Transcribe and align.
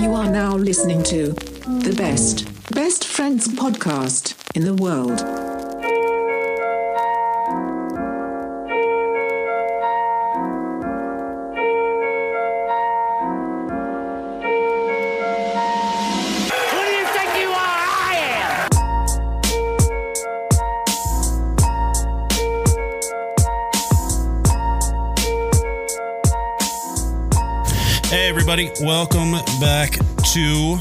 You 0.00 0.14
are 0.14 0.30
now 0.30 0.54
listening 0.56 1.02
to 1.04 1.32
the 1.32 1.94
best, 1.98 2.46
best 2.72 3.04
friends 3.04 3.46
podcast 3.48 4.56
in 4.56 4.64
the 4.64 4.74
world. 4.74 5.39
Welcome 28.82 29.32
back 29.60 29.92
to 30.32 30.78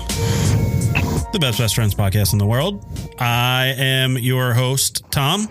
the 1.34 1.38
Best 1.42 1.58
Best 1.60 1.76
Friends 1.76 1.94
podcast 1.94 2.32
in 2.32 2.40
the 2.40 2.46
world. 2.46 2.86
I 3.20 3.74
am 3.78 4.18
your 4.18 4.54
host, 4.54 5.04
Tom, 5.12 5.48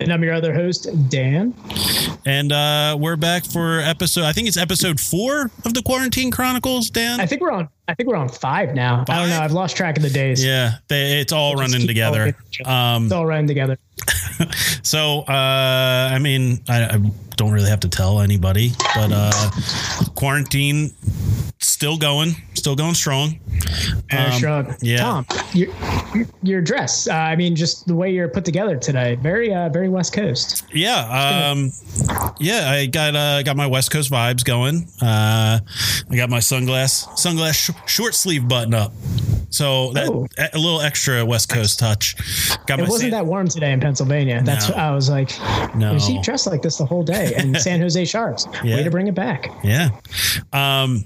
And 0.00 0.12
I'm 0.12 0.22
your 0.22 0.34
other 0.34 0.52
host, 0.52 0.88
Dan. 1.08 1.54
and 2.26 2.52
uh, 2.52 2.96
we're 3.00 3.16
back 3.16 3.44
for 3.46 3.80
episode, 3.80 4.24
I 4.24 4.32
think 4.32 4.46
it's 4.48 4.56
episode 4.58 5.00
four 5.00 5.50
of 5.64 5.72
the 5.74 5.82
Quarantine 5.82 6.30
Chronicles, 6.30 6.90
Dan. 6.90 7.18
I 7.20 7.26
think 7.26 7.40
we're 7.40 7.52
on. 7.52 7.68
I 7.88 7.94
think 7.94 8.08
we're 8.08 8.16
on 8.16 8.28
five 8.28 8.74
now. 8.74 9.04
I 9.08 9.18
don't 9.20 9.28
know. 9.30 9.40
I've 9.40 9.52
lost 9.52 9.76
track 9.76 9.96
of 9.96 10.02
the 10.02 10.10
days. 10.10 10.44
yeah, 10.44 10.74
they, 10.88 11.20
it's 11.20 11.32
all 11.32 11.56
Just 11.56 11.72
running 11.72 11.86
together. 11.86 12.34
going. 12.62 12.66
Um, 12.66 13.04
It's 13.04 13.12
all 13.12 13.26
running 13.26 13.46
together. 13.48 13.78
so, 14.82 15.20
uh, 15.20 16.10
I 16.12 16.18
mean, 16.18 16.60
I, 16.68 16.84
I 16.84 16.98
don't 17.36 17.52
really 17.52 17.70
have 17.70 17.80
to 17.80 17.88
tell 17.88 18.20
anybody, 18.20 18.72
but 18.94 19.10
uh, 19.12 19.50
quarantine 20.14 20.92
still 21.82 21.96
going, 21.98 22.36
still 22.54 22.76
going 22.76 22.94
strong. 22.94 23.40
Uh, 24.12 24.16
Um, 24.30 24.38
shrug. 24.38 24.74
yeah. 24.82 24.98
Tom, 24.98 25.26
your, 25.52 25.68
your 26.44 26.60
dress. 26.60 27.08
Uh, 27.08 27.14
I 27.14 27.34
mean, 27.34 27.56
just 27.56 27.88
the 27.88 27.94
way 27.96 28.12
you're 28.12 28.28
put 28.28 28.44
together 28.44 28.76
today. 28.76 29.16
Very, 29.16 29.52
uh, 29.52 29.68
very 29.68 29.88
West 29.88 30.12
Coast. 30.12 30.62
Yeah, 30.72 31.50
um, 31.50 31.72
yeah, 32.38 32.70
I 32.70 32.86
got 32.86 33.16
uh, 33.16 33.42
got 33.42 33.56
my 33.56 33.66
West 33.66 33.90
Coast 33.90 34.12
vibes 34.12 34.44
going. 34.44 34.86
Uh, 35.02 35.58
I 36.08 36.14
got 36.16 36.30
my 36.30 36.38
sunglass 36.38 37.04
sunglass 37.18 37.54
sh- 37.54 37.92
short 37.92 38.14
sleeve 38.14 38.46
button 38.46 38.74
up, 38.74 38.92
so 39.50 39.92
that 39.94 40.08
Oh. 40.08 40.28
a 40.52 40.56
little 40.58 40.82
extra 40.82 41.24
West 41.26 41.48
Coast 41.48 41.80
touch. 41.80 42.14
Got 42.66 42.78
It 42.78 42.82
wasn't 42.82 43.00
San- 43.00 43.10
that 43.10 43.26
warm 43.26 43.48
today 43.48 43.72
in 43.72 43.80
Pennsylvania. 43.80 44.40
That's 44.44 44.68
No. 44.68 44.76
I 44.76 44.92
was 44.92 45.10
like, 45.10 45.32
No. 45.74 45.96
he 45.96 46.20
dressed 46.20 46.46
like 46.46 46.62
this 46.62 46.76
the 46.78 46.86
whole 46.86 47.02
day? 47.02 47.32
And 47.36 47.56
San 47.60 47.80
Jose 47.80 48.04
Sharks. 48.04 48.46
Yeah. 48.62 48.76
Way 48.76 48.84
to 48.84 48.90
bring 48.90 49.08
it 49.08 49.16
back. 49.16 49.50
Yeah. 49.64 49.88
Um, 50.52 51.04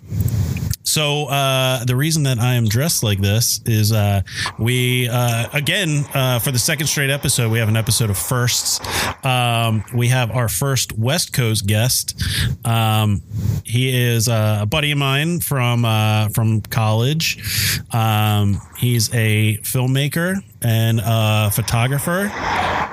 so 0.97 1.27
uh, 1.27 1.84
the 1.84 1.95
reason 1.95 2.23
that 2.23 2.39
I 2.39 2.55
am 2.55 2.69
dressed 2.69 3.03
like 3.03 3.21
this 3.21 3.61
is 3.67 3.93
uh, 3.93 4.23
we 4.59 5.11
uh, 5.11 5.47
again 5.53 6.07
uh, 6.15 6.39
for 6.39 6.53
the 6.53 6.59
second 6.59 6.87
straight 6.87 7.11
episode 7.11 7.53
we 7.53 7.59
have 7.59 7.69
an 7.69 7.77
episode 7.77 8.09
of 8.09 8.17
firsts. 8.17 8.81
Um, 9.23 9.84
we 9.95 10.09
have 10.09 10.31
our 10.31 10.49
first 10.49 10.97
West 10.97 11.34
Coast 11.34 11.67
guest. 11.67 12.19
Um, 12.65 13.21
he 13.62 13.95
is 13.95 14.27
uh, 14.27 14.61
a 14.62 14.67
buddy 14.67 14.91
of 14.91 14.97
mine 14.97 15.41
from 15.41 15.84
uh, 15.84 16.31
from 16.31 16.62
college. 16.62 17.43
Um, 17.93 18.63
he's 18.78 19.15
a 19.15 19.59
filmmaker 19.59 20.37
and 20.63 21.03
a 21.05 21.51
photographer. 21.51 22.31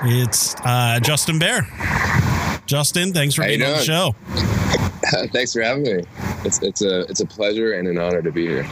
It's 0.02 0.54
Justin 1.00 1.38
Bare. 1.38 2.53
Justin, 2.66 3.12
thanks 3.12 3.34
for 3.34 3.42
How 3.42 3.48
being 3.48 3.62
on 3.62 3.72
the 3.72 3.82
show. 3.82 4.14
Thanks 5.32 5.52
for 5.52 5.60
having 5.62 5.82
me. 5.82 6.02
It's 6.44 6.60
it's 6.62 6.82
a 6.82 7.00
it's 7.02 7.20
a 7.20 7.26
pleasure 7.26 7.74
and 7.74 7.86
an 7.86 7.98
honor 7.98 8.22
to 8.22 8.32
be 8.32 8.46
here. 8.46 8.66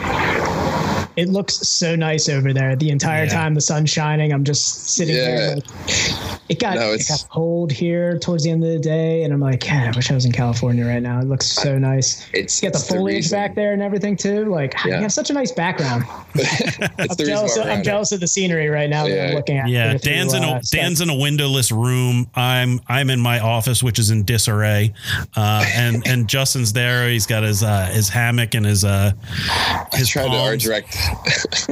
It 1.15 1.29
looks 1.29 1.55
so 1.67 1.95
nice 1.95 2.27
over 2.27 2.53
there. 2.53 2.75
The 2.75 2.89
entire 2.89 3.25
Yeah. 3.25 3.29
time 3.33 3.53
the 3.53 3.61
sun's 3.61 3.91
shining, 3.91 4.33
I'm 4.33 4.43
just 4.43 4.89
sitting 4.89 5.15
Yeah. 5.15 5.25
there. 5.25 5.55
Like, 5.57 6.32
it 6.53 6.59
got 6.59 6.75
No, 6.75 6.93
it 6.93 7.05
got 7.07 7.25
cold 7.29 7.71
here 7.71 8.17
towards 8.19 8.43
the 8.43 8.51
end 8.51 8.63
of 8.63 8.69
the 8.69 8.79
day, 8.79 9.23
and 9.23 9.33
I'm 9.33 9.39
like, 9.39 9.61
God, 9.61 9.87
I 9.87 9.91
wish 9.95 10.09
I 10.11 10.13
was 10.13 10.25
in 10.25 10.31
California 10.31 10.85
right 10.85 11.01
now. 11.01 11.19
It 11.19 11.25
looks 11.27 11.45
so 11.47 11.77
nice. 11.77 12.27
It's 12.33 12.61
You 12.61 12.69
got 12.69 12.73
the 12.73 12.79
it's 12.79 12.87
foliage 12.89 13.15
reason- 13.15 13.37
back 13.37 13.55
there 13.55 13.73
and 13.73 13.81
everything 13.81 14.15
too. 14.15 14.45
Like 14.45 14.75
you 14.85 14.91
have 14.93 15.11
such 15.11 15.29
a 15.29 15.33
nice 15.33 15.51
background. 15.51 16.03
it's 16.35 17.19
I'm 17.19 17.25
jealous. 17.25 17.57
Of, 17.57 17.65
I'm 17.67 17.83
jealous 17.83 18.11
of 18.11 18.19
the 18.19 18.27
scenery 18.27 18.69
right 18.69 18.89
now 18.89 19.07
that 19.07 19.21
I'm 19.23 19.29
Yeah. 19.29 19.35
looking 19.35 19.57
at. 19.57 19.67
Yeah, 19.69 19.93
If 19.93 20.05
you, 20.05 20.11
Dan's 20.11 20.33
in 20.33 20.43
a 20.43 20.47
uh, 20.53 20.61
Dan's 20.71 21.01
in 21.01 21.09
a 21.09 21.15
windowless 21.15 21.71
room. 21.71 22.27
I'm 22.35 22.79
I'm 22.87 23.09
in 23.09 23.19
my 23.19 23.39
office, 23.39 23.81
which 23.83 23.99
is 23.99 24.09
in 24.11 24.23
disarray, 24.23 24.93
uh, 25.35 25.65
and 25.75 26.05
and 26.07 26.27
Justin's 26.27 26.73
there. 26.73 27.09
He's 27.09 27.25
got 27.25 27.43
his 27.43 27.63
uh, 27.63 27.87
his 27.87 28.09
hammock 28.09 28.53
and 28.53 28.65
his 28.65 28.83
uh 28.83 29.11
I 29.23 29.87
his 29.93 30.09
tried 30.09 30.29
to 30.31 30.37
art 30.37 30.59
direct. 30.59 30.93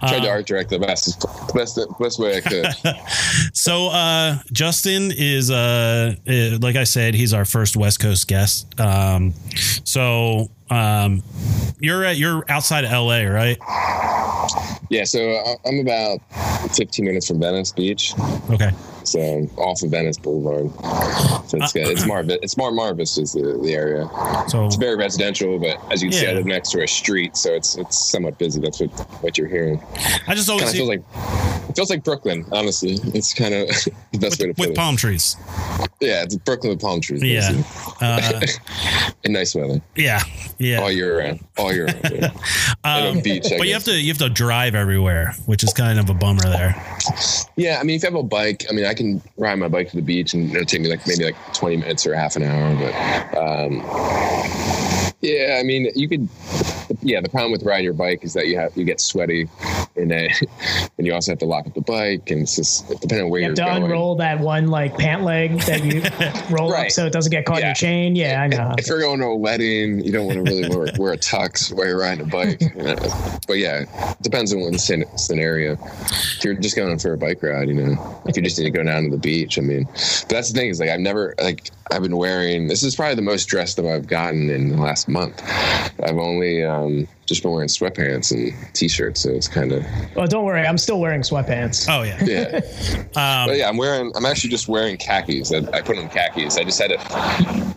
tried 0.00 0.20
to 0.22 0.28
art 0.28 0.46
direct 0.46 0.70
the 0.70 0.78
best 0.78 1.24
best 1.54 1.78
best 2.00 2.18
way 2.18 2.36
I 2.36 2.40
could. 2.40 2.66
So 3.52 3.88
uh, 3.94 4.38
Justin 4.52 5.12
is 5.16 5.50
uh, 5.50 6.14
uh, 6.28 6.58
like 6.60 6.76
I 6.76 6.84
said, 6.84 7.14
he's 7.14 7.32
our 7.32 7.44
first 7.44 7.76
West 7.76 8.00
Coast 8.00 8.26
guest. 8.26 8.78
Um, 8.80 9.32
so 9.84 10.50
um, 10.68 11.22
you're 11.78 12.04
at 12.04 12.16
you're 12.16 12.44
outside 12.48 12.84
of 12.84 12.90
LA, 12.90 13.22
right? 13.22 13.56
Yeah, 14.90 15.04
so 15.04 15.42
I'm 15.64 15.78
about 15.78 16.18
15 16.74 17.04
minutes 17.04 17.28
from 17.28 17.40
Venice 17.40 17.72
Beach, 17.72 18.12
Okay. 18.50 18.70
So 19.06 19.48
off 19.56 19.82
of 19.82 19.90
Venice 19.90 20.18
Boulevard. 20.18 20.70
So 21.48 21.58
it's 21.58 21.72
good. 21.72 21.88
It's 21.88 22.06
Mar 22.06 22.24
it's 22.26 22.56
Mar 22.56 22.70
Marvis 22.70 23.18
is 23.18 23.32
the, 23.32 23.58
the 23.62 23.74
area. 23.74 24.08
So 24.48 24.66
It's 24.66 24.76
very 24.76 24.96
residential, 24.96 25.58
but 25.58 25.80
as 25.92 26.02
you 26.02 26.10
can 26.10 26.18
see, 26.18 26.26
I 26.26 26.32
live 26.32 26.46
next 26.46 26.70
to 26.72 26.82
a 26.82 26.88
street, 26.88 27.36
so 27.36 27.52
it's 27.52 27.76
it's 27.76 27.98
somewhat 27.98 28.38
busy. 28.38 28.60
That's 28.60 28.80
what 28.80 28.90
what 29.22 29.38
you're 29.38 29.48
hearing. 29.48 29.82
I 30.26 30.34
just 30.34 30.48
always 30.48 30.72
feels 30.72 30.88
like 30.88 31.02
it 31.68 31.76
feels 31.76 31.90
like 31.90 32.04
Brooklyn. 32.04 32.44
Honestly, 32.52 32.98
it's 33.14 33.34
kind 33.34 33.54
of 33.54 33.68
the 34.12 34.18
best 34.18 34.40
way 34.40 34.46
to 34.46 34.48
with, 34.48 34.56
put 34.56 34.60
with 34.60 34.70
it. 34.70 34.76
palm 34.76 34.96
trees. 34.96 35.36
Yeah, 36.00 36.22
it's 36.22 36.36
Brooklyn 36.36 36.70
with 36.70 36.80
palm 36.80 37.00
trees. 37.00 37.22
Yeah. 37.22 37.62
Uh, 38.00 38.40
and 39.24 39.32
nice 39.32 39.54
weather 39.54 39.80
yeah. 39.96 40.20
Yeah. 40.58 40.80
all 40.80 40.90
year 40.90 41.18
round. 41.18 41.44
All 41.56 41.72
year 41.72 41.86
round. 41.86 42.10
yeah. 42.12 42.30
Um, 42.84 43.20
beach. 43.20 43.46
I 43.50 43.56
but 43.56 43.66
you 43.66 43.72
have 43.72 43.84
to 43.84 43.98
you 43.98 44.08
have 44.08 44.18
to 44.18 44.28
drive 44.28 44.74
everywhere, 44.74 45.34
which 45.46 45.64
is 45.64 45.72
kind 45.72 45.98
of 45.98 46.10
a 46.10 46.14
bummer 46.14 46.42
there. 46.42 46.74
Yeah, 47.56 47.78
I 47.80 47.82
mean, 47.82 47.96
if 47.96 48.02
you 48.02 48.10
have 48.10 48.14
a 48.18 48.22
bike, 48.22 48.66
I 48.68 48.74
mean, 48.74 48.84
I 48.84 48.92
can 48.94 49.22
ride 49.36 49.56
my 49.58 49.68
bike 49.68 49.90
to 49.90 49.96
the 49.96 50.02
beach, 50.02 50.34
and 50.34 50.50
it'll 50.50 50.64
take 50.64 50.80
me 50.80 50.88
like 50.88 51.06
maybe 51.06 51.24
like 51.24 51.36
twenty 51.52 51.76
minutes 51.76 52.06
or 52.06 52.14
half 52.14 52.36
an 52.36 52.42
hour. 52.42 52.74
But 52.76 53.38
um, 53.38 53.76
yeah, 55.20 55.58
I 55.60 55.62
mean, 55.62 55.90
you 55.94 56.08
could. 56.08 56.28
Yeah, 57.02 57.20
the 57.20 57.28
problem 57.28 57.52
with 57.52 57.62
riding 57.62 57.84
your 57.84 57.94
bike 57.94 58.24
is 58.24 58.34
that 58.34 58.46
you 58.46 58.58
have 58.58 58.76
you 58.76 58.84
get 58.84 59.00
sweaty, 59.00 59.48
and 59.96 60.10
then 60.10 60.28
and 60.98 61.06
you 61.06 61.14
also 61.14 61.32
have 61.32 61.38
to 61.40 61.46
lock 61.46 61.66
up 61.66 61.74
the 61.74 61.80
bike, 61.80 62.30
and 62.30 62.42
it's 62.42 62.56
just 62.56 62.88
depending 62.88 63.22
on 63.22 63.30
where 63.30 63.40
You 63.40 63.52
are 63.52 63.54
going. 63.54 63.66
You 63.66 63.72
have 63.72 63.74
to 63.74 63.80
going. 63.80 63.92
unroll 63.92 64.14
that 64.16 64.40
one 64.40 64.68
like 64.68 64.96
pant 64.98 65.22
leg 65.22 65.60
that 65.62 65.84
you 65.84 66.02
roll 66.54 66.72
up 66.72 66.90
so 66.90 67.06
it 67.06 67.12
doesn't 67.12 67.30
get 67.30 67.44
caught 67.44 67.60
in 67.60 67.66
your 67.66 67.74
chain. 67.74 68.16
Yeah, 68.16 68.42
I 68.42 68.48
know. 68.48 68.74
If 68.78 68.86
you're 68.86 69.00
going 69.00 69.20
to 69.20 69.26
a 69.26 69.36
wedding, 69.36 70.00
you 70.00 70.12
don't 70.12 70.26
want 70.26 70.44
to 70.44 70.52
really 70.52 70.68
wear, 70.68 70.88
wear 70.98 71.12
a 71.12 71.18
tux 71.18 71.72
while 71.72 71.86
you're 71.86 71.98
riding 71.98 72.26
a 72.26 72.28
bike. 72.28 72.62
But 73.46 73.58
yeah, 73.58 73.84
depends 74.22 74.54
on 74.54 74.60
what 74.60 74.80
scenario. 74.80 75.72
If 75.74 76.44
you're 76.44 76.54
just 76.54 76.76
going 76.76 76.98
for 76.98 77.12
a 77.12 77.18
bike 77.18 77.42
ride, 77.42 77.68
you 77.68 77.74
know, 77.74 78.22
if 78.26 78.36
you 78.36 78.42
just 78.42 78.58
need 78.58 78.64
to 78.64 78.70
go 78.70 78.82
down 78.82 79.04
to 79.04 79.10
the 79.10 79.18
beach, 79.18 79.58
I 79.58 79.60
mean, 79.60 79.84
but 79.84 80.28
that's 80.28 80.50
the 80.52 80.58
thing 80.58 80.70
is 80.70 80.80
like 80.80 80.88
I've 80.88 81.00
never 81.00 81.34
like 81.40 81.70
I've 81.90 82.02
been 82.02 82.16
wearing. 82.16 82.66
This 82.68 82.82
is 82.82 82.96
probably 82.96 83.16
the 83.16 83.22
most 83.22 83.46
dressed 83.46 83.78
up 83.78 83.84
I've 83.84 84.06
gotten 84.06 84.48
in 84.50 84.70
the 84.70 84.76
last 84.76 85.08
month. 85.08 85.42
I've 86.02 86.18
only 86.18 86.64
um, 86.64 87.06
just 87.26 87.42
been 87.42 87.52
wearing 87.52 87.68
sweatpants 87.68 88.32
and 88.32 88.52
t-shirts, 88.74 89.20
so 89.20 89.30
it's 89.30 89.48
kind 89.48 89.72
of 89.72 89.84
Well, 90.14 90.26
don't 90.26 90.44
worry. 90.44 90.66
I'm 90.66 90.78
still 90.78 91.00
wearing 91.00 91.22
sweatpants. 91.22 91.86
Oh 91.88 92.02
yeah. 92.02 92.22
yeah. 92.24 92.60
Um, 93.42 93.48
but 93.48 93.56
yeah, 93.56 93.68
I'm 93.68 93.76
wearing. 93.76 94.12
I'm 94.14 94.26
actually 94.26 94.50
just 94.50 94.68
wearing 94.68 94.96
khakis. 94.96 95.52
I, 95.52 95.58
I 95.76 95.80
put 95.80 95.96
on 95.98 96.08
khakis. 96.08 96.56
I 96.58 96.64
just 96.64 96.80
had 96.80 96.90
it. 96.92 97.00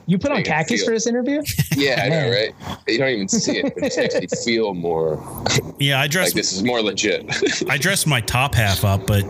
You 0.05 0.17
put 0.17 0.31
on 0.31 0.44
khakis 0.44 0.83
for 0.83 0.91
this 0.91 1.07
interview? 1.07 1.41
Yeah, 1.75 2.01
I 2.03 2.09
know, 2.09 2.29
right? 2.31 2.79
You 2.88 2.97
don't 2.97 3.09
even 3.09 3.27
see 3.27 3.59
it. 3.59 3.73
But 3.75 3.95
it 3.97 4.13
makes 4.13 4.35
me 4.45 4.53
feel 4.53 4.73
more 4.73 5.23
yeah, 5.79 5.99
I 5.99 6.07
dress 6.07 6.27
like 6.29 6.33
this 6.33 6.53
is 6.53 6.63
more 6.63 6.81
legit. 6.81 7.25
I 7.69 7.77
dress 7.77 8.07
my 8.07 8.19
top 8.21 8.55
half 8.55 8.83
up, 8.83 9.05
but 9.05 9.23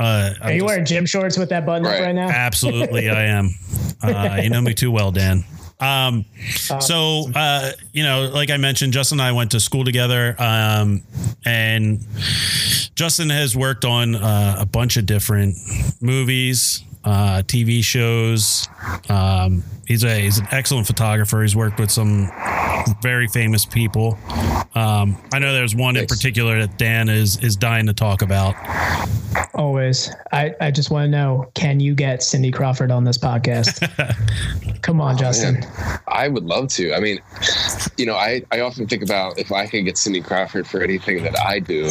uh, 0.00 0.34
Are 0.42 0.52
you 0.52 0.64
wearing 0.64 0.84
gym 0.84 1.06
shorts 1.06 1.38
with 1.38 1.48
that 1.50 1.64
button 1.64 1.86
up 1.86 1.92
Right. 1.92 2.02
right 2.06 2.14
now? 2.14 2.28
Absolutely, 2.28 3.08
I 3.08 3.24
am. 3.26 3.50
Uh, 4.02 4.40
you 4.42 4.50
know 4.50 4.60
me 4.60 4.74
too 4.74 4.90
well, 4.90 5.12
Dan. 5.12 5.44
Um, 5.84 6.24
so, 6.80 7.28
uh, 7.34 7.72
you 7.92 8.02
know, 8.02 8.30
like 8.32 8.50
I 8.50 8.56
mentioned, 8.56 8.92
Justin 8.92 9.20
and 9.20 9.28
I 9.28 9.32
went 9.32 9.50
to 9.52 9.60
school 9.60 9.84
together. 9.84 10.34
Um, 10.38 11.02
and 11.44 12.00
Justin 12.94 13.30
has 13.30 13.56
worked 13.56 13.84
on 13.84 14.14
uh, 14.14 14.56
a 14.58 14.66
bunch 14.66 14.96
of 14.96 15.06
different 15.06 15.56
movies, 16.00 16.82
uh, 17.04 17.42
TV 17.46 17.82
shows. 17.84 18.68
Um, 19.08 19.62
he's 19.86 20.04
a 20.04 20.20
he's 20.20 20.38
an 20.38 20.48
excellent 20.50 20.86
photographer. 20.86 21.42
He's 21.42 21.56
worked 21.56 21.78
with 21.78 21.90
some 21.90 22.30
very 23.02 23.28
famous 23.28 23.64
people. 23.64 24.18
Um, 24.74 25.20
I 25.32 25.38
know 25.38 25.52
there's 25.52 25.74
one 25.74 25.96
in 25.96 26.06
particular 26.06 26.66
that 26.66 26.78
Dan 26.78 27.08
is 27.08 27.42
is 27.42 27.56
dying 27.56 27.86
to 27.86 27.92
talk 27.92 28.22
about. 28.22 28.54
Always. 29.54 30.10
I, 30.32 30.54
I 30.60 30.70
just 30.70 30.90
want 30.90 31.04
to 31.04 31.08
know 31.08 31.50
can 31.54 31.80
you 31.80 31.94
get 31.94 32.22
Cindy 32.22 32.50
Crawford 32.50 32.90
on 32.90 33.04
this 33.04 33.18
podcast? 33.18 33.80
Come 34.82 35.00
on, 35.00 35.16
Justin. 35.16 35.60
Man, 35.60 36.00
I 36.08 36.28
would 36.28 36.44
love 36.44 36.68
to. 36.68 36.92
I 36.92 37.00
mean, 37.00 37.20
you 37.96 38.04
know, 38.04 38.16
I, 38.16 38.42
I 38.52 38.60
often 38.60 38.86
think 38.86 39.02
about 39.02 39.38
if 39.38 39.50
I 39.50 39.66
could 39.66 39.84
get 39.84 39.96
Cindy 39.96 40.20
Crawford 40.20 40.66
for 40.66 40.82
anything 40.82 41.22
that 41.22 41.38
I 41.40 41.58
do, 41.58 41.88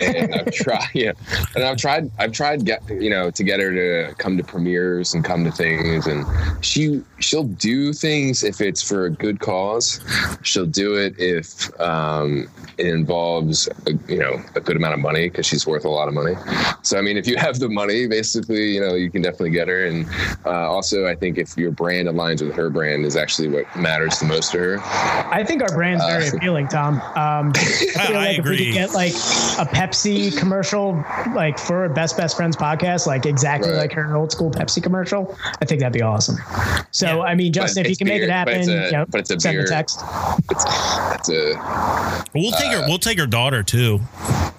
and 0.00 0.34
I've 0.34 0.50
tried, 0.54 0.88
yeah, 0.94 1.12
and 1.54 1.64
I've 1.64 1.76
tried, 1.76 2.10
I've 2.18 2.32
tried 2.32 2.64
get 2.64 2.88
you 2.88 3.10
know 3.10 3.30
to 3.30 3.44
get 3.44 3.60
her 3.60 3.72
to 3.72 4.14
come 4.16 4.36
to 4.36 4.44
premieres 4.44 5.14
and 5.14 5.24
come 5.24 5.44
to 5.44 5.50
things, 5.50 6.06
and 6.06 6.21
she 6.60 7.02
she'll 7.18 7.44
do 7.44 7.92
things 7.92 8.42
if 8.44 8.60
it's 8.60 8.82
for 8.82 9.06
a 9.06 9.10
good 9.10 9.40
cause. 9.40 10.00
She'll 10.42 10.66
do 10.66 10.94
it 10.94 11.14
if 11.18 11.68
um, 11.80 12.48
it 12.78 12.86
involves 12.86 13.68
a, 13.86 13.92
you 14.12 14.18
know 14.18 14.40
a 14.54 14.60
good 14.60 14.76
amount 14.76 14.94
of 14.94 15.00
money 15.00 15.28
because 15.28 15.46
she's 15.46 15.66
worth 15.66 15.84
a 15.84 15.88
lot 15.90 16.08
of 16.08 16.14
money. 16.14 16.34
So 16.82 16.98
I 16.98 17.02
mean, 17.02 17.16
if 17.16 17.26
you 17.26 17.36
have 17.36 17.58
the 17.58 17.68
money, 17.68 18.06
basically, 18.06 18.74
you 18.74 18.80
know, 18.80 18.94
you 18.94 19.10
can 19.10 19.22
definitely 19.22 19.50
get 19.50 19.68
her. 19.68 19.86
And 19.86 20.06
uh, 20.44 20.70
also, 20.70 21.06
I 21.06 21.14
think 21.14 21.38
if 21.38 21.56
your 21.56 21.70
brand 21.70 22.08
aligns 22.08 22.42
with 22.42 22.54
her 22.54 22.70
brand, 22.70 23.04
is 23.04 23.16
actually 23.16 23.48
what 23.48 23.64
matters 23.76 24.18
the 24.18 24.26
most 24.26 24.52
to 24.52 24.58
her. 24.58 24.78
I 24.80 25.44
think 25.44 25.62
our 25.62 25.74
brand's 25.74 26.04
very 26.04 26.28
Uh, 26.28 26.32
appealing, 26.36 26.68
Tom. 26.68 26.94
Um, 27.16 27.52
I 27.56 28.06
feel 28.06 28.16
I 28.16 28.26
like 28.26 28.38
if 28.38 28.44
we 28.44 28.66
could 28.66 28.74
get 28.74 28.92
like 28.94 29.12
a 29.12 29.66
Pepsi 29.72 30.36
commercial, 30.38 31.04
like 31.34 31.58
for 31.58 31.84
a 31.84 31.88
Best 31.92 32.16
Best 32.16 32.36
Friends 32.36 32.56
podcast, 32.56 33.06
like 33.06 33.26
exactly 33.26 33.70
Right. 33.70 33.78
like 33.78 33.92
her 33.92 34.16
old 34.16 34.32
school 34.32 34.50
Pepsi 34.50 34.82
commercial, 34.82 35.36
I 35.60 35.64
think 35.64 35.80
that'd 35.80 35.92
be 35.92 36.02
awesome. 36.02 36.11
So, 36.20 37.06
Yeah. 37.06 37.20
I 37.22 37.34
mean, 37.34 37.52
Justin, 37.52 37.82
if 37.82 37.86
you 37.88 37.90
it's 37.92 37.98
can 37.98 38.08
make 38.08 38.16
it 38.22 38.26
beer, 38.26 38.28
but 38.28 38.32
happen, 38.34 38.54
it's 38.60 38.68
a- 38.68 38.84
you 38.86 38.92
know, 38.92 39.04
but 39.08 39.20
it's 39.20 39.30
a 39.30 39.40
send 39.40 39.54
beer. 39.54 39.62
the 39.64 39.68
text. 39.70 40.00
That's 40.48 41.28
a 41.28 42.24
We'll 42.34 42.52
take 42.52 42.72
her. 42.72 42.84
We'll 42.88 42.98
take 42.98 43.18
her 43.18 43.26
daughter 43.26 43.62
too. 43.62 44.00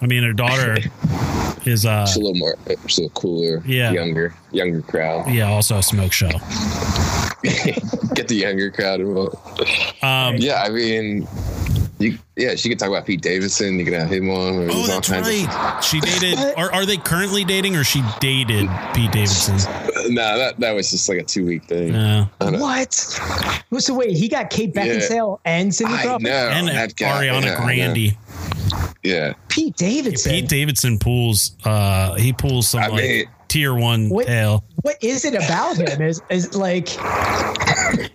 I 0.02 0.06
mean, 0.06 0.24
her 0.24 0.34
daughter 0.34 0.78
is 1.66 1.86
uh 1.86 2.06
she's 2.06 2.16
a 2.18 2.20
little 2.20 2.36
more, 2.36 2.56
she's 2.88 2.98
a 2.98 3.02
little 3.04 3.10
cooler, 3.22 3.64
Yeah. 3.66 3.92
younger, 3.92 4.34
younger 4.52 4.82
crowd. 4.82 5.30
yeah, 5.32 5.48
also 5.50 5.78
a 5.78 5.84
smoke 5.84 6.12
show. 6.12 6.28
Get 8.16 8.28
the 8.28 8.36
younger 8.36 8.70
crowd 8.72 9.00
involved. 9.02 9.36
Um, 10.02 10.36
Yeah, 10.38 10.62
I 10.64 10.70
mean, 10.70 11.28
you, 12.04 12.18
yeah, 12.36 12.56
she 12.56 12.70
could 12.70 12.78
talk 12.80 12.90
about 12.90 13.06
Pete 13.06 13.22
Davidson. 13.22 13.80
You 13.80 13.86
could 13.86 13.94
have 13.94 14.10
him 14.12 14.30
on. 14.30 14.70
Oh, 14.70 14.88
that's 14.88 15.10
kinds 15.10 15.28
of- 15.28 15.34
right. 15.48 15.80
She 15.84 16.00
dated. 16.20 16.38
Are, 16.58 16.72
are 16.72 16.86
they 16.86 16.98
currently 16.98 17.44
dating, 17.44 17.76
or 17.76 17.84
she 17.84 18.04
dated 18.20 18.70
Pete 18.94 19.12
Davidson? 19.12 19.58
No, 20.14 20.38
that 20.38 20.60
that 20.60 20.72
was 20.74 20.92
just 20.92 21.08
like 21.10 21.20
a 21.20 21.24
two 21.24 21.46
week 21.46 21.66
thing. 21.66 21.94
Yeah. 21.94 22.26
I 22.42 22.52
don't- 22.52 22.60
What? 22.60 22.94
So 22.94 23.94
wait, 23.94 24.16
he 24.18 24.28
got 24.28 24.50
Kate 24.50 24.72
Yeah. 24.76 24.84
Beckinsale 24.86 25.40
and 25.46 25.74
Cindy 25.74 25.94
I 25.96 26.04
Crawford. 26.04 26.28
and 26.28 26.68
that 26.68 26.96
guy, 26.96 27.26
Ariana 27.28 27.44
yeah, 27.44 27.56
Grande. 27.56 28.18
Yeah, 29.04 29.34
Pete 29.50 29.76
Davidson. 29.76 30.32
Pete 30.32 30.48
Davidson 30.50 31.00
pulls. 31.00 31.56
Uh, 31.66 32.14
he 32.16 32.32
pulls 32.34 32.70
some 32.70 32.82
I 32.84 32.88
like 32.88 33.02
mean- 33.04 33.26
tier 33.50 33.74
one 33.76 34.10
What- 34.10 34.26
tail. 34.28 34.64
what 34.82 34.98
is 35.04 35.26
it 35.26 35.36
about 35.36 35.78
him? 35.78 36.02
Is 36.02 36.22
is 36.30 36.56
like 36.56 36.88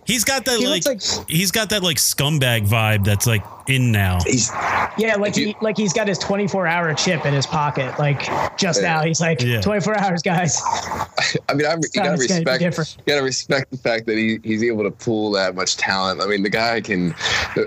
He's 0.05 0.23
got 0.25 0.45
that 0.45 0.59
he 0.59 0.67
like, 0.67 0.85
like 0.85 1.01
he's 1.29 1.51
got 1.51 1.69
that 1.69 1.83
like 1.83 1.97
scumbag 1.97 2.67
vibe 2.67 3.05
that's 3.05 3.25
like 3.27 3.43
in 3.69 3.91
now. 3.91 4.19
he's 4.25 4.51
yeah, 4.97 5.15
like 5.17 5.31
If 5.31 5.37
you- 5.37 5.45
he 5.47 5.55
like 5.61 5.77
he's 5.77 5.93
got 5.93 6.07
his 6.07 6.17
24 6.17 6.67
hour 6.67 6.93
chip 6.93 7.25
in 7.25 7.33
his 7.33 7.45
pocket. 7.45 7.97
Like 7.99 8.21
just 8.57 8.81
Yeah. 8.81 8.95
now, 8.95 9.03
he's 9.03 9.21
like 9.21 9.41
Yeah. 9.41 9.61
24 9.61 9.97
hours, 9.97 10.21
guys. 10.21 10.61
I 11.47 11.53
mean, 11.53 11.65
I, 11.67 11.73
you 11.75 11.77
gotta 11.77 11.81
Sounds 11.83 11.93
gonna 11.95 12.17
be 12.17 12.17
respect. 12.65 12.97
You 13.05 13.13
gotta 13.13 13.23
respect 13.23 13.71
the 13.71 13.77
fact 13.77 14.05
that 14.07 14.17
he, 14.17 14.39
he's 14.43 14.63
able 14.63 14.83
to 14.83 14.91
pull 14.91 15.31
that 15.31 15.55
much 15.55 15.77
talent. 15.77 16.21
I 16.21 16.25
mean, 16.25 16.43
the 16.43 16.49
guy 16.49 16.81
can. 16.81 17.13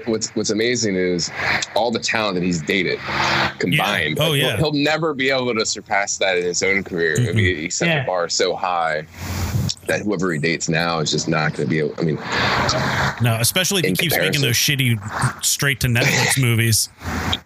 What's 0.06 0.30
What's 0.34 0.50
amazing 0.50 0.96
is 0.96 1.30
all 1.74 1.90
the 1.90 1.98
talent 2.00 2.34
that 2.34 2.42
he's 2.42 2.60
dated 2.62 2.98
combined. 3.58 4.18
Oh, 4.20 4.30
Like, 4.30 4.40
yeah. 4.40 4.56
he'll, 4.56 4.72
he'll 4.72 4.82
never 4.82 5.14
be 5.14 5.30
able 5.30 5.54
to 5.54 5.64
surpass 5.66 6.18
that 6.18 6.38
in 6.38 6.44
his 6.44 6.62
own 6.62 6.82
career. 6.82 7.16
I 7.18 7.32
mean, 7.32 7.56
he 7.56 7.70
set 7.70 7.88
Yeah. 7.88 8.00
the 8.00 8.06
bar 8.06 8.28
so 8.28 8.54
high 8.56 9.06
that 9.86 10.00
whoever 10.00 10.32
he 10.32 10.38
dates 10.38 10.68
now 10.68 11.00
is 11.00 11.10
just 11.10 11.28
not 11.28 11.52
going 11.54 11.66
to 11.66 11.70
be 11.70 11.78
able. 11.80 11.94
I 11.98 12.02
mean, 12.02 12.16
No, 13.20 13.36
especially 13.40 13.80
if 13.80 13.84
he 13.84 13.90
In 13.90 13.96
keeps 13.96 14.16
making 14.16 14.40
those 14.40 14.54
shitty 14.56 15.44
straight 15.44 15.80
to 15.80 15.88
Netflix 15.94 16.40
movies. 16.42 16.88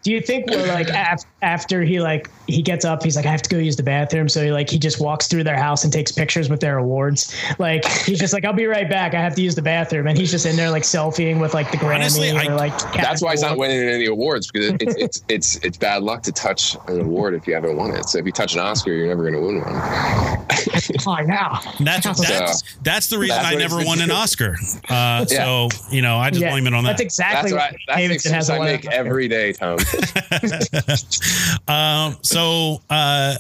Do 0.03 0.13
you 0.13 0.21
think 0.21 0.49
we're 0.51 0.67
like 0.69 0.89
af- 0.91 1.25
after 1.43 1.83
he 1.83 2.01
like 2.01 2.31
he 2.47 2.63
gets 2.63 2.85
up, 2.85 3.03
he's 3.03 3.17
like 3.17 3.27
I 3.27 3.31
have 3.31 3.43
to 3.43 3.51
go 3.51 3.59
use 3.59 3.77
the 3.77 3.83
bathroom, 3.83 4.29
so 4.29 4.43
he 4.45 4.53
like 4.53 4.71
he 4.71 4.79
just 4.79 5.01
walks 5.01 5.27
through 5.27 5.45
their 5.45 5.57
house 5.59 5.85
and 5.85 5.93
takes 5.93 6.13
pictures 6.13 6.49
with 6.49 6.61
their 6.61 6.79
awards. 6.79 7.35
Like 7.59 7.85
he's 7.85 8.19
just 8.21 8.33
like 8.33 8.45
I'll 8.45 8.53
be 8.53 8.67
right 8.67 8.89
back. 8.89 9.15
I 9.15 9.21
have 9.21 9.35
to 9.35 9.43
use 9.43 9.55
the 9.55 9.63
bathroom, 9.63 10.07
and 10.07 10.17
he's 10.17 10.31
just 10.31 10.47
in 10.47 10.55
there 10.57 10.71
like 10.71 10.85
selfieing 10.85 11.41
with 11.41 11.55
like 11.55 11.71
the 11.71 11.77
Grammy 11.77 11.97
Honestly, 11.97 12.31
I- 12.31 12.47
or 12.47 12.55
like 12.55 12.77
that's 12.95 13.21
why 13.23 13.33
he's 13.33 13.43
not 13.43 13.59
winning 13.59 13.89
any 13.89 14.07
awards 14.07 14.51
because 14.51 14.69
it, 14.69 14.83
it's 14.83 14.95
it's 14.97 15.25
it's 15.29 15.57
it's 15.65 15.77
bad 15.77 16.03
luck 16.03 16.23
to 16.25 16.33
touch 16.33 16.77
an 16.89 17.01
award 17.01 17.35
if 17.35 17.47
you 17.47 17.55
haven't 17.55 17.77
won 17.77 17.91
it. 17.95 18.09
So 18.09 18.19
if 18.19 18.27
you 18.27 18.33
touch 18.33 18.55
an 18.55 18.61
Oscar, 18.61 18.93
you're 18.93 19.09
never 19.09 19.23
going 19.23 19.35
to 19.35 19.41
win 19.41 19.61
one. 19.61 19.75
Award. 19.77 20.47
Oh, 21.07 21.19
yeah. 21.27 21.59
That's 21.81 22.21
that's 22.21 22.63
that's 22.83 23.09
the 23.09 23.19
reason 23.19 23.37
That's 23.43 23.55
I 23.55 23.59
never 23.59 23.85
won 23.85 24.01
an 24.01 24.11
Oscar. 24.23 24.57
Uh, 24.89 25.25
So 25.27 25.69
you 25.91 26.03
know, 26.03 26.17
I 26.17 26.31
just 26.31 26.43
Yeah, 26.43 26.51
blame 26.51 26.67
it 26.67 26.75
on 26.75 26.85
that. 26.85 26.91
That's 26.91 27.01
exactly 27.03 27.53
That's 27.53 27.73
what 27.73 27.81
what 27.87 27.97
I, 27.97 28.07
that's 28.09 28.23
the 28.23 28.31
Davidson 28.31 28.33
has 28.37 28.49
excuse 28.49 28.61
I 28.61 28.69
a 28.69 28.73
make 28.73 28.87
every 28.87 29.29
day, 29.29 29.53
Tom. 29.53 29.79
Um, 31.69 32.17
so 32.23 32.81
uh, 32.91 33.35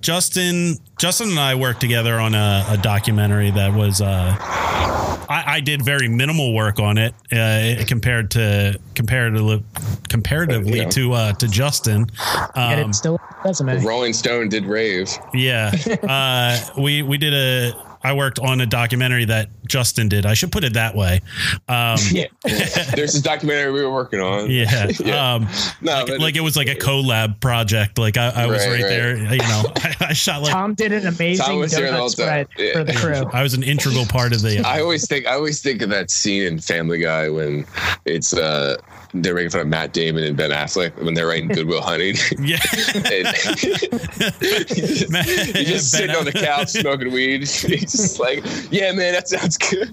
Justin, 0.00 0.76
Justin 0.98 1.30
and 1.30 1.38
I 1.38 1.54
worked 1.56 1.80
together 1.80 2.18
on 2.20 2.34
a, 2.34 2.64
a 2.70 2.76
documentary 2.76 3.50
that 3.50 3.74
was. 3.74 4.00
Uh, 4.00 4.36
I, 4.38 5.44
I 5.46 5.60
did 5.60 5.82
very 5.84 6.06
minimal 6.08 6.54
work 6.54 6.78
on 6.78 6.96
it 6.98 7.14
uh, 7.32 7.84
compared 7.86 8.30
to 8.32 8.78
comparatively 8.94 9.64
comparatively 10.08 10.78
Yeah. 10.78 10.88
to 10.90 11.12
uh, 11.12 11.32
to 11.34 11.48
Justin. 11.48 12.06
Um, 12.54 12.78
it's 12.90 12.98
still 12.98 13.18
resume. 13.44 13.82
Rolling 13.84 14.12
Stone 14.12 14.48
did 14.48 14.64
rave. 14.66 15.08
yeah, 15.34 15.72
uh, 16.04 16.80
we 16.80 17.02
we 17.02 17.18
did 17.18 17.34
a. 17.34 17.72
I 18.04 18.12
worked 18.14 18.38
on 18.38 18.60
a 18.60 18.66
documentary 18.66 19.24
that 19.26 19.48
Justin 19.66 20.08
did. 20.08 20.26
I 20.26 20.34
should 20.34 20.50
put 20.52 20.64
it 20.64 20.74
that 20.74 20.94
way. 20.94 21.20
Um, 21.68 21.98
Yeah. 22.12 22.26
There's 22.44 23.12
this 23.12 23.20
documentary 23.22 23.72
we 23.72 23.82
were 23.82 23.92
working 23.92 24.20
on. 24.20 24.50
yeah. 24.50 24.90
Yeah. 25.02 25.34
Um, 25.34 25.48
No, 25.80 26.04
like, 26.04 26.18
like 26.20 26.36
it 26.36 26.40
was 26.40 26.56
like 26.56 26.68
a 26.68 26.74
collab 26.74 27.40
project. 27.40 27.98
Like 27.98 28.16
I, 28.16 28.28
I 28.28 28.46
was 28.46 28.58
Right, 28.66 28.72
right, 28.74 28.82
right. 28.82 28.88
there. 28.88 29.16
You 29.16 29.38
know, 29.38 29.62
I, 29.76 29.94
I 30.00 30.12
shot 30.12 30.42
like 30.42 30.52
Tom 30.52 30.74
did 30.74 30.92
an 30.92 31.06
amazing 31.06 31.44
Tom 31.44 31.58
was 31.58 31.72
there 31.72 31.90
donut 31.92 32.10
spread 32.10 32.48
Yeah. 32.58 32.72
for 32.74 32.84
the 32.84 32.92
crew. 32.94 33.30
I 33.32 33.42
was 33.42 33.54
an 33.54 33.62
integral 33.62 34.04
part 34.06 34.32
of 34.32 34.42
the. 34.42 34.60
I 34.66 34.80
always 34.80 35.06
think 35.06 35.26
I 35.26 35.32
always 35.34 35.60
think 35.62 35.82
of 35.82 35.90
that 35.90 36.10
scene 36.10 36.42
in 36.44 36.58
Family 36.60 36.98
Guy 36.98 37.28
when 37.28 37.66
it's 38.04 38.32
uh 38.34 38.76
they're 39.14 39.34
making 39.34 39.50
fun 39.50 39.60
of 39.60 39.66
Matt 39.66 39.92
Damon 39.92 40.24
and 40.24 40.36
Ben 40.36 40.50
Affleck 40.50 40.96
when 41.02 41.14
they're 41.14 41.26
writing 41.26 41.48
Good 41.48 41.66
Will 41.66 41.82
Hunting. 41.82 42.16
yeah. 42.42 42.58
and 42.94 43.26
he's 44.40 45.06
just, 45.06 45.56
he's 45.56 45.68
just 45.68 45.90
sitting 45.90 46.16
on 46.16 46.24
the 46.24 46.32
couch 46.32 46.68
smoking 46.68 47.12
weed. 47.12 47.40
He's 47.40 47.92
just 47.92 48.18
like, 48.18 48.42
"Yeah, 48.70 48.92
man, 48.92 49.12
that 49.12 49.28
sounds 49.28 49.58
good." 49.58 49.92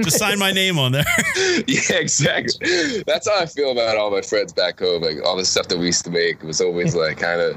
Just 0.00 0.18
sign 0.18 0.38
my 0.38 0.50
name 0.50 0.78
on 0.78 0.92
there. 0.92 1.04
yeah, 1.66 1.96
exactly. 1.96 3.02
That's 3.06 3.28
how 3.28 3.40
I 3.40 3.46
feel 3.46 3.70
about 3.70 3.96
all 3.96 4.10
my 4.10 4.22
friends 4.22 4.52
back 4.52 4.80
home. 4.80 5.02
Like 5.02 5.18
all 5.24 5.36
the 5.36 5.44
stuff 5.44 5.68
that 5.68 5.78
we 5.78 5.86
used 5.86 6.04
to 6.04 6.10
make 6.10 6.42
was 6.42 6.60
always 6.60 6.94
like 6.96 7.18
kind 7.18 7.40
of, 7.40 7.54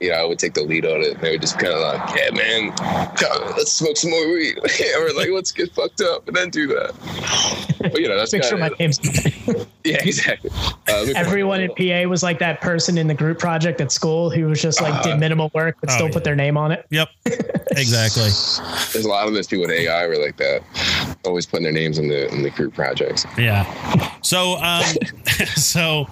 you 0.00 0.10
know, 0.10 0.16
I 0.16 0.24
would 0.24 0.38
take 0.38 0.54
the 0.54 0.62
lead 0.62 0.84
on 0.84 1.00
it. 1.00 1.12
And 1.14 1.20
they 1.20 1.30
would 1.32 1.40
just 1.40 1.58
kind 1.58 1.72
of 1.72 1.80
like, 1.80 2.16
yeah, 2.16 2.30
man, 2.30 2.72
come, 3.16 3.42
let's 3.56 3.72
smoke 3.72 3.96
some 3.96 4.10
more 4.10 4.28
weed. 4.28 4.58
or 4.58 5.12
like, 5.14 5.30
let's 5.30 5.52
get 5.52 5.72
fucked 5.72 6.02
up 6.02 6.26
and 6.28 6.36
then 6.36 6.50
do 6.50 6.66
that. 6.66 6.94
But 7.80 8.00
you 8.00 8.08
know, 8.08 8.18
that's 8.18 8.32
Make 8.32 8.42
sure 8.42 8.58
kind 8.58 8.60
my 8.60 8.66
of, 8.68 8.78
name's 8.78 9.00
yeah, 9.84 9.99
exactly. 10.06 10.50
Uh, 10.88 11.06
everyone 11.14 11.60
in 11.60 11.70
PA 11.74 12.08
was 12.08 12.22
like 12.22 12.38
that 12.40 12.60
person 12.60 12.98
in 12.98 13.06
the 13.06 13.14
group 13.14 13.38
project 13.38 13.80
at 13.80 13.92
school 13.92 14.30
who 14.30 14.46
was 14.46 14.60
just 14.60 14.80
like 14.80 15.02
did 15.02 15.18
minimal 15.18 15.50
work 15.54 15.76
but 15.80 15.90
Oh, 15.90 15.94
still 15.94 16.06
yeah. 16.08 16.12
put 16.12 16.24
their 16.24 16.36
name 16.36 16.56
on 16.56 16.72
it. 16.72 16.86
Yep. 16.90 17.08
Exactly. 17.72 18.22
There's 18.92 19.04
a 19.04 19.08
lot 19.08 19.28
of 19.28 19.34
those 19.34 19.46
people 19.46 19.64
in 19.64 19.70
AI 19.70 20.06
were 20.06 20.16
like 20.16 20.36
that, 20.38 20.62
always 21.24 21.46
putting 21.46 21.64
their 21.64 21.72
names 21.72 21.98
in 21.98 22.08
the 22.08 22.28
in 22.34 22.42
the 22.42 22.50
group 22.50 22.74
projects. 22.74 23.24
Yeah. 23.38 23.64
So 24.22 24.56
um 24.58 24.82
so 25.56 26.06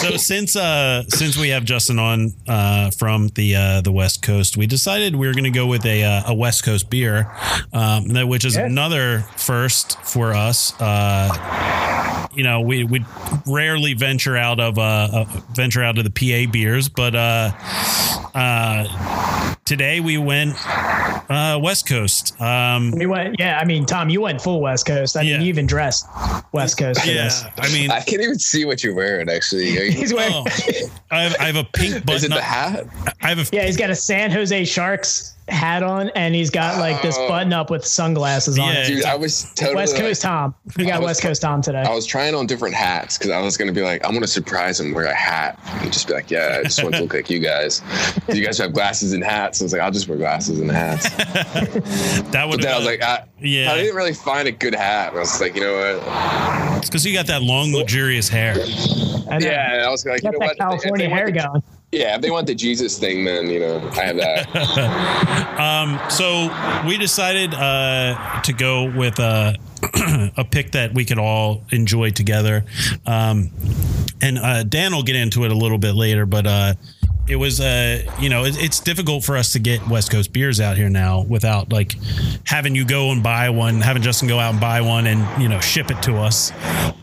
so 0.00 0.16
since 0.16 0.56
uh 0.56 1.02
since 1.08 1.36
we 1.38 1.48
have 1.50 1.64
Justin 1.64 1.98
on 1.98 2.32
uh 2.48 2.90
from 2.92 3.28
the 3.34 3.54
uh 3.56 3.80
the 3.82 3.92
West 3.92 4.22
Coast, 4.22 4.56
we 4.56 4.66
decided 4.66 5.14
we 5.16 5.26
were 5.26 5.34
going 5.34 5.44
to 5.44 5.50
go 5.50 5.66
with 5.66 5.84
a 5.84 6.02
uh, 6.02 6.22
a 6.28 6.34
West 6.34 6.64
Coast 6.64 6.88
beer, 6.90 7.30
um 7.72 8.08
that 8.08 8.26
which 8.28 8.44
is 8.44 8.56
Yeah. 8.56 8.66
another 8.66 9.20
first 9.36 10.00
for 10.02 10.32
us. 10.32 10.72
Uh 10.80 11.28
you 12.34 12.42
know, 12.44 12.60
we 12.60 12.84
we 12.84 13.04
rarely 13.46 13.94
venture 13.94 14.36
out 14.36 14.60
of 14.60 14.78
uh, 14.78 14.82
uh 14.82 15.24
venture 15.54 15.82
out 15.82 15.98
of 15.98 16.04
the 16.04 16.10
PA 16.10 16.50
beers, 16.50 16.88
but 16.88 17.14
uh 17.14 17.52
uh 18.34 19.54
today 19.64 20.00
we 20.00 20.18
went 20.18 20.54
uh 21.30 21.58
West 21.62 21.88
Coast. 21.88 22.40
Um 22.40 22.90
We 22.92 23.06
went, 23.06 23.36
yeah. 23.38 23.58
I 23.58 23.64
mean, 23.64 23.86
Tom, 23.86 24.08
you 24.10 24.20
went 24.20 24.40
full 24.40 24.60
West 24.60 24.86
Coast. 24.86 25.16
I 25.16 25.22
Yeah. 25.22 25.34
mean, 25.34 25.42
you 25.42 25.48
even 25.48 25.66
dressed 25.66 26.06
West 26.52 26.78
Coast. 26.78 27.00
For 27.00 27.06
this. 27.06 27.42
yeah, 27.44 27.50
I 27.58 27.72
mean 27.72 27.90
I 27.90 28.00
can't 28.00 28.22
even 28.22 28.38
see 28.38 28.64
what 28.64 28.82
you're 28.82 28.94
wearing. 28.94 29.28
Actually, 29.28 29.70
you- 29.72 29.90
He's 29.92 30.12
wearing, 30.12 30.32
oh, 30.34 30.44
I 31.10 31.22
have, 31.22 31.36
I 31.40 31.44
have 31.44 31.56
a 31.56 31.64
pink 31.64 31.90
is 31.94 31.96
it 31.96 32.06
button 32.06 32.30
the 32.30 32.42
hat? 32.42 32.86
I 33.22 33.28
have 33.28 33.38
a 33.38 33.44
yeah, 33.54 33.66
he's 33.66 33.76
got 33.76 33.90
a 33.90 33.94
San 33.94 34.30
Jose 34.30 34.64
Sharks 34.64 35.28
hat 35.48 35.82
on, 35.82 36.08
and 36.10 36.34
he's 36.36 36.50
got 36.50 36.78
like 36.78 37.02
this 37.02 37.16
Oh. 37.18 37.28
button 37.28 37.52
up 37.52 37.68
with 37.68 37.84
sunglasses 37.84 38.58
on. 38.58 38.72
Yeah. 38.72 38.82
it. 38.84 38.86
Dude, 38.86 39.04
I 39.04 39.16
was 39.16 39.52
totally 39.54 39.74
West 39.76 39.94
like- 39.94 40.02
Coast 40.02 40.22
Tom. 40.22 40.54
We 40.78 40.84
got 40.86 41.00
was 41.00 41.06
West 41.08 41.22
Coast 41.22 41.42
Tom 41.42 41.60
today. 41.62 41.82
I 41.82 41.92
was 41.94 42.06
trying 42.06 42.34
on 42.34 42.46
different 42.46 42.74
hats 42.74 43.18
because 43.18 43.30
I 43.32 43.40
was 43.40 43.56
gonna 43.56 43.72
be 43.72 43.82
like, 43.82 44.06
I'm 44.06 44.14
gonna 44.14 44.26
surprise 44.26 44.80
him, 44.80 44.94
wear 44.94 45.06
a 45.06 45.14
hat, 45.14 45.58
and 45.82 45.92
just 45.92 46.06
be 46.08 46.14
like, 46.14 46.30
yeah, 46.30 46.58
I 46.60 46.62
just 46.62 46.82
want 46.82 46.94
to 46.94 47.02
look 47.02 47.12
like 47.14 47.28
you 47.28 47.40
guys. 47.40 47.82
Do 48.30 48.38
you 48.38 48.44
guys 48.44 48.56
have 48.58 48.72
glasses 48.72 49.12
and 49.12 49.22
hats? 49.22 49.51
I 49.60 49.64
was 49.64 49.72
like, 49.72 49.82
I'll 49.82 49.90
just 49.90 50.08
wear 50.08 50.16
glasses 50.18 50.60
and 50.60 50.70
hats. 50.70 51.08
That 52.32 52.46
would 52.48 52.60
But 52.60 52.68
I 52.70 52.76
was 52.78 52.86
like, 52.86 53.02
I, 53.02 53.24
Yeah. 53.40 53.72
I 53.72 53.76
didn't 53.76 53.94
really 53.96 54.14
find 54.14 54.48
a 54.48 54.52
good 54.52 54.74
hat. 54.74 55.12
I 55.12 55.18
was 55.18 55.40
like, 55.40 55.54
you 55.54 55.60
know 55.62 55.74
what? 55.74 56.78
it's 56.78 56.88
because 56.88 57.04
you 57.04 57.12
got 57.12 57.26
that 57.26 57.42
long, 57.42 57.72
luxurious 57.72 58.28
hair. 58.28 58.54
I 59.30 59.38
know. 59.38 59.46
Yeah, 59.46 59.72
and 59.74 59.82
I 59.82 59.88
was 59.90 60.04
like, 60.06 60.22
you 60.22 60.30
know 60.30 60.38
what? 60.38 60.52
If 60.52 60.58
they- 60.58 60.64
California 60.64 61.08
they 61.08 61.14
hair 61.14 61.26
the- 61.26 61.32
going. 61.32 61.62
Yeah, 61.94 62.14
if 62.16 62.22
they 62.22 62.30
want 62.30 62.46
the 62.46 62.54
Jesus 62.54 62.98
thing, 62.98 63.26
then 63.26 63.48
you 63.50 63.60
know, 63.60 63.76
I 63.90 64.04
have 64.04 64.16
that. 64.16 65.48
Um, 65.52 66.00
so 66.10 66.48
we 66.88 66.96
decided 66.96 67.52
uh, 67.54 68.40
to 68.42 68.52
go 68.54 68.90
with 68.90 69.18
a, 69.18 69.54
a 70.36 70.44
pick 70.44 70.72
that 70.72 70.92
we 70.94 71.04
could 71.04 71.18
all 71.18 71.62
enjoy 71.70 72.10
together. 72.10 72.64
Um, 73.06 73.50
and 74.22 74.38
uh, 74.38 74.62
Dan 74.64 74.94
will 74.94 75.02
get 75.02 75.16
into 75.16 75.44
it 75.44 75.50
a 75.52 75.54
little 75.54 75.76
bit 75.78 75.94
later, 75.94 76.24
but 76.26 76.46
uh, 76.46 76.74
it 77.32 77.36
was, 77.36 77.60
uh, 77.60 78.02
you 78.20 78.28
know, 78.28 78.44
it, 78.44 78.62
it's 78.62 78.78
difficult 78.78 79.24
for 79.24 79.36
us 79.36 79.52
to 79.52 79.58
get 79.58 79.86
West 79.88 80.10
Coast 80.10 80.32
beers 80.32 80.60
out 80.60 80.76
here 80.76 80.90
now 80.90 81.22
without 81.22 81.72
like 81.72 81.96
having 82.46 82.74
you 82.74 82.84
go 82.84 83.10
and 83.10 83.22
buy 83.22 83.48
one, 83.50 83.80
having 83.80 84.02
Justin 84.02 84.28
go 84.28 84.38
out 84.38 84.50
and 84.52 84.60
buy 84.60 84.82
one 84.82 85.06
and, 85.06 85.42
you 85.42 85.48
know, 85.48 85.58
ship 85.60 85.90
it 85.90 86.00
to 86.02 86.16
us. 86.18 86.52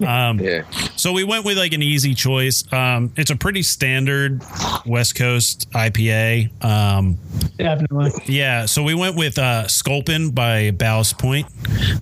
Um, 0.05 0.39
Yeah. 0.49 0.63
so 0.95 1.11
we 1.11 1.23
went 1.23 1.43
with 1.45 1.57
like 1.57 1.73
an 1.73 1.81
easy 1.83 2.13
choice. 2.13 2.63
Um, 2.71 3.11
it's 3.17 3.31
a 3.31 3.35
pretty 3.35 3.63
standard 3.63 4.41
West 4.85 5.15
Coast 5.15 5.69
IPA. 5.71 6.63
Um, 6.63 7.17
Definitely. 7.57 8.11
yeah, 8.27 8.65
so 8.67 8.83
we 8.83 8.93
went 8.93 9.15
with 9.15 9.37
uh, 9.39 9.67
Sculpin 9.67 10.29
by 10.31 10.71
Ballast 10.71 11.17
Point. 11.17 11.47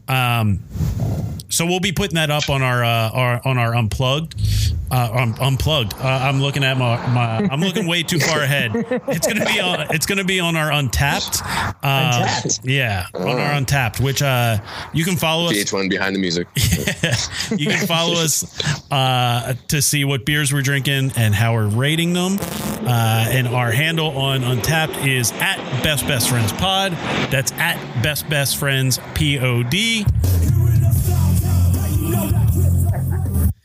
Um, 0.07 0.59
so 1.49 1.65
we'll 1.65 1.79
be 1.79 1.91
putting 1.91 2.15
that 2.15 2.29
up 2.29 2.49
on 2.49 2.61
our, 2.61 2.83
uh, 2.83 3.09
our 3.11 3.41
on 3.45 3.57
our 3.57 3.75
unplugged. 3.75 4.35
Uh, 4.89 5.11
um, 5.13 5.35
unplugged. 5.41 5.93
Uh, 5.95 6.07
I'm 6.07 6.41
looking 6.41 6.63
at 6.63 6.77
my, 6.77 6.95
my. 7.07 7.47
I'm 7.51 7.59
looking 7.59 7.87
way 7.87 8.03
too 8.03 8.19
far 8.19 8.41
ahead. 8.41 8.71
It's 8.73 9.27
gonna 9.27 9.45
be 9.45 9.59
on. 9.59 9.87
It's 9.93 10.05
gonna 10.05 10.23
be 10.23 10.39
on 10.39 10.55
our 10.55 10.69
Untappd. 10.71 11.41
Uh, 11.83 12.23
Untappd. 12.25 12.59
Yeah, 12.63 13.05
on 13.13 13.37
our 13.37 13.51
Untappd, 13.59 13.99
which 14.01 14.21
uh, 14.21 14.57
you 14.93 15.03
can 15.03 15.17
follow 15.17 15.47
us. 15.47 15.53
VH1 15.53 15.89
behind 15.89 16.15
the 16.15 16.19
music. 16.19 16.47
You 17.57 17.67
can 17.67 17.87
follow 17.87 18.13
us 18.13 18.43
uh, 18.91 19.53
to 19.69 19.81
see 19.81 20.03
what 20.03 20.25
beers 20.25 20.51
we're 20.51 20.61
drinking 20.61 21.13
and 21.15 21.33
how 21.33 21.53
we're 21.53 21.67
rating 21.67 22.13
them. 22.13 22.37
Uh, 22.41 23.25
and 23.29 23.47
our 23.47 23.71
handle 23.71 24.09
on 24.17 24.41
Untappd 24.41 25.07
is 25.07 25.31
at 25.33 25.57
Best 25.81 26.05
Best 26.07 26.29
Friends 26.29 26.51
Pod. 26.51 26.91
That's 27.31 27.51
at 27.53 27.77
Best 28.03 28.29
Best 28.29 28.57
Friends 28.57 28.99
P 29.15 29.37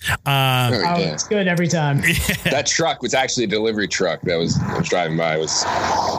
O 0.08 0.14
D. 0.14 0.20
Uh, 0.26 0.70
Oh, 0.72 0.98
yeah. 0.98 1.12
it's 1.12 1.26
good 1.26 1.46
every 1.48 1.68
time. 1.68 2.02
That 2.44 2.66
truck 2.66 3.02
was 3.02 3.14
actually 3.14 3.44
a 3.44 3.48
delivery 3.48 3.88
truck 3.88 4.20
that 4.22 4.36
was 4.36 4.58
I 4.60 4.78
was 4.78 4.88
driving 4.88 5.16
by. 5.16 5.36
Was 5.38 5.64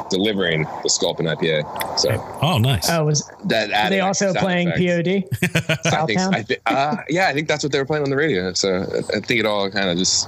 delivering 0.10 0.63
the 0.84 0.90
Sculpin 0.90 1.25
IPA. 1.25 2.00
So 2.00 2.10
Oh, 2.42 2.58
nice. 2.58 2.90
Oh, 2.90 3.06
was 3.06 3.30
that 3.46 3.70
are 3.70 3.74
added 3.74 3.96
they 3.96 4.00
also 4.00 4.34
playing 4.34 4.70
effects. 4.70 5.30
POD? 5.44 5.86
I 5.94 6.06
think, 6.06 6.20
I 6.20 6.44
thi- 6.44 6.58
uh, 6.66 6.96
yeah, 7.10 7.28
I 7.28 7.34
think 7.34 7.48
that's 7.48 7.63
what 7.63 7.72
they 7.72 7.80
were 7.80 7.86
playing 7.86 8.04
on 8.04 8.10
the 8.10 8.16
radio. 8.16 8.54
So 8.54 8.70
I 9.13 9.18
I 9.18 9.20
think 9.20 9.40
it 9.40 9.46
all 9.46 9.70
kind 9.70 9.90
of 9.90 9.98
just 9.98 10.28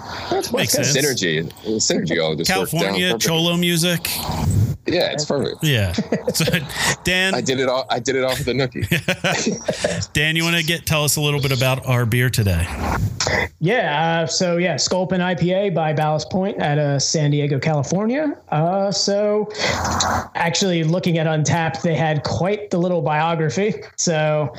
Makes 0.54 0.74
sense. 0.74 0.96
synergy, 0.96 1.44
synergy 1.80 2.22
all 2.24 2.36
just 2.36 2.50
worked 2.56 2.72
California 2.72 3.10
down. 3.12 3.20
Cholo 3.20 3.58
music. 3.58 4.08
Yeah, 4.88 5.12
it's 5.12 5.26
perfect. 5.26 5.64
Yeah. 5.64 5.94
So, 6.34 6.46
I 6.54 7.42
did 7.42 7.60
it 7.60 7.68
all. 7.68 7.86
I 7.90 8.00
did 8.00 8.16
it 8.16 8.24
all 8.24 8.36
for 8.36 8.44
the 8.44 8.54
nookie. 8.54 8.86
Dan, 10.14 10.36
you 10.36 10.44
want 10.44 10.58
to 10.58 10.64
get 10.64 10.86
tell 10.86 11.04
us 11.04 11.16
a 11.16 11.22
little 11.22 11.42
bit 11.42 11.52
about 11.52 11.86
our 11.88 12.06
beer 12.06 12.30
today? 12.30 12.68
Yeah. 13.60 14.22
Uh, 14.24 14.28
so 14.28 14.58
yeah, 14.58 14.78
Sculpin 14.78 15.22
IPA 15.22 15.74
by 15.74 15.94
Ballast 15.94 16.30
Point 16.30 16.62
out 16.62 16.78
of 16.78 17.02
San 17.02 17.32
Diego, 17.32 17.60
California. 17.60 18.38
Uh, 18.50 18.92
so 18.92 19.50
actually, 20.36 20.84
looking 20.84 21.18
at 21.18 21.28
Untappd, 21.28 21.82
they 21.82 21.96
had 21.96 22.24
quite 22.24 22.70
the 22.70 22.78
little 22.78 23.02
biography. 23.02 23.75
So 23.98 24.54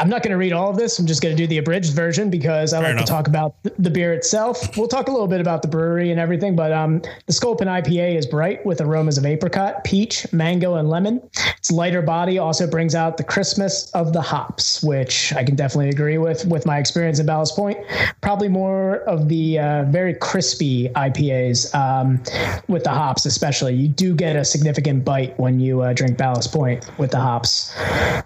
I'm 0.00 0.08
not 0.08 0.22
going 0.22 0.30
to 0.30 0.36
read 0.36 0.52
all 0.52 0.70
of 0.70 0.76
this. 0.76 0.98
I'm 1.00 1.06
just 1.06 1.22
going 1.22 1.36
to 1.36 1.42
do 1.42 1.48
the 1.48 1.58
abridged 1.58 1.92
version 1.92 2.30
because 2.30 2.72
I 2.72 2.78
Fair 2.78 2.90
like 2.90 2.92
enough. 2.92 3.06
to 3.06 3.10
talk 3.10 3.26
about 3.26 3.56
the 3.78 3.90
beer 3.90 4.12
itself. 4.12 4.76
We'll 4.76 4.86
talk 4.86 5.08
a 5.08 5.10
little 5.10 5.26
bit 5.26 5.40
about 5.40 5.60
the 5.62 5.68
brewery 5.68 6.12
and 6.12 6.20
everything, 6.20 6.54
but 6.54 6.72
um, 6.72 7.02
the 7.26 7.32
Sculpin 7.32 7.66
IPA 7.66 8.14
is 8.16 8.24
bright 8.24 8.64
with 8.64 8.80
aromas 8.80 9.18
of 9.18 9.26
apricot, 9.26 9.82
peach, 9.82 10.32
mango, 10.32 10.76
and 10.76 10.88
lemon. 10.88 11.20
Its 11.56 11.72
lighter 11.72 12.00
body 12.00 12.38
also 12.38 12.70
brings 12.70 12.94
out 12.94 13.16
the 13.16 13.24
Christmas 13.24 13.90
of 13.90 14.12
the 14.12 14.20
hops, 14.22 14.84
which 14.84 15.32
I 15.32 15.42
can 15.42 15.56
definitely 15.56 15.88
agree 15.88 16.18
with 16.18 16.44
with 16.46 16.64
my 16.64 16.78
experience 16.78 17.18
at 17.18 17.26
Ballast 17.26 17.56
Point. 17.56 17.78
Probably 18.20 18.48
more 18.48 18.98
of 19.08 19.28
the 19.28 19.58
uh, 19.58 19.84
very 19.88 20.14
crispy 20.14 20.90
IPAs 20.90 21.74
um, 21.74 22.22
with 22.68 22.84
the 22.84 22.90
hops, 22.90 23.26
especially. 23.26 23.74
You 23.74 23.88
do 23.88 24.14
get 24.14 24.36
a 24.36 24.44
significant 24.44 25.04
bite 25.04 25.36
when 25.40 25.58
you 25.58 25.82
uh, 25.82 25.92
drink 25.92 26.16
Ballast 26.16 26.52
Point 26.52 26.88
with 26.98 27.10
the 27.10 27.18
hops. 27.18 27.74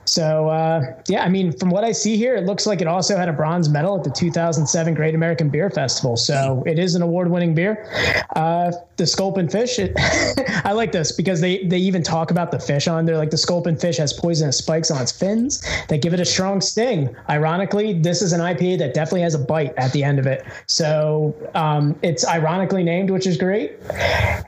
So 0.05 0.50
uh, 0.50 0.83
yeah, 1.09 1.25
I 1.25 1.31
mean, 1.31 1.52
from 1.62 1.71
what 1.71 1.85
I 1.85 1.92
see 1.92 2.16
here, 2.16 2.35
it 2.35 2.45
looks 2.45 2.66
like 2.66 2.81
it 2.81 2.88
also 2.88 3.16
had 3.16 3.28
a 3.28 3.33
bronze 3.33 3.69
medal 3.69 3.97
at 3.97 4.02
the 4.02 4.11
2007 4.11 4.95
Great 4.95 5.14
American 5.14 5.49
Beer 5.49 5.71
Festival. 5.71 6.16
So 6.16 6.64
it 6.66 6.76
is 6.76 6.97
an 6.97 7.02
award-winning 7.02 7.54
beer. 7.54 7.87
Uh, 8.35 8.73
the 9.03 9.07
Sculpin 9.09 9.49
fish, 9.49 9.81
it, 9.81 9.93
I 10.65 10.71
like 10.73 10.93
this 10.93 11.11
because 11.11 11.41
they 11.41 11.65
they 11.65 11.79
even 11.79 12.05
talk 12.05 12.31
about 12.31 12.53
the 12.53 12.61
fish 12.61 12.87
on 12.87 13.05
there. 13.05 13.19
Like 13.19 13.31
the 13.31 13.37
Sculpin 13.37 13.77
fish 13.77 13.97
has 13.97 14.13
poisonous 14.13 14.59
spikes 14.59 14.93
on 14.93 15.03
its 15.03 15.11
fins 15.11 15.61
that 15.89 16.01
give 16.01 16.15
it 16.15 16.21
a 16.21 16.25
strong 16.25 16.61
sting. 16.61 17.15
Ironically, 17.29 17.95
this 17.95 18.23
is 18.23 18.33
an 18.33 18.41
IPA 18.41 18.79
that 18.79 18.95
definitely 18.95 19.23
has 19.23 19.35
a 19.35 19.41
bite 19.41 19.75
at 19.77 19.93
the 19.93 20.05
end 20.05 20.21
of 20.21 20.27
it. 20.29 20.47
So 20.67 21.35
um, 21.57 21.99
it's 22.03 22.25
ironically 22.25 22.85
named, 22.85 23.11
which 23.11 23.27
is 23.27 23.37
great. 23.37 23.73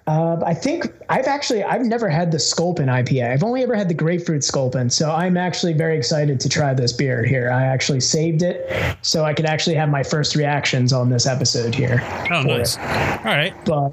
Uh, 0.07 0.41
I 0.47 0.55
think 0.55 0.87
I've 1.09 1.27
actually 1.27 1.65
I've 1.65 1.85
never 1.85 2.09
had 2.09 2.31
the 2.31 2.39
Sculpin 2.39 2.87
IPA. 2.87 3.33
I've 3.33 3.43
only 3.43 3.65
ever 3.65 3.75
had 3.75 3.89
the 3.89 3.95
grapefruit 3.95 4.45
Sculpin. 4.45 4.89
So 4.89 5.11
I'm 5.11 5.37
actually 5.37 5.73
very 5.73 5.99
excited 5.99 6.39
to 6.39 6.49
try 6.49 6.75
this 6.75 6.93
beer 6.93 7.25
here. 7.25 7.51
I 7.51 7.65
actually 7.65 8.01
saved 8.01 8.43
it 8.43 8.71
so 9.03 9.25
I 9.25 9.35
could 9.35 9.47
actually 9.47 9.75
have 9.75 9.89
my 9.89 10.05
first 10.05 10.37
reactions 10.37 10.93
on 10.93 11.11
this 11.11 11.27
episode 11.27 11.75
here. 11.75 12.01
Oh, 12.31 12.43
nice. 12.43 12.77
it 12.77 12.81
All 12.81 13.35
right. 13.35 13.53
but 13.65 13.91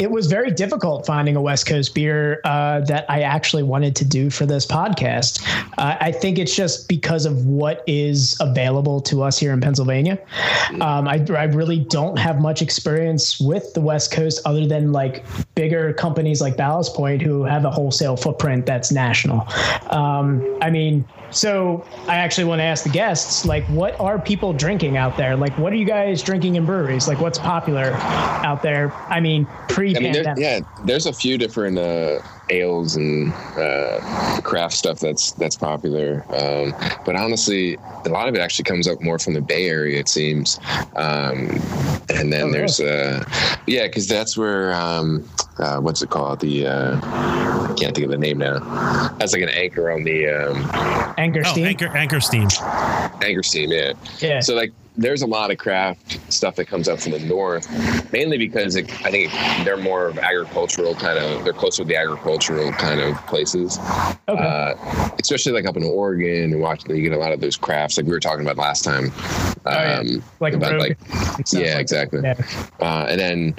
it 0.00 0.10
was 0.10 0.26
very 0.26 0.50
difficult 0.50 1.04
finding 1.04 1.36
a 1.36 1.42
West 1.42 1.66
Coast 1.66 1.94
beer 1.94 2.40
uh, 2.44 2.80
that 2.80 3.04
I 3.10 3.20
actually 3.20 3.62
wanted 3.62 3.94
to 3.96 4.04
do 4.06 4.30
for 4.30 4.46
this 4.46 4.64
podcast. 4.66 5.46
Uh, 5.76 5.96
I 6.00 6.10
think 6.10 6.38
it's 6.38 6.56
just 6.56 6.88
because 6.88 7.26
of 7.26 7.44
what 7.44 7.84
is 7.86 8.34
available 8.40 9.02
to 9.02 9.22
us 9.22 9.38
here 9.38 9.52
in 9.52 9.60
Pennsylvania. 9.60 10.18
Um, 10.80 11.06
I, 11.06 11.24
I 11.36 11.44
really 11.44 11.80
don't 11.80 12.18
have 12.18 12.40
much 12.40 12.62
experience 12.62 13.38
with 13.38 13.74
the 13.74 13.82
West 13.82 14.10
Coast 14.10 14.40
other 14.46 14.66
than 14.66 14.92
like 14.92 15.24
bigger 15.54 15.92
companies 15.92 16.40
like 16.40 16.56
Ballast 16.56 16.94
Point 16.94 17.20
who 17.20 17.44
have 17.44 17.66
a 17.66 17.70
wholesale 17.70 18.16
footprint 18.16 18.64
that's 18.64 18.90
national. 18.90 19.46
Um, 19.90 20.58
I 20.62 20.70
mean, 20.70 21.04
so 21.30 21.84
I 22.08 22.16
actually 22.16 22.44
want 22.44 22.60
to 22.60 22.64
ask 22.64 22.84
the 22.84 22.90
guests, 22.90 23.44
like, 23.44 23.64
what 23.66 23.98
are 24.00 24.18
people 24.18 24.52
drinking 24.52 24.96
out 24.96 25.16
there? 25.16 25.36
Like, 25.36 25.56
what 25.58 25.72
are 25.72 25.76
you 25.76 25.84
guys 25.84 26.22
drinking 26.22 26.56
in 26.56 26.66
breweries? 26.66 27.08
Like, 27.08 27.20
what's 27.20 27.38
popular 27.38 27.92
out 28.44 28.62
there? 28.62 28.92
I 29.08 29.20
mean, 29.20 29.46
I 29.70 29.82
mean, 29.82 30.12
there, 30.12 30.34
yeah, 30.36 30.60
there's 30.84 31.06
a 31.06 31.12
few 31.12 31.38
different 31.38 31.78
uh, 31.78 32.20
ales 32.50 32.96
and 32.96 33.32
uh, 33.56 34.40
craft 34.42 34.74
stuff 34.74 34.98
that's 34.98 35.32
that's 35.32 35.56
popular. 35.56 36.24
Um, 36.30 36.74
but 37.04 37.16
honestly, 37.16 37.76
a 38.04 38.08
lot 38.08 38.28
of 38.28 38.34
it 38.34 38.40
actually 38.40 38.64
comes 38.64 38.88
up 38.88 39.00
more 39.00 39.18
from 39.18 39.34
the 39.34 39.40
Bay 39.40 39.68
Area, 39.68 40.00
it 40.00 40.08
seems. 40.08 40.58
Um, 40.96 41.50
and 42.10 42.32
then 42.32 42.48
Oh, 42.48 42.52
there's 42.52 42.80
uh, 42.80 43.24
yeah, 43.66 43.86
because 43.86 44.08
that's 44.08 44.36
where 44.36 44.74
um, 44.74 45.28
uh, 45.58 45.78
what's 45.78 46.02
it 46.02 46.10
called? 46.10 46.40
The 46.40 46.66
uh, 46.66 47.00
I 47.02 47.74
can't 47.78 47.94
think 47.94 48.04
of 48.04 48.10
the 48.10 48.18
name 48.18 48.38
now. 48.38 48.58
That's 49.20 49.34
like 49.34 49.42
an 49.42 49.50
anchor 49.50 49.90
on 49.90 50.02
the 50.02 50.26
um, 50.28 51.14
Anchor 51.18 51.42
Oh, 51.44 51.50
Steam. 51.52 51.66
anchor 51.66 51.88
anchor 51.94 52.20
steam. 52.20 52.48
anchor 53.22 53.42
steam. 53.42 53.70
Yeah. 53.70 53.92
Yeah. 54.18 54.40
So 54.40 54.54
like 54.54 54.72
there's 55.00 55.22
a 55.22 55.26
lot 55.26 55.50
of 55.50 55.56
craft 55.56 56.20
stuff 56.30 56.56
that 56.56 56.66
comes 56.66 56.86
up 56.86 57.00
from 57.00 57.12
the 57.12 57.18
north, 57.20 57.66
mainly 58.12 58.36
because 58.36 58.76
it, 58.76 58.84
I 59.04 59.10
think 59.10 59.32
they're 59.64 59.78
more 59.78 60.08
of 60.08 60.18
agricultural 60.18 60.94
kind 60.94 61.18
of. 61.18 61.42
They're 61.42 61.54
closer 61.54 61.82
to 61.82 61.88
the 61.88 61.96
agricultural 61.96 62.70
kind 62.72 63.00
of 63.00 63.16
places, 63.26 63.78
okay. 64.28 64.38
uh, 64.38 64.74
especially 65.18 65.52
like 65.52 65.64
up 65.66 65.76
in 65.78 65.84
Oregon 65.84 66.52
and 66.52 66.60
Washington. 66.60 66.96
You 66.96 67.02
get 67.08 67.12
a 67.16 67.18
lot 67.20 67.32
of 67.32 67.40
those 67.40 67.56
crafts, 67.56 67.96
like 67.96 68.04
we 68.06 68.12
were 68.12 68.20
talking 68.20 68.44
about 68.44 68.56
last 68.58 68.84
time. 68.84 69.06
Um, 69.06 69.10
Oh, 69.66 69.72
yeah. 70.02 70.18
like 70.40 70.54
about 70.54 70.72
Rogue. 70.72 70.80
like 70.80 70.98
yeah, 71.52 71.60
like- 71.72 71.80
exactly. 71.80 72.20
Yeah. 72.22 72.34
Uh, 72.80 73.06
and 73.08 73.20
then 73.20 73.54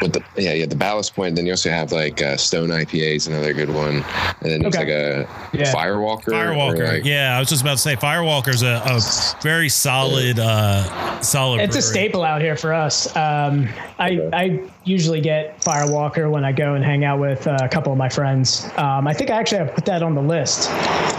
with 0.00 0.12
the 0.12 0.22
yeah, 0.36 0.52
yeah, 0.54 0.66
the 0.66 0.76
ballast 0.76 1.14
point. 1.14 1.34
Then 1.36 1.44
you 1.46 1.52
also 1.52 1.70
have 1.70 1.92
like 1.92 2.22
uh, 2.22 2.36
Stone 2.36 2.68
IPA 2.68 3.16
is 3.16 3.26
another 3.26 3.52
good 3.52 3.68
one, 3.70 4.04
and 4.40 4.50
then 4.50 4.60
there's 4.62 4.74
Okay. 4.76 4.78
like 4.78 4.88
a 4.88 5.56
Yeah. 5.58 5.72
Firewalker. 5.74 6.28
or, 6.28 6.32
Firewalker. 6.32 6.92
like- 6.94 7.04
yeah, 7.04 7.36
I 7.36 7.40
was 7.40 7.48
just 7.48 7.62
about 7.62 7.72
to 7.72 7.78
say 7.78 7.96
Firewalker's 7.96 8.62
a, 8.62 8.82
a 8.86 9.00
very 9.42 9.68
solid 9.68 10.38
uh 10.58 11.22
solid 11.22 11.60
It's 11.60 11.76
a 11.76 11.82
staple 11.82 12.22
out 12.22 12.40
here 12.40 12.56
for 12.56 12.72
us. 12.72 13.06
Um, 13.16 13.68
I, 13.98 14.28
I 14.32 14.70
usually 14.84 15.20
get 15.20 15.60
Firewalker 15.60 16.30
when 16.30 16.44
I 16.44 16.52
go 16.52 16.74
and 16.74 16.84
hang 16.84 17.04
out 17.04 17.18
with 17.18 17.46
uh, 17.46 17.58
a 17.60 17.68
couple 17.68 17.92
of 17.92 17.98
my 17.98 18.08
friends. 18.08 18.68
Um, 18.76 19.06
I 19.06 19.12
think 19.12 19.30
I 19.30 19.38
actually 19.38 19.58
have 19.58 19.74
put 19.74 19.84
that 19.86 20.02
on 20.02 20.14
the 20.14 20.22
list. 20.22 20.68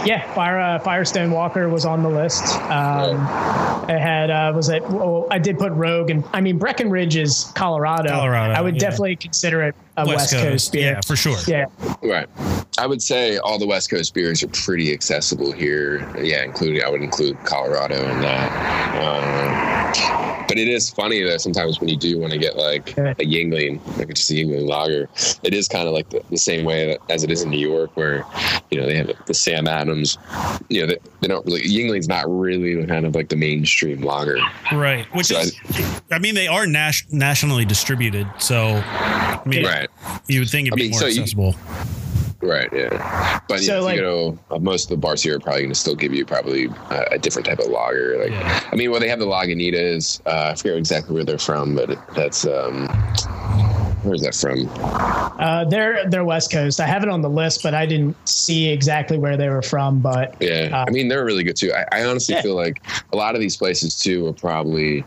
Yeah, 0.04 0.30
Fire 0.34 0.58
uh, 0.58 0.78
Firestone 0.78 1.30
Walker 1.30 1.68
was 1.68 1.84
on 1.84 2.02
the 2.02 2.08
list. 2.08 2.56
Um, 2.62 3.20
I 3.20 3.98
had 4.00 4.30
uh, 4.30 4.52
was 4.54 4.68
it? 4.68 4.82
Well, 4.88 5.26
I 5.30 5.38
did 5.38 5.58
put 5.58 5.72
Rogue, 5.72 6.10
and 6.10 6.24
I 6.32 6.40
mean 6.40 6.58
Breckenridge 6.58 7.16
is 7.16 7.52
Colorado. 7.54 8.08
Colorado, 8.08 8.54
I 8.54 8.60
would 8.60 8.74
yeah. 8.74 8.80
definitely 8.80 9.16
consider 9.16 9.62
it 9.62 9.74
a 10.02 10.06
West 10.06 10.16
West, 10.18 10.32
Coast, 10.32 10.44
Coast 10.48 10.72
beer. 10.72 10.92
yeah, 10.92 11.00
for 11.06 11.16
sure. 11.16 11.38
Yeah, 11.46 11.66
Right. 12.02 12.28
I 12.78 12.86
would 12.86 13.02
say 13.02 13.36
all 13.38 13.58
the 13.58 13.66
West 13.66 13.90
Coast 13.90 14.14
beers 14.14 14.42
are 14.42 14.48
pretty 14.48 14.92
accessible 14.92 15.52
here. 15.52 15.98
Yeah, 16.22 16.44
including 16.44 16.82
I 16.82 16.88
would 16.88 17.02
include 17.02 17.36
Colorado 17.44 17.96
in 18.10 18.20
that. 18.20 18.50
Um, 20.38 20.39
but 20.50 20.58
it 20.58 20.66
is 20.66 20.90
funny 20.90 21.22
that 21.22 21.40
sometimes 21.40 21.78
when 21.78 21.88
you 21.88 21.96
do 21.96 22.18
want 22.18 22.32
to 22.32 22.38
get 22.38 22.56
like 22.56 22.90
a 22.98 23.14
Yuengling, 23.14 23.80
like 23.98 24.08
just 24.12 24.28
a 24.30 24.34
Yuengling 24.34 24.66
lager, 24.66 25.08
it 25.44 25.54
is 25.54 25.68
kind 25.68 25.86
of 25.86 25.94
like 25.94 26.10
the, 26.10 26.20
the 26.30 26.36
same 26.36 26.64
way 26.64 26.86
that, 26.88 26.98
as 27.08 27.22
it 27.22 27.30
is 27.30 27.42
in 27.42 27.50
New 27.50 27.58
York, 27.68 27.92
where 27.96 28.24
you 28.72 28.80
know 28.80 28.84
they 28.86 28.96
have 28.96 29.12
the 29.26 29.32
Sam 29.34 29.68
Adams. 29.68 30.18
You 30.68 30.80
know, 30.80 30.86
they, 30.88 30.98
they 31.20 31.28
don't 31.28 31.46
really 31.46 31.62
Yuengling's 31.62 32.08
not 32.08 32.24
really 32.28 32.84
kind 32.86 33.06
of 33.06 33.14
like 33.14 33.28
the 33.28 33.36
mainstream 33.36 34.02
lager. 34.02 34.38
Right. 34.72 35.06
Which 35.14 35.26
So 35.26 35.38
is, 35.38 35.56
I 36.10 36.18
mean, 36.18 36.34
they 36.34 36.48
are 36.48 36.66
nas- 36.66 37.04
nationally 37.12 37.64
distributed, 37.64 38.26
so 38.38 38.82
I 38.84 39.40
mean, 39.46 39.64
Right. 39.64 39.88
you 40.26 40.40
would 40.40 40.50
think 40.50 40.66
it'd 40.66 40.74
I 40.74 40.76
be 40.76 40.82
mean, 40.82 40.90
more 40.90 41.00
so 41.00 41.06
you- 41.06 41.20
accessible. 41.22 41.54
Right. 42.42 42.68
Yeah. 42.72 43.40
But 43.48 43.60
So, 43.60 43.74
yeah, 43.74 43.80
like- 43.80 43.96
you 43.96 44.02
know, 44.02 44.38
uh, 44.50 44.58
most 44.58 44.84
of 44.84 44.88
the 44.90 44.96
bars 44.96 45.22
here 45.22 45.36
are 45.36 45.40
probably 45.40 45.62
going 45.62 45.72
to 45.72 45.78
still 45.78 45.94
give 45.94 46.14
you 46.14 46.24
probably 46.24 46.66
a, 46.90 47.06
a 47.12 47.18
different 47.18 47.46
type 47.46 47.58
of 47.58 47.66
lager. 47.66 48.16
Like, 48.18 48.30
Yeah. 48.30 48.68
I 48.72 48.76
mean, 48.76 48.90
well, 48.90 49.00
they 49.00 49.08
have 49.08 49.18
the 49.18 49.26
Lagunitas. 49.26 50.20
Uh, 50.26 50.52
I 50.52 50.54
forget 50.54 50.76
exactly 50.78 51.14
where 51.14 51.24
they're 51.24 51.38
from, 51.38 51.74
but 51.74 51.98
that's 52.14 52.46
um, 52.46 52.86
where's 54.02 54.22
that 54.22 54.34
from? 54.34 54.68
uh, 55.40 55.64
they're 55.66 56.08
they're 56.08 56.24
West 56.24 56.50
Coast. 56.52 56.80
I 56.80 56.86
have 56.86 57.02
it 57.02 57.08
on 57.08 57.22
the 57.22 57.30
list, 57.30 57.62
but 57.62 57.74
I 57.74 57.86
didn't 57.86 58.16
see 58.28 58.68
exactly 58.70 59.18
where 59.18 59.36
they 59.36 59.48
were 59.48 59.62
from. 59.62 60.00
But 60.00 60.36
Yeah. 60.40 60.68
Uh, 60.72 60.84
I 60.86 60.90
mean, 60.90 61.08
they're 61.08 61.24
really 61.24 61.44
good 61.44 61.56
too. 61.56 61.72
I, 61.72 62.00
I 62.00 62.04
honestly 62.04 62.34
Yeah. 62.34 62.42
feel 62.42 62.56
like 62.56 62.82
a 63.12 63.16
lot 63.16 63.34
of 63.34 63.40
these 63.40 63.56
places 63.56 63.96
too 63.98 64.26
are 64.26 64.32
probably 64.32 65.04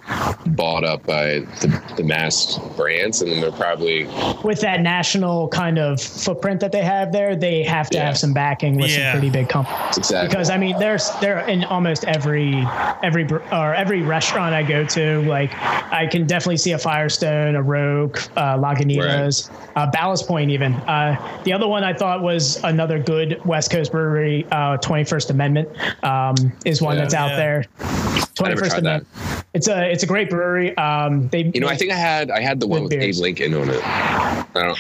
bought 0.48 0.84
up 0.84 1.06
by 1.06 1.40
the, 1.62 1.82
the 1.98 2.04
mass 2.04 2.58
brands, 2.76 3.22
and 3.22 3.32
then 3.32 3.42
they're 3.42 3.52
probably 3.52 4.06
with 4.44 4.62
that 4.62 4.82
national 4.82 5.48
kind 5.50 5.78
of 5.80 6.02
footprint 6.02 6.60
that 6.62 6.72
they 6.72 6.84
have 6.84 7.12
there, 7.12 7.36
they 7.36 7.64
have 7.64 7.90
to 7.92 7.98
Yeah. 7.98 8.06
have 8.06 8.18
some 8.18 8.34
backing 8.34 8.76
with 8.78 8.90
Yeah. 8.92 9.12
some 9.12 9.20
pretty 9.20 9.30
big 9.32 9.50
companies. 9.50 9.98
exactly 9.98 10.28
Because 10.30 10.50
I 10.50 10.58
mean, 10.58 10.78
there's 10.80 11.10
they're 11.22 11.40
in 11.48 11.64
almost 11.66 12.04
every 12.06 12.66
every 13.04 13.28
or 13.52 13.74
every 13.76 14.02
restaurant 14.02 14.54
I 14.56 14.64
go 14.64 14.84
to. 14.86 15.22
Like, 15.24 15.52
I 15.92 16.08
can 16.08 16.26
definitely 16.26 16.58
see 16.58 16.72
a 16.72 16.78
Firestone, 16.78 17.56
a 17.56 17.62
Rogue, 17.62 18.18
uh, 18.36 18.58
Lagunitas, 18.86 19.50
uh, 19.76 19.90
Ballast 19.92 20.28
Point. 20.28 20.52
Even 20.52 20.74
uh, 20.74 21.42
the 21.44 21.54
other 21.54 21.68
one 21.68 21.84
I 21.84 21.94
thought 21.94 22.22
was 22.22 22.64
another 22.64 23.00
good 23.00 23.44
West 23.46 23.72
Coast 23.72 23.92
brewery. 23.92 24.46
Uh, 24.52 24.78
Twenty 24.78 25.04
First 25.04 25.30
Amendment 25.30 25.70
um, 26.04 26.36
is 26.66 26.82
one 26.82 26.96
Yeah. 26.96 27.02
that's 27.02 27.14
out 27.14 27.30
Yeah. 27.32 27.36
there. 27.38 28.23
Twenty 28.36 28.56
First 28.56 28.72
tried 28.72 28.84
that. 28.86 29.04
Amendment. 29.04 29.46
It's 29.54 29.68
a 29.68 29.92
it's 29.92 30.02
a 30.04 30.08
great 30.08 30.30
brewery. 30.30 30.76
Um, 30.78 31.28
they 31.30 31.52
You 31.54 31.62
know, 31.62 31.68
I 31.68 31.78
think 31.78 31.92
I 31.92 31.96
had 31.96 32.32
I 32.32 32.42
had 32.42 32.60
the 32.60 32.66
one 32.68 32.88
Good 32.88 32.98
with 32.98 33.02
Abe. 33.04 33.16
Lincoln 33.16 33.54
on 33.54 33.70
it. 33.70 33.82
I 33.86 34.46
don't 34.56 34.78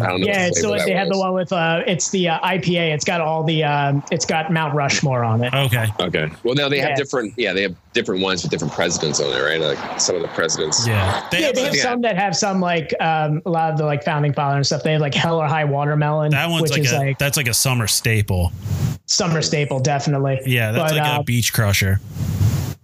I 0.00 0.06
don't 0.08 0.20
know. 0.20 0.26
Yeah, 0.26 0.44
so 0.46 0.50
it's 0.50 0.60
flavor 0.60 0.84
they 0.86 0.92
had 0.92 1.08
the 1.10 1.18
one 1.18 1.32
with 1.34 1.52
uh, 1.52 1.82
it's 1.86 2.10
the 2.10 2.28
uh, 2.28 2.38
IPA. 2.40 2.94
It's 2.94 3.04
got 3.04 3.20
all 3.20 3.42
the 3.42 3.64
um, 3.64 4.02
it's 4.12 4.24
got 4.24 4.52
Mount 4.52 4.74
Rushmore 4.74 5.24
on 5.24 5.42
it. 5.42 5.52
Okay. 5.52 5.86
Okay. 6.00 6.30
Well, 6.44 6.54
no, 6.54 6.68
they 6.68 6.76
Yeah. 6.78 6.88
have 6.90 6.96
different. 6.96 7.34
Yeah, 7.36 7.52
they 7.52 7.62
have 7.62 7.74
different 7.92 8.22
ones 8.22 8.42
with 8.42 8.50
different 8.52 8.72
presidents 8.72 9.20
on 9.20 9.32
it, 9.32 9.40
right? 9.42 9.60
Like 9.60 10.00
some 10.00 10.14
of 10.14 10.22
the 10.22 10.28
presidents. 10.28 10.86
Yeah. 10.86 11.26
They 11.32 11.40
yeah, 11.40 11.46
have 11.46 11.54
they 11.56 11.64
have 11.64 11.74
yeah. 11.74 11.82
some 11.82 12.00
that 12.02 12.16
have 12.16 12.36
some 12.36 12.60
like 12.60 12.94
um, 13.00 13.42
a 13.44 13.50
lot 13.50 13.72
of 13.72 13.78
the 13.78 13.84
like 13.84 14.04
founding 14.04 14.32
father 14.32 14.56
and 14.56 14.64
stuff. 14.66 14.84
They 14.84 14.92
have 14.92 15.00
like 15.00 15.14
Hell 15.14 15.38
or 15.42 15.48
High 15.48 15.64
Watermelon, 15.64 16.30
that 16.30 16.48
one's 16.48 16.62
which 16.62 16.70
like 16.72 16.82
is 16.82 16.92
a 16.92 16.98
like 16.98 17.18
that's 17.18 17.36
like 17.36 17.48
a 17.48 17.54
summer 17.54 17.88
staple. 17.88 18.52
summer 19.06 19.42
staple, 19.42 19.80
definitely. 19.80 20.38
Yeah, 20.46 20.70
that's 20.72 20.92
But, 20.92 20.98
like 21.00 21.16
uh, 21.16 21.20
a 21.20 21.24
beach 21.24 21.52
crusher. 21.52 21.98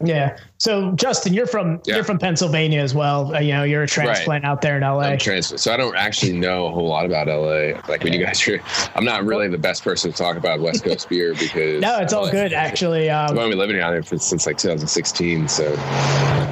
Yeah. 0.05 0.37
So 0.61 0.90
Justin, 0.92 1.35
you're 1.35 1.47
from 1.47 1.81
Yeah. 1.85 1.94
you're 1.97 2.05
from 2.05 2.18
Pennsylvania 2.18 2.81
as 2.81 2.92
well. 2.92 3.33
Uh, 3.35 3.38
you 3.38 3.53
know, 3.53 3.62
you're 3.62 3.85
a 3.85 3.87
transplant 3.87 4.44
out 4.44 4.61
there 4.61 4.77
in 4.77 4.83
LA. 4.83 5.03
I'm 5.03 5.18
transfer. 5.18 5.57
So 5.57 5.73
I 5.73 5.77
don't 5.77 5.94
actually 5.97 6.33
know 6.33 6.66
a 6.66 6.71
whole 6.71 6.88
lot 6.88 7.07
about 7.07 7.29
LA. 7.29 7.81
Like 7.88 8.03
when 8.03 8.12
you 8.12 8.25
guys 8.25 8.47
are, 8.49 8.61
I'm 8.97 9.05
not 9.05 9.25
really 9.25 9.47
the 9.47 9.57
best 9.59 9.85
person 9.85 10.11
to 10.11 10.16
talk 10.18 10.37
about 10.37 10.59
West 10.61 10.83
Coast 10.83 11.09
beer 11.09 11.35
because 11.35 11.81
no, 11.81 12.01
it's 12.01 12.12
all 12.12 12.25
like, 12.25 12.33
good 12.33 12.53
actually. 12.53 13.09
Um, 13.09 13.31
I've 13.31 13.37
only 13.38 13.51
been 13.51 13.59
living 13.59 13.77
down 13.77 13.92
here 13.92 14.03
for, 14.03 14.18
since 14.18 14.47
like 14.47 14.59
2016. 14.59 15.47
So 15.47 15.71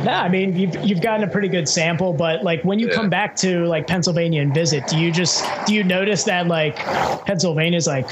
No, 0.05 0.13
I 0.13 0.29
mean 0.29 0.57
you've 0.57 0.77
you've 0.85 1.01
gotten 1.01 1.29
a 1.29 1.31
pretty 1.33 1.49
good 1.49 1.69
sample, 1.69 2.13
but 2.13 2.45
like 2.45 2.63
when 2.63 2.79
you 2.79 2.87
Yeah. 2.87 2.95
come 2.95 3.11
back 3.11 3.35
to 3.37 3.67
like 3.67 3.89
Pennsylvania 3.89 4.41
and 4.41 4.55
visit, 4.55 4.87
do 4.87 4.99
you 5.01 5.11
just 5.11 5.45
do 5.67 5.75
you 5.75 5.83
notice 5.83 6.23
that 6.25 6.47
like 6.47 6.77
Pennsylvania 7.27 7.77
is 7.77 7.89
like 7.89 8.09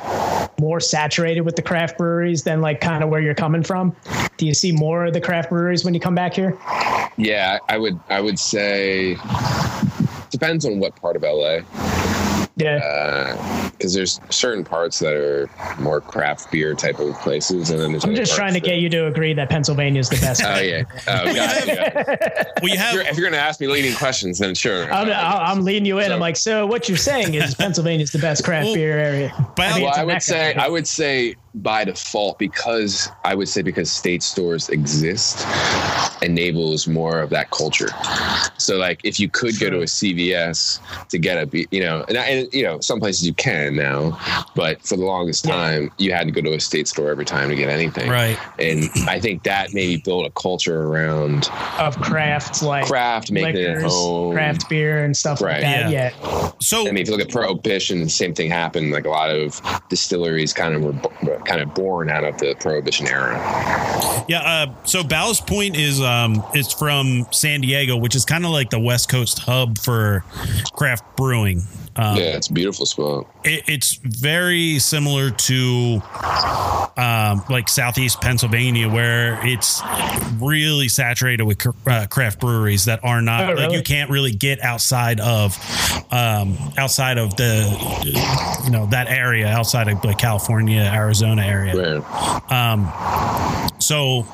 more 0.58 0.80
saturated 0.80 1.42
with 1.42 1.54
the 1.54 1.62
craft 1.62 1.98
breweries 1.98 2.42
than 2.42 2.60
like 2.60 2.80
kind 2.80 3.04
of 3.04 3.10
where 3.10 3.20
you're 3.20 3.34
coming 3.34 3.62
from? 3.62 3.94
Do 4.38 4.46
you 4.46 4.54
see 4.54 4.72
more 4.72 5.04
of 5.06 5.12
the 5.12 5.20
craft 5.20 5.50
breweries 5.50 5.83
when 5.84 5.94
you 5.94 6.00
come 6.00 6.14
back 6.14 6.34
here? 6.34 6.58
yeah, 7.16 7.58
I 7.68 7.78
would 7.78 7.98
I 8.08 8.20
would 8.20 8.38
say 8.38 9.16
depends 10.30 10.64
on 10.64 10.78
what 10.80 10.96
part 10.96 11.16
of 11.16 11.22
LA. 11.22 11.60
Yeah. 12.56 12.76
Uh, 12.76 13.70
because 13.72 13.92
there's 13.94 14.20
certain 14.30 14.62
parts 14.62 15.00
that 15.00 15.12
are 15.14 15.50
more 15.80 16.00
craft 16.00 16.52
beer 16.52 16.74
type 16.74 17.00
of 17.00 17.12
places, 17.20 17.70
and 17.70 17.80
then 17.80 17.90
there's 17.90 18.04
I'm 18.04 18.14
just 18.14 18.36
trying 18.36 18.54
to 18.54 18.60
parts 18.60 18.68
get 18.70 18.78
you 18.78 18.88
to 18.90 19.06
agree 19.08 19.34
that 19.34 19.50
Pennsylvania 19.50 19.98
is 19.98 20.08
the 20.08 20.16
best. 20.20 20.40
that- 20.40 20.58
Oh 20.60 20.62
yeah, 20.62 20.84
oh 21.08 21.24
god. 21.24 21.34
yeah. 21.66 22.44
Well, 22.62 22.68
you 22.68 22.74
If 22.74 22.78
have 22.78 22.94
you're, 22.94 23.02
if 23.02 23.16
you're 23.18 23.28
gonna 23.28 23.42
ask 23.42 23.60
me 23.60 23.66
leading 23.66 23.92
questions, 23.96 24.38
then 24.38 24.54
sure. 24.54 24.84
I'm, 24.92 25.08
I'm 25.10 25.64
leading 25.64 25.84
you 25.84 25.98
in. 25.98 26.12
I'm 26.12 26.20
like, 26.20 26.36
so 26.36 26.64
what 26.64 26.88
you're 26.88 26.96
saying 26.96 27.34
is 27.34 27.56
Pennsylvania 27.56 28.04
is 28.04 28.12
the 28.12 28.20
best 28.20 28.44
craft 28.44 28.66
Well, 28.66 28.74
beer 28.76 28.98
area. 28.98 29.34
by- 29.56 29.72
mean, 29.74 29.82
well, 29.82 29.88
it's 29.90 29.98
a 29.98 30.00
I 30.00 30.04
would 30.04 30.12
mecca. 30.12 30.20
say 30.24 30.54
I 30.54 30.68
would 30.68 30.86
say 30.86 31.34
by 31.56 31.84
default 31.84 32.38
because 32.38 33.08
I 33.24 33.34
would 33.34 33.48
say 33.48 33.62
because 33.62 33.90
state 33.90 34.22
stores 34.22 34.68
exist 34.70 35.46
enables 36.22 36.86
more 36.88 37.20
of 37.20 37.30
that 37.30 37.50
culture. 37.50 37.88
So 38.58 38.76
like 38.76 39.00
if 39.04 39.20
you 39.20 39.28
could 39.28 39.58
go 39.60 39.70
to 39.70 39.78
a 39.78 39.84
CVS 39.84 40.80
to 41.10 41.18
get 41.18 41.36
a 41.54 41.66
you 41.70 41.80
know 41.80 42.04
and, 42.08 42.18
I- 42.18 42.26
and 42.26 42.52
you 42.54 42.62
know 42.64 42.80
some 42.80 42.98
places 43.00 43.26
you 43.26 43.34
can 43.34 43.76
now, 43.76 44.18
but 44.56 44.82
for 44.82 44.96
the 44.96 45.04
longest 45.04 45.44
time 45.44 45.90
you 45.98 46.12
had 46.12 46.26
to 46.26 46.32
go 46.32 46.40
to 46.40 46.54
a 46.54 46.60
state 46.60 46.88
store 46.88 47.10
every 47.10 47.24
time 47.24 47.48
to 47.50 47.56
get 47.56 47.68
anything. 47.68 48.10
right. 48.10 48.38
And 48.58 48.84
I 49.08 49.20
think 49.20 49.42
that 49.44 49.72
maybe 49.74 50.00
built 50.04 50.26
a 50.26 50.30
culture 50.30 50.82
around 50.82 51.48
of 51.78 51.96
crafts 52.00 52.62
like 52.62 52.86
craft, 52.86 53.30
making 53.30 53.62
it 53.62 53.68
at 53.78 53.82
home. 53.82 54.34
craft 54.34 54.68
beer 54.68 55.04
and 55.04 55.16
stuff 55.16 55.40
Right. 55.40 55.54
like 55.54 55.62
that. 55.62 55.90
Yeah. 55.90 56.10
Yeah. 56.22 56.50
So 56.60 56.80
I 56.88 56.92
mean, 56.92 56.98
if 57.02 57.08
you 57.08 57.16
look 57.16 57.26
at 57.26 57.32
prohibition, 57.32 58.00
the 58.02 58.08
same 58.08 58.34
thing 58.34 58.50
happened. 58.50 58.90
Like 58.92 59.04
a 59.04 59.10
lot 59.10 59.30
of 59.30 59.60
distilleries 59.88 60.52
kind 60.52 60.74
of 60.74 60.82
were 60.82 60.92
bo- 60.92 61.12
kind 61.44 61.60
of 61.60 61.74
born 61.74 62.10
out 62.10 62.24
of 62.24 62.38
the 62.38 62.54
prohibition 62.58 63.06
era. 63.06 63.34
Yeah, 64.28 64.40
uh, 64.40 64.74
so 64.84 65.02
Ballast 65.02 65.46
Point 65.46 65.76
is 65.76 66.00
um 66.00 66.42
is 66.54 66.72
from 66.72 67.26
San 67.30 67.60
Diego, 67.60 67.96
which 67.96 68.14
is 68.14 68.24
kind 68.24 68.44
of 68.44 68.50
like 68.50 68.70
the 68.70 68.80
West 68.80 69.08
Coast 69.08 69.38
hub 69.38 69.78
for 69.78 70.24
craft 70.72 71.16
brewing. 71.16 71.62
Um, 71.96 72.16
yeah, 72.16 72.36
it's 72.36 72.48
a 72.48 72.52
beautiful 72.52 72.86
spot. 72.86 73.26
It, 73.44 73.64
it's 73.68 73.94
very 74.02 74.78
similar 74.78 75.30
to 75.30 76.02
um, 76.96 77.42
like 77.48 77.68
southeast 77.68 78.20
Pennsylvania, 78.20 78.88
where 78.88 79.44
it's 79.46 79.82
really 80.40 80.88
saturated 80.88 81.44
with 81.44 81.64
uh, 81.86 82.06
craft 82.06 82.40
breweries 82.40 82.84
that 82.86 83.00
are 83.04 83.20
not 83.22 83.44
Oh, 83.44 83.46
like 83.48 83.56
really? 83.58 83.76
you 83.78 83.82
can't 83.82 84.10
really 84.10 84.30
get 84.32 84.62
outside 84.62 85.20
of 85.20 85.56
um, 86.12 86.56
outside 86.78 87.18
of 87.18 87.36
the 87.36 88.60
you 88.64 88.70
know 88.70 88.86
that 88.86 89.08
area 89.08 89.46
outside 89.48 89.88
of 89.88 90.02
like 90.04 90.18
California, 90.18 90.80
Arizona 90.80 91.42
area. 91.44 91.74
Right. 92.00 92.52
Um, 92.52 93.70
so, 93.80 94.24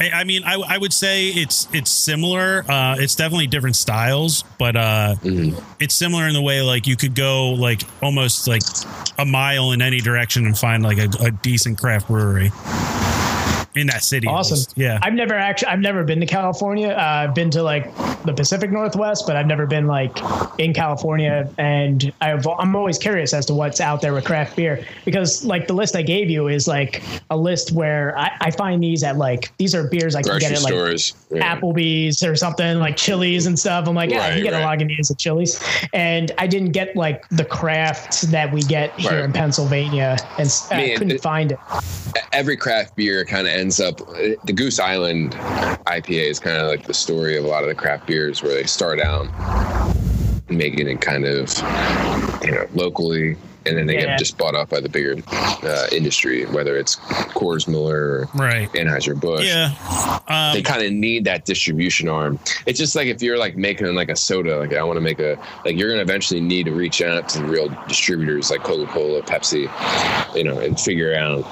I, 0.00 0.10
I 0.14 0.24
mean, 0.24 0.42
I, 0.44 0.54
I 0.66 0.78
would 0.78 0.92
say 0.92 1.26
it's 1.28 1.68
it's 1.74 1.90
similar. 1.90 2.64
Uh, 2.68 2.96
it's 2.98 3.14
definitely 3.14 3.46
different 3.48 3.76
styles, 3.76 4.44
but 4.58 4.76
uh, 4.76 5.14
Mm-hmm. 5.26 5.58
it's 5.80 5.94
similar 5.94 6.26
in 6.28 6.34
the 6.34 6.40
way 6.42 6.62
like 6.62 6.86
you 6.86 6.96
could 6.96 7.14
go 7.14 7.50
like 7.50 7.82
almost 8.02 8.45
like 8.46 8.62
a 9.18 9.24
mile 9.24 9.72
in 9.72 9.82
any 9.82 10.00
direction 10.00 10.46
and 10.46 10.58
find 10.58 10.82
like 10.82 10.98
a, 10.98 11.08
a 11.20 11.30
decent 11.30 11.78
craft 11.78 12.08
brewery 12.08 12.50
in 13.76 13.86
that 13.88 14.02
city. 14.02 14.26
Awesome. 14.26 14.56
least. 14.56 14.72
Yeah. 14.76 14.98
I've 15.02 15.12
never 15.14 15.34
actually 15.34 15.68
I've 15.68 15.80
never 15.80 16.04
been 16.04 16.20
to 16.20 16.26
California. 16.26 16.88
Uh, 16.90 17.00
I've 17.26 17.34
been 17.34 17.50
to 17.50 17.62
like 17.62 17.94
the 18.24 18.32
Pacific 18.34 18.70
Northwest, 18.70 19.24
but 19.26 19.36
I've 19.36 19.46
never 19.46 19.66
been 19.66 19.86
like 19.86 20.16
in 20.58 20.72
California. 20.72 21.48
And 21.58 22.12
I've, 22.20 22.46
I'm 22.46 22.74
always 22.74 22.98
curious 22.98 23.32
as 23.34 23.46
to 23.46 23.54
what's 23.54 23.80
out 23.80 24.00
there 24.00 24.12
with 24.14 24.24
craft 24.24 24.56
beer 24.56 24.84
because 25.04 25.44
like 25.44 25.66
the 25.66 25.74
list 25.74 25.94
I 25.96 26.02
gave 26.02 26.30
you 26.30 26.48
is 26.48 26.66
like 26.66 27.02
a 27.30 27.36
list 27.36 27.72
where 27.72 28.16
I, 28.18 28.30
I 28.40 28.50
find 28.50 28.82
these 28.82 29.02
at 29.04 29.16
like 29.16 29.56
these 29.58 29.74
are 29.74 29.86
beers 29.88 30.14
I 30.14 30.22
can 30.22 30.30
Grocery 30.32 30.48
get 30.48 30.58
at 30.58 30.62
like 30.64 30.72
stores. 30.72 31.14
yeah. 31.30 31.56
Applebee's 31.56 32.22
or 32.22 32.34
something 32.36 32.78
like 32.78 32.96
Chili's 32.96 33.46
and 33.46 33.58
stuff. 33.58 33.86
I'm 33.88 33.94
like, 33.94 34.10
yeah, 34.10 34.28
Right, 34.28 34.36
you 34.38 34.42
get 34.42 34.54
a 34.54 34.64
right. 34.64 34.78
Lagunitas 34.78 35.10
at 35.10 35.18
Chili's, 35.18 35.62
and 35.92 36.32
I 36.38 36.46
didn't 36.46 36.72
get 36.72 36.96
like 36.96 37.28
the 37.28 37.44
crafts 37.44 38.22
that 38.22 38.52
we 38.52 38.62
get 38.62 38.92
here 38.98 39.10
Right. 39.12 39.24
in 39.24 39.32
Pennsylvania, 39.32 40.16
and 40.38 40.46
s- 40.46 40.70
I 40.72 40.76
Man, 40.78 40.96
couldn't 40.98 41.10
it- 41.12 41.22
find 41.22 41.52
it. 41.52 41.58
Every 42.32 42.56
craft 42.56 42.96
beer 42.96 43.24
kind 43.24 43.46
of 43.46 43.52
ends 43.52 43.65
up. 43.80 43.98
The 44.44 44.52
Goose 44.54 44.78
Island 44.78 45.32
IPA 45.86 46.30
is 46.30 46.38
kind 46.38 46.56
of 46.56 46.68
like 46.68 46.86
the 46.86 46.94
story 46.94 47.36
of 47.36 47.44
a 47.44 47.48
lot 47.48 47.62
of 47.62 47.68
the 47.68 47.74
craft 47.74 48.06
beers 48.06 48.42
where 48.42 48.54
they 48.54 48.64
start 48.64 49.00
out 49.00 49.26
making 50.48 50.88
it 50.88 51.00
kind 51.00 51.24
of, 51.24 51.52
you 52.44 52.52
know, 52.52 52.66
locally. 52.74 53.36
And 53.66 53.76
then 53.76 53.86
they 53.86 53.94
Yeah. 53.94 54.06
get 54.06 54.18
just 54.18 54.38
bought 54.38 54.54
off 54.54 54.68
by 54.70 54.80
the 54.80 54.88
bigger 54.88 55.16
uh, 55.62 55.86
industry, 55.92 56.44
whether 56.46 56.76
it's 56.76 56.96
Coors 57.34 57.66
Miller 57.66 57.96
or 57.96 58.28
Right. 58.34 58.70
Anheuser 58.72 59.18
Busch 59.18 59.44
Yeah. 59.46 59.72
Um, 60.28 60.54
they 60.54 60.62
kind 60.62 60.82
of 60.82 60.92
need 60.92 61.24
that 61.24 61.44
distribution 61.44 62.08
arm. 62.08 62.38
It's 62.66 62.78
just 62.78 62.94
like 62.96 63.06
if 63.08 63.22
you're 63.22 63.38
like 63.38 63.56
making 63.56 63.92
like 63.94 64.08
a 64.08 64.16
soda, 64.16 64.58
like 64.58 64.72
I 64.74 64.82
want 64.82 64.96
to 64.96 65.00
make 65.00 65.18
a 65.20 65.38
like 65.64 65.76
you're 65.76 65.90
gonna 65.90 66.02
eventually 66.02 66.40
need 66.40 66.64
to 66.66 66.72
reach 66.72 67.00
out 67.02 67.28
to 67.30 67.38
the 67.38 67.44
real 67.44 67.68
distributors 67.88 68.50
like 68.50 68.62
Coca 68.62 68.90
Cola, 68.92 69.22
Pepsi, 69.22 69.68
you 70.36 70.44
know, 70.44 70.58
and 70.58 70.78
figure 70.78 71.14
out 71.16 71.44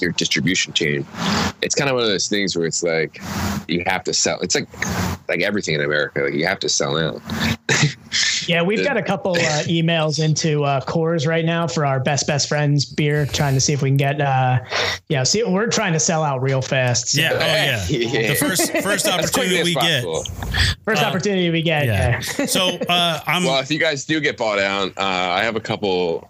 your 0.00 0.12
distribution 0.12 0.72
chain. 0.72 1.06
It's 1.62 1.74
kind 1.74 1.88
of 1.90 1.94
one 1.94 2.04
of 2.04 2.10
those 2.10 2.28
things 2.28 2.56
where 2.56 2.66
it's 2.66 2.82
like 2.82 3.20
you 3.68 3.82
have 3.86 4.04
to 4.04 4.12
sell. 4.14 4.38
It's 4.40 4.54
like 4.54 4.68
like 5.28 5.42
everything 5.42 5.74
in 5.74 5.80
America, 5.82 6.20
like 6.22 6.34
you 6.34 6.46
have 6.46 6.58
to 6.60 6.68
sell 6.68 6.96
out. 6.96 7.20
Yeah, 8.46 8.62
we've 8.62 8.84
got 8.84 8.96
a 8.96 9.02
couple 9.02 9.32
uh, 9.32 9.36
emails 9.66 10.22
into 10.22 10.64
uh, 10.64 10.80
Coors 10.82 11.26
right 11.26 11.44
now 11.44 11.66
for 11.66 11.84
our 11.86 12.00
best 12.00 12.26
best 12.26 12.48
friends 12.48 12.84
beer, 12.84 13.26
trying 13.26 13.54
to 13.54 13.60
see 13.60 13.72
if 13.72 13.82
we 13.82 13.90
can 13.90 13.96
get. 13.96 14.20
Uh, 14.20 14.60
yeah, 15.08 15.22
see, 15.22 15.42
we're 15.44 15.66
trying 15.68 15.92
to 15.92 16.00
sell 16.00 16.22
out 16.22 16.42
real 16.42 16.62
fast. 16.62 17.08
So 17.08 17.20
yeah. 17.20 17.30
Oh, 17.32 17.38
yeah. 17.38 17.86
Yeah. 17.88 18.28
The 18.28 18.34
first 18.34 18.72
first 18.82 19.06
opportunity 19.06 19.62
we 19.62 19.74
get. 19.74 20.04
possible. 20.04 20.24
First 20.84 21.02
Uh, 21.02 21.06
opportunity 21.06 21.50
we 21.50 21.62
get. 21.62 21.86
Yeah. 21.86 22.20
Yeah. 22.38 22.46
So 22.56 22.68
uh, 22.88 23.20
I'm. 23.26 23.44
Well, 23.44 23.58
if 23.60 23.70
you 23.70 23.78
guys 23.78 24.04
do 24.04 24.20
get 24.20 24.36
bought 24.36 24.58
out, 24.58 24.88
uh, 24.96 25.02
I 25.02 25.42
have 25.42 25.56
a 25.56 25.60
couple 25.60 26.20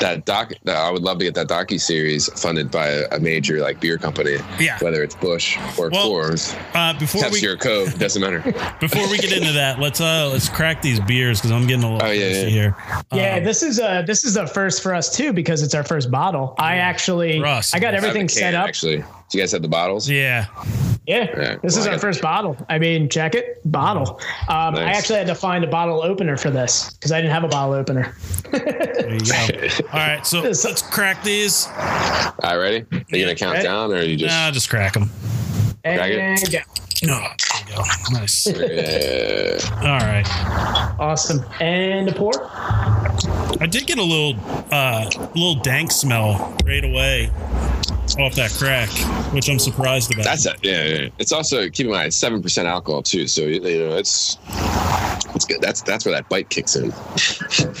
that 0.00 0.24
doc. 0.24 0.52
That 0.64 0.76
I 0.76 0.90
would 0.90 1.02
love 1.02 1.18
to 1.18 1.24
get 1.24 1.34
that 1.34 1.48
docu 1.48 1.80
series 1.80 2.28
funded 2.40 2.70
by 2.70 2.88
a, 2.88 3.08
a 3.12 3.20
major 3.20 3.60
like 3.60 3.80
beer 3.80 3.98
company. 3.98 4.36
Yeah. 4.60 4.78
Whether 4.80 5.02
it's 5.02 5.14
Busch 5.16 5.56
or 5.78 5.88
Well, 5.90 6.10
Coors, 6.10 6.54
uh, 6.74 6.98
before 6.98 7.22
Pepsi 7.22 7.42
we 7.42 7.48
or 7.48 7.56
Coke, 7.56 7.92
doesn't 7.94 8.20
matter. 8.22 8.40
before 8.80 9.08
we 9.10 9.18
get 9.18 9.32
into 9.32 9.52
that, 9.52 9.78
let's 9.80 10.00
uh 10.00 10.28
let's 10.30 10.48
crack 10.48 10.82
these 10.82 11.00
beers 11.00 11.37
because 11.40 11.52
I'm 11.52 11.66
getting 11.66 11.84
a 11.84 11.92
little 11.92 12.08
Oh, 12.08 12.10
yeah, 12.12 12.28
thirsty 12.28 12.42
yeah. 12.44 12.48
here. 12.50 12.76
Yeah, 13.12 13.36
Um, 13.36 13.44
this 13.44 13.62
is 13.62 13.78
a 13.78 14.02
this 14.06 14.24
is 14.24 14.36
a 14.36 14.46
first 14.46 14.82
for 14.82 14.94
us 14.94 15.14
too 15.16 15.32
because 15.32 15.62
it's 15.62 15.74
our 15.74 15.84
first 15.84 16.10
bottle. 16.10 16.54
I 16.58 16.76
actually 16.76 17.40
For. 17.40 17.46
I 17.74 17.78
got 17.78 17.94
everything 17.94 18.22
can, 18.22 18.28
set 18.28 18.54
up. 18.54 18.68
Actually, 18.68 18.98
do 18.98 19.04
you 19.32 19.40
guys 19.40 19.52
have 19.52 19.62
the 19.62 19.68
bottles? 19.68 20.08
yeah. 20.08 20.46
Yeah, 21.06 21.20
Yeah, 21.24 21.56
this 21.62 21.72
well, 21.72 21.80
is 21.80 21.86
I 21.86 21.92
our 21.92 21.98
first 21.98 22.20
bottle. 22.20 22.54
I 22.68 22.78
mean, 22.78 23.08
check 23.08 23.34
it, 23.34 23.62
bottle. 23.64 24.20
Um, 24.48 24.74
I 24.74 24.92
actually 24.92 25.16
had 25.16 25.26
to 25.28 25.34
find 25.34 25.64
a 25.64 25.66
bottle 25.66 26.02
opener 26.02 26.36
for 26.36 26.50
this 26.50 26.92
because 26.92 27.12
I 27.12 27.20
didn't 27.22 27.32
have 27.32 27.44
a 27.44 27.48
bottle 27.48 27.72
opener. 27.72 28.14
There 28.52 29.14
you 29.14 29.20
go. 29.20 29.68
All 29.94 29.98
right, 30.00 30.26
so 30.26 30.42
let's 30.42 30.82
crack 30.82 31.22
these. 31.24 31.66
All 31.66 31.72
right, 32.42 32.56
ready? 32.56 32.86
Are 32.92 33.16
you 33.16 33.24
gonna 33.24 33.34
count 33.34 33.54
Ready? 33.54 33.66
down, 33.66 33.90
or 33.90 33.96
are 33.96 34.02
you 34.02 34.16
just? 34.18 34.34
Nah, 34.34 34.50
just 34.50 34.68
crack 34.68 34.92
them. 34.92 35.08
Crack 35.82 36.10
it? 36.10 36.18
And 36.18 36.52
go. 36.52 36.58
Oh, 37.04 37.06
there 37.08 37.60
you 37.60 37.76
go. 37.76 37.82
Nice. 38.12 38.46
Yeah. 38.46 39.58
All 39.82 39.98
right. 39.98 40.26
Awesome. 40.98 41.44
And 41.60 42.08
a 42.08 42.12
pour. 42.12 42.32
I 43.60 43.66
did 43.70 43.86
get 43.86 43.98
a 43.98 44.02
little 44.02 44.36
uh 44.70 45.08
little 45.34 45.56
dank 45.56 45.92
smell 45.92 46.56
right 46.64 46.84
away 46.84 47.30
off 48.16 48.34
that 48.34 48.50
crack, 48.52 48.88
which 49.32 49.48
I'm 49.48 49.58
surprised 49.58 50.12
about. 50.12 50.24
That's 50.24 50.46
it. 50.46 50.58
Yeah, 50.62 50.84
yeah. 50.84 51.08
It's 51.18 51.32
also 51.32 51.68
keep 51.68 51.86
in 51.86 51.92
mind 51.92 52.14
seven 52.14 52.42
percent 52.42 52.68
alcohol 52.68 53.02
too, 53.02 53.26
so 53.26 53.42
you 53.42 53.60
know 53.60 53.96
it's 53.96 54.38
it's 55.34 55.44
good. 55.44 55.60
That's 55.60 55.82
that's 55.82 56.04
where 56.04 56.14
that 56.14 56.28
bite 56.28 56.48
kicks 56.48 56.76
in. 56.76 56.92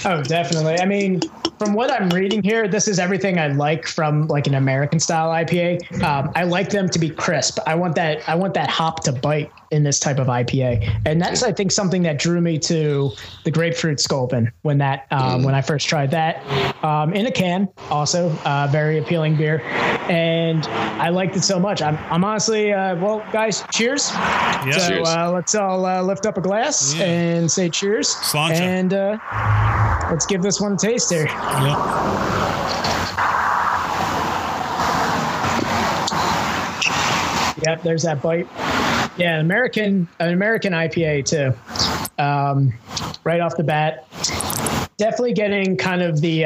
Oh, 0.04 0.22
definitely. 0.22 0.78
I 0.78 0.86
mean, 0.86 1.20
from 1.58 1.74
what 1.74 1.90
I'm 1.90 2.08
reading 2.10 2.42
here, 2.42 2.68
this 2.68 2.88
is 2.88 2.98
everything 2.98 3.38
I 3.38 3.48
like 3.48 3.86
from 3.86 4.26
like 4.28 4.46
an 4.46 4.54
American 4.54 5.00
style 5.00 5.30
IPA. 5.30 6.02
Um, 6.02 6.30
I 6.34 6.44
like 6.44 6.70
them 6.70 6.88
to 6.90 6.98
be 6.98 7.10
crisp. 7.10 7.58
I 7.66 7.74
want 7.74 7.94
that. 7.96 8.26
I 8.28 8.34
want 8.34 8.54
that 8.54 8.70
hop 8.70 9.02
to 9.04 9.12
bite 9.12 9.50
in 9.70 9.82
this 9.82 9.98
type 9.98 10.18
of 10.18 10.28
IPA, 10.28 11.02
and 11.04 11.20
that's 11.20 11.42
I 11.42 11.52
think 11.52 11.72
something 11.72 12.02
that 12.02 12.18
drew 12.18 12.40
me 12.40 12.58
to 12.60 13.10
the 13.44 13.50
grapefruit 13.50 14.00
Sculpin 14.00 14.52
when 14.62 14.78
that 14.78 15.06
um, 15.10 15.42
when 15.42 15.54
I 15.54 15.62
first 15.62 15.88
tried 15.88 16.10
that 16.12 16.44
um, 16.84 17.12
in 17.12 17.26
a 17.26 17.32
can. 17.32 17.68
Also, 17.90 18.30
uh, 18.44 18.68
very 18.70 18.98
appealing 18.98 19.36
beer, 19.36 19.60
and 20.08 20.17
I 20.18 21.10
liked 21.10 21.36
it 21.36 21.42
so 21.42 21.58
much. 21.58 21.82
I'm, 21.82 21.96
I'm 22.10 22.24
honestly 22.24 22.72
uh, 22.72 22.96
well, 22.96 23.24
guys. 23.32 23.64
Cheers. 23.72 24.10
Yeah. 24.12 24.70
So 24.72 24.88
Cheers. 24.88 25.08
uh, 25.08 25.30
let's 25.32 25.54
all 25.54 25.84
uh, 25.86 26.02
lift 26.02 26.26
up 26.26 26.36
a 26.36 26.40
glass 26.40 26.94
Yeah. 26.94 27.04
and 27.04 27.50
say 27.50 27.68
cheers. 27.68 28.08
Sláinte. 28.14 28.60
And 28.60 28.94
uh, 28.94 29.18
let's 30.10 30.26
give 30.26 30.42
this 30.42 30.60
one 30.60 30.72
a 30.72 30.76
taste 30.76 31.10
here. 31.12 31.26
Yep. 31.26 32.88
Yep, 37.66 37.82
there's 37.82 38.02
that 38.04 38.22
bite. 38.22 38.46
Yeah, 39.18 39.34
an 39.34 39.40
American, 39.40 40.06
an 40.20 40.32
American 40.32 40.72
IPA 40.72 41.24
too. 41.24 42.22
Um, 42.22 42.72
right 43.24 43.40
off 43.40 43.56
the 43.56 43.64
bat, 43.64 44.06
definitely 44.96 45.32
getting 45.34 45.76
kind 45.76 46.00
of 46.02 46.20
the. 46.20 46.44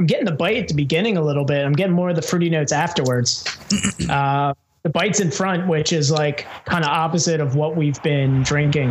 I'm 0.00 0.06
getting 0.06 0.24
the 0.24 0.32
bite 0.32 0.56
at 0.56 0.66
the 0.66 0.72
beginning 0.72 1.18
a 1.18 1.22
little 1.22 1.44
bit. 1.44 1.62
I'm 1.62 1.74
getting 1.74 1.92
more 1.92 2.08
of 2.08 2.16
the 2.16 2.22
fruity 2.22 2.48
notes 2.48 2.72
afterwards. 2.72 3.44
Uh, 4.08 4.54
the 4.82 4.88
bites 4.88 5.20
in 5.20 5.30
front, 5.30 5.66
which 5.68 5.92
is 5.92 6.10
like 6.10 6.46
kind 6.64 6.84
of 6.84 6.90
opposite 6.90 7.38
of 7.40 7.54
what 7.54 7.76
we've 7.76 8.02
been 8.02 8.42
drinking 8.42 8.90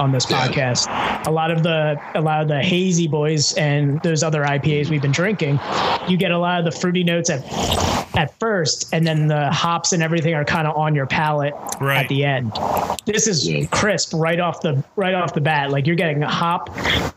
on 0.00 0.10
this 0.10 0.28
Yeah. 0.28 0.46
podcast. 0.48 1.26
A 1.26 1.30
lot 1.30 1.50
of 1.52 1.62
the 1.62 1.96
a 2.16 2.20
lot 2.20 2.42
of 2.42 2.48
the 2.48 2.60
hazy 2.60 3.06
boys 3.06 3.52
and 3.54 4.02
those 4.02 4.22
other 4.24 4.42
IPAs 4.44 4.88
we've 4.90 5.02
been 5.02 5.12
drinking, 5.12 5.60
you 6.08 6.16
get 6.16 6.32
a 6.32 6.38
lot 6.38 6.58
of 6.58 6.64
the 6.64 6.72
fruity 6.72 7.04
notes 7.04 7.30
at 7.30 7.44
at 8.16 8.36
first, 8.40 8.92
and 8.92 9.06
then 9.06 9.28
the 9.28 9.48
hops 9.52 9.92
and 9.92 10.02
everything 10.02 10.34
are 10.34 10.44
kind 10.44 10.66
of 10.66 10.76
on 10.76 10.92
your 10.92 11.06
palate 11.06 11.54
Right. 11.80 11.98
at 12.02 12.08
the 12.08 12.24
end. 12.24 12.50
This 13.06 13.28
is 13.28 13.48
Yeah. 13.48 13.66
crisp 13.70 14.12
right 14.14 14.40
off 14.40 14.60
the 14.60 14.82
right 14.96 15.14
off 15.14 15.34
the 15.34 15.40
bat. 15.40 15.70
Like 15.70 15.86
you're 15.86 15.94
getting 15.94 16.24
a 16.24 16.28
hop, 16.28 16.68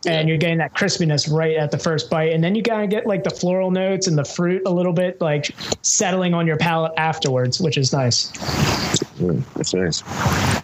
and 0.06 0.30
you're 0.30 0.38
getting 0.38 0.60
that 0.60 0.76
crispiness 0.76 1.32
right 1.32 1.56
at 1.58 1.72
the 1.72 1.80
first 1.80 2.10
bite, 2.12 2.34
and 2.34 2.44
then 2.44 2.54
you 2.54 2.62
kind 2.62 2.84
of 2.84 2.90
get 2.92 3.08
like 3.08 3.24
the 3.24 3.32
floral 3.32 3.72
notes 3.72 4.06
and 4.08 4.16
the 4.16 4.24
fruit 4.26 4.62
a 4.68 4.70
little 4.72 4.94
bit 4.94 5.20
like 5.22 5.50
settling 5.82 6.36
on 6.36 6.46
your 6.46 6.58
palate 6.58 6.92
afterwards, 6.98 7.60
which 7.60 7.78
is 7.80 7.92
nice. 7.92 8.11
Mm, 8.12 9.44
that's 9.56 9.74
nice. 9.74 10.04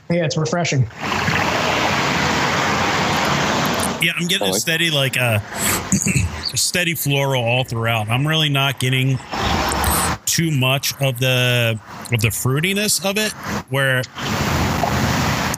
Yeah, 0.10 0.26
it's 0.26 0.38
refreshing. 0.38 0.88
Yeah, 4.00 4.12
I'm 4.16 4.28
getting 4.28 4.46
I 4.46 4.50
a 4.50 4.52
like- 4.52 4.62
steady 4.62 4.92
like 4.92 5.18
uh 5.18 5.40
steady 6.56 6.94
floral 6.94 7.44
all 7.44 7.64
throughout. 7.64 8.10
I'm 8.10 8.28
really 8.28 8.50
not 8.50 8.80
getting 8.80 9.18
too 10.26 10.52
much 10.52 10.94
of 11.02 11.20
the 11.20 11.80
of 12.14 12.22
the 12.22 12.28
fruitiness 12.30 13.04
of 13.04 13.18
it 13.18 13.32
where 13.72 14.04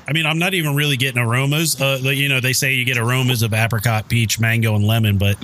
I 0.07 0.13
mean, 0.13 0.25
I'm 0.25 0.39
not 0.39 0.53
even 0.55 0.73
really 0.75 0.97
getting 0.97 1.21
aromas. 1.21 1.79
Uh, 1.79 1.99
you 2.01 2.29
know, 2.29 2.39
they 2.39 2.53
say 2.53 2.73
you 2.73 2.83
get 2.85 2.97
aromas 2.97 3.43
of 3.43 3.53
apricot, 3.53 4.09
peach, 4.09 4.39
mango, 4.39 4.73
and 4.75 4.83
lemon, 4.83 5.17
but 5.19 5.37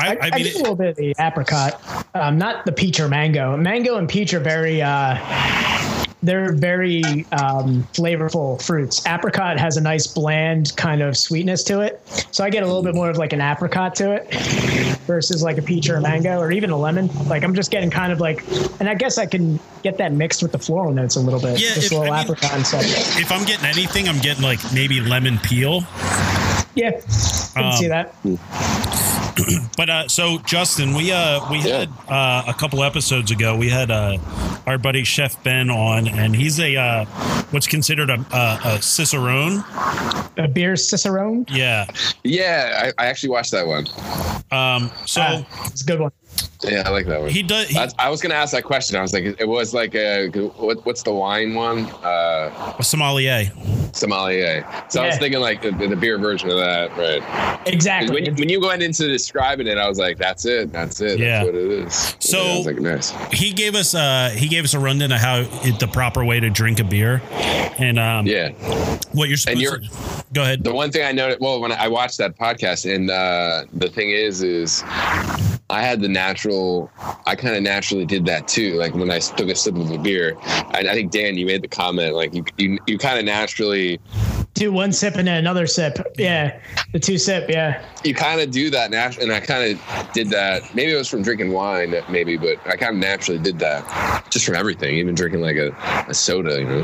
I, 0.00 0.06
I, 0.06 0.10
I 0.10 0.18
I 0.32 0.36
mean, 0.36 0.44
get 0.44 0.54
a 0.54 0.58
little 0.58 0.76
bit 0.76 0.88
of 0.88 0.96
the 0.96 1.14
apricot, 1.18 1.80
um, 2.14 2.38
not 2.38 2.64
the 2.64 2.72
peach 2.72 3.00
or 3.00 3.08
mango. 3.08 3.56
Mango 3.56 3.96
and 3.96 4.08
peach 4.08 4.32
are 4.34 4.40
very, 4.40 4.80
uh, 4.82 5.16
they're 6.22 6.52
very 6.52 7.02
um, 7.32 7.84
flavorful 7.92 8.60
fruits. 8.60 9.06
Apricot 9.06 9.58
has 9.60 9.76
a 9.76 9.80
nice 9.80 10.06
bland 10.08 10.74
kind 10.76 11.00
of 11.00 11.16
sweetness 11.16 11.62
to 11.64 11.80
it, 11.80 12.00
so 12.32 12.42
I 12.44 12.50
get 12.50 12.62
a 12.64 12.66
little 12.66 12.82
bit 12.82 12.94
more 12.94 13.08
of 13.08 13.16
like 13.18 13.32
an 13.32 13.40
apricot 13.40 13.94
to 13.96 14.12
it 14.12 14.34
versus 15.06 15.42
like 15.42 15.58
a 15.58 15.62
peach 15.62 15.88
or 15.88 15.96
a 15.96 16.00
mango 16.00 16.38
or 16.38 16.50
even 16.50 16.70
a 16.70 16.76
lemon. 16.76 17.08
Like 17.28 17.44
I'm 17.44 17.54
just 17.54 17.70
getting 17.70 17.88
kind 17.90 18.12
of 18.12 18.20
like, 18.20 18.44
and 18.80 18.88
I 18.88 18.94
guess 18.94 19.16
I 19.16 19.26
can 19.26 19.60
get 19.82 19.96
that 19.98 20.12
mixed 20.12 20.42
with 20.42 20.50
the 20.52 20.58
floral 20.58 20.92
notes 20.92 21.14
a 21.16 21.20
little 21.20 21.40
bit, 21.40 21.60
Yeah, 21.60 21.74
just 21.74 21.86
if- 21.86 21.92
a 21.92 21.98
little 22.00 22.12
I 22.12 22.16
mean- 22.24 22.24
apricot 22.32 22.52
and 22.54 22.66
stuff. 22.66 22.82
if 23.18 23.30
I'm 23.30 23.44
getting 23.46 23.66
anything, 23.66 24.08
I'm 24.08 24.18
getting 24.18 24.42
like 24.42 24.58
maybe 24.74 25.00
lemon 25.00 25.38
peel. 25.38 25.82
Yeah, 26.74 26.90
I 27.56 27.60
can 27.60 27.64
Um, 27.64 27.72
see 27.72 27.88
that. 27.88 28.14
But 29.76 29.90
uh, 29.90 30.08
so 30.08 30.38
Justin, 30.38 30.94
we 30.94 31.12
uh 31.12 31.40
we 31.50 31.58
Yeah. 31.60 31.80
had 31.80 31.88
uh, 32.08 32.44
a 32.48 32.54
couple 32.54 32.82
episodes 32.82 33.30
ago. 33.30 33.56
We 33.56 33.68
had 33.68 33.90
uh, 33.90 34.18
our 34.66 34.78
buddy 34.78 35.04
Chef 35.04 35.42
Ben 35.44 35.70
on, 35.70 36.08
and 36.08 36.34
he's 36.34 36.58
a 36.60 36.76
uh, 36.76 37.04
what's 37.50 37.66
considered 37.66 38.10
a, 38.10 38.24
a, 38.32 38.60
a 38.76 38.82
cicerone. 38.82 39.64
A 40.36 40.48
beer 40.48 40.76
cicerone. 40.76 41.44
Yeah. 41.48 41.86
Yeah, 42.24 42.92
I, 42.98 43.04
I 43.04 43.06
actually 43.06 43.30
watched 43.30 43.50
that 43.52 43.66
one. 43.66 43.86
Um. 44.50 44.90
So 45.06 45.20
Ah, 45.22 45.66
it's 45.66 45.82
a 45.82 45.86
good 45.86 46.00
one. 46.00 46.12
Yeah, 46.64 46.82
I 46.86 46.90
like 46.90 47.06
that 47.06 47.20
one. 47.20 47.30
he 47.30 47.42
does. 47.42 47.68
He, 47.68 47.78
I, 47.78 47.88
I 47.98 48.10
was 48.10 48.20
gonna 48.20 48.34
ask 48.34 48.52
that 48.52 48.64
question. 48.64 48.96
I 48.96 49.02
was 49.02 49.12
like, 49.12 49.24
it 49.38 49.46
was 49.48 49.72
like 49.74 49.94
a 49.94 50.28
what, 50.56 50.84
what's 50.84 51.02
the 51.02 51.12
wine 51.12 51.54
one? 51.54 51.86
Uh, 52.02 52.74
a 52.78 52.82
sommelier. 52.82 53.44
sommelier. 53.92 54.66
So 54.88 55.02
I 55.02 55.06
was 55.06 55.18
thinking 55.18 55.40
like 55.40 55.62
the, 55.62 55.70
the 55.70 55.96
beer 55.96 56.18
version 56.18 56.50
of 56.50 56.56
that, 56.56 56.96
right? 56.96 57.58
Exactly. 57.68 58.22
When, 58.22 58.34
when 58.36 58.48
you 58.48 58.60
went 58.60 58.82
into 58.82 59.06
describing 59.08 59.66
it, 59.68 59.78
I 59.78 59.88
was 59.88 59.98
like, 59.98 60.18
that's 60.18 60.44
it, 60.46 60.72
that's 60.72 61.00
it, 61.00 61.18
Yeah. 61.20 61.44
that's 61.44 61.46
what 61.46 61.54
it 61.54 61.70
is. 61.70 62.16
So- 62.20 62.42
Yeah, 62.42 62.58
like, 62.66 62.78
nice. 62.80 63.10
He 63.32 63.52
gave 63.52 63.74
us 63.74 63.94
uh 63.94 64.30
he 64.34 64.48
gave 64.48 64.64
us 64.64 64.74
a 64.74 64.78
rundown 64.80 65.12
of 65.12 65.20
how 65.20 65.40
it, 65.62 65.78
the 65.78 65.86
proper 65.88 66.24
way 66.24 66.40
to 66.40 66.50
drink 66.50 66.80
a 66.80 66.84
beer, 66.84 67.22
and 67.78 67.98
um 67.98 68.26
Yeah. 68.26 68.50
what 69.12 69.28
you're 69.28 69.36
supposed 69.38 69.60
you're- 69.60 69.80
to. 69.80 70.24
Go 70.34 70.42
ahead. 70.42 70.62
The 70.62 70.74
one 70.74 70.90
thing 70.92 71.06
I 71.06 71.12
noticed, 71.12 71.40
well, 71.40 71.58
when 71.58 71.72
I 71.72 71.88
watched 71.88 72.18
that 72.18 72.36
podcast, 72.38 72.84
and 72.94 73.08
uh, 73.10 73.64
the 73.72 73.88
thing 73.88 74.10
is, 74.10 74.42
is 74.42 74.82
I 75.70 75.82
had 75.82 76.00
the 76.00 76.08
natural, 76.08 76.90
I 77.26 77.36
kind 77.36 77.54
of 77.54 77.62
naturally 77.62 78.06
did 78.06 78.24
that 78.26 78.48
too. 78.48 78.74
Like 78.74 78.94
when 78.94 79.10
I 79.10 79.18
took 79.18 79.48
a 79.48 79.54
sip 79.54 79.76
of 79.76 79.90
a 79.90 79.98
beer, 79.98 80.36
and 80.74 80.88
I 80.88 80.94
think 80.94 81.12
Dan, 81.12 81.36
you 81.36 81.44
made 81.44 81.62
the 81.62 81.68
comment, 81.68 82.14
like 82.14 82.34
you, 82.34 82.44
you, 82.56 82.78
you 82.86 82.96
kind 82.96 83.18
of 83.18 83.24
naturally 83.26 84.00
do 84.58 84.72
one 84.72 84.92
sip 84.92 85.14
and 85.16 85.26
then 85.28 85.38
another 85.38 85.66
sip. 85.66 85.98
Yeah, 86.18 86.60
the 86.92 86.98
two 86.98 87.18
sip. 87.18 87.48
Yeah, 87.48 87.84
you 88.04 88.14
kind 88.14 88.40
of 88.40 88.50
do 88.50 88.70
that 88.70 88.90
naturally, 88.90 89.28
and 89.30 89.32
I 89.34 89.44
kind 89.44 89.72
of 89.78 90.12
did 90.12 90.28
that. 90.30 90.74
Maybe 90.74 90.92
it 90.92 90.96
was 90.96 91.08
from 91.08 91.22
drinking 91.22 91.52
wine, 91.52 91.94
maybe, 92.08 92.36
but 92.36 92.58
I 92.66 92.76
kind 92.76 92.94
of 92.94 93.00
naturally 93.00 93.40
did 93.40 93.58
that 93.60 94.24
just 94.30 94.44
from 94.44 94.54
everything, 94.56 94.96
even 94.96 95.14
drinking 95.14 95.40
like 95.40 95.56
a, 95.56 95.70
a 96.08 96.14
soda. 96.14 96.58
You 96.58 96.64
know. 96.66 96.80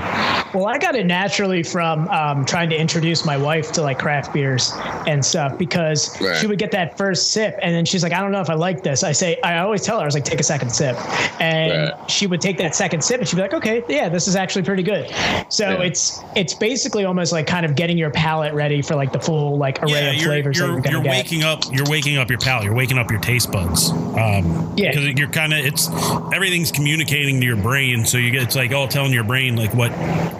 Well, 0.55 0.67
I 0.67 0.79
got 0.79 0.95
it 0.95 1.07
naturally 1.07 1.63
from 1.63 2.09
um, 2.09 2.45
trying 2.45 2.71
to 2.71 2.77
introduce 2.77 3.25
my 3.25 3.37
wife 3.37 3.73
to 3.73 3.83
like 3.83 3.99
craft 3.99 4.33
beers 4.33 4.73
and 5.07 5.25
stuff 5.25 5.59
because 5.59 6.21
Right. 6.21 6.37
she 6.37 6.47
would 6.47 6.59
get 6.59 6.71
that 6.73 6.97
first 6.97 7.33
sip 7.33 7.59
and 7.63 7.75
then 7.75 7.85
she's 7.85 8.03
like, 8.03 8.13
I 8.13 8.21
don't 8.21 8.31
know 8.33 8.41
if 8.41 8.51
I 8.51 8.55
like 8.55 8.83
this. 8.83 9.03
I 9.03 9.13
say, 9.13 9.39
I 9.43 9.59
always 9.59 9.83
tell 9.83 9.97
her, 9.99 10.03
I 10.03 10.07
was 10.07 10.15
like, 10.15 10.25
take 10.25 10.41
a 10.41 10.45
second 10.45 10.71
sip, 10.71 10.97
and 11.41 11.91
Right. 11.93 12.11
she 12.11 12.27
would 12.27 12.41
take 12.41 12.57
that 12.59 12.75
second 12.75 13.03
sip 13.03 13.19
and 13.21 13.29
she'd 13.29 13.37
be 13.37 13.43
like, 13.43 13.55
okay, 13.55 13.83
yeah, 13.89 14.09
this 14.09 14.29
is 14.29 14.37
actually 14.37 14.63
pretty 14.65 14.83
good. 14.83 15.11
So 15.49 15.69
Yeah. 15.71 15.83
it's 15.87 16.21
it's 16.37 16.55
basically 16.55 17.05
almost 17.05 17.33
like 17.33 17.47
kind 17.47 17.64
of 17.65 17.75
getting 17.77 17.97
your 17.99 18.11
palate 18.11 18.55
ready 18.55 18.83
for 18.83 18.95
like 18.95 19.13
the 19.13 19.19
full 19.21 19.57
like 19.59 19.83
array 19.83 19.91
Yeah, 19.93 20.11
of 20.11 20.15
you're, 20.17 20.25
flavors 20.27 20.59
that 20.59 20.65
you're, 20.65 20.73
you're 20.75 20.81
gonna 20.83 20.97
you're 20.97 21.03
get. 21.05 21.11
waking 21.11 21.43
up. 21.43 21.63
You're 21.73 21.87
waking 21.89 22.17
up 22.19 22.31
your 22.31 22.39
palate. 22.39 22.65
You're 22.65 22.75
waking 22.75 22.99
up 22.99 23.11
your 23.11 23.21
taste 23.21 23.51
buds. 23.53 23.91
Um, 23.91 24.75
Yeah. 24.77 24.91
because 24.91 25.05
you're 25.19 25.29
kind 25.31 25.53
of 25.53 25.65
it's 25.65 25.89
everything's 26.33 26.71
communicating 26.73 27.41
to 27.41 27.47
your 27.47 27.57
brain. 27.57 28.05
So 28.05 28.19
you 28.19 28.31
get 28.31 28.43
it's 28.43 28.57
like 28.57 28.73
all 28.73 28.89
telling 28.89 29.13
your 29.13 29.25
brain 29.25 29.57
like 29.57 29.75
what 29.75 29.93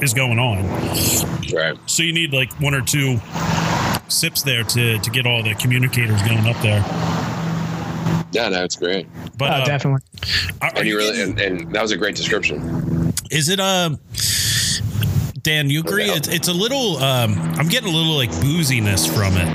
is 0.03 0.15
going 0.15 0.39
on. 0.39 0.65
Right. 1.55 1.77
So 1.87 2.03
you 2.03 2.13
need 2.13 2.33
like 2.33 2.53
one 2.61 2.75
or 2.75 2.83
two 2.83 3.19
sips 4.09 4.43
there 4.43 4.65
to 4.65 4.99
to 4.99 5.11
get 5.11 5.27
all 5.27 5.43
the 5.43 5.55
communicators 5.55 6.21
going 6.23 6.47
up 6.47 6.61
there. 6.63 6.85
Yeah, 8.33 8.49
no, 8.49 8.65
it's 8.65 8.75
great. 8.77 9.07
But 9.39 9.51
Oh, 9.51 9.55
uh, 9.55 9.65
definitely. 9.65 10.01
are- 10.61 10.69
are 10.69 10.73
And 10.79 10.89
you 10.89 10.97
really, 10.97 11.23
and, 11.23 11.41
and 11.41 11.73
that 11.73 11.83
was 11.83 11.93
a 11.93 11.97
great 11.97 12.17
description. 12.17 13.13
Is 13.31 13.49
it 13.49 13.61
uh 13.61 13.91
Dan, 15.45 15.69
you 15.69 15.81
agree? 15.81 16.07
Yeah. 16.07 16.17
It's, 16.17 16.29
it's 16.29 16.49
a 16.49 16.53
little. 16.53 16.97
Um, 16.97 17.39
I'm 17.57 17.69
getting 17.69 17.93
a 17.93 17.97
little 17.97 18.17
like 18.17 18.31
booziness 18.31 19.07
from 19.07 19.35
it. 19.37 19.47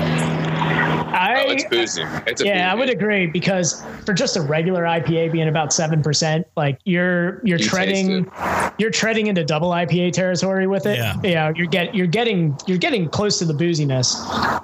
I, 1.11 1.45
Oh, 1.47 1.51
it's 1.51 1.63
boozy. 1.65 2.03
It's 2.27 2.41
a 2.41 2.45
yeah, 2.45 2.71
I 2.71 2.75
would 2.75 2.89
agree 2.89 3.25
because 3.25 3.83
for 4.05 4.13
just 4.13 4.37
a 4.37 4.41
regular 4.41 4.83
IPA 4.83 5.31
being 5.31 5.47
about 5.47 5.73
seven 5.73 6.03
percent, 6.03 6.45
like 6.55 6.79
you're 6.85 7.41
you're 7.43 7.57
You 7.57 7.65
treading 7.65 8.31
you're 8.77 8.91
treading 8.91 9.27
into 9.27 9.43
double 9.43 9.71
IPA 9.71 10.13
territory 10.13 10.67
with 10.67 10.85
it. 10.85 10.99
Yeah. 10.99 11.51
you're 11.55 11.67
get 11.67 11.95
you're 11.95 12.07
getting 12.07 12.55
you're 12.67 12.77
getting 12.77 13.09
close 13.09 13.39
to 13.39 13.45
the 13.45 13.53
booziness. 13.53 14.15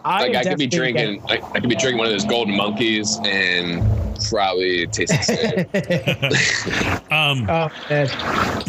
I 0.05 0.21
Like 0.21 0.29
am 0.29 0.35
I 0.35 0.43
could 0.43 0.57
be 0.59 0.67
definitely 0.67 0.67
drinking, 0.67 1.23
I, 1.27 1.33
I 1.53 1.59
could 1.59 1.69
be 1.69 1.75
drinking 1.75 1.97
one 1.97 2.07
of 2.07 2.13
those 2.13 2.25
golden 2.25 2.55
monkeys 2.55 3.19
and 3.23 3.81
probably 4.29 4.83
it 4.83 4.93
tastes 4.93 5.27
the 5.27 5.33
same. 7.01 7.01
Um, 7.11 7.49
oh, 7.49 7.69
man. 7.89 8.09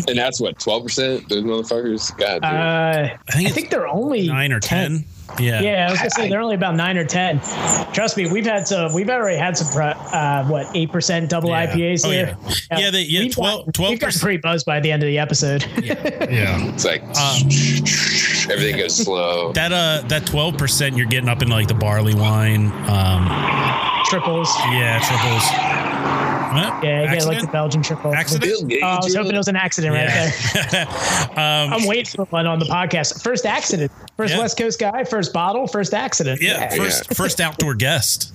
and 0.08 0.18
that's 0.18 0.40
what 0.40 0.58
twelve 0.58 0.84
percent. 0.84 1.28
Those 1.28 1.44
motherfuckers. 1.44 2.16
God. 2.18 2.44
Uh, 2.44 3.16
I 3.28 3.32
think 3.32 3.48
I 3.48 3.52
think 3.52 3.70
they're 3.70 3.88
only 3.88 4.28
nine 4.28 4.52
or 4.52 4.60
ten. 4.60 5.04
Yeah. 5.40 5.60
Yeah, 5.60 5.86
I 5.88 5.90
was 5.90 5.98
gonna 5.98 6.10
say 6.10 6.28
they're 6.28 6.40
only 6.40 6.54
about 6.54 6.76
nine 6.76 6.96
or 6.96 7.04
ten. 7.04 7.40
Trust 7.92 8.16
me, 8.16 8.30
we've 8.30 8.44
had 8.46 8.68
some. 8.68 8.94
We've 8.94 9.10
already 9.10 9.36
had 9.36 9.56
some. 9.56 9.66
Uh, 9.76 10.46
what 10.46 10.66
eight 10.74 10.92
percent 10.92 11.28
double 11.28 11.48
Yeah. 11.48 11.66
IPAs 11.74 12.06
Oh, 12.06 12.10
here? 12.10 12.36
yeah. 12.70 12.78
Yeah, 12.78 12.90
they- 12.90 13.02
yeah, 13.02 13.20
we've 13.22 13.34
12 13.34 13.66
gotten- 13.74 13.90
We've 13.90 13.98
gotten 14.00 14.20
pretty 14.20 14.38
buzzed 14.38 14.66
by 14.66 14.78
the 14.80 14.92
end 14.92 15.02
of 15.02 15.08
the 15.08 15.18
episode. 15.18 15.64
Yeah. 15.82 16.72
it's 16.72 16.84
like 16.84 17.02
Um, 17.02 17.48
everything 18.52 18.76
goes 18.78 18.96
slow. 18.96 19.52
That 19.52 19.72
uh 19.72 20.02
that 20.08 20.26
twelve 20.26 20.56
percent 20.58 20.96
you're 20.96 21.06
getting 21.06 21.28
up 21.28 21.42
in 21.42 21.48
like 21.48 21.66
the 21.66 21.74
barley 21.74 22.14
wine. 22.14 22.66
Um 22.88 23.26
Triples. 24.08 24.54
yeah, 24.70 24.98
triples. 25.00 25.42
What? 26.54 26.84
Yeah, 26.84 27.12
you 27.12 27.26
like 27.26 27.40
the 27.40 27.48
Belgian 27.48 27.82
triple. 27.82 28.14
Accident? 28.14 28.72
Oh, 28.82 28.86
I 28.86 28.96
was 29.02 29.14
hoping 29.14 29.34
it 29.34 29.38
was 29.38 29.48
an 29.48 29.56
accident 29.56 29.94
right 29.94 30.06
there. 30.08 30.86
um, 31.32 31.72
I'm 31.72 31.86
waiting 31.86 32.06
for 32.06 32.24
one 32.26 32.46
on 32.46 32.58
the 32.60 32.64
podcast. 32.66 33.22
First 33.22 33.44
accident. 33.44 33.90
First 34.16 34.34
Yeah. 34.34 34.40
West 34.40 34.56
Coast 34.56 34.78
guy. 34.78 35.04
First 35.04 35.32
bottle. 35.32 35.66
First 35.66 35.92
accident. 35.92 36.40
yeah, 36.40 36.68
first 36.74 37.14
first 37.14 37.40
outdoor 37.40 37.74
guest. 37.74 38.32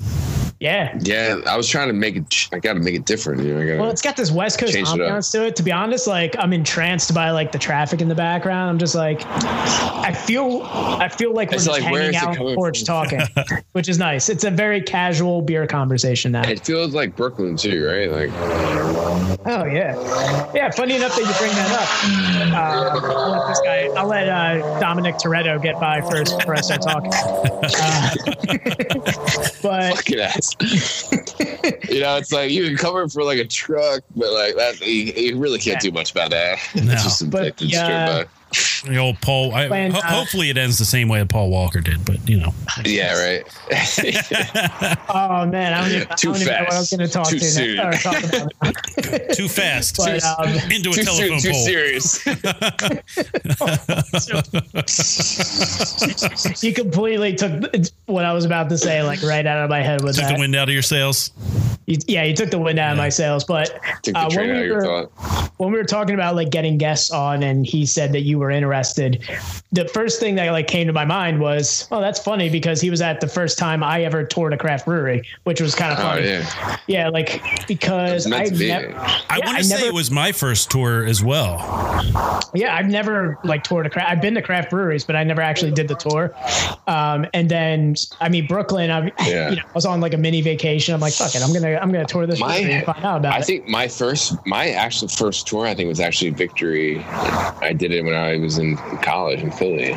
Yeah. 0.62 0.96
Yeah, 1.02 1.42
I 1.48 1.58
was 1.58 1.68
trying 1.68 1.88
to 1.88 1.94
make 1.94 2.16
it. 2.16 2.50
I 2.52 2.60
got 2.60 2.74
to 2.74 2.80
make 2.80 2.94
it 2.94 3.06
different. 3.06 3.42
You 3.42 3.56
know. 3.56 3.82
Well, 3.82 3.90
it's 3.90 4.04
got 4.04 4.16
this 4.16 4.30
West 4.30 4.60
Coast 4.60 4.74
Change 4.74 4.90
it 4.90 4.92
ambiance 4.92 5.32
to 5.32 5.48
it. 5.48 5.56
To 5.56 5.64
be 5.64 5.72
honest, 5.72 6.06
like 6.06 6.36
I'm 6.38 6.54
entranced 6.54 7.16
by 7.16 7.32
like 7.32 7.52
the 7.52 7.58
traffic 7.58 8.00
in 8.00 8.08
the 8.08 8.14
background. 8.14 8.70
I'm 8.70 8.78
just 8.78 8.94
like, 8.94 9.26
I 9.26 10.14
feel, 10.14 10.62
I 10.64 11.10
feel 11.10 11.34
like 11.34 11.50
we're 11.50 11.56
It's 11.56 11.66
just 11.66 11.82
like, 11.82 11.82
hanging 11.82 12.16
out 12.16 12.38
on 12.38 12.46
the 12.46 12.54
porch 12.54 12.80
from? 12.80 12.86
talking, 12.86 13.22
which 13.72 13.90
is 13.90 13.98
nice. 13.98 14.30
It's 14.30 14.44
a 14.44 14.52
very 14.52 14.82
casual 14.82 15.42
beer 15.42 15.66
conversation 15.66 16.32
now. 16.32 16.48
It 16.48 16.64
feels 16.64 16.94
like 16.94 17.16
Brooklyn 17.16 17.58
too, 17.58 17.84
right? 17.84 18.12
Like 18.12 18.30
Oh 19.48 19.66
yeah, 19.66 20.52
yeah. 20.54 20.70
Funny 20.70 20.96
enough 20.96 21.16
that 21.16 21.26
you 21.26 21.34
bring 21.40 21.52
that 21.56 21.72
up. 21.72 21.90
Uh, 22.54 23.08
I'll 23.16 23.32
let 23.32 23.48
this 23.48 23.62
guy. 23.62 23.88
I'll 24.00 24.08
let 24.08 24.30
uh, 24.30 24.80
Dominic 24.80 25.16
Toretto 25.16 25.60
get 25.60 25.80
by 25.80 26.02
first 26.02 26.38
before 26.38 26.56
I 26.56 26.62
start 26.62 26.84
talking. 26.84 27.12
Uh, 27.82 28.14
but 29.62 29.96
fucking 29.96 30.20
ass. 30.20 30.51
you 31.90 32.02
know, 32.02 32.18
it's 32.18 32.32
like 32.32 32.52
you 32.52 32.66
can 32.66 32.78
cover 32.78 33.04
it 33.04 33.12
for 33.12 33.24
like 33.24 33.40
a 33.40 33.46
truck, 33.46 34.04
but 34.16 34.32
like 34.32 34.56
that, 34.56 34.80
you, 34.82 35.14
you 35.14 35.38
really 35.38 35.60
can't 35.60 35.80
do 35.80 35.92
much 35.92 36.12
about 36.12 36.32
that. 36.32 36.60
No. 36.76 36.94
It's 36.94 37.04
just 37.04 37.30
But, 37.30 37.48
it's 37.48 37.62
yeah. 37.62 38.24
Straight 38.54 38.94
The 38.94 38.98
old 39.00 39.20
Paul. 39.22 39.54
I, 39.54 39.68
When, 39.70 39.92
ho- 39.92 40.00
uh, 40.00 40.02
hopefully, 40.04 40.50
it 40.50 40.58
ends 40.58 40.78
the 40.78 40.86
same 40.86 41.08
way 41.08 41.20
that 41.20 41.30
Paul 41.30 41.50
Walker 41.50 41.82
did. 41.82 42.04
But 42.06 42.28
you 42.30 42.38
know. 42.40 42.54
Yeah, 42.86 43.14
right. 43.22 43.44
oh 45.10 45.46
man, 45.46 45.74
I 45.74 45.82
don't 45.82 45.92
even, 45.92 46.08
I 46.10 46.16
Too 46.16 46.28
don't 46.34 46.42
even 46.42 46.48
know 46.48 46.60
what 46.64 46.74
I 46.74 46.80
was 46.80 46.90
fast. 46.90 46.98
going 46.98 47.08
to 47.08 47.14
talk 47.14 47.28
Too 47.30 47.40
to 47.40 47.46
soon. 47.46 47.76
now, 47.78 47.90
or 47.90 47.94
talk 47.94 48.24
about. 48.24 49.34
too 49.36 49.48
fast 49.48 49.98
But, 49.98 50.24
um, 50.24 50.48
into 50.72 50.90
a 50.90 50.94
too 50.94 51.04
telephone 51.04 51.40
soon, 51.40 51.52
too 51.52 51.52
pole. 51.52 51.66
serious. 51.66 52.26
you 56.64 56.74
completely 56.74 57.36
took 57.36 57.52
what 58.06 58.26
I 58.26 58.34
was 58.34 58.46
about 58.46 58.70
to 58.70 58.78
say 58.78 59.04
like 59.04 59.22
right 59.24 59.46
out 59.46 59.64
of 59.64 59.70
my 59.70 59.82
head 59.82 60.04
with 60.04 60.16
Took 60.16 60.26
that. 60.26 60.34
the 60.36 60.40
wind 60.40 60.56
out 60.56 60.68
of 60.70 60.74
your 60.74 60.82
sails. 60.84 61.32
You- 61.88 61.98
yeah, 62.08 62.24
you 62.24 62.36
took 62.36 62.50
the 62.52 62.60
wind 62.60 62.80
out 62.80 62.92
of 62.92 62.98
my 62.98 63.10
sails. 63.10 63.44
But 63.44 63.72
uh, 64.16 64.30
when 64.34 64.50
we 64.62 64.72
were 64.72 65.06
when 65.58 65.72
we 65.72 65.78
were 65.78 65.84
talking 65.84 66.16
about 66.16 66.36
like 66.36 66.50
getting 66.50 66.78
guests 66.78 67.12
on, 67.12 67.44
and 67.44 67.66
he 67.66 67.86
said 67.86 68.12
that 68.14 68.22
you 68.22 68.40
were 68.42 68.52
interested, 68.52 69.24
the 69.72 69.88
first 69.88 70.20
thing 70.20 70.36
that 70.36 70.52
like 70.52 70.68
came 70.68 70.88
to 70.88 70.94
my 70.94 71.06
mind 71.06 71.40
was, 71.40 71.88
oh, 71.92 72.02
that's 72.02 72.20
funny 72.20 72.50
because 72.50 72.82
he 72.82 72.90
was 72.90 73.02
at 73.02 73.22
the 73.22 73.28
first 73.28 73.58
time 73.58 73.84
I 73.84 74.04
ever 74.04 74.24
toured 74.26 74.54
a 74.54 74.58
craft 74.58 74.86
brewery, 74.86 75.24
which 75.44 75.62
was 75.62 75.74
kind 75.76 75.94
of 75.94 76.00
Oh 76.00 76.02
funny. 76.04 76.28
yeah, 76.28 76.78
Yeah, 76.88 77.10
like 77.10 77.42
because 77.68 78.30
I 78.32 78.50
be. 78.50 78.68
never, 78.68 78.94
I 78.98 79.38
Yeah, 79.38 79.46
want 79.46 79.58
to 79.60 79.64
say 79.64 79.76
never- 79.76 79.88
it 79.88 79.94
was 79.94 80.12
my 80.12 80.32
first 80.32 80.70
tour 80.70 81.06
as 81.06 81.24
well. 81.24 81.58
yeah, 82.54 82.76
I've 82.76 82.88
never 82.90 83.38
like 83.44 83.64
toured 83.64 83.86
a 83.86 83.90
craft. 83.90 84.10
I've 84.12 84.22
been 84.22 84.36
to 84.36 84.42
craft 84.42 84.70
breweries, 84.72 85.06
but 85.06 85.16
I 85.16 85.24
never 85.24 85.42
actually 85.42 85.72
did 85.72 85.88
the 85.88 85.96
tour. 85.96 86.34
Um, 86.88 87.26
and 87.34 87.48
then 87.50 87.96
I 88.20 88.30
mean 88.30 88.48
Brooklyn, 88.48 88.92
I, 88.92 89.06
Yeah. 89.26 89.50
you 89.52 89.56
know, 89.58 89.62
I 89.66 89.72
was 89.74 89.86
on 89.86 90.02
like 90.02 90.14
a 90.14 90.18
mini 90.18 90.42
vacation. 90.42 90.94
I'm 90.94 91.00
like, 91.00 91.14
fuck 91.14 91.34
it, 91.36 91.42
I'm 91.44 91.54
gonna 91.54 91.78
I'm 91.82 91.92
gonna 91.92 92.06
tour 92.06 92.26
this 92.28 92.40
My- 92.40 92.58
and 92.58 92.86
find 92.86 93.06
out 93.06 93.18
about 93.18 93.34
I 93.34 93.40
it. 93.40 93.46
think 93.46 93.68
my 93.68 93.88
first, 93.88 94.36
my 94.46 94.70
actual 94.72 95.08
first 95.08 95.48
tour, 95.48 95.66
I 95.68 95.74
think 95.76 95.88
was 95.88 96.00
actually 96.00 96.32
Victory. 96.32 97.00
I 97.04 97.74
did 97.74 97.92
it 97.92 98.04
when 98.04 98.16
I 98.16 98.31
was 98.38 98.58
in 98.58 98.78
college 99.02 99.42
in 99.42 99.52
Philly, 99.52 99.94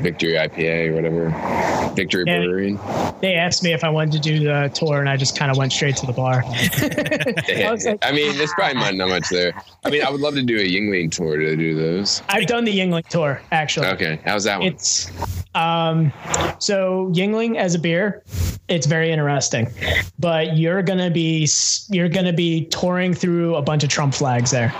Victory 0.00 0.32
IPA 0.34 0.90
or 0.90 0.94
whatever, 0.94 1.94
Victory 1.94 2.24
Yeah. 2.26 2.38
Brewery. 2.38 2.78
they 3.20 3.34
asked 3.34 3.62
me 3.62 3.72
if 3.72 3.84
I 3.84 3.88
wanted 3.88 4.12
to 4.12 4.18
do 4.20 4.40
the 4.44 4.70
tour, 4.74 5.00
and 5.00 5.08
I 5.08 5.16
just 5.16 5.36
kind 5.38 5.50
of 5.50 5.56
went 5.56 5.72
straight 5.72 5.96
to 5.96 6.06
the 6.06 6.12
bar. 6.12 6.42
I 6.46 7.76
like, 7.84 7.98
I 8.02 8.12
mean, 8.12 8.36
there's 8.38 8.52
probably 8.54 8.74
not 8.80 8.94
not 8.94 9.08
much 9.08 9.28
there. 9.30 9.52
I 9.84 9.90
mean, 9.90 10.02
I 10.04 10.10
would 10.10 10.20
love 10.20 10.34
to 10.34 10.42
do 10.42 10.56
a 10.56 10.60
Yuengling 10.66 11.10
tour 11.10 11.36
to 11.36 11.56
do 11.56 11.74
those. 11.74 12.22
I've 12.28 12.46
done 12.46 12.64
the 12.64 12.76
Yuengling 12.78 13.06
tour 13.08 13.40
actually. 13.52 13.86
Okay, 13.88 14.20
how's 14.24 14.44
that 14.44 14.58
one? 14.58 14.68
It's 14.68 15.10
um 15.54 16.12
so 16.58 17.10
Yuengling 17.14 17.56
as 17.56 17.74
a 17.74 17.78
beer, 17.78 18.22
it's 18.68 18.86
very 18.86 19.10
interesting. 19.12 19.68
But 20.18 20.56
you're 20.56 20.82
gonna 20.82 21.10
be 21.10 21.48
you're 21.90 22.08
gonna 22.08 22.32
be 22.32 22.66
touring 22.66 23.12
through 23.14 23.56
a 23.56 23.62
bunch 23.62 23.84
of 23.84 23.90
Trump 23.90 24.14
flags 24.14 24.50
there. 24.50 24.72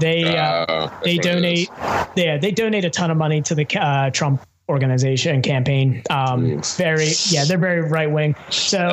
They 0.00 0.36
uh, 0.36 0.66
that's 0.66 1.04
they 1.04 1.16
what 1.16 1.26
it 1.26 1.68
yeah 2.22 2.38
they 2.38 2.50
donate 2.50 2.84
a 2.84 2.90
ton 2.90 3.10
of 3.10 3.16
money 3.16 3.42
to 3.42 3.54
the 3.54 3.66
uh, 3.78 4.10
Trump 4.10 4.42
organization 4.72 5.34
and 5.34 5.44
campaign. 5.44 6.02
Um, 6.10 6.60
very 6.76 7.10
yeah 7.28 7.44
they're 7.44 7.58
very 7.58 7.82
right 7.82 8.10
wing. 8.10 8.34
So 8.50 8.88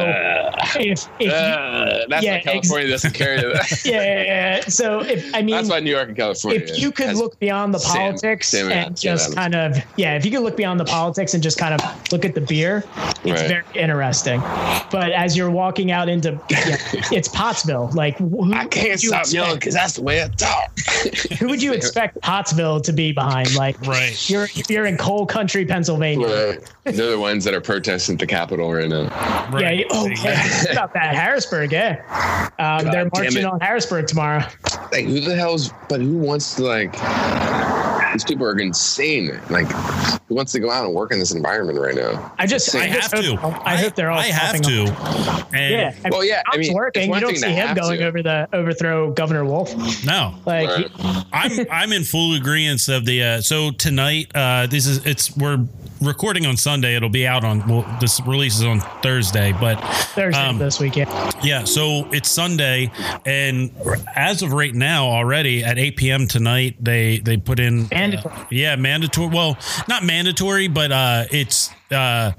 if 0.76 1.08
if 1.20 1.28
you, 1.28 1.32
Uh, 1.32 2.06
that's 2.10 2.24
Yeah, 2.24 2.36
why 2.36 2.42
California 2.42 2.90
doesn't 2.90 3.14
carry 3.14 3.38
that. 3.42 3.82
yeah, 3.86 4.04
yeah, 4.04 4.24
yeah. 4.24 4.60
so 4.68 5.00
if 5.00 5.34
I 5.34 5.42
mean 5.42 5.56
That's 5.56 5.70
why 5.70 5.80
New 5.80 5.90
York 5.92 6.10
and 6.10 6.18
California. 6.18 6.62
if 6.62 6.78
you 6.78 6.92
could 6.92 7.16
look 7.16 7.40
beyond 7.40 7.74
the 7.74 7.80
Sam- 7.80 7.98
politics 8.12 8.50
Sam 8.50 8.72
and 8.72 8.98
Sam 9.00 9.12
just 9.18 9.32
Adams. 9.32 9.36
kind 9.36 9.56
of 9.56 9.84
yeah 9.98 10.16
if 10.16 10.26
you 10.26 10.32
could 10.32 10.42
look 10.42 10.58
beyond 10.58 10.80
the 10.80 10.86
politics 10.86 11.34
and 11.34 11.42
just 11.42 11.58
kind 11.58 11.74
of 11.74 12.12
look 12.12 12.26
at 12.26 12.36
the 12.36 12.42
beer 12.42 12.84
it's 13.24 13.42
Right. 13.42 13.50
very 13.50 13.64
interesting 13.76 14.42
but 14.92 15.12
as 15.12 15.38
you're 15.38 15.50
walking 15.52 15.92
out 15.92 16.10
into 16.10 16.32
yeah, 16.50 16.78
it's 17.12 17.28
pottsville 17.30 17.90
like 17.94 18.18
who, 18.18 18.54
I 18.54 18.66
can't 18.66 19.02
you 19.02 19.10
stop 19.10 19.22
expect- 19.22 19.34
yelling 19.34 19.56
because 19.56 19.74
that's 19.74 19.94
the 19.94 20.04
way 20.04 20.24
I 20.24 20.28
talk. 20.30 20.78
who 21.40 21.48
would 21.48 21.62
you 21.64 21.74
expect 21.80 22.20
pottsville 22.22 22.82
to 22.82 22.92
be 22.94 23.12
behind 23.12 23.56
like 23.56 23.80
Right. 23.88 24.30
you're 24.30 24.48
you're 24.68 24.86
in 24.86 24.98
coal 24.98 25.26
country 25.26 25.64
pennsylvania 25.70 26.28
Right. 26.28 26.74
They're 26.96 27.12
the 27.12 27.20
ones 27.20 27.44
that 27.46 27.54
are 27.54 27.62
protesting 27.62 28.14
at 28.16 28.20
the 28.20 28.28
Capitol 28.28 28.74
right 28.74 28.90
now. 28.90 29.04
yeah 29.04 29.50
Right. 29.52 29.78
you- 29.80 29.86
oh 29.92 30.08
yeah 30.24 30.72
about 30.72 30.94
that 30.94 31.14
harrisburg 31.16 31.72
yeah 31.72 32.50
um, 32.60 32.86
they're 32.92 33.10
marching 33.14 33.46
on 33.46 33.60
harrisburg 33.60 34.08
tomorrow 34.08 34.44
Like, 34.92 35.06
who 35.06 35.20
the 35.22 35.36
hell's? 35.36 35.72
But 35.88 36.02
who 36.02 36.18
wants 36.18 36.56
to 36.56 36.64
like? 36.64 36.94
These 38.14 38.24
people 38.24 38.46
are 38.46 38.58
insane. 38.60 39.40
Like, 39.50 39.68
who 40.28 40.36
wants 40.36 40.52
to 40.54 40.60
go 40.60 40.70
out 40.72 40.86
and 40.86 40.94
work 40.94 41.12
in 41.12 41.20
this 41.20 41.32
environment 41.34 41.80
right 41.80 41.96
now? 41.96 42.34
I 42.38 42.46
just, 42.48 42.74
I 42.76 42.82
I, 42.82 42.88
have 42.88 43.12
to. 43.12 43.36
hope, 43.36 43.54
I 43.68 43.76
hope 43.78 43.96
they're 43.96 44.10
all. 44.12 44.20
I 44.20 44.26
have 44.28 44.62
to. 44.62 44.82
And 45.54 45.72
Yeah. 45.74 45.94
I 46.06 46.10
Well, 46.10 46.24
yeah, 46.26 46.42
I 46.48 46.52
Trump's 46.54 46.68
mean, 46.70 46.76
working. 46.76 47.04
it's 47.10 47.16
You 47.16 47.22
don't 47.22 47.36
see 47.38 47.52
him 47.52 47.76
going 47.76 48.00
to. 48.00 48.06
over 48.08 48.22
the 48.24 48.48
overthrow 48.54 49.12
Governor 49.12 49.46
Wolf. 49.46 49.74
no. 50.06 50.36
Like, 50.46 50.68
Right. 50.70 50.92
I'm 51.34 51.52
I'm 51.72 51.94
in 51.94 52.04
full 52.04 52.34
agreement 52.36 52.88
of 52.88 53.06
the 53.06 53.24
uh, 53.24 53.42
so 53.42 53.72
tonight 53.72 54.32
uh 54.36 54.68
this 54.68 54.86
is 54.88 55.06
it's 55.06 55.36
we're 55.38 55.58
recording 56.02 56.46
on 56.46 56.56
Sunday 56.56 56.96
it'll 56.96 57.10
be 57.10 57.28
out 57.28 57.44
on 57.44 57.68
well 57.68 57.86
this 58.00 58.22
releases 58.22 58.64
on 58.64 58.80
Thursday 59.02 59.52
but 59.60 59.76
Thursday 60.16 60.40
um, 60.42 60.58
this 60.58 60.80
weekend. 60.80 61.10
yeah 61.44 61.64
so 61.66 62.08
it's 62.12 62.30
Sunday 62.32 62.90
and 63.26 63.72
as 64.16 64.42
of 64.42 64.54
right 64.54 64.74
now 64.74 65.08
already 65.08 65.64
at 65.64 65.78
8 65.78 65.98
p.m. 65.98 66.28
tonight 66.28 66.76
they 66.80 67.20
they 67.20 67.38
put 67.38 67.60
in 67.60 67.88
Mandatory. 67.92 68.34
uh, 68.36 68.46
yeah 68.50 68.76
mandatory 68.76 69.28
well 69.28 69.58
not 69.88 70.04
mandatory 70.04 70.68
but 70.68 70.92
uh 70.92 71.26
it's 71.32 71.70
uh, 71.92 72.32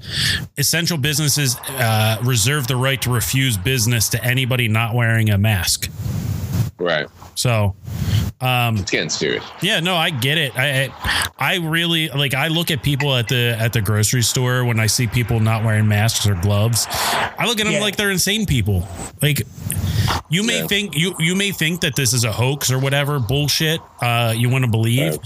essential 0.57 0.97
businesses 0.97 1.57
uh, 1.71 2.17
reserve 2.23 2.67
the 2.67 2.75
right 2.77 3.01
to 3.01 3.11
refuse 3.11 3.57
business 3.57 4.07
to 4.07 4.23
anybody 4.23 4.69
not 4.69 4.95
wearing 4.95 5.29
a 5.29 5.37
mask. 5.37 5.89
Right. 6.81 7.07
So, 7.35 7.75
um, 8.41 8.77
It's 8.77 8.91
getting 8.91 9.09
serious. 9.09 9.43
yeah, 9.61 9.79
no, 9.79 9.95
I 9.95 10.09
get 10.09 10.37
it. 10.37 10.57
I, 10.57 10.85
I 10.85 11.31
I 11.37 11.55
really 11.57 12.09
like. 12.09 12.33
I 12.33 12.47
look 12.49 12.69
at 12.71 12.83
people 12.83 13.15
at 13.15 13.27
the 13.27 13.55
at 13.59 13.73
the 13.73 13.81
grocery 13.81 14.21
store 14.23 14.63
when 14.65 14.79
I 14.79 14.87
see 14.87 15.07
people 15.07 15.39
not 15.39 15.63
wearing 15.63 15.87
masks 15.87 16.27
or 16.27 16.35
gloves. 16.35 16.87
I 16.89 17.45
look 17.47 17.59
at 17.59 17.63
them 17.65 17.73
Yeah. 17.73 17.81
like 17.81 17.95
they're 17.95 18.11
insane 18.11 18.45
people. 18.45 18.87
Like 19.21 19.41
you 20.29 20.43
may 20.43 20.59
Yeah. 20.61 20.67
think 20.67 20.95
you 20.95 21.15
you 21.19 21.35
may 21.35 21.51
think 21.51 21.81
that 21.81 21.95
this 21.95 22.13
is 22.13 22.23
a 22.25 22.31
hoax 22.31 22.71
or 22.71 22.77
whatever 22.79 23.19
bullshit 23.19 23.79
uh, 24.01 24.33
you 24.35 24.49
want 24.49 24.65
to 24.65 24.69
believe, 24.71 25.17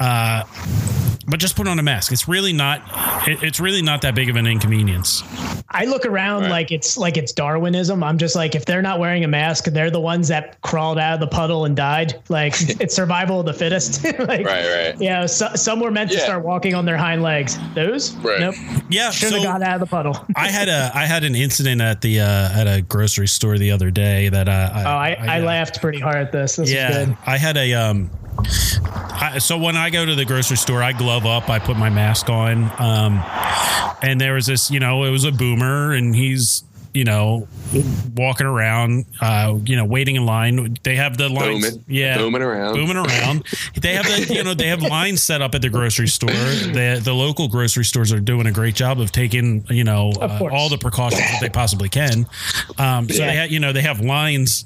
uh, 0.00 0.44
but 1.28 1.38
just 1.40 1.56
put 1.56 1.68
on 1.68 1.78
a 1.78 1.82
mask. 1.82 2.12
It's 2.12 2.26
really 2.28 2.52
not. 2.52 2.82
It, 3.28 3.42
it's 3.42 3.60
really 3.60 3.82
not 3.82 4.02
that 4.02 4.14
big 4.14 4.28
of 4.30 4.36
an 4.36 4.46
inconvenience. 4.46 5.22
I 5.70 5.84
look 5.84 6.06
around 6.06 6.42
Right. 6.42 6.50
like 6.50 6.72
it's 6.72 6.96
like 6.96 7.16
it's 7.16 7.32
Darwinism. 7.32 8.02
I'm 8.02 8.16
just 8.18 8.34
like, 8.34 8.54
if 8.54 8.64
they're 8.64 8.80
not 8.82 8.98
wearing 8.98 9.24
a 9.24 9.28
mask, 9.28 9.64
they're 9.66 9.90
the 9.90 10.00
ones 10.00 10.28
that 10.28 10.60
crawled 10.62 10.98
out 10.98 11.14
of 11.14 11.20
the 11.20 11.26
puddle 11.26 11.64
and 11.66 11.76
died. 11.76 12.20
Like 12.28 12.54
it's 12.80 12.94
survival 12.94 13.40
of 13.40 13.46
the 13.46 13.52
fittest. 13.52 14.02
like, 14.04 14.18
Right, 14.18 14.44
right. 14.46 14.94
Yeah, 15.00 15.26
so, 15.26 15.48
some 15.54 15.80
were 15.80 15.90
meant 15.90 16.10
to 16.12 16.18
start 16.20 16.44
walking 16.44 16.74
on 16.74 16.84
their 16.86 16.96
hind 16.96 17.22
legs. 17.22 17.58
Those, 17.74 18.16
Right. 18.16 18.40
nope. 18.40 18.54
Yeah, 18.88 19.10
Should 19.10 19.32
have 19.32 19.42
so- 19.42 19.46
got 19.48 19.62
out 19.62 19.74
of 19.74 19.80
the 19.80 19.86
puddle. 19.86 20.16
I 20.36 20.48
had 20.48 20.68
a 20.68 20.90
I 20.94 21.04
had 21.04 21.24
an 21.24 21.34
incident 21.34 21.80
at 21.82 22.00
the 22.00 22.20
uh, 22.20 22.24
at 22.60 22.66
a 22.66 22.80
grocery 22.82 23.28
store 23.28 23.58
the 23.58 23.70
other 23.70 23.90
day 23.90 24.28
that 24.30 24.48
uh, 24.48 24.70
I 24.74 24.84
Oh, 24.84 24.96
I, 24.96 25.16
I, 25.36 25.40
uh, 25.40 25.44
laughed 25.44 25.80
pretty 25.80 25.98
hard 26.00 26.16
at 26.16 26.32
this. 26.32 26.56
This 26.56 26.72
yeah, 26.72 26.90
is 27.00 27.06
good. 27.08 27.16
I 27.26 27.36
had 27.36 27.56
a 27.58 27.74
um. 27.74 28.10
I, 28.40 29.38
so 29.38 29.58
when 29.58 29.76
I 29.76 29.90
go 29.90 30.06
to 30.06 30.14
the 30.14 30.24
grocery 30.24 30.56
store, 30.56 30.82
I 30.82 30.92
glove 30.92 31.26
up. 31.26 31.48
I 31.48 31.58
put 31.58 31.76
my 31.76 31.90
mask 31.90 32.30
on. 32.30 32.70
Um, 32.78 33.22
and 34.02 34.20
there 34.20 34.34
was 34.34 34.46
this, 34.46 34.70
you 34.70 34.80
know, 34.80 35.04
it 35.04 35.10
was 35.10 35.24
a 35.24 35.32
boomer, 35.32 35.92
and 35.92 36.14
he's, 36.14 36.62
you 36.98 37.04
know, 37.04 37.46
walking 38.16 38.46
around, 38.46 39.04
uh, 39.20 39.56
you 39.64 39.76
know, 39.76 39.84
waiting 39.84 40.16
in 40.16 40.26
line. 40.26 40.76
They 40.82 40.96
have 40.96 41.16
the 41.16 41.28
lines, 41.28 41.64
Booming. 41.70 41.84
yeah, 41.86 42.18
Booming 42.18 42.42
around. 42.42 42.74
booming 42.74 42.96
around. 42.96 43.44
They 43.80 43.94
have 43.94 44.06
the, 44.06 44.34
you 44.34 44.42
know, 44.42 44.54
they 44.54 44.66
have 44.68 44.82
lines 44.82 45.22
set 45.22 45.40
up 45.40 45.54
at 45.54 45.62
the 45.62 45.68
grocery 45.68 46.08
store. 46.08 46.30
The 46.30 47.00
the 47.02 47.12
local 47.14 47.46
grocery 47.48 47.84
stores 47.84 48.12
are 48.12 48.18
doing 48.18 48.46
a 48.48 48.52
great 48.52 48.74
job 48.74 48.98
of 49.00 49.12
taking, 49.12 49.64
you 49.70 49.84
know, 49.84 50.10
uh, 50.20 50.48
all 50.50 50.68
the 50.68 50.78
precautions 50.78 51.20
that 51.22 51.38
they 51.40 51.48
possibly 51.48 51.88
can. 51.88 52.26
Um, 52.78 53.08
so 53.08 53.22
Yeah. 53.22 53.26
they 53.30 53.36
have, 53.36 53.50
you 53.52 53.60
know, 53.60 53.72
they 53.72 53.82
have 53.82 54.00
lines. 54.00 54.64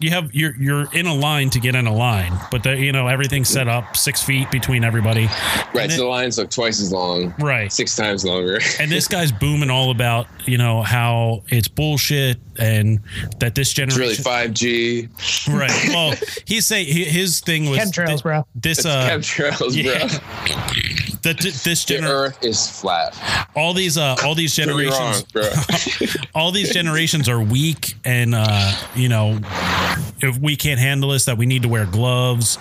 You 0.00 0.10
have 0.10 0.34
you're 0.34 0.56
you're 0.56 0.86
in 0.94 1.06
a 1.06 1.14
line 1.14 1.50
to 1.50 1.60
get 1.60 1.74
in 1.74 1.86
a 1.86 1.92
line, 1.94 2.32
but 2.50 2.62
the, 2.62 2.76
you 2.76 2.92
know 2.92 3.06
everything's 3.08 3.48
set 3.48 3.68
up 3.68 3.96
six 3.96 4.22
feet 4.22 4.50
between 4.50 4.82
everybody. 4.84 5.26
Right. 5.26 5.82
And 5.84 5.92
So 5.92 5.96
it- 5.96 6.04
the 6.04 6.06
lines 6.08 6.38
look 6.38 6.50
twice 6.50 6.80
as 6.80 6.90
long. 6.92 7.34
Right. 7.38 7.70
Six 7.72 7.94
times 7.96 8.24
longer. 8.24 8.60
and 8.80 8.90
this 8.90 9.06
guy's 9.14 9.30
booming 9.32 9.68
all 9.70 9.90
about 9.90 10.26
you 10.46 10.56
know 10.58 10.82
how 10.82 11.42
it's 11.48 11.68
bullshit 11.74 12.38
and 12.58 13.00
that 13.40 13.54
this 13.54 13.72
generation 13.72 14.10
it's 14.10 14.22
generation 14.22 14.24
really 14.24 15.08
5G. 15.08 15.48
right. 15.58 15.88
Well, 15.88 16.14
he's 16.46 16.66
saying 16.66 16.86
his 16.86 17.40
thing 17.40 17.68
was 17.70 17.78
Chemtrails, 17.80 18.16
thi- 18.18 18.22
bro. 18.22 18.46
This 18.54 18.78
It's 18.78 18.86
uh, 18.86 19.08
chemtrails, 19.10 19.74
yeah. 19.76 19.98
bro. 19.98 20.08
that 21.22 21.38
th- 21.40 21.62
this 21.62 21.84
The 21.84 22.02
Earth 22.04 22.44
is 22.44 22.68
flat. 22.70 23.16
all 23.56 23.72
these 23.72 23.96
uh 23.98 24.16
all 24.24 24.34
these 24.34 24.54
Prove 24.58 24.76
me 24.76 24.86
wrong, 24.88 25.14
generations 25.32 26.02
bro. 26.02 26.20
all 26.34 26.52
these 26.52 26.72
generations 26.72 27.28
are 27.28 27.40
weak 27.40 27.94
and 28.04 28.34
uh 28.34 28.72
you 28.94 29.08
know 29.08 29.40
if 30.20 30.38
we 30.38 30.56
can't 30.56 30.78
handle 30.80 31.10
this 31.10 31.24
that 31.26 31.36
we 31.38 31.46
need 31.46 31.62
to 31.62 31.68
wear 31.68 31.86
gloves 31.86 32.58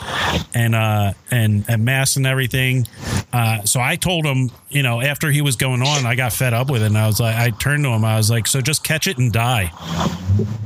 and 0.53 0.75
uh 0.75 1.13
and 1.31 1.65
and 1.67 1.83
masks 1.85 2.15
and 2.15 2.25
everything 2.25 2.87
uh 3.33 3.61
so 3.63 3.79
i 3.81 3.95
told 3.95 4.25
him 4.25 4.49
you 4.73 4.83
know 4.83 5.01
after 5.01 5.29
he 5.31 5.41
was 5.41 5.55
going 5.55 5.81
on 5.81 6.05
i 6.05 6.15
got 6.15 6.33
fed 6.33 6.53
up 6.53 6.69
with 6.69 6.81
it 6.81 6.87
and 6.87 6.97
i 6.97 7.05
was 7.07 7.19
like 7.19 7.35
i 7.35 7.49
turned 7.51 7.83
to 7.83 7.89
him 7.89 8.03
i 8.03 8.17
was 8.17 8.29
like 8.29 8.47
so 8.47 8.61
just 8.61 8.83
catch 8.83 9.07
it 9.07 9.17
and 9.17 9.31
die. 9.31 9.71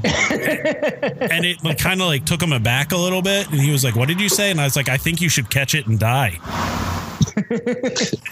And 1.30 1.46
it 1.46 1.64
like, 1.64 1.78
kind 1.78 2.02
of 2.02 2.08
like 2.08 2.26
took 2.26 2.42
him 2.42 2.54
aback 2.54 2.92
a 2.92 2.98
little 2.98 3.22
bit 3.22 3.50
and 3.52 3.60
he 3.60 3.72
was 3.72 3.84
like 3.84 3.96
what 3.96 4.08
did 4.08 4.20
you 4.22 4.30
say? 4.30 4.50
And 4.52 4.60
i 4.62 4.64
was 4.64 4.76
like 4.76 4.90
i 4.90 4.98
think 4.98 5.20
you 5.22 5.30
should 5.30 5.50
catch 5.50 5.76
it 5.76 5.88
and 5.88 6.00
die. 6.00 6.40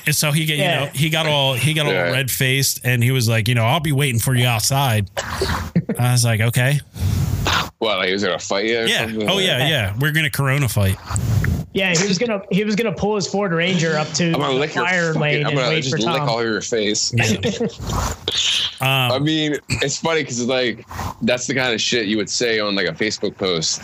And 0.05 0.15
so 0.15 0.31
he 0.31 0.45
get 0.45 0.57
you 0.57 0.63
know 0.63 0.89
he 0.93 1.09
got 1.09 1.25
all 1.27 1.53
he 1.53 1.73
got 1.73 1.85
all 1.87 1.91
Yeah. 1.93 2.11
red 2.11 2.31
faced 2.31 2.79
and 2.83 3.03
he 3.03 3.11
was 3.11 3.27
like 3.27 3.47
you 3.47 3.55
know 3.55 3.65
i'll 3.65 3.79
be 3.79 3.91
waiting 3.91 4.19
for 4.19 4.33
you 4.35 4.45
outside. 4.47 5.09
I 5.99 6.11
was 6.13 6.23
like 6.25 6.41
okay. 6.41 6.79
Well, 7.79 7.97
Like 7.97 8.07
he 8.07 8.13
was 8.13 8.23
gonna 8.23 8.39
fight 8.39 8.65
you? 8.65 8.79
or 8.79 8.85
yeah. 8.85 9.05
something? 9.05 9.29
oh 9.29 9.39
yeah 9.39 9.67
yeah. 9.67 9.95
We're 9.99 10.11
gonna 10.11 10.29
corona 10.29 10.67
fight. 10.69 10.97
Yeah, 11.73 11.93
he 11.93 12.07
was 12.07 12.17
gonna 12.17 12.41
he 12.51 12.63
was 12.63 12.75
gonna 12.75 12.93
pull 12.93 13.15
his 13.15 13.27
Ford 13.27 13.51
Ranger 13.51 13.97
up 13.97 14.07
to 14.13 14.27
I'm 14.27 14.33
gonna 14.39 14.53
the 14.53 14.59
lick 14.59 14.75
your 14.75 14.85
fire 14.85 15.07
fucking, 15.07 15.21
lane 15.21 15.45
I'm 15.45 15.49
and 15.49 15.57
gonna 15.65 15.75
wait 15.75 15.83
just 15.83 15.95
for 16.03 16.11
lick 16.11 16.19
Tom. 16.19 16.29
all 16.29 16.37
over 16.37 16.51
your 16.51 16.61
face. 16.61 17.13
Um, 18.81 18.89
I 19.13 19.19
mean, 19.19 19.55
it's 19.69 19.97
funny 19.97 20.21
because 20.21 20.45
like 20.45 20.85
that's 21.21 21.47
the 21.47 21.55
kind 21.55 21.73
of 21.73 21.79
shit 21.79 22.07
you 22.07 22.17
would 22.17 22.29
say 22.29 22.59
on 22.59 22.75
like 22.75 22.87
a 22.87 22.91
Facebook 22.91 23.37
post, 23.37 23.81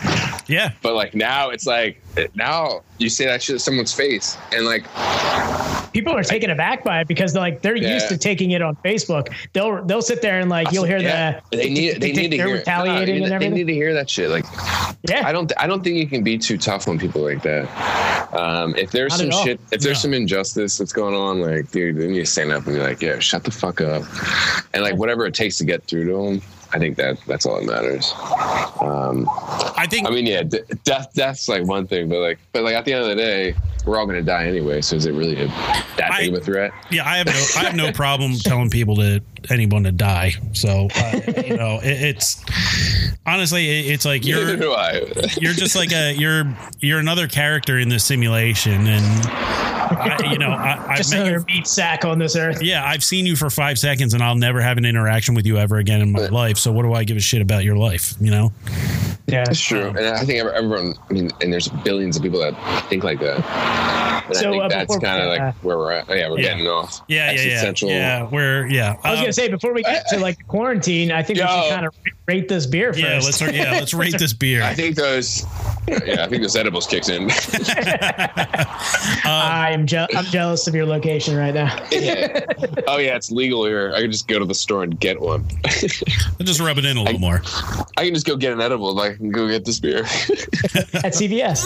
yeah 0.49 0.73
but 0.81 0.95
like 0.95 1.15
now 1.15 1.49
it's 1.49 1.65
like 1.65 2.01
now 2.35 2.81
you 2.97 3.09
say 3.09 3.25
that 3.25 3.41
shit 3.41 3.55
to 3.55 3.59
someone's 3.59 3.93
face, 3.93 4.37
and 4.51 4.65
like 4.65 4.83
People 5.93 6.15
are 6.15 6.23
taken 6.23 6.49
aback 6.51 6.85
by 6.85 7.01
it 7.01 7.07
because 7.09 7.33
they're 7.33 7.41
like 7.41 7.61
they're 7.61 7.75
Yeah. 7.75 7.93
used 7.95 8.07
to 8.07 8.17
taking 8.17 8.51
it 8.51 8.61
on 8.61 8.75
Facebook. 8.77 9.33
They'll 9.53 9.83
they'll 9.85 10.01
sit 10.01 10.21
there 10.21 10.39
and 10.39 10.49
like 10.49 10.71
you'll 10.71 10.85
hear 10.85 10.99
yeah, 10.99 11.41
the 11.51 11.57
they 11.57 11.69
need 11.69 12.01
they 12.01 12.13
need 12.13 12.29
to 12.31 12.37
hear 12.37 12.53
retaliating 12.53 13.19
no, 13.27 13.33
and 13.33 13.41
they 13.41 13.49
need 13.49 13.67
to 13.67 13.73
hear 13.73 13.93
that 13.93 14.09
shit. 14.09 14.29
Like 14.29 14.45
yeah, 15.03 15.27
I 15.27 15.31
don't 15.33 15.51
I 15.57 15.67
don't 15.67 15.83
think 15.83 15.97
you 15.97 16.07
can 16.07 16.23
be 16.23 16.37
too 16.37 16.57
tough 16.57 16.87
on 16.87 16.97
people 16.97 17.21
like 17.21 17.41
that. 17.43 17.67
Um, 18.33 18.73
if 18.77 18.91
there's 18.91 19.11
Not 19.21 19.33
some 19.33 19.43
shit, 19.45 19.59
if 19.73 19.81
there's 19.81 19.97
No. 19.97 20.01
some 20.03 20.13
injustice 20.13 20.77
that's 20.77 20.93
going 20.93 21.13
on, 21.15 21.41
like 21.41 21.69
dude, 21.71 21.97
then 21.97 22.13
you 22.13 22.23
stand 22.23 22.51
up 22.53 22.65
and 22.67 22.75
be 22.75 22.81
like, 22.81 23.01
yeah, 23.01 23.19
shut 23.19 23.43
the 23.43 23.51
fuck 23.51 23.81
up, 23.81 24.03
and 24.73 24.83
like 24.83 24.95
whatever 24.95 25.25
it 25.25 25.33
takes 25.33 25.57
to 25.57 25.65
get 25.65 25.83
through 25.83 26.05
to 26.07 26.13
them. 26.39 26.41
I 26.73 26.79
think 26.79 26.97
that 26.97 27.19
that's 27.27 27.45
all 27.45 27.59
that 27.59 27.65
matters. 27.65 28.13
Um, 28.81 29.27
i 29.77 29.85
think 29.89 30.07
I 30.07 30.11
mean, 30.11 30.25
yeah, 30.25 30.43
d- 30.43 30.59
death 30.83 31.13
death's 31.13 31.47
like 31.47 31.63
one 31.65 31.87
thing, 31.87 32.09
but 32.09 32.19
like, 32.19 32.39
but 32.53 32.63
like 32.63 32.75
at 32.75 32.85
the 32.85 32.93
end 32.93 33.03
of 33.03 33.09
the 33.09 33.15
day, 33.15 33.55
we're 33.85 33.97
all 33.97 34.05
gonna 34.05 34.21
die 34.21 34.45
anyway. 34.45 34.81
So 34.81 34.95
is 34.95 35.05
it 35.05 35.13
really 35.13 35.41
a, 35.41 35.47
that 35.97 36.15
big 36.19 36.33
of 36.33 36.41
a 36.41 36.43
threat? 36.43 36.71
yeah 36.91 37.07
i 37.07 37.17
have 37.17 37.27
no 37.27 37.45
i 37.57 37.63
have 37.63 37.75
no 37.75 37.91
problem 37.91 38.33
telling 38.43 38.69
people 38.69 38.95
to 38.95 39.21
anyone 39.49 39.83
to 39.83 39.91
die 39.91 40.33
so 40.53 40.87
uh, 40.95 41.21
you 41.45 41.55
know 41.55 41.79
it, 41.81 42.01
it's 42.01 42.43
honestly 43.25 43.67
it, 43.69 43.93
it's 43.93 44.05
like 44.05 44.25
you're 44.25 44.55
do 44.55 44.71
I. 44.73 45.01
you're 45.39 45.53
just 45.53 45.75
like 45.75 45.91
a 45.91 46.13
you're 46.13 46.43
you're 46.79 46.99
another 46.99 47.27
character 47.27 47.79
in 47.79 47.89
this 47.89 48.05
simulation 48.05 48.87
and 48.87 49.27
I, 49.27 50.31
you 50.31 50.37
know 50.37 50.51
I, 50.51 50.91
I've 50.91 50.97
just 50.97 51.11
met 51.11 51.27
another 51.27 51.43
meat 51.47 51.67
sack 51.67 52.05
on 52.05 52.19
this 52.19 52.35
earth. 52.35 52.61
yeah 52.61 52.85
I've 52.85 53.03
seen 53.03 53.25
you 53.25 53.35
for 53.35 53.49
five 53.49 53.79
seconds 53.79 54.13
and 54.13 54.23
I'll 54.23 54.35
never 54.35 54.61
have 54.61 54.77
an 54.77 54.85
interaction 54.85 55.33
with 55.35 55.45
you 55.45 55.57
ever 55.57 55.77
again 55.77 56.01
in 56.01 56.11
my 56.11 56.27
life 56.27 56.57
so 56.61 56.71
what 56.71 56.83
do 56.83 56.93
I 56.93 57.03
give 57.03 57.17
a 57.17 57.21
shit 57.21 57.41
about 57.41 57.63
your 57.63 57.75
life 57.75 58.13
you 58.21 58.31
know 58.31 58.51
Yeah, 59.27 59.45
It's 59.49 59.59
true, 59.61 59.87
and 59.89 59.99
I 59.99 60.25
think 60.25 60.43
everyone. 60.43 60.93
I 61.09 61.13
mean, 61.13 61.29
and 61.41 61.53
there's 61.53 61.69
billions 61.69 62.17
of 62.17 62.23
people 62.23 62.39
that 62.41 62.53
think 62.89 63.03
like 63.05 63.19
that. 63.21 63.37
And 64.27 64.35
So, 64.35 64.49
I 64.49 64.51
think 64.51 64.63
uh, 64.63 64.67
that's 64.69 64.97
kind 64.97 65.21
of 65.21 65.27
uh, 65.27 65.29
like 65.45 65.55
where 65.63 65.77
we're 65.77 65.91
at. 65.93 66.09
Oh, 66.09 66.13
yeah, 66.13 66.29
we're 66.29 66.39
Yeah. 66.39 66.49
getting 66.49 66.67
off. 66.67 67.01
yeah 67.07 67.31
yeah 67.31 67.41
yeah 67.63 67.73
yeah 67.87 68.23
we're 68.29 68.65
yeah 68.67 68.97
I 69.03 69.11
was 69.11 69.19
Um, 69.19 69.23
gonna 69.25 69.33
say 69.33 69.47
before 69.47 69.73
we 69.73 69.83
get 69.83 70.05
to 70.09 70.17
like 70.19 70.45
quarantine, 70.47 71.11
I 71.13 71.23
think 71.23 71.39
we 71.39 71.45
should 71.47 71.69
kind 71.71 71.85
of 71.85 71.93
rate 72.27 72.49
this 72.49 72.65
beer 72.65 72.91
first. 72.93 73.03
yeah 73.03 73.19
let's 73.23 73.41
yeah 73.41 73.71
let's 73.71 73.93
rate 73.93 74.17
this 74.19 74.33
beer 74.33 74.63
I 74.63 74.73
think 74.73 74.95
those. 74.97 75.45
Yeah, 75.87 76.23
I 76.23 76.27
think 76.27 76.41
those 76.43 76.55
edibles 76.55 76.85
kicks 76.87 77.09
in. 77.09 77.29
I'm 79.25 79.85
je- 79.87 80.07
I'm 80.15 80.25
jealous 80.25 80.67
of 80.67 80.75
your 80.75 80.85
location 80.85 81.35
right 81.37 81.53
now. 81.53 81.75
yeah. 81.91 82.45
Oh 82.87 82.97
yeah, 82.97 83.15
it's 83.15 83.31
legal 83.31 83.65
here. 83.65 83.93
I 83.95 84.01
can 84.01 84.11
just 84.11 84.27
go 84.27 84.39
to 84.39 84.45
the 84.45 84.53
store 84.55 84.83
and 84.83 84.99
get 84.99 85.19
one. 85.21 85.45
I'll 86.51 86.57
just 86.57 86.59
rub 86.67 86.77
it 86.77 86.85
in 86.85 86.97
a 86.97 87.01
little 87.03 87.19
more 87.19 87.41
I 87.97 88.05
can 88.05 88.13
just 88.13 88.25
go 88.25 88.35
get 88.35 88.51
an 88.51 88.59
edible. 88.61 88.99
I 88.99 89.13
can 89.13 89.29
go 89.31 89.47
get 89.47 89.63
this 89.63 89.79
beer. 89.81 89.99
At 89.99 91.13
CVS. 91.13 91.57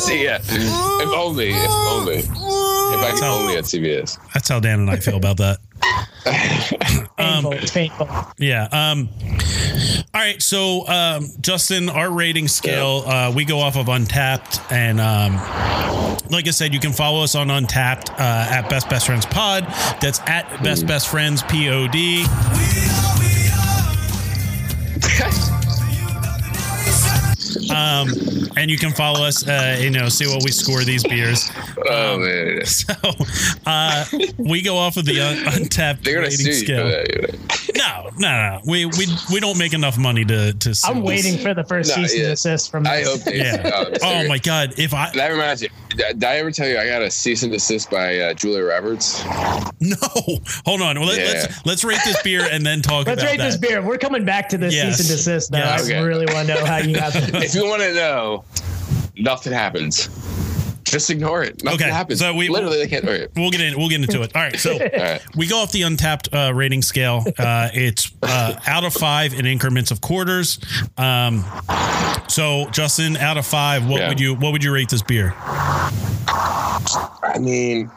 See, 0.00 0.24
yeah. 0.24 0.38
If 0.42 1.08
only. 1.14 1.50
If 1.50 1.70
only. 1.70 2.14
If 2.18 2.28
I 2.30 3.08
That's 3.08 3.20
can 3.20 3.28
only 3.30 3.56
at 3.56 3.64
CVS. 3.64 4.18
that's 4.32 4.48
how 4.48 4.60
Dan 4.60 4.80
and 4.80 4.90
I 4.90 4.96
feel 4.96 5.16
about 5.16 5.36
that 5.38 5.58
painful. 7.16 7.52
painful. 7.72 8.08
Yeah. 8.38 8.64
Um, 8.70 9.08
all 10.14 10.20
right. 10.20 10.40
So, 10.40 10.86
um, 10.88 11.26
Justin, 11.40 11.88
our 11.88 12.10
rating 12.10 12.48
scale, 12.48 13.02
uh, 13.06 13.32
we 13.34 13.44
go 13.44 13.60
off 13.60 13.76
of 13.76 13.86
Untappd. 13.86 14.60
And 14.72 15.00
um, 15.00 15.34
like 16.30 16.46
I 16.46 16.50
said, 16.50 16.72
you 16.72 16.80
can 16.80 16.92
follow 16.92 17.22
us 17.22 17.34
on 17.34 17.48
Untappd 17.48 18.10
uh, 18.10 18.14
at 18.18 18.68
Best 18.70 18.88
Best 18.88 19.06
Friends 19.06 19.26
Pod. 19.26 19.64
That's 20.00 20.20
at 20.26 20.62
Best 20.62 20.86
Best 20.86 21.08
Friends 21.08 21.42
P 21.42 21.68
O 21.68 21.88
D. 21.88 22.24
Um, 27.70 28.08
and 28.56 28.70
you 28.70 28.78
can 28.78 28.92
follow 28.92 29.24
us, 29.24 29.46
uh, 29.46 29.76
you 29.80 29.90
know, 29.90 30.08
see 30.08 30.26
what 30.26 30.42
we 30.42 30.50
score 30.50 30.84
these 30.84 31.02
beers. 31.04 31.50
Oh 31.88 32.18
man, 32.18 32.64
So 32.66 32.94
uh, 33.66 34.04
we 34.38 34.62
go 34.62 34.76
off 34.76 34.96
of 34.96 35.04
the 35.04 35.20
un- 35.20 35.36
Untappd 35.52 36.06
rating 36.06 36.52
scale. 36.52 36.86
For 37.72 37.78
that. 37.78 38.04
you 38.04 38.10
know. 38.20 38.28
No, 38.28 38.30
no, 38.30 38.56
no. 38.56 38.60
We 38.66 38.86
we 38.86 39.06
we 39.32 39.40
don't 39.40 39.58
make 39.58 39.72
enough 39.74 39.98
money 39.98 40.24
to 40.24 40.52
to. 40.52 40.74
sue 40.74 40.88
I'm 40.90 40.98
us. 40.98 41.04
waiting 41.04 41.38
for 41.38 41.54
the 41.54 41.64
first 41.64 41.90
No, 41.96 42.02
cease 42.04 42.14
and 42.14 42.22
desist 42.28 42.70
from 42.70 42.86
I 42.86 42.98
this. 42.98 43.08
hope 43.08 43.20
they. 43.22 43.36
Yeah. 43.38 43.70
Oh, 43.74 43.92
Oh 44.02 44.28
my 44.28 44.38
god! 44.38 44.74
If 44.78 44.94
I 44.94 45.10
That 45.14 45.28
reminds 45.28 45.62
you. 45.62 45.68
Did 45.96 46.22
I 46.22 46.36
ever 46.36 46.50
tell 46.50 46.68
you 46.68 46.78
I 46.78 46.86
got 46.86 47.02
a 47.02 47.10
cease 47.10 47.42
and 47.42 47.50
desist 47.52 47.90
by 47.90 48.18
uh, 48.18 48.34
Julia 48.34 48.62
Roberts? 48.64 49.24
no, 49.80 49.96
hold 50.66 50.82
on. 50.82 50.98
Well, 50.98 51.08
let, 51.08 51.18
Yeah. 51.18 51.24
let's 51.40 51.66
let's 51.66 51.84
rate 51.84 51.98
this 52.04 52.20
beer 52.22 52.46
and 52.50 52.64
then 52.64 52.82
talk 52.82 53.02
about 53.06 53.12
it. 53.12 53.16
Let's 53.16 53.22
about 53.22 53.30
rate 53.30 53.38
that. 53.38 53.44
this 53.44 53.56
beer. 53.56 53.82
We're 53.82 53.98
coming 53.98 54.24
back 54.24 54.48
to 54.50 54.58
this 54.58 54.74
Yes. 54.74 54.96
cease 54.98 55.08
and 55.08 55.16
desist. 55.16 55.50
Though. 55.52 55.58
Yes. 55.58 55.80
I 55.82 55.84
Okay. 55.84 56.02
really 56.02 56.26
want 56.26 56.48
to 56.48 56.54
know 56.54 56.64
how 56.64 56.76
you 56.78 56.94
got 56.94 57.12
this. 57.12 57.30
If 57.48 57.54
you 57.54 57.66
want 57.66 57.82
to 57.82 57.94
know, 57.94 58.44
nothing 59.16 59.52
happens. 59.52 60.08
Just 60.90 61.10
ignore 61.10 61.42
it. 61.42 61.62
Nothing 61.62 61.80
Okay, 61.82 61.90
happens. 61.90 62.18
so 62.20 62.34
we- 62.34 62.48
literally 62.48 62.78
they 62.78 62.86
can't. 62.88 63.04
All 63.04 63.10
right. 63.12 63.28
We'll 63.36 63.50
get 63.50 63.60
in. 63.60 63.76
We'll 63.78 63.88
get 63.88 64.00
into 64.02 64.22
it. 64.22 64.34
All 64.34 64.42
right. 64.42 64.56
So 64.56 64.78
right. 64.78 65.20
we 65.36 65.46
go 65.46 65.60
off 65.60 65.72
the 65.72 65.82
Untappd 65.82 66.48
uh, 66.48 66.54
rating 66.54 66.82
scale. 66.82 67.24
Uh, 67.38 67.68
it's 67.74 68.10
uh, 68.22 68.58
out 68.66 68.84
of 68.84 68.92
five 68.94 69.32
in 69.34 69.46
increments 69.46 69.90
of 69.90 70.00
quarters. 70.00 70.58
Um, 70.96 71.44
so 72.28 72.68
Justin, 72.70 73.16
out 73.16 73.36
of 73.38 73.46
five, 73.46 73.88
what 73.88 74.00
Yeah. 74.00 74.08
would 74.08 74.20
you 74.20 74.34
what 74.34 74.52
would 74.52 74.64
you 74.64 74.72
rate 74.72 74.88
this 74.88 75.02
beer? 75.02 75.34
I 76.30 77.38
mean, 77.40 77.90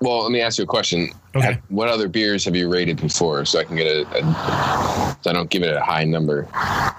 well, 0.00 0.22
let 0.22 0.30
me 0.30 0.40
ask 0.40 0.58
you 0.58 0.64
a 0.64 0.66
question. 0.66 1.10
Okay. 1.38 1.58
What 1.68 1.88
other 1.88 2.08
beers 2.08 2.44
have 2.44 2.54
you 2.56 2.68
rated 2.70 3.00
before, 3.00 3.44
so 3.44 3.58
I 3.60 3.64
can 3.64 3.76
get 3.76 3.86
a, 3.86 4.06
a 4.18 5.16
so 5.22 5.30
I 5.30 5.32
don't 5.32 5.50
give 5.50 5.62
it 5.62 5.74
a 5.74 5.80
high 5.82 6.04
number. 6.04 6.48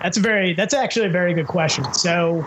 That's 0.02 0.18
a 0.18 0.22
very. 0.22 0.54
That's 0.54 0.74
actually 0.74 1.08
a 1.08 1.12
very 1.12 1.34
good 1.34 1.48
question. 1.48 1.92
So, 1.94 2.42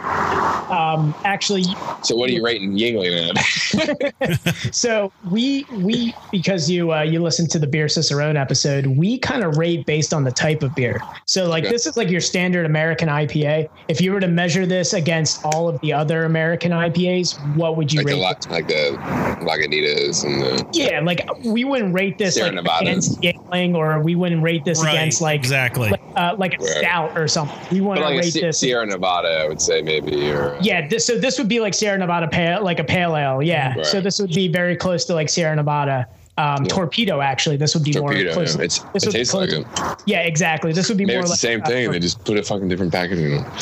um, 0.71 1.15
actually, 1.25 1.65
So 2.03 2.17
what 2.17 2.31
are 2.31 2.33
you 2.33 2.45
rating 2.45 2.73
Yuengling 2.73 3.31
at? 3.31 4.75
So 4.75 5.13
we 5.31 5.65
we 5.73 6.15
because 6.31 6.71
you 6.71 6.93
uh, 6.93 7.03
you 7.03 7.23
listened 7.23 7.51
to 7.51 7.59
the 7.59 7.67
beer 7.67 7.87
Cicerone 7.89 8.37
episode, 8.37 8.87
we 8.87 9.19
kind 9.19 9.43
of 9.43 9.57
rate 9.57 9.87
based 9.87 10.13
on 10.15 10.25
the 10.25 10.31
type 10.31 10.63
of 10.63 10.75
beer. 10.75 11.01
So 11.27 11.49
like 11.49 11.65
Okay. 11.65 11.73
this 11.73 11.87
is 11.87 11.97
like 11.97 12.09
your 12.11 12.21
standard 12.21 12.65
American 12.67 13.09
IPA. 13.09 13.69
If 13.89 14.01
you 14.01 14.13
were 14.13 14.21
to 14.21 14.29
measure 14.29 14.65
this 14.67 14.93
against 14.93 15.45
all 15.45 15.69
of 15.69 15.81
the 15.81 15.93
other 15.93 16.25
American 16.25 16.73
IPAs, 16.73 17.39
what 17.57 17.77
would 17.77 17.93
you 17.93 17.99
like 18.01 18.07
the 18.07 18.13
rate? 18.15 18.21
La- 18.21 18.55
like 18.57 18.69
the 18.69 18.97
Lagunitas 19.45 20.25
and 20.25 20.43
the 20.43 20.67
yeah, 20.73 21.01
like 21.01 21.27
we 21.45 21.65
wouldn't 21.81 21.95
rate 21.95 22.19
this 22.19 22.35
Sierra 22.35 22.49
like 22.49 22.57
Nevada. 22.57 22.83
against 22.83 23.21
Yuengling, 23.21 23.75
or 23.75 24.01
we 24.03 24.15
wouldn't 24.15 24.43
rate 24.43 24.65
this 24.65 24.83
Right, 24.83 24.95
against 24.95 25.21
like 25.21 25.39
exactly. 25.41 25.91
like, 25.91 26.01
uh, 26.17 26.35
like 26.39 26.55
a 26.55 26.59
Right. 26.63 26.69
stout 26.79 27.17
or 27.19 27.27
something. 27.29 27.57
We 27.73 27.81
want 27.81 28.01
but 28.01 28.09
to 28.09 28.15
like 28.15 28.25
rate 28.25 28.33
Si- 28.33 28.41
this. 28.41 28.59
Sierra 28.59 28.87
Nevada, 28.87 29.29
I 29.45 29.49
would 29.49 29.61
say 29.61 29.83
maybe 29.83 30.31
or 30.31 30.57
Yeah, 30.61 30.87
this, 30.89 31.07
so 31.07 31.17
this 31.19 31.39
would 31.39 31.49
be 31.49 31.61
like 31.61 31.75
Sierra 31.75 31.99
Nevada 31.99 32.29
pale, 32.29 32.63
like 32.63 32.79
a 32.79 32.85
pale 32.85 33.17
ale. 33.17 33.43
Yeah, 33.43 33.75
Right. 33.77 33.87
so 33.87 34.01
this 34.01 34.19
would 34.21 34.33
be 34.33 34.49
very 34.49 34.77
close 34.77 35.05
to 35.07 35.15
like 35.15 35.29
Sierra 35.29 35.57
Nevada. 35.57 36.07
Um, 36.39 36.65
Torpedo, 36.65 37.21
actually, 37.21 37.57
this 37.57 37.75
would 37.75 37.85
be 37.85 37.93
torpedo. 37.93 38.25
more 38.25 38.33
close. 38.35 38.57
yeah. 38.57 38.65
It's, 38.65 38.79
this 38.95 39.07
it 39.07 39.13
be 39.13 39.39
like 39.39 39.51
it. 39.51 40.03
Yeah, 40.07 40.21
exactly. 40.21 40.73
This 40.73 40.89
would 40.89 40.97
be 40.97 41.05
Maybe 41.05 41.17
more 41.17 41.23
it's 41.23 41.41
the 41.41 41.49
like 41.49 41.61
same 41.61 41.63
thing. 41.63 41.91
They 41.91 41.99
just 41.99 42.25
put 42.25 42.39
a 42.39 42.43
fucking 42.43 42.69
different 42.69 42.93
packaging 42.93 43.35
on. 43.35 43.45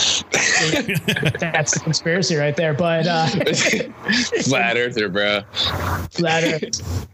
that's 1.41 1.75
the 1.75 1.81
conspiracy 1.83 2.37
right 2.37 2.55
there. 2.55 2.75
But 2.75 3.07
uh, 3.07 3.27
Flat 4.43 4.77
earther, 4.77 5.09
bro. 5.09 5.43
ladder, 6.21 6.61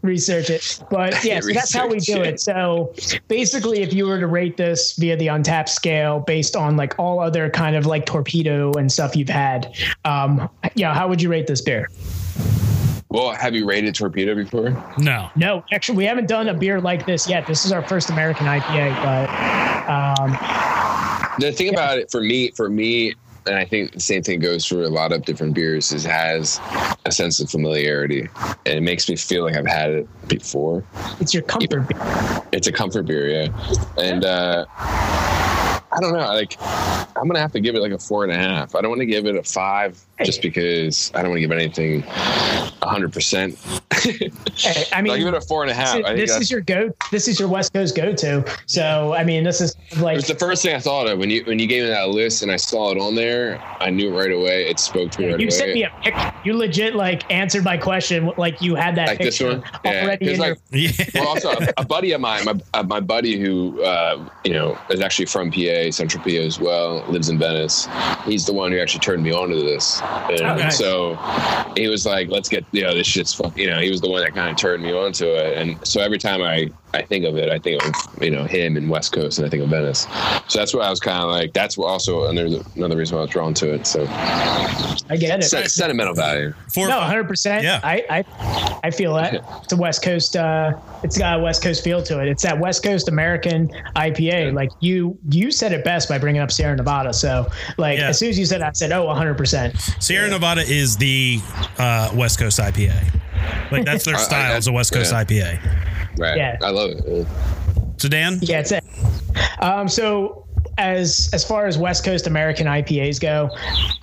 research 0.03 0.49
it. 0.49 0.83
But 0.91 1.23
yeah, 1.23 1.39
so 1.39 1.53
that's 1.53 1.73
how 1.73 1.87
we 1.87 1.99
do 1.99 2.21
it. 2.21 2.39
So 2.39 2.93
basically, 3.27 3.81
if 3.81 3.93
you 3.93 4.07
were 4.07 4.19
to 4.19 4.27
rate 4.27 4.57
this 4.57 4.95
via 4.97 5.17
the 5.17 5.27
Untappd 5.27 5.69
scale 5.69 6.19
based 6.19 6.55
on 6.55 6.77
like 6.77 6.93
all 6.99 7.19
other 7.19 7.49
kind 7.49 7.75
of 7.75 7.85
like 7.85 8.05
torpedo 8.05 8.71
and 8.73 8.91
stuff 8.91 9.15
you've 9.15 9.29
had, 9.29 9.75
um, 10.03 10.49
yeah, 10.75 10.93
how 10.93 11.07
would 11.07 11.21
you 11.21 11.29
rate 11.29 11.47
this 11.47 11.61
beer? 11.61 11.89
Well, 13.15 13.31
have 13.31 13.55
you 13.55 13.65
rated 13.65 13.95
torpedo 13.95 14.35
before? 14.35 14.71
No. 14.97 15.29
No, 15.37 15.63
actually, 15.71 15.99
we 15.99 16.03
haven't 16.03 16.27
done 16.27 16.49
a 16.49 16.53
beer 16.53 16.81
like 16.81 17.05
this 17.05 17.29
yet. 17.29 17.47
This 17.47 17.63
is 17.63 17.71
our 17.71 17.81
first 17.81 18.09
American 18.09 18.45
IPA, 18.45 18.93
but 19.01 20.19
um, 20.19 20.31
The 21.39 21.53
thing 21.53 21.69
about 21.69 21.97
it 21.97 22.11
for 22.11 22.19
me, 22.19 22.51
for 22.51 22.69
me, 22.69 23.13
and 23.45 23.55
I 23.55 23.63
think 23.63 23.93
the 23.93 24.01
same 24.01 24.21
thing 24.21 24.41
goes 24.41 24.65
for 24.65 24.83
a 24.83 24.89
lot 24.89 25.13
of 25.13 25.23
different 25.23 25.53
beers, 25.53 25.93
is 25.93 26.03
it 26.05 26.11
has 26.11 26.59
a 27.05 27.11
sense 27.11 27.39
of 27.39 27.49
familiarity, 27.49 28.27
and 28.65 28.77
it 28.79 28.81
makes 28.81 29.07
me 29.07 29.15
feel 29.15 29.45
like 29.45 29.55
I've 29.55 29.65
had 29.65 29.91
it 29.91 30.27
before. 30.27 30.83
it's 31.21 31.33
your 31.33 31.43
comfort 31.43 31.87
beer. 31.87 32.41
It's 32.51 32.67
a 32.67 32.71
comfort 32.73 33.03
beer, 33.03 33.29
yeah, 33.29 33.75
and 33.97 34.25
uh, 34.25 34.65
I 35.95 35.99
don't 36.01 36.11
know, 36.11 36.19
like 36.19 36.57
I'm 37.15 37.27
gonna 37.27 37.39
have 37.39 37.53
to 37.53 37.61
give 37.61 37.75
it 37.75 37.81
like 37.81 37.93
a 37.93 37.97
four 37.97 38.23
and 38.23 38.33
a 38.33 38.37
half. 38.37 38.75
I 38.75 38.81
don't 38.81 38.89
want 38.89 38.99
to 38.99 39.05
give 39.05 39.25
it 39.25 39.37
a 39.37 39.43
five 39.43 40.03
just 40.23 40.41
because 40.41 41.11
I 41.13 41.21
don't 41.21 41.31
want 41.31 41.37
to 41.37 41.41
give 41.41 41.51
anything 41.51 42.03
hundred 42.81 43.11
percent. 43.11 43.57
Hey, 43.93 44.29
I 44.61 44.85
I'll 44.93 45.03
give 45.03 45.17
mean, 45.17 45.27
it 45.27 45.33
a 45.33 45.41
four 45.41 45.63
and 45.63 45.71
a 45.71 45.73
half. 45.73 45.95
I 45.95 46.15
think 46.15 46.27
this 46.27 46.37
is 46.37 46.51
your 46.51 46.61
go. 46.61 46.91
This 47.11 47.27
is 47.27 47.39
your 47.39 47.49
West 47.49 47.73
Coast 47.73 47.95
go-to. 47.95 48.45
So 48.67 49.13
I 49.13 49.23
mean, 49.23 49.43
this 49.43 49.61
is 49.61 49.75
It 49.91 49.97
like 49.99 50.15
was 50.15 50.27
the 50.27 50.35
first 50.35 50.61
thing 50.61 50.75
I 50.75 50.79
thought 50.79 51.07
of 51.07 51.17
when 51.19 51.29
you 51.29 51.43
when 51.45 51.59
you 51.59 51.67
gave 51.67 51.83
me 51.83 51.89
that 51.89 52.09
list 52.09 52.43
and 52.43 52.51
I 52.51 52.57
saw 52.57 52.91
it 52.91 52.99
on 52.99 53.15
there. 53.15 53.61
I 53.79 53.89
knew 53.89 54.13
it 54.13 54.17
right 54.17 54.31
away. 54.31 54.69
It 54.69 54.79
spoke 54.79 55.11
to 55.11 55.21
me 55.21 55.31
right 55.31 55.39
you 55.39 55.47
away. 55.47 55.51
sent 55.51 55.73
me 55.73 55.83
a 55.83 55.89
picture. 56.03 56.33
You 56.43 56.55
legit 56.55 56.95
like 56.95 57.29
answered 57.31 57.63
my 57.63 57.77
question 57.77 58.31
like 58.37 58.61
you 58.61 58.75
had 58.75 58.95
that 58.95 59.07
Like 59.07 59.19
this 59.19 59.37
picture 59.39 59.59
one? 59.59 59.63
Yeah. 59.83 60.17
in 60.21 60.39
like, 60.39 60.59
your. 60.71 60.91
Well, 61.13 61.27
also 61.27 61.49
a, 61.51 61.67
a 61.77 61.85
buddy 61.85 62.11
of 62.13 62.21
mine, 62.21 62.45
my, 62.45 62.53
uh, 62.73 62.83
my 62.83 62.99
buddy 62.99 63.39
who 63.39 63.81
uh, 63.83 64.29
you 64.43 64.53
know 64.53 64.77
is 64.89 65.01
actually 65.01 65.25
from 65.25 65.51
PA, 65.51 65.91
Central 65.91 66.23
PA 66.23 66.29
as 66.29 66.59
well, 66.59 67.03
lives 67.09 67.29
in 67.29 67.39
Venice. 67.39 67.87
He's 68.25 68.45
the 68.45 68.53
one 68.53 68.71
who 68.71 68.79
actually 68.79 69.01
turned 69.01 69.23
me 69.23 69.31
on 69.31 69.49
to 69.49 69.55
this, 69.55 70.01
and 70.29 70.41
Oh, 70.41 70.55
nice. 70.55 70.77
so 70.77 71.15
he 71.75 71.87
was 71.87 72.05
like, 72.05 72.29
"Let's 72.29 72.49
get 72.49 72.65
you 72.71 72.83
know 72.83 72.93
this 72.93 73.07
shit's 73.07 73.33
fuck." 73.33 73.57
You 73.57 73.69
know, 73.69 73.79
he 73.79 73.89
was 73.89 74.01
the 74.01 74.09
one 74.09 74.21
that 74.23 74.33
kind 74.33 74.49
of 74.49 74.57
turned 74.57 74.83
me 74.83 74.91
on 74.93 75.11
to 75.13 75.27
it, 75.27 75.57
and 75.57 75.85
so 75.87 76.01
every 76.01 76.17
time 76.17 76.41
I 76.41 76.69
I 76.95 77.03
think 77.03 77.25
of 77.25 77.37
it, 77.37 77.49
I 77.49 77.59
think 77.59 77.83
of 77.83 77.93
you 78.23 78.31
know 78.31 78.45
him 78.45 78.77
and 78.77 78.89
West 78.89 79.11
Coast, 79.13 79.37
and 79.37 79.45
I 79.45 79.49
think 79.49 79.63
of 79.63 79.69
Venice. 79.69 80.07
So 80.47 80.59
that's 80.59 80.73
what 80.73 80.83
I 80.83 80.89
was 80.89 80.99
kind 80.99 81.21
of 81.21 81.29
like. 81.29 81.53
That's 81.53 81.77
what 81.77 81.87
also 81.87 82.25
another 82.25 82.63
another 82.75 82.97
reason 82.97 83.15
why 83.15 83.21
I 83.21 83.25
was 83.25 83.31
drawn 83.31 83.53
to 83.55 83.73
it. 83.73 83.85
So 83.87 84.05
I 84.09 85.17
get 85.19 85.39
it. 85.39 85.43
sen- 85.43 85.67
sentimental 85.69 86.13
value. 86.13 86.53
For, 86.73 86.87
No, 86.87 86.99
hundred 86.99 87.27
percent. 87.27 87.63
Yeah. 87.63 87.79
I, 87.83 88.03
I 88.09 88.79
I 88.83 88.91
feel 88.91 89.13
that 89.15 89.43
it's 89.63 89.73
a 89.73 89.77
West 89.77 90.03
Coast. 90.03 90.35
Uh, 90.35 90.73
it's 91.03 91.17
got 91.17 91.39
a 91.39 91.43
West 91.43 91.61
Coast 91.63 91.83
feel 91.83 92.01
to 92.03 92.21
it. 92.21 92.27
It's 92.27 92.43
that 92.43 92.59
West 92.59 92.83
Coast 92.83 93.09
American 93.09 93.67
IPA. 93.95 94.53
Like 94.53 94.69
you 94.79 95.17
you 95.29 95.51
said 95.51 95.71
it 95.73 95.83
best 95.83 96.09
by 96.09 96.17
bringing 96.17 96.41
up 96.41 96.51
Sierra 96.51 96.75
Nevada. 96.75 97.13
So 97.13 97.47
like 97.77 97.99
Yeah. 97.99 98.09
as 98.09 98.19
soon 98.19 98.29
as 98.29 98.39
you 98.39 98.45
said, 98.45 98.61
it, 98.61 98.65
I 98.65 98.71
said, 98.73 98.91
oh, 98.91 99.13
hundred 99.13 99.35
percent. 99.37 99.75
Sierra 99.99 100.29
Nevada 100.29 100.61
is 100.61 100.97
the 100.97 101.39
uh, 101.77 102.11
West 102.15 102.39
Coast 102.39 102.59
IPA. 102.59 103.19
Like 103.71 103.85
that's 103.85 104.05
their 104.05 104.15
I- 104.15 104.19
I- 104.19 104.21
style 104.21 104.57
is 104.57 104.67
a 104.67 104.71
West 104.71 104.93
Coast 104.93 105.11
yeah. 105.11 105.23
IPA. 105.23 106.17
Right. 106.17 106.37
Yeah. 106.37 106.57
I 106.61 106.69
love 106.69 106.91
it. 106.91 107.27
So 107.97 108.09
Dan, 108.09 108.39
Yeah, 108.41 108.59
it's 108.59 108.71
it. 108.71 108.83
Um, 109.59 109.87
so 109.87 110.45
as 110.77 111.29
as 111.33 111.43
far 111.45 111.67
as 111.67 111.77
West 111.77 112.03
Coast 112.03 112.27
American 112.27 112.67
IPAs 112.67 113.19
go, 113.19 113.49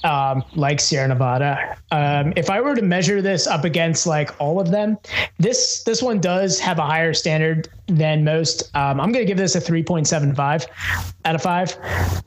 um, 0.09 0.43
like 0.55 0.81
Sierra 0.81 1.09
Nevada, 1.09 1.77
um, 1.91 2.33
if 2.37 2.49
I 2.51 2.61
were 2.61 2.75
to 2.75 2.83
measure 2.83 3.21
this 3.21 3.47
up 3.47 3.65
against 3.65 4.07
like 4.07 4.31
all 4.41 4.61
of 4.61 4.71
them, 4.71 4.99
this 5.39 5.83
this 5.85 6.03
one 6.03 6.21
does 6.21 6.59
have 6.61 6.79
a 6.79 6.83
higher 6.87 7.13
standard 7.13 7.69
than 7.87 8.25
most. 8.25 8.71
Um, 8.75 9.01
I'm 9.01 9.13
going 9.13 9.25
to 9.25 9.29
give 9.29 9.39
this 9.39 9.55
a 9.55 9.61
3.75 9.61 10.67
out 11.25 11.35
of 11.35 11.43
five. 11.43 11.77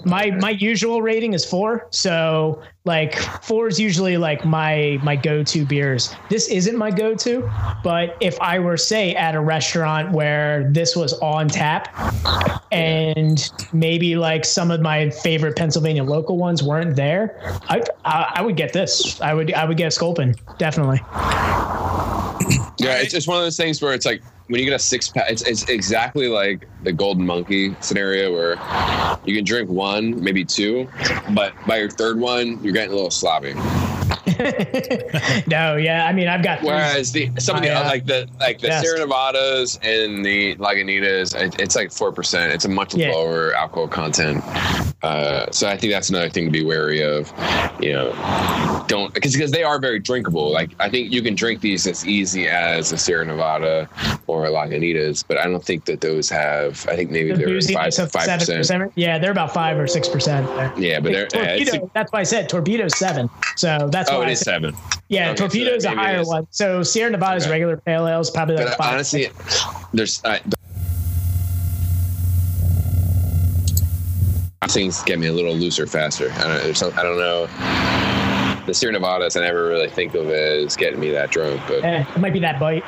My 0.06 0.32
my 0.32 0.52
usual 0.52 1.02
rating 1.02 1.34
is 1.34 1.44
four, 1.44 1.88
so 1.92 2.62
like 2.86 3.18
four 3.44 3.68
is 3.68 3.80
usually 3.80 4.18
like 4.18 4.46
my 4.46 5.00
my 5.04 5.16
go-to 5.16 5.66
beers. 5.66 6.14
This 6.30 6.48
isn't 6.48 6.78
my 6.78 6.92
go-to, 6.92 7.50
but 7.84 8.16
if 8.22 8.40
I 8.40 8.60
were 8.60 8.78
say 8.78 9.16
at 9.16 9.36
a 9.36 9.42
restaurant 9.42 10.12
where 10.12 10.70
this 10.72 10.96
was 10.96 11.14
on 11.20 11.48
tap 11.48 11.90
and 12.72 13.50
maybe 13.74 14.16
like 14.16 14.46
some 14.46 14.72
of 14.72 14.82
my 14.82 15.10
favorite 15.10 15.56
Pennsylvania 15.56 16.04
local 16.04 16.38
ones 16.38 16.64
weren't 16.64 16.96
there, 16.96 17.42
I 17.70 17.82
I, 18.06 18.34
I 18.36 18.42
would 18.42 18.56
get 18.56 18.72
this. 18.74 19.20
I 19.20 19.34
would 19.34 19.54
I 19.54 19.66
would 19.66 19.78
get 19.78 19.92
Sculpin 19.94 20.36
definitely. 20.58 21.02
Yeah, 22.78 23.00
it's 23.00 23.12
just 23.12 23.28
one 23.28 23.38
of 23.38 23.44
those 23.44 23.58
things 23.58 23.82
where 23.82 23.94
it's 23.94 24.06
like 24.06 24.22
when 24.48 24.60
you 24.60 24.66
get 24.66 24.76
a 24.76 24.80
six 24.80 25.10
pack, 25.10 25.30
it's, 25.30 25.42
it's 25.42 25.64
exactly 25.70 26.28
like 26.28 26.68
the 26.84 26.92
golden 26.92 27.26
monkey 27.26 27.76
scenario 27.80 28.32
where 28.32 28.52
you 29.26 29.36
can 29.36 29.44
drink 29.44 29.70
one, 29.70 30.24
maybe 30.24 30.46
two, 30.46 30.88
but 31.34 31.54
by 31.68 31.78
your 31.78 31.90
third 31.90 32.20
one, 32.20 32.64
you're 32.64 32.74
getting 32.74 32.92
a 32.92 32.96
little 32.96 33.12
sloppy. 33.12 33.54
no, 35.48 35.76
yeah. 35.76 36.06
I 36.08 36.14
mean, 36.14 36.28
I've 36.28 36.44
got. 36.44 36.62
Whereas 36.64 37.12
the 37.12 37.30
some 37.40 37.56
of 37.58 37.62
the 37.62 37.72
I, 37.72 37.82
uh, 37.82 37.86
like 37.86 38.06
the 38.06 38.28
like 38.40 38.60
the 38.60 38.68
yes. 38.68 38.82
Sierra 38.82 39.00
Nevadas 39.00 39.80
and 39.84 40.26
the 40.26 40.56
Lagunitas, 40.56 41.36
it, 41.40 41.60
it's 41.60 41.76
like 41.76 41.92
four 41.92 42.12
percent. 42.12 42.54
It's 42.54 42.66
a 42.66 42.70
much 42.70 42.96
Yeah. 42.96 43.12
lower 43.12 43.54
alcohol 43.54 43.88
content. 43.88 44.44
Uh, 45.04 45.52
so 45.52 45.68
I 45.68 45.78
think 45.78 45.94
that's 45.94 46.10
another 46.10 46.30
thing 46.30 46.46
to 46.46 46.52
be 46.52 46.64
wary 46.66 47.02
of. 47.04 47.32
You 47.80 47.94
know, 47.94 48.86
don't 48.88 49.14
because 49.14 49.34
because 49.34 49.52
they 49.52 49.64
are 49.64 49.80
very 49.80 50.00
drinkable. 50.00 50.52
Like 50.52 50.72
I 50.80 50.90
think 50.90 51.12
you 51.12 51.22
can 51.22 51.36
drink 51.36 51.62
these 51.62 51.86
as 51.86 52.06
easy 52.06 52.48
as 52.48 52.92
a 52.92 52.98
Sierra 52.98 53.26
Nevada 53.26 53.88
or 54.28 54.46
a 54.46 54.50
Lagunitas, 54.50 55.24
but 55.28 55.38
I 55.38 55.44
don't 55.46 55.64
think 55.64 55.86
that 55.86 56.02
those 56.02 56.30
have. 56.30 56.86
I 56.90 56.96
think 56.96 57.12
maybe 57.12 57.32
the 57.34 57.46
they're 57.46 57.62
five 57.62 57.94
five 58.12 58.40
percent. 58.40 58.92
Yeah, 58.96 59.20
they're 59.20 59.32
about 59.32 59.54
five 59.54 59.78
or 59.78 59.86
six 59.88 60.08
percent. 60.10 60.46
Yeah, 60.80 61.00
but 61.00 61.12
they're 61.12 61.28
Torpedo. 61.28 61.90
that's 61.94 62.12
why 62.12 62.22
I 62.22 62.24
said 62.24 62.50
torpedo's 62.50 62.98
seven. 62.98 63.30
So 63.58 63.90
that's 63.92 64.10
Oh, 64.10 64.15
why 64.20 64.26
it 64.26 64.30
I 64.30 64.32
is 64.32 64.40
seven. 64.42 64.76
Yeah, 65.10 65.30
Okay, 65.30 65.36
so 65.38 65.44
torpedo's 65.48 65.86
a 65.86 65.92
higher 65.96 66.20
is. 66.22 66.28
one. 66.28 66.48
So 66.52 66.82
Sierra 66.84 67.12
Nevada's 67.12 67.44
Okay. 67.44 67.52
regular 67.52 67.78
pale 67.78 68.08
ale 68.08 68.20
is 68.22 68.30
probably 68.32 68.56
like 68.56 68.68
But 68.68 68.78
five. 68.78 68.94
honestly, 68.96 69.28
there's. 69.94 70.22
I, 70.26 70.42
things 74.70 75.04
get 75.04 75.20
me 75.20 75.28
a 75.28 75.34
little 75.34 75.54
looser 75.56 75.86
faster. 75.86 76.32
I 76.38 76.42
don't, 76.48 76.64
there's 76.64 76.80
some, 76.80 76.92
I 76.98 77.04
don't 77.04 77.18
know. 77.18 77.46
The 78.66 78.74
Sierra 78.74 78.94
Nevadas, 78.94 79.36
I 79.36 79.42
never 79.42 79.68
really 79.68 79.90
think 79.90 80.16
of 80.16 80.28
as 80.30 80.76
getting 80.76 81.00
me 81.00 81.12
that 81.12 81.30
drunk, 81.30 81.62
but 81.68 81.84
Eh, 81.84 82.04
it 82.16 82.20
might 82.20 82.34
be 82.34 82.40
that 82.40 82.60
bite. 82.60 82.84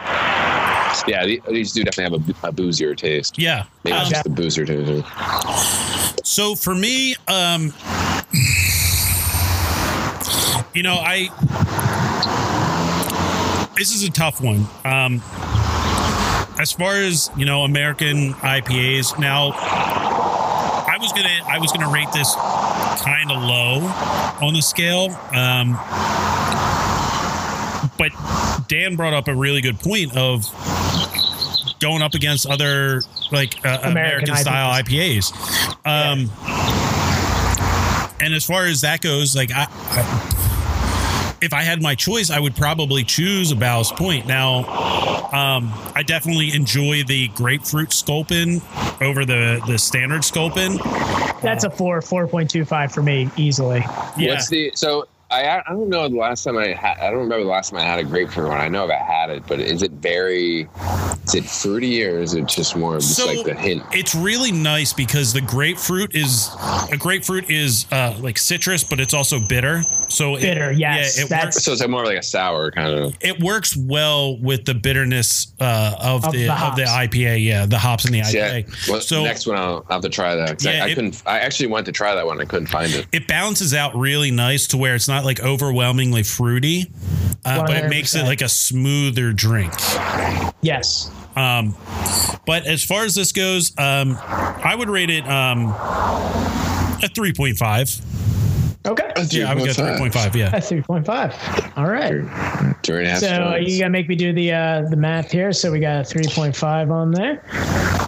yeah, 1.07 1.23
these 1.47 1.71
do 1.73 1.83
definitely 1.83 2.17
have 2.27 2.43
a, 2.43 2.47
a 2.47 2.51
boozier 2.51 2.95
taste. 2.95 3.37
Yeah. 3.37 3.65
Maybe 3.83 3.95
Um, 3.95 4.01
it's 4.01 4.09
just 4.09 4.23
the 4.23 4.29
boozer 4.31 4.65
taste. 4.65 6.25
So 6.25 6.55
for 6.55 6.73
me, 6.73 7.15
um, 7.27 7.71
you 10.77 10.83
know, 10.83 10.93
I 10.95 11.29
this 13.75 13.95
is 13.95 14.03
a 14.03 14.11
tough 14.11 14.39
one. 14.39 14.67
Um, 14.85 15.23
as 16.59 16.71
far 16.71 16.93
as 16.97 17.31
you 17.35 17.45
know, 17.45 17.63
American 17.63 18.33
IPAs. 18.35 19.17
Now, 19.17 19.53
I 19.55 20.97
was 20.99 21.11
gonna 21.13 21.41
I 21.47 21.57
was 21.57 21.71
gonna 21.71 21.91
rate 21.91 22.09
this 22.13 22.31
kind 23.03 23.31
of 23.31 23.41
low 23.41 23.87
on 24.45 24.53
the 24.53 24.61
scale. 24.61 25.09
Um, 25.33 25.73
but 27.97 28.11
Dan 28.67 28.95
brought 28.95 29.15
up 29.15 29.27
a 29.27 29.33
really 29.35 29.61
good 29.61 29.79
point 29.79 30.15
of 30.15 30.45
going 31.79 32.03
up 32.03 32.13
against 32.13 32.45
other 32.45 33.01
like 33.31 33.65
uh, 33.65 33.79
American, 33.81 33.91
American 34.29 34.35
style 34.35 34.83
IPAs. 34.83 35.33
Um, 35.85 36.29
And 38.19 38.33
as 38.33 38.43
far 38.43 38.65
as 38.65 38.81
that 38.81 39.01
goes, 39.01 39.35
like 39.35 39.51
I, 39.51 39.67
I, 39.69 40.26
if 41.41 41.53
I 41.53 41.61
had 41.61 41.81
my 41.81 41.95
choice, 41.95 42.29
I 42.29 42.39
would 42.39 42.55
probably 42.55 43.03
choose 43.03 43.51
a 43.51 43.55
Ballast 43.55 43.95
Point. 43.95 44.25
Now, 44.25 44.59
um, 45.31 45.71
I 45.95 46.03
definitely 46.03 46.53
enjoy 46.53 47.03
the 47.03 47.27
grapefruit 47.29 47.93
Sculpin 47.93 48.61
over 49.01 49.25
the 49.25 49.61
the 49.67 49.77
standard 49.77 50.23
Sculpin. 50.23 50.77
That's 51.41 51.63
a 51.63 51.69
four, 51.69 52.01
four 52.01 52.27
point 52.27 52.49
two 52.49 52.65
five 52.65 52.91
for 52.91 53.01
me 53.01 53.29
easily. 53.37 53.79
Yeah, 54.17 54.33
What's 54.33 54.49
the 54.49 54.71
so? 54.75 55.07
I 55.29 55.59
I 55.59 55.63
don't 55.71 55.89
know 55.89 56.07
the 56.07 56.15
last 56.15 56.43
time 56.45 56.57
I 56.57 56.67
had. 56.73 56.97
I 56.99 57.09
don't 57.09 57.19
remember 57.19 57.43
the 57.43 57.49
last 57.49 57.71
time 57.71 57.79
I 57.79 57.83
had 57.83 57.99
a 57.99 58.03
grapefruit 58.03 58.47
one. 58.47 58.61
I 58.61 58.69
know 58.69 58.85
I've 58.85 58.91
had 58.91 59.29
it, 59.29 59.43
but 59.47 59.59
is 59.59 59.83
it 59.83 59.91
very? 59.91 60.69
Is 61.25 61.35
it 61.35 61.43
fruity 61.43 62.05
or 62.05 62.19
is 62.19 62.33
it 62.33 62.45
just 62.45 62.77
more 62.77 62.95
of 62.95 63.01
just 63.01 63.17
So- 63.17 63.25
like 63.25 63.43
the 63.45 63.53
hint? 63.53 63.83
it's 63.91 64.15
really 64.15 64.53
nice 64.53 64.93
because 64.93 65.33
the 65.33 65.41
grapefruit 65.41 66.15
is 66.15 66.49
a 66.89 66.95
grapefruit 66.97 67.49
is 67.49 67.85
uh, 67.91 68.15
like 68.21 68.37
citrus, 68.37 68.85
but 68.85 69.01
it's 69.01 69.13
also 69.13 69.37
bitter. 69.39 69.83
So 70.07 70.37
it- 70.37 70.41
Bitter, 70.43 70.71
yes, 70.71 71.17
yeah, 71.17 71.25
it 71.25 71.29
that's- 71.29 71.55
works. 71.55 71.63
So 71.65 71.73
it's 71.73 71.81
like 71.81 71.89
more 71.89 72.05
like 72.05 72.17
a 72.17 72.23
sour 72.23 72.71
kind 72.71 72.93
of. 72.97 73.17
It 73.19 73.41
works 73.41 73.75
well 73.75 74.37
with 74.39 74.63
the 74.63 74.73
bitterness 74.73 75.47
uh, 75.59 75.95
of, 75.99 76.23
Of 76.23 76.31
the, 76.31 76.45
the 76.45 76.53
of 76.65 76.75
the. 76.77 76.83
IPA. 76.83 77.43
Yeah, 77.43 77.65
the 77.65 77.77
hops 77.77 78.05
in 78.05 78.13
the 78.13 78.19
Yeah. 78.19 78.61
IPA. 78.61 78.89
Well, 78.89 79.01
so 79.01 79.23
next 79.25 79.45
one 79.45 79.57
I'll, 79.57 79.85
I'll 79.89 79.95
have 79.97 80.01
to 80.03 80.09
try 80.09 80.35
that. 80.35 80.57
'cause 80.59 80.65
I- 80.65 80.71
Yeah, 80.75 80.85
I, 80.85 80.87
it- 80.87 80.95
couldn't. 80.95 81.21
I 81.25 81.39
actually 81.39 81.67
went 81.67 81.85
to 81.87 81.91
try 81.91 82.15
that 82.15 82.25
one. 82.25 82.39
I 82.39 82.45
couldn't 82.45 82.67
find 82.67 82.89
it. 82.93 83.05
it 83.11 83.27
balances 83.27 83.73
out 83.73 83.93
really 83.97 84.31
nice 84.31 84.65
to 84.67 84.77
where 84.77 84.95
it's 84.95 85.09
not 85.09 85.16
like 85.25 85.39
overwhelmingly 85.41 86.23
fruity, 86.23 86.91
uh, 87.45 87.65
but 87.65 87.75
it 87.77 87.89
makes 87.89 88.15
it 88.15 88.23
like 88.23 88.41
a 88.41 88.49
smoother 88.49 89.33
drink. 89.33 89.73
Yes. 90.61 91.11
Um, 91.35 91.75
but 92.45 92.65
as 92.65 92.83
far 92.83 93.05
as 93.05 93.13
this 93.15 93.31
goes, 93.31 93.71
um, 93.77 94.17
I 94.19 94.73
would 94.75 94.89
rate 94.89 95.09
it 95.09 95.27
um, 95.27 95.67
a 95.67 97.09
three 97.13 97.33
point 97.33 97.57
five. 97.57 97.89
Okay. 98.87 99.11
Yeah, 99.29 99.51
I 99.51 99.55
would 99.55 99.65
go 99.65 99.73
three 99.73 99.97
point 99.97 100.13
five. 100.13 100.35
Yeah, 100.35 100.51
At 100.53 100.63
three 100.63 100.81
point 100.81 101.05
five. 101.05 101.33
All 101.75 101.87
right. 101.87 102.23
Two 102.83 102.95
and 102.95 103.05
a 103.05 103.09
half 103.09 103.19
So 103.19 103.27
spoons, 103.27 103.73
you 103.73 103.79
gotta 103.79 103.89
make 103.91 104.07
me 104.07 104.15
do 104.15 104.31
the 104.33 104.53
uh, 104.53 104.81
the 104.89 104.95
math 104.95 105.31
here. 105.31 105.51
So 105.51 105.71
we 105.71 105.79
got 105.79 106.01
a 106.01 106.03
three 106.03 106.25
point 106.27 106.55
five 106.55 106.89
on 106.89 107.11
there. 107.11 107.43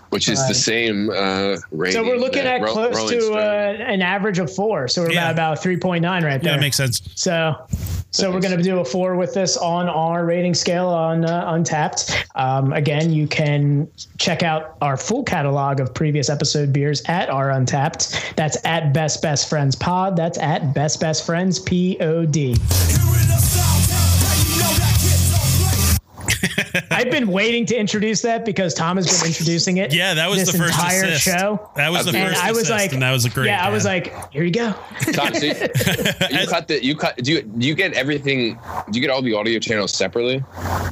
Which 0.09 0.27
is 0.27 0.45
the 0.47 0.53
same 0.55 1.09
uh, 1.09 1.57
rating. 1.71 2.01
So 2.01 2.07
we're 2.07 2.17
looking 2.17 2.41
at 2.45 2.61
Ro- 2.61 2.71
close 2.71 2.95
Rolling 2.95 3.19
to 3.19 3.33
uh, 3.33 3.75
an 3.79 4.01
average 4.01 4.39
of 4.39 4.53
four. 4.53 4.87
So 4.87 5.03
we're 5.03 5.11
Yeah. 5.11 5.29
about 5.31 5.49
about 5.49 5.63
three 5.63 5.77
point 5.77 6.01
nine 6.01 6.23
right 6.23 6.33
yeah, 6.33 6.37
there. 6.39 6.53
that 6.53 6.59
makes 6.59 6.77
sense. 6.77 7.01
So, 7.15 7.55
so 8.11 8.31
we're 8.31 8.41
going 8.41 8.57
to 8.57 8.63
do 8.63 8.79
a 8.79 8.85
four 8.85 9.15
with 9.15 9.33
this 9.33 9.55
on 9.57 9.87
our 9.87 10.25
rating 10.25 10.53
scale 10.55 10.87
on 10.87 11.25
uh, 11.25 11.51
Untappd. 11.53 12.25
Um, 12.35 12.73
again, 12.73 13.11
you 13.13 13.27
can 13.27 13.87
check 14.17 14.41
out 14.43 14.77
our 14.81 14.97
full 14.97 15.23
catalog 15.23 15.79
of 15.79 15.93
previous 15.93 16.29
episode 16.29 16.73
beers 16.73 17.03
at 17.05 17.29
our 17.29 17.49
Untappd. 17.49 18.35
That's 18.35 18.57
at 18.65 18.93
Best 18.93 19.21
Best 19.21 19.47
Friends 19.47 19.75
Pod. 19.75 20.15
That's 20.15 20.37
at 20.39 20.73
Best 20.73 20.99
Best 20.99 21.25
Friends 21.25 21.59
P 21.59 21.97
O 22.01 22.25
D. 22.25 22.55
I've 26.91 27.11
been 27.11 27.27
waiting 27.27 27.65
to 27.67 27.75
introduce 27.75 28.21
that 28.21 28.45
because 28.45 28.73
Tom 28.73 28.97
has 28.97 29.05
been 29.19 29.27
introducing 29.27 29.77
it. 29.77 29.93
Yeah, 29.93 30.13
that 30.13 30.29
was 30.29 30.39
this 30.39 30.51
the 30.51 30.57
first 30.57 30.73
entire 30.73 31.03
assist. 31.05 31.23
show. 31.23 31.69
That 31.75 31.91
was 31.91 32.05
the 32.05 32.17
And 32.17 32.29
first 32.29 32.43
I 32.43 32.51
was 32.51 32.69
like, 32.69 32.93
and 32.93 33.01
that 33.01 33.11
was 33.11 33.25
a 33.25 33.29
great. 33.29 33.47
yeah, 33.47 33.65
I 33.65 33.69
was 33.69 33.85
like, 33.85 34.13
here 34.31 34.43
you 34.43 34.51
go. 34.51 34.73
Tom, 35.13 35.33
so 35.33 35.45
you, 35.45 35.53
you 35.53 36.47
cut 36.47 36.67
the 36.67 36.79
you 36.83 36.95
cut. 36.95 37.17
Do 37.17 37.31
you 37.33 37.41
do 37.43 37.67
you 37.67 37.75
get 37.75 37.93
everything? 37.93 38.57
Do 38.91 38.99
you 38.99 39.01
get 39.01 39.09
all 39.09 39.21
the 39.21 39.33
audio 39.33 39.59
channels 39.59 39.93
separately, 39.93 40.43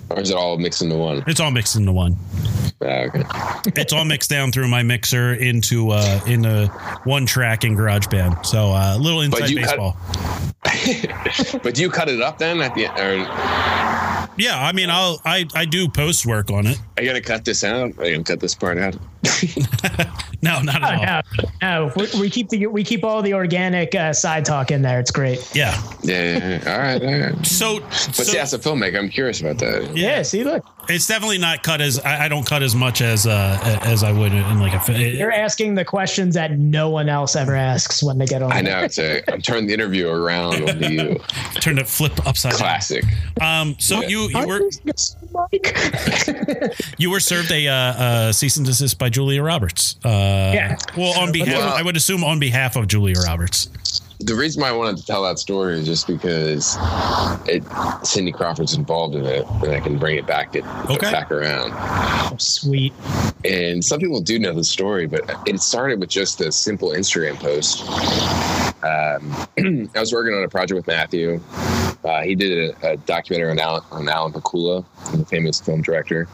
or 0.10 0.20
is 0.20 0.30
it 0.30 0.36
all 0.38 0.58
mixed 0.58 0.82
into 0.82 0.95
one? 0.98 1.24
it's 1.28 1.39
all 1.39 1.52
mixed 1.52 1.76
into 1.76 1.91
one. 1.91 2.16
Okay. 2.82 3.24
It's 3.76 3.92
all 3.92 4.06
mixed 4.06 4.30
down 4.30 4.52
through 4.52 4.68
my 4.68 4.84
mixer 4.84 5.34
into 5.34 5.90
uh 5.92 6.22
in 6.28 6.46
a 6.46 6.68
one 7.06 7.26
track 7.26 7.64
in 7.64 7.76
GarageBand. 7.76 8.46
So 8.46 8.72
uh, 8.72 8.96
a 8.96 9.00
little 9.00 9.22
inside 9.22 9.48
cut- 9.48 9.56
baseball. 9.56 9.98
but 11.64 11.76
do 11.76 11.82
you 11.82 11.90
cut 11.90 12.10
it 12.10 12.22
up 12.22 12.38
then 12.38 12.62
at 12.62 12.76
the 12.76 12.86
end? 12.86 13.00
Or 13.00 13.16
Yeah, 14.38 14.60
I 14.64 14.72
mean, 14.74 14.90
I'll 14.90 15.20
I 15.26 15.46
I 15.56 15.66
do 15.66 15.88
post 15.88 16.26
work 16.26 16.52
on 16.52 16.68
it. 16.68 16.80
you 17.00 17.06
gonna 17.06 17.22
cut 17.22 17.46
this 17.46 17.64
out? 17.64 17.98
Are 17.98 18.06
you 18.06 18.12
gonna 18.14 18.24
cut 18.24 18.40
this 18.40 18.54
part 18.54 18.78
out? 18.78 18.96
No, 20.44 20.62
not 20.62 20.84
Oh, 20.84 20.86
at 20.86 21.26
all. 21.40 21.50
no, 21.64 21.88
no, 21.88 21.94
we, 21.96 22.22
we 22.22 22.30
keep 22.30 22.50
the 22.50 22.68
we 22.68 22.84
keep 22.84 23.04
all 23.04 23.24
the 23.24 23.34
organic 23.34 23.96
uh, 23.96 24.14
side 24.14 24.46
talk 24.46 24.70
in 24.70 24.84
there. 24.84 25.00
It's 25.00 25.10
great. 25.10 25.40
Yeah. 25.56 25.76
Yeah, 26.04 26.38
yeah, 26.38 26.60
yeah. 26.64 26.72
All 26.74 26.80
right, 26.80 27.04
all 27.04 27.20
right. 27.36 27.46
So, 27.46 27.80
But 27.80 27.92
so 27.92 28.24
see, 28.24 28.38
as 28.38 28.54
a 28.54 28.60
filmmaker, 28.60 29.00
I'm 29.00 29.10
curious 29.10 29.42
about 29.42 29.58
that. 29.58 29.98
Yeah, 29.98 30.22
see, 30.22 30.44
look, 30.44 30.64
it's 30.90 31.08
definitely 31.08 31.40
not 31.40 31.64
cut 31.64 31.82
as 31.82 32.00
I, 32.00 32.26
I 32.26 32.28
don't 32.28 32.46
cut 32.46 32.62
as 32.62 32.76
much 32.76 33.02
as 33.02 33.26
uh 33.26 33.80
as 33.84 34.04
I 34.04 34.12
would 34.12 34.32
in 34.32 34.60
like 34.60 34.74
a. 34.74 34.80
fi- 34.80 34.96
you're 35.18 35.32
asking 35.32 35.74
the 35.74 35.84
questions 35.84 36.36
that 36.36 36.52
no 36.52 36.92
one 36.92 37.10
else 37.10 37.36
ever 37.36 37.56
asks 37.56 38.04
when 38.04 38.20
they 38.20 38.28
get 38.28 38.44
on. 38.44 38.52
I 38.54 38.62
know. 38.62 38.84
It's 38.84 39.00
a, 39.00 39.24
I'm 39.34 39.42
turning 39.42 39.66
the 39.66 39.74
interview 39.74 40.08
around 40.08 40.70
on 40.70 40.84
you. 40.84 41.20
Turn 41.62 41.80
it 41.80 41.88
flip 41.88 42.26
upside 42.28 42.54
Classic. 42.54 43.04
down. 43.40 43.70
Um. 43.70 43.76
So 43.80 44.02
Yeah. 44.02 44.08
you 44.08 44.20
you 44.30 44.48
were 44.48 44.62
you 46.98 47.10
were 47.10 47.20
served 47.20 47.52
a, 47.52 47.68
uh, 47.68 47.74
uh, 47.74 48.32
cease 48.32 48.58
and 48.58 48.66
desist 48.66 48.98
by 49.00 49.10
Julia 49.18 49.41
Roberts. 49.41 49.95
Uh, 50.05 50.09
Yeah. 50.53 50.76
Well, 50.95 51.20
on 51.20 51.32
behalf, 51.32 51.57
Well- 51.57 51.74
I 51.74 51.82
would 51.82 51.97
assume 51.97 52.24
on 52.24 52.38
behalf 52.39 52.76
of 52.76 52.88
Julia 52.88 53.15
Roberts. 53.26 53.68
The 54.20 54.36
reason 54.36 54.61
why 54.61 54.70
I 54.70 54.72
wanted 54.74 54.97
to 54.97 55.05
tell 55.07 55.24
that 55.24 55.39
story 55.39 55.80
is 55.80 55.86
just 55.88 56.05
because 56.07 56.76
it 57.47 57.63
Cindy 58.03 58.32
Crawford's 58.32 58.76
involved 58.76 59.15
in 59.15 59.26
it, 59.26 59.43
and 59.63 59.72
I 59.74 59.80
can 59.80 59.97
bring 59.97 60.18
it 60.18 60.26
back 60.28 60.55
it 60.55 60.63
Okay. 60.89 61.11
back 61.11 61.32
around. 61.32 61.72
Sweet. 62.39 62.93
And 63.43 63.84
some 63.84 63.99
people 63.99 64.20
do 64.22 64.38
know 64.39 64.53
the 64.53 64.63
story, 64.63 65.07
but 65.07 65.22
it 65.47 65.59
started 65.61 65.99
with 65.99 66.09
just 66.09 66.39
a 66.41 66.51
simple 66.51 66.89
Instagram 66.89 67.39
post. 67.39 67.82
Um, 68.84 69.89
I 69.95 69.99
was 69.99 70.13
working 70.13 70.34
on 70.36 70.43
a 70.43 70.49
project 70.49 70.76
with 70.78 70.88
Matthew. 70.88 71.39
Uh, 72.03 72.22
he 72.22 72.36
did 72.36 72.76
a, 72.84 72.91
a 72.93 72.97
documentary 72.97 73.49
on 73.51 73.59
Alan, 73.59 73.84
on 73.91 74.09
Alan 74.09 74.32
Pakula, 74.32 74.84
the 75.15 75.26
famous 75.26 75.59
film 75.59 75.82
director. 75.84 76.28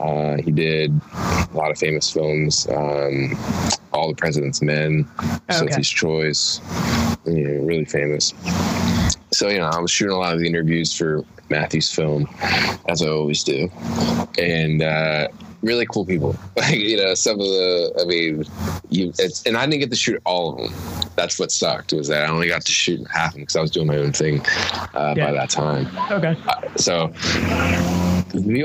Uh, 0.00 0.36
he 0.42 0.50
did 0.50 0.92
a 1.14 1.48
lot 1.56 1.70
of 1.70 1.78
famous 1.78 2.10
films, 2.10 2.66
um, 2.70 3.36
All 3.92 4.08
the 4.08 4.14
President's 4.16 4.62
Men, 4.62 5.08
Okay. 5.48 5.68
Sophie's 5.68 5.88
Choice, 5.88 6.60
you 7.24 7.48
know, 7.48 7.64
really 7.64 7.84
famous. 7.84 8.34
So, 9.32 9.48
you 9.48 9.58
know, 9.58 9.66
I 9.66 9.80
was 9.80 9.90
shooting 9.90 10.14
a 10.14 10.18
lot 10.18 10.34
of 10.34 10.40
the 10.40 10.46
interviews 10.46 10.92
for 10.96 11.24
Matthew's 11.48 11.92
film, 11.92 12.28
as 12.88 13.02
I 13.02 13.08
always 13.08 13.42
do. 13.44 13.68
And 14.38 14.82
uh, 14.82 15.28
really 15.66 15.86
cool 15.86 16.04
people. 16.06 16.34
Like 16.56 16.76
you 16.76 16.96
know, 16.96 17.14
some 17.14 17.34
of 17.38 17.46
the. 17.46 17.92
I 18.00 18.04
mean, 18.06 18.44
you. 18.88 19.12
It's 19.18 19.44
and 19.44 19.56
I 19.58 19.66
didn't 19.66 19.80
get 19.80 19.90
to 19.90 19.96
shoot 19.96 20.20
all 20.24 20.54
of 20.54 20.58
them. 20.72 21.10
That's 21.16 21.38
what 21.38 21.50
sucked 21.52 21.92
was 21.92 22.08
that 22.08 22.24
I 22.24 22.28
only 22.30 22.48
got 22.48 22.62
to 22.64 22.72
shoot 22.72 23.06
half 23.10 23.28
of 23.28 23.32
them 23.34 23.42
because 23.42 23.56
I 23.56 23.60
was 23.60 23.70
doing 23.70 23.86
my 23.86 23.96
own 23.96 24.12
thing 24.12 24.40
uh, 24.94 25.14
Yeah. 25.16 25.26
by 25.26 25.32
that 25.32 25.50
time. 25.50 25.86
Okay. 26.10 26.34
So 26.76 27.12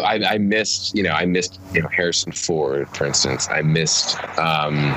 I, 0.03 0.19
I 0.25 0.37
missed, 0.37 0.95
you 0.95 1.03
know, 1.03 1.11
I 1.11 1.25
missed, 1.25 1.59
you 1.73 1.81
know, 1.81 1.87
Harrison 1.89 2.31
Ford, 2.31 2.89
for 2.95 3.05
instance. 3.05 3.47
I 3.49 3.61
missed 3.61 4.17
um, 4.37 4.91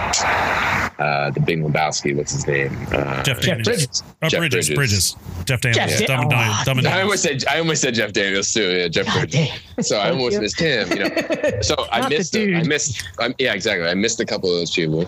uh, 0.99 1.31
the 1.31 1.41
Big 1.45 1.61
Lebowski. 1.63 2.17
What's 2.17 2.33
his 2.33 2.47
name? 2.47 2.77
Uh, 2.93 3.23
Jeff 3.23 3.41
Jeff 3.41 3.43
Daniels. 3.43 3.65
Bridges. 3.69 4.03
Oh, 4.23 4.29
Jeff 4.29 4.41
Bridges, 4.41 4.69
Bridges. 4.71 5.15
Bridges. 5.15 5.45
Jeff 5.45 5.61
Daniels. 5.61 5.99
Jeff 5.99 6.07
Dumb 6.09 6.21
and 6.23 6.31
Dan- 6.31 6.49
Dumb- 6.49 6.65
Dumb 6.65 6.79
and 6.79 6.87
I 6.87 6.91
Dumber. 6.91 7.03
almost 7.03 7.23
said 7.23 7.45
I 7.49 7.59
almost 7.59 7.83
said 7.83 7.95
Jeff 7.95 8.13
Daniels 8.13 8.53
too. 8.53 8.71
Yeah, 8.77 8.89
Jeff 8.89 9.07
God 9.07 9.15
Bridges. 9.31 9.49
damn. 9.49 9.83
So 9.85 9.99
I 9.99 10.11
almost 10.11 10.35
you. 10.35 10.41
missed 10.41 10.59
him. 10.61 10.89
You 10.91 11.09
know, 11.09 11.61
so 11.61 11.75
I 11.97 12.09
the 12.09 12.17
missed. 12.17 12.35
it. 12.37 12.55
I 12.55 12.63
missed. 12.63 13.09
Um, 13.19 13.35
yeah, 13.39 13.55
exactly. 13.55 13.87
I 13.87 13.95
missed 13.95 14.21
a 14.21 14.27
couple 14.27 14.51
of 14.51 14.59
those 14.59 14.71
people, 14.71 15.07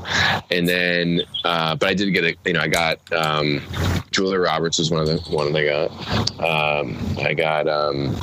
and 0.51 0.69
then, 0.69 1.23
uh, 1.45 1.75
but 1.77 1.89
I 1.89 1.95
did 1.95 2.13
get 2.13 2.25
a. 2.25 2.37
You 2.45 2.55
know, 2.55 2.61
I 2.61 2.69
got 2.69 2.99
um, 3.13 3.63
Julia 4.11 4.39
Roberts 4.39 4.79
was 4.79 4.91
one 4.91 5.03
of 5.03 5.09
the 5.09 5.19
one 5.31 5.53
that 5.53 5.59
I 5.61 5.89
got. 5.89 6.81
Um, 6.81 6.99
I 7.19 7.35
got. 7.35 7.69
Um, 7.69 8.17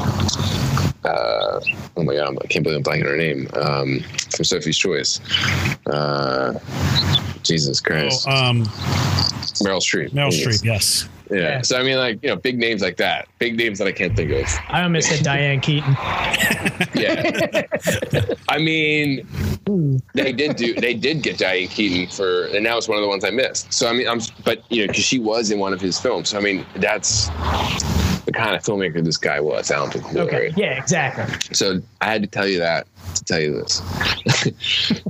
uh, 1.05 1.59
oh 1.97 2.03
my 2.03 2.15
god, 2.15 2.37
I 2.43 2.47
can't 2.47 2.63
believe 2.63 2.77
I'm 2.77 2.83
blanking 2.83 3.05
her 3.05 3.17
name. 3.17 3.47
Um, 3.53 3.99
from 4.35 4.45
Sophie's 4.45 4.77
Choice. 4.77 5.19
Uh, 5.87 6.59
Jesus 7.43 7.81
Christ, 7.81 8.25
Oh, 8.27 8.31
um, 8.31 8.63
Meryl 9.61 9.81
Streep. 9.81 10.11
Meryl 10.11 10.31
Yes. 10.31 10.47
Streep. 10.47 10.63
Yes. 10.63 11.09
Yeah. 11.29 11.37
Yeah. 11.37 11.61
So 11.61 11.77
I 11.77 11.83
mean, 11.83 11.97
like 11.97 12.19
you 12.23 12.29
know, 12.29 12.35
big 12.35 12.57
names 12.57 12.81
like 12.81 12.97
that, 12.97 13.27
big 13.39 13.57
names 13.57 13.79
that 13.79 13.87
I 13.87 13.91
can't 13.91 14.15
think 14.15 14.31
of. 14.31 14.45
I 14.69 14.83
almost 14.83 15.09
said 15.09 15.23
Diane 15.23 15.59
Keaton. 15.61 15.95
Yeah. 16.95 17.63
I 18.49 18.57
mean, 18.59 19.27
they 20.13 20.31
did 20.31 20.55
do. 20.57 20.73
They 20.75 20.93
did 20.93 21.23
get 21.23 21.37
Diane 21.37 21.67
Keaton 21.67 22.07
for, 22.07 22.45
and 22.47 22.65
that 22.65 22.75
was 22.75 22.87
one 22.87 22.97
of 22.97 23.01
the 23.01 23.07
ones 23.07 23.23
I 23.25 23.29
missed. 23.31 23.73
So 23.73 23.87
I 23.87 23.93
mean, 23.93 24.07
I'm, 24.07 24.19
but 24.45 24.63
you 24.71 24.81
know, 24.83 24.87
because 24.91 25.03
she 25.03 25.19
was 25.19 25.49
in 25.51 25.59
one 25.59 25.73
of 25.73 25.81
his 25.81 25.99
films. 25.99 26.29
So 26.29 26.37
I 26.37 26.41
mean, 26.41 26.65
that's 26.75 27.29
the 28.25 28.31
kind 28.31 28.55
of 28.55 28.63
filmmaker 28.63 29.03
this 29.03 29.17
guy 29.17 29.39
was. 29.39 29.69
Alan 29.71 29.91
Bacall, 29.91 30.15
Okay. 30.27 30.45
right? 30.47 30.57
Yeah, 30.57 30.77
exactly. 30.77 31.25
So 31.53 31.81
I 32.01 32.05
had 32.05 32.21
to 32.21 32.27
tell 32.27 32.47
you 32.47 32.59
that 32.59 32.87
to 33.15 33.23
tell 33.25 33.39
you 33.39 33.53
this. 33.53 33.81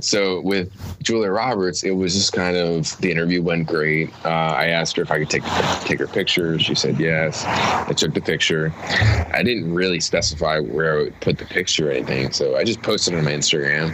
so 0.00 0.40
with 0.40 0.70
Julia 1.02 1.30
Roberts, 1.30 1.84
it 1.84 1.92
was 1.92 2.14
just 2.14 2.32
kind 2.32 2.56
of 2.56 2.96
the 3.00 3.10
interview 3.10 3.42
went 3.42 3.66
great. 3.66 4.10
Uh, 4.24 4.28
I 4.28 4.66
asked 4.68 4.96
her 4.96 5.02
if 5.02 5.10
I 5.10 5.18
could 5.18 5.30
take 5.30 5.44
take 5.82 5.98
her 6.00 6.06
picture. 6.08 6.58
She 6.58 6.74
said 6.74 6.98
yes. 6.98 7.44
I 7.44 7.92
took 7.92 8.14
the 8.14 8.20
picture. 8.20 8.72
I 9.32 9.42
didn't 9.44 9.72
really 9.72 10.00
specify 10.00 10.58
where 10.58 10.94
I 10.98 11.02
would 11.04 11.20
put 11.20 11.38
the 11.38 11.44
picture 11.46 11.88
or 11.88 11.92
anything, 11.92 12.32
so 12.32 12.56
I 12.56 12.64
just 12.64 12.82
posted 12.82 13.14
it 13.14 13.18
on 13.18 13.24
my 13.24 13.32
Instagram. 13.32 13.92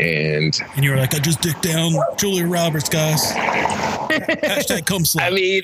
And 0.00 0.58
And 0.76 0.84
you 0.84 0.90
were 0.90 0.96
like, 0.96 1.14
I 1.14 1.18
just 1.18 1.40
dick 1.40 1.60
down 1.60 1.92
Julia 2.16 2.46
Roberts, 2.46 2.88
guys. 2.88 3.32
Hashtag 4.08 4.86
come 4.86 5.02
slut. 5.02 5.22
I 5.22 5.30
mean, 5.30 5.62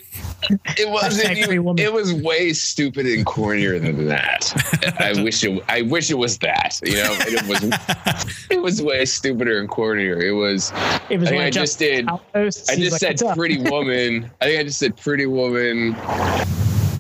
it 0.77 0.89
wasn't. 0.91 1.39
Even- 1.39 1.79
It 1.79 1.93
was 1.93 2.13
way 2.13 2.53
stupid 2.55 3.07
and 3.07 3.25
cornier 3.27 3.81
than 3.81 4.07
that. 4.07 4.53
I 5.01 5.21
wish 5.23 5.43
it. 5.45 5.63
I 5.69 5.83
wish 5.83 6.11
it 6.11 6.19
was 6.19 6.39
that. 6.39 6.81
You 6.85 6.95
know, 6.95 7.17
it 7.21 7.47
was. 7.49 8.47
It 8.51 8.63
was 8.63 8.83
way 8.83 9.05
stupider 9.05 9.59
and 9.59 9.69
cornier. 9.69 10.23
It 10.23 10.33
was. 10.33 10.73
It 11.11 11.19
was 11.21 11.31
I 11.31 11.37
I 11.47 11.51
just 11.51 11.79
did. 11.79 12.09
Outposts. 12.09 12.71
I 12.71 12.77
just 12.77 13.03
like, 13.03 13.19
said 13.19 13.37
pretty 13.37 13.59
woman. 13.71 14.31
I 14.41 14.47
think 14.47 14.61
I 14.61 14.63
just 14.65 14.79
said 14.79 14.97
pretty 14.97 15.27
woman, 15.27 15.93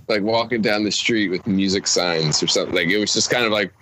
like 0.08 0.22
walking 0.22 0.60
down 0.62 0.84
the 0.84 0.90
street 0.90 1.28
with 1.30 1.46
music 1.46 1.86
signs 1.86 2.42
or 2.42 2.46
something. 2.46 2.74
Like 2.74 2.88
it 2.88 2.98
was 2.98 3.12
just 3.14 3.30
kind 3.30 3.44
of 3.44 3.52
like 3.52 3.72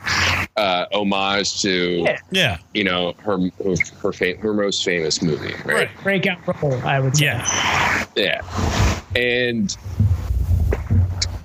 uh, 0.57 0.87
homage 0.93 1.63
to 1.63 2.03
Yeah. 2.05 2.19
yeah. 2.31 2.59
you 2.75 2.85
know 2.85 3.15
her 3.19 3.39
her 3.65 3.75
her, 4.01 4.13
fam- 4.13 4.39
her 4.39 4.53
most 4.55 4.85
famous 4.85 5.23
movie, 5.23 5.55
right? 5.65 5.89
breakout 6.03 6.39
role, 6.63 6.75
I 6.85 7.01
would 7.01 7.17
say. 7.17 7.25
Yeah. 7.27 8.07
Yeah, 8.15 8.43
and 9.17 9.75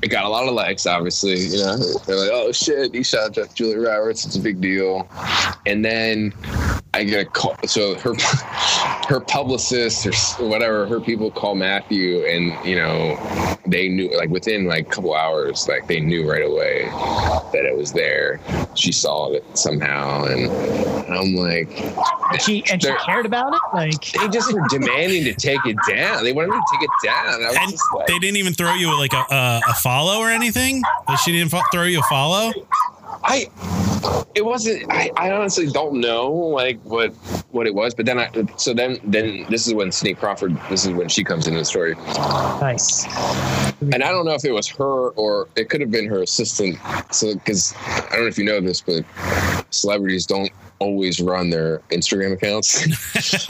it 0.01 0.09
got 0.09 0.25
a 0.25 0.29
lot 0.29 0.47
of 0.47 0.53
likes. 0.53 0.85
Obviously, 0.85 1.39
you 1.39 1.57
know, 1.57 1.77
they're 2.05 2.15
like, 2.15 2.29
"Oh 2.31 2.51
shit, 2.51 2.93
he 2.93 3.03
shot 3.03 3.31
Jeff 3.33 3.53
Julia 3.55 3.79
Roberts. 3.79 4.25
It's 4.25 4.35
a 4.35 4.41
big 4.41 4.61
deal." 4.61 5.07
And 5.65 5.83
then 5.83 6.33
I 6.93 7.03
get 7.03 7.27
a 7.27 7.29
call. 7.29 7.55
So 7.65 7.95
her 7.99 8.13
her 9.07 9.19
publicist 9.19 10.39
or 10.39 10.47
whatever, 10.47 10.87
her 10.87 10.99
people 10.99 11.31
call 11.31 11.55
Matthew, 11.55 12.25
and 12.25 12.53
you 12.65 12.75
know, 12.75 13.17
they 13.65 13.89
knew 13.89 14.15
like 14.17 14.29
within 14.29 14.65
like 14.65 14.87
a 14.87 14.89
couple 14.89 15.15
hours, 15.15 15.67
like 15.67 15.87
they 15.87 15.99
knew 15.99 16.29
right 16.29 16.45
away 16.45 16.85
that 17.53 17.65
it 17.65 17.75
was 17.75 17.91
there. 17.91 18.39
She 18.75 18.91
saw 18.91 19.31
it 19.31 19.45
somehow, 19.57 20.25
and 20.25 20.49
I'm 21.11 21.35
like, 21.35 21.69
And 22.31 22.41
she 22.41 22.63
and 22.71 22.81
she 22.81 22.91
cared 23.05 23.25
about 23.25 23.53
it. 23.53 23.61
Like 23.73 24.11
they 24.11 24.27
just 24.29 24.53
were 24.53 24.65
demanding 24.69 25.23
to 25.25 25.33
take 25.33 25.65
it 25.65 25.77
down. 25.87 26.23
They 26.23 26.33
wanted 26.33 26.51
me 26.51 26.57
to 26.57 26.77
take 26.77 26.83
it 26.83 27.07
down. 27.07 27.43
I 27.43 27.47
was 27.47 27.57
And 27.57 27.71
just 27.71 27.83
like, 27.95 28.07
they 28.07 28.19
didn't 28.19 28.37
even 28.37 28.53
throw 28.53 28.73
you 28.75 28.97
like 28.97 29.13
a, 29.13 29.25
a, 29.33 29.61
a 29.69 29.73
follow 29.87 30.19
or 30.19 30.29
anything? 30.29 30.83
Like 31.07 31.17
she 31.19 31.31
didn't 31.31 31.49
fo- 31.49 31.61
throw 31.71 31.83
you 31.83 31.99
a 31.99 32.03
follow? 32.03 32.51
I 33.23 33.49
it 34.35 34.45
wasn't 34.45 34.91
I, 34.91 35.09
I 35.15 35.31
honestly 35.31 35.67
don't 35.67 36.01
know 36.01 36.29
like 36.29 36.79
what 36.83 37.13
what 37.51 37.65
it 37.67 37.73
was 37.73 37.95
but 37.95 38.05
then 38.05 38.19
I 38.19 38.29
so 38.57 38.73
then 38.73 38.99
then 39.03 39.45
this 39.49 39.65
is 39.65 39.73
when 39.73 39.91
Cindy 39.91 40.13
Crawford 40.13 40.57
this 40.69 40.85
is 40.85 40.91
when 40.91 41.07
she 41.07 41.23
comes 41.23 41.47
into 41.47 41.59
the 41.59 41.65
story 41.65 41.95
nice. 42.61 43.05
and 43.93 44.03
I 44.03 44.11
don't 44.11 44.25
know 44.25 44.33
if 44.35 44.45
it 44.45 44.51
was 44.51 44.67
her 44.67 45.09
or 45.11 45.47
it 45.55 45.69
could 45.69 45.81
have 45.81 45.89
been 45.89 46.05
her 46.07 46.21
assistant 46.21 46.77
so 47.11 47.33
because 47.33 47.73
I 47.87 48.11
don't 48.11 48.21
know 48.21 48.27
if 48.27 48.37
you 48.37 48.45
know 48.45 48.61
this 48.61 48.81
but 48.81 49.03
celebrities 49.71 50.25
don't 50.25 50.51
always 50.79 51.19
run 51.19 51.49
their 51.49 51.79
Instagram 51.91 52.33
accounts 52.33 52.85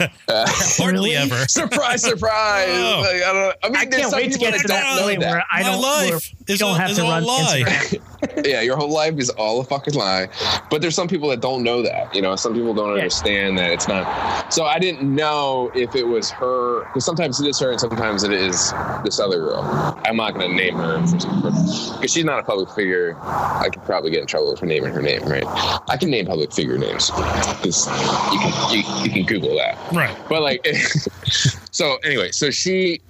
uh, 0.00 0.08
Hardly 0.48 1.10
Really? 1.10 1.16
ever. 1.16 1.46
surprise 1.46 2.02
surprise 2.02 2.68
Oh. 2.70 3.00
like, 3.04 3.22
I, 3.22 3.32
don't, 3.32 3.56
I 3.62 3.68
mean 3.68 3.76
I 3.76 3.84
can't 3.86 4.12
wait 4.12 4.32
to 4.32 4.38
get 4.38 4.52
that 4.52 4.62
to 4.62 4.68
that 4.68 4.96
don't 4.96 5.02
point 5.04 5.20
know 5.20 5.26
where 5.28 5.36
that. 5.38 5.46
I 5.52 5.62
My 5.62 5.68
don't, 5.70 5.82
life 5.82 6.34
where 6.48 6.54
is 6.54 6.60
you 6.60 6.66
don't 6.66 6.76
a- 6.76 6.80
have 6.80 6.90
is 6.90 6.96
to 6.96 7.02
all 7.04 7.10
run 7.10 7.24
lie. 7.24 7.62
Instagram. 7.66 8.46
yeah, 8.46 8.60
your 8.62 8.76
whole 8.76 8.90
life 8.90 9.14
is 9.18 9.30
all 9.30 9.60
a 9.60 9.64
fucking 9.64 9.94
lie. 9.94 10.28
But 10.70 10.80
there's 10.80 10.94
some 10.94 11.06
people 11.08 11.28
that 11.28 11.40
don't 11.40 11.62
know 11.62 11.82
that. 11.82 12.14
You 12.14 12.22
know, 12.22 12.34
some 12.36 12.54
people 12.54 12.74
don't 12.74 12.88
Yeah. 12.90 12.94
understand 13.02 13.58
that 13.58 13.70
it's 13.70 13.86
not. 13.86 14.52
So 14.52 14.64
I 14.64 14.78
didn't 14.78 15.02
know 15.14 15.70
if 15.74 15.94
it 15.94 16.04
was 16.04 16.30
her, 16.30 16.84
because 16.86 17.04
sometimes 17.04 17.40
it 17.40 17.46
is 17.46 17.58
her 17.60 17.70
and 17.70 17.78
sometimes 17.80 18.24
it 18.24 18.32
is 18.32 18.72
this 19.04 19.20
other 19.20 19.38
girl. 19.38 19.60
I'm 20.04 20.16
not 20.16 20.34
going 20.34 20.50
to 20.50 20.56
name 20.56 20.74
her 20.76 20.98
because 21.00 22.12
she's 22.12 22.24
not 22.24 22.40
a 22.40 22.42
public 22.42 22.70
figure. 22.70 23.16
I 23.22 23.68
could 23.72 23.84
probably 23.84 24.10
get 24.10 24.20
in 24.20 24.26
trouble 24.26 24.56
for 24.56 24.66
naming 24.66 24.92
her 24.92 25.02
name, 25.02 25.22
right? 25.22 25.44
I 25.88 25.96
can 25.96 26.10
name 26.10 26.26
public 26.26 26.52
figure 26.52 26.76
names 26.78 27.10
because 27.10 27.86
you 28.32 28.38
can 28.40 28.72
you, 28.72 29.02
you 29.04 29.10
can 29.10 29.24
Google 29.26 29.56
that. 29.56 29.76
Right. 29.92 30.16
But 30.28 30.42
like, 30.42 30.66
so 31.70 31.96
anyway, 32.04 32.30
so 32.32 32.50
she 32.50 33.00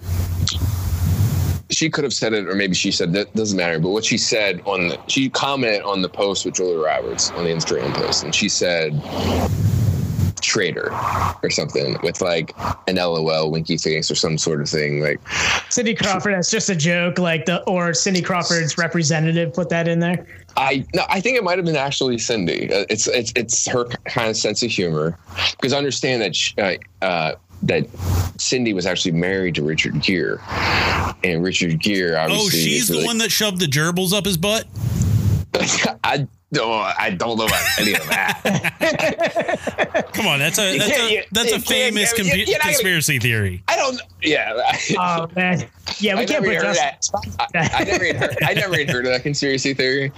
she 1.79 1.89
could 1.89 2.03
have 2.03 2.11
said 2.13 2.33
it, 2.33 2.45
or 2.45 2.55
maybe 2.55 2.75
she 2.75 2.91
said 2.91 3.13
that 3.13 3.33
doesn't 3.35 3.55
matter. 3.55 3.79
But 3.79 3.91
what 3.91 4.03
she 4.03 4.17
said 4.17 4.61
on 4.65 4.89
the 4.89 4.99
she 5.07 5.29
commented 5.29 5.83
on 5.83 6.01
the 6.01 6.09
post 6.09 6.43
with 6.43 6.55
Julia 6.55 6.77
Roberts 6.77 7.31
on 7.31 7.45
the 7.45 7.51
Instagram 7.51 7.93
post, 7.93 8.25
and 8.25 8.35
she 8.35 8.49
said 8.49 8.91
traitor 10.41 10.89
or 11.41 11.49
something 11.49 11.97
with 12.03 12.21
like 12.21 12.53
an 12.87 12.95
LOL 12.95 13.49
winky 13.49 13.77
face 13.77 14.11
or 14.11 14.15
some 14.15 14.37
sort 14.37 14.59
of 14.59 14.67
thing. 14.67 15.01
Like 15.01 15.21
Cindy 15.69 15.95
Crawford, 15.95 16.33
that's 16.33 16.51
just 16.51 16.69
a 16.69 16.75
joke. 16.75 17.17
Like 17.17 17.45
the 17.45 17.63
or 17.63 17.93
Cindy 17.93 18.21
Crawford's 18.21 18.77
representative 18.77 19.53
put 19.53 19.69
that 19.69 19.87
in 19.87 19.99
there. 19.99 20.27
I 20.57 20.85
no, 20.93 21.05
I 21.07 21.21
think 21.21 21.37
it 21.37 21.45
might 21.45 21.59
have 21.59 21.65
been 21.65 21.77
actually 21.77 22.17
Cindy. 22.17 22.69
Uh, 22.73 22.83
It's 22.89 23.07
it's 23.07 23.31
it's 23.37 23.65
her 23.69 23.85
kind 23.85 24.29
of 24.29 24.35
sense 24.35 24.63
of 24.63 24.69
humor 24.69 25.17
because 25.51 25.71
I 25.71 25.77
understand 25.77 26.23
that 26.23 26.35
sh 26.35 26.53
uh, 26.57 26.75
uh, 27.01 27.35
that 27.63 27.87
Cindy 28.37 28.73
was 28.73 28.85
actually 28.85 29.13
married 29.13 29.55
to 29.55 29.63
Richard 29.63 30.01
Gere, 30.01 30.37
and 31.23 31.43
Richard 31.43 31.79
Gere 31.79 32.15
oh, 32.15 32.21
obviously. 32.21 32.45
Oh, 32.45 32.49
she's 32.49 32.87
the 32.87 33.05
one 33.05 33.17
that 33.19 33.31
shoved 33.31 33.59
the 33.59 33.67
gerbils 33.67 34.13
up 34.13 34.25
his 34.25 34.37
butt? 34.37 34.65
I 36.03 36.27
don't. 36.53 36.71
I 36.71 37.09
don't 37.11 37.37
know 37.37 37.45
about 37.45 37.61
any 37.79 37.93
of 37.93 38.07
that. 38.07 40.09
Come 40.13 40.27
on, 40.27 40.39
that's 40.39 40.59
a 40.59 40.77
that's 40.77 40.97
a 40.97 41.25
that's 41.31 41.51
a 41.51 41.59
famous 41.59 42.17
you- 42.17 42.23
compu- 42.23 42.37
you're 42.37 42.57
gonna- 42.57 42.71
conspiracy 42.71 43.19
theory. 43.19 43.63
I 43.67 43.75
don't. 43.75 44.01
Yeah. 44.21 44.53
Oh 44.97 45.27
man, 45.35 45.67
yeah, 45.99 46.15
we 46.15 46.21
I 46.21 46.25
can't 46.25 46.43
never 46.43 46.55
put 46.57 46.75
Justin. 46.75 47.31
that. 47.39 47.55
I, 47.55 47.81
I 47.81 47.83
never 47.85 48.03
even 48.03 48.21
heard. 48.21 48.37
I 48.43 48.53
never 48.53 48.75
even 48.75 48.93
heard 48.93 49.05
of 49.05 49.11
that 49.13 49.23
conspiracy 49.23 49.73
theory. 49.73 50.09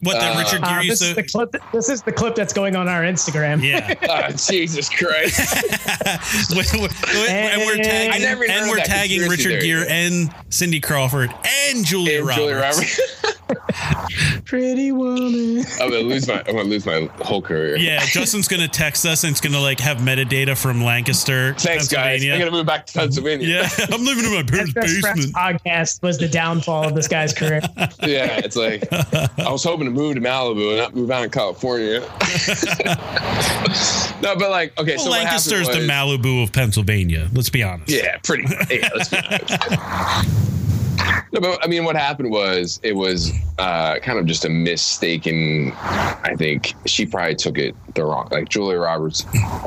What 0.00 0.20
that 0.20 0.36
Uh, 0.36 0.38
Richard 0.38 0.62
Uh, 0.62 0.68
Gere 0.68 0.88
this 0.88 1.00
used 1.00 1.02
is 1.02 1.14
the 1.16 1.22
clip. 1.22 1.56
This 1.72 1.88
is 1.88 2.02
the 2.02 2.12
clip 2.12 2.34
that's 2.34 2.52
going 2.52 2.76
on 2.76 2.88
our 2.88 3.02
Instagram. 3.02 3.62
Yeah. 3.62 3.94
Oh, 4.10 4.30
Jesus 4.32 4.88
Christ! 4.88 5.38
and 6.48 7.62
we're 7.66 7.76
tagging, 7.76 8.12
I 8.12 8.18
never 8.18 8.44
even 8.44 8.54
heard 8.56 8.62
and 8.62 8.70
we're 8.70 8.84
tagging 8.84 9.22
Richard 9.28 9.60
theory. 9.60 9.84
Gere 9.84 9.86
and 9.88 10.34
Cindy 10.50 10.80
Crawford 10.80 11.34
and 11.70 11.84
Julia 11.84 12.18
And 12.18 12.26
Roberts. 12.28 12.36
Julia 12.38 12.56
Roberts. 12.56 14.44
Pretty 14.44 14.92
woman. 14.92 15.64
I'm 15.80 15.90
gonna 15.90 16.00
lose 16.02 16.26
my 16.28 16.38
I'm 16.40 16.56
gonna 16.56 16.62
lose 16.64 16.86
my 16.86 17.08
whole 17.20 17.42
career. 17.42 17.76
Yeah, 17.76 18.04
Justin's 18.06 18.48
gonna 18.48 18.68
text 18.68 19.04
us 19.06 19.24
and 19.24 19.30
it's 19.32 19.40
gonna 19.40 19.60
like 19.60 19.80
have 19.80 19.98
metadata 19.98 20.56
from 20.60 20.82
Lancaster, 20.84 21.54
Thanks, 21.54 21.88
guys. 21.88 22.20
Pennsylvania. 22.22 22.32
I'm 22.34 22.38
gonna 22.40 22.50
move 22.50 22.66
back 22.66 22.86
to 22.86 22.92
Pennsylvania. 22.98 23.37
Yeah, 23.40 23.68
I'm 23.92 24.04
living 24.04 24.24
in 24.24 24.34
my 24.34 24.42
parents' 24.42 24.72
basement. 24.72 25.32
podcast 25.32 26.02
was 26.02 26.18
the 26.18 26.28
downfall 26.28 26.88
of 26.88 26.94
this 26.94 27.08
guy's 27.08 27.32
career. 27.32 27.60
Yeah, 28.02 28.40
it's 28.42 28.56
like 28.56 28.90
I 28.92 29.50
was 29.50 29.64
hoping 29.64 29.84
to 29.86 29.90
move 29.90 30.14
to 30.14 30.20
Malibu 30.20 30.68
and 30.70 30.78
not 30.78 30.94
move 30.94 31.10
out 31.10 31.24
in 31.24 31.30
California. 31.30 32.00
no, 34.22 34.36
but 34.36 34.50
like, 34.50 34.78
okay, 34.78 34.96
Well, 34.96 35.04
so 35.04 35.10
what 35.10 35.20
happened 35.20 35.50
Lancaster's 35.50 35.68
the 35.68 35.86
Malibu 35.86 36.42
of 36.42 36.52
Pennsylvania. 36.52 37.28
Let's 37.32 37.50
be 37.50 37.62
honest. 37.62 37.90
Yeah, 37.90 38.18
pretty. 38.22 38.44
Yeah, 38.70 38.88
let's 38.94 39.08
be 39.08 39.18
honest. 39.18 40.77
No, 41.32 41.40
but 41.40 41.62
I 41.62 41.66
mean, 41.68 41.84
what 41.84 41.94
happened 41.94 42.30
was 42.30 42.80
it 42.82 42.94
was 42.96 43.32
uh, 43.58 43.98
kind 43.98 44.18
of 44.18 44.24
just 44.24 44.46
a 44.46 44.48
mistaken. 44.48 45.72
I 45.76 46.34
think 46.38 46.72
she 46.86 47.04
probably 47.04 47.34
took 47.34 47.58
it 47.58 47.74
the 47.94 48.04
wrong. 48.04 48.28
Like 48.30 48.48
Julia 48.48 48.78
Roberts, 48.78 49.26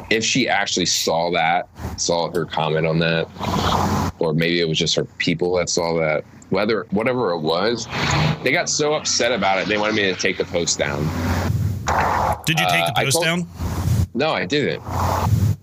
if 0.09 0.23
she 0.25 0.49
actually 0.49 0.87
saw 0.87 1.29
that, 1.31 1.69
saw 2.01 2.31
her 2.31 2.45
comment 2.45 2.87
on 2.87 2.97
that, 2.99 3.27
or 4.17 4.33
maybe 4.33 4.59
it 4.59 4.67
was 4.67 4.79
just 4.79 4.95
her 4.95 5.05
people 5.19 5.55
that 5.57 5.69
saw 5.69 5.93
that. 5.99 6.23
Whether 6.49 6.87
whatever 6.89 7.31
it 7.31 7.39
was, 7.41 7.87
they 8.43 8.51
got 8.51 8.67
so 8.67 8.93
upset 8.95 9.31
about 9.31 9.59
it 9.59 9.67
they 9.67 9.77
wanted 9.77 9.95
me 9.95 10.01
to 10.03 10.15
take 10.15 10.37
the 10.37 10.45
post 10.45 10.79
down. 10.79 11.01
Did 12.45 12.59
you 12.59 12.65
take 12.69 12.83
Uh, 12.83 12.87
the 12.87 12.93
post 13.03 13.13
told- 13.13 13.25
down? 13.25 13.47
No, 14.13 14.31
I 14.31 14.45
didn't, 14.45 14.81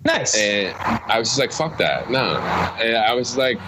Nice. 0.08 0.36
and 0.36 0.74
I 1.06 1.18
was 1.18 1.28
just 1.28 1.38
like, 1.38 1.52
"Fuck 1.52 1.78
that!" 1.78 2.10
No, 2.10 2.36
and 2.80 2.96
I 2.96 3.14
was 3.14 3.36
like, 3.36 3.58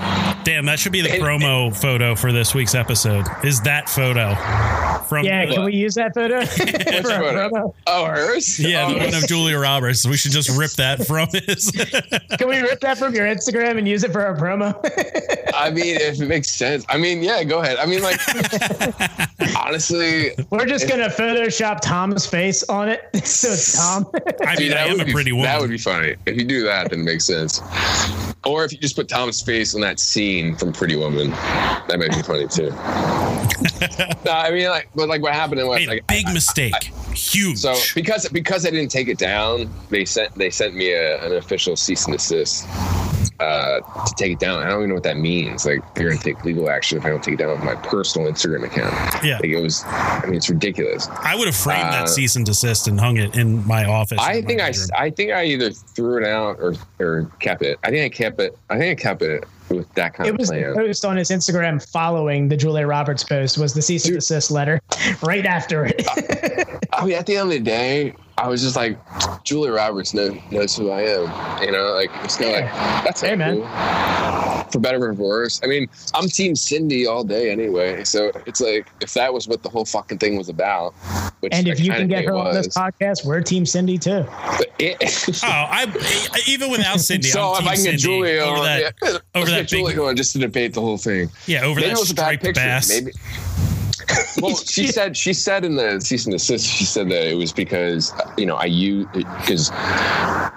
Damn, 0.45 0.65
that 0.67 0.79
should 0.79 0.93
be 0.93 1.03
the 1.03 1.13
And- 1.13 1.23
promo 1.23 1.75
photo 1.77 2.15
for 2.15 2.33
this 2.33 2.55
week's 2.55 2.75
episode. 2.75 3.27
Is 3.45 3.61
that 3.63 3.89
photo 3.89 4.35
from? 5.05 5.25
yeah, 5.27 5.45
can 5.47 5.65
we 5.65 5.75
use 5.75 5.95
that 5.97 6.15
photo? 6.15 6.39
"What's 6.39 6.57
For 6.57 7.03
photo? 7.03 7.49
promo? 7.51 7.75
Oh, 7.87 8.07
hers? 8.07 8.59
Yeah, 8.59 8.87
Oh, 8.87 8.93
the 8.95 8.99
one 9.01 9.09
of 9.09 9.15
oh. 9.23 9.27
Julia 9.27 9.59
Roberts. 9.59 10.07
We 10.07 10.17
should 10.17 10.33
just 10.33 10.49
rip 10.57 10.71
that 10.73 11.07
from 11.07 11.29
his. 11.33 11.71
Can 12.39 12.49
we 12.49 12.59
rip 12.61 12.81
that 12.81 12.97
from 12.99 13.15
your 13.15 13.27
Instagram 13.27 13.77
and 13.77 13.87
use 13.87 14.03
it 14.05 14.13
for 14.13 14.23
our 14.25 14.35
promo? 14.37 14.75
I 15.55 15.71
mean, 15.71 15.97
if 15.97 16.21
it 16.21 16.27
makes 16.27 16.51
sense. 16.51 16.85
I 16.89 16.97
mean, 16.97 17.23
yeah, 17.23 17.45
go 17.45 17.61
ahead. 17.61 17.77
I 17.79 17.85
mean, 17.87 18.03
like, 18.03 18.19
honestly, 19.57 20.31
We're 20.51 20.67
just 20.67 20.89
gonna 20.89 21.09
Photoshop 21.09 21.81
Tom's 21.81 22.27
face 22.27 22.63
on 22.65 22.89
it, 22.89 23.03
so 23.27 23.55
Tom. 23.79 24.07
I 24.47 24.57
mean, 24.57 24.69
dude, 24.69 24.73
I 24.75 24.87
am 24.87 24.93
would 24.93 25.03
a 25.03 25.05
be- 25.07 25.13
pretty 25.13 25.33
woman. 25.33 25.47
That 25.47 25.61
would 25.61 25.71
be 25.71 25.79
funny. 25.79 26.17
If 26.31 26.37
you 26.37 26.45
do 26.45 26.63
that, 26.65 26.91
then 26.91 27.01
it 27.01 27.05
makes 27.05 27.25
sense. 27.25 27.61
Or 28.45 28.65
if 28.65 28.73
you 28.73 28.79
just 28.79 28.95
put 28.97 29.09
Tom's 29.09 29.43
face 29.43 29.75
on 29.75 29.81
that 29.81 29.99
scene 29.99 30.55
from 30.57 30.73
Pretty 30.73 30.97
Woman, 30.97 31.31
that 31.31 31.99
might 31.99 32.11
be 32.11 32.23
funny 32.23 32.47
too. 32.47 32.71
no, 34.25 34.33
I 34.33 34.51
mean, 34.51 34.69
like, 34.69 34.89
but 34.95 35.09
like, 35.09 35.23
what 35.23 35.35
happened 35.35 35.61
was 35.67 35.87
like, 35.87 36.07
big 36.07 36.27
I- 36.27 36.33
mistake. 36.33 36.93
Huge. 37.13 37.59
So 37.59 37.75
because 37.95 38.29
because 38.29 38.65
I 38.65 38.71
didn't 38.71 38.91
take 38.91 39.09
it 39.09 39.19
down, 39.19 39.69
they 39.91 40.05
sent 40.05 40.33
they 40.37 40.51
sent 40.51 40.75
me 40.77 40.93
a, 40.93 41.21
an 41.27 41.35
official 41.37 41.75
cease 41.77 42.07
and 42.07 42.17
desist 42.17 42.65
uh, 43.41 43.81
to 44.07 44.15
take 44.17 44.33
it 44.33 44.39
down. 44.39 44.63
I 44.63 44.69
don't 44.69 44.79
even 44.81 44.89
know 44.91 44.95
what 44.95 45.03
that 45.05 45.17
means. 45.17 45.65
Like 45.67 45.95
they're 45.95 46.09
gonna 46.11 46.21
take 46.21 46.45
legal 46.45 46.69
action 46.71 46.99
if 46.99 47.05
I 47.05 47.09
don't 47.11 47.23
take 47.23 47.35
it 47.35 47.39
down 47.39 47.51
on 47.59 47.65
my 47.65 47.75
personal 47.75 48.31
Instagram 48.31 48.65
account. 48.65 48.95
Yeah. 49.25 49.37
like 49.37 49.47
it 49.51 49.61
was. 49.61 49.83
I 49.87 50.23
mean, 50.27 50.35
it's 50.37 50.51
ridiculous. 50.51 51.09
I 51.09 51.35
would 51.35 51.47
have 51.47 51.57
framed 51.57 51.89
uh, 51.89 51.91
that 51.93 52.09
cease 52.09 52.37
and 52.37 52.45
desist 52.47 52.87
and 52.89 53.01
hung 53.01 53.17
it 53.17 53.35
in 53.37 53.67
my 53.67 53.85
office. 53.87 54.19
I 54.21 54.43
think 54.43 54.61
I. 54.61 54.73
I 54.97 55.11
think 55.11 55.33
I 55.33 55.45
either 55.45 55.71
threw 55.71 56.19
it 56.19 56.25
out 56.27 56.59
or 56.61 56.75
or 56.99 57.31
kept 57.41 57.63
it. 57.63 57.79
I 57.83 57.91
think 57.91 58.05
I 58.13 58.17
kept 58.17 58.41
it. 58.41 58.57
I 58.69 58.79
think 58.79 58.99
I 58.99 59.03
kept 59.03 59.23
it 59.23 59.45
with 59.69 59.93
that 59.95 60.15
kind 60.15 60.29
It 60.29 60.33
of 60.35 60.39
was 60.39 60.49
the 60.49 60.57
plan. 60.57 60.75
post 60.75 61.05
on 61.05 61.17
his 61.17 61.31
Instagram 61.31 61.81
following 61.93 62.49
the 62.49 62.57
Julia 62.57 62.87
Roberts 62.87 63.23
post 63.23 63.57
was 63.57 63.73
the 63.73 63.81
cease 63.83 64.05
and 64.07 64.15
desist 64.17 64.51
letter 64.51 64.81
right 65.23 65.47
after 65.47 65.85
it. 65.87 66.03
I 66.93 67.05
mean, 67.07 67.15
at 67.15 67.27
the 67.27 67.37
end 67.37 67.45
of 67.45 67.51
the 67.51 67.61
day, 67.61 68.15
I 68.41 68.49
was 68.49 68.63
just 68.63 68.75
like, 68.77 68.97
Julia 69.45 69.73
Roberts 69.73 70.15
knows, 70.15 70.37
knows 70.51 70.75
who 70.77 70.91
I 70.91 71.03
am. 71.03 71.63
You 71.63 71.73
know, 71.73 71.93
like 71.93 72.11
it's 72.25 72.37
kind 72.37 72.51
of 72.51 72.61
like 72.63 72.73
that's 73.05 73.21
Hey, 73.21 73.37
man. 73.37 73.57
cool. 73.57 73.67
For 74.71 74.79
better 74.79 75.05
or 75.11 75.15
for 75.15 75.23
worse. 75.23 75.61
I 75.65 75.67
mean, 75.67 75.89
I'm 76.15 76.29
Team 76.29 76.55
Cindy 76.55 77.07
all 77.07 77.25
day 77.25 77.51
anyway. 77.51 78.05
So 78.05 78.31
it's 78.47 78.61
like 78.61 78.87
if 79.01 79.13
that 79.15 79.35
was 79.35 79.49
what 79.49 79.63
the 79.63 79.69
whole 79.69 79.85
fucking 79.85 80.19
thing 80.19 80.37
was 80.39 80.49
about, 80.49 80.95
which 81.41 81.53
and 81.53 81.67
I 81.67 81.71
if 81.73 81.81
you 81.81 81.91
can 81.91 82.07
get 82.09 82.25
her 82.25 82.33
it 82.33 82.37
on 82.37 82.55
this 82.55 82.69
podcast, 82.69 83.25
we're 83.27 83.41
Team 83.43 83.67
Cindy 83.67 83.99
too. 83.99 84.25
but 84.59 84.67
it- 84.79 84.97
Oh, 85.43 85.49
I 85.49 86.41
even 86.47 86.71
without 86.71 87.01
Cindy, 87.01 87.29
so 87.29 87.53
I'm 87.55 87.63
if 87.65 87.69
I 87.69 87.75
can 87.75 87.85
get 87.85 87.99
Julia 87.99 88.41
over 88.43 88.59
on, 88.59 88.65
that, 88.65 88.95
yeah, 89.03 89.09
over 89.09 89.21
let's 89.35 89.51
that 89.51 89.61
get 89.63 89.69
Julia 89.69 89.97
big, 89.97 90.05
on 90.05 90.17
just 90.17 90.33
to 90.33 90.39
debate 90.39 90.73
the 90.75 90.81
whole 90.81 90.99
thing. 90.99 91.29
yeah, 91.47 91.65
over 91.65 91.81
Maybe 91.81 91.89
that 91.91 91.97
it 91.97 92.01
was 92.01 92.11
a 92.11 92.15
bad 92.15 92.23
striped 92.41 92.43
picture. 92.45 92.61
bass. 92.61 92.89
Maybe. 92.89 93.13
Well, 94.41 94.57
she 94.57 94.87
said 94.87 95.17
she 95.17 95.35
said 95.35 95.65
in 95.65 95.77
the 95.77 96.01
cease 96.01 96.25
and 96.25 96.33
desist, 96.35 96.67
she 96.67 96.85
said 96.85 97.09
that 97.11 97.27
it 97.31 97.35
was 97.35 97.53
because 97.53 98.13
you 98.39 98.47
know 98.47 98.55
I 98.57 98.65
used 98.67 99.11
because 99.13 99.71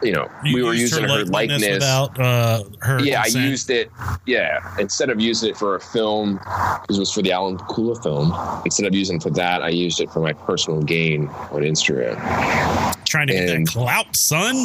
you 0.03 0.11
know 0.13 0.29
You 0.43 0.55
we 0.55 0.63
were 0.63 0.73
using 0.73 1.03
her 1.03 1.25
likeness. 1.25 1.67
without 1.67 2.17
uh, 2.19 2.63
her. 2.81 2.99
yeah, 3.03 3.23
consent. 3.23 3.43
I 3.45 3.47
used 3.49 3.69
it. 3.69 3.91
Yeah, 4.25 4.59
instead 4.79 5.09
of 5.09 5.19
using 5.19 5.49
it 5.49 5.57
for 5.57 5.75
a 5.75 5.79
film, 5.79 6.35
because 6.35 6.97
it 6.97 6.99
was 6.99 7.11
for 7.11 7.21
the 7.21 7.31
Alan 7.31 7.57
Pakula 7.57 8.01
film. 8.01 8.33
Instead 8.63 8.85
of 8.85 8.93
using 8.95 9.17
it 9.17 9.23
for 9.23 9.31
that, 9.31 9.61
I 9.63 9.69
used 9.69 9.99
it 9.99 10.09
for 10.11 10.19
my 10.21 10.33
personal 10.33 10.81
gain 10.81 11.27
on 11.51 11.61
Instagram. 11.61 12.15
Trying 13.14 13.28
to 13.28 13.34
get 13.34 13.47
that 13.47 13.55
and- 13.55 13.68
clout, 13.68 14.16
son. 14.16 14.55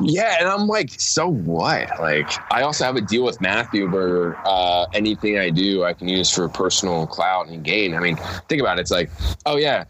Yeah, 0.00 0.36
and 0.40 0.48
I'm 0.48 0.66
like, 0.66 0.90
so 0.98 1.28
what? 1.28 1.88
Like, 2.00 2.28
I 2.50 2.62
also 2.62 2.84
have 2.84 2.96
a 2.96 3.02
deal 3.02 3.22
with 3.22 3.38
Matthew 3.42 3.90
where 3.90 4.36
uh, 4.46 4.86
anything 4.94 5.38
I 5.38 5.50
do, 5.50 5.84
I 5.84 5.92
can 5.92 6.08
use 6.08 6.30
for 6.30 6.48
personal 6.48 7.06
clout 7.06 7.48
and 7.48 7.62
gain. 7.62 7.94
I 7.94 8.00
mean, 8.00 8.16
think 8.48 8.62
about 8.62 8.78
it. 8.78 8.82
It's 8.82 8.90
like, 8.90 9.10
oh 9.44 9.58
yeah, 9.58 9.84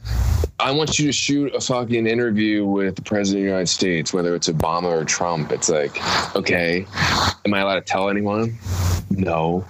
I 0.58 0.70
want 0.70 0.98
you 0.98 1.06
to 1.06 1.12
shoot 1.12 1.54
a 1.54 1.60
fucking 1.60 2.06
interview 2.06 2.64
with 2.64 2.96
the 2.96 3.02
president 3.02 3.40
of 3.40 3.44
the 3.44 3.50
United 3.50 3.68
States, 3.68 4.14
whether 4.14 4.34
it's 4.34 4.48
Obama 4.48 4.84
or 4.84 5.04
Trump. 5.04 5.52
It's 5.52 5.68
like, 5.68 5.94
okay, 6.34 6.86
am 7.44 7.52
I 7.52 7.60
allowed 7.60 7.74
to 7.74 7.80
tell 7.82 8.08
anyone? 8.08 8.56
No. 9.10 9.64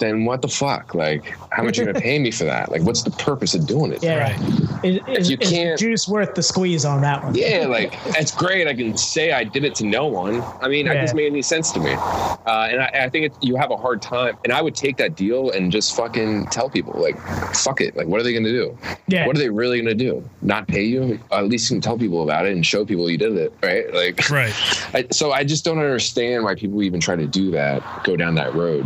Then 0.00 0.24
what 0.24 0.42
the 0.42 0.48
fuck? 0.48 0.94
Like, 0.94 1.24
how 1.50 1.62
much 1.62 1.78
are 1.78 1.82
you 1.82 1.86
gonna 1.92 2.00
pay 2.00 2.18
me 2.18 2.30
for 2.32 2.44
that? 2.44 2.70
Like, 2.72 2.82
what's 2.82 3.02
the 3.02 3.10
purpose 3.12 3.54
of 3.54 3.66
doing 3.66 3.92
it? 3.92 4.02
Yeah. 4.02 4.36
Is, 4.82 4.98
is, 5.08 5.30
you 5.30 5.36
is 5.40 5.48
can't- 5.50 5.78
juice 5.78 6.08
worth 6.08 6.34
the 6.34 6.42
squeeze 6.42 6.84
on 6.84 7.00
that 7.02 7.22
one? 7.22 7.34
Yeah, 7.36 7.66
like 7.68 7.94
it's 8.18 8.34
great. 8.34 8.66
I 8.66 8.74
can 8.74 8.96
say 8.96 9.32
I 9.32 9.44
did 9.44 9.64
it 9.64 9.76
to 9.76 9.86
no 9.86 10.06
one. 10.06 10.42
I 10.60 10.68
mean, 10.68 10.86
it 10.88 10.94
Yeah. 10.94 11.00
doesn't 11.02 11.16
make 11.16 11.30
any 11.30 11.42
sense 11.42 11.70
to 11.72 11.80
me. 11.80 11.92
Uh, 11.92 12.68
and 12.70 12.82
I, 12.82 12.90
I 13.04 13.08
think 13.08 13.26
it, 13.26 13.32
you 13.40 13.54
have 13.56 13.70
a 13.70 13.76
hard 13.76 14.02
time. 14.02 14.36
And 14.44 14.52
I 14.52 14.60
would 14.60 14.74
take 14.74 14.96
that 14.96 15.14
deal 15.16 15.50
and 15.52 15.70
just 15.70 15.96
fucking 15.96 16.46
tell 16.48 16.68
people, 16.68 17.00
like, 17.00 17.16
fuck 17.54 17.80
it. 17.80 17.96
Like, 17.96 18.08
what 18.08 18.20
are 18.20 18.24
they 18.24 18.32
going 18.32 18.44
to 18.44 18.50
do? 18.52 18.76
Yeah. 19.06 19.26
What 19.26 19.36
are 19.36 19.38
they 19.38 19.48
really 19.50 19.80
going 19.80 19.96
to 19.96 20.04
do? 20.04 20.28
Not 20.42 20.66
pay 20.66 20.82
you? 20.84 21.20
At 21.30 21.46
least 21.46 21.70
you 21.70 21.76
can 21.76 21.80
tell 21.80 21.96
people 21.96 22.22
about 22.22 22.46
it 22.46 22.52
and 22.52 22.66
show 22.66 22.84
people 22.84 23.08
you 23.08 23.16
did 23.16 23.36
it, 23.36 23.52
right? 23.62 23.92
Like, 23.94 24.28
Right. 24.28 24.52
I, 24.94 25.06
so 25.10 25.30
I 25.32 25.44
just 25.44 25.64
don't 25.64 25.78
understand 25.78 26.42
why 26.44 26.54
people 26.56 26.82
even 26.82 26.98
try 27.00 27.14
to 27.16 27.26
do 27.26 27.50
that, 27.52 27.82
go 28.04 28.16
down 28.16 28.34
that 28.34 28.54
road 28.54 28.84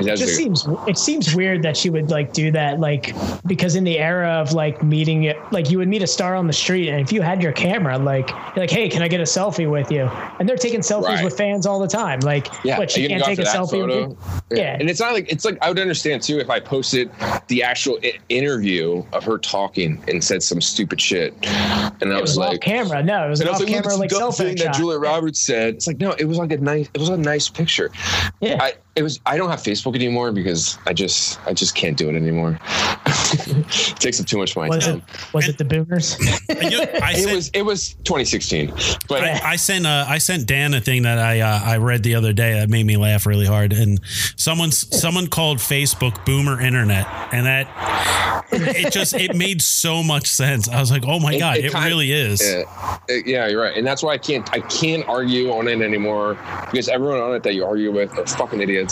It 0.00 0.04
just 0.16 0.22
like- 0.22 0.30
seems 0.30 0.66
it 0.88 0.98
seems 0.98 1.34
weird 1.34 1.62
that 1.62 1.76
she 1.76 1.90
would 1.90 2.10
like 2.10 2.32
do 2.32 2.50
that 2.52 2.80
like 2.80 3.14
because 3.46 3.76
in 3.76 3.84
the 3.84 3.98
era 3.98 4.28
of 4.30 4.52
like 4.52 4.82
meeting 4.82 5.24
it 5.24 5.36
like 5.52 5.70
you 5.70 5.78
would 5.78 5.88
meet 5.88 6.02
a 6.02 6.06
star 6.06 6.34
on 6.34 6.46
the 6.46 6.52
street 6.52 6.88
and 6.88 7.00
if 7.00 7.12
you 7.12 7.20
had 7.22 7.42
your 7.42 7.52
camera 7.52 7.98
like 7.98 8.30
you're 8.30 8.62
like 8.64 8.70
hey 8.70 8.88
can 8.88 9.02
I 9.02 9.08
get 9.08 9.20
a 9.20 9.24
selfie 9.24 9.70
with 9.70 9.90
you 9.90 10.02
and 10.38 10.48
they're 10.48 10.56
taking 10.56 10.80
selfies 10.80 11.02
Right. 11.16 11.24
with 11.24 11.36
fans 11.36 11.66
all 11.66 11.78
the 11.78 11.88
time 11.88 12.20
like 12.20 12.48
Yeah, 12.64 12.78
what 12.78 12.90
she 12.90 13.06
can't 13.08 13.22
take 13.24 13.38
a 13.38 13.42
selfie 13.42 13.86
that 13.86 14.08
with 14.08 14.18
you 14.50 14.56
yeah 14.56 14.76
And 14.78 14.88
it's 14.88 15.00
not 15.00 15.12
like 15.12 15.30
it's 15.30 15.44
like 15.44 15.58
I 15.62 15.68
would 15.68 15.78
understand 15.78 16.22
too 16.22 16.38
if 16.38 16.48
I 16.50 16.60
posted 16.60 17.10
the 17.48 17.62
actual 17.62 17.98
interview 18.28 19.02
of 19.12 19.24
her 19.24 19.38
talking 19.38 20.02
and 20.08 20.22
said 20.24 20.42
some 20.42 20.60
stupid 20.60 20.85
shit, 21.00 21.34
and 21.42 22.12
I 22.12 22.20
was, 22.20 22.36
was 22.36 22.38
off 22.38 22.52
like, 22.52 22.60
camera 22.60 23.02
no 23.02 23.26
it 23.26 23.30
was 23.30 23.40
an 23.40 23.48
and 23.48 23.56
I 23.56 23.58
was 23.58 23.62
off 23.62 23.68
like, 23.68 23.82
camera 23.82 23.96
like 23.96 24.10
cell 24.10 24.32
phone 24.32 24.46
thing 24.46 24.56
shot 24.56 24.66
that 24.66 24.74
Julia 24.74 24.98
Roberts 24.98 25.40
said. 25.40 25.74
It's 25.74 25.86
like 25.86 25.98
no, 25.98 26.12
it 26.12 26.24
was 26.24 26.38
like 26.38 26.52
a 26.52 26.58
nice, 26.58 26.88
it 26.94 26.98
was 26.98 27.08
a 27.08 27.16
nice 27.16 27.48
picture. 27.48 27.90
yeah 28.40 28.58
I 28.60 28.74
it 28.96 29.02
was 29.02 29.20
I 29.26 29.36
don't 29.36 29.50
have 29.50 29.60
Facebook 29.62 29.94
anymore 29.94 30.32
because 30.32 30.78
I 30.86 30.92
just 30.92 31.38
I 31.46 31.52
just 31.52 31.74
can't 31.74 31.96
do 31.96 32.08
it 32.08 32.16
anymore. 32.16 32.58
it 33.06 33.68
takes 34.00 34.20
up 34.20 34.26
too 34.26 34.38
much 34.38 34.52
of 34.52 34.56
my 34.56 34.68
was 34.68 34.86
time. 34.86 35.02
it 35.08 35.34
was 35.34 35.48
it 35.48 35.58
the 35.58 35.64
boomers 35.64 36.16
You 36.48 36.70
know, 36.70 36.80
I 37.02 37.12
It 37.12 37.16
sent, 37.24 37.34
was 37.36 37.48
it 37.50 37.62
was 37.62 37.94
2016, 38.04 38.72
but 39.08 39.22
I, 39.22 39.50
I 39.52 39.56
sent 39.56 39.86
uh, 39.86 40.06
I 40.08 40.18
sent 40.18 40.46
Dan 40.46 40.74
a 40.74 40.80
thing 40.80 41.02
that 41.02 41.18
I 41.18 41.40
uh, 41.40 41.60
I 41.62 41.76
read 41.76 42.02
the 42.02 42.14
other 42.14 42.32
day 42.32 42.54
that 42.54 42.70
made 42.70 42.86
me 42.86 42.96
laugh 42.96 43.26
really 43.26 43.46
hard, 43.46 43.72
and 43.72 44.00
someone's 44.36 44.78
someone 44.98 45.26
called 45.26 45.58
Facebook 45.58 46.24
Boomer 46.24 46.60
Internet, 46.60 47.06
and 47.32 47.46
that 47.46 48.44
it 48.52 48.92
just 48.92 49.14
it 49.14 49.34
made 49.36 49.60
so 49.60 50.02
much 50.02 50.26
sense. 50.28 50.68
I 50.68 50.80
was 50.80 50.90
like, 50.90 51.04
oh 51.06 51.18
my 51.20 51.34
It- 51.34 51.38
god, 51.38 51.56
it 51.58 51.66
it, 51.66 51.72
kind- 51.72 51.86
really 51.86 52.12
is. 52.12 52.40
Yeah, 52.42 52.62
Uh, 53.10 53.14
yeah, 53.26 53.46
you're 53.48 53.60
right, 53.62 53.76
and 53.76 53.86
that's 53.86 54.02
why 54.02 54.12
I 54.14 54.18
can't 54.18 54.48
I 54.52 54.60
can't 54.60 55.06
argue 55.08 55.50
on 55.50 55.68
it 55.68 55.80
anymore 55.82 56.38
because 56.70 56.88
everyone 56.88 57.20
on 57.20 57.34
it 57.34 57.42
that 57.42 57.54
you 57.54 57.64
argue 57.64 57.92
with 57.92 58.16
are 58.18 58.26
fucking 58.26 58.60
idiots. 58.60 58.85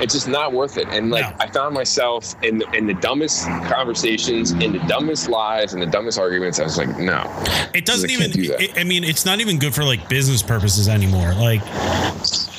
It's 0.00 0.14
just 0.14 0.28
not 0.28 0.52
worth 0.52 0.76
it. 0.78 0.88
And 0.88 1.10
like 1.10 1.24
No. 1.24 1.44
I 1.44 1.48
found 1.50 1.74
myself 1.74 2.34
in 2.42 2.58
the, 2.58 2.70
in 2.72 2.86
the 2.86 2.94
dumbest 2.94 3.44
conversations, 3.46 4.52
in 4.52 4.72
the 4.72 4.78
dumbest 4.88 5.28
lies, 5.28 5.72
and 5.74 5.82
the 5.82 5.86
dumbest 5.86 6.18
arguments. 6.18 6.58
I 6.60 6.64
was 6.64 6.78
like, 6.78 6.98
no, 6.98 7.22
It 7.74 7.84
doesn't 7.86 8.10
even. 8.10 8.30
do. 8.30 8.54
It, 8.58 8.78
I 8.78 8.84
mean, 8.84 9.04
it's 9.04 9.24
not 9.24 9.40
even 9.40 9.58
good 9.58 9.74
for 9.74 9.84
like 9.84 10.08
business 10.08 10.42
purposes 10.42 10.88
anymore. 10.88 11.34
Like, 11.34 11.60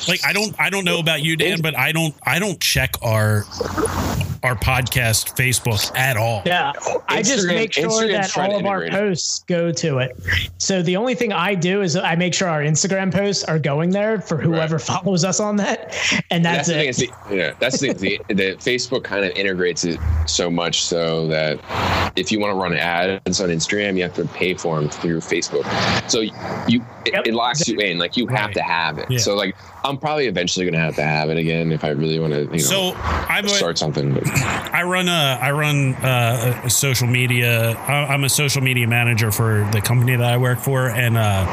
like 0.08 0.24
I 0.24 0.32
don't 0.32 0.54
I 0.58 0.70
don't 0.70 0.84
know 0.84 0.98
about 0.98 1.22
you, 1.22 1.36
Dan, 1.36 1.60
but 1.60 1.76
I 1.78 1.92
don't 1.92 2.14
I 2.22 2.38
don't 2.38 2.60
check 2.60 2.94
our 3.02 3.44
our 4.42 4.54
podcast 4.54 5.36
Facebook 5.36 5.94
at 5.96 6.16
all. 6.16 6.42
Yeah, 6.46 6.72
I 7.08 7.22
just 7.22 7.46
make 7.46 7.72
sure 7.72 7.84
Instagram's 7.90 8.34
that 8.34 8.38
all 8.50 8.58
of 8.58 8.66
our 8.66 8.88
posts 8.88 9.44
go 9.46 9.70
to 9.72 9.98
it. 9.98 10.16
So 10.58 10.82
the 10.82 10.96
only 10.96 11.14
thing 11.14 11.32
I 11.32 11.54
do 11.54 11.82
is 11.82 11.96
I 11.96 12.14
make 12.16 12.32
sure 12.34 12.48
our 12.48 12.62
Instagram 12.62 13.12
posts 13.12 13.44
are 13.44 13.58
going 13.58 13.90
there 13.90 14.20
for 14.20 14.38
whoever 14.38 14.78
follows 14.78 15.24
us 15.24 15.40
on 15.40 15.56
that, 15.56 15.94
and 16.30 16.44
that's, 16.44 16.68
that's 16.68 16.68
the 16.68 16.74
thing. 16.74 16.84
it. 16.84 16.88
Is 16.88 16.96
the, 16.98 17.36
yeah, 17.36 17.54
that's 17.58 17.80
the. 17.80 17.92
The, 17.92 18.18
the 18.28 18.56
Facebook 18.56 19.04
kind 19.04 19.24
of 19.24 19.32
integrates 19.32 19.84
it 19.84 19.98
so 20.26 20.50
much 20.50 20.82
so 20.84 21.26
that 21.28 21.60
if 22.16 22.32
you 22.32 22.40
want 22.40 22.52
to 22.52 22.58
run 22.60 22.74
ads 22.74 23.40
on 23.40 23.48
Instagram, 23.50 23.96
you 23.96 24.02
have 24.04 24.14
to 24.14 24.24
pay 24.28 24.54
for 24.54 24.80
them 24.80 24.88
through 24.88 25.18
Facebook. 25.20 25.64
So 26.10 26.20
you 26.20 26.84
it, 27.04 27.12
Yep. 27.12 27.26
it 27.26 27.34
locks 27.34 27.66
you 27.68 27.78
in. 27.78 27.98
Like 27.98 28.16
you 28.16 28.26
have 28.28 28.46
Right. 28.46 28.54
to 28.54 28.62
have 28.62 28.98
it. 28.98 29.10
Yeah. 29.10 29.18
So 29.18 29.34
like 29.34 29.56
I'm 29.84 29.98
probably 29.98 30.26
eventually 30.26 30.64
going 30.66 30.74
to 30.74 30.80
have 30.80 30.96
to 30.96 31.02
have 31.02 31.30
it 31.30 31.36
again 31.38 31.72
if 31.72 31.84
I 31.84 31.90
really 31.90 32.18
want 32.18 32.32
to. 32.32 32.40
You 32.42 32.50
know, 32.50 32.56
So 32.58 32.92
I'm 32.96 33.44
a, 33.44 33.48
start 33.48 33.78
something. 33.78 34.12
But 34.14 34.24
I 34.72 34.82
run 34.82 35.08
a 35.08 35.38
I 35.40 35.50
run 35.52 35.94
uh, 35.96 36.60
a 36.64 36.70
social 36.70 37.06
media. 37.06 37.72
I- 37.72 38.06
I'm 38.12 38.24
a 38.24 38.28
social 38.28 38.62
media 38.62 38.86
manager 38.86 39.30
for 39.32 39.68
the 39.72 39.80
company 39.80 40.16
that 40.16 40.32
I 40.32 40.36
work 40.36 40.58
for, 40.58 40.88
and 40.88 41.16
uh, 41.16 41.46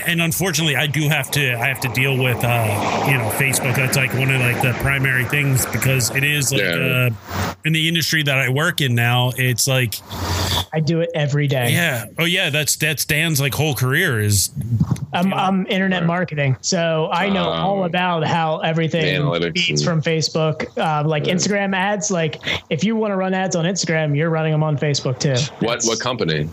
and 0.06 0.20
unfortunately, 0.22 0.76
I 0.76 0.86
do 0.86 1.08
have 1.08 1.30
to 1.32 1.54
I 1.54 1.66
have 1.68 1.80
to 1.80 1.88
deal 1.88 2.16
with 2.22 2.42
uh, 2.44 3.06
you 3.10 3.18
know 3.18 3.28
Facebook. 3.30 3.76
That's 3.76 3.96
like 3.96 4.12
one 4.14 4.30
of 4.30 4.40
like 4.40 4.62
the 4.62 4.72
primary 4.80 5.24
things 5.24 5.66
because 5.66 6.10
it 6.14 6.24
is 6.24 6.52
like 6.52 6.62
Yeah. 6.62 7.10
uh, 7.10 7.54
in 7.64 7.72
the 7.72 7.88
industry 7.88 8.22
that 8.22 8.38
I 8.38 8.48
work 8.50 8.80
in 8.80 8.94
now. 8.94 9.32
It's 9.36 9.66
like 9.66 9.94
I 10.72 10.80
do 10.80 11.00
it 11.00 11.10
every 11.14 11.46
day. 11.46 11.72
yeah, 11.72 12.06
oh 12.18 12.24
yeah, 12.24 12.50
that's 12.50 12.76
that's 12.76 13.04
Dan's 13.04 13.40
like 13.40 13.54
whole 13.54 13.74
career 13.74 14.20
is 14.20 14.50
I'm, 15.12 15.32
I'm 15.32 15.66
internet 15.68 16.04
marketing, 16.04 16.56
so 16.60 16.83
I 17.12 17.28
know 17.28 17.48
Um, 17.50 17.64
all 17.64 17.84
about 17.84 18.24
how 18.24 18.58
everything 18.58 19.04
analytics 19.22 19.66
feeds 19.66 19.84
from 19.84 20.00
Facebook. 20.02 20.66
Uh, 20.76 21.06
like 21.06 21.24
Instagram 21.24 21.74
ads, 21.74 22.10
like 22.10 22.40
if 22.70 22.84
you 22.84 22.96
want 22.96 23.12
to 23.12 23.16
run 23.16 23.34
ads 23.34 23.56
on 23.56 23.64
Instagram, 23.64 24.16
you're 24.16 24.30
running 24.30 24.52
them 24.52 24.62
on 24.62 24.76
Facebook 24.76 25.18
too. 25.18 25.36
what 25.64 25.82
what 25.84 26.00
company? 26.00 26.48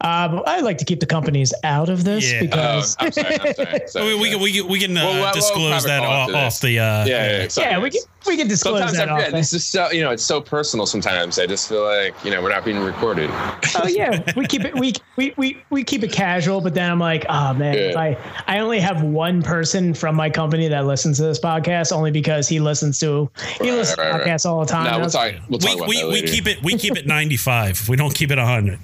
Um, 0.00 0.42
I 0.46 0.60
like 0.60 0.78
to 0.78 0.84
keep 0.84 1.00
the 1.00 1.06
companies 1.06 1.52
out 1.64 1.88
of 1.88 2.04
this 2.04 2.30
Yeah. 2.30 2.38
Oh, 2.38 2.42
because 2.46 2.96
I'm 3.00 3.12
sorry. 3.12 3.38
I'm 3.40 3.54
sorry. 3.54 3.80
sorry 3.88 4.14
we, 4.14 4.20
we 4.20 4.30
can 4.30 4.40
we 4.40 4.52
can 4.52 4.68
we 4.68 4.78
can 4.78 4.96
uh, 4.96 5.00
Well, 5.04 5.12
well, 5.14 5.22
well, 5.22 5.34
disclose 5.34 5.84
private 5.84 5.88
that 5.88 6.02
off, 6.02 6.34
off 6.34 6.60
the 6.60 6.78
uh, 6.78 7.04
yeah, 7.04 7.04
yeah, 7.06 7.48
yeah, 7.56 7.70
yeah, 7.70 7.78
we 7.78 7.90
can 7.90 8.02
we 8.28 8.36
can 8.36 8.46
disclose 8.48 8.78
Sometimes 8.78 8.98
that. 8.98 9.08
I 9.08 9.12
off 9.12 9.18
forget. 9.24 9.32
This 9.32 9.52
is 9.52 9.66
so 9.66 9.90
you 9.90 10.02
know 10.02 10.10
it's 10.10 10.24
so 10.24 10.40
personal. 10.40 10.86
Sometimes 10.86 11.38
I 11.38 11.46
just 11.46 11.68
feel 11.68 11.84
like 11.84 12.14
you 12.24 12.30
know 12.30 12.42
we're 12.42 12.50
not 12.50 12.64
being 12.64 12.78
recorded. 12.78 13.30
oh 13.32 13.86
yeah, 13.88 14.22
we 14.36 14.46
keep 14.46 14.64
it 14.64 14.74
we, 14.74 14.92
we 15.16 15.34
we 15.36 15.62
we 15.70 15.82
keep 15.84 16.02
it 16.04 16.12
casual, 16.12 16.60
but 16.60 16.74
then 16.74 16.90
I'm 16.90 16.98
like, 17.00 17.24
oh 17.28 17.54
man, 17.54 17.74
if 17.74 17.94
Yeah. 17.94 18.00
I 18.00 18.16
I 18.46 18.58
only 18.60 18.80
have 18.80 19.02
one 19.02 19.42
person 19.42 19.94
from 19.94 20.14
my 20.14 20.30
company 20.30 20.68
that 20.68 20.86
listens 20.86 21.16
to 21.18 21.24
this 21.24 21.40
podcast 21.40 21.92
only 21.92 22.10
because 22.10 22.46
he 22.48 22.60
listens 22.60 22.98
to 23.00 23.30
he 23.60 23.70
Right, 23.70 23.76
listens 23.78 23.98
right, 23.98 24.12
to 24.12 24.18
right. 24.18 24.22
podcasts 24.26 24.46
all 24.46 24.60
the 24.60 24.66
time. 24.66 24.84
No, 24.84 24.90
I 24.90 24.96
we'll 24.98 25.10
talk. 25.10 25.32
We'll 25.48 25.58
talk 25.58 25.70
we, 25.70 25.76
about 25.76 25.88
we, 25.88 25.96
that 26.02 26.08
we 26.08 26.22
keep 26.22 26.46
it 26.46 26.62
we 26.62 26.76
keep 26.76 26.96
it 26.96 27.06
95 27.06 27.88
we 27.88 27.96
don't 27.96 28.14
keep 28.14 28.30
it 28.30 28.38
100 28.38 28.78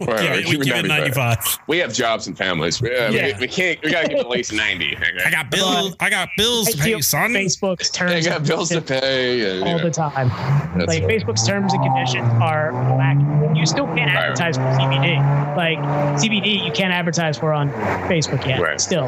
we 0.00 0.06
Right, 0.06 0.18
keep, 0.20 0.30
right, 0.30 0.46
we 0.58 0.64
keep 0.64 0.74
it 0.74 0.86
95 0.86 1.58
We 1.66 1.78
have 1.78 1.92
jobs 1.94 2.26
and 2.26 2.36
families. 2.36 2.80
We, 2.82 2.94
uh, 2.94 3.10
Yeah. 3.10 3.36
we, 3.38 3.42
we 3.42 3.48
can't. 3.48 3.80
We 3.82 3.90
gotta 3.90 4.08
keep 4.08 4.18
at 4.18 4.28
least 4.28 4.52
ninety. 4.52 4.96
Okay? 4.96 5.10
i 5.24 5.30
got 5.30 5.50
bills 5.50 5.96
i 6.00 6.10
got 6.10 6.28
bills 6.36 6.68
to 6.68 6.78
I 6.78 6.80
pay 6.80 6.90
feel 6.90 7.02
son 7.02 7.30
Facebook's 7.32 7.90
I 8.00 8.20
got 8.20 8.44
bills 8.44 8.68
to 8.70 8.81
pay. 8.82 9.58
And, 9.60 9.64
all 9.68 9.78
know, 9.78 9.84
the 9.84 9.90
time. 9.90 10.28
That's 10.76 10.88
like 10.88 11.02
right. 11.04 11.20
Facebook's 11.20 11.46
terms 11.46 11.72
and 11.74 11.82
conditions 11.82 12.28
are 12.42 12.72
lacking. 12.96 13.56
You 13.56 13.66
still 13.66 13.86
can't 13.86 14.00
Right. 14.12 14.16
advertise 14.16 14.56
for 14.56 14.62
CBD. 14.62 15.16
Like 15.56 15.78
CBD, 16.20 16.64
you 16.66 16.72
can't 16.72 16.92
advertise 16.92 17.38
for 17.38 17.52
on 17.52 17.70
Facebook 18.08 18.46
yet. 18.46 18.60
Right. 18.60 18.80
Still, 18.80 19.04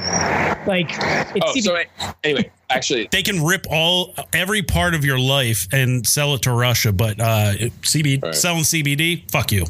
like 0.67 0.91
it's 0.91 1.41
Oh, 1.43 1.53
CBD. 1.55 1.63
so 1.63 1.79
anyway, 2.23 2.51
actually, 2.71 3.09
they 3.11 3.23
can 3.23 3.43
rip 3.45 3.67
all 3.71 4.15
every 4.33 4.63
part 4.63 4.95
of 4.95 5.05
your 5.05 5.19
life 5.19 5.67
and 5.73 6.07
sell 6.07 6.35
it 6.35 6.43
to 6.43 6.53
russia 6.53 6.93
but 6.93 7.21
uh 7.21 7.53
cbd 7.83 8.23
Right. 8.23 8.35
selling 8.35 8.63
cbd 8.63 9.31
fuck 9.31 9.53
you 9.53 9.65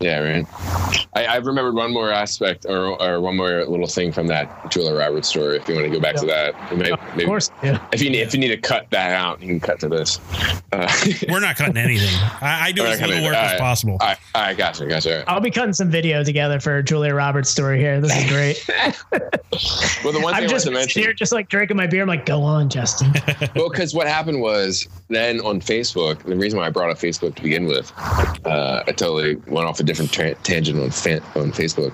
yeah, 0.00 0.18
right. 0.18 0.46
I, 1.14 1.24
I 1.24 1.36
remembered 1.36 1.74
one 1.74 1.92
more 1.92 2.10
aspect 2.10 2.66
or, 2.68 3.00
or 3.02 3.20
one 3.20 3.36
more 3.36 3.64
little 3.64 3.86
thing 3.86 4.12
from 4.12 4.26
that 4.26 4.70
Julia 4.70 4.94
Roberts 4.94 5.28
story. 5.28 5.56
If 5.56 5.68
you 5.68 5.74
want 5.74 5.86
to 5.86 5.90
go 5.90 6.00
back 6.00 6.16
to 6.16 6.26
that, 6.26 6.76
maybe, 6.76 6.92
of 6.92 7.00
maybe- 7.16 7.26
course, 7.26 7.50
yeah. 7.62 7.84
If 7.92 8.02
you 8.02 8.10
need, 8.10 8.20
if 8.20 8.34
you 8.34 8.40
need 8.40 8.48
to 8.48 8.58
cut 8.58 8.88
that 8.90 9.12
out, 9.12 9.40
you 9.40 9.48
can 9.48 9.60
cut 9.60 9.80
to 9.80 9.88
this. 9.88 10.20
Uh, 10.72 10.90
we're 11.28 11.40
not 11.40 11.56
cutting 11.56 11.76
anything 11.76 12.08
i, 12.40 12.66
I 12.66 12.72
do 12.72 12.82
We're 12.82 12.88
as 12.88 13.00
not 13.00 13.08
little 13.08 13.24
work 13.24 13.36
all 13.36 13.44
as 13.44 13.60
possible 13.60 13.96
all 14.00 14.08
right, 14.08 14.18
all 14.34 14.42
right, 14.42 14.56
gotcha, 14.56 14.86
gotcha. 14.86 15.24
I'll 15.28 15.40
be 15.40 15.50
cutting 15.50 15.72
some 15.72 15.90
video 15.90 16.22
together 16.24 16.60
for 16.60 16.82
Julia 16.82 17.14
Roberts' 17.14 17.50
story 17.50 17.78
here. 17.78 18.00
This 18.00 18.14
is 18.16 18.30
great. 18.30 18.68
Well, 20.04 20.12
the 20.12 20.20
one 20.20 20.34
thing 20.34 20.44
I'm 20.44 20.44
I 20.44 20.46
just 20.46 20.66
wanted 20.66 20.76
to 20.76 20.80
mention. 20.80 21.02
here, 21.02 21.12
just 21.12 21.32
like 21.32 21.48
drinking 21.48 21.76
my 21.76 21.86
beer. 21.86 22.02
I'm 22.02 22.08
like, 22.08 22.26
go 22.26 22.42
on, 22.42 22.68
Justin. 22.68 23.12
Well, 23.54 23.70
because 23.70 23.94
what 23.94 24.06
happened 24.06 24.40
was 24.40 24.86
then 25.08 25.40
on 25.40 25.60
Facebook, 25.60 26.22
the 26.24 26.36
reason 26.36 26.58
why 26.58 26.66
I 26.66 26.70
brought 26.70 26.90
up 26.90 26.98
Facebook 26.98 27.34
to 27.36 27.42
begin 27.42 27.66
with, 27.66 27.92
uh, 28.44 28.82
I 28.86 28.92
totally 28.92 29.36
went 29.46 29.66
off 29.66 29.80
a 29.80 29.82
different 29.86 30.12
tra- 30.12 30.34
tangent 30.36 30.78
on 30.80 30.90
fa- 30.90 31.22
on 31.34 31.52
Facebook. 31.52 31.92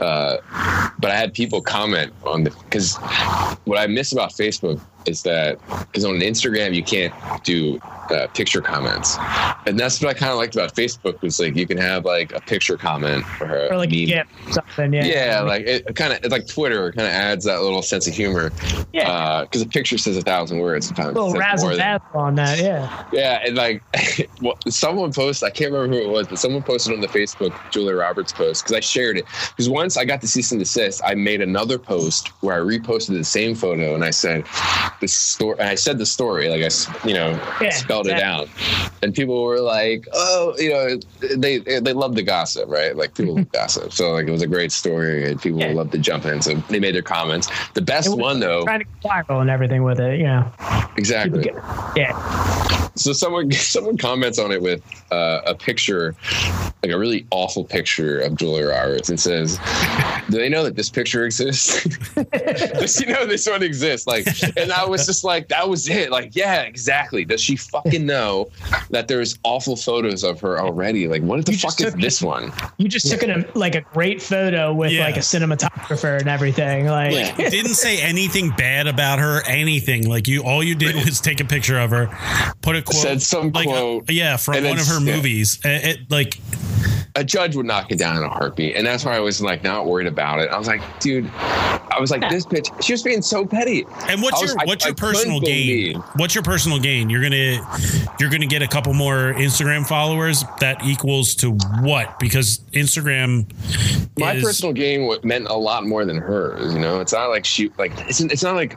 Uh, 0.00 0.38
but 0.98 1.10
I 1.10 1.16
had 1.16 1.34
people 1.34 1.60
comment 1.60 2.12
on 2.24 2.44
the 2.44 2.50
because 2.50 2.96
what 3.64 3.78
I 3.78 3.86
miss 3.86 4.12
about 4.12 4.30
Facebook 4.32 4.80
is 5.06 5.22
that 5.22 5.58
because 5.68 6.04
on 6.04 6.14
Instagram 6.14 6.74
you 6.74 6.82
can't 6.82 7.12
do 7.44 7.78
uh, 8.10 8.26
picture 8.34 8.62
comments, 8.62 9.16
and 9.66 9.78
that's 9.78 10.00
what 10.00 10.08
I 10.14 10.18
kind 10.18 10.32
of 10.32 10.38
liked 10.38 10.54
about 10.54 10.74
Facebook 10.74 11.20
was 11.20 11.38
like 11.38 11.56
you 11.56 11.66
can 11.66 11.76
have 11.76 12.04
like 12.06 12.32
a 12.32 12.40
picture 12.40 12.76
comment 12.78 13.24
or, 13.40 13.70
or 13.70 13.76
like 13.76 13.90
meme. 13.90 13.98
yeah, 14.08 14.22
something. 14.50 14.92
Yeah. 14.94 15.04
Yeah, 15.04 15.40
like 15.40 15.66
it 15.66 15.94
kind 15.94 16.12
of 16.14 16.20
it's 16.22 16.32
like 16.32 16.46
Twitter 16.46 16.92
kind 16.92 17.06
of 17.06 17.12
adds 17.12 17.44
that 17.44 17.60
little 17.60 17.82
sense 17.82 18.06
of 18.06 18.14
humor. 18.14 18.50
Yeah. 18.92 19.42
because 19.42 19.60
a 19.62 19.66
picture 19.66 19.98
says 19.98 20.16
a 20.16 20.22
thousand 20.22 20.58
words 20.58 20.86
sometimes. 20.86 21.16
a 21.16 21.20
little 21.20 21.34
It 21.34 21.38
razzle 21.38 21.76
dazzle 21.76 22.06
on 22.20 22.34
that. 22.36 22.58
Yeah. 22.58 23.04
yeah, 23.12 23.42
and 23.46 23.56
like 23.56 23.82
well, 24.40 24.56
someone 24.68 25.12
posted, 25.12 25.46
I 25.46 25.50
can't 25.50 25.70
remember 25.72 25.96
who 25.96 26.02
it 26.02 26.08
was, 26.08 26.28
but 26.28 26.38
someone 26.38 26.62
posted 26.62 26.94
on 26.94 27.00
the 27.00 27.08
Facebook 27.24 27.54
Julia 27.70 27.94
Roberts 27.96 28.32
post 28.32 28.64
because 28.64 28.76
I 28.76 28.80
shared 28.80 29.18
it. 29.18 29.24
Because 29.50 29.68
once 29.68 29.96
I 29.96 30.04
got 30.04 30.20
the 30.20 30.26
cease 30.26 30.50
and 30.52 30.60
desist, 30.60 31.00
I 31.04 31.14
made 31.14 31.40
another 31.40 31.78
post 31.78 32.28
where 32.42 32.54
I 32.54 32.58
reposted 32.58 33.08
the 33.16 33.24
same 33.24 33.54
photo 33.54 33.94
and 33.94 34.04
I 34.04 34.10
said 34.10 34.44
the 35.00 35.08
story. 35.08 35.58
I 35.60 35.74
said 35.74 35.98
the 35.98 36.06
story, 36.06 36.48
like 36.48 36.62
I, 36.62 37.06
you 37.08 37.14
know, 37.14 37.30
Yeah, 37.60 37.70
spelled 37.70 38.06
it 38.08 38.20
out, 38.20 38.48
and 39.02 39.14
people 39.14 39.42
were 39.44 39.60
like, 39.60 40.06
"Oh, 40.12 40.54
you 40.58 40.70
know, 40.70 40.98
they 41.36 41.58
they 41.58 41.92
love 41.92 42.14
the 42.14 42.22
gossip, 42.22 42.68
right? 42.68 42.94
Like 42.96 43.14
people 43.14 43.36
love 43.36 43.50
gossip, 43.52 43.92
so 43.92 44.12
like 44.12 44.26
it 44.26 44.30
was 44.30 44.42
a 44.42 44.46
great 44.46 44.72
story, 44.72 45.30
and 45.30 45.40
people 45.40 45.60
Yeah. 45.60 45.72
love 45.72 45.90
to 45.92 45.98
jump 45.98 46.26
in. 46.26 46.42
So 46.42 46.54
they 46.68 46.80
made 46.80 46.94
their 46.94 47.02
comments. 47.02 47.48
The 47.74 47.82
best 47.82 48.16
one 48.16 48.40
though, 48.40 48.64
Trying 48.64 48.80
to 48.80 48.86
viral 49.08 49.40
and 49.40 49.50
everything 49.50 49.82
with 49.84 50.00
it. 50.00 50.18
You 50.18 50.26
know. 50.26 50.52
Exactly. 50.96 51.44
get- 51.44 51.54
yeah. 51.96 52.12
So 52.96 53.12
someone 53.12 53.50
someone 53.74 53.96
comments 53.98 54.38
on 54.38 54.52
it 54.52 54.60
with 54.62 54.82
uh, 55.10 55.40
a 55.46 55.54
picture, 55.54 56.14
like 56.82 56.92
a 56.92 56.98
really 56.98 57.13
awful 57.30 57.64
picture 57.64 58.20
of 58.20 58.36
Julia 58.36 58.68
Roberts, 58.68 59.08
and 59.10 59.20
says, 59.20 59.58
"Do 60.30 60.38
they 60.38 60.48
know 60.48 60.64
that 60.64 60.74
this 60.76 60.88
picture 60.90 61.24
exists? 61.26 61.84
Does 62.14 62.96
she 62.96 63.06
know 63.06 63.26
this 63.26 63.46
one 63.46 63.62
exists?" 63.62 64.06
Like, 64.06 64.26
and 64.56 64.72
I 64.72 64.84
was 64.86 65.06
just 65.06 65.24
like, 65.24 65.48
"That 65.48 65.68
was 65.68 65.88
it." 65.88 66.10
Like, 66.10 66.34
yeah, 66.34 66.62
exactly. 66.62 67.24
Does 67.24 67.40
she 67.40 67.56
fucking 67.56 68.04
know 68.04 68.48
that 68.90 69.08
there's 69.08 69.38
awful 69.44 69.76
photos 69.76 70.24
of 70.24 70.40
her 70.40 70.58
already? 70.60 71.08
Like, 71.08 71.22
what 71.22 71.44
the 71.46 71.52
You 71.52 71.58
fuck 71.58 71.80
is 71.80 71.92
took- 71.92 72.00
this 72.00 72.22
one? 72.22 72.52
You 72.78 72.88
just 72.88 73.10
took 73.10 73.22
a 73.22 73.44
like 73.54 73.74
a 73.74 73.80
great 73.82 74.22
photo 74.22 74.72
with 74.72 74.90
Yeah. 74.92 75.04
like 75.04 75.16
a 75.16 75.20
cinematographer 75.20 76.18
and 76.18 76.28
everything. 76.28 76.86
Like 76.86 77.12
Yeah. 77.12 77.36
didn't 77.50 77.74
say 77.74 78.00
anything 78.02 78.50
bad 78.56 78.86
about 78.86 79.18
her 79.18 79.42
anything 79.46 80.08
like 80.08 80.26
you 80.28 80.42
all 80.42 80.62
you 80.62 80.74
did 80.74 80.94
was 80.94 81.20
take 81.20 81.40
a 81.40 81.44
picture 81.44 81.78
of 81.78 81.90
her 81.90 82.06
put 82.62 82.76
a 82.76 82.82
quote 82.82 82.96
Said 83.02 83.22
some 83.22 83.50
like, 83.52 83.66
uh, 83.66 83.70
quote, 83.70 84.10
yeah 84.10 84.36
from 84.36 84.64
one 84.64 84.78
of 84.78 84.86
her 84.86 85.00
yeah. 85.00 85.14
movies 85.14 85.58
it, 85.64 85.84
it- 86.00 86.10
like 86.10 86.38
a 87.16 87.24
judge 87.24 87.56
would 87.56 87.66
knock 87.66 87.90
it 87.90 87.98
down 87.98 88.16
in 88.16 88.22
a 88.22 88.28
heartbeat. 88.28 88.76
And 88.76 88.86
that's 88.86 89.04
why 89.04 89.16
I 89.16 89.20
was 89.20 89.40
like 89.40 89.62
not 89.62 89.86
worried 89.86 90.06
about 90.06 90.40
it. 90.40 90.50
I 90.50 90.58
was 90.58 90.66
like, 90.68 90.82
dude, 91.00 91.30
I 91.34 91.98
was 92.00 92.10
like, 92.10 92.22
this 92.30 92.44
bitch, 92.46 92.82
she 92.82 92.92
was 92.92 93.02
being 93.02 93.22
so 93.22 93.46
petty. 93.46 93.84
And 94.08 94.20
what's 94.22 94.38
I 94.38 94.42
was- 94.42 94.54
your 94.54 94.64
what's 94.66 94.84
I 94.84 94.88
your 94.88 94.94
couldn't 94.94 95.14
personal 95.14 95.40
gain? 95.40 95.96
What's 96.16 96.34
your 96.34 96.42
personal 96.44 96.78
gain? 96.78 97.10
You're 97.10 97.22
gonna 97.22 97.60
you're 98.20 98.30
gonna 98.30 98.46
get 98.46 98.62
a 98.62 98.68
couple 98.68 98.92
more 98.94 99.34
Instagram 99.34 99.86
followers. 99.86 100.44
That 100.60 100.84
equals 100.84 101.34
to 101.36 101.52
what? 101.82 102.18
Because 102.18 102.60
Instagram, 102.72 103.46
My 104.18 104.32
is, 104.34 104.44
personal 104.44 104.72
gain 104.72 105.10
meant 105.22 105.46
a 105.48 105.54
lot 105.54 105.86
more 105.86 106.04
than 106.04 106.16
hers. 106.18 106.72
You 106.74 106.80
know, 106.80 107.00
it's 107.00 107.12
not 107.12 107.28
like 107.28 107.44
she 107.44 107.70
like 107.78 107.92
it's, 108.08 108.20
it's 108.20 108.42
not 108.42 108.54
like 108.56 108.76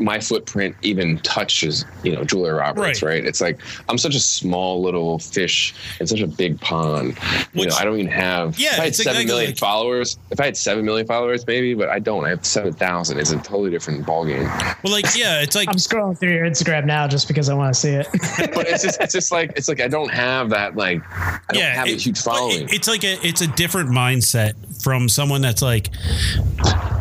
my 0.00 0.18
footprint 0.20 0.76
even 0.82 1.18
touches 1.18 1.84
you 2.02 2.14
know 2.14 2.24
Julia 2.24 2.54
Roberts, 2.54 3.02
Right. 3.02 3.14
right? 3.16 3.24
It's 3.26 3.40
like 3.40 3.58
I'm 3.88 3.98
such 3.98 4.14
a 4.14 4.20
small 4.20 4.82
little 4.82 5.18
fish 5.18 5.74
in 6.00 6.06
such 6.06 6.20
a 6.20 6.26
big 6.26 6.60
pond. 6.60 7.18
You 7.52 7.63
Which- 7.66 7.74
know, 7.74 7.80
I 7.80 7.84
don't 7.84 7.98
even 7.98 8.10
have. 8.12 8.58
Yeah, 8.58 8.68
if 8.68 8.72
I 8.74 8.76
had 8.76 8.86
it's 8.88 8.98
seven 8.98 9.12
exactly 9.12 9.26
million 9.26 9.50
like- 9.50 9.58
followers. 9.58 10.18
If 10.30 10.40
I 10.40 10.44
had 10.46 10.56
seven 10.56 10.84
million 10.84 11.06
followers, 11.06 11.46
maybe, 11.46 11.74
but 11.74 11.88
I 11.88 11.98
don't. 11.98 12.24
I 12.24 12.30
have 12.30 12.44
seven 12.44 12.72
thousand. 12.72 13.18
It's 13.18 13.30
a 13.32 13.36
totally 13.38 13.70
different 13.70 14.04
ballgame. 14.06 14.44
well, 14.82 14.92
like 14.92 15.06
yeah, 15.16 15.40
it's 15.42 15.54
like 15.56 15.68
I'm 15.68 15.76
scrolling 15.76 16.18
through 16.18 16.32
your 16.34 16.44
Instagram 16.46 16.84
now 16.86 17.06
just 17.08 17.28
because 17.28 17.48
I 17.48 17.54
want 17.54 17.74
to 17.74 17.80
see 17.80 17.90
it. 17.90 18.06
But 18.54 18.68
it's 18.68 18.82
just 18.82 19.00
it's 19.00 19.12
just 19.12 19.32
like 19.32 19.52
it's 19.56 19.68
like 19.68 19.80
I 19.80 19.88
don't 19.88 20.10
have 20.12 20.50
that 20.50 20.76
like 20.76 21.02
I 21.12 21.40
don't 21.48 21.60
yeah, 21.60 21.74
have 21.74 21.86
a 21.86 21.90
huge 21.96 22.20
following. 22.20 22.62
it- 22.68 22.72
it's 22.74 22.88
like 22.88 23.04
a 23.04 23.18
it's 23.26 23.40
a 23.40 23.46
different 23.48 23.90
mindset 23.90 24.54
from 24.82 25.08
someone 25.08 25.40
that's 25.40 25.62
like 25.62 25.88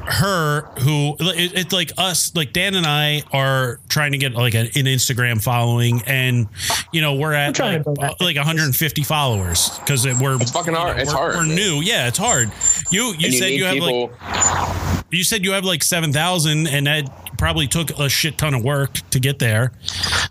her 0.05 0.61
who 0.80 1.16
it, 1.20 1.53
it's 1.57 1.74
like 1.74 1.91
us 1.97 2.36
like 2.36 2.53
dan 2.53 2.76
and 2.76 2.86
i 2.86 3.22
are 3.32 3.80
trying 3.89 4.11
to 4.11 4.18
get 4.18 4.34
like 4.34 4.53
an, 4.53 4.66
an 4.68 4.86
instagram 4.86 5.41
following 5.41 6.01
and 6.05 6.47
you 6.91 7.01
know 7.01 7.16
we're 7.16 7.34
at 7.34 7.55
trying 7.55 7.84
to 7.84 7.89
like, 7.91 8.20
like 8.22 8.36
150 8.36 9.03
followers 9.03 9.80
because 9.80 10.05
we're 10.05 10.36
It's 10.41 10.51
fucking 10.54 10.74
hard. 10.74 10.99
It's 10.99 11.12
we're, 11.12 11.18
hard. 11.18 11.36
we're 11.36 11.45
new 11.45 11.82
yeah 11.82 12.08
it's 12.08 12.18
hard 12.18 12.51
you 12.91 13.14
you 13.18 13.32
said 13.32 13.51
you 13.51 13.66
have 13.66 13.74
people, 13.74 14.08
like 14.08 15.06
you 15.12 15.24
said 15.24 15.43
you 15.43 15.51
have 15.51 15.66
like 15.66 15.84
7000 15.84 16.68
and 16.68 16.88
that 16.88 17.38
probably 17.38 17.68
took 17.68 17.89
a 17.99 18.08
shit 18.10 18.38
ton 18.38 18.54
of 18.54 18.64
work 18.64 18.93
to 19.12 19.20
get 19.20 19.39
there 19.39 19.72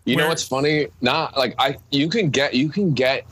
You 0.04 0.16
Where- 0.16 0.24
know 0.24 0.28
what's 0.30 0.42
funny? 0.46 0.88
Not 1.00 1.36
like 1.36 1.54
I. 1.58 1.76
You 1.92 2.08
can 2.08 2.30
get 2.30 2.54
you 2.54 2.68
can 2.68 2.92
get 2.92 3.24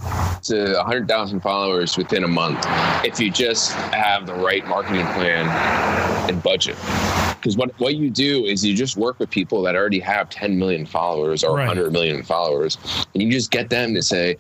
to 0.45 0.81
hundred 0.85 1.09
thousand 1.09 1.41
followers 1.41 1.97
within 1.97 2.23
a 2.23 2.29
month 2.29 2.65
if 3.05 3.19
you 3.19 3.31
just 3.31 3.73
have 3.73 4.27
the 4.27 4.35
right 4.35 4.65
marketing 4.69 5.07
plan 5.07 5.49
and 6.31 6.41
budget. 6.43 6.77
Because 7.41 7.57
what 7.57 7.79
what 7.81 7.95
you 7.97 8.11
do 8.11 8.45
is 8.45 8.65
you 8.65 8.75
just 8.77 8.97
work 8.99 9.19
with 9.19 9.31
people 9.31 9.63
that 9.63 9.75
already 9.75 9.99
have 10.01 10.29
ten 10.29 10.59
million 10.59 10.85
followers 10.85 11.43
or 11.43 11.57
Right. 11.57 11.67
hundred 11.67 11.91
million 11.93 12.23
followers, 12.23 12.77
and 13.15 13.23
you 13.23 13.31
just 13.31 13.51
get 13.51 13.71
them 13.71 13.95
to 13.95 14.03
say, 14.03 14.37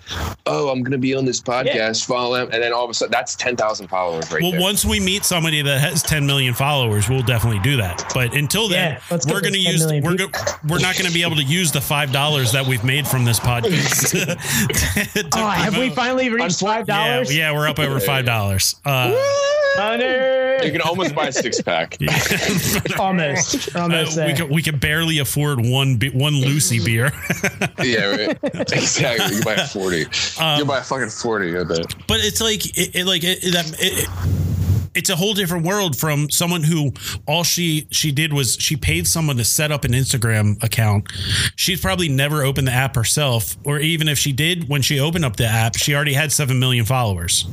"Oh, 0.46 0.68
I'm 0.68 0.82
going 0.82 0.92
to 0.92 0.98
be 0.98 1.14
on 1.14 1.24
this 1.24 1.40
podcast. 1.40 2.04
Follow 2.04 2.34
them," 2.36 2.50
and 2.52 2.62
then 2.62 2.72
all 2.74 2.84
of 2.84 2.90
a 2.90 2.94
sudden, 2.94 3.10
that's 3.12 3.34
ten 3.34 3.56
thousand 3.56 3.88
followers 3.88 4.30
right 4.30 4.42
Well, 4.42 4.52
there. 4.52 4.60
once 4.60 4.84
we 4.84 5.00
meet 5.00 5.24
somebody 5.24 5.62
that 5.62 5.80
has 5.80 6.02
10 6.02 6.26
million 6.26 6.52
followers, 6.54 7.08
we'll 7.08 7.22
definitely 7.22 7.60
do 7.60 7.76
that. 7.78 8.04
But 8.12 8.34
until 8.34 8.68
then, 8.68 8.98
Yeah, 9.10 9.18
we're 9.28 9.40
going 9.40 9.54
to 9.54 9.58
use 9.58 9.86
we're 9.86 10.16
go, 10.16 10.26
we're 10.68 10.78
not 10.80 10.94
going 10.96 11.06
to 11.06 11.12
be 11.12 11.22
able 11.22 11.36
to 11.36 11.42
use 11.44 11.72
the 11.72 11.80
five 11.80 12.12
dollars 12.12 12.52
that 12.52 12.66
we've 12.66 12.84
made 12.84 13.06
from 13.08 13.24
this 13.24 13.40
podcast. 13.40 14.10
to- 14.10 15.22
to 15.22 15.28
Oh, 15.38 15.48
have 15.48 15.76
we 15.78 15.90
finally 15.90 16.28
reached 16.28 16.60
five 16.60 16.86
Yeah, 16.86 17.12
dollars? 17.14 17.34
yeah, 17.36 17.52
we're 17.52 17.66
up 17.68 17.78
over 17.78 17.98
five 17.98 18.24
dollars. 18.26 18.76
Uh, 18.84 19.14
you 20.62 20.72
can 20.72 20.80
almost 20.80 21.14
buy 21.14 21.28
a 21.28 21.32
six 21.32 21.60
pack. 21.62 21.96
almost, 22.98 23.74
uh, 23.74 24.24
we 24.26 24.32
can 24.34 24.48
we 24.48 24.62
can 24.62 24.78
barely 24.78 25.18
afford 25.18 25.60
one 25.64 25.96
be- 25.96 26.10
one 26.10 26.34
Lucy 26.34 26.84
beer, 26.84 27.12
yeah, 27.82 28.26
right. 28.26 28.38
exactly. 28.72 29.36
You 29.36 29.42
buy 29.42 29.54
a 29.54 29.66
forty. 29.66 30.06
Um, 30.40 30.58
you 30.58 30.64
buy 30.64 30.78
a 30.78 30.82
fucking 30.82 31.10
forty. 31.10 31.56
I 31.58 31.64
bet. 31.64 31.94
but 32.06 32.20
it's 32.20 32.40
like 32.40 32.66
it, 32.78 32.94
it 32.96 33.06
like 33.06 33.24
it, 33.24 33.42
it, 33.44 33.52
that- 33.52 33.76
it, 33.78 34.08
it's 34.94 35.10
a 35.10 35.16
whole 35.16 35.34
different 35.34 35.64
world 35.64 35.96
from 35.96 36.30
someone 36.30 36.62
who 36.62 36.92
all 37.26 37.44
she 37.44 37.86
she 37.90 38.10
did 38.12 38.32
was 38.32 38.56
she 38.56 38.76
paid 38.76 39.06
someone 39.06 39.36
to 39.36 39.44
set 39.44 39.70
up 39.70 39.84
an 39.84 39.92
Instagram 39.92 40.62
account. 40.62 41.10
She's 41.56 41.80
probably 41.80 42.08
never 42.08 42.42
opened 42.42 42.68
the 42.68 42.72
app 42.72 42.96
herself, 42.96 43.56
or 43.64 43.78
even 43.78 44.08
if 44.08 44.18
she 44.18 44.32
did, 44.32 44.68
when 44.68 44.82
she 44.82 44.98
opened 44.98 45.24
up 45.24 45.36
the 45.36 45.46
app, 45.46 45.76
she 45.76 45.94
already 45.94 46.14
had 46.14 46.32
seven 46.32 46.58
million 46.58 46.84
followers. 46.84 47.46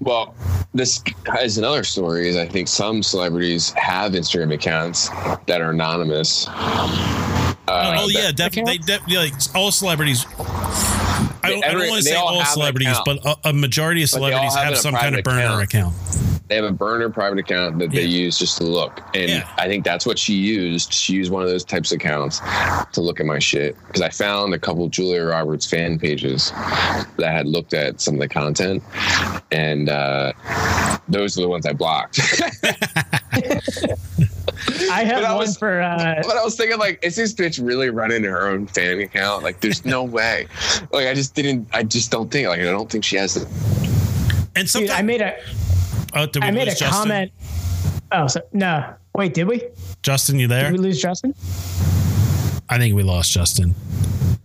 Well, 0.00 0.34
this 0.72 1.02
is 1.40 1.58
another 1.58 1.84
story. 1.84 2.28
Is 2.28 2.36
I 2.36 2.46
think 2.46 2.68
some 2.68 3.02
celebrities 3.02 3.70
have 3.72 4.12
Instagram 4.12 4.54
accounts 4.54 5.10
that 5.46 5.60
are 5.60 5.70
anonymous. 5.70 6.46
Uh, 6.48 7.96
oh 7.98 8.08
yeah, 8.08 8.32
definitely. 8.32 8.78
They, 8.78 8.98
de- 8.98 9.18
like 9.18 9.34
all 9.54 9.70
celebrities. 9.70 10.24
I 11.42 11.50
don't, 11.50 11.64
I 11.64 11.72
don't 11.72 11.88
want 11.88 12.02
to 12.02 12.02
say 12.02 12.14
all 12.14 12.38
all 12.38 12.44
celebrities, 12.44 12.96
but 13.04 13.24
a, 13.24 13.50
a 13.50 13.52
majority 13.52 14.02
of 14.02 14.10
But 14.10 14.20
they 14.20 14.32
all 14.32 14.50
celebrities 14.50 14.56
have 14.56 14.74
have 14.74 14.78
some 14.78 14.94
kind 14.94 15.16
of 15.16 15.24
burner 15.24 15.60
account. 15.60 15.94
They 16.50 16.56
have 16.56 16.64
a 16.64 16.72
burner 16.72 17.08
private 17.10 17.38
account 17.38 17.78
that 17.78 17.92
they 17.92 18.02
use 18.04 18.36
just 18.36 18.58
to 18.58 18.64
look, 18.64 19.00
and 19.14 19.30
Yeah. 19.30 19.48
I 19.56 19.68
think 19.68 19.84
that's 19.84 20.04
what 20.04 20.18
she 20.18 20.34
used. 20.34 20.92
She 20.92 21.12
used 21.14 21.30
one 21.30 21.42
of 21.44 21.48
those 21.48 21.62
types 21.62 21.92
of 21.92 21.96
accounts 22.00 22.40
to 22.92 23.00
look 23.00 23.20
at 23.20 23.26
my 23.26 23.38
shit 23.38 23.76
because 23.86 24.02
I 24.02 24.08
found 24.08 24.52
a 24.52 24.58
couple 24.58 24.88
Julia 24.88 25.22
Roberts 25.24 25.64
fan 25.64 25.96
pages 25.96 26.50
that 27.18 27.30
had 27.32 27.46
looked 27.46 27.72
at 27.72 28.00
some 28.00 28.14
of 28.14 28.20
the 28.20 28.26
content, 28.26 28.82
and 29.52 29.88
uh, 29.90 30.32
those 31.08 31.38
are 31.38 31.42
the 31.42 31.48
ones 31.48 31.66
I 31.66 31.72
blocked. 31.72 32.18
I 34.90 35.04
have 35.04 35.22
But 35.22 35.24
I 35.24 35.30
one 35.30 35.38
was- 35.38 35.56
for. 35.56 35.80
Uh, 35.80 36.20
But 36.26 36.36
I 36.36 36.42
was 36.44 36.56
thinking, 36.56 36.78
like, 36.80 36.98
is 37.04 37.14
this 37.14 37.32
bitch 37.32 37.64
really 37.64 37.90
running 37.90 38.24
her 38.24 38.48
own 38.48 38.66
fan 38.66 38.98
account? 39.00 39.44
Like, 39.44 39.60
there's 39.60 39.84
no 39.84 40.02
way. 40.02 40.46
Like, 40.90 41.06
I 41.06 41.14
just 41.14 41.34
didn't. 41.36 41.68
I 41.72 41.84
just 41.84 42.10
don't 42.10 42.28
think. 42.30 42.48
Like, 42.48 42.58
I 42.60 42.64
don't 42.64 42.90
think 42.90 43.04
she 43.04 43.14
has 43.16 43.34
the. 43.34 43.46
And 44.56 44.66
dude, 44.68 44.90
I 44.90 45.02
made 45.02 45.22
a 45.22 45.36
oh, 46.14 46.26
did 46.26 46.42
we 46.42 46.48
I 46.48 46.50
made 46.50 46.68
a 46.68 46.74
Justin? 46.74 46.90
comment. 46.90 47.32
Oh, 48.12 48.26
so, 48.26 48.40
no. 48.52 48.94
Wait, 49.14 49.34
did 49.34 49.46
we? 49.48 49.62
Justin, 50.02 50.38
you 50.38 50.46
there? 50.48 50.70
Did 50.70 50.72
we 50.72 50.78
lose 50.78 51.00
Justin? 51.00 51.34
I 52.68 52.78
think 52.78 52.94
we 52.94 53.02
lost 53.02 53.32
Justin. 53.32 53.74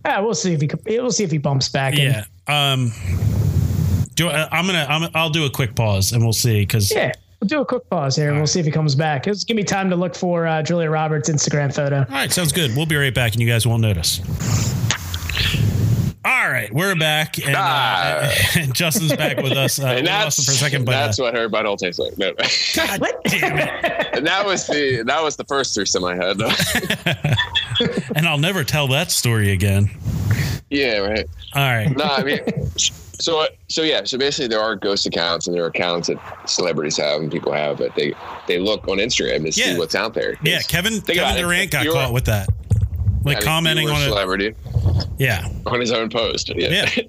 Yeah, 0.04 0.20
we'll 0.20 0.34
see 0.34 0.52
if 0.52 0.60
he. 0.60 0.70
We'll 0.86 1.10
see 1.10 1.24
if 1.24 1.30
he 1.30 1.38
bumps 1.38 1.68
back. 1.68 1.94
Yeah. 1.96 2.24
Um. 2.46 2.92
Do 4.14 4.28
I, 4.28 4.48
I'm 4.50 4.66
gonna. 4.66 4.86
I'm, 4.88 5.10
I'll 5.14 5.30
do 5.30 5.44
a 5.46 5.50
quick 5.50 5.74
pause 5.74 6.12
and 6.12 6.22
we'll 6.22 6.32
see 6.32 6.60
because 6.62 6.90
Yeah. 6.92 7.12
We'll 7.40 7.48
do 7.48 7.60
a 7.60 7.66
quick 7.66 7.88
pause 7.90 8.16
here 8.16 8.28
and 8.30 8.38
we'll 8.38 8.46
see 8.46 8.60
if 8.60 8.66
he 8.66 8.72
comes 8.72 8.94
back. 8.94 9.24
Just 9.24 9.46
give 9.46 9.58
me 9.58 9.62
time 9.62 9.90
to 9.90 9.96
look 9.96 10.14
for 10.14 10.46
uh, 10.46 10.62
Julia 10.62 10.88
Roberts' 10.88 11.28
Instagram 11.28 11.74
photo. 11.74 11.98
All 11.98 12.04
right, 12.08 12.32
sounds 12.32 12.50
good. 12.50 12.74
We'll 12.74 12.86
be 12.86 12.96
right 12.96 13.14
back, 13.14 13.32
and 13.32 13.42
you 13.42 13.46
guys 13.46 13.66
won't 13.66 13.82
notice. 13.82 14.20
All 16.26 16.50
right, 16.50 16.72
we're 16.74 16.96
back, 16.96 17.38
and, 17.38 17.54
uh, 17.54 18.28
and 18.56 18.74
Justin's 18.74 19.14
back 19.14 19.36
with 19.36 19.52
us. 19.52 19.78
Uh, 19.78 19.86
And 19.98 20.06
that's 20.08 20.44
for 20.44 20.50
a 20.50 20.54
second, 20.54 20.84
but 20.84 20.90
that's 20.90 21.20
uh, 21.20 21.22
what 21.22 21.34
her 21.34 21.48
butthole 21.48 21.78
tastes 21.78 22.00
like. 22.00 22.18
No. 22.18 22.32
What? 22.98 23.20
and 23.32 24.26
that 24.26 24.42
was 24.44 24.66
the 24.66 25.04
that 25.06 25.22
was 25.22 25.36
the 25.36 25.44
first 25.44 25.74
threesome 25.76 26.02
I 26.04 26.16
had. 26.16 26.40
And 28.16 28.26
I'll 28.26 28.38
never 28.38 28.64
tell 28.64 28.88
that 28.88 29.12
story 29.12 29.52
again. 29.52 29.88
yeah, 30.68 30.98
right. 30.98 31.26
All 31.54 31.62
right, 31.62 31.96
No, 31.96 32.04
I 32.04 32.24
mean, 32.24 32.40
so 32.76 33.46
so 33.68 33.82
yeah. 33.82 34.02
So 34.02 34.18
basically, 34.18 34.48
there 34.48 34.60
are 34.60 34.74
ghost 34.74 35.06
accounts, 35.06 35.46
and 35.46 35.54
there 35.54 35.62
are 35.62 35.68
accounts 35.68 36.08
that 36.08 36.18
celebrities 36.50 36.96
have 36.96 37.20
and 37.20 37.30
people 37.30 37.52
have, 37.52 37.78
but 37.78 37.94
they 37.94 38.14
they 38.48 38.58
look 38.58 38.88
on 38.88 38.98
Instagram 38.98 39.42
to 39.50 39.58
Yeah. 39.60 39.74
see 39.74 39.78
what's 39.78 39.94
out 39.94 40.12
there. 40.14 40.34
yeah, 40.42 40.58
Kevin 40.62 40.94
Think 41.00 41.18
about 41.20 41.28
Kevin 41.36 41.36
it. 41.36 41.42
Durant 41.46 41.70
got 41.70 41.84
You're- 41.84 41.94
caught 41.96 42.12
with 42.12 42.24
that, 42.24 42.48
like 43.26 43.40
commenting 43.40 43.88
on 43.88 43.96
a 43.96 44.04
it. 44.04 44.08
celebrity 44.08 44.54
Yeah, 45.18 45.48
on 45.66 45.80
his 45.80 45.92
own 45.92 46.08
post. 46.10 46.50
Yeah. 46.54 46.68
Yeah. 46.70 46.86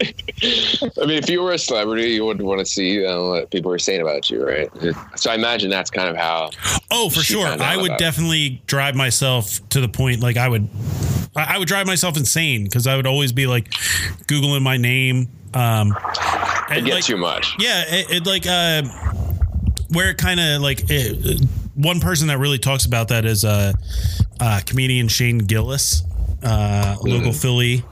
I 1.01 1.05
mean, 1.05 1.17
if 1.17 1.29
you 1.29 1.41
were 1.41 1.51
a 1.51 1.57
celebrity, 1.57 2.09
you 2.09 2.25
wouldn't 2.25 2.45
want 2.45 2.59
to 2.59 2.65
see 2.65 3.05
uh, 3.05 3.21
what 3.21 3.51
people 3.51 3.71
are 3.71 3.79
saying 3.79 4.01
about 4.01 4.29
you, 4.29 4.45
right? 4.45 4.69
So 5.15 5.31
I 5.31 5.35
imagine 5.35 5.69
that's 5.69 5.89
kind 5.91 6.09
of 6.09 6.15
how. 6.15 6.49
Oh, 6.91 7.09
for 7.09 7.21
sure. 7.21 7.47
I 7.47 7.77
would 7.77 7.91
it. 7.91 7.99
definitely 7.99 8.61
drive 8.67 8.95
myself 8.95 9.59
to 9.69 9.81
the 9.81 9.87
point 9.87 10.21
like 10.21 10.37
I 10.37 10.47
would 10.47 10.67
I 11.35 11.55
I 11.55 11.57
would 11.59 11.67
drive 11.67 11.87
myself 11.87 12.17
insane 12.17 12.63
because 12.63 12.87
I 12.87 12.95
would 12.95 13.07
always 13.07 13.31
be 13.31 13.47
like 13.47 13.69
Googling 14.27 14.61
my 14.61 14.77
name. 14.77 15.27
Um 15.53 15.95
It 16.69 16.83
gets 16.83 16.89
like, 16.89 17.03
too 17.03 17.17
much. 17.17 17.55
Yeah, 17.59 17.83
it, 17.87 18.11
it 18.11 18.25
like 18.25 18.45
uh 18.47 18.83
where 19.89 20.09
it 20.09 20.17
kind 20.17 20.39
of 20.39 20.61
like 20.61 20.89
it, 20.89 21.41
one 21.77 21.99
person 21.99 22.27
that 22.27 22.39
really 22.39 22.57
talks 22.57 22.85
about 22.85 23.07
that 23.09 23.23
is 23.25 23.45
uh, 23.45 23.71
uh 24.39 24.59
comedian 24.65 25.07
Shane 25.07 25.37
Gillis. 25.39 26.03
Uh, 26.47 26.95
local 27.01 27.33
Philly, 27.33 27.83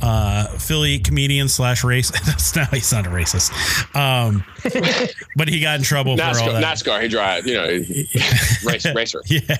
uh, 0.00 0.46
Philly 0.58 1.00
comedian 1.00 1.48
slash 1.48 1.82
race. 1.82 2.12
Now 2.56 2.64
he's 2.66 2.92
not 2.92 3.06
a 3.06 3.10
racist. 3.10 3.50
Um, 3.94 4.44
but 5.36 5.48
he 5.48 5.60
got 5.60 5.78
in 5.78 5.82
trouble 5.82 6.16
for 6.16 6.22
all 6.22 6.32
NASCAR, 6.32 6.60
that. 6.60 6.64
NASCAR, 6.78 7.02
he 7.02 7.08
drive, 7.08 7.46
you 7.46 7.54
know, 7.54 7.66
race, 8.64 8.86
racer. 8.94 9.22
Yeah. 9.26 9.56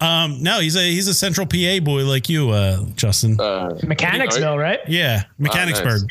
Um, 0.00 0.42
no, 0.42 0.60
he's 0.60 0.76
a 0.76 0.80
he's 0.80 1.08
a 1.08 1.14
central 1.14 1.46
PA 1.46 1.80
boy 1.82 2.04
like 2.04 2.28
you, 2.28 2.50
uh, 2.50 2.84
Justin. 2.96 3.40
Uh, 3.40 3.78
Mechanicsville, 3.82 4.58
right? 4.58 4.80
yeah, 4.86 5.24
Mechanicsburg. 5.38 6.02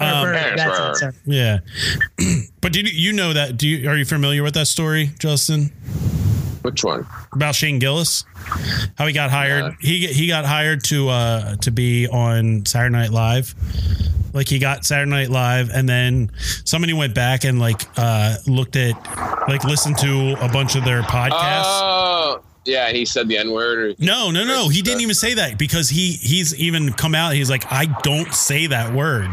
Um, 0.00 0.26
Or- 0.26 0.32
Mechanicsburg. 0.32 0.94
that's 1.00 1.02
it. 1.02 1.14
Yeah. 1.24 1.58
but 2.60 2.72
do 2.72 2.80
you, 2.80 2.90
you 2.90 3.12
know 3.12 3.32
that? 3.32 3.56
Do 3.56 3.68
you 3.68 3.88
are 3.88 3.96
you 3.96 4.04
familiar 4.04 4.42
with 4.42 4.54
that 4.54 4.66
story, 4.66 5.12
Justin? 5.18 5.70
Which 6.66 6.82
one? 6.82 7.06
About 7.32 7.54
Shane 7.54 7.78
Gillis, 7.78 8.24
how 8.98 9.06
he 9.06 9.12
got 9.12 9.30
hired? 9.30 9.76
He 9.80 10.08
he 10.08 10.26
got 10.26 10.44
hired 10.44 10.82
to 10.84 11.08
uh 11.08 11.56
to 11.56 11.70
be 11.70 12.08
on 12.08 12.66
Saturday 12.66 12.92
Night 12.92 13.10
Live. 13.10 13.54
Like 14.34 14.48
he 14.48 14.58
got 14.58 14.84
Saturday 14.84 15.10
Night 15.10 15.30
Live, 15.30 15.70
and 15.70 15.88
then 15.88 16.32
somebody 16.64 16.92
went 16.92 17.14
back 17.14 17.44
and 17.44 17.60
like 17.60 17.86
uh 17.96 18.34
looked 18.46 18.74
at 18.74 18.94
like 19.48 19.62
listened 19.64 19.96
to 19.98 20.36
a 20.44 20.48
bunch 20.48 20.74
of 20.74 20.84
their 20.84 21.02
podcasts. 21.02 22.42
Oh, 22.66 22.70
yeah, 22.70 22.90
he 22.92 23.04
said 23.04 23.28
the 23.28 23.38
N 23.38 23.50
word. 23.52 23.96
No, 23.98 24.30
no, 24.30 24.44
no. 24.44 24.68
He 24.68 24.82
didn't 24.82 25.00
even 25.00 25.14
say 25.14 25.34
that 25.34 25.58
because 25.58 25.88
he 25.88 26.12
he's 26.12 26.54
even 26.58 26.92
come 26.92 27.14
out. 27.14 27.34
He's 27.34 27.50
like, 27.50 27.70
I 27.70 27.86
don't 28.02 28.32
say 28.34 28.66
that 28.68 28.92
word. 28.94 29.28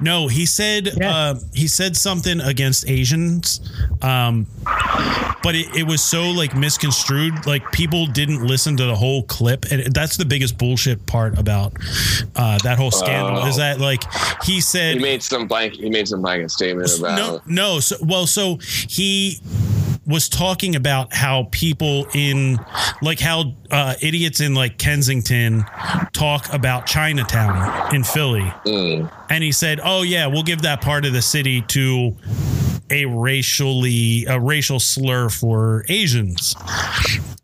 No, 0.00 0.28
he 0.28 0.44
said 0.46 0.90
Yeah. 0.96 1.14
uh, 1.14 1.34
he 1.54 1.66
said 1.68 1.96
something 1.96 2.40
against 2.40 2.88
Asians, 2.88 3.60
um, 4.02 4.46
but 5.42 5.54
it, 5.54 5.74
it 5.76 5.86
was 5.86 6.02
so 6.02 6.30
like 6.30 6.54
misconstrued. 6.56 7.46
Like 7.46 7.70
people 7.72 8.06
didn't 8.06 8.44
listen 8.46 8.76
to 8.76 8.84
the 8.84 8.94
whole 8.96 9.22
clip, 9.24 9.66
and 9.70 9.94
that's 9.94 10.16
the 10.16 10.24
biggest 10.24 10.58
bullshit 10.58 11.06
part 11.06 11.38
about 11.38 11.72
uh, 12.36 12.58
that 12.64 12.76
whole 12.78 12.90
scandal 12.90 13.46
is 13.46 13.56
that 13.56 13.80
like 13.80 14.02
he 14.44 14.60
said 14.60 14.96
He 14.96 15.00
made 15.02 15.22
some 15.22 15.46
blank. 15.46 15.74
He 15.74 15.88
made 15.90 16.08
some 16.08 16.22
blanket 16.22 16.50
statement 16.50 16.90
about. 16.98 17.16
no, 17.16 17.40
no. 17.46 17.80
So, 17.80 17.96
well, 18.02 18.26
so 18.26 18.56
he 18.88 19.38
was 20.06 20.28
talking 20.28 20.76
about 20.76 21.12
how 21.14 21.48
people 21.50 22.06
in 22.14 22.58
like 23.02 23.20
how 23.20 23.54
uh, 23.70 23.94
idiots 24.02 24.40
in 24.40 24.54
like 24.54 24.78
Kensington 24.78 25.64
talk 26.12 26.52
about 26.52 26.86
Chinatown 26.86 27.94
in 27.94 28.04
Philly, 28.04 28.52
Mm. 28.66 29.10
and 29.30 29.42
he 29.44 29.52
said, 29.52 29.80
"Oh 29.82 30.02
yeah, 30.02 30.26
we'll 30.26 30.42
give 30.42 30.62
that 30.62 30.80
part 30.80 31.04
of 31.04 31.12
the 31.12 31.22
city 31.22 31.62
to." 31.68 32.16
A 32.90 33.06
racially 33.06 34.24
a 34.26 34.38
racial 34.38 34.78
slur 34.80 35.28
for 35.28 35.84
Asians. 35.88 36.54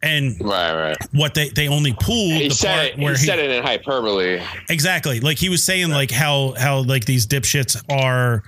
And 0.02 0.36
Right, 0.40 0.72
right. 0.74 0.96
what 1.12 1.34
they 1.34 1.50
they 1.50 1.68
only 1.68 1.92
pulled 1.92 2.32
He 2.32 2.48
the 2.48 2.54
said 2.54 2.74
part 2.74 2.86
it. 2.86 2.98
Where 2.98 3.12
he, 3.12 3.26
said 3.26 3.38
it 3.38 3.50
in 3.50 3.62
hyperbole. 3.62 4.40
exactly 4.70 5.20
like 5.20 5.36
he 5.38 5.50
was 5.50 5.62
saying 5.62 5.90
like 5.90 6.10
how 6.10 6.54
how 6.58 6.78
like 6.84 7.04
these 7.04 7.26
dipshits 7.26 7.76
are 7.90 8.42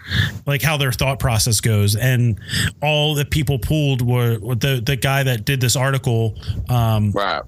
like 0.46 0.62
how 0.62 0.78
their 0.78 0.92
thought 0.92 1.18
process 1.18 1.60
goes 1.60 1.94
and 1.94 2.40
all 2.80 3.14
the 3.14 3.26
people 3.26 3.58
pulled 3.58 4.00
were 4.00 4.38
were 4.38 4.54
the 4.54 4.82
the 4.84 4.96
guy 4.96 5.22
that 5.22 5.44
did 5.44 5.60
this 5.60 5.76
article 5.76 6.34
um 6.70 7.10
Right. 7.12 7.42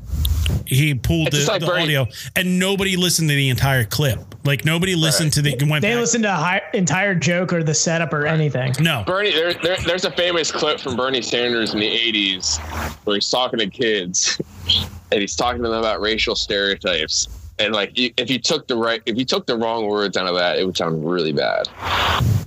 he 0.67 0.95
pulled 0.95 1.29
It's 1.29 1.47
the, 1.47 1.53
like 1.53 1.61
the 1.63 1.67
Bernie- 1.67 1.83
audio 1.97 2.07
and 2.37 2.59
nobody 2.59 2.97
listened 2.97 3.31
to 3.31 3.35
the 3.35 3.49
entire 3.49 3.85
clip 3.85 4.19
like 4.45 4.67
nobody 4.67 4.95
listened 4.95 5.33
to 5.35 5.43
the 5.43 5.57
went 5.67 5.81
They 5.81 5.93
back- 5.93 6.01
listen 6.01 6.21
to 6.23 6.29
the 6.29 6.35
hi- 6.35 6.61
entire 6.75 7.15
joke 7.15 7.55
or 7.55 7.63
the 7.63 7.73
setup 7.75 8.13
or 8.13 8.27
anything. 8.27 8.75
no 8.81 9.03
Bernie, 9.07 9.34
there, 9.35 9.55
there, 9.55 9.77
there's 9.87 10.05
a 10.05 10.11
famous 10.11 10.51
clip 10.51 10.81
from 10.81 10.97
Bernie 10.97 11.23
Sanders 11.23 11.75
in 11.75 11.81
the 11.81 11.91
80s 11.91 12.59
where 13.05 13.17
he's 13.17 13.29
talking 13.29 13.59
to 13.59 13.67
kids 13.69 14.41
and 15.13 15.21
he's 15.21 15.37
talking 15.37 15.63
to 15.63 15.69
them 15.69 15.79
about 15.79 16.01
racial 16.01 16.35
stereotypes. 16.37 17.29
And 17.59 17.73
like, 17.73 17.93
if 17.95 18.31
you 18.31 18.39
took 18.41 18.67
the 18.67 18.77
right, 18.77 19.01
if 19.07 19.17
you 19.17 19.25
took 19.25 19.47
the 19.47 19.57
wrong 19.57 19.87
words 19.87 20.17
out 20.17 20.27
of 20.27 20.35
that, 20.37 20.59
it 20.59 20.65
would 20.67 20.77
sound 20.77 21.09
really 21.09 21.33
bad. 21.33 21.69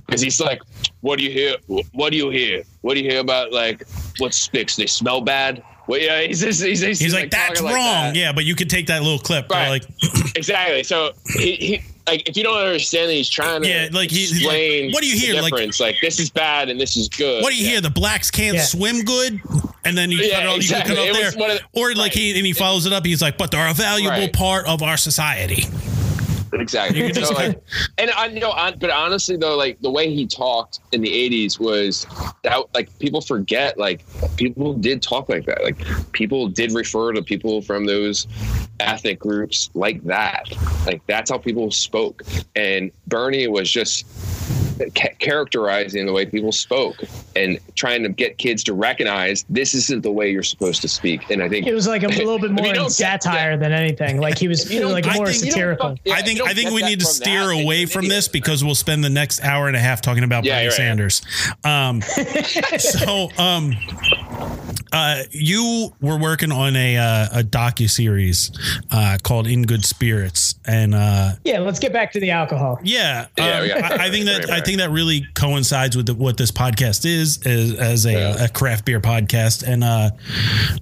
Because 0.04 0.20
he's 0.20 0.38
like, 0.38 0.60
"What 1.00 1.18
do 1.18 1.24
you 1.24 1.30
hear? 1.30 1.56
What 1.92 2.10
do 2.10 2.18
you 2.18 2.28
hear? 2.28 2.62
What 2.82 2.92
do 2.94 3.00
you 3.00 3.10
hear 3.10 3.20
about 3.20 3.50
like 3.52 3.84
what 4.18 4.34
sticks? 4.34 4.76
They 4.76 4.86
smell 4.86 5.22
bad." 5.22 5.62
Well, 5.86 5.98
yeah, 5.98 6.20
he's 6.20 6.40
just, 6.40 6.62
he's, 6.62 6.80
he's, 6.80 6.98
he's 6.98 7.14
like 7.14 7.30
that's 7.30 7.62
wrong 7.62 7.70
like 7.72 7.80
that. 8.12 8.16
yeah 8.16 8.32
but 8.32 8.44
you 8.44 8.54
could 8.54 8.68
take 8.68 8.88
that 8.88 9.02
little 9.02 9.18
clip 9.18 9.50
Right. 9.50 9.68
like 9.70 9.84
exactly. 10.36 10.82
So 10.82 11.12
he, 11.38 11.56
he 11.56 11.82
like 12.08 12.28
if 12.28 12.36
you 12.36 12.42
don't 12.42 12.56
understand 12.58 13.08
that 13.10 13.14
he's 13.14 13.28
trying 13.28 13.62
to 13.62 13.68
Yeah, 13.68 13.88
like, 13.92 14.10
he- 14.10 14.18
he's 14.20 14.32
like, 14.32 14.54
explain 14.54 14.92
what 14.92 15.02
do 15.02 15.08
you 15.08 15.18
hear? 15.18 15.40
Like- 15.42 15.52
like, 15.80 15.96
this 16.00 16.18
is 16.18 16.30
bad 16.30 16.68
and 16.68 16.80
this 16.80 16.96
is 16.96 17.08
good. 17.08 17.42
what 17.42 17.50
do 17.50 17.56
you 17.56 17.64
Yeah. 17.64 17.70
hear 17.72 17.80
the 17.80 17.90
blacks 17.90 18.30
can't 18.30 18.56
Yeah. 18.56 18.64
swim 18.64 19.02
good 19.04 19.40
and 19.84 19.96
then 19.96 20.10
you 20.10 20.18
Yeah, 20.18 20.34
cut 20.34 20.42
it 20.42 20.46
all, 20.48 20.56
exactly. 20.56 20.94
you 20.94 20.96
cut 21.00 21.06
it 21.06 21.10
It 21.10 21.36
there 21.38 21.48
the- 21.56 21.60
or 21.72 21.94
like 21.94 22.12
he 22.12 22.36
and 22.36 22.46
he 22.46 22.52
follows 22.52 22.86
it 22.86 22.92
up 22.92 23.04
he's 23.04 23.22
like 23.22 23.38
but 23.38 23.50
they're 23.50 23.68
a 23.68 23.74
valuable 23.74 24.10
Right. 24.18 24.32
part 24.32 24.66
of 24.66 24.82
our 24.82 24.96
society 24.96 25.64
Exactly. 26.58 27.06
You 27.06 27.12
can 27.12 27.24
So, 27.24 27.34
like, 27.34 27.60
and 27.98 28.10
I 28.10 28.26
you 28.26 28.40
know, 28.40 28.50
on, 28.50 28.78
but 28.78 28.90
honestly 28.90 29.36
though, 29.36 29.56
like 29.56 29.80
the 29.80 29.90
way 29.90 30.12
he 30.12 30.26
talked 30.26 30.80
in 30.92 31.00
the 31.00 31.08
'80s 31.08 31.58
was 31.58 32.06
that 32.42 32.62
like 32.74 32.96
people 32.98 33.20
forget, 33.20 33.78
like 33.78 34.04
people 34.36 34.74
did 34.74 35.02
talk 35.02 35.28
like 35.28 35.46
that. 35.46 35.62
Like 35.62 35.78
people 36.12 36.48
did 36.48 36.72
refer 36.72 37.12
to 37.12 37.22
people 37.22 37.62
from 37.62 37.86
those 37.86 38.26
ethnic 38.80 39.18
groups 39.18 39.70
like 39.74 40.02
that. 40.04 40.48
Like 40.86 41.02
that's 41.06 41.30
how 41.30 41.38
people 41.38 41.70
spoke. 41.70 42.22
And 42.56 42.90
Bernie 43.06 43.48
was 43.48 43.70
just 43.70 44.06
characterizing 45.18 46.06
the 46.06 46.12
way 46.12 46.26
people 46.26 46.52
spoke 46.52 46.96
and 47.36 47.58
trying 47.74 48.02
to 48.02 48.08
get 48.08 48.38
kids 48.38 48.62
to 48.64 48.74
recognize 48.74 49.44
this 49.48 49.74
isn't 49.74 50.02
the 50.02 50.10
way 50.10 50.30
you're 50.30 50.42
supposed 50.42 50.82
to 50.82 50.88
speak. 50.88 51.30
And 51.30 51.42
I 51.42 51.48
think 51.48 51.66
It 51.66 51.74
was 51.74 51.86
like 51.86 52.02
a 52.02 52.08
little 52.08 52.38
bit 52.38 52.50
more 52.52 52.72
don't 52.72 52.90
satire 52.90 53.56
than 53.56 53.72
anything. 53.72 54.20
Like 54.20 54.38
he 54.38 54.48
was 54.48 54.70
You 54.72 54.80
don't- 54.80 54.92
like 54.92 55.06
I 55.06 55.14
more 55.14 55.26
think- 55.26 55.36
you 55.38 55.42
don't 55.46 55.52
satirical. 55.52 55.96
Yeah, 56.04 56.14
I 56.14 56.22
think 56.22 56.40
I 56.42 56.54
think 56.54 56.70
we 56.70 56.82
need 56.82 57.00
to 57.00 57.06
steer 57.06 57.46
that. 57.48 57.62
away 57.62 57.86
from 57.86 58.08
this 58.08 58.28
because 58.28 58.64
we'll 58.64 58.74
spend 58.74 59.04
the 59.04 59.10
next 59.10 59.42
hour 59.42 59.66
and 59.68 59.76
a 59.76 59.80
half 59.80 60.00
talking 60.00 60.24
about 60.24 60.44
Yeah, 60.44 60.56
Bernie 60.56 60.66
right. 60.68 60.72
Sanders. 60.76 61.22
Um, 61.64 62.02
so 62.78 63.30
um, 63.38 63.72
uh, 64.92 65.22
you 65.30 65.90
were 66.00 66.18
working 66.18 66.52
on 66.52 66.76
a 66.76 66.96
uh, 66.96 67.26
a 67.40 67.42
docu 67.42 67.88
series 67.90 68.50
uh, 68.90 69.18
called 69.22 69.46
In 69.46 69.62
Good 69.64 69.84
Spirits, 69.84 70.54
and 70.66 70.94
uh, 70.94 71.32
Yeah, 71.44 71.60
let's 71.60 71.78
get 71.78 71.92
back 71.92 72.12
to 72.12 72.20
the 72.20 72.30
alcohol. 72.30 72.78
yeah, 72.82 73.26
Yeah, 73.36 73.58
um, 73.60 73.66
yeah. 73.66 73.88
I, 73.92 74.06
I 74.06 74.10
think 74.10 74.26
that 74.26 74.44
Right, 74.48 74.50
I 74.50 74.60
think 74.60 74.78
that 74.78 74.90
really 74.90 75.26
coincides 75.34 75.96
with 75.96 76.06
the, 76.06 76.14
what 76.14 76.36
this 76.36 76.50
podcast 76.50 77.04
is 77.06 77.44
as, 77.46 77.74
as 77.74 78.06
a, 78.06 78.12
Yeah. 78.12 78.44
a 78.44 78.48
craft 78.48 78.84
beer 78.84 79.00
podcast, 79.00 79.66
and 79.66 79.82
uh, 79.84 80.10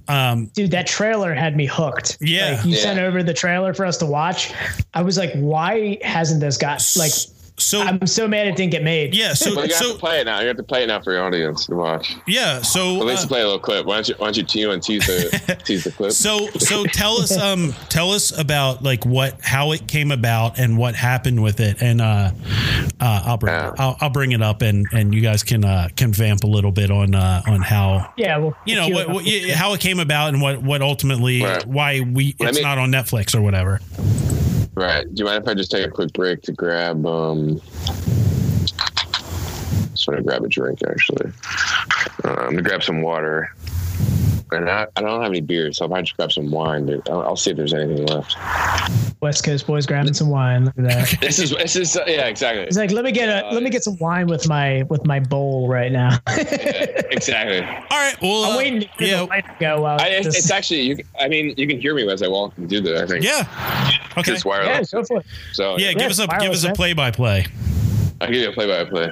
um, 0.07 0.47
Dude, 0.47 0.71
that 0.71 0.87
trailer 0.87 1.33
had 1.33 1.55
me 1.55 1.65
hooked. 1.65 2.17
Yeah. 2.21 2.55
Like, 2.57 2.65
you 2.65 2.71
Yeah. 2.71 2.81
sent 2.81 2.99
over 2.99 3.23
the 3.23 3.33
trailer 3.33 3.73
for 3.73 3.85
us 3.85 3.97
to 3.97 4.05
watch. 4.05 4.51
I 4.93 5.01
was 5.01 5.17
like, 5.17 5.33
why 5.33 5.97
hasn't 6.01 6.41
this 6.41 6.57
got 6.57 6.83
like 6.97 7.11
so 7.57 7.81
I'm 7.81 8.05
so 8.07 8.27
mad 8.27 8.47
it 8.47 8.55
didn't 8.55 8.71
get 8.71 8.83
made. 8.83 9.15
yeah, 9.15 9.33
so 9.33 9.49
Well, 9.55 9.65
you 9.65 9.73
have 9.73 9.83
so 9.83 9.93
to 9.93 9.99
play 9.99 10.21
it 10.21 10.25
now. 10.25 10.39
You 10.41 10.47
have 10.47 10.57
to 10.57 10.63
play 10.63 10.83
it 10.83 10.87
now 10.87 11.01
for 11.01 11.11
your 11.13 11.23
audience 11.23 11.65
to 11.65 11.75
watch. 11.75 12.15
yeah, 12.27 12.61
so 12.61 12.99
At 13.01 13.05
least 13.07 13.25
uh, 13.25 13.27
play 13.27 13.41
a 13.41 13.45
little 13.45 13.59
clip. 13.59 13.85
Why 13.85 13.95
don't 13.95 14.07
you? 14.09 14.15
Why 14.17 14.27
don't 14.27 14.37
you 14.37 14.43
tease 14.43 14.65
and 14.67 14.83
tease 14.83 15.05
the 15.07 15.57
tease 15.65 15.83
the 15.83 15.91
clip? 15.91 16.11
So 16.11 16.47
so 16.59 16.83
tell 16.85 17.13
us 17.21 17.35
um 17.37 17.73
tell 17.89 18.11
us 18.11 18.37
about 18.37 18.83
like 18.83 19.05
what 19.05 19.39
how 19.41 19.71
it 19.71 19.87
came 19.87 20.11
about 20.11 20.59
and 20.59 20.77
what 20.77 20.95
happened 20.95 21.41
with 21.41 21.59
it 21.59 21.81
and 21.81 21.99
uh, 22.01 22.31
uh 23.01 23.21
I'll 23.25 23.37
bring 23.37 23.53
Yeah. 23.53 23.73
I'll, 23.79 23.97
I'll 24.01 24.09
bring 24.09 24.31
it 24.33 24.41
up 24.41 24.61
and 24.61 24.85
and 24.91 25.13
you 25.13 25.21
guys 25.21 25.43
can 25.43 25.65
uh 25.65 25.87
can 25.95 26.11
vamp 26.13 26.43
a 26.43 26.47
little 26.47 26.71
bit 26.71 26.91
on 26.91 27.15
uh 27.15 27.41
on 27.47 27.61
how 27.61 28.13
Yeah, 28.17 28.37
well, 28.37 28.57
you 28.65 28.75
know 28.75 28.87
what, 28.89 29.01
it 29.01 29.09
what 29.47 29.49
how 29.57 29.73
it 29.73 29.79
came 29.81 29.99
about 29.99 30.29
and 30.33 30.41
what 30.41 30.61
what 30.61 30.81
ultimately 30.81 31.43
Right. 31.43 31.65
why 31.65 32.01
we 32.01 32.35
Let 32.39 32.49
it's 32.49 32.57
me- 32.59 32.63
not 32.63 32.77
on 32.77 32.91
Netflix 32.91 33.33
or 33.35 33.41
whatever. 33.41 33.79
Right. 34.77 35.13
Do 35.13 35.19
you 35.21 35.25
mind 35.25 35.43
if 35.43 35.49
I 35.49 35.53
just 35.55 35.71
take 35.71 35.85
a 35.85 35.89
quick 35.89 36.13
break 36.13 36.43
to 36.43 36.51
grab? 36.51 37.05
um 37.05 37.59
Just 39.91 40.07
want 40.07 40.17
to 40.17 40.23
grab 40.23 40.43
a 40.43 40.47
drink. 40.47 40.79
Actually, 40.87 41.31
uh, 42.23 42.29
I'm 42.29 42.51
gonna 42.51 42.61
grab 42.61 42.83
some 42.83 43.01
water. 43.01 43.51
And 44.51 44.69
I, 44.69 44.87
I 44.95 45.01
don't 45.01 45.21
have 45.21 45.29
any 45.31 45.41
beer, 45.41 45.71
so 45.73 45.85
if 45.85 45.91
I 45.91 46.01
just 46.01 46.15
grab 46.17 46.31
some 46.31 46.49
wine, 46.51 46.85
dude, 46.85 47.07
I'll, 47.09 47.21
I'll 47.21 47.35
see 47.35 47.51
if 47.51 47.57
there's 47.57 47.73
anything 47.73 48.05
left. 48.05 48.35
West 49.21 49.43
Coast 49.43 49.65
boys 49.67 49.85
grabbing 49.85 50.13
some 50.13 50.29
wine. 50.29 50.65
Look 50.65 50.77
at 50.77 50.83
that. 50.85 51.17
This 51.21 51.39
is 51.39 51.49
this 51.51 51.75
is 51.75 51.99
yeah, 52.07 52.27
exactly. 52.27 52.65
He's 52.65 52.77
like, 52.77 52.91
let 52.91 53.03
me 53.03 53.11
get 53.11 53.29
a 53.29 53.49
let 53.53 53.63
me 53.63 53.69
get 53.69 53.83
some 53.83 53.97
wine 53.97 54.27
with 54.27 54.47
my 54.47 54.83
with 54.83 55.05
my 55.05 55.19
bowl 55.19 55.67
right 55.67 55.91
now. 55.91 56.17
Yeah, 56.27 57.01
exactly. 57.11 57.61
All 57.61 57.71
right, 57.91 58.15
well 58.21 58.45
I'm 58.45 58.53
uh, 58.53 58.57
waiting 58.57 58.89
for 58.97 59.03
yeah 59.03 59.17
the 59.19 59.25
light 59.25 59.45
to 59.45 59.55
go. 59.59 59.81
While 59.81 59.99
I, 59.99 60.07
it's, 60.09 60.27
this- 60.27 60.37
it's 60.37 60.51
actually 60.51 60.81
you. 60.81 60.97
I 61.19 61.27
mean, 61.27 61.53
you 61.57 61.67
can 61.67 61.79
hear 61.81 61.93
me 61.95 62.07
as 62.09 62.21
I 62.21 62.27
walk 62.27 62.53
and 62.57 62.69
do 62.69 62.79
that. 62.81 62.97
I 63.03 63.05
think. 63.07 63.23
yeah 63.25 63.47
okay 64.17 64.33
It's 64.33 64.45
yeah, 64.45 64.49
wireless. 64.49 64.91
go 64.91 65.03
for 65.03 65.19
it. 65.19 65.25
So 65.53 65.77
yeah 65.77 65.93
give 65.93 66.11
us 66.11 66.19
a 66.19 66.27
give 66.39 66.51
us 66.51 66.63
a 66.63 66.73
play 66.73 66.93
by 66.93 67.11
play. 67.11 67.45
I'll 68.19 68.27
give 68.27 68.37
you 68.41 68.49
a 68.49 68.51
play-by-play. 68.51 69.11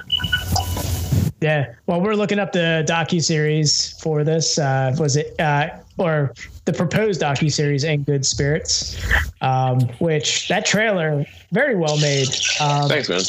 Yeah. 1.42 1.74
Well, 1.86 2.02
we're 2.02 2.16
looking 2.16 2.40
up 2.40 2.52
the 2.54 2.86
docu 2.88 3.24
series 3.24 4.00
for 4.02 4.24
this. 4.24 4.58
Uh, 4.58 4.96
was 4.98 5.16
it 5.18 5.40
uh, 5.40 5.70
or 5.98 6.34
the 6.66 6.74
proposed 6.74 7.22
docu 7.22 7.52
series 7.52 7.84
"In 7.84 8.04
Good 8.04 8.26
Spirits," 8.26 8.98
um, 9.42 9.82
which 10.00 10.48
that 10.48 10.66
trailer 10.66 11.26
very 11.52 11.76
well 11.76 11.98
made. 12.00 12.28
Um, 12.62 12.88
Thanks, 12.90 13.10
man. 13.10 13.20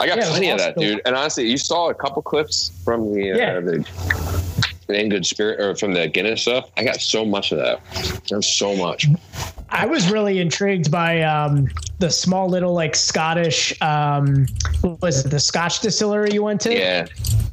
I 0.00 0.06
got 0.06 0.18
Yeah, 0.18 0.28
plenty 0.30 0.50
of 0.50 0.58
that, 0.58 0.76
dude. 0.76 1.00
And 1.04 1.14
honestly, 1.16 1.48
you 1.50 1.56
saw 1.58 1.90
a 1.90 1.94
couple 1.94 2.22
clips 2.22 2.70
from 2.84 3.12
the 3.12 3.32
uh, 3.32 3.36
Yeah. 3.36 3.60
the 3.60 4.73
in 4.88 5.08
good 5.08 5.24
spirit 5.26 5.60
or 5.60 5.74
from 5.74 5.92
the 5.94 6.08
Guinness 6.08 6.42
stuff. 6.42 6.70
I 6.76 6.84
got 6.84 7.00
so 7.00 7.24
much 7.24 7.52
of 7.52 7.58
that. 7.58 7.80
There's 8.28 8.46
so 8.46 8.76
much. 8.76 9.06
I 9.70 9.86
was 9.86 10.10
really 10.10 10.40
intrigued 10.40 10.90
by 10.90 11.22
um, 11.22 11.68
the 11.98 12.10
small 12.10 12.48
little 12.48 12.72
like 12.74 12.94
Scottish. 12.94 13.80
Um, 13.80 14.46
what 14.82 15.00
was 15.02 15.24
it 15.24 15.30
the 15.30 15.40
Scotch 15.40 15.80
distillery 15.80 16.32
you 16.32 16.42
went 16.42 16.60
to? 16.62 16.74
Yeah. 16.74 17.06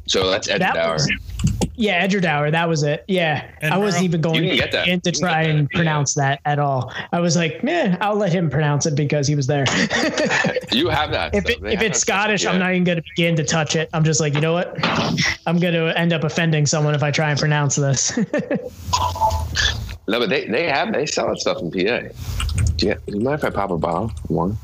So 0.06 0.30
that's 0.30 0.48
Edradour. 0.48 0.94
was- 0.94 1.10
Yeah, 1.74 2.06
Edradour. 2.06 2.50
That 2.50 2.68
was 2.68 2.82
it. 2.82 3.04
Yeah, 3.08 3.48
And 3.62 3.72
I 3.72 3.78
wasn't 3.78 4.04
even 4.04 4.20
going 4.20 4.44
You 4.44 4.56
get 4.56 4.72
that. 4.72 4.88
in 4.88 5.00
to 5.02 5.10
try 5.12 5.44
get 5.44 5.48
that, 5.48 5.50
and 5.56 5.68
yeah. 5.72 5.76
pronounce 5.78 6.14
that 6.14 6.40
at 6.44 6.58
all. 6.58 6.92
I 7.12 7.20
was 7.20 7.34
like, 7.36 7.64
man, 7.64 7.96
I'll 8.00 8.16
let 8.16 8.32
him 8.32 8.50
pronounce 8.50 8.84
it 8.86 8.94
because 8.94 9.26
he 9.26 9.34
was 9.34 9.46
there. 9.46 9.64
You 10.72 10.88
have 10.88 11.10
that. 11.10 11.34
if 11.34 11.48
it, 11.50 11.62
if 11.64 11.82
it's 11.82 12.00
stuff. 12.00 12.16
Scottish, 12.16 12.44
Yeah. 12.44 12.50
I'm 12.52 12.58
not 12.58 12.70
even 12.70 12.84
going 12.84 12.96
to 12.96 13.04
begin 13.14 13.36
to 13.36 13.44
touch 13.44 13.76
it. 13.76 13.90
I'm 13.92 14.04
just 14.04 14.20
like, 14.20 14.32
you 14.34 14.40
know 14.40 14.54
what? 14.54 14.74
I'm 15.46 15.58
going 15.58 15.74
to 15.74 15.98
end 15.98 16.12
up 16.14 16.24
offending 16.24 16.64
someone 16.64 16.94
if 16.94 17.02
I 17.02 17.10
try 17.10 17.30
and 17.30 17.38
pronounce 17.38 17.76
this. 17.76 18.18
No, 20.08 20.18
but 20.18 20.30
they, 20.30 20.46
they 20.48 20.64
have 20.68 20.92
they 20.92 21.06
sell 21.06 21.28
that 21.28 21.38
stuff 21.38 21.58
in 21.62 21.70
PA. 21.70 22.08
Do 22.76 22.86
you, 22.88 22.94
do 22.94 23.00
you 23.06 23.20
mind 23.20 23.38
if 23.38 23.44
I 23.44 23.50
pop 23.50 23.70
a 23.70 23.78
bottle? 23.78 24.10
One. 24.26 24.58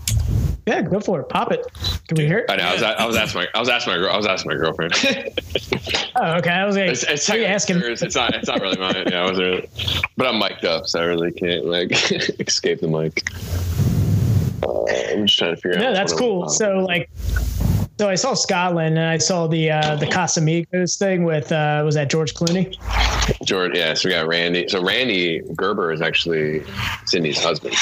Yeah, 0.66 0.82
go 0.82 1.00
for 1.00 1.20
it. 1.20 1.28
Pop 1.28 1.50
it. 1.52 1.66
Can 2.08 2.16
we 2.16 2.26
hear 2.26 2.38
it? 2.38 2.50
I 2.50 2.56
know. 2.56 2.64
I 2.64 2.72
was, 2.74 2.82
I 2.82 3.06
was 3.06 3.16
asking 3.16 3.40
my 3.42 3.48
I 3.54 3.60
was 3.60 3.68
asking 3.68 3.92
my 3.92 3.98
girl 3.98 4.12
I 4.12 4.16
was 4.16 4.26
asking 4.26 4.50
my 4.50 4.56
girlfriend. 4.56 4.94
Oh, 6.20 6.32
okay. 6.38 6.50
I 6.50 6.64
was 6.66 6.74
like, 6.76 6.90
it's 6.90 7.04
it's, 7.04 7.28
what 7.28 7.38
are 7.38 7.40
you 7.40 7.46
asking? 7.46 7.80
it's 7.80 8.16
not 8.16 8.34
it's 8.34 8.48
not 8.48 8.60
really 8.60 8.76
mine. 8.76 9.04
Yeah, 9.08 9.20
I 9.20 9.30
wasn't 9.30 9.38
really, 9.38 9.68
but 10.16 10.26
I'm 10.26 10.40
mic'd 10.40 10.64
up, 10.64 10.86
so 10.88 11.00
I 11.00 11.04
really 11.04 11.30
can't 11.30 11.64
like 11.66 11.92
escape 12.40 12.80
the 12.80 12.88
mic. 12.88 13.30
Uh, 14.64 14.84
I'm 15.12 15.26
just 15.26 15.38
trying 15.38 15.54
to 15.54 15.60
figure 15.60 15.78
out. 15.78 15.82
No, 15.82 15.94
that's 15.94 16.12
I'm- 16.12 16.18
cool. 16.18 16.48
So 16.48 16.78
like, 16.78 17.08
so 18.00 18.08
I 18.08 18.16
saw 18.16 18.34
Scotland 18.34 18.98
and 18.98 19.06
I 19.06 19.18
saw 19.18 19.46
the 19.46 19.70
uh, 19.70 19.94
the 19.94 20.06
Casamigos 20.06 20.98
thing 20.98 21.22
with 21.22 21.52
uh, 21.52 21.82
was 21.84 21.94
that 21.94 22.10
George 22.10 22.34
Clooney? 22.34 22.74
George, 23.44 23.76
yeah. 23.76 23.94
So 23.94 24.08
we 24.08 24.14
got 24.14 24.26
Randy. 24.26 24.66
So 24.68 24.82
Randy 24.82 25.40
Gerber 25.54 25.92
is 25.92 26.02
actually 26.02 26.64
Cindy's 27.06 27.40
husband. 27.40 27.76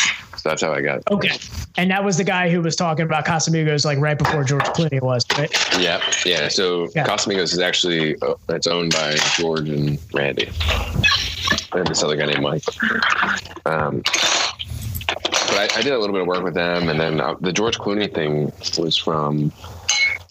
That's 0.47 0.63
how 0.63 0.73
I 0.73 0.81
got. 0.81 1.03
Okay, 1.11 1.37
and 1.77 1.91
that 1.91 2.05
was 2.05 2.17
the 2.19 2.25
guy 2.25 2.49
who 2.49 2.61
was 2.63 2.77
talking 2.77 3.05
about 3.05 3.25
Casamigos 3.27 3.85
like 3.85 3.99
right 3.99 4.17
before 4.17 4.45
George 4.45 4.63
Clooney 4.67 5.03
was, 5.03 5.27
right? 5.37 5.53
Yeah, 5.79 6.01
yeah. 6.25 6.47
So 6.47 6.89
Yeah. 6.95 7.05
Casamigos 7.05 7.53
is 7.53 7.59
actually 7.59 8.15
uh, 8.23 8.35
it's 8.51 8.69
owned 8.69 8.93
by 8.93 9.17
George 9.37 9.69
and 9.69 9.99
Randy, 10.15 10.49
and 11.73 11.87
this 11.89 12.03
other 12.05 12.15
guy 12.17 12.27
named 12.27 12.43
Mike. 12.43 12.63
Um, 13.67 14.03
but 15.07 15.73
I, 15.73 15.79
I 15.79 15.83
did 15.83 15.93
a 15.93 15.99
little 15.99 16.15
bit 16.15 16.23
of 16.23 16.29
work 16.29 16.45
with 16.45 16.55
them, 16.55 16.89
and 16.89 17.01
then 17.01 17.21
uh, 17.21 17.35
the 17.41 17.53
George 17.53 17.79
Clooney 17.79 18.13
thing 18.13 18.53
was 18.81 18.97
from 18.97 19.53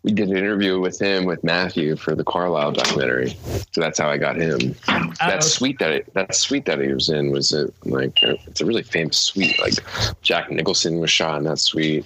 we 0.06 0.12
did 0.12 0.30
an 0.30 0.38
interview 0.38 0.80
with 0.80 1.02
him 1.02 1.26
with 1.26 1.44
Matthew 1.44 1.96
for 1.96 2.14
the 2.14 2.24
Carlyle 2.24 2.72
documentary. 2.72 3.36
So 3.72 3.82
that's 3.82 3.98
how 3.98 4.08
I 4.08 4.18
got 4.18 4.36
him. 4.36 4.76
That 4.86 5.18
okay. 5.20 5.40
suite 5.42 5.80
that 5.80 5.92
it, 5.92 6.14
that 6.14 6.36
suite 6.36 6.66
that 6.66 6.80
he 6.80 6.94
was 6.94 7.10
in 7.10 7.32
was 7.32 7.52
a, 7.54 7.72
like 7.86 8.22
it's 8.22 8.62
a 8.62 8.66
really 8.66 8.84
famous 8.84 9.18
suite. 9.18 9.60
Like 9.60 9.74
Jack 10.22 10.52
Nicholson 10.52 11.00
was 11.00 11.10
shot 11.10 11.40
in 11.40 11.46
that 11.46 11.58
suite. 11.58 12.06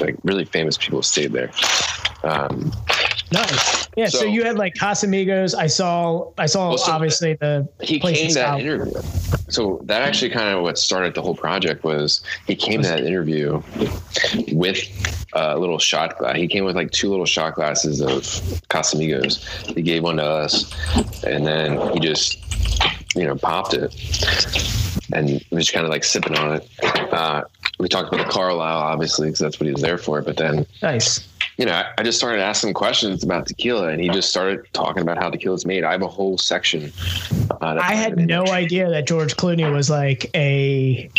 Like 0.00 0.16
really 0.24 0.44
famous 0.44 0.76
people 0.76 1.04
stayed 1.04 1.32
there. 1.32 1.52
Um, 2.24 2.72
Nice. 3.32 3.88
Yeah. 3.96 4.06
So, 4.08 4.18
So- 4.20 4.24
you 4.24 4.44
had 4.44 4.56
like 4.56 4.74
Casamigos. 4.74 5.54
I 5.54 5.66
saw. 5.66 6.30
I 6.38 6.46
saw 6.46 6.70
Well, 6.70 6.78
so 6.78 6.92
obviously 6.92 7.34
the 7.34 7.68
he 7.80 7.98
came 8.00 8.14
that 8.28 8.32
South. 8.32 8.60
interview. 8.60 8.92
So 9.48 9.80
that 9.84 10.02
actually 10.02 10.30
kind 10.30 10.56
of 10.56 10.62
what 10.62 10.78
started 10.78 11.14
the 11.14 11.22
whole 11.22 11.34
project 11.34 11.82
was 11.84 12.20
he 12.46 12.54
came 12.54 12.82
to 12.82 12.88
that 12.88 13.00
interview 13.04 13.60
with 14.52 14.78
a 15.32 15.58
little 15.58 15.78
shot 15.78 16.18
glass. 16.18 16.36
He 16.36 16.46
came 16.48 16.64
with 16.64 16.76
like 16.76 16.90
two 16.92 17.08
little 17.10 17.26
shot 17.26 17.54
glasses 17.56 18.00
of 18.00 18.22
Casamigos. 18.68 19.44
He 19.74 19.82
gave 19.82 20.02
one 20.02 20.16
to 20.16 20.24
us, 20.24 20.72
and 21.24 21.46
then 21.46 21.80
he 21.92 22.00
just 22.00 22.38
you 23.16 23.26
know 23.26 23.34
popped 23.36 23.74
it 23.74 23.92
and 25.12 25.44
was 25.50 25.64
just 25.66 25.72
kind 25.72 25.84
of 25.84 25.90
like 25.90 26.04
sipping 26.04 26.36
on 26.36 26.56
it. 26.56 26.68
Uh, 27.12 27.42
we 27.78 27.88
talked 27.88 28.12
about 28.12 28.24
the 28.26 28.32
Carlyle, 28.32 28.78
obviously, 28.78 29.26
because 29.28 29.40
that's 29.40 29.58
what 29.58 29.66
he 29.66 29.72
was 29.72 29.82
there 29.82 29.98
for. 29.98 30.22
But 30.22 30.36
then 30.36 30.66
Nice. 30.82 31.26
You 31.60 31.66
know, 31.66 31.72
I- 31.72 31.84
I 31.98 32.02
just 32.02 32.16
started 32.18 32.40
asking 32.40 32.72
questions 32.72 33.22
about 33.22 33.46
tequila, 33.46 33.88
and 33.88 34.00
he 34.00 34.08
just 34.08 34.30
started 34.30 34.60
talking 34.72 35.02
about 35.02 35.18
how 35.18 35.28
tequila 35.28 35.54
is 35.56 35.66
made. 35.66 35.84
I 35.84 35.92
have 35.92 36.00
a 36.00 36.08
whole 36.08 36.38
section. 36.38 36.90
Uh, 37.60 37.74
that- 37.74 37.84
I 37.84 37.92
had 37.94 38.16
no 38.18 38.46
idea 38.46 38.88
that 38.88 39.06
George 39.06 39.36
Clooney 39.36 39.70
was 39.70 39.90
like 39.90 40.30
a 40.34 41.10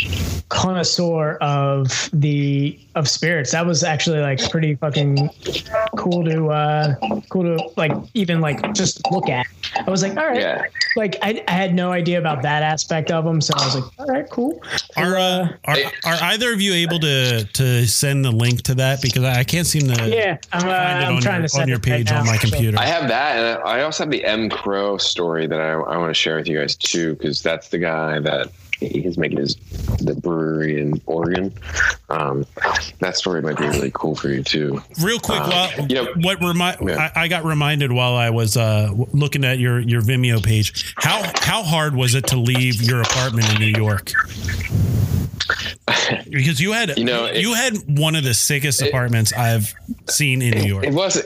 connoisseur 0.48 1.36
of 1.40 2.10
the 2.12 2.78
of 2.94 3.08
spirits. 3.08 3.52
That 3.52 3.64
was 3.64 3.82
actually 3.84 4.18
like 4.20 4.50
pretty 4.50 4.74
fucking 4.74 5.30
cool 5.96 6.24
to 6.24 6.48
uh 6.50 6.94
cool 7.30 7.44
to 7.56 7.70
like 7.76 7.92
even 8.14 8.40
like 8.40 8.74
just 8.74 9.00
look 9.10 9.28
at. 9.30 9.46
I 9.86 9.90
was 9.90 10.02
like, 10.02 10.16
all 10.16 10.26
right. 10.26 10.40
Yeah. 10.40 10.62
Like 10.96 11.16
I, 11.22 11.42
I 11.48 11.52
had 11.52 11.74
no 11.74 11.90
idea 11.90 12.18
about 12.18 12.42
that 12.42 12.62
aspect 12.62 13.10
of 13.10 13.24
him, 13.24 13.40
so 13.40 13.54
I 13.56 13.64
was 13.64 13.74
like, 13.76 13.84
all 13.98 14.06
right, 14.06 14.28
cool. 14.28 14.62
Are, 14.98 15.16
uh, 15.16 15.48
are 15.64 15.76
are 16.04 16.18
either 16.24 16.52
of 16.52 16.60
you 16.60 16.74
able 16.74 16.98
to 16.98 17.44
to 17.44 17.86
send 17.86 18.24
the 18.26 18.30
link 18.30 18.60
to 18.64 18.74
that 18.74 19.00
because 19.00 19.24
I 19.24 19.42
can't 19.44 19.66
seem 19.66 19.88
to 19.90 20.08
Yeah, 20.10 20.31
I'm, 20.52 20.68
uh, 20.68 20.72
I'm 20.72 21.20
trying 21.20 21.36
your, 21.36 21.42
to 21.42 21.48
send 21.48 21.62
on 21.62 21.68
your 21.68 21.76
it 21.78 21.86
right 21.86 22.06
page 22.06 22.12
on 22.12 22.26
my 22.26 22.36
computer. 22.40 22.78
I 22.78 22.86
have 22.86 23.08
that, 23.08 23.36
and 23.36 23.62
I 23.68 23.82
also 23.82 24.04
have 24.04 24.10
the 24.10 24.24
M 24.24 24.48
Crow 24.48 24.98
story 24.98 25.46
that 25.46 25.60
I, 25.60 25.72
I 25.72 25.96
want 25.96 26.10
to 26.10 26.14
share 26.14 26.36
with 26.36 26.48
you 26.48 26.58
guys 26.58 26.76
too, 26.76 27.14
because 27.14 27.42
that's 27.42 27.68
the 27.68 27.78
guy 27.78 28.20
that 28.20 28.48
he's 28.80 29.16
making 29.16 29.38
his 29.38 29.54
the 30.00 30.14
brewery 30.14 30.80
in 30.80 31.00
Oregon. 31.06 31.52
Um, 32.08 32.44
that 32.98 33.16
story 33.16 33.40
might 33.40 33.56
be 33.56 33.64
really 33.66 33.92
cool 33.94 34.16
for 34.16 34.28
you 34.28 34.42
too. 34.42 34.82
Real 35.00 35.20
quick, 35.20 35.40
Uh, 35.40 35.48
while, 35.76 35.86
you 35.86 35.94
know- 35.94 36.12
what 36.16 36.40
remind 36.40 36.80
Yeah. 36.80 37.10
I, 37.14 37.22
I 37.24 37.28
got 37.28 37.44
reminded 37.44 37.92
while 37.92 38.16
I 38.16 38.30
was 38.30 38.56
uh, 38.56 38.90
looking 39.12 39.44
at 39.44 39.58
your 39.58 39.78
your 39.80 40.02
Vimeo 40.02 40.42
page. 40.42 40.94
How 40.96 41.22
how 41.40 41.62
hard 41.62 41.94
was 41.94 42.14
it 42.14 42.26
to 42.28 42.36
leave 42.36 42.82
your 42.82 43.00
apartment 43.02 43.48
in 43.52 43.60
New 43.60 43.78
York? 43.78 44.12
Because 46.32 46.60
you 46.60 46.72
had 46.72 46.96
You 46.96 47.04
know, 47.04 47.26
it- 47.26 47.36
you 47.42 47.52
had 47.54 47.76
one 47.98 48.14
of 48.16 48.24
the 48.24 48.32
sickest 48.34 48.80
apartments 48.82 49.32
I've 49.32 49.72
seen 50.08 50.40
in 50.42 50.50
New 50.58 50.64
York. 50.66 50.84
It 50.84 50.94
was 50.94 51.16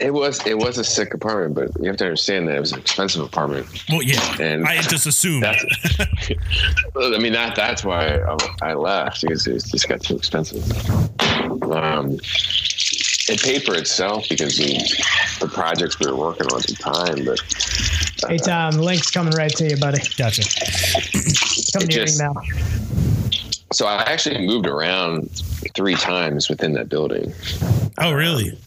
it 0.00 0.12
was 0.12 0.44
it 0.46 0.56
was 0.58 0.78
a 0.78 0.84
sick 0.84 1.12
apartment, 1.14 1.54
but 1.54 1.82
you 1.82 1.88
have 1.88 1.96
to 1.98 2.04
understand 2.04 2.48
that 2.48 2.56
it 2.56 2.60
was 2.60 2.72
an 2.72 2.80
expensive 2.80 3.22
apartment. 3.22 3.66
well, 3.90 4.02
yeah, 4.02 4.36
and 4.40 4.66
I 4.66 4.80
just 4.82 5.06
assumed. 5.06 5.44
I 5.44 7.18
mean 7.18 7.32
that 7.34 7.54
that's 7.54 7.84
why 7.84 8.18
I, 8.18 8.36
I 8.62 8.74
left 8.74 9.20
because 9.22 9.46
it 9.46 9.62
just 9.66 9.88
got 9.88 10.00
too 10.02 10.16
expensive. 10.16 10.62
Um, 11.70 12.18
it 13.28 13.40
paid 13.42 13.62
for 13.64 13.74
itself 13.76 14.24
because 14.28 14.58
of 14.58 14.66
the 14.66 15.50
projects 15.52 16.00
we 16.00 16.06
were 16.10 16.16
working 16.16 16.46
on 16.46 16.58
at 16.60 16.66
the 16.66 16.74
time, 16.74 17.24
but 17.24 17.40
Hey 18.28 18.38
Tom, 18.38 18.72
the 18.72 18.82
link's 18.82 19.10
coming 19.10 19.32
right 19.34 19.54
to 19.56 19.68
you, 19.68 19.76
buddy. 19.76 20.02
Gotcha. 20.16 20.42
Coming 21.72 21.88
It 21.88 21.92
to 21.92 21.96
your 21.96 22.06
email. 22.08 22.34
So 23.72 23.86
I 23.86 24.02
actually 24.02 24.46
moved 24.46 24.66
around 24.66 25.30
three 25.74 25.94
times 25.94 26.48
within 26.48 26.72
that 26.74 26.88
building. 26.88 27.32
Oh, 27.98 28.12
really? 28.12 28.58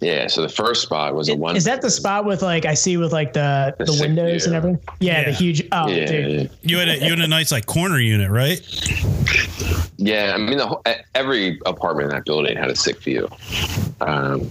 Yeah, 0.00 0.26
so 0.26 0.42
the 0.42 0.48
first 0.48 0.82
spot 0.82 1.14
was 1.14 1.28
a 1.28 1.36
one. 1.36 1.56
Is 1.56 1.64
that 1.64 1.82
the 1.82 1.90
spot 1.90 2.24
with 2.24 2.42
like 2.42 2.64
I 2.64 2.74
see 2.74 2.96
with 2.96 3.12
like 3.12 3.32
the 3.32 3.74
The 3.78 3.84
the, 3.84 3.92
sick 3.92 4.02
windows 4.06 4.46
and 4.46 4.54
everything? 4.54 4.80
Yeah, 5.00 5.24
the 5.24 5.32
huge. 5.32 5.62
Oh, 5.72 5.88
Yeah, 5.88 6.06
dude. 6.06 6.40
yeah, 6.42 6.48
You 6.62 6.78
had 6.78 6.88
a 6.88 6.96
you 6.98 7.10
had 7.10 7.20
a 7.20 7.28
nice 7.28 7.52
like 7.52 7.66
corner 7.66 7.98
unit, 8.00 8.30
right? 8.30 8.60
yeah. 9.98 10.32
I 10.34 10.38
mean, 10.38 10.58
the 10.58 10.66
whole, 10.66 10.82
every 11.14 11.60
apartment 11.66 12.10
in 12.10 12.16
that 12.16 12.24
building 12.24 12.56
had 12.56 12.70
a 12.70 12.76
sick 12.76 13.00
view. 13.02 13.28
Um, 14.00 14.50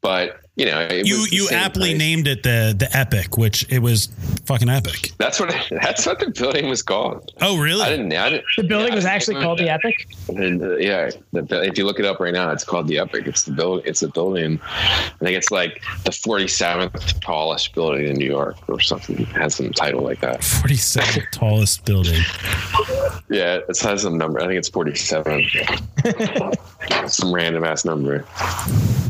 but 0.00 0.40
you 0.56 0.64
know, 0.64 0.80
it 0.80 1.06
You 1.06 1.18
was 1.20 1.32
you 1.32 1.48
aptly 1.50 1.90
place. 1.90 1.98
named 1.98 2.26
it 2.26 2.42
the 2.42 2.74
the 2.76 2.88
Epic, 2.96 3.36
which 3.36 3.70
it 3.70 3.80
was 3.80 4.08
fucking 4.46 4.68
epic. 4.70 5.12
That's 5.18 5.38
what 5.38 5.50
that's 5.82 6.06
what 6.06 6.18
the 6.18 6.30
building 6.30 6.68
was 6.68 6.82
called. 6.82 7.32
Oh, 7.42 7.58
really? 7.58 7.82
I 7.82 7.90
didn't. 7.90 8.12
I 8.12 8.30
didn't 8.30 8.44
The 8.56 8.62
building 8.64 8.88
yeah, 8.88 8.94
was 8.94 9.04
actually 9.04 9.34
called 9.42 9.58
know 9.58 9.66
the. 9.66 9.70
Epic. 9.70 10.08
And, 10.28 10.62
uh, 10.62 10.76
yeah, 10.76 11.10
the, 11.32 11.62
if 11.62 11.76
you 11.76 11.84
look 11.84 11.98
it 12.00 12.06
up 12.06 12.20
right 12.20 12.32
now, 12.32 12.50
it's 12.50 12.64
called 12.64 12.88
the 12.88 12.98
Epic. 12.98 13.26
It's 13.26 13.44
the 13.44 13.52
build. 13.52 13.82
It's 13.84 14.02
a 14.02 14.08
building. 14.08 14.58
I 14.64 15.10
think 15.20 15.36
it's 15.36 15.50
like 15.50 15.82
the 16.04 16.10
47th 16.10 17.20
tallest 17.20 17.74
building 17.74 18.06
in 18.06 18.14
New 18.16 18.26
York, 18.26 18.56
or 18.68 18.80
something. 18.80 19.18
It 19.20 19.28
has 19.28 19.56
some 19.56 19.72
title 19.72 20.02
like 20.02 20.20
that. 20.20 20.42
Forty 20.42 20.76
seventh 20.76 21.26
tallest 21.32 21.84
building. 21.84 22.22
Yeah, 23.28 23.58
it 23.68 23.78
has 23.78 24.02
some 24.02 24.16
number. 24.16 24.40
I 24.40 24.46
think 24.46 24.58
it's 24.58 24.68
47. 24.70 25.46
some 27.08 27.34
random 27.34 27.64
ass 27.64 27.84
number. 27.84 28.24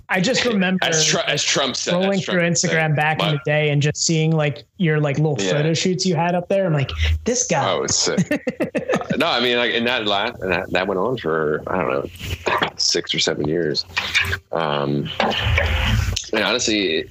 I 0.09 0.21
just 0.21 0.45
remember 0.45 0.85
As, 0.85 1.05
Tr- 1.05 1.19
as 1.37 1.45
Trump 1.45 1.77
said. 1.77 1.95
as 1.95 2.01
scrolling 2.01 2.09
Trump 2.09 2.25
through 2.25 2.55
said. 2.57 2.71
Instagram 2.71 2.97
back 2.97 3.23
in 3.23 3.29
the 3.33 3.41
day 3.45 3.71
and 3.71 3.81
just 3.81 4.05
seeing 4.05 4.33
like 4.33 4.65
your 4.79 4.99
like 5.01 5.19
little 5.19 5.37
Yeah. 5.39 5.53
photo 5.53 5.75
shoots 5.75 6.05
you 6.05 6.17
had 6.17 6.35
up 6.35 6.49
there. 6.49 6.67
I'm 6.67 6.73
like, 6.73 6.91
this 7.25 7.47
guy. 7.47 7.71
Oh, 7.71 7.83
it's 7.83 7.97
sick. 7.97 8.19
no, 9.17 9.27
I 9.27 9.41
mean, 9.41 9.57
like, 9.59 9.73
and 9.75 9.87
that 9.87 10.07
last, 10.07 10.41
and 10.41 10.51
that, 10.51 10.71
that 10.71 10.87
went 10.87 10.99
on 10.99 11.17
for 11.19 11.63
I 11.67 11.77
don't 11.79 11.91
know, 11.91 12.69
six 12.77 13.15
or 13.15 13.19
seven 13.19 13.47
years. 13.49 13.85
Um, 14.53 15.09
and 16.33 16.43
honestly, 16.43 16.97
it, 16.99 17.11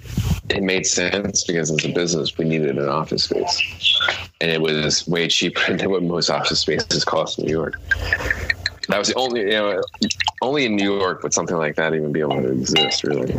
it 0.49 0.64
made 0.64 0.85
sense 0.85 1.43
because 1.43 1.72
as 1.72 1.85
a 1.85 1.93
business, 1.93 2.38
we 2.38 2.45
needed 2.45 2.77
an 2.77 2.89
office 2.89 3.23
space, 3.26 3.99
and 4.41 4.52
it 4.52 4.61
was 4.61 5.07
way 5.07 5.27
cheaper 5.27 5.73
than 5.77 5.89
what 5.89 6.03
most 6.03 6.30
office 6.30 6.60
spaces 6.60 7.06
cost 7.06 7.39
in 7.39 7.45
New 7.45 7.52
York. 7.52 7.80
That 8.88 8.99
was 8.99 9.07
the 9.07 9.15
only, 9.15 9.41
you 9.41 9.49
know, 9.49 9.81
only 10.43 10.65
in 10.65 10.76
New 10.76 10.95
York 10.99 11.23
would 11.23 11.34
something 11.34 11.57
like 11.57 11.76
that 11.77 11.95
even 11.95 12.11
be 12.11 12.19
able 12.19 12.39
to 12.41 12.52
exist, 12.52 13.03
really. 13.03 13.34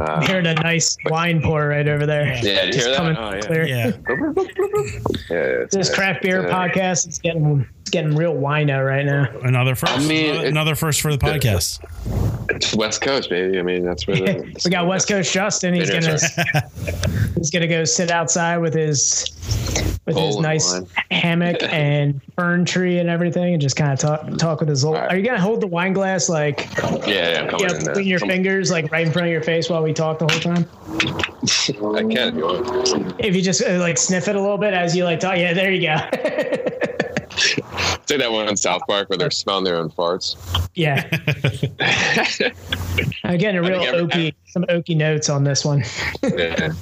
Uh, 0.00 0.20
hearing 0.26 0.46
a 0.46 0.54
nice 0.54 0.96
wine 1.06 1.40
pour 1.42 1.68
right 1.68 1.88
over 1.88 2.06
there. 2.06 2.26
yeah, 2.26 2.40
did 2.66 2.66
you 2.66 2.72
Just 2.80 2.86
hear 2.86 2.90
that? 2.90 2.96
coming 2.96 3.16
Oh, 3.16 3.32
yeah. 3.34 3.40
clear. 3.40 3.66
Yeah. 3.66 3.90
Yeah, 5.30 5.36
it's 5.64 5.74
This 5.74 5.94
craft 5.94 6.22
beer 6.22 6.44
It's, 6.44 6.52
uh, 6.52 6.56
podcast 6.56 7.08
is 7.08 7.18
getting 7.18 7.66
it's 7.88 7.94
getting 7.94 8.14
real 8.14 8.34
wino 8.34 8.84
right 8.86 9.04
now. 9.06 9.28
Another 9.42 9.74
first. 9.74 9.92
I 9.94 9.98
mean, 10.00 10.34
it- 10.34 10.44
another 10.44 10.74
first 10.74 11.00
for 11.00 11.10
the 11.10 11.18
podcast. 11.18 11.80
It's 12.50 12.74
West 12.74 13.00
Coast, 13.00 13.30
baby. 13.30 13.58
I 13.58 13.62
mean, 13.62 13.82
that's 13.84 14.06
where 14.06 14.16
the, 14.16 14.60
we 14.64 14.70
got 14.70 14.86
West 14.86 15.08
Coast 15.08 15.32
Justin. 15.32 15.72
He's 15.74 15.90
gonna 15.90 16.18
he's 17.36 17.50
gonna 17.50 17.66
go 17.66 17.84
sit 17.84 18.10
outside 18.10 18.58
with 18.58 18.74
his 18.74 19.30
with 20.06 20.16
his 20.16 20.16
Bowl 20.16 20.36
of 20.38 20.42
nice 20.42 20.70
wine. 20.72 20.86
hammock 21.10 21.56
and 21.62 22.20
fern 22.36 22.64
tree 22.66 22.98
and 22.98 23.08
everything, 23.08 23.54
and 23.54 23.62
just 23.62 23.76
kind 23.76 23.92
of 23.92 23.98
talk 23.98 24.36
talk 24.38 24.60
with 24.60 24.68
his 24.68 24.84
little. 24.84 24.96
All 24.96 25.02
right. 25.04 25.12
Are 25.12 25.16
you 25.16 25.24
gonna 25.24 25.40
hold 25.40 25.60
the 25.62 25.66
wine 25.66 25.92
glass 25.94 26.28
like 26.28 26.68
Yeah, 26.82 27.06
yeah, 27.06 27.40
I'm 27.42 27.48
coming 27.50 27.68
yeah, 27.70 27.76
in 27.78 27.84
between 27.86 28.06
your 28.06 28.18
Come- 28.18 28.28
fingers 28.28 28.70
like 28.70 28.90
right 28.92 29.06
in 29.06 29.12
front 29.12 29.26
of 29.28 29.32
your 29.32 29.42
face 29.42 29.70
while 29.70 29.82
we 29.82 29.92
talk 29.94 30.18
the 30.18 30.26
whole 30.28 30.40
time? 30.40 30.66
I 31.96 32.00
can 32.02 32.10
if 32.12 32.34
you. 32.34 33.14
If 33.18 33.36
you 33.36 33.42
just 33.42 33.62
uh, 33.62 33.78
like 33.78 33.96
sniff 33.98 34.28
it 34.28 34.36
a 34.36 34.40
little 34.40 34.58
bit 34.58 34.74
as 34.74 34.94
you 34.96 35.04
like 35.04 35.20
talk, 35.20 35.36
yeah, 35.38 35.54
there 35.54 35.70
you 35.72 35.82
go. 35.88 35.96
It's 37.38 38.10
like 38.10 38.18
that 38.20 38.32
one 38.32 38.48
on 38.48 38.56
South 38.56 38.82
Park 38.88 39.08
where 39.10 39.16
they're 39.18 39.30
smelling 39.30 39.64
their 39.64 39.76
own 39.76 39.90
farts. 39.90 40.36
yeah, 40.74 41.08
I'm 43.24 43.38
getting 43.38 43.56
a 43.58 43.62
real 43.62 43.80
every- 43.82 44.00
oaky 44.06 44.34
some 44.46 44.64
oaky 44.64 44.96
notes 44.96 45.28
on 45.28 45.44
this 45.44 45.64
one. 45.64 45.84
yeah. 46.22 46.72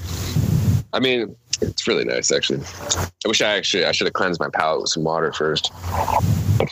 I 0.93 1.01
mean, 1.01 1.35
it's 1.61 1.87
really 1.87 2.05
nice 2.05 2.31
actually. 2.33 2.61
I 3.25 3.29
wish 3.29 3.41
I 3.43 3.57
actually 3.57 3.85
I 3.85 3.93
should 3.93 4.07
have 4.07 4.15
cleansed 4.15 4.41
my 4.41 4.49
palate 4.49 4.81
with 4.83 4.91
some 4.91 5.05
water 5.05 5.33
first. 5.33 5.73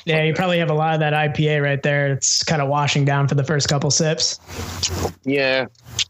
Yeah, 0.06 0.22
you 0.22 0.32
probably 0.34 0.58
have 0.58 0.70
a 0.70 0.74
lot 0.74 0.94
of 0.94 1.00
that 1.00 1.12
IPA 1.12 1.62
right 1.62 1.82
there. 1.82 2.12
It's 2.12 2.42
kind 2.42 2.62
of 2.62 2.68
washing 2.68 3.04
down 3.04 3.28
for 3.28 3.34
the 3.34 3.44
first 3.44 3.68
couple 3.68 3.90
sips. 3.90 4.40
Yeah, 5.24 5.66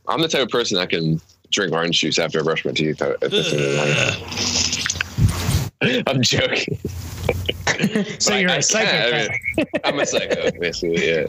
I'm 0.06 0.20
the 0.20 0.28
type 0.28 0.42
of 0.42 0.48
person 0.51 0.76
that 0.78 0.90
can 0.90 1.20
drink 1.51 1.72
orange 1.72 1.98
juice 2.01 2.18
after 2.18 2.38
I 2.40 2.42
brush 2.42 2.64
my 2.64 2.70
teeth. 2.72 3.01
If 3.02 3.32
it's 3.32 3.52
in 3.52 3.59
the 5.80 6.05
I'm 6.10 6.22
joking. 6.22 6.78
So 8.20 8.36
you're 8.36 8.51
I 8.51 8.56
a 8.56 8.62
psycho. 8.62 8.90
I 8.90 9.28
mean, 9.56 9.66
I'm 9.84 9.98
a 10.01 10.06
psycho, 10.06 10.51
basically. 10.59 11.06
Yeah. 11.06 11.26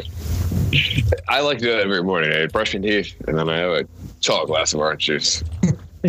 I 1.27 1.41
like 1.41 1.59
to 1.59 1.65
do 1.65 1.72
that 1.72 1.81
every 1.81 2.03
morning. 2.03 2.31
I 2.31 2.47
brush 2.47 2.73
my 2.73 2.81
teeth 2.81 3.15
and 3.27 3.38
then 3.38 3.49
I 3.49 3.57
have 3.57 3.72
a 3.72 3.88
tall 4.22 4.45
glass 4.45 4.73
of 4.73 4.80
orange 4.80 5.05
juice. 5.05 5.43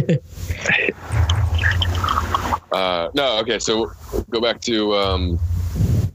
uh, 2.73 3.09
no, 3.15 3.39
okay. 3.41 3.59
So 3.59 3.93
go 4.31 4.41
back 4.41 4.61
to 4.63 4.95
um, 4.95 5.39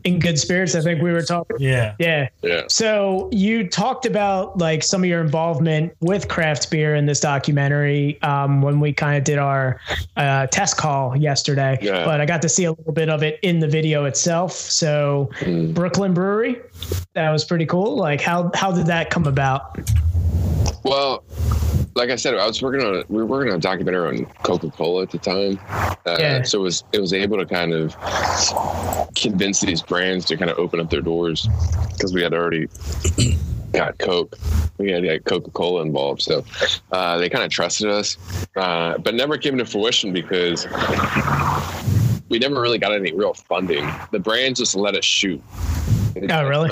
in 0.04 0.20
good 0.20 0.40
spirits. 0.40 0.76
I 0.76 0.82
think 0.82 1.02
we 1.02 1.12
were 1.12 1.22
talking. 1.22 1.58
Yeah. 1.60 1.96
Yeah. 2.00 2.28
Yeah. 2.42 2.64
So 2.70 3.30
you 3.32 3.68
talked 3.68 4.06
about 4.06 4.58
like 4.58 4.84
some 4.84 5.04
of 5.04 5.10
your 5.10 5.22
involvement 5.22 5.94
with 6.02 6.28
craft 6.28 6.70
beer 6.72 6.96
in 6.96 7.06
this 7.06 7.20
documentary 7.20 8.22
um, 8.24 8.62
when 8.62 8.80
we 8.80 8.94
kind 8.94 9.18
of 9.18 9.24
did 9.24 9.38
our 9.38 9.80
uh, 10.18 10.48
test 10.48 10.78
call 10.78 11.16
yesterday. 11.16 11.78
Yeah. 11.82 12.04
But 12.06 12.22
I 12.22 12.26
got 12.26 12.42
to 12.44 12.50
see 12.50 12.66
a 12.66 12.72
little 12.72 12.94
bit 12.94 13.10
of 13.10 13.24
it 13.24 13.40
in 13.44 13.60
the 13.60 13.68
video 13.68 14.06
itself. 14.06 14.54
So 14.54 15.30
Mm. 15.42 15.74
Brooklyn 15.74 16.14
Brewery, 16.14 16.62
that 17.14 17.30
was 17.32 17.44
pretty 17.46 17.66
cool. 17.66 17.96
Like 17.96 18.22
how 18.22 18.52
how 18.54 18.72
did 18.72 18.86
that 18.88 19.10
come 19.10 19.26
about? 19.26 19.78
Well, 20.84 21.24
like 21.96 22.10
I 22.10 22.16
said, 22.16 22.36
I 22.36 22.46
was 22.48 22.62
working 22.62 22.82
on 22.86 23.04
we 23.10 23.18
were 23.18 23.26
working 23.26 23.52
on 23.52 23.58
a 23.58 23.62
documentary 23.62 24.20
on 24.20 24.26
Coca 24.44 24.70
Cola 24.72 25.04
at 25.04 25.12
the 25.12 25.18
time, 25.18 25.60
uh, 26.06 26.18
Yeah. 26.20 26.42
so 26.44 26.60
it 26.60 26.64
was 26.64 26.84
it 26.92 27.00
was 27.00 27.14
able 27.14 27.38
to 27.38 27.46
kind 27.46 27.74
of 27.74 27.96
convince 29.16 29.62
these 29.62 29.82
brands 29.92 30.24
to 30.26 30.38
kind 30.38 30.50
of 30.50 30.58
open 30.58 30.80
up 30.80 30.90
their 30.90 31.02
doors 31.02 31.48
because 31.92 32.14
we 32.14 32.22
had 32.24 32.34
already 32.34 32.68
got 33.74 33.98
Coke, 34.00 34.38
we 34.78 34.90
had, 34.90 35.04
had 35.04 35.26
Coca 35.26 35.52
Cola 35.52 35.82
involved, 35.82 36.22
so 36.22 36.46
uh, 36.94 37.18
they 37.18 37.28
kind 37.30 37.44
of 37.44 37.52
trusted 37.52 37.90
us, 37.90 38.18
uh, 38.56 38.98
but 39.00 39.14
never 39.16 39.38
came 39.38 39.58
to 39.58 39.66
fruition 39.66 40.14
because 40.14 40.66
we 42.30 42.40
never 42.40 42.62
really 42.62 42.78
got 42.78 42.94
any 42.94 43.12
real 43.14 43.34
funding. 43.34 43.86
The 44.12 44.20
brands 44.20 44.60
just 44.60 44.76
let 44.76 44.96
us 44.96 45.04
shoot. 45.06 45.42
It's- 46.16 46.30
Oh, 46.32 46.48
really? 46.48 46.66
It's 46.66 46.72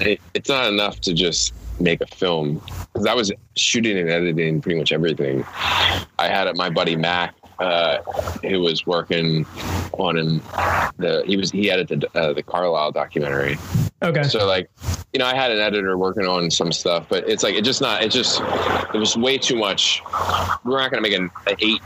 not, 0.00 0.06
en- 0.08 0.18
it's 0.34 0.48
not 0.48 0.72
enough 0.72 1.00
to 1.02 1.14
just 1.14 1.54
make 1.78 2.00
a 2.00 2.06
film 2.08 2.60
because 2.92 3.06
I 3.06 3.14
was 3.14 3.32
shooting 3.56 3.96
and 3.96 4.10
editing 4.10 4.60
pretty 4.60 4.78
much 4.78 4.90
everything. 4.92 5.44
I 6.18 6.28
had 6.28 6.54
my 6.56 6.68
buddy 6.68 6.96
Mac, 6.96 7.34
uh, 7.60 8.02
who 8.42 8.60
was 8.60 8.86
working 8.86 9.46
on 9.92 10.18
in 10.18 10.38
the 10.98 11.22
he 11.26 11.36
was 11.36 11.50
he 11.50 11.70
edited 11.70 12.04
uh, 12.14 12.32
the 12.32 12.42
Carlyle 12.42 12.90
documentary. 12.90 13.58
Okay. 14.02 14.22
So 14.22 14.46
like, 14.46 14.70
you 15.12 15.18
know, 15.18 15.26
I 15.26 15.34
had 15.34 15.50
an 15.50 15.58
editor 15.58 15.98
working 15.98 16.26
on 16.26 16.50
some 16.50 16.72
stuff, 16.72 17.06
but 17.08 17.28
it's 17.28 17.42
like 17.42 17.54
it 17.54 17.62
just 17.62 17.82
not 17.82 18.02
it 18.02 18.10
just 18.10 18.40
it 18.94 18.98
was 18.98 19.16
way 19.16 19.36
too 19.36 19.56
much. 19.56 20.02
We're 20.64 20.78
not 20.78 20.90
going 20.90 21.02
to 21.02 21.08
make 21.08 21.18
an, 21.18 21.30
an 21.46 21.56
eight 21.60 21.82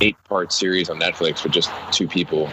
eight 0.00 0.16
part 0.24 0.52
series 0.52 0.90
on 0.90 0.98
Netflix 0.98 1.44
with 1.44 1.52
just 1.52 1.70
two 1.92 2.08
people. 2.08 2.48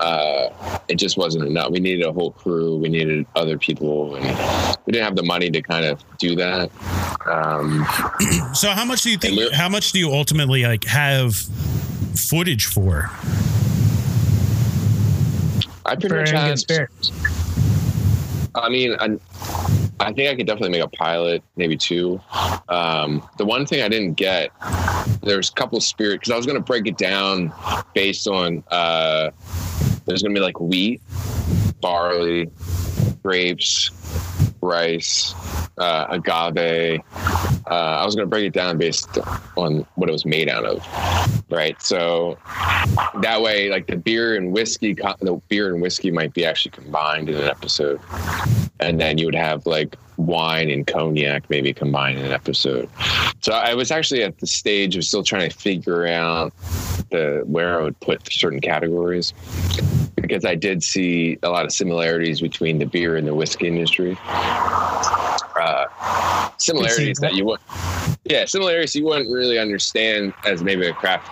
Uh, 0.00 0.48
it 0.88 0.96
just 0.96 1.16
wasn't 1.16 1.46
enough. 1.46 1.70
We 1.70 1.78
needed 1.78 2.04
a 2.04 2.12
whole 2.12 2.32
crew. 2.32 2.76
We 2.78 2.88
needed 2.88 3.26
other 3.36 3.58
people, 3.58 4.16
and 4.16 4.24
we 4.86 4.92
didn't 4.92 5.04
have 5.04 5.14
the 5.14 5.22
money 5.22 5.50
to 5.50 5.62
kind 5.62 5.84
of 5.84 6.02
do 6.18 6.34
that. 6.36 6.70
Um, 7.26 7.86
So 8.54 8.70
how 8.70 8.84
much 8.84 9.02
do 9.02 9.10
you 9.10 9.18
think? 9.18 9.52
How 9.52 9.68
much 9.68 9.92
do 9.92 10.00
you 10.00 10.10
ultimately 10.10 10.64
like 10.64 10.84
have 10.84 11.36
footage 12.18 12.66
for? 12.66 13.10
I 15.86 15.94
pretty 15.94 16.08
For 16.08 16.20
much 16.20 16.32
in 16.32 16.48
good 16.48 16.58
spirits. 16.58 17.12
I 18.54 18.68
mean, 18.68 18.96
I, 18.98 19.16
I 20.00 20.12
think 20.12 20.30
I 20.30 20.34
could 20.34 20.46
definitely 20.46 20.70
make 20.70 20.82
a 20.82 20.88
pilot, 20.88 21.42
maybe 21.56 21.76
two. 21.76 22.20
Um, 22.68 23.26
the 23.38 23.44
one 23.44 23.66
thing 23.66 23.82
I 23.82 23.88
didn't 23.88 24.14
get, 24.14 24.50
there's 25.22 25.50
a 25.50 25.52
couple 25.52 25.80
spirit 25.80 26.20
because 26.20 26.32
I 26.32 26.36
was 26.36 26.46
going 26.46 26.58
to 26.58 26.64
break 26.64 26.86
it 26.86 26.98
down 26.98 27.52
based 27.94 28.26
on 28.28 28.62
uh, 28.70 29.30
there's 30.06 30.22
going 30.22 30.34
to 30.34 30.38
be 30.38 30.44
like 30.44 30.60
wheat, 30.60 31.00
barley, 31.80 32.50
grapes, 33.22 33.90
rice, 34.60 35.34
uh, 35.78 36.06
agave. 36.10 37.00
Uh, 37.70 37.70
I 37.70 38.04
was 38.04 38.14
going 38.14 38.26
to 38.26 38.30
break 38.30 38.46
it 38.46 38.52
down 38.52 38.78
based 38.78 39.18
on 39.56 39.86
what 39.96 40.08
it 40.08 40.12
was 40.12 40.24
made 40.24 40.48
out 40.48 40.64
of, 40.64 41.44
right? 41.50 41.80
So 41.82 42.38
that 43.20 43.42
way, 43.42 43.68
like 43.68 43.86
the 43.86 43.96
beer 43.96 44.36
and 44.36 44.52
whiskey, 44.52 44.94
the 44.94 45.40
beer 45.48 45.72
and 45.72 45.82
whiskey 45.82 46.10
might 46.10 46.32
be 46.32 46.44
actually 46.44 46.72
combined 46.72 47.28
in 47.28 47.36
an 47.36 47.48
episode, 47.48 48.00
and 48.80 49.00
then 49.00 49.18
you 49.18 49.26
would 49.26 49.34
have 49.34 49.66
like 49.66 49.96
wine 50.18 50.68
and 50.68 50.86
cognac 50.86 51.48
maybe 51.48 51.72
combined 51.72 52.18
in 52.18 52.26
an 52.26 52.32
episode. 52.32 52.88
So 53.40 53.52
I 53.52 53.74
was 53.74 53.90
actually 53.90 54.22
at 54.24 54.38
the 54.38 54.46
stage 54.46 54.96
of 54.96 55.04
still 55.04 55.22
trying 55.22 55.48
to 55.48 55.56
figure 55.56 56.06
out 56.06 56.52
the 57.10 57.42
where 57.46 57.80
I 57.80 57.82
would 57.82 57.98
put 58.00 58.30
certain 58.30 58.60
categories 58.60 59.32
because 60.16 60.44
I 60.44 60.56
did 60.56 60.82
see 60.82 61.38
a 61.42 61.48
lot 61.48 61.64
of 61.64 61.72
similarities 61.72 62.40
between 62.40 62.78
the 62.78 62.84
beer 62.84 63.16
and 63.16 63.26
the 63.26 63.34
whiskey 63.34 63.68
industry. 63.68 64.18
Uh, 65.60 66.50
similarities 66.58 67.18
that 67.18 67.34
you 67.34 67.44
would, 67.44 67.60
yeah, 68.24 68.44
similarities 68.44 68.94
you 68.94 69.04
wouldn't 69.04 69.30
really 69.32 69.58
understand 69.58 70.32
as 70.44 70.62
maybe 70.62 70.86
a 70.86 70.92
craft 70.92 71.28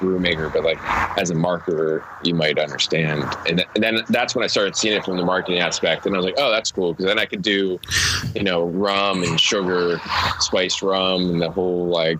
brew 0.00 0.18
maker, 0.18 0.48
but 0.48 0.64
like 0.64 0.78
as 1.18 1.30
a 1.30 1.34
marketer, 1.34 2.02
you 2.24 2.34
might 2.34 2.58
understand. 2.58 3.22
And, 3.46 3.58
th- 3.58 3.68
and 3.74 3.82
then 3.84 4.00
that's 4.08 4.34
when 4.34 4.42
I 4.42 4.46
started 4.46 4.76
seeing 4.76 4.96
it 4.96 5.04
from 5.04 5.16
the 5.16 5.24
marketing 5.24 5.60
aspect, 5.60 6.06
and 6.06 6.14
I 6.14 6.18
was 6.18 6.24
like, 6.24 6.34
oh, 6.38 6.50
that's 6.50 6.70
cool 6.72 6.92
because 6.92 7.06
then 7.06 7.18
I 7.18 7.26
could 7.26 7.42
do, 7.42 7.78
you 8.34 8.42
know, 8.42 8.64
rum 8.66 9.22
and 9.22 9.38
sugar, 9.40 10.00
spiced 10.40 10.82
rum, 10.82 11.30
and 11.30 11.40
the 11.42 11.50
whole 11.50 11.86
like, 11.88 12.18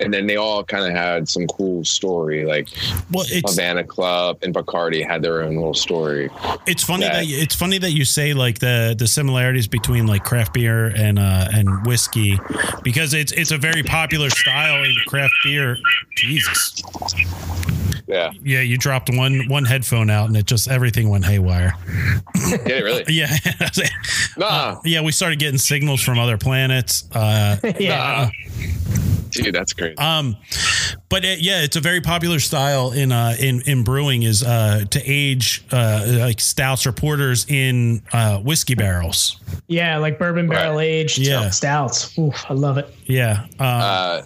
and 0.00 0.12
then 0.12 0.26
they 0.26 0.36
all 0.36 0.64
kind 0.64 0.84
of 0.84 0.92
had 0.92 1.28
some 1.28 1.46
cool 1.46 1.84
story, 1.84 2.44
like 2.44 2.68
Well, 3.12 3.24
it's 3.28 3.50
Havana 3.56 3.84
Club 3.84 4.38
and 4.42 4.54
Bacardi 4.54 5.06
had 5.06 5.22
their 5.22 5.42
own 5.42 5.54
little 5.56 5.74
story. 5.74 6.30
it's 6.66 6.82
funny 6.82 7.04
that- 7.04 7.12
that 7.12 7.26
you, 7.26 7.38
it's 7.38 7.54
funny 7.54 7.78
that 7.78 7.92
you 7.92 8.04
say 8.04 8.34
like 8.34 8.58
the 8.58 8.94
the 8.98 9.06
similarities 9.06 9.68
between 9.68 10.06
like 10.06 10.24
craft 10.24 10.54
beer 10.54 10.91
and 10.96 11.18
uh 11.18 11.48
and 11.52 11.86
whiskey 11.86 12.38
because 12.82 13.14
it's 13.14 13.32
it's 13.32 13.50
a 13.50 13.58
very 13.58 13.82
popular 13.82 14.30
style 14.30 14.82
in 14.84 14.94
craft 15.06 15.34
beer. 15.44 15.76
Jesus. 16.16 16.82
Yeah, 18.08 18.32
Yeah, 18.42 18.60
you 18.60 18.76
dropped 18.76 19.08
one 19.14 19.48
one 19.48 19.64
headphone 19.64 20.10
out 20.10 20.26
and 20.26 20.36
it 20.36 20.44
just 20.44 20.68
everything 20.68 21.08
went 21.08 21.24
haywire. 21.24 21.72
did 22.34 22.66
it 22.66 22.84
really? 22.84 23.04
Yeah. 23.08 23.32
Nah, 24.36 24.80
yeah, 24.84 25.02
we 25.02 25.12
started 25.12 25.38
getting 25.38 25.58
signals 25.58 26.00
from 26.02 26.18
other 26.18 26.38
planets. 26.38 27.04
Uh 27.12 27.56
yeah. 27.78 28.30
nah. 28.58 28.66
Dude, 29.30 29.54
that's 29.54 29.72
great. 29.72 29.98
Um, 29.98 30.36
but 31.12 31.24
it, 31.24 31.40
yeah, 31.40 31.62
it's 31.62 31.76
a 31.76 31.80
very 31.80 32.00
popular 32.00 32.40
style 32.40 32.90
in 32.90 33.12
uh 33.12 33.36
in 33.38 33.60
in 33.62 33.84
brewing 33.84 34.22
is 34.24 34.42
uh 34.42 34.84
to 34.90 35.00
age 35.04 35.62
uh 35.70 36.04
like 36.18 36.40
stouts 36.40 36.86
or 36.86 36.92
porters 36.92 37.44
in 37.48 38.02
uh 38.12 38.38
whiskey 38.38 38.74
barrels. 38.74 39.38
Yeah, 39.68 39.98
like 39.98 40.18
bourbon 40.18 40.48
barrel 40.48 40.80
aged 40.80 41.18
Yeah. 41.18 41.50
stouts. 41.50 42.18
Oof, 42.18 42.34
I 42.48 42.54
love 42.54 42.78
it. 42.78 42.92
Yeah. 43.06 43.46
Uh, 43.60 43.62
Uh, 43.64 44.22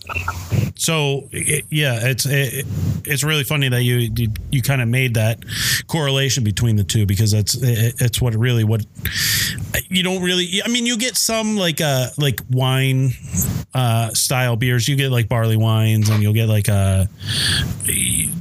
so 0.76 1.28
it, 1.32 1.64
yeah, 1.70 2.08
it's 2.08 2.24
it, 2.26 2.64
it's 3.04 3.24
really 3.24 3.44
funny 3.44 3.68
that 3.68 3.82
you 3.82 4.10
you, 4.16 4.28
you 4.52 4.62
kind 4.62 4.80
of 4.80 4.88
made 4.88 5.14
that 5.14 5.44
correlation 5.88 6.44
between 6.44 6.76
the 6.76 6.84
two 6.84 7.04
because 7.06 7.32
that's 7.32 7.54
it, 7.56 7.94
it's 8.00 8.20
what 8.20 8.34
really 8.36 8.62
what 8.64 8.84
you 9.88 10.02
don't 10.02 10.22
really. 10.22 10.62
I 10.64 10.68
mean, 10.68 10.86
you 10.86 10.96
get 10.98 11.16
some 11.16 11.56
like 11.56 11.80
uh 11.80 12.08
like 12.18 12.40
wine 12.50 13.10
uh 13.74 14.10
style 14.10 14.56
beers. 14.56 14.86
You 14.88 14.96
get 14.96 15.10
like 15.10 15.28
barley 15.28 15.56
wines, 15.56 16.08
and 16.08 16.22
you'll 16.22 16.32
get 16.34 16.48
like 16.48 16.68
uh 16.76 17.06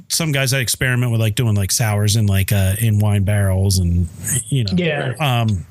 some 0.09 0.31
guys 0.31 0.51
that 0.51 0.61
experiment 0.61 1.11
with 1.11 1.19
like 1.21 1.35
doing 1.35 1.55
like 1.55 1.71
sours 1.71 2.15
in 2.15 2.25
like 2.27 2.51
uh 2.51 2.75
in 2.79 2.99
wine 2.99 3.23
barrels 3.23 3.77
and 3.79 4.07
you 4.47 4.63
know 4.63 4.73
Yeah. 4.75 5.13
um 5.19 5.65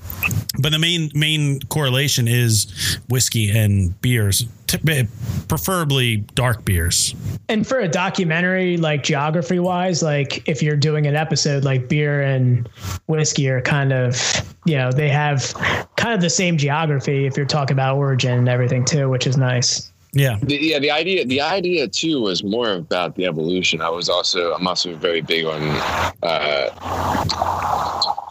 but 0.61 0.73
the 0.73 0.79
main 0.79 1.11
main 1.15 1.61
correlation 1.69 2.27
is 2.29 2.99
whiskey 3.09 3.51
and 3.57 4.01
beers 4.01 4.47
t- 4.67 4.79
preferably 5.49 6.19
dark 6.35 6.65
beers 6.65 7.15
And 7.49 7.67
for 7.67 7.81
a 7.81 7.89
documentary, 7.89 8.77
like 8.79 9.03
geography 9.03 9.59
wise, 9.59 10.03
like 10.03 10.49
if 10.49 10.63
you're 10.63 10.77
doing 10.79 11.07
an 11.07 11.15
episode, 11.15 11.63
like 11.65 11.89
beer 11.89 12.23
and 12.23 12.69
whiskey 13.07 13.49
are 13.51 13.61
kind 13.61 13.93
of, 13.93 14.17
you 14.65 14.77
know, 14.79 14.91
they 14.91 15.11
have 15.11 15.53
kind 15.97 16.15
of 16.15 16.21
the 16.23 16.31
same 16.31 16.57
geography 16.57 17.27
if 17.27 17.37
you're 17.37 17.45
talking 17.47 17.75
about 17.75 17.97
origin 17.97 18.39
and 18.39 18.49
everything 18.49 18.85
too, 18.85 19.11
which 19.11 19.27
is 19.27 19.37
nice. 19.37 19.93
Yeah 20.15 20.39
the, 20.43 20.57
yeah, 20.57 20.79
the 20.79 20.91
idea, 20.91 21.25
the 21.25 21.41
idea 21.41 21.89
too 21.89 22.21
was 22.21 22.43
more 22.45 22.73
about 22.73 23.17
the 23.17 23.27
evolution. 23.27 23.81
I 23.81 23.91
was 23.91 24.09
also, 24.09 24.55
I'm 24.55 24.67
also 24.67 24.95
very 24.97 25.21
big 25.21 25.45
on 25.45 25.63
uh, 26.23 26.71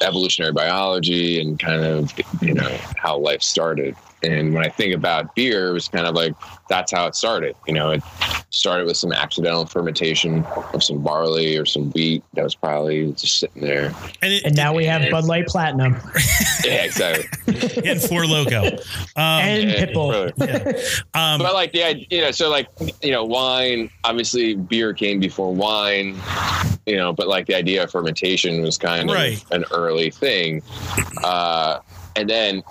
evolutionary 0.02 0.54
biology 0.54 1.42
and 1.42 1.60
kind 1.60 1.84
of, 1.84 2.14
you 2.42 2.54
know, 2.54 2.78
how 2.98 3.18
life 3.18 3.42
started. 3.42 3.96
And 4.24 4.54
when 4.54 4.66
I 4.66 4.70
think 4.70 4.96
about 4.96 5.36
beer, 5.36 5.70
it 5.70 5.74
was 5.74 5.88
kind 5.90 6.08
of 6.08 6.16
like 6.16 6.34
that's 6.70 6.92
how 6.94 7.06
it 7.08 7.16
started. 7.16 7.56
You 7.68 7.74
know, 7.74 7.92
it 7.92 8.02
started 8.52 8.86
with 8.86 8.96
some 8.96 9.12
accidental 9.12 9.66
fermentation 9.66 10.46
of 10.74 10.82
some 10.84 11.04
barley 11.04 11.58
or 11.58 11.66
some 11.66 11.92
wheat 11.92 12.24
that 12.34 12.44
was 12.44 12.56
probably 12.56 13.12
just 13.14 13.40
sitting 13.40 13.62
there. 13.64 13.94
and, 14.22 14.34
it, 14.34 14.44
And 14.46 14.56
now 14.56 14.74
we 14.74 14.86
have 14.86 15.10
Bud 15.12 15.26
Light 15.26 15.48
Platinum 15.48 15.98
Yeah, 16.64 16.84
exactly. 16.86 17.26
and 17.90 18.02
Four 18.02 18.22
Loko 18.24 18.72
um, 19.18 19.42
and 19.42 19.70
Yeah, 19.70 19.86
Pitbull. 19.86 20.32
really. 20.40 20.84
um 21.14 21.40
But 21.40 21.54
like 21.54 21.74
the 21.74 21.84
idea, 21.84 22.06
you 22.10 22.22
know, 22.22 22.32
so 22.32 22.50
like 22.50 22.68
you 23.02 23.12
know, 23.12 23.26
wine. 23.26 23.90
Obviously, 24.06 24.56
beer 24.56 24.94
came 24.94 25.20
before 25.20 25.54
wine. 25.54 26.16
You 26.86 26.96
know, 26.98 27.12
but 27.14 27.28
like 27.28 27.48
the 27.48 27.56
idea 27.56 27.84
of 27.84 27.92
fermentation 27.92 28.62
was 28.62 28.78
kind 28.78 29.10
of 29.10 29.16
Right. 29.16 29.44
an 29.52 29.66
early 29.72 30.10
thing. 30.12 30.62
Uh, 31.24 31.80
and 32.16 32.30
then 32.30 32.64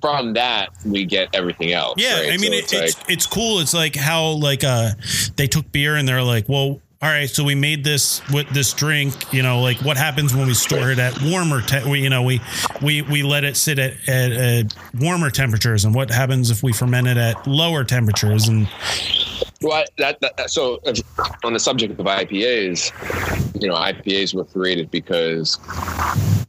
from 0.00 0.32
that, 0.34 0.70
we 0.84 1.04
get 1.04 1.28
everything 1.34 1.72
else. 1.72 1.94
yeah 1.98 2.20
right? 2.20 2.32
i 2.32 2.36
mean 2.38 2.52
So 2.52 2.58
it, 2.58 2.64
it's 2.64 2.72
it's 2.72 2.98
like, 2.98 3.10
it's 3.10 3.26
cool 3.26 3.60
it's 3.60 3.74
like 3.74 3.94
how 3.96 4.30
like 4.30 4.64
uh 4.64 4.90
they 5.36 5.46
took 5.46 5.70
beer 5.72 5.96
and 5.96 6.06
they're 6.08 6.22
like 6.22 6.48
well 6.48 6.80
all 7.02 7.10
right, 7.10 7.28
so 7.28 7.44
we 7.44 7.54
made 7.54 7.84
this 7.84 8.26
with 8.30 8.48
this 8.48 8.72
drink. 8.72 9.12
You 9.32 9.42
know, 9.42 9.60
like 9.60 9.76
what 9.82 9.98
happens 9.98 10.34
when 10.34 10.46
we 10.46 10.54
store 10.54 10.90
it 10.90 10.98
at 10.98 11.20
warmer? 11.20 11.60
Te- 11.60 11.88
we, 11.88 12.00
you 12.00 12.08
know, 12.08 12.22
we 12.22 12.40
we 12.80 13.02
we 13.02 13.22
let 13.22 13.44
it 13.44 13.58
sit 13.58 13.78
at, 13.78 13.92
at, 14.08 14.32
at 14.32 14.74
warmer 14.98 15.28
temperatures, 15.28 15.84
and 15.84 15.94
what 15.94 16.10
happens 16.10 16.50
if 16.50 16.62
we 16.62 16.72
ferment 16.72 17.06
it 17.06 17.18
at 17.18 17.46
lower 17.46 17.84
temperatures? 17.84 18.48
And 18.48 18.66
Well, 19.62 19.84
that, 19.98 20.20
that 20.20 20.50
so 20.50 20.80
on 21.44 21.52
the 21.52 21.58
subject 21.60 21.98
of 21.98 22.06
IPAs, 22.06 22.92
you 23.60 23.68
know, 23.68 23.74
IPAs 23.74 24.34
were 24.34 24.44
created 24.44 24.90
because 24.90 25.58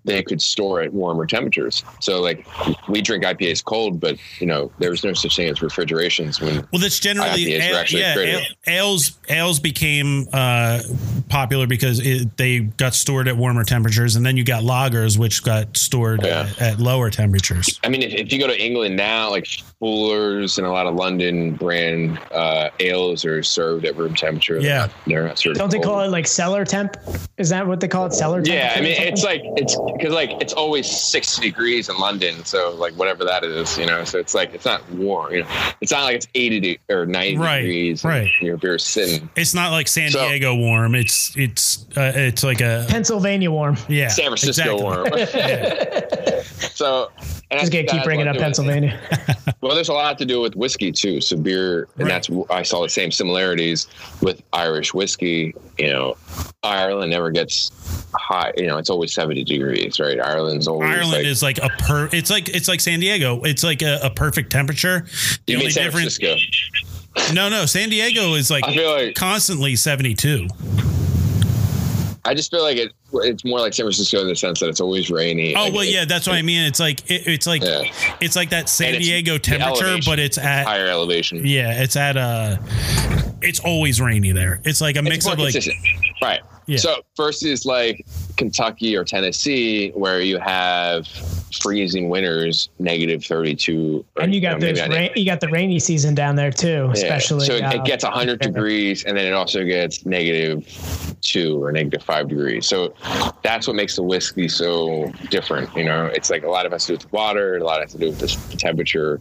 they 0.07 0.23
could 0.23 0.41
store 0.41 0.81
at 0.81 0.91
warmer 0.93 1.25
temperatures. 1.25 1.83
So, 1.99 2.21
like, 2.21 2.47
we 2.87 3.01
drink 3.01 3.23
IPAs 3.23 3.63
cold, 3.63 3.99
but 3.99 4.17
you 4.39 4.47
know, 4.47 4.71
there 4.79 4.89
was 4.89 5.03
no 5.03 5.13
such 5.13 5.35
thing 5.35 5.49
as 5.49 5.61
refrigerations 5.61 6.41
when 6.41 6.67
well, 6.71 6.81
that's 6.81 6.99
generally 6.99 7.45
IPAs 7.45 7.71
were 7.71 7.77
actually 7.77 8.01
yeah. 8.01 8.13
created. 8.13 8.47
ales 8.67 9.17
ales 9.29 9.59
became 9.59 10.27
uh, 10.33 10.81
popular 11.29 11.67
because 11.67 11.99
it, 11.99 12.35
they 12.37 12.59
got 12.61 12.95
stored 12.95 13.27
at 13.27 13.37
warmer 13.37 13.63
temperatures, 13.63 14.15
and 14.15 14.25
then 14.25 14.37
you 14.37 14.43
got 14.43 14.63
lagers, 14.63 15.17
which 15.17 15.43
got 15.43 15.77
stored 15.77 16.23
Yeah. 16.23 16.49
at, 16.57 16.61
at 16.61 16.79
lower 16.79 17.09
temperatures. 17.09 17.79
I 17.83 17.89
mean, 17.89 18.01
if, 18.01 18.13
if 18.13 18.33
you 18.33 18.39
go 18.39 18.47
to 18.47 18.59
England 18.59 18.95
now, 18.95 19.29
like 19.29 19.47
Fuller's 19.79 20.57
and 20.57 20.65
a 20.65 20.71
lot 20.71 20.87
of 20.87 20.95
London 20.95 21.53
brand 21.53 22.17
uh, 22.31 22.69
ales 22.79 23.23
are 23.25 23.43
served 23.43 23.85
at 23.85 23.95
room 23.95 24.15
temperature. 24.15 24.55
They're 24.59 24.69
Yeah. 24.69 24.77
not- 24.79 24.91
they're 25.05 25.23
not 25.27 25.37
served. 25.37 25.57
Don't 25.59 25.69
they 25.69 25.77
cold. 25.77 25.85
call 25.85 26.01
it 26.01 26.07
like 26.09 26.25
cellar 26.27 26.65
temp? 26.65 26.97
Is 27.37 27.49
that 27.49 27.67
what 27.67 27.79
they 27.79 27.87
call 27.87 28.07
it? 28.07 28.13
Cellar 28.13 28.41
temp? 28.41 28.47
Yeah, 28.55 28.73
I 28.75 28.81
mean, 28.81 28.95
it's 28.99 29.23
like 29.23 29.41
it's 29.43 29.77
because 29.97 30.11
like 30.13 30.31
it's 30.41 30.53
always 30.53 30.87
sixty 30.89 31.43
degrees 31.49 31.89
in 31.89 31.97
London, 31.99 32.43
so 32.43 32.71
like 32.71 32.93
whatever 32.93 33.23
that 33.25 33.43
is, 33.43 33.77
you 33.77 33.85
know. 33.85 34.03
So 34.03 34.17
it's 34.17 34.33
like 34.33 34.53
it's 34.55 34.65
not 34.65 34.81
warm, 34.93 35.33
you 35.33 35.43
know. 35.43 35.49
It's 35.81 35.91
not 35.91 36.03
like 36.05 36.15
it's 36.15 36.27
eighty 36.33 36.59
de- 36.59 36.79
or 36.89 37.05
ninety 37.05 37.37
Right, 37.37 37.61
degrees. 37.61 38.03
and 38.03 38.13
right. 38.13 38.29
Your 38.41 38.57
beer's 38.57 38.83
sitting. 38.83 39.29
It's 39.35 39.53
not 39.53 39.71
like 39.71 39.87
San 39.87 40.09
So- 40.09 40.27
Diego 40.27 40.55
warm. 40.55 40.95
It's 40.95 41.37
it's 41.37 41.85
uh, 41.95 42.11
it's 42.15 42.43
like 42.43 42.61
a 42.61 42.85
Pennsylvania 42.89 43.51
warm. 43.51 43.77
yeah 43.87 44.07
San 44.07 44.25
Francisco 44.35 44.73
exactly. 45.03 46.23
warm. 46.33 46.43
so, 46.73 47.11
and 47.49 47.59
I 47.59 47.63
Just 47.63 47.71
gonna 47.71 47.85
keep 47.85 48.03
bringing 48.03 48.27
a 48.27 48.31
up 48.31 48.35
to 48.37 48.41
Pennsylvania. 48.41 48.99
Well, 49.61 49.73
there's 49.73 49.89
a 49.89 49.93
lot 49.93 50.17
to 50.19 50.25
do 50.25 50.39
with 50.39 50.55
whiskey 50.55 50.91
too. 50.91 51.19
So 51.19 51.35
beer, 51.35 51.87
and 51.97 52.03
Right. 52.07 52.09
that's 52.09 52.29
I 52.51 52.61
saw 52.61 52.83
the 52.83 52.89
same 52.89 53.11
similarities 53.11 53.87
with 54.21 54.41
Irish 54.53 54.93
whiskey. 54.93 55.55
You 55.79 55.87
know, 55.89 56.17
Ireland 56.63 57.09
never 57.11 57.31
gets 57.31 57.71
high. 58.13 58.53
You 58.55 58.67
know, 58.67 58.77
it's 58.77 58.89
always 58.91 59.13
seventy 59.13 59.43
degrees, 59.43 59.99
right? 59.99 60.19
Ireland's 60.21 60.67
always 60.67 60.89
Ireland 60.91 61.11
like, 61.11 61.25
is 61.25 61.41
like 61.41 61.57
a 61.57 61.69
per. 61.79 62.07
It's 62.13 62.29
like 62.29 62.49
it's 62.49 62.67
like 62.67 62.81
San 62.81 62.99
Diego. 62.99 63.41
It's 63.43 63.63
like 63.63 63.81
a, 63.81 63.99
a 64.03 64.09
perfect 64.11 64.51
temperature. 64.51 65.05
The 65.47 65.53
You 65.53 65.57
mean 65.57 65.63
only 65.63 65.71
San 65.71 65.85
difference. 65.85 66.17
Francisco? 66.17 67.33
No, 67.33 67.49
no. 67.49 67.65
San 67.65 67.89
Diego 67.89 68.35
is 68.35 68.51
like 68.51 68.63
I 68.67 68.75
feel 68.75 68.91
like 68.91 69.15
constantly 69.15 69.75
seventy 69.75 70.13
two. 70.13 70.47
I 72.27 72.33
just 72.33 72.51
feel 72.51 72.61
like 72.61 72.77
it. 72.77 72.91
It's 73.13 73.45
more 73.45 73.59
like 73.59 73.73
San 73.73 73.85
Francisco 73.85 74.19
in 74.21 74.27
the 74.27 74.35
sense 74.35 74.59
that 74.59 74.67
it's 74.67 74.81
always 74.81 75.09
rainy. 75.09 75.55
Oh 75.55 75.63
Like, 75.63 75.73
well, 75.73 75.83
yeah, 75.85 76.03
that's 76.05 76.27
what 76.27 76.35
I 76.35 76.41
mean. 76.41 76.63
It's 76.65 76.79
like 76.79 77.09
it, 77.09 77.25
it's 77.25 77.47
like 77.47 77.63
Yeah. 77.63 77.83
it's 78.19 78.35
like 78.35 78.49
that 78.49 78.67
San 78.69 78.99
Diego 78.99 79.37
temperature, 79.37 79.97
but 80.05 80.19
it's 80.19 80.37
at 80.37 80.65
higher 80.67 80.87
elevation. 80.87 81.45
yeah, 81.45 81.81
it's 81.81 81.95
at 81.95 82.17
uh 82.17 82.57
It's 83.41 83.59
always 83.61 84.01
rainy 84.01 84.33
there. 84.33 84.59
It's 84.65 84.81
like 84.81 84.95
a 84.97 84.99
It's 84.99 85.09
mix 85.09 85.25
of 85.25 85.39
like 85.39 85.53
consistent. 85.53 85.77
right. 86.21 86.41
Yeah. 86.65 86.77
So 86.79 87.01
versus 87.15 87.65
like 87.65 88.05
Kentucky 88.35 88.97
or 88.97 89.05
Tennessee, 89.05 89.91
where 89.91 90.19
you 90.21 90.37
have 90.39 91.07
freezing 91.61 92.09
winters, 92.09 92.69
negative 92.79 93.23
thirty-two, 93.23 94.03
And 94.19 94.33
you 94.33 94.41
got 94.41 94.59
know, 94.59 94.67
those 94.67 94.79
not 94.79 94.89
rain, 94.89 95.11
you 95.15 95.25
got 95.25 95.39
the 95.39 95.47
rainy 95.47 95.79
season 95.79 96.13
down 96.15 96.35
there 96.35 96.51
too, 96.51 96.85
Yeah. 96.87 96.91
especially. 96.93 97.45
So 97.45 97.55
it, 97.55 97.63
uh, 97.63 97.75
it 97.75 97.85
gets 97.85 98.03
100 98.03 98.39
degrees 98.39 99.03
and 99.05 99.17
then 99.17 99.25
it 99.25 99.33
also 99.33 99.63
gets 99.63 100.05
negative 100.05 100.65
two 101.21 101.63
or 101.63 101.71
negative 101.71 102.03
five 102.03 102.27
degrees. 102.27 102.67
So 102.67 102.93
that's 103.43 103.67
what 103.67 103.75
makes 103.75 103.95
the 103.95 104.03
whiskey 104.03 104.47
so 104.47 105.11
different. 105.29 105.75
You 105.75 105.85
know, 105.85 106.05
it's 106.07 106.29
like 106.29 106.43
a 106.43 106.49
lot 106.49 106.65
of 106.65 106.71
it 106.71 106.75
has 106.75 106.85
to 106.85 106.93
do 106.93 107.05
with 107.05 107.11
water, 107.13 107.57
a 107.57 107.63
lot 107.63 107.81
has 107.81 107.93
to 107.93 107.97
do 107.97 108.07
with 108.07 108.19
the 108.19 108.57
temperature. 108.57 109.19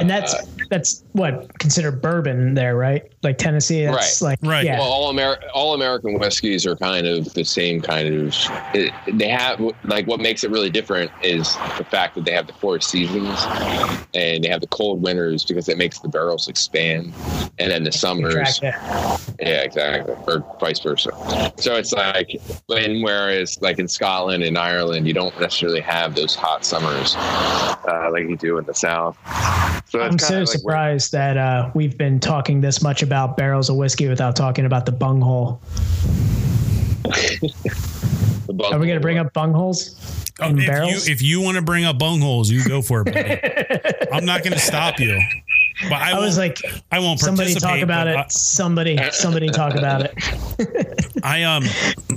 And 0.00 0.10
that's 0.10 0.34
uh, 0.34 0.42
that's 0.70 1.04
what 1.12 1.58
considered 1.58 2.02
bourbon 2.02 2.54
there, 2.54 2.76
right? 2.76 3.02
Like 3.22 3.38
Tennessee, 3.38 3.84
that's 3.84 4.20
Right. 4.22 4.30
like 4.30 4.38
Right. 4.42 4.64
Yeah. 4.64 4.78
Well, 4.78 4.88
all 4.88 5.10
Amer- 5.10 5.38
all 5.54 5.74
American 5.74 6.18
whiskeys 6.18 6.66
are 6.66 6.76
kind 6.76 7.06
of 7.06 7.32
the 7.34 7.44
same 7.44 7.80
kind 7.80 8.08
of. 8.08 8.34
It, 8.74 8.92
they 9.12 9.28
have 9.28 9.60
like 9.84 10.06
what 10.06 10.20
makes 10.20 10.44
it 10.44 10.50
really 10.50 10.70
different 10.70 11.10
is 11.22 11.54
the 11.78 11.84
fact 11.84 12.14
that 12.16 12.24
they 12.24 12.32
have 12.32 12.46
the 12.46 12.52
four 12.54 12.80
seasons 12.80 13.44
and 14.14 14.42
they 14.44 14.48
have 14.48 14.60
the 14.60 14.66
cold 14.68 15.02
winters 15.02 15.44
because 15.44 15.68
it 15.68 15.78
makes 15.78 16.00
the 16.00 16.08
barrels 16.08 16.48
expand, 16.48 17.12
and 17.58 17.70
then 17.70 17.84
the 17.84 17.92
summers. 17.92 18.60
Yeah, 18.62 19.64
exactly, 19.64 20.14
or 20.26 20.44
vice 20.58 20.80
versa. 20.80 21.10
So 21.58 21.74
it's 21.76 21.92
like, 21.92 22.40
when 22.66 23.02
whereas 23.02 23.60
like 23.60 23.78
in 23.78 23.88
Scotland 23.88 24.42
and 24.42 24.56
Ireland, 24.58 25.06
you 25.06 25.12
don't 25.12 25.38
necessarily 25.40 25.80
have 25.80 26.14
those 26.14 26.34
hot 26.34 26.64
summers 26.64 27.14
uh, 27.16 28.08
like 28.12 28.28
you 28.28 28.36
do 28.36 28.58
in 28.58 28.64
the 28.64 28.74
South. 28.74 29.16
So 29.88 30.00
I'm 30.00 30.18
so 30.18 30.26
kinda 30.28 30.40
like 30.40 30.48
where- 30.48 30.58
surprised 30.58 31.12
that 31.12 31.36
uh, 31.36 31.70
we've 31.74 31.96
been 31.96 32.18
talking 32.20 32.60
this 32.60 32.82
much 32.82 33.02
about 33.02 33.36
barrels 33.36 33.70
of 33.70 33.76
whiskey 33.76 34.08
without 34.08 34.34
talking 34.36 34.64
about 34.66 34.84
the 34.86 34.92
bunghole. 34.92 35.60
the 37.04 38.52
bunk- 38.52 38.74
Are 38.74 38.78
we 38.78 38.86
going 38.86 38.96
to 38.98 39.00
bring 39.00 39.18
up 39.18 39.32
bungholes 39.32 40.22
Oh, 40.38 40.50
if 40.50 40.66
barrels? 40.66 41.06
you 41.06 41.12
if 41.12 41.22
you 41.22 41.40
want 41.40 41.56
to 41.56 41.62
bring 41.62 41.84
up 41.84 41.98
bungholes, 41.98 42.48
you 42.50 42.62
go 42.68 42.82
for 42.82 43.02
it. 43.06 43.06
Buddy. 43.06 44.10
I'm 44.12 44.26
not 44.26 44.42
going 44.42 44.52
to 44.52 44.58
stop 44.58 44.98
you. 45.00 45.18
But 45.84 45.94
I, 46.02 46.12
I 46.12 46.18
was 46.18 46.36
like, 46.36 46.58
I 46.92 46.98
won't 46.98 47.20
somebody 47.20 47.54
talk 47.54 47.80
about 47.80 48.06
but 48.06 48.26
it. 48.26 48.32
Somebody, 48.32 48.98
somebody 49.12 49.48
talk 49.48 49.74
about 49.76 50.02
it. 50.02 50.12
I, 51.22 51.42
I 51.42 51.42
um. 51.44 51.64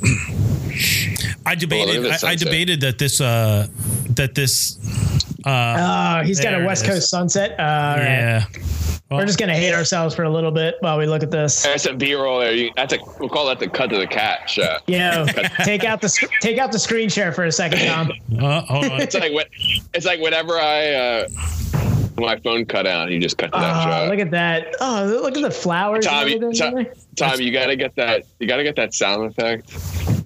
I 1.45 1.55
debated. 1.55 1.97
at 1.97 2.03
this 2.03 2.23
I, 2.23 2.29
I 2.31 2.35
debated 2.35 2.81
that 2.81 2.97
this. 2.97 3.21
Uh, 3.21 3.67
that 4.15 4.35
this. 4.35 4.77
Oh, 5.45 6.21
he's 6.23 6.39
got 6.39 6.59
a 6.61 6.65
West. 6.65 6.85
Coast 6.85 7.09
sunset. 7.09 7.59
Uh, 7.59 7.63
all 7.63 7.97
right. 7.97 8.03
Yeah. 8.05 8.45
We're 9.11 9.25
just 9.25 9.39
gonna 9.39 9.55
hate 9.55 9.73
ourselves 9.73 10.13
for 10.13 10.21
a 10.23 10.29
little 10.29 10.51
bit 10.51 10.75
while 10.81 10.99
we 10.99 11.07
look 11.07 11.23
at 11.23 11.31
this. 11.31 11.63
That's 11.63 11.87
a 11.87 11.93
B-roll 11.95 12.41
there. 12.41 12.51
You, 12.53 12.69
that's 12.75 12.93
a 12.93 12.99
we'll 13.19 13.29
call 13.29 13.47
that 13.47 13.57
the 13.57 13.67
cut 13.67 13.89
to 13.89 13.97
the 13.97 14.05
cat 14.05 14.47
shot. 14.47 14.83
Yo, 14.87 15.25
take 15.63 15.83
out 15.83 15.99
the 15.99 16.09
take 16.41 16.59
out 16.59 16.71
the 16.71 16.77
screen 16.77 17.09
share 17.09 17.31
for 17.31 17.45
a 17.45 17.51
second, 17.51 17.79
Tom. 17.87 18.11
Uh, 18.39 18.61
hold 18.61 18.85
on. 18.85 19.01
It's 19.01 19.15
like 19.15 19.33
what 19.33 19.47
it's 19.95 20.05
like 20.05 20.21
whenever 20.21 20.59
I 20.59 20.93
uh, 20.93 21.27
my 22.19 22.37
phone 22.37 22.65
cut 22.65 22.85
out, 22.85 23.09
you 23.09 23.19
just 23.19 23.39
cut 23.39 23.51
to 23.51 23.59
that 23.59 23.75
Oh, 23.77 23.89
shot. 23.89 24.09
look 24.09 24.19
at 24.19 24.29
that! 24.31 24.75
Oh, 24.79 25.19
look 25.23 25.35
at 25.35 25.41
the 25.41 25.49
flowers. 25.49 26.05
and 26.05 26.29
Tommy, 26.29 26.53
Tom. 26.53 26.85
Tom, 27.15 27.41
you 27.41 27.51
gotta 27.51 27.75
get 27.75 27.95
that. 27.95 28.25
You 28.37 28.47
gotta 28.47 28.63
get 28.63 28.75
that 28.75 28.93
sound 28.93 29.31
effect 29.31 29.71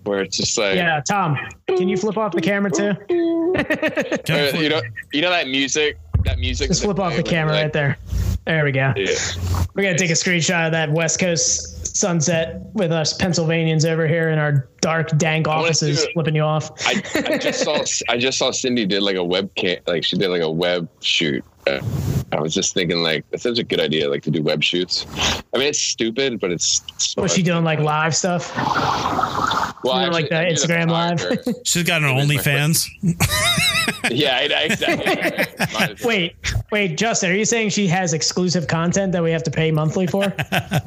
where 0.03 0.21
it's 0.21 0.37
just 0.37 0.57
like 0.57 0.75
Yeah, 0.75 1.01
Tom, 1.07 1.37
can 1.67 1.89
you 1.89 1.97
flip 1.97 2.17
off 2.17 2.33
the 2.33 2.41
camera 2.41 2.71
too? 2.71 2.93
Can 3.55 4.35
I 4.35 4.49
flip- 4.49 4.61
you 4.61 4.69
know, 4.69 4.81
you 5.11 5.21
know 5.21 5.29
that 5.29 5.47
music. 5.47 5.97
That 6.25 6.39
music. 6.39 6.69
Just 6.69 6.83
flip 6.83 6.99
off 6.99 7.15
the 7.15 7.23
camera 7.23 7.53
right 7.53 7.73
there. 7.73 7.97
There 8.45 8.63
we 8.65 8.71
go. 8.71 8.93
Yeah. 8.95 9.13
We're 9.75 9.83
gonna 9.83 9.97
take 9.97 10.09
a 10.09 10.15
screenshot 10.15 10.65
of 10.65 10.71
that 10.71 10.91
West 10.91 11.19
Coast 11.19 11.95
sunset 11.95 12.61
with 12.73 12.91
us 12.91 13.13
Pennsylvanians 13.13 13.85
over 13.85 14.07
here 14.07 14.29
in 14.29 14.39
our 14.39 14.67
dark, 14.81 15.15
dank 15.17 15.47
offices, 15.47 16.03
do 16.05 16.13
flipping 16.13 16.35
you 16.35 16.41
off. 16.41 16.71
I, 16.87 17.03
I 17.27 17.37
just 17.37 17.63
saw 17.63 17.83
I 18.09 18.17
just 18.17 18.37
saw 18.37 18.51
Cindy 18.51 18.85
did 18.85 19.03
like 19.03 19.15
a 19.15 19.19
webcam 19.19 19.79
like 19.87 20.03
she 20.03 20.17
did 20.17 20.29
like 20.29 20.41
a 20.41 20.51
web 20.51 20.89
shoot. 21.01 21.43
Uh, 21.67 21.79
I 22.33 22.39
was 22.41 22.53
just 22.53 22.73
thinking 22.73 23.03
like 23.03 23.23
that's 23.29 23.43
such 23.43 23.59
a 23.59 23.63
good 23.63 23.79
idea 23.79 24.09
like 24.09 24.23
to 24.23 24.31
do 24.31 24.41
web 24.41 24.63
shoots. 24.63 25.05
I 25.53 25.57
mean 25.59 25.67
it's 25.67 25.79
stupid, 25.79 26.39
but 26.39 26.51
it's 26.51 26.81
smart. 26.97 27.23
Was 27.23 27.33
she 27.35 27.43
doing 27.43 27.63
like 27.63 27.79
live 27.79 28.15
stuff? 28.15 28.51
well, 29.83 29.99
doing, 29.99 30.11
like, 30.11 30.31
actually, 30.31 30.67
the 30.67 30.73
Instagram 30.73 30.89
Live? 30.89 31.55
She's 31.65 31.83
got 31.83 32.01
an 32.03 32.09
It 32.09 32.21
is 32.23 32.27
my 32.29 32.35
OnlyFans. 32.35 32.87
yeah, 34.11 34.37
I- 34.37 34.53
I- 34.53 34.63
exactly. 34.63 35.05
Might 35.73 35.91
as 35.91 35.99
well. 35.99 36.07
Wait, 36.07 36.35
wait, 36.71 36.97
Justin, 36.97 37.31
are 37.31 37.35
you 37.35 37.43
saying 37.45 37.69
she 37.69 37.87
has 37.87 38.13
exclusive 38.13 38.67
content 38.67 39.11
that 39.11 39.21
we 39.23 39.31
have 39.31 39.43
to 39.43 39.51
pay 39.51 39.71
monthly 39.71 40.07
for? 40.07 40.33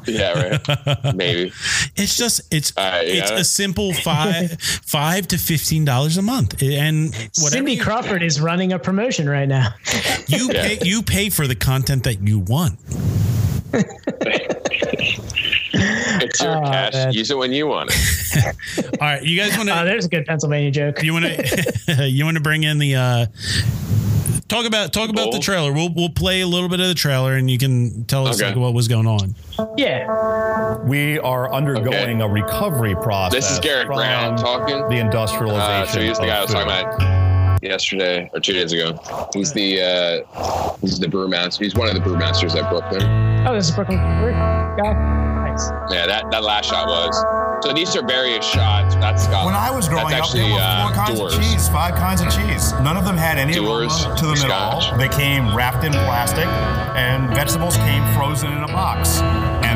Yeah, 0.06 0.50
right. 0.78 1.14
Maybe. 1.16 1.52
It's 1.96 2.16
just 2.16 2.40
it's 2.54 2.72
Uh, 2.76 3.00
it's 3.02 3.30
yeah. 3.30 3.38
a 3.38 3.44
simple 3.44 3.92
five 3.92 4.52
five 4.60 5.26
to 5.28 5.38
fifteen 5.38 5.84
dollars 5.84 6.16
a 6.16 6.22
month, 6.22 6.62
and 6.62 7.08
whatever 7.12 7.50
Cindy 7.50 7.72
you, 7.72 7.82
Crawford 7.82 8.22
is 8.22 8.40
running 8.40 8.72
a 8.72 8.78
promotion 8.78 9.28
right 9.28 9.48
now. 9.48 9.74
you 10.28 10.48
Yeah. 10.52 10.62
pay 10.68 10.78
you 10.82 11.02
pay 11.02 11.28
for 11.36 11.46
the 11.46 11.54
content 11.54 12.04
that 12.04 12.26
you 12.26 12.38
want. 12.40 12.78
It's 16.22 16.42
your 16.42 16.56
Oh, 16.56 16.62
cash. 16.62 16.94
man. 16.94 17.12
Use 17.12 17.30
it 17.30 17.36
when 17.36 17.52
you 17.52 17.66
want 17.66 17.90
it. 17.92 18.56
All 19.00 19.06
right, 19.08 19.22
you 19.22 19.36
guys 19.38 19.56
want 19.56 19.68
Uh, 19.68 19.80
to 19.82 19.84
there's 19.88 20.06
a 20.06 20.08
good 20.08 20.26
Pennsylvania 20.26 20.70
joke. 20.70 21.02
you 21.02 21.12
want 21.12 21.26
to 21.26 22.06
you 22.08 22.24
want 22.24 22.36
to 22.36 22.42
bring 22.42 22.64
in 22.64 22.78
the 22.78 22.94
uh 22.94 23.26
talk 24.48 24.64
about 24.66 24.92
talk 24.92 25.10
about 25.10 25.32
the 25.32 25.38
trailer. 25.38 25.72
We'll 25.72 25.90
we'll 25.94 26.08
play 26.08 26.40
a 26.40 26.46
little 26.46 26.68
bit 26.68 26.80
of 26.80 26.88
the 26.88 26.94
trailer, 26.94 27.34
and 27.34 27.50
you 27.50 27.58
can 27.58 28.04
tell 28.06 28.26
us 28.26 28.40
Okay. 28.40 28.48
like 28.50 28.56
what 28.58 28.72
was 28.74 28.88
going 28.88 29.06
on. 29.06 29.34
Yeah. 29.76 30.78
We 30.84 31.18
are 31.18 31.52
undergoing 31.52 32.22
a 32.22 32.28
recovery 32.28 32.94
process. 32.94 33.32
This 33.44 33.50
is 33.50 33.60
Garrett 33.60 33.88
Brown 33.88 34.36
talking. 34.36 34.88
The 34.88 34.96
industrialization. 34.96 35.82
Uh, 35.82 35.86
so 35.86 36.00
he's 36.00 36.18
the 36.18 36.26
guy 36.26 36.38
I 36.38 36.42
was 36.42 36.50
talking 36.50 36.68
about 36.70 37.25
yesterday 37.62 38.30
or 38.32 38.40
two 38.40 38.52
days 38.52 38.72
ago. 38.72 38.98
He's 39.34 39.52
the 39.52 39.82
uh, 39.82 40.76
he's 40.80 40.98
the 40.98 41.06
brewmaster. 41.06 41.60
He's 41.60 41.74
one 41.74 41.88
of 41.88 41.94
the 41.94 42.00
brewmasters 42.00 42.54
at 42.60 42.70
Brooklyn. 42.70 43.02
Oh, 43.46 43.54
this 43.54 43.68
is 43.68 43.74
Brooklyn 43.74 43.98
Brewery 43.98 44.32
guy. 44.32 45.16
Yeah, 45.90 46.06
that, 46.06 46.30
that 46.30 46.44
last 46.44 46.68
shot 46.68 46.86
was. 46.86 47.16
So 47.64 47.72
these 47.72 47.96
are 47.96 48.06
various 48.06 48.44
shots. 48.44 48.94
That's 48.96 49.24
Scotland. 49.24 49.46
When 49.46 49.54
I 49.54 49.70
was 49.70 49.88
growing 49.88 50.10
That's 50.10 50.28
up, 50.28 50.34
there 50.34 50.44
actually, 50.44 50.52
were 50.52 50.60
uh, 50.60 50.86
four 50.86 50.94
kinds 50.94 51.18
Doors. 51.18 51.34
of 51.34 51.42
cheese, 51.42 51.68
five 51.70 51.94
kinds 51.94 52.20
of 52.20 52.28
cheese. 52.28 52.72
None 52.84 52.98
of 52.98 53.06
them 53.06 53.16
had 53.16 53.38
any 53.38 53.54
Doors, 53.54 54.04
aroma 54.04 54.16
to 54.18 54.26
them 54.26 54.36
at 54.44 54.50
all. 54.50 54.98
They 54.98 55.08
came 55.08 55.56
wrapped 55.56 55.84
in 55.84 55.92
plastic, 55.92 56.44
and 56.94 57.30
vegetables 57.34 57.76
came 57.78 58.04
frozen 58.12 58.52
in 58.52 58.62
a 58.64 58.66
box. 58.68 59.20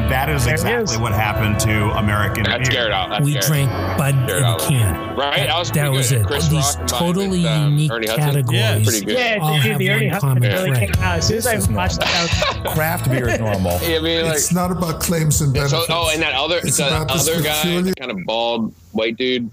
And 0.00 0.10
that 0.10 0.28
is 0.30 0.44
There 0.44 0.54
exactly 0.54 0.94
is. 0.94 1.00
what 1.00 1.12
happened 1.12 1.60
to 1.60 1.90
American 1.98 2.44
That's 2.44 2.68
beer. 2.68 2.78
Garrett 2.78 2.92
out. 2.92 3.10
That's 3.10 3.24
we 3.24 3.32
Garrett. 3.32 3.46
drank 3.46 3.70
Bud 3.98 4.14
in 4.14 4.26
Garrett 4.26 4.44
a 4.62 4.66
can. 4.66 5.16
Right, 5.16 5.36
That, 5.36 5.46
that 5.48 5.58
was 5.58 5.70
that 5.72 5.92
was 5.92 6.12
it. 6.12 6.26
Chris 6.26 6.48
These 6.48 6.76
Rock 6.78 6.86
totally 6.86 7.28
with, 7.42 7.46
um, 7.46 7.72
unique 7.78 8.06
categories. 8.06 8.50
Yeah, 8.60 8.82
pretty 8.82 9.04
good. 9.04 9.18
Yeah, 9.18 9.38
all 9.40 9.52
dude, 9.54 9.62
have 9.62 9.78
the 9.78 9.88
one 9.88 9.96
Ernie 9.96 10.08
Hudson 10.08 10.40
really 10.40 10.78
came 10.78 10.90
out. 11.02 11.18
As 11.18 11.26
soon 11.28 11.36
as 11.38 11.46
I 11.46 11.54
This 11.56 11.64
is 11.64 11.70
watched 11.70 11.98
that, 12.00 12.62
I 12.66 12.72
Craft 12.74 13.10
beer 13.10 13.28
is 13.28 13.38
normal. 13.40 13.72
I 13.72 13.98
mean, 14.00 14.24
like, 14.24 14.34
It's 14.36 14.52
not 14.52 14.70
about 14.72 15.00
claims 15.00 15.40
and 15.42 15.52
benefits. 15.52 15.86
so, 15.86 15.92
oh, 15.94 16.10
and 16.12 16.22
that 16.22 16.34
other, 16.34 16.58
It's 16.58 16.76
the 16.78 16.84
other 16.86 17.42
guy, 17.42 17.62
peculiar- 17.62 17.82
the 17.82 17.94
kind 17.94 18.10
of 18.10 18.24
bald 18.24 18.74
white 18.92 19.16
dude. 19.16 19.50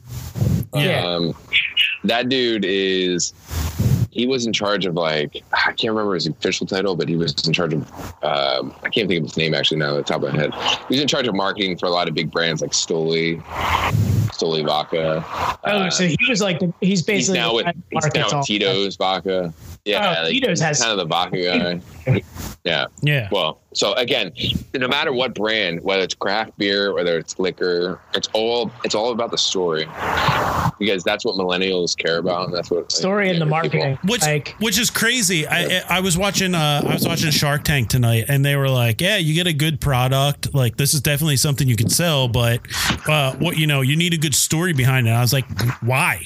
Yeah. 0.73 1.03
Um, 1.05 1.35
that 2.05 2.29
dude 2.29 2.63
is. 2.65 3.33
He 4.17 4.25
was 4.25 4.47
in 4.47 4.51
charge 4.51 4.87
of 4.87 4.95
like 4.95 5.43
I 5.53 5.71
can't 5.73 5.93
remember 5.93 6.15
his 6.15 6.25
official 6.25 6.65
title, 6.65 6.95
but 6.95 7.07
he 7.07 7.15
was 7.15 7.33
in 7.47 7.53
charge 7.53 7.71
of 7.73 7.83
um, 8.23 8.73
I 8.83 8.89
can't 8.89 9.07
think 9.07 9.19
of 9.19 9.23
his 9.25 9.37
name 9.37 9.53
actually 9.53 9.77
now 9.77 9.91
at 9.95 10.05
the 10.07 10.11
top 10.11 10.23
of 10.23 10.33
my 10.33 10.39
head. 10.41 10.53
He 10.89 10.95
was 10.95 11.01
in 11.01 11.07
charge 11.07 11.27
of 11.27 11.35
marketing 11.35 11.77
for 11.77 11.85
a 11.85 11.91
lot 11.91 12.07
of 12.09 12.15
big 12.15 12.31
brands 12.31 12.61
like 12.63 12.71
Stoli, 12.71 13.39
Stoli 14.33 14.65
Vodka. 14.65 15.23
Oh, 15.63 15.69
Uh, 15.69 15.89
so 15.91 16.07
he 16.07 16.17
was 16.27 16.41
like 16.41 16.59
he's 16.59 16.71
he's 16.81 17.01
basically 17.03 17.39
now 17.39 17.53
with 17.53 17.65
he's 17.67 17.75
now 17.75 17.99
markets 18.01 18.33
all- 18.33 18.39
with 18.39 18.47
Tito's 18.47 18.95
Vodka. 18.95 19.53
Yeah, 19.85 20.15
Oh, 20.19 20.23
like, 20.23 20.31
Tito's 20.33 20.49
he's 20.49 20.61
has- 20.61 20.79
kind 20.81 20.91
of 20.91 20.97
the 20.97 21.05
vodka 21.05 21.37
guy. 21.43 21.81
Yeah. 22.63 22.87
Yeah. 23.01 23.29
Well, 23.31 23.61
so 23.73 23.93
again, 23.93 24.33
no 24.73 24.87
matter 24.87 25.13
what 25.13 25.33
brand, 25.35 25.81
whether 25.83 26.03
it's 26.03 26.15
craft 26.15 26.57
beer, 26.57 26.93
whether 26.93 27.17
it's 27.17 27.37
liquor, 27.39 28.01
it's 28.13 28.27
all 28.33 28.71
it's 28.83 28.95
all 28.95 29.11
about 29.11 29.31
the 29.31 29.37
story, 29.37 29.85
because 30.79 31.03
that's 31.03 31.23
what 31.23 31.35
millennials 31.35 31.95
care 31.97 32.17
about, 32.17 32.45
and 32.47 32.53
that's 32.53 32.69
what 32.71 32.81
like, 32.81 32.91
story 32.91 33.29
and 33.29 33.41
the 33.41 33.45
younger 33.45 33.69
people- 33.69 33.79
marketing. 33.79 34.09
Which 34.09 34.21
like 34.21 34.55
which 34.59 34.79
is 34.79 34.89
crazy. 34.89 35.47
I 35.47 35.81
I 35.89 35.99
was 35.99 36.17
watching 36.17 36.55
uh 36.55 36.81
I 36.85 36.93
was 36.93 37.07
watching 37.07 37.31
Shark 37.31 37.63
Tank 37.63 37.89
tonight 37.89 38.25
and 38.27 38.43
they 38.43 38.55
were 38.55 38.69
like, 38.69 38.99
"Yeah, 38.99 39.17
you 39.17 39.33
get 39.33 39.47
a 39.47 39.53
good 39.53 39.79
product. 39.79 40.53
Like 40.53 40.77
this 40.77 40.93
is 40.93 41.01
definitely 41.01 41.37
something 41.37 41.67
you 41.67 41.75
can 41.77 41.89
sell, 41.89 42.27
but 42.27 42.61
uh 43.07 43.35
what 43.35 43.57
you 43.57 43.67
know, 43.67 43.81
you 43.81 43.95
need 43.95 44.13
a 44.13 44.17
good 44.17 44.35
story 44.35 44.73
behind 44.73 45.07
it." 45.07 45.11
I 45.11 45.21
was 45.21 45.33
like, 45.33 45.45
"Why? 45.81 46.23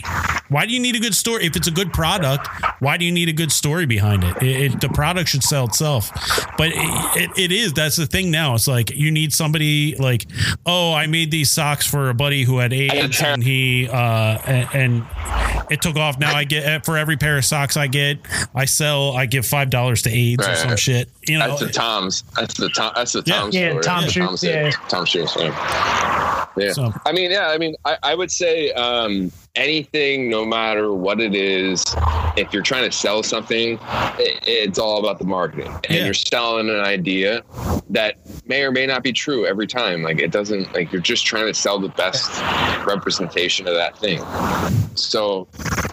Why 0.50 0.66
do 0.66 0.74
you 0.74 0.80
need 0.80 0.96
a 0.96 1.00
good 1.00 1.16
story 1.16 1.46
if 1.46 1.56
it's 1.56 1.68
a 1.68 1.72
good 1.72 1.94
product? 1.94 2.48
Why 2.80 2.98
do 2.98 3.06
you 3.06 3.12
need 3.12 3.30
a 3.30 3.34
good 3.34 3.52
story 3.52 3.86
behind 3.86 4.24
it? 4.24 4.36
It, 4.42 4.74
it 4.74 4.82
the 4.82 4.90
product 4.90 5.30
should 5.30 5.44
sell 5.44 5.68
itself." 5.72 6.12
But 6.58 6.70
it, 6.74 6.76
it, 7.22 7.30
it 7.38 7.52
is 7.52 7.74
that's 7.74 7.96
the 7.96 8.06
thing 8.06 8.32
now. 8.32 8.56
It's 8.56 8.68
like 8.68 8.92
you 8.92 9.12
need 9.12 9.34
somebody 9.34 9.96
like, 9.96 10.26
"Oh, 10.66 10.94
I 10.94 11.08
made 11.08 11.32
these 11.32 11.50
socks 11.52 11.86
for 11.88 12.10
a 12.10 12.14
buddy 12.14 12.44
who 12.44 12.58
had 12.60 12.74
AIDS 12.74 13.22
and 13.22 13.44
he 13.44 13.88
uh 13.90 14.38
and, 14.46 14.70
and 14.74 15.72
it 15.72 15.82
took 15.82 15.96
off. 15.96 16.20
Now 16.20 16.36
I 16.36 16.44
get 16.44 16.86
for 16.86 16.98
every 16.98 17.18
pair 17.18 17.38
of 17.38 17.46
socks 17.46 17.78
I 17.78 17.88
get, 17.88 18.20
I 18.54 18.66
sell. 18.66 19.14
I 19.16 19.26
give 19.26 19.46
five 19.46 19.70
dollars 19.70 20.02
to 20.04 20.10
AIDS 20.10 20.48
or 20.48 20.56
some 20.56 20.76
shit. 20.76 21.10
You 21.28 21.40
know, 21.40 21.50
That's 21.50 21.62
the 21.62 21.70
Tom's. 21.72 22.24
That's 22.36 22.54
the 22.56 22.70
Tom. 22.70 22.92
That's 22.96 23.14
the 23.14 23.24
Yeah. 23.26 23.36
Tom 23.40 23.50
Yeah, 23.52 23.70
story. 23.70 23.84
Tom 23.84 24.02
That's 24.02 24.14
Shoes, 24.14 24.26
Tom's 24.26 24.44
yeah. 24.44 24.72
Tom 24.90 25.06
Shoes. 25.06 25.36
Yeah. 25.40 26.46
Yeah. 26.58 26.74
So- 26.74 26.94
I 27.06 27.12
mean, 27.14 27.32
yeah. 27.32 27.48
I 27.50 27.58
mean, 27.58 27.76
I, 27.86 27.98
I 28.04 28.16
would 28.16 28.32
say 28.32 28.72
um, 28.74 29.32
anything, 29.56 30.30
no 30.30 30.46
matter 30.46 30.94
what 30.94 31.20
it 31.20 31.36
is, 31.36 31.84
if 32.38 32.54
you're 32.54 32.62
trying 32.64 32.90
to 32.90 32.92
sell 32.96 33.24
something, 33.24 33.78
it, 34.18 34.40
it's 34.48 34.80
all 34.80 35.00
about 35.00 35.20
the 35.20 35.26
marketing, 35.26 35.68
and 35.68 35.86
Yeah. 35.90 36.06
you're 36.06 36.14
selling 36.14 36.70
an 36.70 36.80
idea 36.80 37.44
that 37.90 38.16
may 38.48 38.64
or 38.64 38.72
may 38.72 38.86
not 38.86 39.04
be 39.04 39.12
true 39.12 39.46
every 39.46 39.68
time. 39.68 40.04
Like 40.04 40.20
it 40.20 40.32
doesn't. 40.32 40.74
Like 40.74 40.92
you're 40.92 41.02
just 41.02 41.26
trying 41.26 41.48
to 41.48 41.54
sell 41.54 41.80
the 41.80 41.90
best 41.90 42.32
representation 42.86 43.68
of 43.68 43.74
that 43.76 43.98
thing. 43.98 44.22
So 44.96 45.48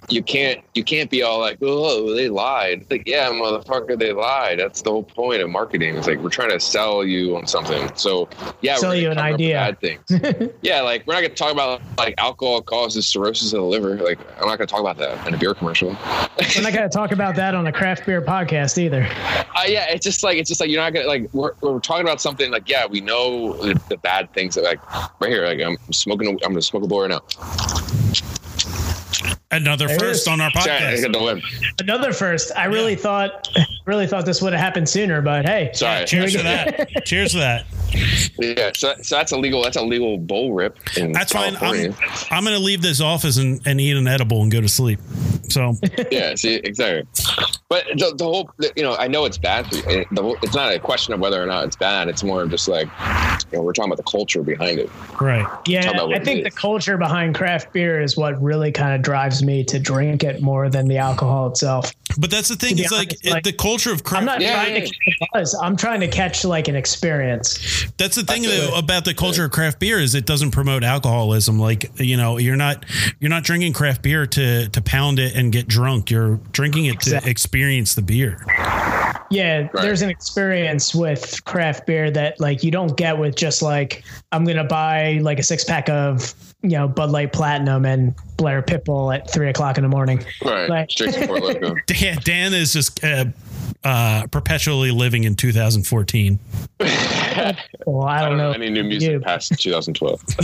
you 0.08 0.22
can't 0.22 0.60
you 0.74 0.84
can't 0.84 1.10
be 1.10 1.22
all 1.22 1.40
like, 1.40 1.58
oh, 1.62 2.14
they 2.14 2.28
lied. 2.28 2.86
Like, 2.90 3.04
yeah, 3.06 3.28
motherfucker, 3.30 3.98
they 3.98 4.12
lied. 4.12 4.58
That's 4.58 4.82
the 4.82 4.90
whole 4.90 5.02
point 5.02 5.42
of 5.42 5.50
marketing. 5.50 5.96
It's 5.96 6.06
like 6.06 6.18
we're 6.20 6.30
trying 6.30 6.50
to 6.50 6.60
sell 6.60 7.04
you 7.04 7.36
on 7.36 7.46
something. 7.46 7.90
So 7.94 8.28
yeah, 8.60 8.76
Sell 8.76 8.90
we're 8.90 8.96
you 8.96 9.10
an 9.10 9.16
cover 9.16 9.32
up 9.32 9.38
the 9.38 9.54
idea. 9.54 9.76
Bad 9.80 9.80
things. 9.80 10.52
yeah, 10.62 10.80
like 10.80 11.06
we're 11.06 11.14
not 11.14 11.22
gonna 11.22 11.34
talk 11.34 11.52
about 11.52 11.82
like 11.96 12.14
alcohol 12.18 12.62
causes 12.62 13.06
cirrhosis 13.06 13.52
of 13.52 13.60
the 13.60 13.66
liver. 13.66 13.96
Like 13.96 14.18
I'm 14.40 14.48
not 14.48 14.58
gonna 14.58 14.66
talk 14.66 14.80
about 14.80 14.96
that 14.98 15.26
in 15.26 15.34
a 15.34 15.38
beer 15.38 15.54
commercial. 15.54 15.88
we're 15.90 16.62
not 16.62 16.72
going 16.72 16.88
to 16.88 16.88
talk 16.88 17.12
about 17.12 17.36
that 17.36 17.54
on 17.54 17.66
a 17.66 17.72
craft 17.72 18.06
beer 18.06 18.22
podcast 18.22 18.78
either. 18.78 19.06
Uh, 19.56 19.64
yeah, 19.66 19.86
it's 19.90 20.04
just 20.04 20.22
like 20.22 20.38
it's 20.38 20.48
just 20.48 20.60
like 20.60 20.70
you're 20.70 20.80
not 20.80 20.92
gonna 20.92 21.06
like 21.06 21.28
we're, 21.32 21.52
we're 21.60 21.80
talking 21.80 22.04
about 22.04 22.20
something 22.20 22.50
like 22.50 22.68
yeah 22.68 22.86
we 22.86 23.00
know 23.00 23.54
the, 23.54 23.80
the 23.88 23.96
bad 23.98 24.32
things 24.32 24.54
that 24.54 24.64
like 24.64 24.80
right 25.20 25.30
here 25.30 25.44
like 25.44 25.60
I'm 25.60 25.76
smoking 25.92 26.28
a, 26.28 26.30
I'm 26.30 26.52
gonna 26.52 26.62
smoke 26.62 26.84
a 26.84 26.86
bowl 26.86 27.02
right 27.02 27.10
now. 27.10 27.97
Another 29.50 29.86
There 29.86 29.98
first 29.98 30.22
is. 30.22 30.28
on 30.28 30.40
our 30.40 30.50
podcast. 30.50 31.12
got. 31.12 31.80
Another 31.80 32.12
first. 32.12 32.52
I 32.56 32.66
really 32.66 32.94
thought, 32.96 33.48
really 33.86 34.06
thought 34.06 34.26
this 34.26 34.42
would 34.42 34.52
have 34.52 34.60
happened 34.62 34.88
sooner, 34.88 35.20
but 35.22 35.46
hey, 35.46 35.70
Sorry. 35.74 36.04
Cheers 36.06 36.32
to 36.32 36.42
that. 36.42 36.88
Cheers 37.04 37.32
to 37.32 37.38
that. 37.38 37.64
Yeah, 38.38 38.70
so, 38.74 38.94
so 39.00 39.16
that's 39.16 39.32
a 39.32 39.38
legal 39.38 39.62
that's 39.62 39.76
a 39.76 39.82
legal 39.82 40.18
bowl 40.18 40.52
rip. 40.52 40.78
In 40.98 41.12
That's 41.12 41.32
fine. 41.32 41.56
I'm 41.56 41.94
I'm 42.30 42.44
gonna 42.44 42.58
leave 42.58 42.82
this 42.82 43.00
office 43.00 43.38
and, 43.38 43.60
and 43.66 43.80
eat 43.80 43.96
an 43.96 44.06
edible 44.06 44.42
and 44.42 44.52
go 44.52 44.60
to 44.60 44.68
sleep. 44.68 45.00
So 45.48 45.72
yeah, 46.10 46.34
see, 46.34 46.56
exactly. 46.56 47.04
But 47.70 47.86
the, 47.96 48.14
the 48.16 48.24
whole, 48.24 48.50
you 48.76 48.82
know, 48.82 48.94
I 48.96 49.08
know 49.08 49.24
it's 49.24 49.38
bad. 49.38 49.66
For 49.68 49.76
you. 49.76 50.00
It- 50.00 50.08
the 50.12 50.36
it's 50.42 50.54
not 50.54 50.72
a 50.72 50.78
question 50.78 51.14
of 51.14 51.20
whether 51.20 51.42
or 51.42 51.46
not 51.46 51.64
it's 51.64 51.76
bad. 51.76 52.08
It's 52.08 52.22
more 52.22 52.42
of 52.42 52.50
just 52.50 52.68
like, 52.68 52.88
you 53.50 53.58
know, 53.58 53.62
we're 53.64 53.72
talking 53.72 53.90
about 53.90 53.96
the 54.04 54.10
culture 54.10 54.42
behind 54.42 54.78
it. 54.78 54.90
right. 55.20 55.46
yeah, 55.66 55.82
Talk 55.82 55.94
about 55.94 56.08
what 56.08 56.20
I 56.20 56.24
think 56.24 56.44
the 56.44 56.50
culture 56.50 56.98
behind 56.98 57.34
craft 57.34 57.72
beer 57.72 58.00
is 58.02 58.16
what 58.18 58.40
really 58.42 58.70
kind 58.72 58.94
of 58.94 59.00
drives 59.02 59.37
me 59.42 59.64
to 59.64 59.78
drink 59.78 60.24
it 60.24 60.42
more 60.42 60.68
than 60.68 60.88
the 60.88 60.98
alcohol 60.98 61.48
itself. 61.48 61.92
But 62.18 62.30
that's 62.30 62.48
the 62.48 62.56
thing. 62.56 62.76
be 62.76 62.82
It's 62.82 62.92
like, 62.92 63.14
like, 63.24 63.44
the 63.44 63.52
culture 63.52 63.92
of 63.92 64.02
craft. 64.02 64.20
I'm 64.20 64.26
not 64.26 64.40
Yeah, 64.40 64.54
trying 64.54 64.74
yeah. 64.74 64.80
to 64.80 64.86
catch 64.86 65.28
buzz. 65.32 65.54
I'm 65.62 65.76
trying 65.76 66.00
to 66.00 66.08
catch 66.08 66.44
like 66.44 66.68
an 66.68 66.74
experience. 66.76 67.86
That's 67.96 68.16
the 68.16 68.24
thing 68.24 68.42
That's 68.42 68.70
though, 68.70 68.78
about 68.78 69.04
the 69.04 69.14
culture 69.14 69.44
of 69.44 69.50
craft 69.50 69.78
beer 69.78 69.98
is 69.98 70.14
it 70.14 70.26
doesn't 70.26 70.50
promote 70.50 70.82
alcoholism. 70.84 71.58
Like 71.58 71.90
you 72.00 72.16
know, 72.16 72.38
you're 72.38 72.56
not 72.56 72.84
you're 73.20 73.30
not 73.30 73.44
drinking 73.44 73.72
craft 73.74 74.02
beer 74.02 74.26
to 74.26 74.68
to 74.68 74.82
pound 74.82 75.18
it 75.18 75.34
and 75.36 75.52
get 75.52 75.68
drunk. 75.68 76.10
You're 76.10 76.36
drinking 76.52 76.86
it 76.86 77.00
to 77.02 77.20
experience 77.28 77.94
the 77.94 78.02
beer. 78.02 78.44
Yeah, 79.30 79.68
there's 79.74 80.00
an 80.00 80.08
experience 80.08 80.94
with 80.94 81.44
craft 81.44 81.86
beer 81.86 82.10
that 82.10 82.40
like 82.40 82.62
you 82.64 82.70
don't 82.70 82.96
get 82.96 83.18
with 83.18 83.36
just 83.36 83.60
like 83.62 84.02
I'm 84.32 84.44
gonna 84.44 84.64
buy 84.64 85.18
like 85.22 85.38
a 85.38 85.42
six 85.42 85.64
pack 85.64 85.88
of 85.88 86.34
you 86.62 86.70
know 86.70 86.88
Bud 86.88 87.10
Light 87.10 87.32
Platinum 87.32 87.84
and 87.84 88.14
blare 88.36 88.62
Pitbull 88.62 89.14
at 89.14 89.30
three 89.30 89.48
o'clock 89.48 89.78
in 89.78 89.82
the 89.82 89.88
morning. 89.88 90.24
Right. 90.44 90.68
Like- 90.68 90.90
Straight 90.90 91.14
to 91.14 91.26
Four 91.26 91.36
Loko. 91.38 91.76
Dan, 91.86 92.18
Dan 92.24 92.54
is 92.54 92.72
just 92.72 93.02
uh, 93.04 93.26
uh, 93.84 94.26
perpetually 94.28 94.90
living 94.90 95.24
in 95.24 95.34
2014. 95.36 96.38
Well, 97.86 98.06
I 98.06 98.16
I 98.16 98.20
don't 98.20 98.30
don't 98.30 98.38
know 98.38 98.48
know. 98.48 98.54
any 98.56 98.68
new 98.68 98.84
music 98.84 99.10
you. 99.12 99.20
past 99.20 99.52
2012. 99.58 100.22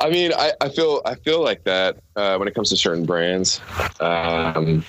I 0.00 0.08
mean, 0.08 0.32
I, 0.32 0.52
I 0.60 0.68
feel 0.68 1.02
I 1.04 1.14
feel 1.16 1.42
like 1.42 1.64
that 1.64 1.96
uh, 2.16 2.36
when 2.36 2.48
it 2.48 2.54
comes 2.54 2.70
to 2.70 2.76
certain 2.76 3.04
brands. 3.04 3.60
Um, 4.00 4.84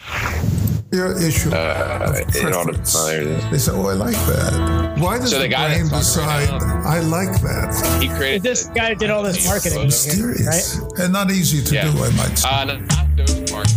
Your 0.92 1.16
issue 1.22 1.52
uh, 1.52 2.00
of 2.02 2.36
in 2.36 2.46
order, 2.48 2.64
preference. 2.74 2.96
oh, 2.98 3.06
there 3.06 3.22
it 3.22 3.28
is. 3.28 3.50
They 3.52 3.58
said, 3.60 3.76
"Oh, 3.76 3.90
I 3.90 3.94
like 3.94 4.16
that." 4.16 4.96
Why 4.98 5.20
does 5.20 5.30
So 5.30 5.38
the 5.38 5.44
the 5.44 5.50
guy 5.50 5.76
brain 5.76 5.88
that's 5.88 6.18
right 6.18 6.50
decide? 6.50 6.64
I 6.84 7.00
like 7.02 7.40
that. 7.42 8.00
He 8.02 8.08
created 8.10 8.42
This 8.42 8.66
guy 8.70 8.96
did 8.96 9.12
all 9.12 9.22
this 9.22 9.46
marketing, 9.48 9.84
Mysterious 9.86 10.80
right? 10.82 11.00
and 11.02 11.14
not 11.14 11.30
easy 11.30 11.64
to 11.64 11.74
Yeah. 11.76 11.92
do. 11.92 12.04
I 12.04 12.10
might 12.18 12.40
say. 12.40 12.50
Uh, 12.50 12.66
no, 12.66 12.80
not 12.80 13.08
those 13.18 13.52
mark. 13.52 13.68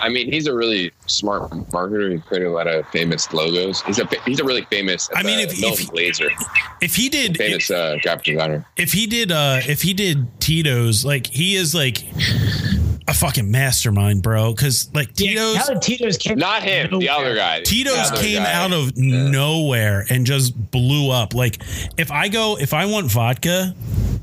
I 0.00 0.08
mean, 0.08 0.32
he's 0.32 0.46
a 0.48 0.54
really 0.54 0.90
smart 1.06 1.50
marketer. 1.72 2.12
He 2.12 2.18
created 2.18 2.46
a 2.46 2.52
lot 2.52 2.66
of 2.66 2.86
famous 2.88 3.32
logos. 3.32 3.82
He's 3.82 4.00
a 4.00 4.08
he's 4.26 4.40
a 4.40 4.44
really 4.44 4.62
famous. 4.70 5.08
I 5.14 5.22
mean, 5.22 5.38
uh, 5.38 5.42
if- 5.42 5.52
if 5.52 5.60
Milton 5.60 5.86
he- 5.94 6.28
If 6.80 6.96
he 6.96 7.08
did, 7.08 7.36
famous 7.36 7.70
uh, 7.70 7.96
graphic 8.02 8.24
designer. 8.24 8.64
if 8.76 8.92
he 8.92 9.06
did 9.06 9.30
uh 9.30 9.60
if 9.66 9.82
he 9.82 9.94
did 9.94 10.40
Tito's, 10.40 11.04
like 11.04 11.28
he 11.28 11.54
is 11.54 11.72
like 11.74 12.04
a 13.08 13.14
fucking 13.14 13.50
mastermind, 13.50 14.22
bro. 14.22 14.52
Because 14.52 14.92
like 14.94 15.08
Yeah, 15.18 15.28
Tito's. 15.30 15.56
how 15.56 15.74
Tito's 15.78 16.16
came 16.18 16.38
Not 16.38 16.62
him, 16.62 16.98
the 16.98 17.08
other 17.08 17.34
guy. 17.34 17.62
Tito's 17.62 18.10
other 18.12 18.20
came 18.22 18.42
guy. 18.42 18.52
out 18.52 18.72
of 18.72 18.96
nowhere 18.96 20.04
and 20.10 20.26
just 20.26 20.54
blew 20.70 21.10
up. 21.10 21.34
Like 21.34 21.60
if 21.96 22.10
I 22.10 22.28
go, 22.28 22.56
if 22.58 22.72
I 22.74 22.86
want 22.86 23.10
vodka, 23.10 23.74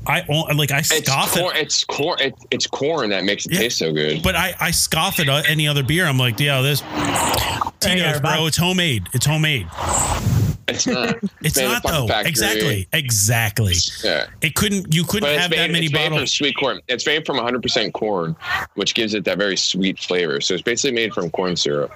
I 0.06 0.52
like 0.54 0.70
I 0.72 0.78
It's 0.78 0.96
scoff 0.96 1.32
corn. 1.34 1.56
at, 1.56 1.62
It's 1.62 1.84
corn. 1.84 2.20
It, 2.20 2.34
it's 2.50 2.66
corn 2.66 3.10
that 3.10 3.24
makes 3.24 3.46
it 3.46 3.52
Yeah. 3.52 3.58
taste 3.60 3.78
so 3.78 3.92
good. 3.92 4.22
but 4.22 4.34
I 4.36 4.54
I 4.60 4.70
scoff 4.70 5.18
at 5.20 5.28
uh, 5.28 5.42
any 5.46 5.66
other 5.68 5.82
beer. 5.82 6.06
I'm 6.06 6.18
like, 6.18 6.38
yeah, 6.40 6.60
this 6.62 6.80
Tito's, 7.80 8.20
bro. 8.20 8.46
It's 8.46 8.56
homemade. 8.56 9.06
It's 9.12 9.26
homemade. 9.26 9.66
It's 10.68 10.86
not. 10.86 11.16
It's 11.42 11.56
made 11.56 11.64
not 11.68 11.82
though. 11.84 12.08
factory. 12.08 12.28
Exactly. 12.28 12.88
Exactly. 12.92 13.74
Yeah. 14.02 14.26
It 14.40 14.56
couldn't. 14.56 14.92
You 14.92 15.04
couldn't 15.04 15.28
have 15.38 15.50
made, 15.50 15.58
that 15.60 15.70
many 15.70 15.84
it's 15.86 15.92
made 15.92 16.04
from 16.06 16.12
bottles. 16.14 16.32
sweet 16.32 16.56
corn. 16.56 16.80
It's 16.88 17.06
made 17.06 17.24
from 17.24 17.36
100% 17.36 17.92
corn, 17.92 18.34
which 18.74 18.94
gives 18.94 19.14
it 19.14 19.24
that 19.26 19.38
very 19.38 19.56
sweet 19.56 19.98
flavor. 20.00 20.40
So 20.40 20.54
it's 20.54 20.62
basically 20.64 20.96
made 20.96 21.14
from 21.14 21.30
corn 21.30 21.54
syrup. 21.54 21.92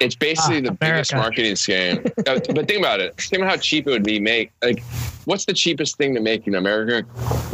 It's 0.00 0.16
basically 0.16 0.58
Ah, 0.58 0.62
the 0.62 0.72
biggest 0.72 1.14
marketing 1.14 1.54
scam. 1.54 2.04
Uh, 2.26 2.40
but 2.52 2.66
think 2.66 2.80
about 2.80 2.98
it. 3.00 3.14
Think 3.20 3.42
about 3.42 3.50
how 3.50 3.56
cheap 3.58 3.86
it 3.86 3.90
would 3.90 4.02
be 4.02 4.18
make. 4.18 4.50
Like, 4.60 4.82
what's 5.28 5.44
the 5.44 5.52
cheapest 5.52 5.98
thing 5.98 6.14
to 6.14 6.20
make 6.20 6.46
in 6.46 6.54
America? 6.54 7.06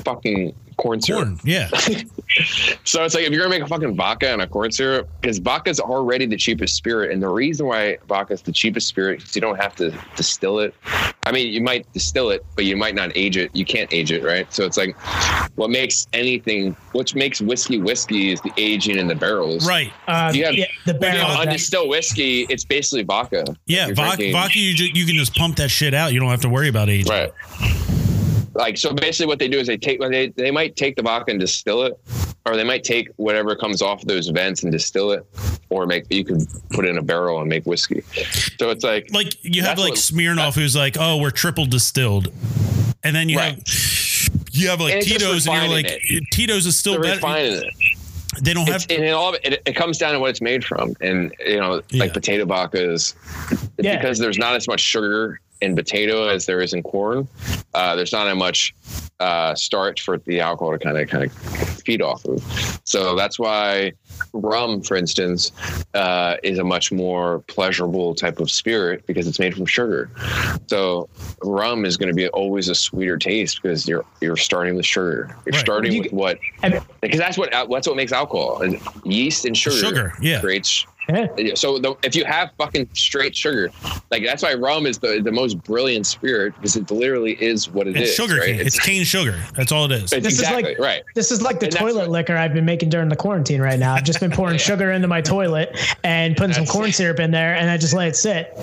Fucking 0.04 0.54
corn 0.84 1.00
syrup. 1.00 1.24
Corn. 1.24 1.40
Yeah. 1.44 1.68
So 2.84 3.04
it's 3.04 3.14
like 3.14 3.24
if 3.24 3.30
you're 3.32 3.42
gonna 3.44 3.50
make 3.58 3.62
a 3.62 3.66
fucking 3.68 3.94
vodka 3.94 4.28
and 4.28 4.42
a 4.42 4.46
corn 4.46 4.72
syrup, 4.72 5.08
because 5.20 5.38
vodka's 5.38 5.78
already 5.78 6.26
the 6.26 6.36
cheapest 6.36 6.74
spirit, 6.74 7.12
and 7.12 7.22
the 7.22 7.28
reason 7.28 7.66
why 7.66 7.98
vodka's 8.08 8.42
the 8.42 8.50
cheapest 8.50 8.88
spirit 8.88 9.22
is 9.22 9.34
you 9.36 9.40
don't 9.40 9.56
have 9.60 9.76
to 9.76 9.96
distill 10.16 10.58
it. 10.58 10.74
I 11.24 11.30
mean, 11.32 11.52
you 11.52 11.60
might 11.60 11.90
distill 11.92 12.30
it, 12.30 12.44
but 12.56 12.64
you 12.64 12.76
might 12.76 12.94
not 12.94 13.12
age 13.16 13.36
it. 13.36 13.54
You 13.54 13.64
can't 13.64 13.92
age 13.92 14.10
it, 14.10 14.22
right? 14.24 14.52
So 14.52 14.64
it's 14.64 14.76
like 14.76 14.96
what 15.56 15.70
makes 15.70 16.06
anything, 16.12 16.74
which 16.92 17.14
makes 17.14 17.40
whiskey 17.40 17.78
whiskey 17.78 18.32
is 18.32 18.40
the 18.40 18.52
aging 18.56 18.98
in 18.98 19.06
the 19.06 19.14
barrels. 19.14 19.66
Right. 19.66 19.92
Uh, 20.08 20.32
You 20.34 20.44
have- 20.46 20.54
yeah, 20.54 20.66
the 20.86 20.92
When 20.94 21.14
you 21.14 21.20
barrel. 21.20 21.40
undistilled 21.40 21.88
whiskey, 21.88 22.46
it's 22.50 22.64
basically 22.64 23.04
vodka. 23.04 23.44
Yeah. 23.66 23.86
Vodka, 23.92 24.16
drinking- 24.16 24.32
vodka 24.32 24.58
you, 24.58 24.74
ju- 24.74 24.90
you 24.92 25.06
can 25.06 25.14
just 25.16 25.34
pump 25.36 25.56
that 25.56 25.70
shit 25.70 25.94
out. 25.94 26.12
You 26.12 26.20
don't 26.20 26.30
have 26.30 26.40
to 26.42 26.48
worry 26.48 26.68
about 26.68 26.88
aging. 26.90 27.10
Right. 27.12 27.32
Like 28.54 28.76
so 28.78 28.92
basically 28.94 29.26
what 29.26 29.38
they 29.38 29.48
do 29.48 29.58
is 29.58 29.66
they 29.66 29.76
take 29.76 30.00
they 30.00 30.28
they 30.28 30.50
might 30.50 30.76
take 30.76 30.96
the 30.96 31.02
vodka 31.02 31.30
and 31.32 31.40
distill 31.40 31.82
it, 31.82 31.98
or 32.46 32.56
they 32.56 32.64
might 32.64 32.84
take 32.84 33.08
whatever 33.16 33.56
comes 33.56 33.82
off 33.82 34.02
those 34.04 34.28
vents 34.28 34.62
and 34.62 34.70
distill 34.72 35.10
it, 35.12 35.26
or 35.70 35.86
make 35.86 36.04
you 36.10 36.24
can 36.24 36.46
put 36.70 36.84
it 36.84 36.88
in 36.88 36.98
a 36.98 37.02
barrel 37.02 37.40
and 37.40 37.48
make 37.48 37.64
whiskey. 37.66 38.02
So 38.58 38.70
it's 38.70 38.84
like 38.84 39.08
Like 39.12 39.34
you 39.42 39.62
have 39.62 39.78
like 39.78 39.90
what- 39.90 39.98
Smirnoff 39.98 40.54
who's 40.54 40.76
like, 40.76 40.96
oh, 40.98 41.16
we're 41.18 41.30
triple 41.30 41.66
distilled. 41.66 42.32
And 43.02 43.14
then 43.14 43.28
you 43.28 43.36
Right. 43.38 43.54
have 43.54 44.30
you 44.52 44.68
have 44.68 44.80
like 44.80 44.94
And 44.94 45.02
Tito's 45.02 45.46
and 45.46 45.56
you're 45.56 45.68
like 45.68 46.00
Tito's 46.32 46.64
is 46.66 46.76
still 46.76 47.00
they're 47.00 47.18
better. 47.20 47.60
Refining 48.34 48.42
it. 48.42 48.44
They 48.44 48.54
don't 48.54 48.66
have 48.66 48.76
It's, 48.76 48.86
and 48.86 49.04
it 49.04 49.10
all 49.12 49.34
it, 49.34 49.62
it 49.66 49.76
comes 49.76 49.98
down 49.98 50.12
to 50.12 50.18
what 50.20 50.30
it's 50.30 50.40
made 50.40 50.64
from, 50.64 50.94
and 51.00 51.32
you 51.46 51.58
know, 51.58 51.82
Yeah. 51.90 52.00
like 52.04 52.12
potato 52.12 52.44
vodkas, 52.44 53.14
Yeah. 53.78 53.96
because 53.96 54.18
there's 54.18 54.38
not 54.38 54.54
as 54.54 54.66
much 54.68 54.80
sugar 54.80 55.40
in 55.60 55.74
potato 55.76 56.28
as 56.28 56.46
there 56.46 56.60
is 56.60 56.74
in 56.74 56.82
corn. 56.82 57.26
Uh, 57.72 57.96
there's 57.96 58.12
not 58.12 58.26
as 58.28 58.36
much 58.36 58.74
uh, 59.20 59.54
starch 59.54 60.02
for 60.02 60.18
the 60.18 60.40
alcohol 60.40 60.72
to 60.72 60.78
kind 60.78 60.98
of 60.98 61.08
kind 61.08 61.24
of 61.24 61.32
feed 61.84 62.02
off 62.02 62.24
of. 62.26 62.42
So 62.84 63.14
that's 63.16 63.38
why 63.38 63.92
rum, 64.34 64.82
for 64.82 64.96
instance, 64.96 65.52
uh, 65.94 66.36
is 66.42 66.58
a 66.58 66.64
much 66.64 66.92
more 66.92 67.38
pleasurable 67.46 68.14
type 68.14 68.40
of 68.40 68.50
spirit 68.50 69.06
because 69.06 69.26
it's 69.26 69.38
made 69.38 69.54
from 69.54 69.64
sugar. 69.64 70.10
So 70.66 71.08
rum 71.42 71.84
is 71.84 71.96
going 71.96 72.08
to 72.08 72.14
be 72.14 72.28
always 72.28 72.68
a 72.68 72.74
sweeter 72.74 73.16
taste 73.16 73.62
because 73.62 73.86
you're 73.88 74.04
you're 74.20 74.36
starting 74.36 74.74
with 74.74 74.84
sugar. 74.86 75.34
You're 75.46 75.52
Right. 75.52 75.60
starting 75.60 75.92
You- 75.92 76.02
with 76.02 76.12
what 76.12 76.38
because 77.00 77.18
that's 77.18 77.38
what 77.38 77.50
that's 77.52 77.86
what 77.86 77.96
makes 77.96 78.12
alcohol 78.12 78.62
yeast 79.04 79.44
and 79.44 79.56
sugar. 79.56 79.76
Sugar, 79.76 80.12
yeah. 80.20 80.40
creates. 80.40 80.84
Yeah. 81.08 81.54
So 81.54 81.78
the, 81.78 81.94
if 82.02 82.14
you 82.16 82.24
have 82.24 82.50
fucking 82.58 82.88
straight 82.94 83.36
sugar, 83.36 83.70
like 84.10 84.24
that's 84.24 84.42
why 84.42 84.54
rum 84.54 84.86
is 84.86 84.98
the, 84.98 85.20
the 85.22 85.32
most 85.32 85.62
brilliant 85.62 86.06
spirit 86.06 86.54
because 86.56 86.76
it 86.76 86.90
literally 86.90 87.32
is 87.42 87.68
what 87.68 87.86
it 87.86 87.96
is. 87.96 88.08
it's 88.08 88.14
sugar 88.16 88.36
right? 88.38 88.56
cane. 88.56 88.60
It's, 88.66 88.78
cane 88.80 89.04
sugar. 89.04 89.38
That's 89.54 89.70
all 89.72 89.84
it 89.86 89.92
is. 89.92 90.12
it's 90.12 90.24
This 90.24 90.40
is 90.40 90.50
like- 90.50 90.78
right. 90.78 91.02
This 91.14 91.30
is 91.30 91.42
like 91.42 91.60
the 91.60 91.66
And 91.66 91.76
toilet 91.76 92.00
what- 92.02 92.10
liquor 92.10 92.36
I've 92.36 92.54
been 92.54 92.64
making 92.64 92.88
during 92.90 93.08
the 93.08 93.16
quarantine 93.16 93.60
right 93.60 93.78
now. 93.78 93.94
I've 93.94 94.04
just 94.04 94.20
been 94.20 94.30
pouring 94.30 94.58
sugar 94.70 94.92
into 94.92 95.08
my 95.08 95.20
toilet 95.20 95.78
and 96.04 96.36
putting 96.36 96.54
some 96.54 96.62
That's- 96.64 96.72
corn 96.76 96.92
syrup 96.92 97.20
in 97.20 97.30
there 97.30 97.54
and 97.54 97.68
I 97.70 97.76
just 97.76 97.94
let 97.94 98.08
it 98.08 98.16
sit. 98.16 98.56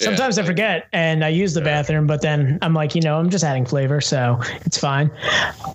Sometimes 0.00 0.38
I 0.38 0.44
forget 0.44 0.86
and 0.92 1.24
I 1.24 1.28
use 1.30 1.54
the 1.54 1.60
bathroom, 1.60 2.06
but 2.06 2.22
then 2.22 2.58
I'm 2.62 2.72
like, 2.74 2.94
you 2.94 3.00
know, 3.00 3.18
I'm 3.18 3.30
just 3.30 3.42
adding 3.42 3.66
flavor, 3.66 4.00
so 4.00 4.38
it's 4.64 4.78
fine. 4.78 5.10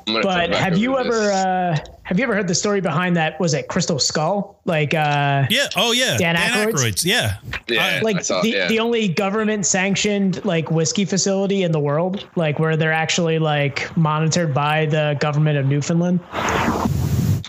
But 0.05 0.53
have 0.53 0.77
you 0.77 0.97
ever 0.97 1.09
this. 1.09 1.33
uh 1.35 1.77
have 2.03 2.19
you 2.19 2.23
ever 2.23 2.35
heard 2.35 2.47
the 2.47 2.55
story 2.55 2.81
behind 2.81 3.15
that? 3.15 3.39
Was 3.39 3.53
it 3.53 3.67
Crystal 3.69 3.97
Skull? 3.99 4.59
Like 4.65 4.93
uh 4.93 5.45
yeah. 5.49 5.67
Oh 5.75 5.91
yeah. 5.93 6.17
Dan 6.17 6.35
Dan 6.35 6.51
Aykroyd's? 6.67 6.83
Aykroyd's. 6.83 7.05
Yeah. 7.05 7.37
Yeah. 7.67 7.97
I- 7.97 8.01
like 8.01 8.23
saw- 8.23 8.41
the, 8.41 8.49
yeah. 8.49 8.67
the 8.67 8.79
only 8.79 9.07
government 9.07 9.65
sanctioned 9.65 10.43
like 10.45 10.69
whiskey 10.71 11.05
facility 11.05 11.63
in 11.63 11.71
the 11.71 11.79
world, 11.79 12.27
like 12.35 12.59
where 12.59 12.75
they're 12.75 12.91
actually 12.93 13.39
like 13.39 13.95
monitored 13.95 14.53
by 14.53 14.85
the 14.85 15.17
government 15.19 15.57
of 15.57 15.65
Newfoundland. 15.65 16.19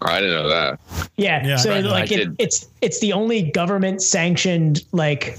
I 0.03 0.21
didn't 0.21 0.35
know 0.35 0.49
that. 0.49 0.79
Yeah. 1.17 1.47
Yeah, 1.47 1.57
so 1.57 1.73
I- 1.75 1.81
like 1.81 2.13
it, 2.13 2.29
it's 2.39 2.69
it's 2.81 3.01
the 3.01 3.13
only 3.13 3.43
government 3.43 4.03
sanctioned 4.03 4.85
like 4.93 5.37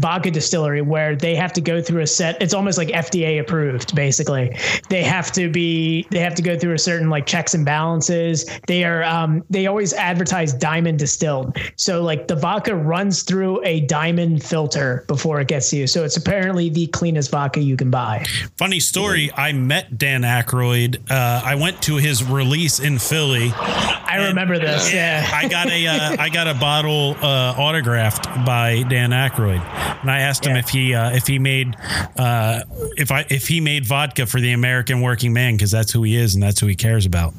vodka 0.00 0.30
distillery 0.30 0.82
where 0.82 1.14
they 1.14 1.34
have 1.34 1.52
to 1.52 1.60
go 1.60 1.80
through 1.80 2.00
a 2.00 2.06
set 2.06 2.40
it's 2.40 2.54
almost 2.54 2.78
like 2.78 2.88
FDA 2.88 3.40
approved 3.40 3.94
basically. 3.94 4.56
They 4.88 5.02
have 5.02 5.30
to 5.32 5.50
be 5.50 6.06
they 6.10 6.18
have 6.20 6.34
to 6.34 6.42
go 6.42 6.58
through 6.58 6.74
a 6.74 6.78
certain 6.78 7.10
like 7.10 7.26
checks 7.26 7.54
and 7.54 7.64
balances. 7.64 8.48
They 8.66 8.84
are 8.84 9.04
um 9.04 9.44
they 9.50 9.66
always 9.66 9.92
advertise 9.92 10.52
diamond 10.52 10.98
distilled. 10.98 11.56
So 11.76 12.02
like 12.02 12.28
the 12.28 12.36
vodka 12.36 12.74
runs 12.74 13.22
through 13.22 13.64
a 13.64 13.80
diamond 13.80 14.42
filter 14.42 15.04
before 15.06 15.40
it 15.40 15.48
gets 15.48 15.70
to 15.70 15.76
you. 15.76 15.86
So 15.86 16.04
it's 16.04 16.16
apparently 16.16 16.70
the 16.70 16.86
cleanest 16.88 17.30
vodka 17.30 17.60
you 17.60 17.76
can 17.76 17.90
buy. 17.90 18.24
Funny 18.56 18.80
story. 18.80 19.30
I 19.36 19.52
met 19.52 19.98
Dan 19.98 20.22
Aykroyd. 20.22 21.10
Uh, 21.10 21.42
I 21.44 21.54
went 21.54 21.82
to 21.82 21.96
his 21.96 22.24
release 22.24 22.80
in 22.80 22.98
Philly. 22.98 23.52
I 23.54 24.28
remember 24.28 24.58
this. 24.58 24.92
Yeah. 24.92 25.28
I 25.32 25.48
got 25.48 25.68
a 25.68 25.86
uh, 25.86 26.16
I 26.18 26.28
got 26.28 26.48
a 26.48 26.54
bottle 26.54 27.16
uh, 27.22 27.54
autographed 27.56 28.24
by 28.44 28.82
Dan 28.88 29.10
Aykroyd, 29.10 29.60
and 30.00 30.10
I 30.10 30.20
asked 30.20 30.46
him 30.46 30.56
if 30.56 30.68
he 30.68 30.94
uh, 30.94 31.10
if 31.10 31.26
he 31.26 31.38
made 31.38 31.76
uh, 32.16 32.62
if 32.96 33.10
I 33.10 33.26
if 33.28 33.48
he 33.48 33.60
made 33.60 33.86
vodka 33.86 34.26
for 34.26 34.40
the 34.40 34.52
American 34.52 35.00
working 35.00 35.32
man 35.32 35.54
because 35.54 35.70
that's 35.70 35.92
who 35.92 36.02
he 36.02 36.16
is 36.16 36.34
and 36.34 36.42
that's 36.42 36.60
who 36.60 36.66
he 36.66 36.76
cares 36.76 37.06
about. 37.06 37.34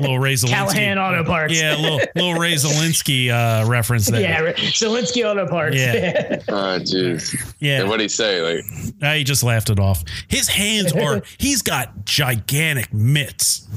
Little 0.00 0.18
Ray 0.18 0.34
Zalinsky. 0.34 0.48
Callahan 0.50 0.98
Auto 0.98 1.24
Parts. 1.24 1.60
Yeah, 1.60 1.76
little 1.76 2.00
little 2.14 2.34
Ray 2.34 2.54
Zalinsky 2.54 3.30
uh, 3.30 3.68
reference 3.68 4.06
there. 4.10 4.20
Yeah, 4.20 4.52
Zalinsky 4.52 5.24
Auto 5.24 5.46
Parts. 5.46 5.76
Yeah. 5.76 6.38
Oh, 6.48 6.52
jeez. 6.80 7.34
Yeah. 7.60 7.80
And 7.80 7.88
what 7.88 7.94
would 7.94 8.00
he 8.00 8.08
say? 8.08 8.40
Like, 8.56 8.64
Uh, 9.02 9.14
he 9.14 9.24
just 9.24 9.42
laughed 9.42 9.70
it 9.70 9.78
off. 9.78 10.04
His 10.28 10.48
hands 10.48 10.92
are 10.92 11.22
he's 11.38 11.62
got 11.62 12.04
gigantic 12.04 12.92
mitts. 12.92 13.68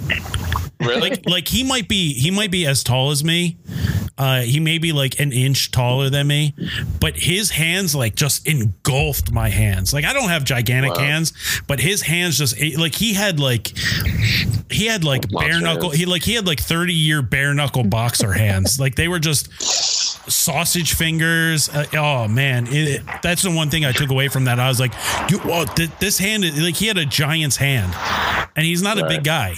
really? 0.79 1.01
Like 1.09 1.29
like 1.29 1.47
he 1.47 1.63
might 1.63 1.87
be 1.87 2.13
he 2.13 2.31
might 2.31 2.51
be 2.51 2.65
as 2.65 2.83
tall 2.83 3.11
as 3.11 3.23
me. 3.23 3.57
Uh 4.17 4.41
he 4.41 4.59
may 4.61 4.77
be 4.77 4.93
like 4.93 5.19
an 5.19 5.33
inch 5.33 5.71
taller 5.71 6.09
than 6.09 6.27
me, 6.27 6.53
but 7.01 7.17
his 7.17 7.49
hands 7.51 7.93
like 7.93 8.15
just 8.15 8.47
engulfed 8.47 9.31
my 9.31 9.49
hands. 9.49 9.93
Like 9.93 10.05
I 10.05 10.13
don't 10.13 10.29
have 10.29 10.43
gigantic 10.45 10.93
Wow. 10.95 11.01
hands, 11.03 11.33
but 11.67 11.79
his 11.81 12.01
hands 12.01 12.37
just 12.37 12.57
like 12.77 12.95
he 12.95 13.13
had 13.13 13.39
like 13.39 13.73
he 14.71 14.85
had 14.85 15.03
like 15.03 15.29
bare 15.29 15.59
knuckle 15.65 15.89
he 15.89 16.05
like 16.05 16.23
he 16.23 16.33
had 16.33 16.47
like 16.47 16.59
30 16.59 16.93
year 16.93 17.21
bare 17.21 17.53
knuckle 17.53 17.83
boxer 17.83 18.31
hands. 18.43 18.79
Like 18.79 18.95
they 18.95 19.07
were 19.07 19.19
just 19.19 19.51
sausage 20.29 20.93
fingers. 20.93 21.69
Uh, 21.69 21.85
oh 21.93 22.27
man, 22.27 22.67
it, 22.67 23.01
that's 23.21 23.41
the 23.43 23.51
one 23.51 23.69
thing 23.69 23.85
I 23.85 23.91
took 23.91 24.09
away 24.09 24.27
from 24.27 24.45
that. 24.45 24.59
I 24.59 24.67
was 24.67 24.79
like, 24.79 24.93
you, 25.29 25.39
th- 25.75 25.91
this 25.99 26.17
hand, 26.17 26.43
is 26.43 26.61
like 26.61 26.75
he 26.75 26.87
had 26.87 26.97
a 26.97 27.05
giant's 27.05 27.57
hand, 27.57 27.93
and 28.55 28.65
he's 28.65 28.81
not 28.81 28.97
a 28.97 29.07
big 29.07 29.23
guy. 29.23 29.55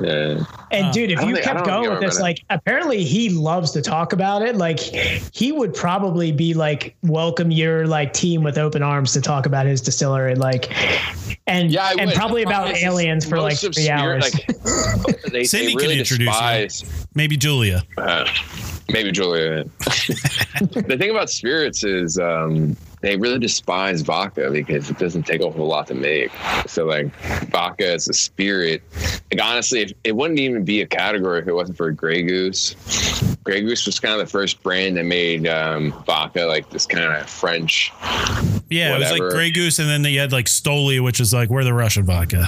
yeah. 0.00 0.44
And 0.70 0.92
dude, 0.92 1.10
if 1.10 1.20
you 1.22 1.34
think- 1.34 1.44
kept 1.44 1.64
going 1.64 1.90
with 1.90 2.00
this, 2.00 2.16
remember 2.16 2.22
like 2.22 2.44
apparently 2.50 3.04
he 3.04 3.28
loves 3.30 3.70
to 3.72 3.82
talk 3.82 4.12
about 4.12 4.42
it. 4.42 4.56
Like 4.56 4.78
he 4.80 5.52
would 5.52 5.74
probably 5.74 6.32
be 6.32 6.54
like 6.54 6.96
welcome 7.02 7.50
your 7.50 7.86
like 7.86 8.12
team 8.12 8.42
with 8.42 8.58
open 8.58 8.82
arms 8.82 9.12
to 9.14 9.20
talk 9.20 9.46
about 9.46 9.66
his 9.66 9.80
distillery. 9.80 10.34
Like 10.34 10.70
and 11.46 11.70
Yeah, 11.70 11.84
I 11.86 11.90
and 11.98 12.06
would. 12.06 12.14
probably 12.14 12.42
about 12.42 12.70
is, 12.70 12.82
aliens 12.82 13.24
for 13.28 13.38
like 13.38 13.52
most 13.52 13.60
three 13.60 13.88
obscure- 13.88 13.92
hours. 13.96 14.34
Like, 14.34 15.22
they, 15.32 15.44
Cindy 15.44 15.66
they 15.66 15.72
can 15.72 15.80
really 15.80 15.98
introduce 15.98 16.82
you. 16.82 16.88
Maybe 17.14 17.36
Julia. 17.36 17.82
Uh, 17.98 18.26
maybe 18.92 19.10
Julia. 19.10 19.64
the 20.60 20.96
thing 20.98 21.10
about 21.10 21.30
spirits 21.30 21.84
is 21.84 22.18
um, 22.18 22.76
they 23.00 23.16
really 23.16 23.38
despise 23.38 24.02
vodka 24.02 24.50
because 24.50 24.90
it 24.90 24.98
doesn't 24.98 25.24
take 25.24 25.40
a 25.40 25.50
whole 25.50 25.66
lot 25.66 25.86
to 25.88 25.94
make. 25.94 26.30
So 26.66 26.84
like 26.84 27.12
vodka 27.50 27.92
as 27.92 28.08
a 28.08 28.12
spirit, 28.12 28.82
like 29.32 29.42
honestly, 29.42 29.80
if, 29.80 29.92
it 30.04 30.14
wouldn't 30.14 30.38
even 30.38 30.59
be 30.64 30.80
a 30.80 30.86
category 30.86 31.40
if 31.40 31.48
it 31.48 31.52
wasn't 31.52 31.76
for 31.76 31.90
Grey 31.90 32.22
Goose. 32.22 32.74
Grey 33.42 33.62
Goose 33.62 33.86
was 33.86 33.98
kind 33.98 34.14
of 34.14 34.20
the 34.20 34.30
first 34.30 34.62
brand 34.62 34.96
that 34.96 35.04
made 35.04 35.46
um, 35.46 35.92
vodka 36.04 36.44
like 36.44 36.70
this 36.70 36.86
kind 36.86 37.12
of 37.12 37.28
French. 37.28 37.92
Yeah, 38.70 38.94
it 38.94 38.98
was 39.00 39.10
like 39.10 39.20
Grey 39.32 39.50
Goose, 39.50 39.78
and 39.78 39.88
then 39.88 40.02
they 40.02 40.14
had 40.14 40.32
like 40.32 40.46
Stoli, 40.46 41.02
which 41.02 41.20
is 41.20 41.32
like 41.34 41.48
we're 41.50 41.64
the 41.64 41.74
Russian 41.74 42.04
vodka. 42.04 42.46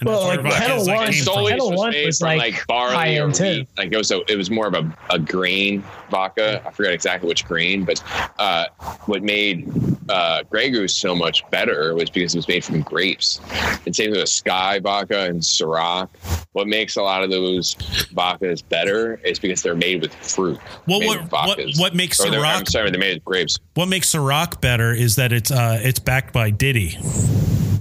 And 0.00 0.08
Well, 0.08 0.26
like, 0.26 0.42
Kettle 0.42 0.58
Pedal 0.58 0.76
is, 0.80 0.86
like, 0.88 0.96
One- 0.96 1.06
came 1.06 1.14
And 1.14 1.24
from. 1.24 1.34
Stoli- 1.34 1.36
Stoli 1.44 1.48
Kettle 1.50 1.70
was 1.70 1.78
One 1.78 1.90
made 1.92 2.06
was, 2.06 2.18
from 2.18 2.26
like, 2.28 2.38
like, 2.38 2.66
barley 2.66 2.94
or 2.94 2.96
high-end, 2.98 3.34
too. 3.36 3.44
wheat. 3.44 3.68
Like 3.78 3.92
it 3.92 3.96
was 3.96 4.10
a, 4.10 4.32
it 4.32 4.36
was 4.36 4.50
more 4.50 4.66
of 4.66 4.74
a, 4.74 4.96
a 5.10 5.18
grain 5.20 5.84
vodka. 6.10 6.60
I 6.66 6.70
forget 6.72 6.92
exactly 6.92 7.28
which 7.28 7.44
grain, 7.44 7.84
but 7.84 8.02
uh, 8.40 8.64
what 9.06 9.22
made 9.22 9.70
uh, 10.08 10.42
Grey 10.50 10.70
Goose 10.70 10.96
so 10.96 11.14
much 11.14 11.48
better 11.50 11.94
was 11.94 12.10
because 12.10 12.34
it 12.34 12.38
was 12.38 12.48
made 12.48 12.64
from 12.64 12.80
grapes. 12.82 13.40
And 13.86 13.94
same 13.94 14.10
with 14.10 14.20
Skyy 14.24 14.82
vodka 14.82 15.20
and 15.26 15.40
Ciroc. 15.40 16.08
What 16.50 16.66
makes 16.66 16.96
a 16.96 17.02
lot 17.02 17.22
of 17.22 17.30
those 17.30 17.76
vodkas 18.12 18.62
better 18.68 19.20
is 19.24 19.38
because 19.38 19.62
they're 19.62 19.76
made 19.76 20.02
with 20.02 20.12
fruit. 20.14 20.58
Well, 20.88 21.00
what- 21.00 21.20
with 21.22 21.30
what- 21.30 21.58
what 21.78 21.94
makes 21.94 22.18
Or 22.18 22.28
they're- 22.28 22.40
I'm 22.44 22.64
Ciroc- 22.64 22.68
sorry, 22.70 22.90
they're 22.90 22.98
made 22.98 23.14
with 23.14 23.24
grapes. 23.24 23.56
What 23.74 23.86
makes 23.86 24.12
Ciroc 24.12 24.60
better 24.60 24.92
is 24.92 25.14
that 25.14 25.32
it's 25.32 25.51
uh 25.52 25.78
it's 25.80 25.98
backed 26.00 26.32
by 26.32 26.50
Diddy. 26.50 26.96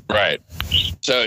Right. 0.09 0.41
So 1.01 1.25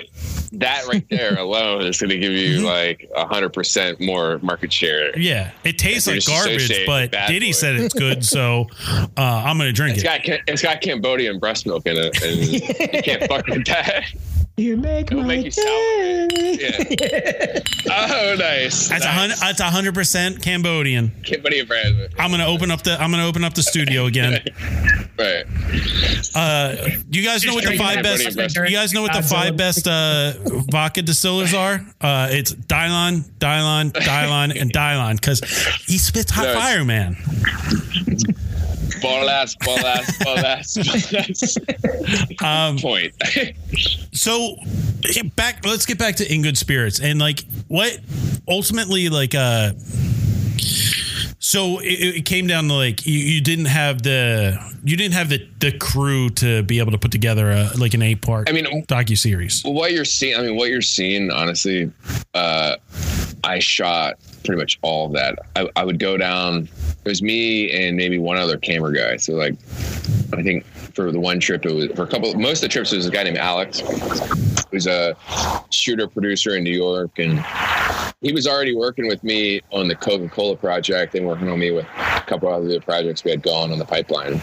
that 0.53 0.87
right 0.87 1.05
there 1.09 1.37
alone 1.39 1.83
is 1.83 1.99
going 1.99 2.11
to 2.11 2.19
give 2.19 2.33
you 2.33 2.59
Mm-hmm. 2.59 2.65
like 2.67 3.11
a 3.17 3.27
hundred 3.27 3.53
percent 3.55 3.99
more 4.01 4.39
market 4.41 4.73
share. 4.73 5.19
Yeah, 5.19 5.51
it 5.65 5.79
tastes 5.79 6.07
like 6.07 6.25
garbage, 6.27 6.71
but 6.87 7.11
Diddy 7.27 7.49
boy. 7.49 7.53
said 7.53 7.77
it's 7.77 7.95
good, 7.95 8.25
so 8.25 8.67
uh, 8.87 9.07
I'm 9.17 9.57
gonna 9.59 9.73
drink 9.73 9.97
It's 9.97 10.05
it. 10.05 10.27
got 10.27 10.41
it's 10.47 10.63
got 10.63 10.81
Cambodian 10.83 11.39
breast 11.39 11.67
milk 11.67 11.87
in 11.87 11.97
it, 11.97 12.23
and 12.23 12.37
you 12.95 13.03
can't 13.03 13.25
fuck 13.25 13.47
with 13.47 13.65
that. 13.67 14.05
You 14.57 14.77
make 14.77 15.11
It'll 15.11 15.23
my 15.23 15.29
make 15.29 15.45
you 15.47 15.51
salivate. 15.51 16.61
Yeah. 16.61 17.61
oh, 17.91 18.37
nice. 18.39 18.89
That's 18.89 19.05
a 19.05 19.09
nice. 19.09 19.19
hundred. 19.19 19.37
That's 19.39 19.59
a 19.61 19.65
hundred 19.65 19.95
percent 19.95 20.43
Cambodian. 20.43 21.11
Cambodian 21.25 21.67
brand. 21.67 21.97
I'm 22.21 22.31
gonna 22.31 22.47
open 22.47 22.71
up 22.71 22.83
the. 22.83 22.93
I'm 23.01 23.11
gonna 23.11 23.27
open 23.27 23.43
up 23.43 23.55
the 23.55 23.63
studio 23.63 24.07
again. 24.07 24.43
Right. 25.17 25.45
Uh, 26.35 26.89
you 27.09 27.23
guys 27.23 27.45
know 27.45 27.55
what 27.55 27.63
the 27.63 27.79
five 27.79 28.03
Cambodian 28.03 28.35
best? 28.35 28.57
You 28.57 28.71
guys 28.73 28.93
know 28.93 29.03
what 29.03 29.13
the 29.13 29.23
five 29.23 29.57
best 29.57 29.87
uh, 29.87 30.33
vodka 30.73 31.03
distillers 31.03 31.55
are? 31.55 31.75
Uh, 32.01 32.27
it's 32.33 32.53
Dylon, 32.53 33.21
Dylon, 33.39 33.93
Dylon, 33.93 34.61
and 34.61 34.73
Dylon 34.75 35.15
because 35.15 35.39
he 35.87 35.99
spits 35.99 36.33
hot 36.33 36.47
Nice. 36.47 36.57
fire, 36.57 36.85
man. 36.85 37.17
Ball 39.01 39.29
ass, 39.29 39.55
ball 39.57 39.79
ass. 40.39 41.59
Um, 42.43 42.79
Point. 42.79 43.15
so 44.13 44.57
back 45.37 45.65
let's 45.65 45.87
get 45.87 45.99
back 45.99 46.17
to 46.17 46.33
in 46.33 46.43
good 46.43 46.57
spirits 46.57 47.01
and 47.01 47.19
like 47.19 47.45
what 47.69 47.99
ultimately 48.49 49.09
like 49.09 49.35
uh 49.35 49.73
so 51.39 51.79
it, 51.81 52.17
it 52.17 52.25
came 52.25 52.47
down 52.47 52.69
to 52.69 52.75
like 52.75 53.07
you, 53.07 53.19
you 53.19 53.41
didn't 53.41 53.67
have 53.67 54.03
the 54.03 54.59
you 54.85 54.97
didn't 54.97 55.15
have 55.15 55.29
the 55.29 55.47
the 55.61 55.77
crew 55.79 56.31
to 56.31 56.63
be 56.63 56.79
able 56.79 56.93
to 56.93 56.99
put 56.99 57.13
together 57.13 57.51
a 57.51 57.71
like 57.79 57.95
an 57.95 58.03
eight 58.03 58.23
part 58.23 58.49
I 58.49 58.53
mean, 58.53 58.67
docu 58.87 59.17
series 59.17 59.63
what 59.65 59.93
you're 59.93 60.05
seeing, 60.05 60.39
I 60.39 60.43
mean, 60.43 60.57
what 60.57 60.71
you're 60.71 60.81
seeing, 60.83 61.31
honestly, 61.31 61.91
uh, 62.33 62.77
I 63.43 63.59
shot 63.59 64.19
pretty 64.45 64.61
much 64.61 64.79
all 64.83 65.07
of 65.07 65.13
that. 65.13 65.39
I, 65.57 65.69
I 65.77 65.85
would 65.85 65.99
go 65.99 66.17
down. 66.17 66.69
It 67.05 67.09
was 67.09 67.23
me 67.23 67.71
and 67.73 67.97
maybe 67.97 68.19
one 68.19 68.37
other 68.37 68.59
camera 68.59 68.95
guy. 68.95 69.17
So 69.17 69.35
like, 69.35 69.55
I 70.33 70.43
think 70.43 70.65
for 70.95 71.11
the 71.11 71.21
one 71.21 71.41
trip, 71.41 71.65
it 71.67 71.73
was 71.73 71.87
for 71.97 72.05
a 72.05 72.07
couple. 72.07 72.33
Most 72.35 72.59
of 72.59 72.63
the 72.63 72.69
trips, 72.69 72.93
it 72.93 72.97
was 72.97 73.07
a 73.07 73.11
guy 73.11 73.25
named 73.25 73.39
Alex, 73.39 73.81
who's 74.71 74.87
a 74.87 75.17
shooter 75.71 76.09
producer 76.09 76.57
in 76.57 76.65
New 76.65 76.77
York, 76.77 77.19
and 77.19 77.45
he 78.21 78.33
was 78.33 78.47
already 78.47 78.75
working 78.75 79.07
with 79.07 79.23
me 79.23 79.61
on 79.71 79.89
the 79.89 79.95
Coca 79.95 80.29
Cola 80.29 80.57
project 80.57 81.15
and 81.15 81.27
working 81.27 81.49
on 81.49 81.59
me 81.59 81.71
with 81.71 81.85
a 81.85 82.25
couple 82.27 82.49
other 82.49 82.81
projects 82.81 83.23
we 83.25 83.31
had 83.31 83.43
going 83.43 83.71
on 83.71 83.79
the 83.79 83.85
pipeline. 83.85 84.41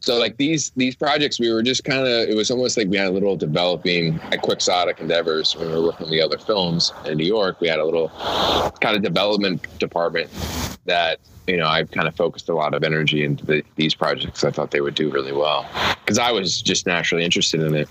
So 0.00 0.18
like 0.18 0.36
these 0.36 0.70
these 0.76 0.96
projects, 0.96 1.38
we 1.38 1.52
were 1.52 1.62
just 1.62 1.84
kind 1.84 2.00
of. 2.00 2.28
It 2.28 2.34
was 2.34 2.50
almost 2.50 2.76
like 2.76 2.88
we 2.88 2.96
had 2.96 3.08
a 3.08 3.12
little 3.12 3.36
developing 3.36 4.18
at 4.32 4.42
Quixotic 4.42 4.98
Endeavors 5.00 5.54
when 5.54 5.68
we 5.68 5.74
were 5.74 5.82
working 5.82 6.06
on 6.06 6.12
the 6.12 6.20
other 6.20 6.38
films 6.38 6.92
in 7.04 7.18
New 7.18 7.26
York. 7.26 7.60
We 7.60 7.68
had 7.68 7.78
a 7.78 7.84
little 7.84 8.08
kind 8.80 8.96
of 8.96 9.02
development 9.02 9.66
department 9.78 10.30
that 10.86 11.20
you 11.50 11.56
know 11.56 11.66
I've 11.66 11.90
kind 11.90 12.06
of 12.06 12.14
focused 12.14 12.48
a 12.48 12.54
lot 12.54 12.74
of 12.74 12.84
energy 12.84 13.24
into 13.24 13.44
the, 13.44 13.64
these 13.76 13.94
projects. 13.94 14.44
I 14.44 14.50
thought 14.50 14.70
they 14.70 14.80
would 14.80 14.94
do 14.94 15.10
really 15.10 15.32
well 15.32 15.66
because 16.04 16.18
I 16.18 16.30
was 16.30 16.62
just 16.62 16.86
naturally 16.86 17.24
interested 17.24 17.60
in 17.60 17.74
it. 17.74 17.88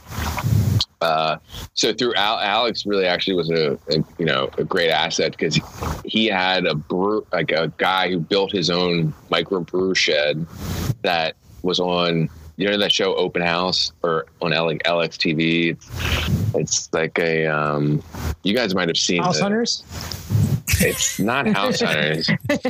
Uh, 1.01 1.37
so 1.73 1.93
through 1.93 2.13
Al- 2.15 2.39
Alex 2.39 2.85
really 2.85 3.05
actually 3.05 3.35
was 3.35 3.49
a, 3.49 3.73
a 3.89 4.03
you 4.17 4.25
know 4.25 4.49
a 4.57 4.63
great 4.63 4.89
asset 4.89 5.31
because 5.31 5.59
he 6.05 6.25
had 6.27 6.65
a 6.65 6.75
brew 6.75 7.25
like 7.33 7.51
a 7.51 7.71
guy 7.77 8.09
who 8.09 8.19
built 8.19 8.51
his 8.51 8.69
own 8.69 9.13
micro 9.29 9.59
brew 9.61 9.93
shed 9.93 10.45
that 11.01 11.35
was 11.61 11.79
on 11.79 12.29
you 12.57 12.69
know 12.69 12.77
that 12.77 12.91
show 12.91 13.15
Open 13.15 13.41
House 13.41 13.91
or 14.03 14.25
on 14.41 14.53
L- 14.53 14.67
LX 14.67 15.17
TV. 15.17 15.71
It's, 15.71 16.55
it's 16.55 16.93
like 16.93 17.17
a 17.19 17.45
um, 17.47 18.01
you 18.43 18.53
guys 18.55 18.73
might 18.75 18.87
have 18.89 18.97
seen 18.97 19.23
House 19.23 19.37
the- 19.37 19.43
hunters. 19.43 19.83
It's 20.81 21.19
not 21.19 21.47
House 21.47 21.81
Hunters. 21.81 22.29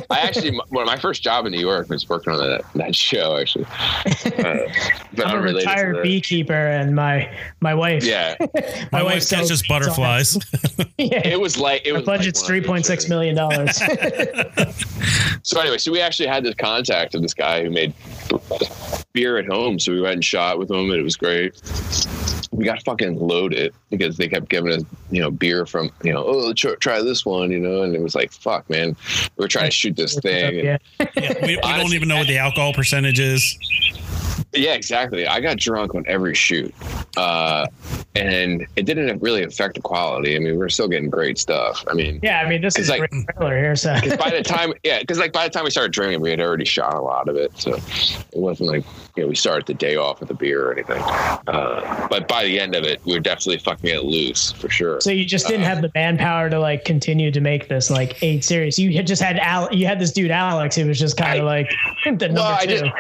I 0.10 0.20
actually, 0.20 0.60
well, 0.70 0.86
my 0.86 0.98
first 0.98 1.24
job 1.24 1.46
in 1.46 1.52
New 1.52 1.60
York 1.60 1.90
was 1.90 2.08
working 2.08 2.34
on 2.34 2.40
that, 2.40 2.62
that 2.76 2.96
show 2.96 3.38
actually. 3.38 3.66
Uh, 3.66 4.68
but 5.14 5.28
I'm 5.28 5.40
a 5.40 5.42
retired 5.42 6.02
beekeeper, 6.04 6.54
and 6.54 6.96
my 6.96 7.32
my 7.62 7.74
wife. 7.74 8.04
Yeah, 8.04 8.36
my, 8.92 9.04
wife 9.04 9.30
catches 9.30 9.66
butterflies 9.68 10.38
yeah. 10.98 11.28
it 11.28 11.40
was 11.40 11.58
like 11.58 11.86
it 11.86 11.92
Our 11.92 12.00
was. 12.00 12.08
like 12.08 12.20
budget's 12.20 12.42
one 12.42 12.48
three 12.48 12.60
of 12.60 12.66
point 12.66 12.84
those 12.84 12.88
six 12.88 13.04
things. 13.04 13.10
million 13.10 13.36
dollars. 13.36 13.82
So 15.44 15.60
anyway, 15.60 15.78
so 15.78 15.92
we 15.92 16.02
actually 16.02 16.28
had 16.28 16.44
this 16.44 16.54
contact 16.56 17.16
of 17.16 17.22
this 17.22 17.34
guy 17.34 17.64
who 17.64 17.72
made 17.72 17.94
beer 19.14 19.38
at 19.38 19.48
home. 19.48 19.80
So 19.80 19.92
we 19.92 20.02
went 20.02 20.16
and 20.16 20.24
shot 20.24 20.60
with 20.60 20.70
him, 20.70 20.92
and 20.92 21.00
it 21.00 21.04
was 21.04 21.16
great. 21.16 21.60
We 22.60 22.66
got 22.66 22.84
fucking 22.84 23.18
loaded 23.18 23.74
because 23.90 24.18
they 24.18 24.28
kept 24.28 24.50
giving 24.50 24.74
us, 24.74 24.84
you 25.12 25.22
know, 25.22 25.32
beer 25.32 25.66
from, 25.66 25.92
you 26.04 26.12
know, 26.12 26.26
oh, 26.26 26.54
try, 26.54 26.76
try 26.76 27.02
this 27.02 27.26
one, 27.26 27.52
you 27.52 27.60
know, 27.60 27.84
and 27.84 27.96
it 27.96 28.02
was 28.02 28.16
like, 28.16 28.34
fuck, 28.34 28.70
man, 28.70 28.98
we 29.38 29.46
are 29.46 29.48
trying 29.48 29.66
to 29.66 29.72
shoot 29.72 29.96
this 29.96 30.20
thing. 30.20 30.66
yeah. 30.66 30.78
yeah, 31.16 31.34
we, 31.42 31.56
we 31.56 31.62
don't 31.62 31.94
even 31.94 32.10
know 32.10 32.18
what 32.18 32.28
the 32.28 32.38
alcohol 32.38 32.74
percentage 32.74 33.20
is 33.20 33.58
Yeah, 34.54 34.74
exactly. 34.74 35.28
I 35.28 35.40
got 35.42 35.58
drunk 35.58 35.94
on 35.94 36.04
every 36.08 36.34
shoot, 36.34 36.74
uh, 37.18 37.68
and 38.16 38.66
it 38.76 38.84
didn't 38.86 39.22
really 39.22 39.44
affect 39.44 39.76
the 39.76 39.82
quality. 39.82 40.36
I 40.36 40.40
mean, 40.40 40.58
we're 40.58 40.70
still 40.70 40.88
getting 40.88 41.10
great 41.12 41.38
stuff. 41.38 41.84
I 41.88 41.94
mean, 41.94 42.20
Yeah, 42.24 42.42
I 42.42 42.50
mean, 42.50 42.60
this 42.62 42.78
is 42.80 42.90
a 42.90 42.94
like- 42.98 43.10
great 43.12 43.26
trailer 43.38 43.58
here. 43.60 43.76
So 43.76 43.94
by 44.18 44.32
the 44.32 44.42
time, 44.44 44.74
yeah, 44.84 45.00
because 45.02 45.20
like 45.20 45.34
by 45.34 45.48
the 45.48 45.54
time 45.54 45.66
we 45.66 45.70
started 45.70 45.92
drinking, 45.92 46.22
we 46.22 46.32
had 46.32 46.42
already 46.42 46.66
shot 46.66 46.96
a 46.96 47.00
lot 47.02 47.30
of 47.30 47.36
it, 47.36 47.52
so 47.60 47.76
it 47.76 47.84
wasn't 48.34 48.70
like 48.70 48.84
you 49.16 49.24
know 49.24 49.30
we 49.30 49.36
started 49.36 49.68
the 49.68 49.74
day 49.76 49.98
off 49.98 50.20
with 50.20 50.32
a 50.32 50.34
beer 50.34 50.68
or 50.70 50.74
anything. 50.74 51.02
Uh, 51.48 52.08
but 52.10 52.28
by 52.28 52.44
the 52.44 52.60
end 52.60 52.74
of 52.76 52.84
it, 52.84 53.00
we 53.06 53.14
were 53.14 53.20
definitely 53.20 53.60
fucking 53.60 53.90
it 53.90 54.04
loose 54.04 54.52
for 54.54 54.70
sure. 54.70 55.00
So 55.00 55.12
you 55.12 55.26
just 55.26 55.48
didn't 55.48 55.64
Uh, 55.64 55.68
have 55.68 55.82
the 55.84 55.92
manpower 55.94 56.50
to 56.50 56.60
like 56.60 56.86
continue 56.86 57.30
to 57.32 57.40
make 57.40 57.68
this 57.70 57.92
like 57.92 58.22
eight 58.24 58.44
series. 58.44 58.80
You 58.80 58.92
had 58.94 59.06
just 59.06 59.22
had 59.22 59.38
Al. 59.38 59.72
You 59.72 59.86
had 59.86 60.00
this 60.00 60.12
dude 60.12 60.32
Alex 60.32 60.76
who 60.76 60.88
was 60.88 60.98
just 60.98 61.18
kind 61.18 61.40
of 61.40 61.46
like 61.46 61.70
the 62.06 62.12
number 62.12 62.34
Well, 62.42 62.56
I 62.60 62.66
two. 62.66 62.80
just- 62.80 62.92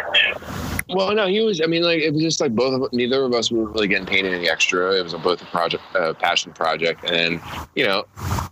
Well, 0.91 1.13
no, 1.13 1.27
he 1.27 1.38
was. 1.45 1.61
I 1.61 1.65
mean, 1.65 1.83
like 1.83 1.99
it 1.99 2.13
was 2.13 2.21
just 2.21 2.41
like 2.41 2.55
both 2.55 2.81
of 2.81 2.93
neither 2.93 3.23
of 3.23 3.33
us 3.33 3.51
were 3.51 3.65
really 3.65 3.87
getting 3.87 4.05
paid 4.05 4.25
any 4.25 4.49
extra. 4.49 4.93
It 4.93 5.03
was 5.03 5.13
a, 5.13 5.17
both 5.17 5.41
a 5.41 5.45
project, 5.45 5.83
uh, 5.95 6.13
passion 6.13 6.53
project, 6.53 7.09
and 7.09 7.41
you 7.75 7.85
know, 7.85 8.05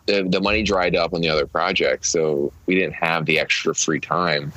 the 0.05 0.23
the 0.23 0.41
money 0.41 0.63
dried 0.63 0.95
up 0.95 1.13
on 1.13 1.21
the 1.21 1.29
other 1.29 1.45
project, 1.45 2.05
so 2.05 2.51
we 2.65 2.75
didn't 2.75 2.93
have 2.93 3.25
the 3.25 3.39
extra 3.39 3.73
free 3.73 3.99
time. 3.99 4.51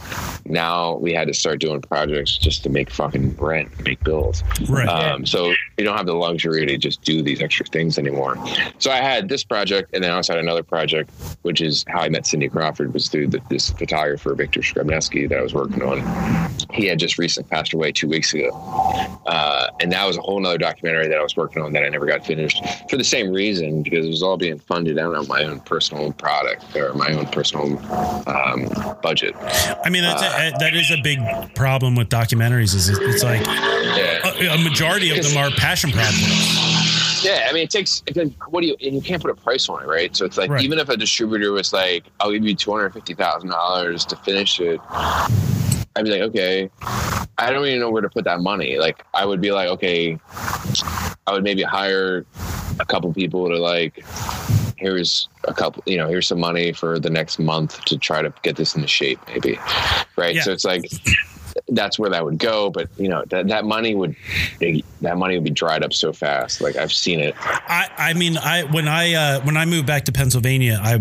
Now 0.45 0.97
we 0.97 1.13
had 1.13 1.29
to 1.29 1.35
start 1.35 1.61
doing 1.61 1.81
projects 1.81 2.37
just 2.37 2.63
to 2.65 2.71
make 2.71 2.91
fucking 2.91 3.37
rent, 3.37 3.69
make 3.85 4.03
bills. 4.05 4.43
right 4.69 4.89
Um, 4.89 5.25
so 5.25 5.53
you 5.79 5.85
don't 5.85 5.97
have 5.97 6.07
the 6.07 6.15
luxury 6.15 6.67
to 6.67 6.77
just 6.77 7.03
do 7.03 7.23
these 7.23 7.41
extra 7.41 7.67
things 7.67 7.99
anymore. 7.99 8.37
So 8.79 8.91
I 8.91 8.97
had 8.97 9.29
this 9.29 9.45
project, 9.45 9.91
and 9.95 10.03
then 10.03 10.11
I 10.11 10.17
also 10.17 10.35
had 10.35 10.43
another 10.43 10.63
project, 10.63 11.11
which 11.43 11.61
is 11.61 11.85
how 11.89 12.01
I 12.01 12.09
met 12.09 12.27
Cindy 12.27 12.49
Crawford, 12.49 12.93
was 12.93 13.09
through 13.09 13.29
the, 13.29 13.41
this 13.49 13.71
photographer 13.71 14.35
Victor 14.35 14.61
Skrebneski 14.61 15.29
that 15.29 15.39
I 15.39 15.43
was 15.43 15.55
working 15.55 15.83
on. 15.83 16.01
He 16.71 16.87
had 16.87 16.99
just 16.99 17.19
recently 17.19 17.49
passed 17.49 17.73
away 17.73 17.93
two 17.93 18.09
weeks 18.09 18.20
ago, 18.33 18.51
uh, 19.27 19.69
and 19.81 19.91
that 19.93 20.07
was 20.07 20.17
a 20.17 20.21
whole 20.21 20.45
other 20.47 20.59
documentary 20.59 21.09
that 21.09 21.19
I 21.19 21.23
was 21.23 21.37
working 21.37 21.63
on 21.63 21.73
that 21.73 21.83
I 21.85 21.89
never 21.89 22.07
got 22.07 22.25
finished 22.25 22.63
for 22.89 22.97
the 22.97 23.05
same 23.05 23.31
reason 23.31 23.83
because 23.83 24.07
it 24.07 24.09
was 24.09 24.23
all 24.23 24.37
being 24.37 24.59
funded 24.59 24.99
out 24.99 25.15
of 25.15 25.29
my 25.29 25.45
own 25.45 25.61
personal 25.61 26.13
product 26.13 26.77
or 26.77 26.93
my 26.95 27.13
own 27.13 27.27
personal 27.27 27.79
um, 28.29 28.69
budget. 29.03 29.35
i 29.85 29.89
mean 29.91 30.03
that's 30.03 30.23
a, 30.23 30.59
that 30.59 30.75
is 30.75 30.91
a 30.91 31.01
big 31.03 31.19
problem 31.55 31.95
with 31.97 32.09
documentaries 32.09 32.75
is 32.75 32.89
it's 32.89 33.23
like 33.25 33.45
Yeah. 33.47 34.21
a, 34.25 34.55
a 34.55 34.59
majority 34.63 35.17
of 35.17 35.25
them 35.25 35.37
are 35.37 35.51
passion 35.51 35.91
projects 35.91 37.25
Yeah, 37.25 37.47
I 37.49 37.53
mean, 37.53 37.65
it 37.65 37.71
takes. 37.71 38.03
What 38.49 38.63
do 38.63 38.67
you? 38.67 38.77
And 38.83 38.95
you 38.95 39.03
can't 39.03 39.21
put 39.21 39.31
a 39.31 39.35
price 39.35 39.69
on 39.69 39.83
it, 39.83 39.87
right? 39.87 40.17
So 40.17 40.25
it's 40.25 40.39
like 40.39 40.49
Right. 40.51 40.65
even 40.65 40.79
if 40.79 40.89
a 40.89 40.97
distributor 40.97 41.53
was 41.53 41.71
like, 41.71 42.05
"I'll 42.19 42.33
give 42.33 42.45
you 42.47 42.55
two 42.55 42.71
hundred 42.73 42.95
fifty 42.95 43.13
thousand 43.13 43.51
dollars 43.51 44.07
to 44.07 44.17
finish 44.17 44.59
it," 44.59 44.81
I'd 45.97 46.05
be 46.05 46.11
like, 46.11 46.23
"Okay." 46.23 46.71
I 47.39 47.51
don't 47.51 47.67
even 47.67 47.81
know 47.81 47.91
where 47.91 48.03
to 48.03 48.11
put 48.11 48.25
that 48.25 48.41
money. 48.41 48.79
Like, 48.79 49.05
I 49.15 49.25
would 49.25 49.41
be 49.41 49.51
like, 49.53 49.69
"Okay," 49.69 50.19
I 51.27 51.33
would 51.33 51.43
maybe 51.43 51.63
hire 51.63 52.27
a 52.79 52.85
couple 52.85 53.13
people 53.13 53.49
to 53.49 53.57
like. 53.59 54.05
Here's 54.77 55.29
a 55.45 55.53
couple, 55.53 55.83
you 55.85 55.99
know, 55.99 56.09
here's 56.09 56.27
some 56.27 56.41
money 56.41 56.73
for 56.73 56.99
the 56.99 57.11
next 57.11 57.39
month 57.39 57.85
to 57.85 57.99
try 57.99 58.23
to 58.23 58.33
get 58.41 58.57
this 58.57 58.75
into 58.75 58.89
shape, 58.89 59.21
maybe. 59.29 59.59
Right. 60.17 60.35
Yeah. 60.35 60.43
So 60.43 60.53
it's 60.53 60.65
like, 60.65 60.91
that's 61.71 61.99
where 61.99 62.11
that 62.11 62.25
would 62.25 62.39
go. 62.39 62.71
But 62.71 62.89
you 62.97 63.09
know, 63.09 63.25
that, 63.29 63.49
that 63.49 63.65
money 63.65 63.95
would, 63.95 64.17
that 64.61 65.17
money 65.17 65.37
would 65.37 65.45
be 65.45 65.51
dried 65.51 65.83
up 65.83 65.93
so 65.93 66.13
fast. 66.13 66.61
Like 66.61 66.77
I've 66.77 66.93
seen 66.93 67.21
it. 67.21 67.35
I, 67.39 67.89
I 67.97 68.15
mean, 68.15 68.37
I 68.37 68.65
when 68.65 68.89
I 68.89 69.15
uh, 69.15 69.41
when 69.43 69.57
I 69.57 69.65
moved 69.65 69.87
back 69.87 70.05
to 70.07 70.13
Pennsylvania, 70.13 70.79
I 70.83 71.01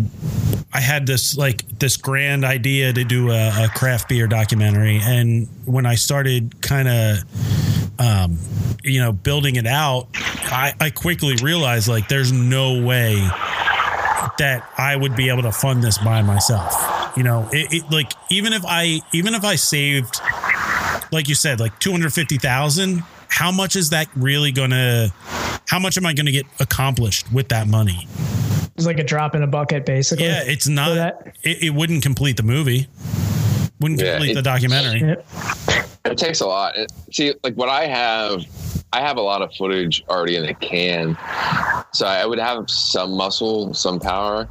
I 0.72 0.80
had 0.80 1.08
this 1.08 1.36
like 1.36 1.68
this 1.80 1.98
grand 1.98 2.46
idea 2.46 2.94
to 2.94 3.04
do 3.04 3.32
a, 3.32 3.66
a 3.66 3.70
craft 3.70 4.10
beer 4.10 4.28
documentary, 4.28 5.00
and 5.02 5.48
when 5.66 5.86
I 5.86 5.96
started 5.96 6.62
kind 6.62 6.88
of, 6.88 8.00
um, 8.00 8.38
you 8.84 9.00
know, 9.00 9.12
building 9.12 9.56
it 9.56 9.68
out, 9.68 10.08
I, 10.14 10.74
I 10.80 10.90
quickly 10.92 11.36
realized 11.42 11.88
like 11.88 12.08
there's 12.08 12.32
no 12.32 12.84
way 12.84 13.16
that 14.38 14.68
I 14.78 14.96
would 14.96 15.16
be 15.16 15.30
able 15.30 15.44
to 15.44 15.52
fund 15.52 15.84
this 15.84 15.98
by 15.98 16.22
myself. 16.22 16.74
You 17.18 17.24
know, 17.24 17.50
it, 17.52 17.74
it 17.74 17.92
like 17.92 18.14
even 18.30 18.54
if 18.54 18.64
I 18.66 19.02
even 19.12 19.34
if 19.34 19.44
I 19.44 19.56
saved, 19.56 20.22
like 21.12 21.28
you 21.30 21.36
said, 21.36 21.60
like 21.60 21.78
two 21.80 21.92
hundred 21.92 22.14
fifty 22.14 22.38
thousand. 22.38 23.04
How 23.28 23.52
much 23.52 23.76
is 23.76 23.92
that 23.92 24.08
really 24.16 24.52
going 24.52 24.72
to 24.72 25.14
how 25.68 25.78
much 25.80 25.98
am 25.98 26.06
I 26.06 26.14
going 26.14 26.26
to 26.26 26.32
get 26.32 26.46
accomplished 26.60 27.32
with 27.32 27.50
that 27.50 27.68
money? 27.68 28.08
It's 28.76 28.86
like 28.88 28.98
a 29.00 29.04
drop 29.04 29.36
in 29.36 29.44
a 29.44 29.48
bucket, 29.48 29.86
basically. 29.86 30.26
Yeah, 30.26 30.42
it's 30.46 30.68
not. 30.68 30.96
that- 30.96 31.36
It, 31.44 31.64
it 31.64 31.70
wouldn't 31.72 32.02
complete 32.02 32.38
the 32.38 32.44
movie. 32.44 32.88
Wouldn't 33.80 34.02
Yeah, 34.02 34.14
complete 34.14 34.32
it- 34.32 34.36
the 34.36 34.42
documentary. 34.42 35.02
Yep. 35.02 35.26
It 36.06 36.18
takes 36.18 36.40
a 36.40 36.48
lot. 36.48 36.76
It, 36.78 36.92
see, 37.12 37.34
like 37.44 37.54
what 37.56 37.70
I 37.70 37.86
have, 37.86 38.44
I 38.92 39.02
have 39.02 39.18
a 39.18 39.22
lot 39.22 39.42
of 39.44 39.54
footage 39.54 40.04
already 40.10 40.36
in 40.36 40.46
the 40.46 40.54
can, 40.56 41.16
so 41.92 42.08
I 42.08 42.26
would 42.26 42.40
have 42.40 42.70
some 42.70 43.12
muscle, 43.12 43.72
some 43.74 44.00
power. 44.00 44.50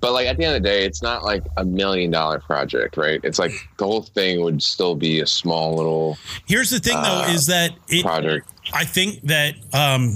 But 0.00 0.12
like 0.12 0.28
at 0.28 0.36
the 0.36 0.44
end 0.44 0.56
of 0.56 0.62
the 0.62 0.68
day, 0.68 0.84
it's 0.84 1.02
not 1.02 1.24
like 1.24 1.42
a 1.56 1.64
million 1.64 2.10
dollar 2.12 2.38
project, 2.38 2.96
right? 2.96 3.20
It's 3.24 3.38
like 3.40 3.50
the 3.78 3.84
whole 3.84 4.02
thing 4.02 4.42
would 4.42 4.62
still 4.62 4.94
be 4.94 5.20
a 5.20 5.26
small 5.26 5.74
little 5.74 6.16
Here's 6.46 6.70
the 6.70 6.78
thing, 6.78 6.94
though, 7.02 7.24
Uh, 7.26 7.32
is 7.32 7.46
that 7.46 7.72
it, 7.88 8.02
project. 8.04 8.48
I 8.72 8.84
think 8.84 9.22
that 9.22 9.54
um 9.72 10.14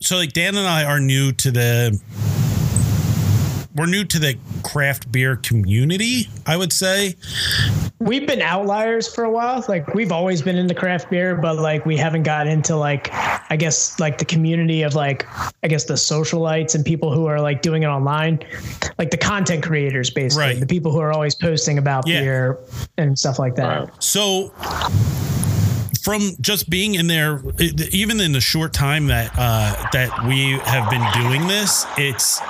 so 0.00 0.16
like 0.16 0.32
Dan 0.32 0.56
and 0.56 0.66
I 0.66 0.84
are 0.84 0.98
new 0.98 1.30
to 1.32 1.50
the 1.52 2.00
we're 3.74 3.86
new 3.86 4.04
to 4.04 4.18
the 4.18 4.36
craft 4.62 5.10
beer 5.10 5.36
community, 5.36 6.28
I 6.46 6.56
would 6.56 6.72
say. 6.72 7.16
We've 7.98 8.26
been 8.26 8.42
outliers 8.42 9.12
for 9.12 9.24
a 9.24 9.30
while. 9.30 9.64
Like 9.68 9.94
we've 9.94 10.12
always 10.12 10.42
been 10.42 10.56
into 10.56 10.74
craft 10.74 11.10
beer, 11.10 11.36
but 11.36 11.56
like 11.56 11.86
we 11.86 11.96
haven't 11.96 12.24
got 12.24 12.46
into 12.46 12.76
like 12.76 13.08
I 13.50 13.56
guess 13.56 13.98
like 14.00 14.18
the 14.18 14.24
community 14.24 14.82
of 14.82 14.94
like 14.94 15.26
I 15.62 15.68
guess 15.68 15.84
the 15.84 15.94
socialites 15.94 16.74
and 16.74 16.84
people 16.84 17.12
who 17.14 17.26
are 17.26 17.40
like 17.40 17.62
doing 17.62 17.82
it 17.84 17.86
online. 17.86 18.40
Like 18.98 19.10
the 19.10 19.16
content 19.18 19.62
creators 19.62 20.10
basically. 20.10 20.44
Right. 20.44 20.60
The 20.60 20.66
people 20.66 20.92
who 20.92 20.98
are 20.98 21.12
always 21.12 21.34
posting 21.34 21.78
about 21.78 22.06
Yeah. 22.06 22.20
beer 22.20 22.58
and 22.98 23.18
stuff 23.18 23.38
like 23.38 23.54
that. 23.56 23.80
Right. 23.90 24.02
So 24.02 24.48
from 26.02 26.30
just 26.40 26.68
being 26.68 26.96
in 26.96 27.06
there 27.06 27.40
even 27.92 28.20
in 28.20 28.32
the 28.32 28.40
short 28.40 28.72
time 28.72 29.06
that 29.06 29.30
uh 29.38 29.88
that 29.92 30.26
we 30.26 30.58
have 30.64 30.90
been 30.90 31.06
doing 31.22 31.46
this, 31.46 31.86
it's 31.96 32.40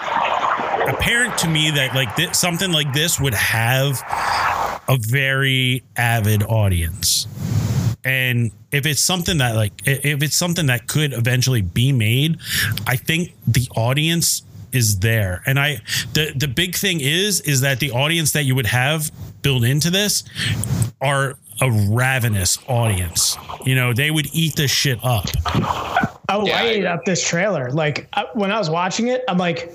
apparent 0.88 1.38
to 1.38 1.48
me 1.48 1.70
that 1.70 1.94
like 1.94 2.14
thi- 2.16 2.32
something 2.32 2.72
like 2.72 2.92
this 2.92 3.20
would 3.20 3.34
have 3.34 4.02
a 4.88 4.98
very 5.00 5.82
avid 5.96 6.42
audience. 6.44 7.26
And 8.04 8.50
if 8.72 8.86
it's 8.86 9.00
something 9.00 9.38
that 9.38 9.54
like 9.54 9.72
if 9.86 10.22
it's 10.22 10.36
something 10.36 10.66
that 10.66 10.88
could 10.88 11.12
eventually 11.12 11.62
be 11.62 11.92
made, 11.92 12.38
I 12.86 12.96
think 12.96 13.32
the 13.46 13.68
audience 13.76 14.42
is 14.72 14.98
there. 15.00 15.42
And 15.46 15.58
I 15.58 15.80
the 16.14 16.32
the 16.34 16.48
big 16.48 16.74
thing 16.74 17.00
is 17.00 17.40
is 17.42 17.60
that 17.60 17.78
the 17.78 17.92
audience 17.92 18.32
that 18.32 18.44
you 18.44 18.54
would 18.54 18.66
have 18.66 19.10
built 19.42 19.64
into 19.64 19.90
this 19.90 20.24
are 21.00 21.36
a 21.60 21.70
ravenous 21.70 22.58
audience. 22.68 23.36
You 23.64 23.74
know, 23.74 23.92
they 23.92 24.10
would 24.10 24.26
eat 24.32 24.56
this 24.56 24.70
shit 24.70 24.98
up. 25.04 25.26
Oh, 26.32 26.46
Yeah, 26.46 26.56
I 26.56 26.60
I 26.60 26.64
ate 26.64 26.76
agree. 26.78 26.86
up 26.86 27.04
this 27.04 27.22
trailer. 27.26 27.70
Like 27.70 28.08
I, 28.14 28.24
when 28.34 28.50
I 28.50 28.58
was 28.58 28.70
watching 28.70 29.08
it, 29.08 29.22
I'm 29.28 29.38
like, 29.38 29.72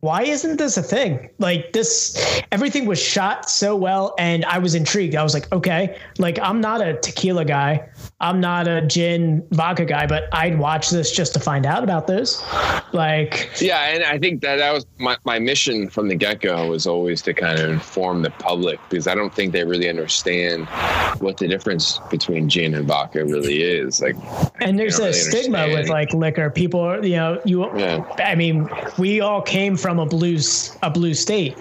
why 0.00 0.22
isn't 0.22 0.56
this 0.58 0.76
a 0.76 0.82
thing? 0.82 1.30
Like 1.38 1.72
this, 1.72 2.40
everything 2.52 2.86
was 2.86 3.00
shot 3.02 3.50
so 3.50 3.74
well, 3.74 4.14
and 4.18 4.44
I 4.44 4.58
was 4.58 4.74
intrigued. 4.74 5.16
I 5.16 5.22
was 5.22 5.34
like, 5.34 5.50
okay, 5.52 5.98
like 6.18 6.38
I'm 6.40 6.60
not 6.60 6.80
a 6.80 6.94
tequila 7.00 7.44
guy, 7.44 7.88
I'm 8.20 8.40
not 8.40 8.68
a 8.68 8.82
gin 8.86 9.44
vodka 9.50 9.84
guy, 9.84 10.06
but 10.06 10.24
I'd 10.32 10.58
watch 10.58 10.90
this 10.90 11.10
just 11.10 11.34
to 11.34 11.40
find 11.40 11.66
out 11.66 11.82
about 11.82 12.06
this. 12.06 12.42
Like, 12.92 13.50
Yeah, 13.60 13.80
and 13.94 14.04
I 14.04 14.18
think 14.18 14.42
that 14.42 14.56
that 14.56 14.72
was 14.72 14.86
my, 14.98 15.16
my 15.24 15.38
mission 15.38 15.88
from 15.88 16.08
the 16.08 16.14
get 16.14 16.40
go 16.40 16.68
was 16.68 16.86
always 16.86 17.20
to 17.22 17.34
kind 17.34 17.58
of 17.58 17.68
inform 17.70 18.22
the 18.22 18.30
public 18.30 18.78
because 18.88 19.06
I 19.06 19.14
don't 19.14 19.34
think 19.34 19.52
they 19.52 19.64
really 19.64 19.88
understand 19.88 20.66
what 21.20 21.36
the 21.38 21.48
difference 21.48 21.98
between 22.10 22.48
gin 22.48 22.74
and 22.74 22.86
vodka 22.86 23.24
really 23.24 23.62
is. 23.62 24.00
Like, 24.00 24.16
and 24.60 24.78
there's 24.78 24.98
a 24.98 25.04
really 25.04 25.12
stigma 25.14 25.58
with 25.66 25.66
understand. 25.68 25.90
Like 25.96 26.12
liquor. 26.12 26.50
People, 26.50 26.80
are, 26.80 27.02
you 27.04 27.16
know, 27.16 27.40
you. 27.44 27.56
Yeah. 27.78 28.04
I 28.18 28.34
mean, 28.34 28.68
we 28.98 29.20
all 29.22 29.40
came 29.40 29.76
from 29.76 29.98
a 29.98 30.04
blue 30.06 30.36
s- 30.36 30.76
a 30.82 30.90
blue 30.90 31.14
state 31.14 31.56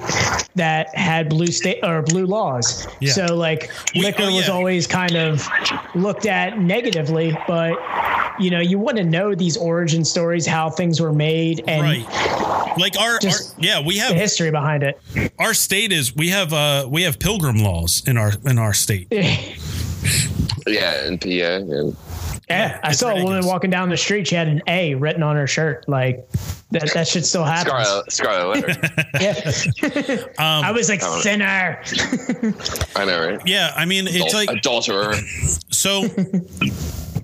that 0.55 0.93
had 0.95 1.29
blue 1.29 1.47
state 1.47 1.79
or 1.83 2.01
blue 2.01 2.25
laws. 2.25 2.85
Yeah. 2.99 3.13
So 3.13 3.25
like 3.35 3.69
We- 3.93 4.01
liquor 4.01 4.23
oh, 4.27 4.35
was 4.35 4.49
always 4.49 4.87
kind 4.87 5.15
of 5.15 5.47
looked 5.95 6.25
at 6.25 6.59
negatively, 6.59 7.37
but 7.47 7.73
you 8.37 8.49
know, 8.49 8.59
you 8.59 8.77
want 8.77 8.97
to 8.97 9.03
know 9.05 9.33
these 9.33 9.55
origin 9.55 10.03
stories, 10.03 10.45
how 10.45 10.69
things 10.69 10.99
were 10.99 11.13
made, 11.13 11.63
and 11.67 11.81
Right. 11.81 12.05
Like 12.77 12.97
our, 12.99 13.13
our 13.13 13.19
yeah, 13.57 13.79
we 13.79 13.93
the 13.93 13.99
have 14.01 14.15
history 14.17 14.51
behind 14.51 14.83
it. 14.83 14.99
our 15.39 15.53
state 15.53 15.93
is 15.93 16.13
we 16.13 16.27
have 16.31 16.51
uh 16.51 16.85
we 16.91 17.03
have 17.03 17.17
pilgrim 17.19 17.57
laws 17.63 18.03
in 18.05 18.17
our 18.17 18.33
in 18.45 18.57
our 18.59 18.73
state. 18.73 19.07
yeah, 20.67 21.07
in 21.07 21.17
PA. 21.17 21.27
And 21.27 21.95
Yeah, 22.49 22.79
I 22.83 22.89
It's 22.89 22.99
saw 22.99 23.09
a 23.09 23.23
woman 23.23 23.45
walking 23.45 23.69
down 23.71 23.89
the 23.89 23.97
street. 23.97 24.27
She 24.27 24.35
had 24.35 24.47
an 24.47 24.61
A 24.67 24.93
written 24.95 25.23
on 25.23 25.35
her 25.35 25.47
shirt. 25.47 25.87
Like 25.89 26.27
that, 26.71 26.91
that 26.93 27.07
shit 27.07 27.25
still 27.25 27.43
happen. 27.43 27.71
Scarlet, 28.11 28.11
Scarlet 28.11 28.67
Letter. 28.67 29.05
Yeah. 29.19 30.23
Um, 30.37 30.63
I 30.65 30.71
was 30.71 30.87
like 30.89 30.99
Oh. 31.03 31.21
sinner. 31.21 31.81
I 32.95 33.05
know, 33.05 33.25
right? 33.27 33.41
Yeah, 33.45 33.73
I 33.75 33.85
mean 33.85 34.05
it's 34.07 34.33
Adul- 34.33 34.45
like 34.45 34.49
adulterer. 34.49 35.15
so. 35.71 36.05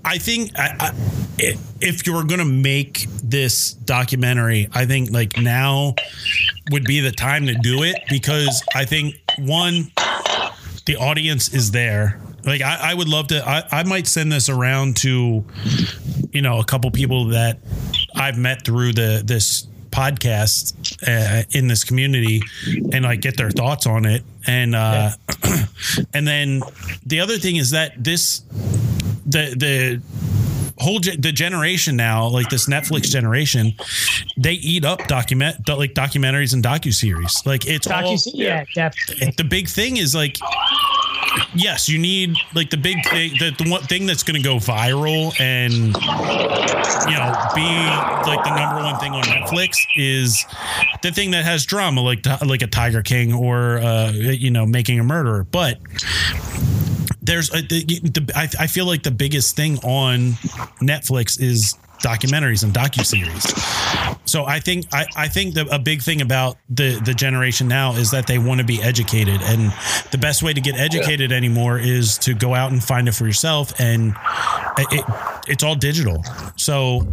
I 0.04 0.18
think 0.18 0.58
I, 0.58 0.76
I, 0.80 0.88
i- 1.40 1.58
if 1.80 2.08
you're 2.08 2.24
going 2.24 2.40
to 2.40 2.46
make 2.46 3.06
this 3.24 3.74
documentary, 3.74 4.68
I 4.74 4.86
think 4.88 5.12
like 5.12 5.38
now 5.38 5.94
would 6.72 6.86
be 6.86 7.02
the 7.02 7.12
time 7.12 7.46
to 7.46 7.54
do 7.54 7.84
it 7.84 7.98
because 8.10 8.64
I 8.74 8.84
think 8.86 9.16
one, 9.38 9.92
the 10.88 10.96
audience 11.00 11.54
is 11.54 11.70
there. 11.70 12.20
Like 12.44 12.62
I, 12.62 12.92
I 12.92 12.94
would 12.94 13.08
love 13.08 13.28
to. 13.28 13.48
I, 13.48 13.64
I 13.72 13.84
might 13.84 14.08
send 14.08 14.32
this 14.32 14.50
around 14.50 14.98
to, 14.98 15.46
you 16.32 16.42
know, 16.42 16.60
a 16.60 16.66
couple 16.66 16.90
people 16.92 17.26
that 17.28 17.60
I've 18.16 18.38
met 18.38 18.66
through 18.66 18.94
the 18.94 19.22
this 19.24 19.68
podcast 19.92 20.98
uh, 21.08 21.44
in 21.52 21.68
this 21.68 21.84
community, 21.84 22.42
and 22.94 23.04
like 23.04 23.22
get 23.22 23.38
their 23.38 23.52
thoughts 23.52 23.86
on 23.86 24.06
it. 24.06 24.24
And 24.48 24.76
uh, 24.76 25.12
and 26.14 26.28
then 26.28 26.62
the 27.06 27.20
other 27.20 27.38
thing 27.38 27.58
is 27.58 27.72
that 27.72 28.04
this 28.04 28.42
the 29.26 29.54
the 29.56 30.02
whole 30.82 31.00
ge- 31.00 31.22
the 31.22 31.32
generation 31.32 31.96
now 31.96 32.28
like 32.28 32.50
this 32.50 32.68
netflix 32.68 33.04
generation 33.04 33.72
they 34.36 34.54
eat 34.54 34.84
up 34.84 35.06
document 35.08 35.56
like 35.70 35.94
documentaries 35.94 36.56
and 36.56 36.64
docu-series 36.64 37.46
like 37.46 37.68
it's 37.68 37.86
all 37.86 38.02
Docu- 38.02 38.32
yeah, 38.34 38.66
definitely. 38.74 39.32
the 39.38 39.44
big 39.44 39.68
thing 39.68 39.98
is 39.98 40.16
like 40.16 40.40
yes 41.54 41.88
you 41.88 41.98
need 41.98 42.36
like 42.56 42.70
the 42.70 42.78
big 42.78 42.98
thing 43.06 43.32
the, 43.40 43.52
the 43.64 43.70
one 43.70 43.82
thing 43.84 44.06
that's 44.06 44.24
going 44.24 44.42
to 44.42 44.44
go 44.44 44.58
viral 44.58 45.34
and 45.40 45.74
you 45.74 47.18
know 47.18 47.34
be 47.56 47.68
like 48.30 48.44
the 48.44 48.56
number 48.56 48.82
one 48.84 48.98
thing 49.00 49.14
on 49.14 49.24
netflix 49.24 49.78
is 49.96 50.46
the 51.04 51.12
thing 51.12 51.32
that 51.32 51.46
has 51.46 51.66
drama 51.66 52.02
like 52.02 52.26
like 52.46 52.62
a 52.62 52.68
tiger 52.68 53.02
king 53.02 53.34
or 53.34 53.80
uh 53.80 54.12
you 54.12 54.52
know 54.52 54.66
making 54.66 55.00
a 55.00 55.04
murderer. 55.04 55.46
But 55.52 55.80
there's 57.22 57.54
a, 57.54 57.62
the, 57.62 57.84
the, 57.84 58.32
I, 58.36 58.50
I 58.64 58.68
feel 58.68 58.86
like 58.86 59.04
the 59.04 59.12
biggest 59.12 59.56
thing 59.56 59.78
on 59.80 60.32
Netflix 60.82 61.40
is 61.40 61.78
documentaries 62.02 62.64
and 62.64 62.74
docuseries. 62.74 63.48
So 64.28 64.46
I 64.46 64.60
think 64.60 64.86
I, 64.94 65.06
I 65.16 65.28
think 65.28 65.56
that 65.56 65.68
a 65.72 65.80
big 65.80 66.02
thing 66.02 66.22
about 66.22 66.58
the 66.70 67.00
the 67.04 67.14
generation 67.14 67.68
now 67.68 67.94
is 67.94 68.12
that 68.12 68.28
they 68.28 68.38
want 68.38 68.60
to 68.60 68.66
be 68.66 68.82
educated 68.82 69.42
and 69.42 69.74
the 70.12 70.18
best 70.18 70.44
way 70.44 70.54
to 70.54 70.62
get 70.62 70.80
educated 70.80 71.32
anymore 71.32 71.78
is 71.80 72.18
to 72.20 72.34
go 72.34 72.54
out 72.54 72.72
and 72.72 72.84
find 72.84 73.08
it 73.08 73.14
for 73.14 73.26
yourself 73.26 73.80
and 73.80 74.16
it, 74.78 75.06
it's 75.48 75.64
all 75.64 75.76
digital. 75.76 76.24
So 76.56 77.08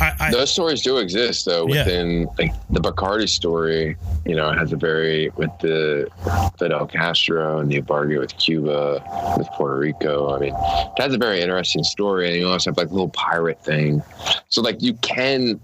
I, 0.00 0.12
I 0.20 0.30
Those 0.30 0.52
stories 0.52 0.82
do 0.82 0.98
exist 0.98 1.46
though 1.46 1.66
Yeah. 1.66 1.84
within 1.84 2.28
like 2.38 2.52
the 2.70 2.80
Bacardi 2.80 3.28
story, 3.28 3.96
you 4.26 4.34
know, 4.34 4.50
it 4.50 4.58
has 4.58 4.72
a 4.72 4.76
very 4.76 5.30
with 5.36 5.50
the 5.60 6.08
Fidel 6.58 6.86
Castro 6.86 7.58
and 7.58 7.70
the 7.70 7.76
embargo 7.76 8.20
with 8.20 8.36
Cuba, 8.36 9.02
with 9.38 9.48
Puerto 9.48 9.78
Rico. 9.78 10.34
I 10.34 10.38
mean, 10.38 10.54
it 10.54 11.02
has 11.02 11.14
a 11.14 11.18
very 11.18 11.40
interesting 11.40 11.82
story. 11.84 12.28
And 12.28 12.36
you 12.36 12.48
also 12.48 12.70
have 12.70 12.76
like 12.76 12.88
a 12.88 12.92
little 12.92 13.08
pirate 13.10 13.62
thing. 13.64 14.02
So 14.48 14.60
like 14.60 14.82
you 14.82 14.94
can 14.94 15.60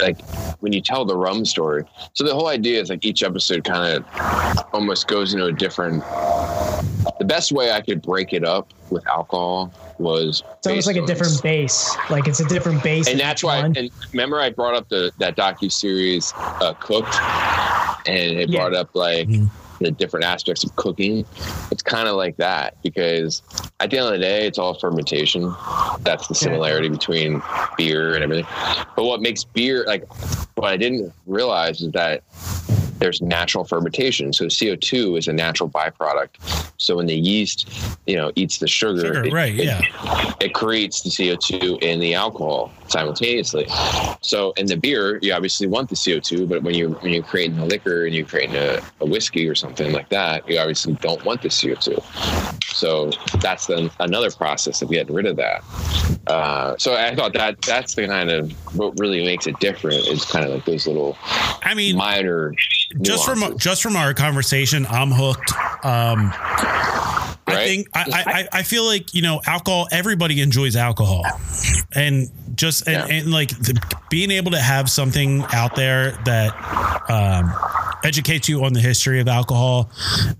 like 0.00 0.20
when 0.60 0.72
you 0.72 0.80
tell 0.80 1.04
the 1.04 1.16
rum 1.16 1.44
story. 1.44 1.84
So 2.14 2.24
the 2.24 2.34
whole 2.34 2.48
idea 2.48 2.80
is 2.80 2.90
like 2.90 3.04
each 3.04 3.22
episode 3.22 3.64
kind 3.64 3.96
of 3.96 4.64
almost 4.72 5.08
goes 5.08 5.32
into 5.32 5.46
a 5.46 5.52
different 5.52 6.02
the 7.18 7.24
best 7.26 7.52
way 7.52 7.72
I 7.72 7.80
could 7.80 8.02
break 8.02 8.32
it 8.32 8.44
up 8.44 8.72
with 8.90 9.06
alcohol 9.08 9.72
was 10.00 10.42
It's 10.58 10.66
almost 10.66 10.66
based 10.66 10.86
like 10.86 10.96
a 10.96 11.00
on 11.00 11.06
different 11.06 11.42
base. 11.42 11.96
Like 12.08 12.26
it's 12.28 12.40
a 12.40 12.48
different 12.48 12.82
base. 12.82 13.06
and 13.08 13.20
that's 13.20 13.44
why. 13.44 13.60
one. 13.62 13.76
And 13.76 13.90
remember, 14.12 14.40
I 14.40 14.50
brought 14.50 14.74
up 14.74 14.88
the 14.88 15.12
that 15.18 15.36
docu 15.36 15.70
series, 15.70 16.32
uh, 16.36 16.74
Cooked, 16.80 17.14
and 18.06 18.38
it 18.40 18.48
Yeah. 18.48 18.58
brought 18.60 18.74
up 18.74 18.90
like 18.94 19.28
Mhm. 19.28 19.48
the 19.80 19.90
different 19.90 20.24
aspects 20.26 20.64
of 20.64 20.74
cooking. 20.76 21.24
It's 21.70 21.82
kind 21.82 22.08
of 22.08 22.16
like 22.16 22.36
that 22.38 22.74
because 22.82 23.42
at 23.80 23.90
the 23.90 23.98
end 23.98 24.06
of 24.06 24.12
the 24.12 24.18
day, 24.18 24.46
it's 24.46 24.58
all 24.58 24.74
fermentation. 24.74 25.54
That's 26.00 26.26
the 26.28 26.34
similarity 26.34 26.88
between 26.88 27.42
beer 27.76 28.14
and 28.14 28.22
everything. 28.24 28.46
But 28.96 29.04
what 29.04 29.20
makes 29.22 29.44
beer 29.44 29.84
like 29.86 30.04
what 30.56 30.68
I 30.70 30.76
didn't 30.76 31.12
realize 31.26 31.80
is 31.80 31.92
that 31.92 32.22
there's 33.00 33.20
natural 33.20 33.64
fermentation. 33.64 34.32
So 34.32 34.44
CO2 34.46 35.18
is 35.18 35.26
a 35.28 35.32
natural 35.32 35.68
byproduct. 35.68 36.72
So 36.76 36.96
when 36.96 37.06
the 37.06 37.16
yeast, 37.16 37.68
you 38.06 38.16
know, 38.16 38.30
eats 38.36 38.58
the 38.58 38.68
sugar, 38.68 39.00
Sugar, 39.06 39.24
it, 39.24 39.32
right, 39.32 39.54
it- 39.58 39.64
yeah. 39.64 40.32
it 40.40 40.54
creates 40.54 41.02
the 41.02 41.10
CO2 41.10 41.82
in 41.82 41.98
the 41.98 42.14
alcohol 42.14 42.72
simultaneously. 42.88 43.66
So 44.20 44.52
in 44.52 44.66
the 44.66 44.76
beer, 44.76 45.18
you 45.22 45.32
obviously 45.32 45.66
want 45.66 45.88
the 45.88 45.96
CO2, 45.96 46.48
but 46.48 46.62
when 46.62 46.74
you 46.74 46.90
when 47.00 47.12
you're 47.12 47.22
creating 47.22 47.58
a 47.58 47.64
liquor 47.64 48.04
and 48.06 48.14
you're 48.14 48.26
creating 48.26 48.56
a, 48.56 48.80
a 49.00 49.06
whiskey 49.06 49.48
or 49.48 49.54
something 49.54 49.92
like 49.92 50.08
that, 50.10 50.48
you 50.48 50.58
obviously 50.58 50.94
don't 50.94 51.24
want 51.24 51.42
the 51.42 51.48
CO2. 51.48 52.02
So 52.74 53.10
that's 53.40 53.66
then 53.66 53.90
another 54.00 54.30
process 54.30 54.82
of 54.82 54.90
getting 54.90 55.14
rid 55.14 55.26
of 55.26 55.36
that. 55.36 55.62
Uh, 56.26 56.76
so 56.78 56.94
I 56.94 57.14
thought 57.14 57.32
that 57.34 57.60
that's 57.62 57.94
the 57.94 58.06
kind 58.06 58.30
of 58.30 58.50
what 58.76 58.98
really 58.98 59.24
makes 59.24 59.46
it 59.46 59.58
different 59.60 60.06
is 60.06 60.24
kind 60.24 60.44
of 60.44 60.52
like 60.52 60.64
those 60.64 60.86
little 60.86 61.16
I 61.62 61.74
mean, 61.74 61.96
minor 61.96 62.54
just 63.00 63.24
from 63.24 63.56
just 63.58 63.82
from 63.82 63.96
our 63.96 64.14
conversation, 64.14 64.86
I'm 64.86 65.10
hooked. 65.10 65.52
Um, 65.84 66.32
I 67.46 67.64
think 67.66 67.88
I, 67.94 68.00
I, 68.00 68.32
I- 68.40 68.48
I 68.60 68.62
feel 68.62 68.84
like 68.84 69.14
you 69.14 69.22
know 69.22 69.40
alcohol. 69.46 69.88
Everybody 69.90 70.40
enjoys 70.40 70.76
alcohol, 70.76 71.24
and 71.92 72.30
just 72.54 72.86
and, 72.86 73.08
Yeah. 73.08 73.16
and 73.16 73.30
like 73.32 73.50
the, 73.50 73.80
being 74.08 74.30
able 74.30 74.50
to 74.52 74.60
have 74.60 74.90
something 74.90 75.42
out 75.52 75.74
there 75.76 76.12
that 76.24 76.52
um, 77.10 77.52
educates 78.04 78.48
you 78.48 78.64
on 78.64 78.72
the 78.72 78.80
history 78.80 79.20
of 79.20 79.26
alcohol, 79.28 79.90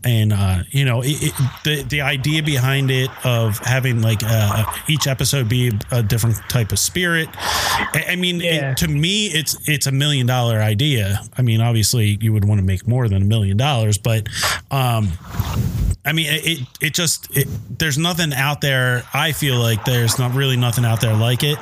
and 0.05 0.33
uh, 0.33 0.63
you 0.71 0.85
know 0.85 1.03
it, 1.03 1.21
it, 1.23 1.35
the 1.65 1.83
the 1.83 2.01
idea 2.01 2.43
behind 2.45 2.91
it 2.93 3.11
of 3.25 3.59
having 3.59 4.03
like 4.03 4.21
uh, 4.25 4.65
each 4.89 5.07
episode 5.09 5.49
be 5.49 5.73
a 5.91 6.03
different 6.05 6.37
type 6.49 6.71
of 6.73 6.79
spirit. 6.79 7.29
I, 7.33 8.05
I 8.11 8.17
mean, 8.17 8.41
it- 8.41 8.77
to 8.79 8.89
me, 8.89 9.27
it's 9.27 9.69
it's 9.69 9.87
a 9.89 9.93
million 9.93 10.27
dollar 10.27 10.59
idea. 10.61 11.21
I 11.37 11.43
mean, 11.43 11.61
obviously, 11.61 12.19
you 12.21 12.33
would 12.33 12.40
want 12.45 12.61
to 12.61 12.65
make 12.65 12.87
more 12.87 13.09
than 13.09 13.23
a 13.23 13.25
million 13.25 13.57
dollars, 13.57 13.99
but 13.99 14.29
um, 14.71 15.09
I 16.05 16.13
mean, 16.13 16.27
it 16.33 16.47
it, 16.47 16.67
it 16.81 16.95
just 16.95 17.37
it, 17.37 17.49
there's 17.79 17.99
nothing 17.99 18.33
out 18.33 18.61
there. 18.61 19.03
I 19.13 19.33
feel 19.33 19.59
like 19.59 19.85
there's 19.85 20.19
not 20.19 20.35
really 20.35 20.57
nothing 20.57 20.85
out 20.85 21.01
there 21.01 21.15
like 21.15 21.43
it, 21.43 21.59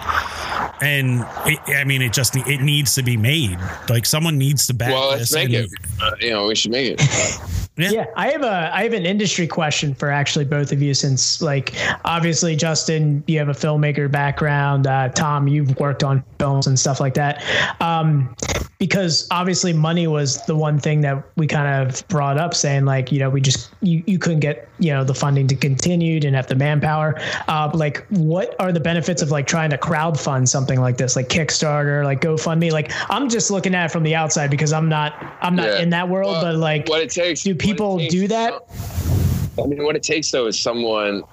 and 0.80 1.26
it, 1.46 1.58
I 1.68 1.84
mean, 1.84 2.02
it 2.02 2.12
just 2.12 2.36
it 2.36 2.60
needs 2.60 2.94
to 2.94 3.02
be 3.02 3.16
made. 3.16 3.58
Like 3.88 4.06
someone 4.06 4.38
needs 4.38 4.66
to 4.68 4.74
back 4.74 4.90
well, 4.92 5.10
this. 5.10 5.32
let's 5.32 5.34
make 5.34 5.46
and- 5.46 5.66
it. 5.66 5.70
Uh, 6.00 6.10
you 6.20 6.30
know, 6.30 6.46
we 6.46 6.54
should 6.54 6.70
make 6.70 6.94
it. 6.98 7.40
Yeah. 7.78 7.90
Yeah, 7.92 8.06
I 8.16 8.30
have 8.32 8.42
a 8.42 8.74
I 8.74 8.82
have 8.82 8.92
an 8.92 9.06
industry 9.06 9.46
question 9.46 9.94
for 9.94 10.10
actually 10.10 10.44
both 10.44 10.72
of 10.72 10.82
you 10.82 10.94
since 10.94 11.40
like 11.40 11.74
obviously 12.04 12.56
Justin, 12.56 13.22
you 13.28 13.38
have 13.38 13.48
a 13.48 13.52
filmmaker 13.52 14.10
background. 14.10 14.88
Uh, 14.88 15.10
Tom, 15.10 15.46
you've 15.46 15.78
worked 15.78 16.02
on 16.02 16.24
films 16.40 16.66
and 16.66 16.76
stuff 16.76 16.98
like 16.98 17.14
that. 17.14 17.40
Um, 17.80 18.34
because 18.80 19.28
obviously 19.30 19.72
money 19.72 20.08
was 20.08 20.44
the 20.46 20.56
one 20.56 20.67
thing 20.76 21.02
that 21.02 21.22
we 21.36 21.46
kind 21.46 21.88
of 21.88 22.06
brought 22.08 22.36
up, 22.36 22.52
saying 22.52 22.84
like 22.84 23.12
you 23.12 23.20
know 23.20 23.30
we 23.30 23.40
just 23.40 23.70
you, 23.80 24.02
you 24.08 24.18
couldn't 24.18 24.40
get 24.40 24.68
you 24.80 24.92
know 24.92 25.04
the 25.04 25.14
funding 25.14 25.46
to 25.46 25.54
continue, 25.54 26.18
didn't 26.18 26.34
have 26.34 26.48
the 26.48 26.56
manpower. 26.56 27.14
Uh, 27.46 27.70
like 27.72 28.04
what 28.08 28.56
are 28.58 28.72
the 28.72 28.80
benefits 28.80 29.22
of 29.22 29.30
like 29.30 29.46
trying 29.46 29.70
to 29.70 29.78
crowd 29.78 30.18
fund 30.18 30.48
something 30.48 30.80
like 30.80 30.96
this, 30.96 31.14
like 31.14 31.28
Kickstarter, 31.28 32.02
like 32.02 32.20
GoFundMe? 32.20 32.72
Like 32.72 32.90
I'm 33.08 33.28
just 33.28 33.52
looking 33.52 33.76
at 33.76 33.86
it 33.86 33.92
from 33.92 34.02
the 34.02 34.16
outside 34.16 34.50
because 34.50 34.72
I'm 34.72 34.88
not 34.88 35.14
I'm 35.40 35.54
not 35.54 35.66
Yeah. 35.68 35.78
in 35.82 35.90
that 35.90 36.08
world, 36.08 36.32
Well, 36.32 36.42
but 36.42 36.56
like 36.56 36.88
what 36.88 37.00
it 37.02 37.10
takes. 37.10 37.42
do 37.44 37.54
people 37.54 37.98
takes 37.98 38.12
do 38.12 38.26
that? 38.28 38.52
some- 38.68 39.37
I 39.62 39.66
mean, 39.66 39.84
what 39.84 39.96
it 39.96 40.02
takes 40.02 40.30
though 40.30 40.46
is 40.46 40.58
someone, 40.58 41.24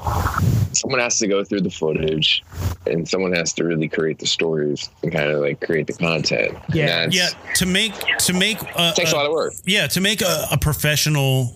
someone 0.74 1.00
has 1.00 1.20
to 1.20 1.28
go 1.28 1.44
through 1.44 1.62
the 1.62 1.70
footage, 1.70 2.44
and 2.86 3.08
someone 3.08 3.34
has 3.34 3.54
to 3.54 3.64
really 3.64 3.88
create 3.88 4.20
the 4.20 4.26
stories 4.26 4.90
and 5.04 5.12
kind 5.12 5.30
of 5.32 5.40
like 5.42 5.62
create 5.62 5.88
the 5.88 5.94
content. 5.94 6.58
Yeah. 6.74 7.08
Yeah, 7.12 7.30
to 7.56 7.66
make 7.66 7.94
to 8.20 8.34
make 8.34 8.62
uh, 8.78 8.92
it 8.92 8.96
takes 8.96 9.12
a 9.12 9.16
lot 9.16 9.26
of 9.26 9.32
work. 9.32 9.54
yeah 9.66 9.88
to 9.88 10.02
make 10.02 10.22
a, 10.22 10.48
a 10.52 10.58
professional 10.58 11.54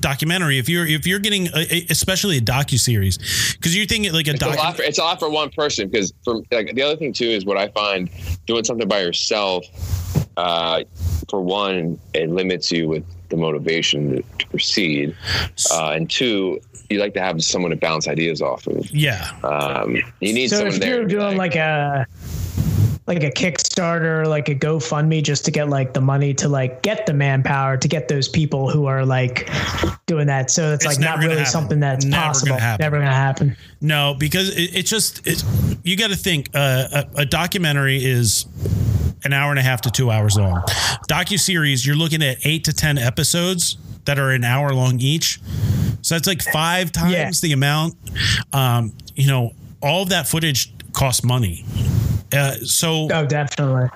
documentary 0.00 0.58
if 0.58 0.68
you're 0.68 0.86
if 0.86 1.08
you're 1.08 1.18
getting 1.18 1.48
a, 1.48 1.66
a- 1.74 1.86
especially 1.90 2.36
a 2.36 2.40
docu 2.40 2.78
series 2.78 3.18
because 3.54 3.76
you're 3.76 3.84
thinking 3.84 4.12
like 4.12 4.28
a 4.28 4.30
It's 4.30 4.42
a 4.42 4.46
lot 4.46 4.56
docu 4.58 4.76
for, 4.76 4.82
it's 4.82 4.98
a 4.98 5.02
lot 5.02 5.18
for 5.18 5.28
one 5.28 5.50
person 5.50 5.88
because 5.88 6.12
from 6.24 6.44
like 6.52 6.72
the 6.74 6.82
other 6.82 6.96
thing 6.96 7.12
too 7.12 7.24
is 7.26 7.44
what 7.44 7.56
I 7.56 7.66
find 7.68 8.08
doing 8.46 8.62
something 8.64 8.86
by 8.86 9.00
yourself. 9.00 9.64
Uh, 10.36 10.84
for 11.28 11.40
one, 11.40 11.98
it 12.14 12.30
limits 12.30 12.70
you 12.70 12.86
with 12.88 13.04
the 13.28 13.36
motivation 13.36 14.16
to, 14.16 14.22
to 14.38 14.46
proceed, 14.48 15.16
uh, 15.72 15.90
and 15.90 16.10
two, 16.10 16.60
you 16.90 16.98
like 17.00 17.14
to 17.14 17.20
have 17.20 17.42
someone 17.44 17.70
to 17.70 17.76
bounce 17.76 18.08
ideas 18.08 18.40
off 18.42 18.66
of. 18.66 18.90
yeah 18.90 19.30
Um, 19.44 19.96
you 20.20 20.32
need 20.32 20.48
So 20.48 20.56
someone 20.56 20.74
if 20.74 20.80
there. 20.80 20.88
you're 20.90 21.00
to 21.02 21.06
be 21.06 21.14
doing 21.14 21.36
like 21.36 21.56
a 21.56 22.06
like 23.06 23.22
a 23.22 23.30
Kickstarter, 23.30 24.26
like 24.26 24.50
a 24.50 24.54
GoFundMe, 24.54 25.22
just 25.22 25.46
to 25.46 25.50
get 25.50 25.70
like 25.70 25.94
the 25.94 26.00
money 26.02 26.34
to 26.34 26.46
like 26.46 26.82
get 26.82 27.06
the 27.06 27.14
manpower 27.14 27.78
to 27.78 27.88
get 27.88 28.08
those 28.08 28.28
people 28.28 28.68
who 28.70 28.84
are 28.84 29.02
like 29.06 29.48
doing 30.06 30.26
that. 30.26 30.50
So 30.50 30.74
it's, 30.74 30.84
It's 30.84 30.98
like 30.98 31.00
not 31.02 31.18
really 31.18 31.30
happen. 31.36 31.46
something 31.46 31.80
that's 31.80 32.04
Never 32.04 32.16
gonna 32.20 32.26
possible. 32.28 32.56
happen. 32.58 32.84
Never 32.84 32.98
gonna 32.98 33.10
happen. 33.14 33.56
no 33.80 34.14
because 34.18 34.50
it, 34.50 34.76
it's 34.76 34.90
just 34.90 35.26
it, 35.26 35.42
you 35.84 35.96
got 35.96 36.10
to 36.10 36.16
think 36.16 36.50
uh, 36.54 37.04
a, 37.16 37.20
a 37.22 37.24
documentary 37.24 38.04
is 38.04 38.44
an 39.24 39.32
hour 39.32 39.50
and 39.50 39.58
a 39.58 39.62
half 39.62 39.80
to 39.82 39.90
two 39.90 40.10
hours 40.10 40.36
long 40.36 40.62
docu 41.08 41.38
series 41.38 41.86
you're 41.86 41.96
looking 41.96 42.22
at 42.22 42.36
eight 42.44 42.64
to 42.64 42.72
ten 42.72 42.98
episodes 42.98 43.76
that 44.04 44.18
are 44.18 44.30
an 44.30 44.44
hour 44.44 44.72
long 44.72 44.98
each 45.00 45.40
so 46.02 46.14
that's 46.14 46.26
like 46.28 46.42
five 46.42 46.92
times 46.92 47.12
Yeah. 47.12 47.30
the 47.42 47.52
amount 47.52 47.94
um, 48.52 48.92
you 49.14 49.26
know 49.26 49.52
all 49.82 50.02
of 50.02 50.08
that 50.10 50.26
footage 50.28 50.72
costs 50.92 51.24
money 51.24 51.64
uh, 52.32 52.52
so 52.56 53.08
Oh, 53.10 53.24
definitely. 53.24 53.88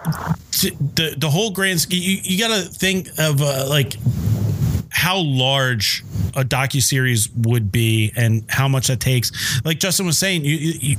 t- 0.53 0.71
the 0.95 1.15
the 1.19 1.29
whole 1.31 1.51
grand 1.51 1.87
you, 1.93 2.19
you 2.23 2.39
got 2.39 2.49
to 2.57 2.63
think 2.69 3.09
of 3.19 3.43
uh, 3.43 3.67
like 3.69 3.95
how 5.03 5.19
large 5.19 6.05
a 6.37 6.45
docu 6.45 6.81
series 6.81 7.29
would 7.31 7.73
be 7.73 8.13
and 8.17 8.45
how 8.49 8.69
much 8.69 8.87
that 8.87 9.01
takes 9.01 9.33
like 9.65 9.79
justin 9.81 10.07
was 10.07 10.17
saying 10.17 10.45
you, 10.45 10.55
you, 10.57 10.73
you 10.81 10.97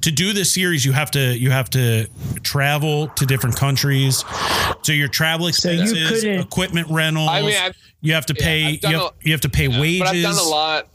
to 0.00 0.10
do 0.10 0.32
this 0.32 0.52
series 0.54 0.84
you 0.86 0.92
have 0.92 1.10
to 1.10 1.36
you 1.38 1.50
have 1.50 1.68
to 1.68 2.06
travel 2.42 3.08
to 3.08 3.26
different 3.26 3.54
countries 3.56 4.24
so 4.82 4.92
your 4.92 5.06
travel 5.08 5.46
expenses 5.48 6.22
couldn't- 6.22 6.40
equipment 6.40 6.88
rentals 6.90 7.28
I 7.28 7.42
mean, 7.42 7.54
I've- 7.60 7.76
you 8.02 8.14
have 8.14 8.24
to 8.26 8.34
yeah, 8.38 8.44
pay 8.44 8.64
I've 8.64 8.82
you 8.82 8.98
have, 8.98 9.00
a- 9.02 9.12
you 9.26 9.32
have 9.32 9.40
to 9.42 9.50
pay 9.50 9.68
wages 9.68 10.00
But 10.00 10.08
I've 10.08 10.22
done 10.22 10.38
a 10.38 10.48
lot. 10.48 10.88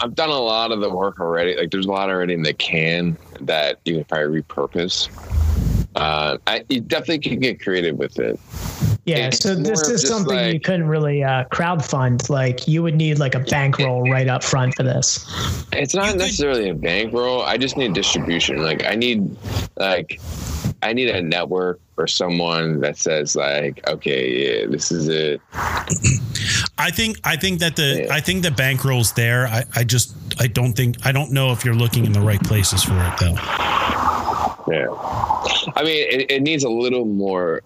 I've 0.00 0.14
done 0.16 0.30
a 0.30 0.40
lot 0.40 0.72
of 0.72 0.80
the 0.80 0.90
work 0.90 1.20
already. 1.20 1.56
Like 1.56 1.70
there's 1.70 1.86
a 1.86 1.90
lot 1.90 2.10
already 2.10 2.34
in 2.34 2.42
the 2.42 2.52
can 2.52 3.16
that 3.42 3.78
you 3.84 3.94
can 3.94 4.04
probably 4.04 4.42
repurpose. 4.42 5.08
Uh, 5.94 6.36
I, 6.48 6.64
you 6.68 6.80
definitely 6.80 7.20
can 7.20 7.38
get 7.38 7.60
creative 7.62 7.96
with 7.96 8.18
it. 8.18 8.40
Yeah. 9.08 9.28
It's 9.28 9.38
so 9.38 9.54
this 9.54 9.80
is 9.82 10.02
just 10.02 10.12
something 10.12 10.52
you 10.52 10.60
couldn't 10.60 10.86
really 10.86 11.24
uh, 11.24 11.44
crowdfund. 11.44 12.28
Like 12.28 12.68
you 12.68 12.82
would 12.82 12.94
need 12.94 13.18
like 13.18 13.34
a 13.34 13.40
bankroll 13.40 14.10
right 14.10 14.28
up 14.28 14.44
front 14.44 14.74
for 14.74 14.82
this. 14.82 15.24
It's 15.72 15.94
not 15.94 16.16
necessarily 16.16 16.68
a 16.68 16.74
bankroll. 16.74 17.42
I 17.42 17.56
just 17.56 17.76
need 17.76 17.94
distribution. 17.94 18.62
Like 18.62 18.84
I 18.84 18.94
need, 18.94 19.36
like, 19.76 20.20
I 20.82 20.92
need 20.92 21.08
a 21.08 21.22
network 21.22 21.80
or 21.96 22.06
someone 22.06 22.80
that 22.80 22.96
says 22.96 23.34
like, 23.34 23.86
okay, 23.88 24.60
yeah, 24.60 24.66
this 24.66 24.92
is 24.92 25.08
it. 25.08 25.40
I 26.78 26.90
think 26.90 27.18
I 27.24 27.36
think 27.36 27.60
that 27.60 27.76
the 27.76 28.04
Yeah. 28.04 28.14
I 28.14 28.20
think 28.20 28.42
the 28.42 28.50
bankroll's 28.50 29.12
there. 29.12 29.46
I, 29.46 29.64
I 29.74 29.84
just 29.84 30.14
I 30.38 30.46
don't 30.46 30.74
think 30.74 31.04
I 31.04 31.12
don't 31.12 31.32
know 31.32 31.52
if 31.52 31.64
you're 31.64 31.74
looking 31.74 32.04
in 32.04 32.12
the 32.12 32.20
right 32.20 32.42
places 32.42 32.84
for 32.84 32.94
it 32.94 33.18
though. 33.18 33.36
Yeah. 34.70 34.88
I 35.76 35.82
mean, 35.82 36.06
it, 36.10 36.30
it 36.30 36.42
needs 36.42 36.62
a 36.62 36.68
little 36.68 37.06
more 37.06 37.62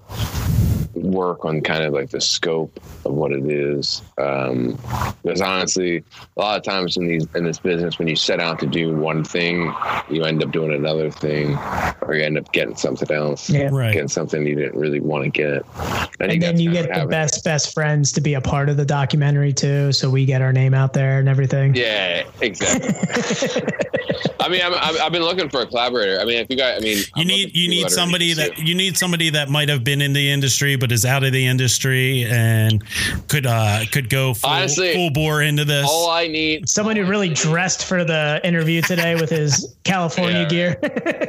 work 0.94 1.44
on 1.44 1.60
kind 1.60 1.85
of 1.85 1.93
like 1.93 2.10
the 2.10 2.20
scope 2.20 2.78
of 3.05 3.12
what 3.12 3.32
it 3.32 3.44
is. 3.47 4.02
Um, 4.19 4.78
because 5.23 5.40
honestly, 5.40 6.05
a 6.36 6.40
lot 6.40 6.56
of 6.59 6.64
times 6.64 6.97
in 6.97 7.06
these 7.06 7.27
in 7.35 7.44
this 7.44 7.59
business, 7.59 7.98
when 7.98 8.09
you 8.09 8.16
set 8.16 8.40
out 8.40 8.59
to 8.60 8.66
do 8.66 8.94
one 8.97 9.24
thing, 9.24 9.73
you 10.10 10.24
end 10.24 10.43
up 10.43 10.51
doing 10.52 10.73
another 10.73 11.10
thing, 11.10 11.56
or 12.02 12.14
you 12.14 12.23
end 12.24 12.39
up 12.39 12.51
getting 12.52 12.77
something 12.77 13.10
else. 13.10 13.48
Yeah. 13.51 13.69
Right. 13.73 13.93
Getting 13.93 14.09
something 14.09 14.47
you 14.47 14.55
didn't 14.55 14.78
really 14.78 15.01
want 15.01 15.24
to 15.24 15.31
get. 15.31 15.62
I 15.77 16.09
And 16.20 16.43
then 16.43 16.59
you 16.59 16.73
get 16.73 16.86
the 16.89 16.93
happened. 16.94 17.10
best 17.10 17.44
best 17.44 17.74
friends 17.74 18.12
to 18.12 18.20
be 18.20 18.35
a 18.35 18.40
part 18.40 18.69
of 18.69 18.77
the 18.77 18.85
documentary 18.85 19.52
too, 19.52 19.93
so 19.93 20.10
we 20.10 20.24
get 20.24 20.43
our 20.43 20.52
name 20.52 20.74
out 20.74 20.93
there 20.93 21.19
and 21.19 21.28
everything. 21.28 21.74
Yeah, 21.74 22.24
exactly. 22.40 22.94
I 24.40 24.48
mean, 24.48 24.60
I'm, 24.62 24.74
I'm, 24.74 25.01
I've 25.02 25.12
been 25.12 25.23
looking 25.23 25.48
for 25.48 25.60
a 25.62 25.66
collaborator. 25.66 26.19
I 26.20 26.24
mean, 26.24 26.39
if 26.39 26.48
you 26.51 26.56
guys, 26.56 26.78
I 26.78 26.81
mean, 26.82 26.97
You 26.98 27.05
I'm 27.16 27.27
need 27.27 27.55
you 27.56 27.69
need 27.69 27.77
people 27.77 27.90
that 27.90 27.93
are 27.93 27.94
somebody 27.94 28.32
that 28.35 28.43
interested. 28.43 28.69
you 28.69 28.74
need 28.74 28.97
somebody 28.97 29.31
that 29.31 29.48
might 29.51 29.69
have 29.69 29.85
been 29.85 30.02
in 30.02 30.12
the 30.12 30.31
industry 30.31 30.77
but 30.82 30.90
is 30.90 31.04
out 31.06 31.22
of 31.22 31.32
the 31.32 31.46
industry 31.46 32.24
and 32.24 32.82
could 33.28 33.46
uh 33.46 33.84
could 33.92 34.10
go 34.10 34.34
full, 34.34 34.50
Honestly, 34.50 34.92
full 34.94 35.10
bore 35.10 35.40
into 35.42 35.64
this. 35.64 35.86
All 35.88 36.10
I 36.10 36.26
need, 36.26 36.68
Someone 36.68 36.96
who 36.96 37.04
really 37.04 37.28
dressed 37.28 37.84
for 37.86 38.04
the 38.04 38.40
interview 38.42 38.82
today 38.82 39.14
with 39.14 39.30
his 39.30 39.76
California 39.84 40.40
Yeah. 40.40 40.48
gear. 40.48 40.76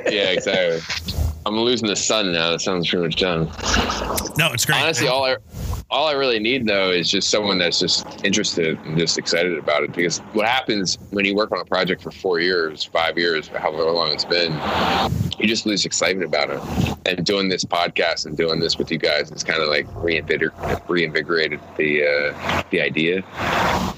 yeah, 0.09 0.31
exactly. 0.31 0.81
I'm 1.45 1.55
losing 1.57 1.87
the 1.87 1.95
sun 1.95 2.31
now. 2.33 2.49
That 2.51 2.61
sounds 2.61 2.89
pretty 2.89 3.05
much 3.05 3.17
done. 3.17 3.45
no, 4.37 4.51
it's 4.53 4.65
great. 4.65 4.81
Honestly, 4.81 5.07
all 5.07 5.23
I 5.25 5.35
all 5.91 6.07
I 6.07 6.13
really 6.13 6.39
need 6.39 6.65
though 6.65 6.89
is 6.89 7.11
just 7.11 7.29
someone 7.29 7.59
that's 7.59 7.77
just 7.79 8.07
interested 8.25 8.79
and 8.79 8.97
just 8.97 9.19
excited 9.19 9.55
about 9.59 9.83
it. 9.83 9.93
Because 9.93 10.17
what 10.33 10.47
happens 10.47 10.97
when 11.11 11.25
you 11.25 11.35
work 11.35 11.51
on 11.51 11.59
a 11.59 11.65
project 11.65 12.01
for 12.01 12.09
four 12.09 12.39
years, 12.39 12.83
five 12.83 13.17
years, 13.19 13.47
however 13.49 13.91
long 13.91 14.11
it's 14.11 14.25
been, 14.25 14.53
you 15.37 15.47
just 15.47 15.67
lose 15.67 15.85
excitement 15.85 16.25
about 16.25 16.49
it. 16.49 16.97
And 17.05 17.23
doing 17.25 17.49
this 17.49 17.63
podcast 17.65 18.25
and 18.25 18.35
doing 18.35 18.59
this 18.59 18.77
with 18.77 18.89
you 18.89 18.97
guys 18.97 19.29
is 19.29 19.42
kind 19.43 19.61
of 19.61 19.69
like 19.69 19.87
reinvigor- 19.95 20.51
reinvigorated 20.89 21.59
the 21.77 22.03
uh, 22.03 22.63
the 22.71 22.81
idea. 22.81 23.23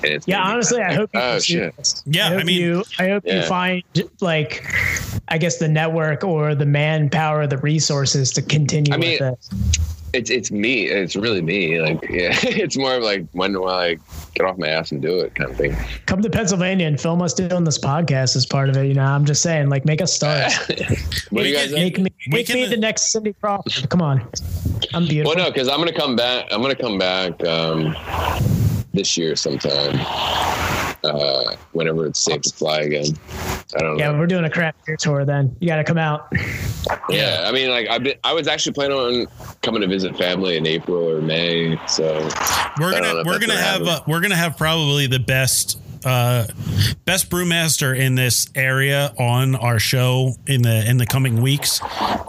And 0.04 0.06
it's 0.14 0.28
Yeah, 0.28 0.42
honestly, 0.44 0.82
I 0.82 0.94
hope 0.94 1.10
you 1.14 1.20
Oh, 1.20 1.40
shit. 1.40 1.76
this. 1.78 2.04
Yeah, 2.06 2.28
I, 2.28 2.30
hope 2.30 2.40
I 2.42 2.44
mean- 2.44 2.62
you, 2.62 2.84
I 3.00 3.10
hope 3.10 3.24
you 3.26 3.42
find 3.44 3.84
like, 4.22 4.64
I 5.28 5.38
guess 5.38 5.58
the 5.58 5.68
network 5.68 6.24
or 6.24 6.54
the 6.56 6.66
manpower, 6.66 7.48
the 7.48 7.58
resources 7.58 8.32
to 8.34 8.42
continue 8.42 8.94
I 8.94 8.98
mean, 8.98 9.18
with 9.20 9.34
it. 9.34 9.80
It's 10.16 10.30
it's 10.30 10.52
me. 10.52 10.86
It's 10.86 11.16
really 11.16 11.42
me. 11.42 11.80
Like 11.82 12.02
yeah, 12.10 12.34
it's 12.44 12.78
more 12.78 12.96
of 12.96 13.04
like 13.04 13.26
when 13.34 13.54
do 13.54 13.68
I 13.68 13.98
get 14.34 14.46
off 14.46 14.58
my 14.58 14.68
ass 14.68 14.92
and 14.92 15.02
do 15.02 15.20
it 15.20 15.36
kind 15.36 15.52
of 15.52 15.58
thing. 15.58 15.76
Come 16.06 16.22
to 16.22 16.30
Pennsylvania 16.30 16.88
and 16.88 17.00
film 17.00 17.22
us 17.22 17.34
doing 17.34 17.64
this 17.64 17.78
podcast 17.78 18.36
as 18.36 18.46
part 18.46 18.70
of 18.70 18.78
it. 18.78 18.88
You 18.88 18.94
know, 18.94 19.04
I'm 19.04 19.26
just 19.26 19.42
saying, 19.42 19.70
like, 19.70 19.86
make 19.86 20.02
us 20.02 20.14
stars. 20.14 20.56
what 21.30 21.44
do 21.44 21.50
you 21.50 21.56
guys 21.56 21.72
make 21.72 21.98
me, 21.98 22.10
We 22.28 22.38
make 22.38 22.50
me 22.50 22.66
the 22.66 22.78
next 22.78 23.12
Cindy 23.12 23.34
Crawford. 23.34 23.90
Come 23.90 24.02
on, 24.02 24.28
I'm 24.94 25.06
beautiful. 25.06 25.36
Well, 25.36 25.46
no, 25.46 25.52
because 25.52 25.68
I'm 25.68 25.80
gonna 25.80 25.94
come 25.94 26.16
back. 26.16 26.48
I'm 26.52 26.62
gonna 26.62 26.76
come 26.76 26.98
back 26.98 27.44
um, 27.46 27.96
this 28.94 29.18
year 29.18 29.36
sometime. 29.36 30.95
Uh, 31.06 31.56
whenever 31.74 32.06
it's 32.06 32.20
safe 32.20 32.42
to 32.42 32.54
fly 32.54 32.82
again. 32.82 33.06
I 33.76 33.80
don't 33.80 33.98
yeah, 33.98 34.12
know. 34.12 34.20
we're 34.20 34.28
doing 34.28 34.46
a 34.46 34.50
craft 34.50 34.86
beer 34.86 34.98
tour. 34.98 35.26
Then 35.26 35.56
you 35.60 35.68
got 35.68 35.78
to 35.78 35.84
come 35.84 35.98
out. 35.98 36.32
Yeah. 37.10 37.44
I 37.46 37.52
mean, 37.52 37.70
like 37.70 37.88
I've 37.88 38.04
been. 38.04 38.18
I 38.24 38.34
was 38.34 38.48
actually 38.48 38.74
planning 38.74 38.98
on 38.98 39.28
coming 39.62 39.82
to 39.82 39.88
visit 39.88 40.16
family 40.18 40.58
in 40.58 40.66
April 40.68 41.10
or 41.10 41.22
May. 41.22 41.80
So 41.88 42.14
We're 42.80 42.90
I 42.90 43.00
don't 43.00 43.02
know 43.02 43.02
gonna 43.02 43.20
if 43.20 43.26
we're 43.26 43.40
gonna 43.40 43.48
gonna 43.48 43.60
have 43.60 43.82
uh, 43.84 44.02
we're 44.08 44.22
gonna 44.22 44.36
have 44.36 44.58
probably 44.58 45.08
the 45.08 45.20
best 45.20 45.80
uh 46.06 46.46
best 47.06 47.30
brewmaster 47.30 47.98
in 47.98 48.16
this 48.16 48.48
area 48.56 49.14
on 49.20 49.56
our 49.56 49.80
show 49.80 50.34
in 50.48 50.62
the 50.62 50.88
in 50.90 50.98
the 50.98 51.06
coming 51.06 51.42
weeks. 51.42 51.82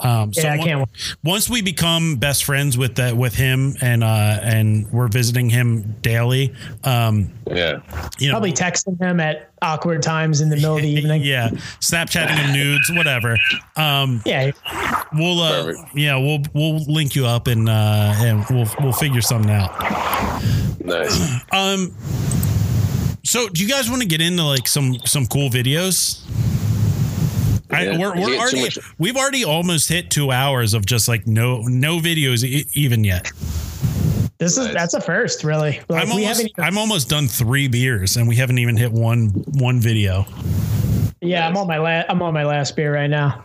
Um 0.03 0.33
so 0.33 0.43
Yeah, 0.43 0.53
I 0.55 0.59
can't 0.59 0.79
wait. 0.81 0.89
once 1.25 1.49
we 1.51 1.63
become 1.63 2.17
best 2.17 2.45
friends 2.45 2.77
with 2.79 2.97
that 2.97 3.17
with 3.17 3.35
him 3.35 3.75
and 3.81 4.03
uh 4.03 4.39
and 4.43 4.91
we're 4.93 5.09
visiting 5.09 5.51
him 5.51 5.97
daily, 6.03 6.55
um 6.85 7.31
yeah. 7.47 7.81
you 8.19 8.29
know 8.29 8.33
Probably 8.35 8.53
texting 8.53 8.99
him 9.01 9.21
at 9.21 9.51
awkward 9.63 10.03
times 10.03 10.41
in 10.41 10.49
the 10.51 10.57
middle 10.57 10.77
of 10.77 10.83
the 10.83 10.89
evening. 10.99 11.23
yeah, 11.23 11.49
Snapchatting 11.81 12.37
him 12.37 12.53
nudes, 12.53 12.91
whatever. 12.93 13.39
Um, 13.77 14.21
Yeah, 14.27 14.51
we'll, 15.15 15.41
uh, 15.41 15.65
Perfect. 15.65 15.97
yeah, 15.97 16.17
we'll 16.17 16.41
we'll 16.55 16.79
link 16.85 17.15
you 17.17 17.27
up 17.27 17.47
and 17.47 17.69
uh, 17.69 18.13
and 18.17 18.45
we'll 18.51 18.69
we'll 18.81 18.93
figure 18.93 19.21
something 19.23 19.51
out. 19.51 19.73
Nice. 20.85 21.41
Um, 21.53 21.95
so 23.27 23.49
do 23.49 23.63
you 23.63 23.69
guys 23.69 23.91
want 23.91 24.03
to 24.03 24.09
get 24.09 24.21
into 24.21 24.43
like 24.45 24.67
some 24.69 24.95
some 25.05 25.27
cool 25.27 25.51
videos? 25.51 26.23
I, 27.69 27.99
we're, 27.99 28.15
we're 28.15 28.37
already 28.39 28.61
much- 28.63 28.79
we've 28.99 29.17
already 29.17 29.45
almost 29.45 29.89
hit 29.89 30.09
two 30.11 30.31
hours 30.31 30.73
of 30.73 30.87
just 30.87 31.09
like 31.09 31.27
no 31.27 31.63
no 31.63 31.99
videos 31.99 32.45
e- 32.45 32.67
even 32.75 33.03
yet. 33.03 33.31
this 34.39 34.57
is 34.57 34.73
that's 34.73 34.95
a 34.95 35.01
first, 35.01 35.43
really. 35.43 35.81
Like, 35.89 36.05
I'm 36.05 36.13
almost 36.13 36.29
haven't. 36.29 36.51
Even, 36.51 36.65
I'm 36.65 36.79
almost 36.79 37.09
done 37.09 37.27
three 37.27 37.67
beers 37.69 38.17
and 38.17 38.29
we 38.29 38.37
haven't 38.37 38.59
even 38.59 38.77
hit 38.77 38.93
one 38.93 39.31
one 39.59 39.81
video. 39.81 40.25
Yeah, 41.21 41.49
I'm 41.49 41.57
on 41.57 41.67
my 41.67 41.79
last. 41.79 42.07
I'm 42.09 42.23
on 42.23 42.35
my 42.35 42.45
last 42.45 42.77
beer 42.77 42.95
right 42.95 43.11
now. 43.11 43.43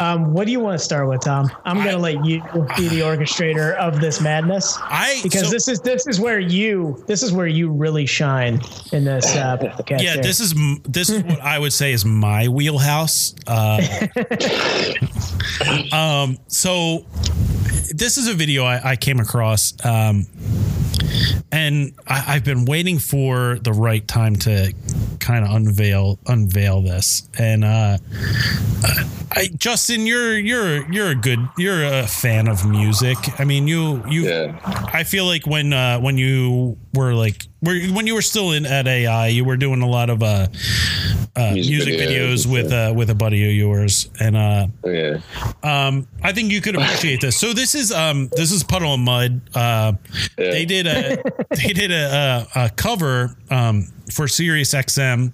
Um, 0.00 0.32
what 0.32 0.46
do 0.46 0.52
you 0.52 0.60
want 0.60 0.78
to 0.78 0.84
start 0.84 1.08
with, 1.08 1.22
Tom? 1.22 1.50
I'm 1.64 1.78
gonna 1.78 1.98
let 1.98 2.24
you 2.24 2.40
be 2.76 2.86
the 2.86 3.00
orchestrator 3.00 3.74
of 3.74 4.00
this 4.00 4.20
madness 4.20 4.78
I 4.80 5.18
because 5.24 5.46
so- 5.46 5.50
this 5.50 5.66
is 5.66 5.80
this 5.80 6.06
is 6.06 6.20
where 6.20 6.38
you 6.38 7.02
this 7.08 7.24
is 7.24 7.32
where 7.32 7.48
you 7.48 7.70
really 7.70 8.06
shine 8.06 8.60
in 8.92 9.04
this 9.04 9.34
uh, 9.34 9.56
podcast. 9.56 10.00
yeah 10.00 10.14
here. 10.14 10.22
this 10.22 10.38
is 10.38 10.54
this 10.84 11.10
is 11.10 11.24
what 11.24 11.40
i 11.40 11.58
would 11.58 11.72
say 11.72 11.92
is 11.92 12.04
my 12.04 12.46
wheelhouse 12.46 13.34
uh 13.48 13.82
um 15.92 16.38
so 16.46 17.04
this 17.90 18.18
is 18.18 18.28
a 18.28 18.34
video 18.34 18.64
i, 18.64 18.92
I 18.92 18.96
came 18.96 19.18
across 19.18 19.74
um 19.84 20.26
and 21.52 21.92
I, 22.06 22.34
I've 22.34 22.44
been 22.44 22.64
waiting 22.64 22.98
for 22.98 23.58
the 23.62 23.72
right 23.72 24.06
time 24.06 24.36
to 24.36 24.72
kind 25.20 25.44
of 25.44 25.50
unveil 25.50 26.18
unveil 26.26 26.82
this. 26.82 27.28
And 27.38 27.64
uh, 27.64 27.98
I, 29.32 29.48
Justin, 29.56 30.06
you're 30.06 30.38
you're 30.38 30.90
you're 30.90 31.08
a 31.10 31.14
good 31.14 31.38
you're 31.58 31.84
a 31.84 32.06
fan 32.06 32.48
of 32.48 32.68
music. 32.68 33.16
I 33.38 33.44
mean, 33.44 33.68
you 33.68 34.02
you. 34.08 34.24
Yeah. 34.28 34.58
I 34.92 35.04
feel 35.04 35.26
like 35.26 35.46
when 35.46 35.72
uh, 35.72 36.00
when 36.00 36.16
you 36.18 36.76
were 36.94 37.14
like 37.14 37.44
when 37.60 38.06
you 38.06 38.14
were 38.14 38.22
still 38.22 38.52
in 38.52 38.64
at 38.66 38.86
AI, 38.86 39.28
you 39.28 39.44
were 39.44 39.56
doing 39.56 39.82
a 39.82 39.88
lot 39.88 40.10
of 40.10 40.22
uh, 40.22 40.46
uh, 41.36 41.50
music, 41.52 41.88
Music 41.88 41.94
videos, 42.00 42.46
videos 42.46 42.52
with 42.52 42.66
stuff. 42.68 42.90
uh, 42.90 42.94
with 42.94 43.10
a 43.10 43.14
buddy 43.16 43.44
of 43.48 43.52
yours, 43.52 44.08
and 44.20 44.36
uh, 44.36 44.66
Yeah. 44.84 45.18
um, 45.64 46.06
I 46.22 46.32
think 46.32 46.52
you 46.52 46.60
could 46.60 46.76
appreciate 46.76 47.20
this. 47.20 47.36
So 47.38 47.52
this 47.52 47.74
is 47.74 47.90
um, 47.92 48.28
this 48.36 48.52
is 48.52 48.62
Puddle 48.62 48.94
of 48.94 49.00
Mudd. 49.00 49.40
Uh, 49.54 49.92
Yeah. 50.38 50.50
They 50.52 50.64
did 50.66 50.86
a 50.86 51.17
they 51.50 51.72
did 51.72 51.90
a, 51.92 52.46
a, 52.54 52.64
a 52.66 52.70
cover 52.70 53.36
um, 53.50 53.86
for 54.12 54.26
Sirius 54.28 54.72
XM, 54.74 55.32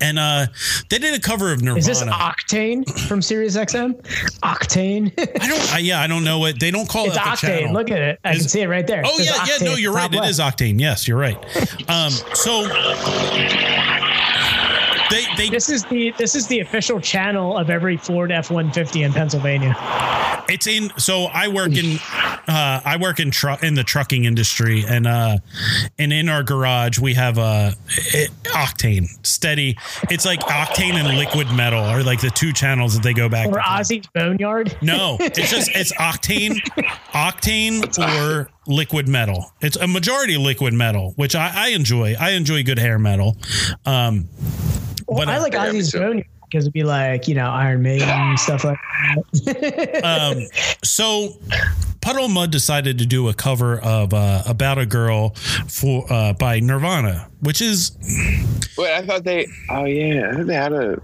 and 0.00 0.18
uh, 0.18 0.46
they 0.88 0.98
did 0.98 1.14
a 1.14 1.20
cover 1.20 1.52
of 1.52 1.60
Nirvana. 1.62 1.78
is 1.78 1.86
this 1.86 2.02
Octane 2.02 2.88
from 3.08 3.22
Sirius 3.22 3.56
XM? 3.56 4.00
Octane. 4.42 5.12
I 5.18 5.48
don't. 5.48 5.74
I, 5.74 5.78
yeah, 5.78 6.00
I 6.00 6.06
don't 6.06 6.24
know 6.24 6.38
what 6.38 6.58
they 6.60 6.70
don't 6.70 6.88
call 6.88 7.06
it's 7.06 7.16
it. 7.16 7.20
Octane. 7.20 7.72
Look 7.72 7.90
at 7.90 7.98
it. 8.00 8.20
I 8.24 8.32
Is- 8.32 8.40
can 8.40 8.48
see 8.48 8.60
it 8.62 8.68
right 8.68 8.86
there. 8.86 9.00
It 9.00 9.06
Oh 9.08 9.16
says 9.16 9.26
yeah, 9.26 9.32
yeah. 9.36 9.52
Octane 9.58 9.64
No, 9.64 9.74
you're 9.76 9.92
right. 9.92 10.12
It 10.12 10.16
left. 10.18 10.30
is 10.30 10.38
Octane. 10.38 10.78
Yes, 10.80 11.06
you're 11.08 11.18
right. 11.18 11.36
Um, 11.88 12.10
so 12.34 12.64
they 15.10 15.24
they 15.36 15.48
This 15.50 15.68
is 15.68 15.84
the 15.86 16.12
this 16.18 16.34
is 16.34 16.46
the 16.46 16.60
official 16.60 17.00
channel 17.00 17.56
of 17.56 17.70
every 17.70 17.96
Ford 17.96 18.30
F 18.32 18.50
one 18.50 18.70
fifty 18.72 19.02
in 19.02 19.12
Pennsylvania. 19.12 19.74
it's 20.48 20.66
in 20.66 20.90
so 20.96 21.24
i 21.32 21.46
work 21.46 21.70
in 21.76 21.96
uh 22.48 22.80
i 22.84 22.96
work 23.00 23.20
in 23.20 23.30
truck 23.30 23.62
in 23.62 23.74
the 23.74 23.84
trucking 23.84 24.24
industry 24.24 24.84
and 24.88 25.06
uh 25.06 25.36
and 25.98 26.12
in 26.12 26.28
our 26.28 26.42
garage 26.42 26.98
we 26.98 27.14
have 27.14 27.38
uh 27.38 27.70
it, 28.14 28.30
octane 28.46 29.06
steady 29.24 29.76
it's 30.10 30.24
like 30.26 30.40
octane 30.40 30.94
and 30.94 31.16
liquid 31.16 31.46
metal 31.52 31.78
are 31.84 32.02
like 32.02 32.20
the 32.20 32.30
two 32.30 32.52
channels 32.52 32.94
that 32.94 33.02
they 33.04 33.12
go 33.12 33.28
back 33.28 33.46
Or. 33.48 33.60
Ozzy's 33.60 34.06
Boneyard. 34.12 34.76
no 34.82 35.16
it's 35.20 35.50
just 35.50 35.70
it's 35.74 35.92
octane 35.94 36.56
octane 37.12 37.96
or 37.98 38.50
liquid 38.66 39.06
metal 39.06 39.52
it's 39.60 39.76
a 39.76 39.86
majority 39.86 40.36
liquid 40.36 40.74
metal 40.74 41.12
which 41.16 41.36
i 41.36 41.52
i 41.54 41.68
enjoy 41.68 42.14
i 42.18 42.30
enjoy 42.30 42.62
good 42.64 42.78
hair 42.78 42.98
metal 42.98 43.36
um 43.86 44.28
Well, 45.10 45.18
But, 45.26 45.28
I 45.28 45.36
uh, 45.38 45.42
like 45.42 45.52
Yeah, 45.52 45.72
me 45.72 45.80
Ozzy's 45.80 45.92
too. 45.92 45.98
Boneyard 45.98 46.26
because 46.44 46.64
it'd 46.64 46.72
be 46.72 46.82
like 46.84 47.28
you 47.28 47.34
know 47.34 47.48
Iron 47.50 47.82
Maiden 47.82 48.36
stuff 48.36 48.64
like 48.64 48.78
that. 49.44 50.04
um, 50.04 50.42
so 50.82 51.36
Puddle 52.00 52.28
Mudd 52.28 52.50
decided 52.50 52.98
to 52.98 53.06
do 53.06 53.28
a 53.28 53.34
cover 53.34 53.78
of 53.80 54.14
uh, 54.14 54.42
"About 54.46 54.78
a 54.78 54.86
Girl" 54.86 55.30
for 55.68 56.06
uh, 56.12 56.32
by 56.32 56.58
Nirvana, 56.60 57.28
which 57.40 57.60
is 57.60 57.92
Wait, 58.78 58.92
I 58.94 59.02
thought 59.04 59.24
they. 59.24 59.46
Oh 59.68 59.84
yeah, 59.84 60.30
I 60.30 60.34
thought 60.36 60.46
they 60.46 60.54
had 60.54 60.72
a. 60.72 61.00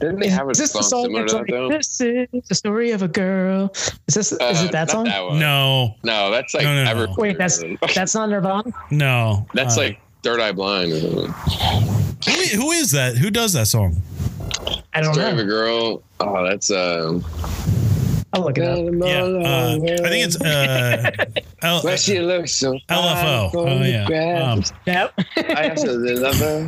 Didn't 0.00 0.18
they 0.20 0.28
have 0.28 0.48
a 0.48 0.52
this 0.52 0.72
song, 0.72 0.82
song 0.82 1.02
similar 1.04 1.20
that's 1.22 1.32
to 1.32 1.38
like 1.38 1.46
that 1.46 1.52
though? 1.52 1.68
this 1.68 2.00
is 2.00 2.48
the 2.48 2.54
story 2.54 2.90
of 2.90 3.02
a 3.02 3.08
girl? 3.08 3.70
Is 4.08 4.14
this 4.14 4.32
is 4.32 4.38
Uh, 4.40 4.64
it 4.66 4.72
that 4.72 4.90
song? 4.90 5.04
That 5.04 5.20
no, 5.34 5.94
No, 6.02 6.30
that's 6.30 6.52
like 6.52 6.64
No, 6.64 6.84
no, 6.84 7.06
no. 7.06 7.14
Wait, 7.16 7.38
that's 7.38 7.62
that's 7.94 8.14
not 8.14 8.28
Nirvana. 8.28 8.70
no. 8.90 9.46
That's 9.54 9.78
Uh, 9.78 9.82
like 9.82 10.00
Third 10.24 10.40
Eye 10.40 10.52
Blind. 10.52 10.90
Or 10.92 11.00
something. 11.00 11.34
who, 12.26 12.56
who 12.56 12.70
is 12.72 12.90
that? 12.92 13.16
Who 13.18 13.30
does 13.30 13.52
that 13.52 13.66
song? 13.66 14.02
I 14.94 15.02
don't 15.02 15.12
Story 15.12 15.30
of 15.30 15.38
a 15.38 15.44
girl. 15.44 16.02
Oh, 16.20 16.44
that's 16.44 16.70
um. 16.70 17.22
I'll 18.34 18.42
look 18.42 18.58
it 18.58 18.64
up. 18.64 18.78
Yeah, 18.78 19.22
uh, 19.22 19.76
I 20.04 20.08
think 20.08 20.26
it's 20.26 20.40
uh, 20.40 21.10
L- 21.62 21.80
Well, 21.84 21.96
she 21.96 22.18
looks 22.20 22.52
so 22.54 22.72
LFO. 22.90 23.52
fine 23.52 23.68
Oh 23.68 23.82
yeah. 23.84 24.52
Um. 24.52 24.62
Yep. 24.86 25.12
I 25.36 25.64
absolutely 25.70 26.16
love 26.16 26.36
her 26.36 26.66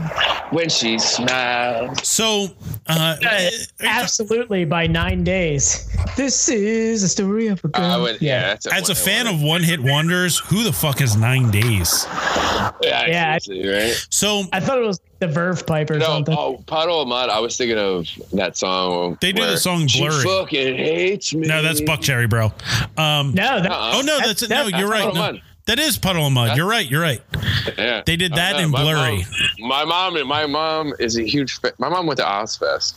when 0.51 0.69
she 0.69 0.99
smiles. 0.99 2.07
so 2.09 2.47
uh, 2.87 3.17
Uh, 3.27 3.51
absolutely 3.81 4.65
by 4.65 4.87
nine 4.87 5.25
days. 5.25 5.89
This 6.17 6.49
is 6.49 7.03
a 7.03 7.09
story 7.09 7.49
of 7.49 7.63
a 7.65 7.69
girl. 7.69 7.85
I 7.85 7.97
would, 7.97 8.23
yeah. 8.23 8.49
that's 8.49 8.67
as 8.67 8.89
a 8.91 8.95
fan 8.95 9.27
of 9.27 9.43
one 9.43 9.63
hit 9.63 9.81
wonders, 9.81 10.39
who 10.39 10.63
the 10.63 10.73
fuck 10.73 11.01
is 11.01 11.17
Nine 11.17 11.51
Days? 11.51 12.07
yeah, 12.83 13.07
Yeah. 13.07 13.33
right? 13.33 14.07
So 14.11 14.45
I 14.53 14.61
thought 14.61 14.79
it 14.79 14.87
was 14.87 15.01
the 15.19 15.27
Verve 15.29 15.67
Pipe 15.67 15.91
or 15.91 15.99
No, 15.99 16.07
something. 16.07 16.37
oh, 16.39 16.63
Puddle 16.67 17.01
of 17.03 17.09
Mudd. 17.09 17.31
I 17.31 17.39
was 17.41 17.57
thinking 17.57 17.79
of 17.79 18.07
that 18.33 18.57
song. 18.57 19.17
They 19.21 19.33
do 19.33 19.43
the 19.43 19.49
where 19.49 19.57
song 19.57 19.87
She 19.87 20.01
Blurry. 20.01 20.23
fucking 20.25 20.77
hates 20.77 21.35
me. 21.35 21.47
no, 21.47 21.63
that's 21.63 21.81
Buckcherry, 21.81 22.29
bro. 22.29 22.47
Um, 22.97 23.33
no, 23.35 23.61
that, 23.63 23.71
Uh-uh. 23.71 23.91
Oh 23.95 24.01
no, 24.03 24.19
that's, 24.19 24.41
That's- 24.43 24.49
no. 24.51 24.71
that's 24.71 24.79
You're 24.79 24.89
right. 24.91 25.15
No, 25.15 25.39
that 25.67 25.79
is 25.79 25.97
Puddle 25.99 26.27
of 26.27 26.33
Mudd. 26.33 26.45
That's- 26.51 26.59
You're 26.59 26.69
right. 26.69 26.89
You're 26.91 27.03
right. 27.03 27.21
Yeah. 27.79 28.03
They 28.07 28.17
did 28.17 28.35
that 28.35 28.57
in 28.57 28.63
know, 28.63 28.69
my 28.69 28.83
Blurry. 28.83 29.27
Mom, 29.59 29.69
my 29.69 29.85
mom, 29.85 30.27
my 30.29 30.47
mom 30.47 30.93
is 30.99 31.17
a 31.19 31.23
huge. 31.23 31.59
Fa- 31.61 31.73
my 31.79 31.89
mom 31.89 32.07
went 32.07 32.19
to 32.19 32.25
Ozzfest, 32.25 32.95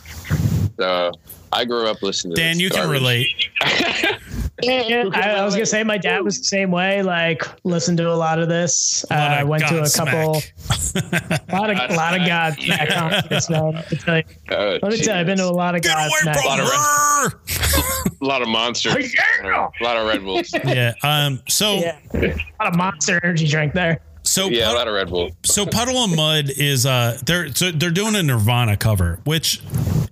so 0.77 1.11
I 1.51 1.65
grew 1.65 1.87
up 1.87 2.01
listening. 2.03 2.35
to 2.35 2.41
Dan, 2.41 2.55
this 2.57 2.63
you 2.63 2.69
can 2.69 2.89
relate. 2.89 3.27
Yeah, 4.61 4.81
yeah. 4.87 5.09
I, 5.13 5.31
I 5.35 5.45
was 5.45 5.53
gonna 5.55 5.65
say 5.65 5.83
my 5.83 5.97
dad 5.97 6.23
was 6.23 6.37
the 6.37 6.43
same 6.43 6.71
way. 6.71 7.01
Like, 7.03 7.43
listened 7.63 7.97
to 7.99 8.09
a 8.11 8.13
lot 8.15 8.39
of 8.39 8.49
this. 8.49 9.05
Uh, 9.09 9.15
lot 9.15 9.41
of 9.41 9.47
went 9.47 9.67
to 9.67 9.81
a 9.81 9.89
couple, 9.89 10.37
a 10.37 11.51
lot 11.51 11.69
of, 11.69 11.77
a 11.77 11.93
lot 11.95 12.15
of 12.15 12.21
Godsmack 12.27 12.93
concerts, 12.93 13.49
man. 13.49 13.73
Let 13.73 13.91
me 13.91 13.97
tell 13.97 14.17
you, 14.17 14.23
Oh, 14.51 14.79
let 14.81 14.91
me 14.91 14.97
tell 14.97 15.15
you, 15.15 15.19
I've 15.21 15.25
been 15.25 15.37
to 15.37 15.45
a 15.45 15.49
lot 15.49 15.75
of 15.75 15.81
Get 15.81 15.95
away 15.95 16.09
Godsmack. 16.23 16.41
from 16.41 16.59
her! 16.59 18.09
a 18.21 18.25
lot 18.25 18.41
of 18.41 18.47
monsters. 18.47 19.13
Yeah. 19.43 19.69
A 19.79 19.83
lot 19.83 19.97
of 19.97 20.07
Red 20.07 20.23
Bulls. 20.23 20.53
Yeah. 20.65 20.93
Um. 21.03 21.41
So 21.47 21.75
Yeah, 21.75 21.97
a 22.13 22.17
lot 22.63 22.73
of 22.73 22.75
Monster 22.75 23.19
Energy 23.23 23.47
drink 23.47 23.73
there. 23.73 24.01
So 24.29 24.47
Yeah, 24.49 24.59
a 24.59 24.65
Puddle- 24.65 24.75
lot 24.77 24.87
of 24.87 24.93
Red 24.93 25.09
Bull. 25.09 25.31
so 25.43 25.65
puddle 25.65 25.97
of 26.03 26.15
mudd 26.15 26.51
is 26.55 26.85
uh 26.85 27.17
they're 27.25 27.53
so 27.55 27.71
they're 27.71 27.89
doing 27.89 28.15
a 28.15 28.21
Nirvana 28.23 28.77
cover, 28.77 29.19
which 29.23 29.59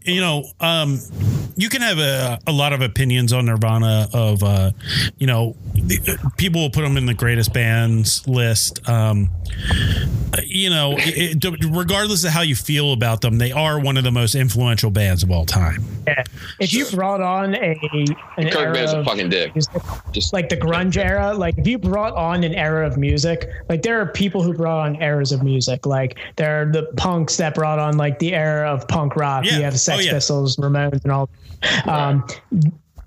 you 0.03 0.21
know 0.21 0.43
um 0.59 0.99
you 1.55 1.69
can 1.69 1.81
have 1.81 1.97
a, 1.99 2.39
a 2.47 2.51
lot 2.51 2.71
of 2.73 2.81
opinions 2.81 3.31
on 3.33 3.45
Nirvana 3.45 4.07
of 4.13 4.43
uh 4.43 4.71
you 5.17 5.27
know 5.27 5.55
people 6.37 6.61
will 6.61 6.69
put 6.71 6.81
them 6.81 6.97
in 6.97 7.05
the 7.05 7.13
greatest 7.13 7.53
bands 7.53 8.27
list. 8.27 8.87
Um, 8.89 9.29
you 10.43 10.69
know, 10.69 10.95
it, 10.97 11.43
it- 11.43 11.65
regardless 11.71 12.23
of 12.25 12.31
how 12.31 12.41
you 12.41 12.55
feel 12.55 12.93
about 12.93 13.21
them, 13.21 13.37
they 13.37 13.51
are 13.51 13.79
one 13.79 13.97
of 13.97 14.03
the 14.03 14.11
most 14.11 14.35
influential 14.35 14.91
bands 14.91 15.23
of 15.23 15.31
all 15.31 15.45
time. 15.45 15.83
Yeah. 16.07 16.23
If 16.59 16.73
you 16.73 16.85
brought 16.91 17.21
on 17.21 17.55
a 17.55 17.75
an 18.37 18.49
Kurt 18.49 18.55
era 18.55 18.75
Cobain's 18.75 18.93
a 18.93 19.03
fucking 19.03 19.29
dick. 19.29 19.55
music, 19.55 19.81
Just 20.11 20.33
like 20.33 20.49
the 20.49 20.57
grunge 20.57 20.97
era, 20.97 21.33
like 21.33 21.57
if 21.57 21.67
you 21.67 21.77
brought 21.77 22.13
on 22.13 22.43
an 22.43 22.53
era 22.53 22.85
of 22.87 22.97
music, 22.97 23.49
like 23.69 23.81
there 23.81 23.99
are 24.01 24.06
people 24.07 24.41
who 24.43 24.53
brought 24.53 24.85
on 24.87 25.01
eras 25.01 25.31
of 25.31 25.43
music. 25.43 25.85
Like 25.85 26.17
there 26.35 26.61
are 26.61 26.71
the 26.71 26.83
punks 26.97 27.37
that 27.37 27.53
brought 27.55 27.79
on 27.79 27.97
like 27.97 28.19
the 28.19 28.33
era 28.33 28.71
of 28.71 28.87
punk 28.87 29.15
rock. 29.15 29.45
Yeah. 29.45 29.57
You 29.57 29.63
have 29.63 29.79
Sex 29.79 29.99
Oh, 29.99 30.01
yeah. 30.05 30.11
Pistols, 30.13 30.57
Ramones, 30.57 31.03
and 31.03 31.11
all. 31.11 31.29
Um, 31.87 32.25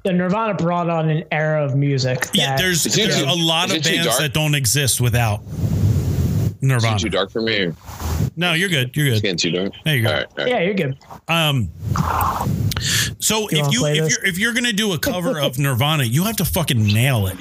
the 0.03 0.13
Nirvana 0.13 0.55
brought 0.55 0.89
on 0.89 1.11
an 1.11 1.25
era 1.31 1.63
of 1.65 1.77
music. 1.77 2.27
Yeah, 2.33 2.57
there's 2.57 2.85
there's 2.85 3.19
too- 3.19 3.25
a 3.29 3.35
lot 3.37 3.75
of 3.77 3.83
bands 3.83 4.07
dark? 4.07 4.19
that 4.21 4.33
don't 4.33 4.55
exist 4.55 5.01
without 5.01 5.41
is 5.43 5.47
it 5.47 6.20
Nirvana. 6.63 6.99
too 6.99 7.09
dark 7.09 7.31
for 7.31 7.41
me. 7.43 7.59
Or 7.67 7.75
No, 8.37 8.53
you're 8.55 8.69
good. 8.69 8.95
You're 8.97 9.07
good. 9.07 9.13
it's 9.15 9.21
good. 9.23 9.37
getting 9.37 9.37
too 9.39 9.51
dark. 9.51 9.73
There 9.85 9.97
you 9.97 10.03
go. 10.03 10.09
All 10.09 10.15
right, 10.17 10.27
all 10.27 10.45
right. 10.45 10.49
yeah, 10.49 10.61
you're 10.61 10.75
good. 10.75 10.99
Um, 11.29 11.69
so 13.19 13.49
if 13.49 13.59
wanna 13.59 13.73
you 13.73 13.81
play 13.81 13.99
if 13.99 14.05
this? 14.05 14.17
you're 14.19 14.27
if 14.27 14.39
you're 14.39 14.53
gonna 14.55 14.73
do 14.73 14.93
a 14.93 14.99
cover 14.99 15.39
of 15.41 15.59
Nirvana, 15.59 16.05
you 16.05 16.25
have 16.25 16.37
to 16.37 16.45
fucking 16.45 16.83
nail 16.83 17.27
it. 17.27 17.37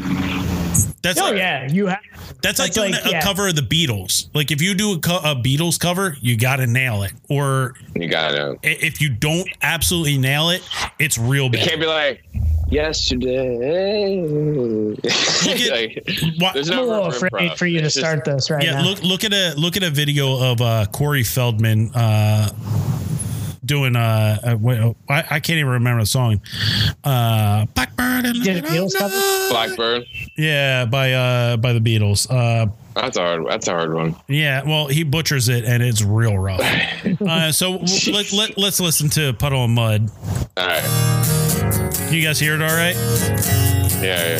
That's 1.02 1.20
Oh 1.20 1.26
like, 1.26 1.38
yeah, 1.38 1.68
you 1.72 1.88
have. 1.88 2.00
that's 2.42 2.60
like 2.60 2.74
that's 2.74 2.76
doing 2.76 2.92
like- 2.92 3.06
a 3.06 3.10
yeah. 3.12 3.22
cover 3.22 3.48
of 3.48 3.56
the 3.56 3.62
Beatles. 3.62 4.28
Like 4.34 4.52
if 4.52 4.62
you 4.62 4.74
do 4.76 4.94
a, 4.94 5.00
co- 5.00 5.18
a 5.24 5.34
Beatles 5.36 5.80
cover, 5.80 6.16
you 6.22 6.38
got 6.38 6.58
to 6.58 6.68
nail 6.68 7.04
it. 7.04 7.14
Or 7.30 7.74
You 7.96 8.08
got 8.10 8.34
it. 8.36 8.60
i- 8.64 8.86
if 8.86 9.00
you 9.02 9.10
don't 9.10 9.48
absolutely 9.62 10.18
nail 10.18 10.50
it, 10.50 10.62
it's 11.00 11.18
real 11.18 11.46
You 11.46 11.52
bad. 11.52 11.68
can't 11.70 11.80
be 11.80 11.88
like 11.88 12.24
yesterday. 12.72 14.22
at- 15.04 15.72
Like, 15.72 16.04
Wha- 16.40 16.52
there's 16.54 16.70
I'm 16.70 16.80
a 16.80 16.82
little 16.82 17.12
for 17.12 17.28
afraid 17.28 17.58
for 17.58 17.66
you 17.66 17.80
to 17.80 17.86
just- 17.86 17.98
start 17.98 18.26
this 18.26 18.50
right 18.50 18.64
yeah, 18.64 18.74
now. 18.74 18.84
look 18.86 19.04
look 19.04 19.24
at 19.24 19.34
a 19.34 19.54
look 19.58 19.78
at 19.78 19.84
a 19.84 19.90
video 19.90 20.52
of 20.52 20.62
uh, 20.62 20.86
Corey 20.92 21.24
Feldman 21.24 21.92
uh, 21.96 22.50
doing 23.66 23.96
uh, 23.96 24.38
uh 24.44 24.58
oh, 24.70 24.96
I, 25.08 25.20
I 25.30 25.40
can't 25.40 25.60
even 25.60 25.68
remember 25.74 26.02
the 26.02 26.08
song. 26.08 26.42
Uh, 27.04 27.66
Blackbird 27.76 28.26
and 28.26 28.44
did 28.44 28.64
Beatles 28.66 28.96
cover? 28.98 29.50
Blackbird. 29.50 30.06
Yeah, 30.38 30.86
by 30.86 31.14
uh 31.14 31.58
by 31.58 31.74
the 31.74 31.80
Beatles. 31.80 32.28
Uh 32.30 32.68
That's 32.96 33.18
a 33.18 33.22
hard. 33.22 33.46
That's 33.48 33.68
a 33.68 33.72
hard 33.72 33.94
one. 33.94 34.16
yeah, 34.28 34.64
well 34.66 34.88
he 34.88 35.04
butchers 35.04 35.50
it 35.50 35.66
and 35.66 35.82
it's 35.84 36.02
real 36.04 36.38
rough. 36.38 36.60
uh 37.22 37.52
so 37.52 37.72
let, 38.12 38.32
let 38.34 38.58
let's 38.58 38.80
listen 38.80 39.10
to 39.12 39.34
Puddle 39.34 39.64
of 39.66 39.70
Mudd. 39.70 40.10
All 40.58 40.68
right. 40.68 41.79
Can 42.10 42.18
you 42.18 42.24
guys 42.24 42.40
hear 42.40 42.56
it 42.56 42.62
all 42.62 42.76
right? 42.76 42.96
Yeah, 44.02 44.40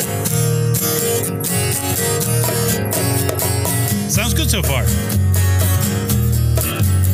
Sounds 4.08 4.34
good 4.34 4.50
so 4.50 4.60
far. 4.60 4.82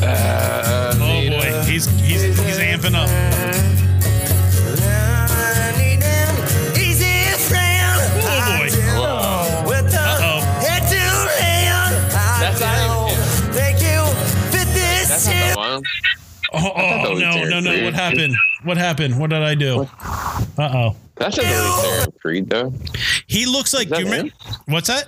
Uh, 0.01 0.93
Oh 0.99 1.29
boy, 1.29 1.61
he's 1.65 1.85
he's 2.01 2.23
he's 2.23 2.57
amping 2.57 2.95
up. 2.95 3.07
Oh 8.19 8.57
boy. 8.57 8.67
Uh-oh. 9.95 10.41
That's 12.41 12.59
not 12.61 12.77
even. 12.79 13.17
That's 15.09 15.25
not 15.27 15.33
the 15.53 15.59
one. 15.59 15.83
Oh, 16.59 16.71
oh, 16.75 16.79
that 16.79 17.05
oh 17.07 17.11
was 17.13 17.21
no, 17.21 17.43
no, 17.43 17.59
no. 17.59 17.83
What 17.85 17.93
happened? 17.93 18.35
What 18.63 18.77
happened? 18.77 19.19
What 19.19 19.29
did 19.29 19.43
I 19.43 19.55
do? 19.55 19.81
Uh 19.81 20.47
oh. 20.57 20.95
That's 21.15 21.37
not 21.37 21.45
the 21.45 21.51
lead 21.51 21.81
singer 21.81 22.11
Creed, 22.19 22.49
though. 22.49 22.73
He 23.27 23.45
looks 23.45 23.73
like 23.73 23.85
Is 23.85 23.89
that 23.91 23.97
do 23.97 24.03
you 24.05 24.11
remember, 24.11 24.33
What's 24.65 24.87
that? 24.87 25.07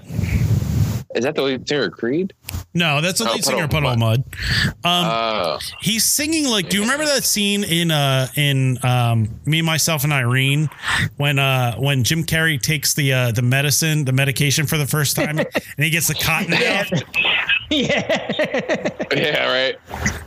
Is 1.15 1.23
that 1.23 1.33
the 1.35 1.41
lead 1.41 1.67
singer 1.67 1.85
of 1.85 1.93
Creed? 1.93 2.33
No, 2.75 3.01
that's 3.01 3.19
the 3.19 3.27
Oh, 3.27 3.33
lead 3.33 3.43
singer 3.43 3.63
of 3.63 3.69
Puddle 3.71 3.89
Puddle 3.89 4.09
of 4.11 4.19
of 4.19 4.25
Mudd. 4.25 4.83
Um, 4.83 5.05
Oh, 5.11 5.59
he's 5.81 6.05
singing 6.05 6.45
like 6.47 6.69
do 6.69 6.77
you 6.77 6.83
remember 6.83 7.05
that 7.05 7.23
scene 7.23 7.63
in 7.63 7.89
uh 7.91 8.27
in 8.35 8.77
um 8.83 9.29
me 9.45 9.61
myself 9.63 10.03
and 10.03 10.13
irene 10.13 10.69
when 11.17 11.39
uh 11.39 11.75
when 11.77 12.03
jim 12.03 12.23
carrey 12.23 12.61
takes 12.61 12.93
the 12.93 13.11
uh 13.11 13.31
the 13.31 13.41
medicine 13.41 14.05
the 14.05 14.11
medication 14.13 14.67
for 14.67 14.77
the 14.77 14.85
first 14.85 15.15
time 15.15 15.39
and 15.39 15.49
he 15.77 15.89
gets 15.89 16.07
the 16.07 16.13
cotton 16.13 16.53
out 16.53 16.85
yeah. 17.89 18.89
yeah, 19.15 19.51
right. 19.51 19.75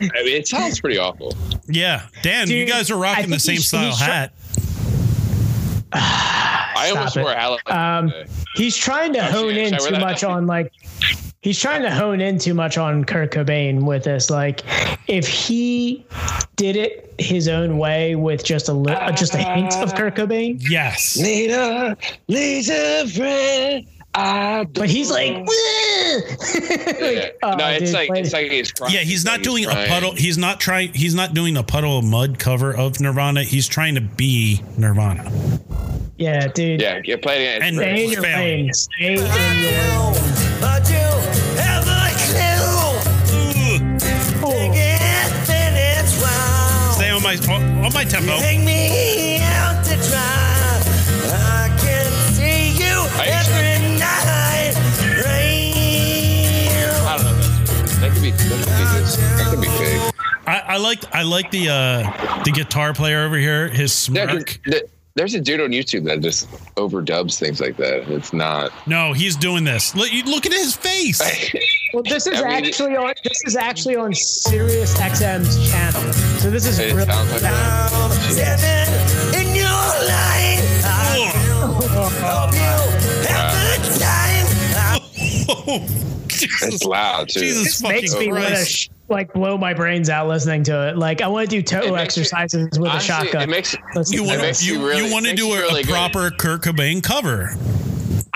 I 0.00 0.22
mean, 0.22 0.36
it 0.36 0.46
sounds 0.48 0.80
pretty 0.80 0.98
awful. 0.98 1.36
yeah 1.68 2.06
dan 2.22 2.48
you 2.50 2.64
guys 2.66 2.90
are 2.90 2.96
rocking 2.96 3.30
the 3.30 3.38
same 3.38 3.54
he's- 3.54 3.68
style 3.68 3.86
he's 3.86 3.98
try- 3.98 4.06
hat 4.06 4.32
I 5.94 6.90
almost 6.94 7.16
it. 7.16 7.22
wore 7.22 7.32
a 7.32 7.36
hat. 7.38 7.48
like 7.48 7.70
Um. 7.70 8.12
He's 8.54 8.76
trying 8.76 9.12
to 9.14 9.20
Actually, 9.20 9.40
hone 9.54 9.56
in 9.56 9.72
should 9.72 9.80
I 9.80 9.82
wear 9.82 9.92
too 9.92 9.98
much 10.06 10.24
on 10.24 10.46
like 10.46 10.72
he's 11.42 11.58
trying 11.60 11.82
to 11.82 11.90
hone 11.90 12.20
in 12.20 12.38
too 12.38 12.54
much 12.54 12.76
on 12.78 13.04
Kurt 13.04 13.30
Cobain 13.32 13.82
with 13.84 14.04
this. 14.04 14.30
Like, 14.30 14.62
if 15.08 15.26
he 15.28 16.04
did 16.56 16.76
it 16.76 17.14
his 17.18 17.46
own 17.48 17.78
way 17.78 18.14
with 18.14 18.42
just 18.44 18.68
a 18.68 18.72
li- 18.72 18.92
uh, 18.92 19.12
just 19.12 19.34
a 19.34 19.38
hint 19.38 19.74
of 19.76 19.94
Kurt 19.94 20.14
Cobain, 20.16 20.56
yes 20.60 21.16
Need 21.18 21.50
a, 21.50 21.96
needs 22.28 22.68
a 22.70 23.06
friend. 23.08 23.86
I 24.14 24.64
but 24.64 24.90
he's 24.90 25.10
like, 25.10 25.30
Yeah. 25.30 25.42
oh, 27.42 27.54
no, 27.56 27.66
it's 27.68 27.84
dude, 27.86 27.94
like 27.94 28.08
play 28.08 28.20
it's 28.20 28.32
like 28.32 28.50
he's 28.50 28.70
crying. 28.72 28.92
yeah 28.94 29.00
he's 29.00 29.24
not 29.24 29.32
like 29.38 29.42
doing 29.42 29.64
a 29.64 29.86
puddle 29.88 30.14
he's 30.14 30.36
not 30.36 30.60
trying 30.60 30.92
he's 30.92 31.14
not 31.14 31.32
doing 31.32 31.56
a 31.56 31.62
puddle 31.62 31.98
of 31.98 32.04
mudd 32.04 32.38
cover 32.38 32.76
of 32.76 33.00
nirvana 33.00 33.42
he's 33.42 33.66
trying 33.66 33.94
to 33.94 34.02
be 34.02 34.62
nirvana 34.76 35.30
yeah, 36.18 36.46
dude. 36.46 36.80
Yeah, 36.80 37.00
yeah, 37.04 37.16
play 37.16 37.46
it 37.46 37.62
again. 37.62 37.64
And- 37.80 37.80
It's 37.80 37.90
Stay 37.90 38.04
in 38.04 38.10
your 38.12 38.22
Failing. 38.22 38.66
lane. 38.66 38.72
Stay 38.74 39.06
in 39.14 39.18
your 39.18 39.28
lane. 39.28 41.12
stay 46.94 47.10
on 47.10 47.22
my 47.22 47.36
on, 47.50 47.84
on 47.84 47.92
my 47.92 48.04
tempo 48.04 48.36
That 59.16 59.46
could 59.50 59.60
be 59.60 59.68
fake. 59.68 60.12
I, 60.46 60.58
I 60.74 60.76
like 60.78 61.04
I 61.14 61.22
like 61.22 61.50
the 61.50 61.68
uh 61.68 62.42
the 62.44 62.50
guitar 62.50 62.92
player 62.94 63.24
over 63.24 63.36
here. 63.36 63.68
His 63.68 64.08
Yeah, 64.08 64.26
'cause 64.26 64.34
smirk. 64.34 64.60
th- 64.64 64.82
there's 65.14 65.34
a 65.34 65.40
dude 65.40 65.60
on 65.60 65.68
YouTube 65.70 66.04
that 66.06 66.20
just 66.20 66.50
overdubs 66.76 67.38
things 67.38 67.60
like 67.60 67.76
that. 67.76 68.08
It's 68.10 68.32
not. 68.32 68.72
No, 68.88 69.12
he's 69.12 69.36
doing 69.36 69.62
this. 69.62 69.94
Look, 69.94 70.10
look 70.24 70.46
at 70.46 70.52
his 70.52 70.74
face. 70.76 71.20
Well, 71.94 72.02
this 72.04 72.26
is 72.26 72.40
I 72.40 72.44
mean, 72.48 72.64
actually 72.68 72.96
on 72.96 73.12
this 73.22 73.42
is 73.44 73.54
actually 73.54 73.96
on 73.96 74.14
Sirius 74.14 74.94
XM's 74.98 75.70
channel. 75.70 76.10
So 76.40 76.48
this 76.50 76.64
is 76.64 76.78
It 76.78 76.94
really 76.94 77.04
sounds 77.04 77.30
like 77.30 77.42
that. 86.60 86.72
It's 86.72 86.84
loud 86.84 87.28
too. 87.28 87.40
Jesus 87.40 87.64
This 87.80 87.82
makes 87.82 88.14
me 88.16 88.30
want 88.32 88.46
to 88.46 88.64
sh- 88.64 88.88
like 89.08 89.32
blow 89.32 89.58
my 89.58 89.74
brains 89.74 90.08
out 90.08 90.28
listening 90.28 90.62
to 90.64 90.88
it. 90.88 90.96
Like 90.98 91.20
I 91.20 91.26
want 91.28 91.48
to 91.50 91.56
do 91.56 91.62
toe 91.62 91.78
It 91.78 91.92
makes 91.92 92.16
you- 92.16 92.22
exercises 92.22 92.78
with 92.78 92.92
a 92.92 93.00
shotgun. 93.00 93.42
It 93.42 93.48
makes 93.48 93.76
Listen 93.94 94.14
You 94.14 94.24
want 94.24 94.38
It 94.38 94.42
this. 94.42 94.60
makes 94.62 94.66
you, 94.66 94.74
you 94.80 94.86
really- 94.88 95.06
you 95.06 95.12
want 95.12 95.26
to 95.26 95.34
do 95.34 95.52
a, 95.52 95.56
really 95.58 95.80
a 95.80 95.84
good. 95.84 95.92
proper 95.92 96.30
Kurt 96.30 96.62
Cobain 96.62 97.02
cover. 97.02 97.50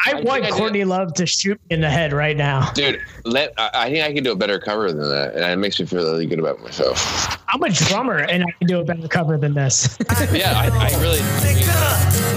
I 0.07 0.13
think 0.13 0.27
want 0.29 0.45
I. 0.45 0.51
Courtney 0.51 0.85
Love 0.85 1.15
to 1.15 1.27
shoot 1.27 1.59
me 1.69 1.75
in 1.75 1.81
the 1.81 1.89
head 1.91 2.13
right 2.13 2.37
now. 2.37 2.71
dude. 2.73 3.01
Let 3.25 3.55
I, 3.59 3.71
I 3.75 3.91
think 3.91 4.05
I 4.05 4.13
can 4.13 4.23
do 4.23 4.33
a 4.33 4.37
better 4.37 4.59
cover 4.61 4.93
than 4.93 5.09
that, 5.09 5.35
and 5.35 5.43
it 5.43 5.57
makes 5.57 5.81
me 5.81 5.87
feel 5.87 6.03
really 6.05 6.27
good 6.27 6.39
about 6.39 6.61
myself. 6.63 7.39
I'm 7.49 7.63
a 7.63 7.71
drummer 7.71 8.19
and 8.19 8.45
I 8.45 8.51
can 8.59 8.69
do 8.69 8.79
a 8.81 8.85
better 8.85 9.09
cover 9.09 9.39
than 9.39 9.55
this. 9.55 9.97
Yeah, 10.33 10.53
I, 10.55 10.67
I 10.69 11.01
really. 11.01 11.19
Yeah. 11.19 12.37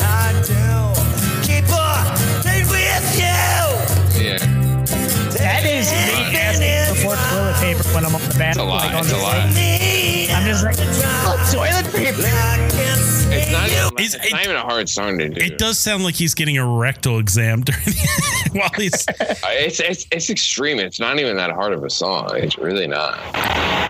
that 0.00 0.57
when 7.94 8.04
I'm 8.04 8.14
on 8.14 8.20
the 8.22 8.34
bath. 8.38 8.56
It's 8.56 8.58
a 8.58 8.64
lot. 8.64 8.92
Like 8.92 9.04
It's 9.04 9.12
a 9.12 9.16
lot. 9.16 9.36
I'm 10.30 10.46
just 10.46 10.64
like, 10.64 10.76
oh, 10.78 11.50
toilet 11.52 11.86
paper. 11.94 12.22
It's 13.30 13.52
not, 13.52 13.68
even, 13.68 13.84
It's- 13.98 14.14
it's 14.14 14.32
not 14.32 14.40
it- 14.40 14.44
even 14.44 14.56
a 14.56 14.60
hard 14.62 14.88
song 14.88 15.18
to 15.18 15.28
do. 15.28 15.40
It 15.44 15.58
does 15.58 15.78
sound 15.78 16.02
like 16.04 16.14
he's 16.14 16.34
getting 16.34 16.56
a 16.58 16.66
rectal 16.66 17.18
exam 17.18 17.60
during 17.64 17.84
the, 17.84 18.50
while 18.52 18.70
he's. 18.76 19.06
Uh, 19.08 19.12
It's, 19.50 19.80
it's 19.80 20.06
it's 20.10 20.30
extreme. 20.30 20.78
It's 20.78 20.98
not 21.00 21.18
even 21.18 21.36
that 21.36 21.50
hard 21.50 21.72
of 21.72 21.84
a 21.84 21.90
song. 21.90 22.30
It's 22.36 22.56
really 22.58 22.86
not. 22.86 23.18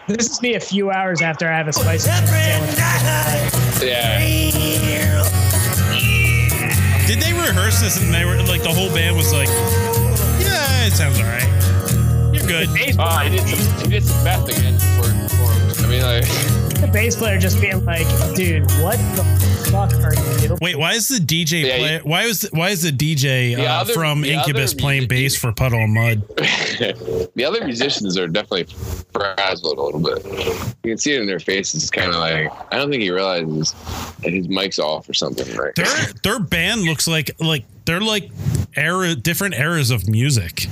This 0.09 0.29
is 0.31 0.43
me 0.43 0.55
a 0.55 0.61
few 0.61 0.91
hours 0.91 1.21
after 1.23 1.49
I 1.49 1.57
have 1.57 1.69
a 1.69 1.73
spicy 1.73 2.09
sandwich. 2.11 2.75
Yeah. 3.83 4.19
Did 7.07 7.21
they 7.21 7.33
rehearse 7.33 7.81
this 7.81 8.03
and 8.03 8.13
they 8.13 8.25
were 8.25 8.37
like 8.43 8.63
the 8.63 8.73
whole 8.73 8.89
band 8.93 9.17
was 9.17 9.33
like, 9.33 9.49
yeah, 10.41 10.87
it 10.87 10.93
sounds 10.93 11.19
all 11.19 11.25
right. 11.27 11.49
You're 12.49 12.67
good. 12.67 12.97
Oh, 12.99 13.19
he 13.19 13.31
did 13.37 13.47
some 13.49 13.81
he 13.85 13.89
did 13.91 14.05
some 14.05 14.25
meth 14.25 14.49
again 14.49 14.79
for, 14.79 15.05
for. 15.37 15.85
I 15.85 15.89
mean, 15.91 16.03
like 16.03 16.25
The 16.81 16.91
bass 16.93 17.17
player 17.17 17.39
just 17.39 17.61
being 17.61 17.85
like, 17.85 18.07
dude, 18.35 18.63
what 18.83 18.97
the 19.17 19.25
fuck 19.71 19.93
are 19.95 20.15
you 20.15 20.49
doing? 20.49 20.59
Wait, 20.63 20.77
why 20.77 20.95
is 20.95 21.09
the 21.09 21.19
DJ 21.19 21.63
Yeah, 21.67 21.77
play? 21.79 21.95
you- 21.97 22.01
Why 22.05 22.23
is 22.23 22.41
the, 22.43 22.49
why 22.57 22.71
is 22.71 22.83
the 22.83 22.91
DJ 22.93 23.55
The 23.57 23.67
uh, 23.67 23.81
other- 23.81 23.93
from 23.95 24.23
the 24.23 24.33
Incubus 24.33 24.73
playing 24.75 25.01
music- 25.03 25.09
bass 25.11 25.37
for 25.37 25.53
Puddle 25.53 25.83
of 25.85 25.91
Mudd? 25.91 26.27
the 26.37 27.45
other 27.47 27.65
musicians 27.65 28.17
are 28.17 28.27
definitely 28.29 28.65
frazzled 29.13 29.79
a 29.79 29.83
little 29.83 30.01
bit. 30.01 30.25
You 30.85 30.93
can 30.93 30.99
see 30.99 31.13
it 31.15 31.21
in 31.21 31.27
their 31.27 31.41
faces. 31.41 31.83
It's 31.83 31.91
kind 31.91 32.09
of 32.11 32.17
like 32.17 32.51
I 32.73 32.77
don't 32.79 32.91
think 32.91 33.03
he 33.03 33.11
realizes 33.11 33.73
that 34.23 34.33
his 34.33 34.49
mic's 34.49 34.79
off 34.79 35.09
or 35.09 35.15
something. 35.15 35.55
Right? 35.57 35.75
Their 35.75 35.87
their 36.23 36.39
band 36.41 36.83
looks 36.83 37.07
like 37.07 37.31
like 37.41 37.65
they're 37.85 38.01
like 38.01 38.31
era 38.77 39.15
different 39.15 39.55
eras 39.55 39.91
of 39.91 40.09
music. 40.09 40.67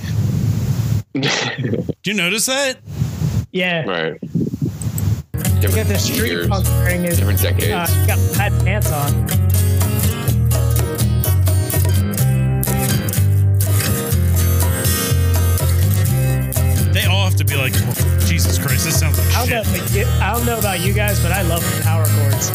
Do 2.02 2.10
you 2.10 2.14
notice 2.14 2.46
that? 2.46 2.78
Yeah, 3.52 3.84
right. 3.88 4.18
you 4.22 5.40
got 5.40 5.60
Different 5.60 5.88
the 5.88 5.98
street 5.98 6.28
years, 6.30 6.48
punk 6.48 6.66
wearing 6.66 7.04
his 7.04 7.18
different 7.18 7.40
decades. 7.40 7.72
uh, 7.72 8.06
got 8.06 8.18
bad 8.36 8.52
pants 8.64 8.92
on. 8.92 9.26
They 16.92 17.04
all 17.04 17.24
have 17.24 17.36
to 17.36 17.44
be 17.44 17.56
like, 17.56 17.72
Jesus 18.26 18.58
Christ, 18.58 18.84
this 18.86 18.98
sounds 18.98 19.18
like 19.18 19.36
I 19.36 19.46
don't, 19.46 19.64
shit. 19.66 20.06
know, 20.06 20.12
I 20.22 20.32
don't 20.32 20.46
know 20.46 20.58
about 20.58 20.80
you 20.80 20.94
guys, 20.94 21.20
but 21.22 21.30
I 21.30 21.42
love 21.42 21.62
power 21.82 22.06
chords. 22.06 22.50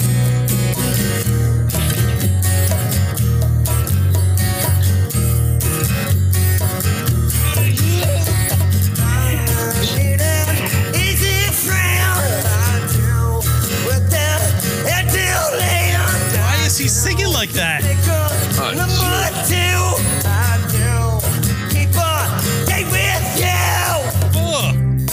Is 16.71 16.77
he 16.77 16.87
singing 16.87 17.27
like 17.33 17.49
that? 17.49 17.81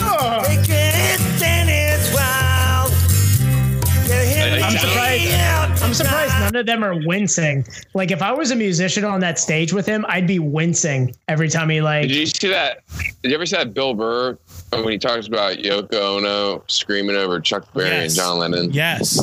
Ugh. 0.01 0.45
I'm 4.61 4.77
surprised. 4.77 5.83
I'm 5.83 5.95
surprised 5.95 6.33
none 6.41 6.57
of 6.57 6.67
them 6.67 6.85
are 6.85 6.95
wincing. 7.07 7.67
Like 7.95 8.11
if 8.11 8.23
I 8.23 8.33
was 8.33 8.51
a 8.51 8.57
musician 8.57 9.05
on 9.05 9.21
that 9.21 9.39
stage 9.39 9.73
with 9.73 9.87
him, 9.87 10.05
I'd 10.09 10.27
be 10.27 10.39
wincing 10.39 11.15
every 11.29 11.49
time 11.49 11.71
he 11.71 11.81
like. 11.81 12.03
Did 12.09 12.17
you 12.17 12.27
see 12.27 12.49
that? 12.49 12.81
Did 13.23 13.31
you 13.31 13.35
ever 13.35 13.47
see 13.47 13.57
that 13.57 13.75
Bill 13.75 13.95
Burr 13.95 14.37
when 14.73 14.89
he 14.89 14.99
talks 14.99 15.27
about 15.27 15.57
Yoko 15.59 16.19
Ono 16.19 16.65
screaming 16.67 17.17
over 17.17 17.41
Chuck 17.41 17.73
Berry 17.75 17.89
Yes. 17.91 18.05
and 18.13 18.15
John 18.17 18.39
Lennon? 18.39 18.73
Yes. 18.73 19.21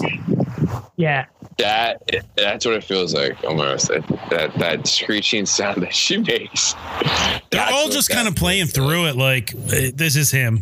Yeah, 0.98 1.26
That 1.58 2.02
that's 2.36 2.66
what 2.66 2.76
it 2.76 2.84
feels 2.84 3.14
like 3.14 3.42
almost. 3.46 3.88
That 3.88 4.06
that, 4.30 4.54
that 4.60 4.88
screeching 4.88 5.46
sound 5.46 5.82
that 5.84 5.94
she 5.96 6.18
makes. 6.18 6.74
They're 7.50 7.66
all 7.72 7.88
just 7.90 8.10
kind 8.10 8.28
of 8.28 8.36
playing 8.36 8.66
feels 8.68 8.78
like. 8.80 8.90
through 8.90 9.06
it 9.08 9.16
like 9.16 9.52
this 9.96 10.18
is 10.18 10.32
him. 10.32 10.62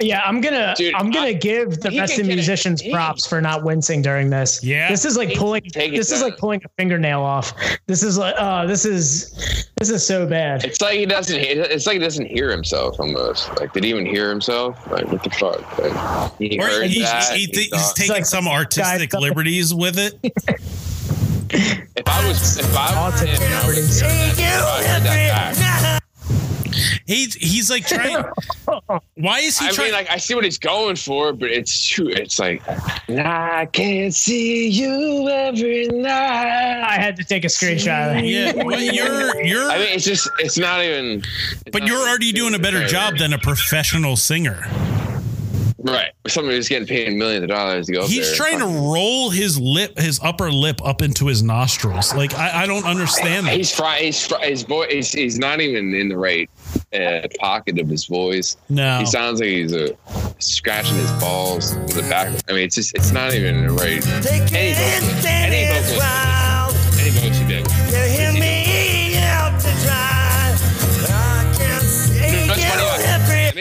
yeah. 0.00 0.20
I'm 0.26 0.42
gonna. 0.42 0.74
Dude, 0.76 0.94
I'm 0.94 1.10
gonna 1.10 1.28
I- 1.28 1.32
give 1.32 1.80
the 1.80 1.88
he 1.90 2.00
rest 2.00 2.18
of 2.18 2.24
get 2.26 2.32
it. 2.32 2.34
musicians 2.34 2.82
props 2.92 3.26
for 3.26 3.40
not 3.40 3.64
wincing 3.64 4.02
during 4.02 4.28
this. 4.28 4.62
Yeah. 4.62 4.90
This 4.90 5.06
is 5.06 5.16
like 5.16 5.30
He 5.30 5.36
pulling. 5.36 5.62
can 5.62 5.70
take 5.70 5.92
it 5.94 5.96
This 5.96 6.12
is 6.12 6.20
down. 6.20 6.30
like 6.30 6.38
pulling 6.38 6.60
a 6.64 6.68
fingernail 6.76 7.22
off. 7.22 7.54
This 7.86 8.02
is 8.02 8.18
like. 8.18 8.34
Oh, 8.38 8.66
this 8.66 8.84
is. 8.84 9.70
This 9.78 9.88
is 9.90 10.06
so 10.06 10.26
bad. 10.26 10.64
It's 10.64 10.80
like 10.82 10.98
he 10.98 11.06
doesn't. 11.06 11.36
It's 11.38 11.86
like 11.86 11.94
he 11.94 11.98
doesn't 12.00 12.26
hear 12.26 12.50
himself 12.50 13.00
almost. 13.00 13.48
Like 13.58 13.72
did 13.72 13.84
he 13.84 13.90
even 13.90 14.04
hear 14.06 14.28
himself? 14.28 14.78
Like 14.90 15.10
what 15.10 15.22
the 15.24 15.30
fuck? 15.30 15.78
Like, 15.78 16.32
he 16.38 16.56
heard 16.58 16.86
he's, 16.88 17.02
that. 17.04 17.32
he 17.32 17.40
he 17.40 17.46
th- 17.46 17.70
he's 17.72 17.92
taking 17.94 18.12
like 18.12 18.26
some 18.26 18.46
artistic 18.46 19.10
guy- 19.10 19.18
liberties 19.18 19.72
with 19.74 19.93
it. 19.98 20.18
if 21.50 22.08
I 22.08 22.28
was, 22.28 22.58
if 22.58 22.76
I 22.76 23.06
was 23.06 23.20
Autistic 23.20 23.38
him, 23.38 23.52
I 23.52 23.66
would 23.66 23.76
liberties. 23.76 24.00
that, 24.00 24.80
I 24.86 25.00
that 25.00 25.04
back. 25.04 26.00
He's 27.06 27.34
he's 27.34 27.70
like 27.70 27.86
trying. 27.86 28.24
Why 29.14 29.40
is 29.40 29.58
he 29.58 29.68
I 29.68 29.70
trying? 29.70 29.88
mean, 29.88 29.94
like 29.94 30.10
I 30.10 30.16
see 30.16 30.34
what 30.34 30.42
he's 30.44 30.58
going 30.58 30.96
for, 30.96 31.32
but 31.32 31.50
it's 31.50 31.86
true. 31.86 32.08
It's 32.08 32.38
like 32.38 32.62
I 33.08 33.66
can't 33.66 34.12
see 34.14 34.68
you 34.68 35.28
every 35.28 35.86
night. 35.88 36.82
I 36.82 36.94
had 36.94 37.16
to 37.16 37.24
take 37.24 37.44
a 37.44 37.48
screenshot 37.48 38.08
of 38.08 38.14
that. 38.14 38.24
yeah, 38.24 38.52
but 38.52 38.80
you're 38.80 39.40
you're. 39.42 39.70
I 39.70 39.78
mean, 39.78 39.88
it's 39.90 40.04
just, 40.04 40.28
it's 40.38 40.58
not 40.58 40.82
even. 40.82 41.18
it's 41.18 41.62
but 41.70 41.82
not 41.82 41.88
you're 41.88 42.08
already 42.08 42.32
doing 42.32 42.54
a 42.54 42.58
better 42.58 42.86
job 42.86 43.18
than 43.18 43.32
a 43.34 43.38
professional 43.38 44.16
singer. 44.16 44.64
Right. 45.84 46.12
Somebody 46.26 46.56
who's 46.56 46.68
getting 46.68 46.88
paid 46.88 47.12
millions 47.12 47.42
of 47.42 47.50
dollars 47.50 47.86
to 47.86 47.92
go 47.92 48.02
up 48.02 48.08
He's 48.08 48.26
there. 48.26 48.36
trying 48.36 48.58
to 48.58 48.66
roll 48.66 49.28
his 49.28 49.60
lip, 49.60 49.98
his 49.98 50.18
upper 50.22 50.50
lip, 50.50 50.80
up 50.82 51.02
into 51.02 51.26
his 51.26 51.42
nostrils. 51.42 52.14
Like 52.14 52.32
I, 52.34 52.62
I 52.62 52.66
don't 52.66 52.86
understand 52.86 53.46
that. 53.46 53.54
He's 53.56 53.74
fry. 53.74 53.98
He's 53.98 54.26
fry, 54.26 54.46
his 54.46 54.62
voice. 54.62 54.90
He's, 54.90 55.12
he's 55.12 55.38
not 55.38 55.60
even 55.60 55.94
in 55.94 56.08
the 56.08 56.16
right 56.16 56.48
uh, 56.94 57.28
pocket 57.38 57.78
of 57.78 57.88
his 57.88 58.06
voice. 58.06 58.56
No. 58.70 58.98
He 58.98 59.04
sounds 59.06 59.40
like 59.40 59.50
he's 59.50 59.74
uh, 59.74 59.94
scratching 60.38 60.96
his 60.96 61.10
balls 61.20 61.72
in 61.72 61.86
the 61.88 62.06
back. 62.08 62.34
I 62.48 62.52
mean, 62.52 62.64
it's 62.64 62.76
just. 62.76 62.94
It's 62.94 63.12
not 63.12 63.34
even 63.34 63.56
in 63.56 63.66
the 63.66 63.72
right. 63.74 64.04
Any 64.54 64.72
vocalist. 64.72 65.26
Any 65.26 65.66
vocalist. 65.68 66.33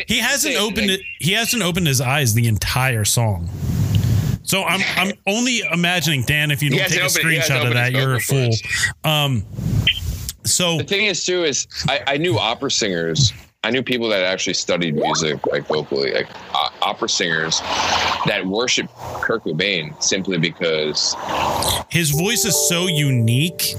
He 0.07 0.19
hasn't 0.19 0.55
opened 0.55 0.89
it. 0.91 1.01
He 1.19 1.33
hasn't 1.33 1.63
opened 1.63 1.87
his 1.87 2.01
eyes 2.01 2.33
the 2.33 2.47
entire 2.47 3.05
song. 3.05 3.49
So 4.43 4.63
I'm 4.63 4.81
I'm 4.97 5.13
only 5.27 5.61
imagining 5.71 6.23
Dan. 6.23 6.51
If 6.51 6.61
you 6.61 6.69
don't 6.69 6.79
take 6.79 6.99
a 6.99 7.03
hasn't 7.03 7.25
opened- 7.25 7.41
screenshot 7.41 7.67
of 7.67 7.73
that, 7.73 7.91
you're 7.93 8.15
a 8.15 8.19
fool. 8.19 8.49
Um. 9.03 9.45
So 10.45 10.77
The 10.77 10.83
thing 10.83 11.05
is, 11.05 11.25
too, 11.25 11.45
is 11.45 11.67
I, 11.87 12.01
I 12.05 12.17
knew 12.17 12.37
opera 12.37 12.69
singers. 12.69 13.31
I 13.63 13.71
knew 13.71 13.81
people 13.81 14.09
that 14.09 14.23
actually 14.25 14.55
studied 14.55 14.95
music, 14.95 15.47
like 15.47 15.65
vocally, 15.67 16.11
like 16.13 16.27
uh, 16.53 16.67
opera 16.81 17.07
singers 17.07 17.61
that 18.25 18.45
worship 18.45 18.89
Kurt 19.21 19.45
Cobain 19.45 20.03
simply 20.03 20.37
because 20.37 21.15
his 21.89 22.11
voice 22.11 22.43
is 22.43 22.67
so 22.67 22.87
unique. 22.87 23.75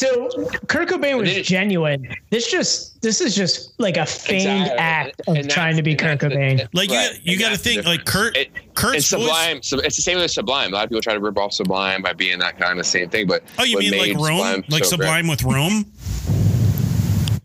So 0.00 0.28
Kurt 0.66 0.88
Cobain 0.88 1.18
was 1.20 1.28
it- 1.36 1.44
genuine. 1.44 2.08
This 2.30 2.50
just 2.50 3.02
this 3.02 3.20
is 3.20 3.34
just 3.34 3.78
like 3.78 3.98
a 3.98 4.06
feigned 4.06 4.62
Exactly. 4.62 4.78
act 4.78 5.20
of 5.28 5.36
And 5.36 5.50
trying 5.50 5.76
to 5.76 5.82
be 5.82 5.94
Kurt 5.94 6.20
that's 6.20 6.32
the- 6.32 6.38
Cobain. 6.40 6.68
Like 6.72 6.88
Right. 6.88 7.10
you, 7.22 7.32
you 7.32 7.38
got 7.38 7.50
to 7.50 7.58
think 7.58 7.84
like. 7.84 8.06
Kurt. 8.06 8.34
It- 8.34 8.50
Kurt's 8.74 8.96
it's. 8.98 9.06
Sublime. 9.08 9.62
So 9.62 9.78
it's 9.80 9.96
the 9.96 10.02
same 10.02 10.16
with 10.16 10.30
Sublime. 10.30 10.72
A 10.72 10.76
lot 10.76 10.84
of 10.84 10.88
people 10.90 11.02
try 11.02 11.12
to 11.12 11.20
rip 11.20 11.36
off 11.36 11.52
Sublime 11.52 12.00
by 12.00 12.14
being 12.14 12.38
that 12.38 12.58
kind 12.58 12.78
of 12.80 12.86
same 12.86 13.10
thing. 13.10 13.26
But 13.26 13.42
Oh, 13.58 13.64
you 13.64 13.78
mean 13.78 13.92
like 13.92 14.08
made 14.08 14.16
Rome? 14.16 14.64
Like 14.68 14.84
so 14.86 14.96
great- 14.96 15.06
Sublime 15.08 15.28
with 15.28 15.42
Rome? 15.42 15.84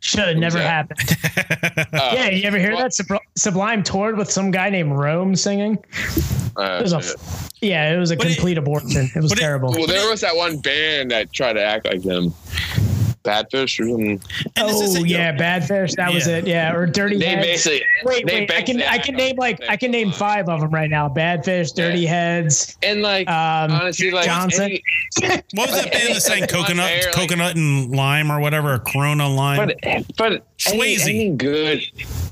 Should 0.05 0.19
have 0.27 0.37
never 0.37 0.59
that? 0.59 0.87
happened. 0.91 1.87
Uh, 1.95 2.11
yeah, 2.13 2.29
you 2.29 2.43
ever 2.43 2.57
hear 2.59 2.73
well- 2.73 2.83
that 2.83 2.91
Subl- 2.91 3.19
Sublime 3.35 3.81
toured 3.83 4.17
with 4.17 4.29
some 4.31 4.51
guy 4.51 4.69
named 4.69 4.91
Rome 4.93 5.35
singing? 5.35 5.77
uh, 6.57 6.77
It 6.79 6.83
was 6.83 6.93
a 6.93 7.01
yeah, 7.65 7.91
it 7.93 7.97
was 7.97 8.11
a 8.11 8.15
But 8.15 8.27
it- 8.27 8.35
complete 8.35 8.57
abortion. 8.57 9.09
It 9.15 9.21
was 9.21 9.31
but 9.31 9.39
it- 9.39 9.41
terrible. 9.41 9.71
well, 9.71 9.87
there 9.87 10.07
was 10.09 10.21
that 10.21 10.35
one 10.35 10.57
band 10.59 11.09
that 11.11 11.33
tried 11.33 11.53
to 11.53 11.63
act 11.63 11.85
like 11.87 12.03
them. 12.03 12.33
Badfish 13.25 13.79
or 13.79 13.89
something. 13.89 14.11
And 14.11 14.51
oh 14.57 15.03
yeah, 15.03 15.35
Badfish. 15.35 15.95
That 15.95 16.13
was 16.13 16.27
it. 16.27 16.47
Yeah, 16.47 16.73
or 16.73 16.85
Dirty 16.85 17.17
They 17.17 17.25
Heads. 17.27 17.45
basically 17.45 17.81
Wait, 18.05 18.25
they 18.27 18.41
wait. 18.41 18.51
I 18.53 18.61
can 18.61 18.81
I 18.83 18.97
can 18.97 19.15
name 19.15 19.35
like. 19.37 19.61
I 19.67 19.75
can 19.77 19.91
name 19.91 20.11
five 20.11 20.47
of 20.49 20.61
them 20.61 20.69
right 20.71 20.89
now. 20.89 21.09
Badfish, 21.09 21.73
Dirty 21.73 21.99
Yeah. 22.01 22.09
Heads. 22.09 22.77
and 22.83 23.01
like 23.01 23.27
Um, 23.29 23.71
honestly, 23.71 24.11
like 24.11 24.25
Johnson. 24.25 24.63
any- 24.63 24.83
What 25.53 25.69
was 25.69 25.81
that 25.81 25.91
band 25.91 26.15
that 26.15 26.21
sang 26.21 26.41
Like, 26.45 26.49
coconut, 26.49 26.75
Blair, 26.87 27.01
like- 27.05 27.11
coconut 27.13 27.55
and 27.55 27.95
lime 27.95 28.31
or 28.31 28.39
whatever, 28.39 28.77
Corona 28.79 29.27
lime? 29.27 29.57
But 29.57 29.77
but 30.17 30.31
any, 30.67 30.95
Swayze. 30.97 31.03
any 31.09 31.29
good 31.31 31.81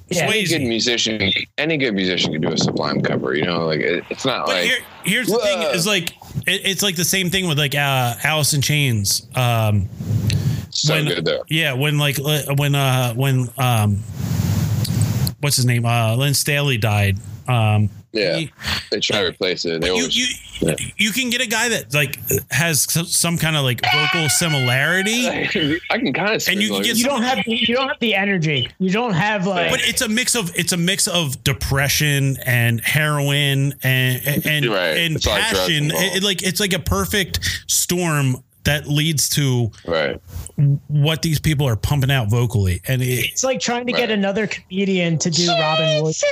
Yeah. 0.09 0.23
any 0.25 0.45
good 0.45 0.61
musician 0.61 1.31
any 1.57 1.77
good 1.77 1.93
musician 1.93 2.31
can 2.33 2.41
do 2.41 2.49
a 2.51 2.57
Sublime 2.57 3.01
cover. 3.01 3.33
You 3.35 3.43
know, 3.45 3.65
like 3.65 3.79
it, 3.79 4.03
it's 4.09 4.25
not 4.25 4.45
But 4.45 4.55
like 4.55 4.63
here, 4.65 4.77
here's 5.05 5.27
the 5.27 5.37
thing: 5.39 5.59
Whoa. 5.59 5.71
is 5.71 5.87
like 5.87 6.11
it, 6.47 6.61
it's 6.65 6.83
like 6.83 6.95
the 6.95 7.05
same 7.05 7.29
thing 7.29 7.47
with 7.47 7.57
like 7.57 7.73
uh, 7.75 8.15
Alice 8.23 8.53
in 8.53 8.61
Chains. 8.61 9.27
Um, 9.35 9.87
so 10.73 10.93
when 10.95 11.05
good 11.05 11.25
though. 11.25 11.43
yeah, 11.49 11.73
when 11.73 11.97
like 11.97 12.19
uh, 12.19 12.55
when 12.57 12.75
uh 12.75 13.13
when 13.13 13.49
um 13.57 13.97
what's 15.39 15.55
his 15.55 15.65
name? 15.65 15.85
Uh, 15.85 16.15
Layne 16.15 16.33
Staley 16.33 16.77
died. 16.77 17.17
Um, 17.47 17.89
Yeah, 18.13 18.37
he- 18.37 18.51
they 18.91 18.99
try 18.99 19.21
to 19.21 19.27
replace 19.29 19.65
it. 19.65 19.81
They 19.81 19.87
you, 19.87 19.93
always, 19.93 20.15
you, 20.15 20.27
yeah. 20.67 20.75
you 20.97 21.11
can 21.11 21.29
get 21.31 21.41
a 21.41 21.47
guy 21.47 21.67
that 21.69 21.93
like 21.93 22.17
has 22.51 22.83
some 23.11 23.37
kind 23.37 23.55
of 23.57 23.63
like 23.63 23.81
vocal 23.91 24.29
similarity, 24.29 25.27
I 25.89 25.97
can 25.97 26.13
kind 26.13 26.35
of. 26.35 26.47
And 26.47 26.61
you 26.61 26.69
can 26.69 26.83
get 26.83 26.95
You 26.95 27.05
don't 27.05 27.23
have 27.23 27.45
you 27.47 27.75
don't 27.75 27.89
have 27.89 27.99
the 27.99 28.13
energy. 28.15 28.69
You 28.79 28.91
don't 28.91 29.13
have 29.13 29.45
like 29.47 29.71
but 29.71 29.81
it's 29.83 30.01
a 30.01 30.07
mix 30.07 30.35
of 30.35 30.51
it's 30.55 30.71
a 30.73 30.77
mix 30.77 31.07
of 31.07 31.43
depression 31.43 32.37
and 32.45 32.79
heroin 32.81 33.73
and 33.83 34.21
and 34.25 34.45
and, 34.45 34.65
Right. 34.67 34.97
and 34.99 35.15
It's 35.17 35.25
passion. 35.27 35.85
involved. 35.85 36.03
It- 36.05 36.17
it 36.17 36.23
like 36.23 36.43
it's 36.43 36.59
like 36.61 36.73
a 36.73 36.79
perfect 36.79 37.39
storm 37.67 38.37
that 38.63 38.87
leads 38.87 39.29
to 39.29 39.71
right. 39.85 40.19
what 40.87 41.21
these 41.21 41.39
people 41.39 41.67
are 41.67 41.75
pumping 41.75 42.11
out 42.11 42.29
vocally, 42.29 42.81
and 42.87 43.01
it, 43.01 43.31
it's 43.31 43.43
like 43.43 43.59
trying 43.59 43.85
to 43.87 43.93
get 43.93 44.11
another 44.11 44.47
comedian 44.47 45.17
to 45.19 45.29
do 45.29 45.47
Robin 45.49 45.95
Williams. 46.03 46.23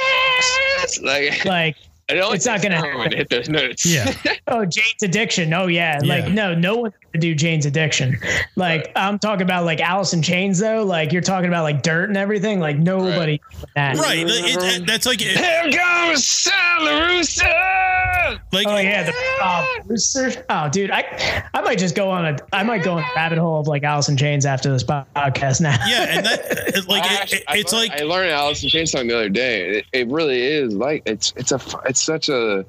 Like, 1.01 1.45
Like 1.51 1.75
it's 2.09 2.45
not 2.45 2.61
gonna 2.61 2.75
happen. 2.87 3.17
hit 3.17 3.29
those 3.29 3.49
notes. 3.49 3.85
yeah. 3.85 4.13
oh 4.47 4.65
Jane's 4.65 5.03
Addiction. 5.03 5.53
Oh 5.53 5.67
yeah. 5.67 5.99
Yeah. 6.03 6.15
Like 6.15 6.33
no, 6.33 6.53
no 6.53 6.75
one's 6.77 6.93
gonna 7.13 7.21
do 7.21 7.35
Jane's 7.35 7.65
Addiction. 7.65 8.17
Like 8.55 8.91
I'm 8.95 9.19
talking 9.19 9.43
about 9.43 9.65
like 9.65 9.79
Alice 9.81 10.13
in 10.13 10.21
Chains 10.21 10.59
though. 10.59 10.83
Like 10.83 11.11
you're 11.11 11.21
talking 11.21 11.47
about 11.49 11.63
like 11.63 11.81
dirt 11.83 12.09
and 12.09 12.17
everything. 12.17 12.59
Like 12.59 12.77
nobody. 12.77 13.37
doing 13.37 13.63
That. 13.75 13.97
Right, 13.97 14.25
like, 14.25 14.43
it, 14.43 14.81
it- 14.81 14.87
that's 14.87 15.05
like 15.05 15.21
it- 15.21 15.37
Here 15.37 15.71
goes 15.71 16.25
Sal 16.25 16.81
LaRusso. 16.81 18.39
like 18.53 18.67
Oh 18.67 18.77
yeah, 18.77 19.03
the 19.03 19.13
oh, 19.15 19.77
Rooster. 19.85 20.45
Oh, 20.49 20.69
dude, 20.69 20.91
I 20.91 21.43
I 21.53 21.61
might 21.61 21.77
just 21.79 21.95
go 21.95 22.09
on 22.09 22.25
a 22.25 22.37
I 22.53 22.63
might 22.63 22.83
go 22.83 22.93
on 22.93 22.99
a 23.03 23.07
rabbit 23.15 23.37
hole 23.37 23.59
of 23.59 23.67
like 23.67 23.83
Alice 23.83 24.09
in 24.09 24.17
Chains 24.17 24.45
after 24.45 24.71
this 24.71 24.83
podcast 24.83 25.61
now. 25.61 25.75
yeah, 25.87 26.05
and 26.17 26.25
that 26.25 26.39
it, 26.75 26.87
like 26.87 27.03
I 27.03 27.13
it, 27.13 27.19
actually- 27.21 27.37
it- 27.39 27.43
I 27.47 27.57
it's 27.57 27.73
learned- 27.73 27.89
like 27.89 28.01
I 28.01 28.03
learned 28.03 28.31
Alice 28.31 28.63
in 28.63 28.69
Chains 28.69 28.91
song 28.91 29.07
the 29.07 29.15
other 29.15 29.29
day. 29.29 29.77
It, 29.79 29.85
it 29.93 30.07
really 30.07 30.41
is 30.41 30.73
like 30.73 31.03
it's 31.05 31.33
it's 31.35 31.51
a 31.51 31.59
it's 31.85 32.01
such 32.01 32.29
a 32.29 32.65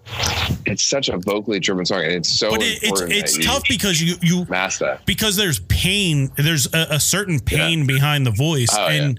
it's 0.66 0.82
such 0.82 1.08
a 1.08 1.18
vocally 1.18 1.60
driven 1.60 1.84
song, 1.86 2.02
and 2.02 2.12
it's 2.12 2.28
so 2.38 2.50
but 2.50 2.62
it, 2.62 2.78
it's 2.82 3.00
it's 3.02 3.32
that 3.36 3.38
you 3.42 3.46
tough 3.48 3.62
because 3.68 4.00
you 4.02 4.14
you 4.22 4.31
master 4.48 4.84
that. 4.86 5.06
because 5.06 5.36
there's 5.36 5.60
pain 5.60 6.30
there's 6.36 6.66
a, 6.74 6.86
a 6.90 7.00
certain 7.00 7.38
pain 7.40 7.86
behind 7.86 8.26
the 8.26 8.30
voice 8.30 8.68
Oh, 8.72 8.88
yeah. 8.88 9.12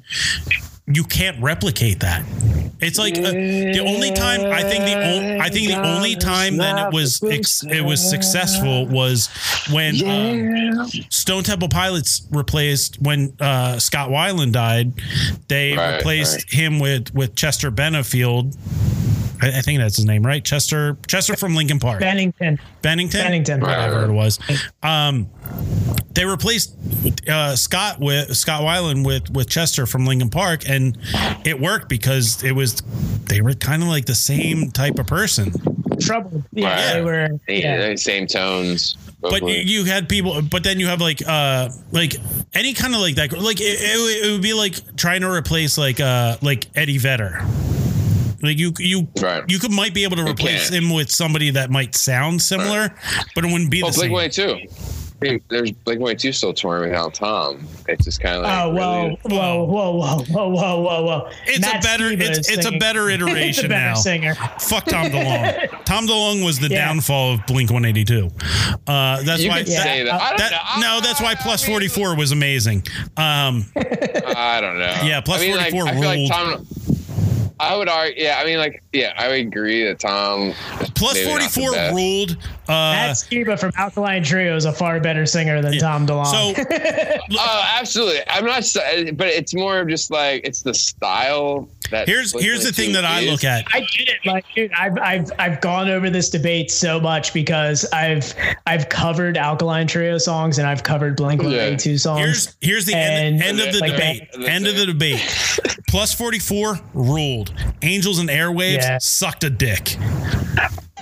And 0.87 0.97
you 0.97 1.03
can't 1.05 1.41
replicate 1.41 2.01
that 2.01 2.23
it's 2.81 2.97
like 2.99 3.17
uh, 3.17 3.31
the 3.31 3.79
only 3.85 4.11
time 4.11 4.41
i 4.51 4.61
think 4.61 4.83
the 4.83 4.95
o- 4.95 5.39
i 5.39 5.47
think 5.47 5.69
the 5.69 5.81
only 5.81 6.15
time 6.15 6.57
that 6.57 6.87
it 6.87 6.93
was 6.93 7.23
ex- 7.23 7.63
it 7.63 7.79
was 7.81 8.01
successful 8.01 8.85
was 8.87 9.29
when 9.71 9.95
um, 10.05 10.85
stone 11.09 11.43
temple 11.43 11.69
pilots 11.69 12.27
replaced 12.31 13.01
when 13.01 13.33
uh, 13.39 13.79
scott 13.79 14.09
weiland 14.09 14.51
died 14.51 14.91
they 15.47 15.77
Right, 15.77 15.95
replaced 15.97 16.35
right. 16.51 16.59
him 16.59 16.79
with 16.79 17.13
with 17.13 17.33
chester 17.35 17.71
benefield 17.71 18.57
I, 19.41 19.57
I 19.57 19.61
think 19.61 19.79
that's 19.79 19.97
his 19.97 20.05
name, 20.05 20.25
right? 20.25 20.41
Chester, 20.45 20.95
Chester 21.05 21.35
from 21.35 21.53
Linkin 21.53 21.77
Park. 21.77 21.99
Bennington. 21.99 22.59
Bennington, 22.81 23.19
Bennington. 23.19 23.59
whatever 23.59 24.05
it 24.05 24.11
was. 24.13 24.39
Um, 24.81 25.27
they 26.13 26.23
replaced 26.23 26.73
uh, 27.27 27.53
Scott 27.57 27.99
with 27.99 28.37
Scott 28.37 28.61
Weiland 28.61 29.05
with 29.05 29.29
with 29.31 29.49
Chester 29.49 29.85
from 29.85 30.05
Linkin 30.05 30.29
Park, 30.29 30.69
and 30.73 30.97
it 31.45 31.59
worked 31.59 31.89
because 31.89 32.43
it 32.43 32.51
was 32.53 32.81
they 33.25 33.41
were 33.41 33.53
kind 33.53 33.81
of 33.83 33.89
like 33.89 34.05
the 34.05 34.15
same 34.15 34.71
type 34.71 34.99
of 34.99 35.07
person. 35.07 35.51
Trouble. 36.01 36.43
Yeah, 36.51 36.67
Right. 36.67 36.93
they 36.93 37.01
were. 37.01 37.29
Yeah. 37.47 37.87
Yeah. 37.89 37.95
Same 37.95 38.27
tones. 38.27 38.97
But 39.21 39.41
you, 39.47 39.55
you 39.55 39.85
had 39.85 40.09
people, 40.09 40.41
but 40.41 40.63
then 40.65 40.79
you 40.79 40.87
have 40.87 40.99
like 40.99 41.21
uh 41.25 41.69
like 41.91 42.15
any 42.53 42.73
kind 42.73 42.93
of 42.93 42.99
like 43.01 43.15
that, 43.15 43.31
like 43.31 43.61
it, 43.61 43.79
it, 43.79 43.97
would- 43.97 44.27
it 44.27 44.31
would 44.33 44.41
be 44.41 44.53
like 44.53 44.95
trying 44.97 45.21
to 45.21 45.31
replace 45.31 45.77
like 45.77 45.99
uh 46.01 46.35
like 46.41 46.67
Eddie 46.75 46.97
Vedder. 46.97 47.39
Like 48.41 48.57
you, 48.57 48.73
you, 48.77 49.07
Right. 49.21 49.41
you 49.47 49.57
could 49.57 49.71
might 49.71 49.93
be 49.93 50.03
able 50.03 50.17
to 50.17 50.25
replace 50.29 50.67
him 50.67 50.93
with 50.93 51.09
somebody 51.09 51.51
that 51.51 51.69
might 51.69 51.95
sound 51.95 52.41
similar, 52.41 52.93
but 53.35 53.45
it 53.45 53.51
wouldn't 53.51 53.71
be 53.71 53.81
oh, 53.81 53.87
the 53.87 53.93
same. 53.93 54.11
Blink 54.11 54.37
One 54.37 54.69
Two. 55.21 55.39
There's 55.49 55.71
Blink 55.71 56.01
One 56.01 56.17
Two 56.17 56.31
still 56.31 56.53
touring 56.53 56.89
without 56.91 57.13
Tom. 57.13 57.65
It's 57.87 58.03
just 58.05 58.19
kind 58.21 58.37
of 58.37 58.43
like 58.43 58.59
Oh 58.59 58.69
whoa, 58.69 59.03
really- 59.03 59.19
whoa, 59.23 59.63
whoa, 59.63 59.91
whoa, 59.91 60.23
whoa, 60.25 60.49
whoa, 60.49 60.81
whoa, 60.81 61.03
whoa! 61.03 61.29
It's 61.45 61.59
Matt 61.61 61.83
a 61.83 61.87
better, 61.87 62.09
Skiba 62.09 62.21
it's, 62.21 62.37
it's 62.39 62.57
a 62.57 62.61
singing. 62.63 62.79
better 62.79 63.09
it's 63.09 63.21
a 63.21 63.25
iteration 63.27 63.69
better 63.69 63.85
now. 63.85 63.93
singer. 63.95 64.35
Fuck 64.35 64.85
Tom 64.85 65.07
DeLonge. 65.07 65.83
Tom 65.85 66.07
DeLonge 66.07 66.43
was 66.45 66.59
the 66.59 66.67
Yeah. 66.69 66.87
downfall 66.87 67.33
of 67.35 67.45
Blink 67.45 67.71
182. 67.71 68.29
Uh, 68.87 69.21
that's 69.23 69.41
You 69.41 69.49
why. 69.49 69.59
could 69.59 69.67
that- 69.67 69.83
say 69.83 70.03
that. 70.03 70.13
I 70.21 70.29
don't 70.29 70.37
that- 70.39 70.51
know. 70.77 70.81
no, 70.95 71.01
that's 71.01 71.21
why 71.21 71.35
Plus 71.35 71.65
44 71.65 72.15
was 72.15 72.31
amazing. 72.31 72.83
Um, 73.17 73.65
I 73.75 74.59
don't 74.61 74.77
know. 74.79 74.95
Yeah, 75.03 75.21
plus 75.21 75.41
I 75.41 75.45
mean, 75.47 75.55
like, 75.57 75.71
44 75.71 75.87
I 75.87 75.91
feel 75.93 76.01
ruled. 76.11 76.29
like 76.29 76.37
Tom. 76.57 76.67
I 77.59 77.77
would 77.77 77.87
argue. 77.87 78.15
Yeah, 78.21 78.39
I 78.41 78.45
mean, 78.45 78.57
like, 78.57 78.83
yeah, 78.91 79.13
I 79.15 79.27
would 79.29 79.39
agree 79.39 79.85
that 79.85 79.99
Tom. 79.99 80.49
is 80.81 80.89
plus 80.95 81.13
maybe 81.13 81.29
not 81.29 81.41
the 81.53 81.61
44 81.61 81.95
ruled. 81.95 82.37
Uh, 82.67 82.93
Matt 82.93 83.11
Skiba 83.17 83.59
from 83.59 83.71
Alkaline 83.77 84.23
Trio 84.23 84.55
is 84.55 84.65
a 84.65 84.71
far 84.71 84.99
better 84.99 85.25
singer 85.25 85.61
than 85.61 85.77
Tom 85.79 86.07
DeLonge. 86.07 86.55
so 86.55 87.17
Oh, 87.39 87.63
absolutely. 87.77 88.21
I'm 88.27 88.45
not, 88.45 88.63
but 89.17 89.27
it's 89.27 89.53
more 89.53 89.79
of 89.79 89.89
just 89.89 90.11
like 90.11 90.41
it's 90.45 90.61
the 90.61 90.73
style 90.73 91.67
that. 91.91 92.07
here's 92.07 92.31
here's 92.39 92.63
the 92.63 92.71
thing 92.71 92.93
that 92.93 93.03
I 93.05 93.25
look 93.25 93.43
at. 93.43 93.65
I 93.73 93.81
get 93.81 94.07
it. 94.09 94.25
Like, 94.25 94.45
dude, 94.55 94.71
I've, 94.73 94.97
I've, 94.99 95.31
I've 95.39 95.61
gone 95.61 95.89
over 95.89 96.09
this 96.09 96.29
debate 96.29 96.71
so 96.71 96.99
much 96.99 97.33
because 97.33 97.85
I've, 97.91 98.33
I've 98.65 98.87
covered 98.89 99.35
Alkaline 99.37 99.87
Trio 99.87 100.17
songs 100.17 100.57
and 100.57 100.65
I've 100.67 100.83
covered 100.83 101.17
Blink 101.17 101.43
One 101.43 101.53
Eighty 101.53 101.75
Two 101.77 101.97
songs. 101.97 102.19
Here's 102.21 102.55
here's 102.61 102.85
the 102.85 102.95
end, 102.95 103.41
And, 103.41 103.59
end 103.59 103.59
of 103.59 103.73
the 103.73 103.79
like, 103.79 103.91
debate. 103.91 104.31
that- 104.31 104.43
End 104.43 104.67
of 104.67 104.75
the 104.77 104.85
debate. 104.85 105.19
Plus 105.89 106.13
44 106.13 106.79
ruled. 106.93 107.53
Angels 107.81 108.19
and 108.19 108.29
Airwaves 108.29 108.75
Yeah. 108.77 108.97
sucked 108.99 109.43
a 109.43 109.49
dick. 109.49 109.97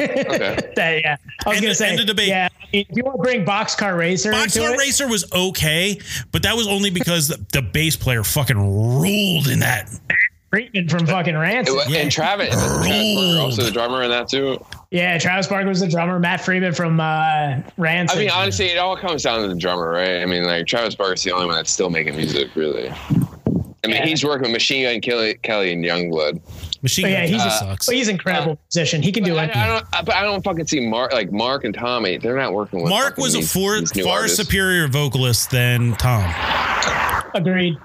Okay. 0.02 0.72
that, 0.76 1.02
yeah, 1.03 1.18
I 1.45 1.49
was 1.49 1.57
End 1.57 1.64
gonna 1.65 1.76
say, 1.76 1.90
end 1.91 1.99
of 1.99 2.06
debate. 2.07 2.28
yeah. 2.30 2.48
I 2.52 2.65
mean, 2.73 2.86
if 2.90 2.95
you 2.98 3.03
want 3.03 3.18
to 3.18 3.23
bring 3.23 3.45
Boxcar 3.45 3.98
Racer 3.98 4.32
into 4.32 4.60
Boxcar 4.60 4.73
it, 4.73 4.78
Racer 4.78 5.07
was 5.07 5.32
okay, 5.34 5.99
but 6.32 6.44
that 6.44 6.56
was 6.56 6.68
only 6.68 6.90
because 6.90 7.28
the, 7.28 7.44
the 7.53 7.61
bass 7.61 7.95
player 7.95 8.23
fucking 8.23 8.57
ruled 8.99 9.48
in 9.48 9.60
that. 9.60 9.90
Friedman 10.49 10.90
from 10.90 11.06
fucking 11.07 11.38
Rancid. 11.38 11.73
It 11.73 11.78
wa- 11.78 11.95
And 11.98 12.11
Travis, 12.11 12.49
Travis 12.53 13.15
Barker, 13.15 13.40
also 13.40 13.64
the 13.64 13.72
drummer 13.72 14.03
in 14.03 14.10
that 14.10 14.28
too. 14.28 14.61
Yeah, 14.90 15.18
Travis 15.18 15.48
Barker 15.48 15.69
was 15.69 15.80
the 15.80 15.88
drummer. 15.88 16.19
Matt 16.19 16.41
Freeman 16.41 16.73
from 16.73 16.99
uh, 16.99 17.61
Rancid. 17.78 18.18
I 18.18 18.19
mean, 18.22 18.30
honestly, 18.30 18.65
it 18.65 18.78
all 18.78 18.98
comes 18.98 19.23
down 19.23 19.41
to 19.44 19.48
the 19.48 19.56
drummer, 19.56 19.90
right? 19.90 20.22
I 20.22 20.26
mean, 20.26 20.44
like 20.44 20.68
Travis 20.68 20.94
Barker's 20.94 21.23
the 21.23 21.32
only 21.32 21.45
one 21.45 21.56
that's 21.56 21.72
still 21.72 21.90
making 21.90 22.18
music, 22.18 22.53
really. 22.56 22.91
I 23.83 23.87
mean, 23.87 23.95
Yeah. 23.97 24.05
he's 24.05 24.23
working 24.23 24.43
with 24.43 24.51
Machine 24.51 24.83
Gun 24.83 25.01
Kelly, 25.01 25.33
Kelly 25.41 25.73
and 25.73 25.83
Yungblud. 25.83 26.39
Machine 26.83 27.03
But 27.03 27.09
Gun 27.09 27.11
yeah, 27.21 27.25
he's 27.27 27.37
Kelly 27.37 27.47
a, 27.49 27.57
sucks. 27.57 27.85
but 27.87 27.95
he's 27.95 28.07
an 28.07 28.15
incredible 28.15 28.57
position. 28.69 29.01
He 29.01 29.11
can 29.11 29.23
do 29.23 29.33
But 29.33 29.49
it. 29.49 29.55
I, 29.57 29.63
I 29.63 29.67
don't, 29.67 29.85
I, 29.93 30.01
but 30.03 30.15
I 30.15 30.21
don't 30.23 30.43
fucking 30.43 30.67
see 30.67 30.87
Mark 30.87 31.13
like 31.13 31.31
Mark 31.31 31.63
and 31.63 31.73
Tommy. 31.73 32.17
They're 32.17 32.37
not 32.37 32.53
working 32.53 32.81
with. 32.83 32.89
Mark 32.89 33.17
was 33.17 33.33
a 33.33 33.39
these- 33.39 33.51
far, 33.53 33.79
these 33.79 34.05
far 34.05 34.17
artists. 34.19 34.37
superior 34.37 34.87
vocalist 34.87 35.49
than 35.51 35.93
Tom. 35.93 36.31
Agreed. 37.33 37.77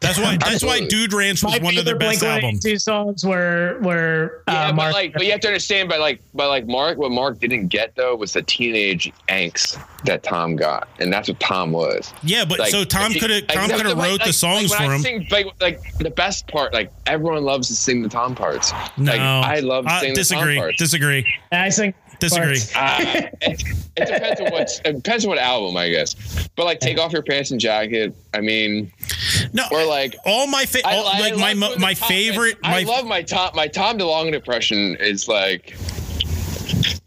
That's 0.00 0.18
why. 0.18 0.36
That's 0.36 0.62
why 0.62 0.80
Dude 0.86 1.12
Ranch 1.14 1.42
was 1.42 1.58
My 1.58 1.64
one 1.64 1.78
of 1.78 1.84
their 1.86 1.94
favorite 1.94 2.20
best 2.20 2.22
albums. 2.24 2.60
Blink-182 2.60 2.80
songs 2.80 3.24
were 3.24 3.78
were 3.80 4.42
uh, 4.46 4.52
Yeah, 4.52 4.66
but 4.68 4.76
Mark. 4.76 4.92
like, 4.92 5.12
but 5.14 5.24
you 5.24 5.30
have 5.32 5.40
to 5.40 5.48
understand, 5.48 5.88
but 5.88 5.98
like, 6.00 6.20
but 6.34 6.48
like 6.48 6.66
Mark, 6.66 6.98
what 6.98 7.10
Mark 7.10 7.38
didn't 7.40 7.68
get 7.68 7.94
though 7.94 8.14
was 8.14 8.34
the 8.34 8.42
teenage 8.42 9.10
angst 9.28 9.82
that 10.04 10.22
Tom 10.22 10.56
got, 10.56 10.88
and 10.98 11.10
that's 11.12 11.28
what 11.28 11.40
Tom 11.40 11.72
was. 11.72 12.12
Yeah, 12.22 12.44
but 12.44 12.58
Like, 12.58 12.70
so 12.70 12.84
Tom 12.84 13.12
could 13.14 13.30
have 13.30 13.46
Tom 13.46 13.70
could 13.70 13.86
have 13.86 13.96
like, 13.96 14.10
wrote 14.10 14.24
the 14.24 14.32
songs 14.32 14.70
like, 14.70 14.80
for 14.80 14.84
I 14.92 14.94
him. 14.96 15.00
Sing, 15.02 15.26
like, 15.30 15.46
like 15.62 15.80
the 15.98 16.10
best 16.10 16.48
part, 16.48 16.74
like 16.74 16.92
everyone 17.06 17.42
loves 17.42 17.68
to 17.68 17.74
sing 17.74 18.02
the 18.02 18.08
Tom 18.10 18.34
parts. 18.34 18.72
No, 18.98 19.12
like, 19.12 19.20
I 19.20 19.60
love 19.60 19.86
Uh, 19.86 20.00
singing 20.00 20.14
disagree. 20.16 20.54
the 20.54 20.60
Tom 20.60 20.64
parts. 20.64 20.78
Disagree. 20.78 21.34
I 21.50 21.68
sing 21.70 21.94
Disagree. 22.28 22.46
parts. 22.58 22.72
Ah, 22.74 23.00
it, 23.42 23.62
it 23.96 24.06
depends 24.06 24.40
on 24.40 24.50
what 24.52 24.80
it 24.84 24.94
depends 24.96 25.24
on 25.24 25.28
what 25.30 25.38
album, 25.38 25.76
I 25.76 25.88
guess. 25.90 26.14
But 26.56 26.64
like, 26.66 26.80
take 26.80 26.98
off 26.98 27.12
your 27.12 27.22
pants 27.22 27.50
and 27.50 27.60
jacket. 27.60 28.14
I 28.34 28.40
mean, 28.40 28.90
No, 29.52 29.64
or 29.70 29.84
like. 29.84 30.16
all 30.24 30.46
my 30.46 30.64
fa- 30.66 30.86
I, 30.86 30.96
all, 30.96 31.06
I 31.06 31.20
like 31.20 31.36
my 31.36 31.48
love 31.52 31.56
mo- 31.58 31.68
when 31.70 31.78
the 31.78 31.82
my 31.82 31.94
favorite. 31.94 32.56
I 32.64 32.82
love 32.82 33.06
my 33.06 33.22
Tom. 33.22 33.50
My 33.54 33.68
Tom 33.68 33.98
DeLonge 33.98 34.32
impression 34.34 34.96
is 35.00 35.28
like, 35.28 35.74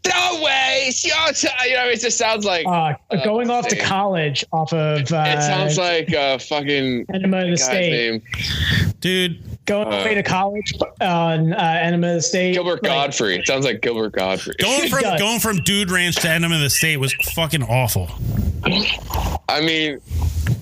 "No 0.06 0.42
way, 0.42 0.84
it's 0.88 1.04
your 1.04 1.16
time." 1.32 1.68
You 1.68 1.74
know, 1.76 1.86
it 1.88 2.00
just 2.00 2.16
sounds 2.18 2.44
like 2.44 2.66
Uh, 2.66 2.94
going 3.24 3.50
off 3.50 3.68
to 3.68 3.76
college 3.76 4.44
off 4.52 4.72
of 4.72 5.12
uh, 5.12 5.24
it 5.26 5.42
sounds 5.42 5.76
like 5.78 6.12
uh, 6.14 6.38
fucking 6.38 7.06
Enema 7.12 7.44
of 7.44 7.50
the 7.50 7.56
State. 7.58 7.90
name, 7.90 8.22
dude. 9.00 9.42
Going 9.68 9.92
uh, 9.92 9.98
away 9.98 10.14
to 10.14 10.22
college 10.22 10.72
on 11.02 11.52
uh, 11.52 11.80
Enema 11.82 12.08
of 12.08 12.14
the 12.14 12.22
State. 12.22 12.54
Gilbert 12.54 12.82
like, 12.82 12.90
Godfrey. 12.90 13.36
It 13.36 13.46
sounds 13.46 13.66
like 13.66 13.82
Gilbert 13.82 14.12
Godfrey. 14.12 14.54
Going 14.58 14.88
from 14.88 15.02
going 15.18 15.40
from 15.40 15.58
Dude 15.58 15.90
Ranch 15.90 16.16
to 16.16 16.28
Enema 16.30 16.54
of 16.54 16.62
the 16.62 16.70
State 16.70 16.96
was 16.96 17.12
fucking 17.34 17.62
awful. 17.64 18.08
I 19.46 19.60
mean, 19.60 20.00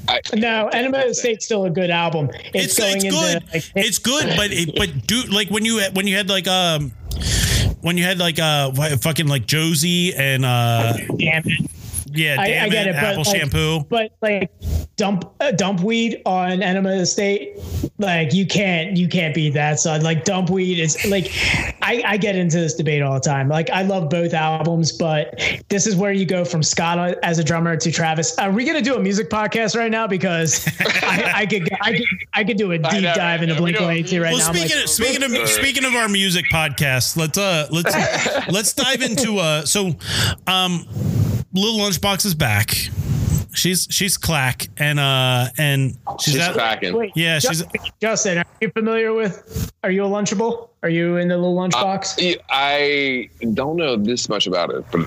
I, 0.08 0.20
No, 0.34 0.66
Enema 0.68 1.02
of 1.02 1.08
the 1.08 1.14
State's 1.14 1.44
still 1.44 1.66
a 1.66 1.70
good 1.70 1.90
album. 1.90 2.30
It's 2.52 2.76
It's, 2.76 2.78
going 2.78 2.96
it's 2.96 3.04
into 3.04 3.16
good. 3.16 3.42
like, 3.54 3.64
it's 3.76 3.98
good, 3.98 4.34
but 4.36 4.50
it, 4.50 4.74
but 4.74 5.06
dude, 5.06 5.32
like 5.32 5.50
when 5.50 5.64
you 5.64 5.80
when 5.92 6.08
you 6.08 6.16
had 6.16 6.28
like 6.28 6.48
um 6.48 6.90
when 7.82 7.96
you 7.96 8.02
had 8.02 8.18
like 8.18 8.40
uh 8.40 8.72
fucking 8.96 9.28
like 9.28 9.46
Josie 9.46 10.14
and 10.16 10.44
uh 10.44 10.94
damn 11.16 11.44
it. 11.46 11.70
Yeah 12.16 12.36
I, 12.38 12.48
damn 12.48 12.64
I 12.64 12.68
get 12.68 12.86
it, 12.86 12.90
it, 12.90 12.94
but 12.94 13.04
apple 13.04 13.22
like, 13.24 13.36
shampoo. 13.36 13.80
But 13.88 14.12
like 14.20 14.50
dump 14.96 15.30
uh, 15.40 15.52
Dumpweed 15.52 16.22
on 16.24 16.62
Enema 16.62 16.90
estate. 16.90 17.58
Like 17.98 18.32
you 18.32 18.46
can't 18.46 18.96
you 18.96 19.08
can't 19.08 19.34
beat 19.34 19.54
that. 19.54 19.78
So 19.78 19.96
like 19.98 20.24
Dumpweed 20.24 20.78
is 20.78 21.04
like 21.06 21.30
I, 21.82 22.02
I 22.04 22.16
get 22.16 22.36
into 22.36 22.58
this 22.58 22.74
debate 22.74 23.02
all 23.02 23.14
the 23.14 23.20
time. 23.20 23.48
Like 23.48 23.70
I 23.70 23.82
love 23.82 24.10
both 24.10 24.34
albums, 24.34 24.92
but 24.92 25.40
this 25.68 25.86
is 25.86 25.96
where 25.96 26.12
you 26.12 26.24
go 26.24 26.44
from 26.44 26.62
Scott 26.62 27.16
as 27.22 27.38
a 27.38 27.44
drummer 27.44 27.76
to 27.76 27.92
Travis. 27.92 28.36
Are 28.38 28.50
we 28.50 28.64
gonna 28.64 28.82
do 28.82 28.96
a 28.96 29.00
music 29.00 29.30
podcast 29.30 29.76
right 29.76 29.90
now? 29.90 30.06
Because 30.06 30.66
I, 31.02 31.32
I 31.34 31.46
could 31.46 31.68
I 31.82 31.92
could 31.92 32.06
I 32.32 32.44
could 32.44 32.56
do 32.56 32.72
a 32.72 32.78
deep 32.90 33.02
know, 33.02 33.14
dive 33.14 33.42
into 33.42 33.54
Blink 33.54 33.76
don't- 33.76 33.86
One 33.86 33.96
Eighty 33.96 34.08
Two 34.08 34.22
right 34.22 34.32
well, 34.32 34.52
now. 34.52 34.52
Speaking 34.52 34.76
like, 34.76 34.84
of, 34.84 34.90
speaking 34.90 35.22
of 35.22 35.48
speaking 35.48 35.84
of 35.84 35.94
our 35.94 36.08
music 36.08 36.46
podcast, 36.46 37.16
let's 37.16 37.38
uh 37.38 37.68
let's 37.70 37.94
let's 38.48 38.72
dive 38.72 39.02
into 39.02 39.38
uh 39.38 39.64
so 39.64 39.94
um 40.46 40.86
Lil 41.56 41.78
Lunchbox 41.78 42.24
is 42.26 42.34
back. 42.34 42.70
She's 43.54 43.88
she's 43.90 44.18
clack 44.18 44.68
and 44.76 45.00
uh 45.00 45.46
and 45.56 45.96
she's, 46.20 46.34
She's 46.34 46.42
at, 46.42 46.52
cracking. 46.54 46.94
Wait, 46.94 47.12
Yeah, 47.16 47.38
she's- 47.38 47.60
Justin, 47.62 47.80
Justin, 48.02 48.38
are 48.38 48.44
you 48.60 48.70
familiar 48.70 49.14
with? 49.14 49.72
Are 49.82 49.90
you 49.90 50.04
a 50.04 50.08
Lunchable? 50.08 50.68
Are 50.86 50.88
you 50.88 51.16
in 51.16 51.26
the 51.26 51.36
little 51.36 51.56
lunchbox? 51.56 52.14
Yeah, 52.22 52.36
I 52.48 53.28
don't 53.54 53.74
know 53.76 53.96
this 53.96 54.28
much 54.28 54.46
about 54.46 54.70
it, 54.70 54.84
but 54.92 55.04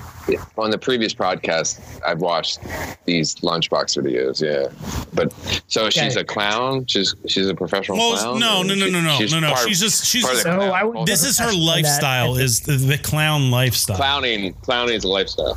on 0.58 0.70
the 0.70 0.76
previous 0.76 1.14
podcast, 1.14 1.80
I've 2.06 2.18
watched 2.20 2.58
these 3.06 3.36
lunchbox 3.36 3.96
videos. 3.98 4.42
Yeah, 4.42 4.68
but 5.14 5.32
so 5.68 5.88
she's 5.88 6.16
a 6.16 6.22
clown. 6.24 6.84
She's 6.84 7.14
she's 7.26 7.48
a 7.48 7.54
professional 7.54 7.96
well 7.96 8.14
clown. 8.14 8.40
no 8.40 8.62
no 8.62 8.74
no 8.74 8.90
no 8.90 9.00
no 9.00 9.16
she's 9.16 9.32
no 9.32 9.40
no 9.40 9.54
part- 9.54 9.66
she's 9.66 9.80
just 9.80 10.04
she's 10.04 10.22
just, 10.22 10.44
the 10.44 10.54
No, 10.54 10.70
I 10.70 10.84
would- 10.84 11.06
this 11.06 11.24
is 11.24 11.38
her 11.38 11.50
lifestyle 11.50 12.36
is 12.36 12.60
the, 12.60 12.72
the 12.76 12.98
clown 12.98 13.50
lifestyle. 13.50 13.96
clowning. 13.96 14.52
Clowning 14.60 14.96
is 14.96 15.04
a 15.04 15.08
lifestyle. 15.08 15.56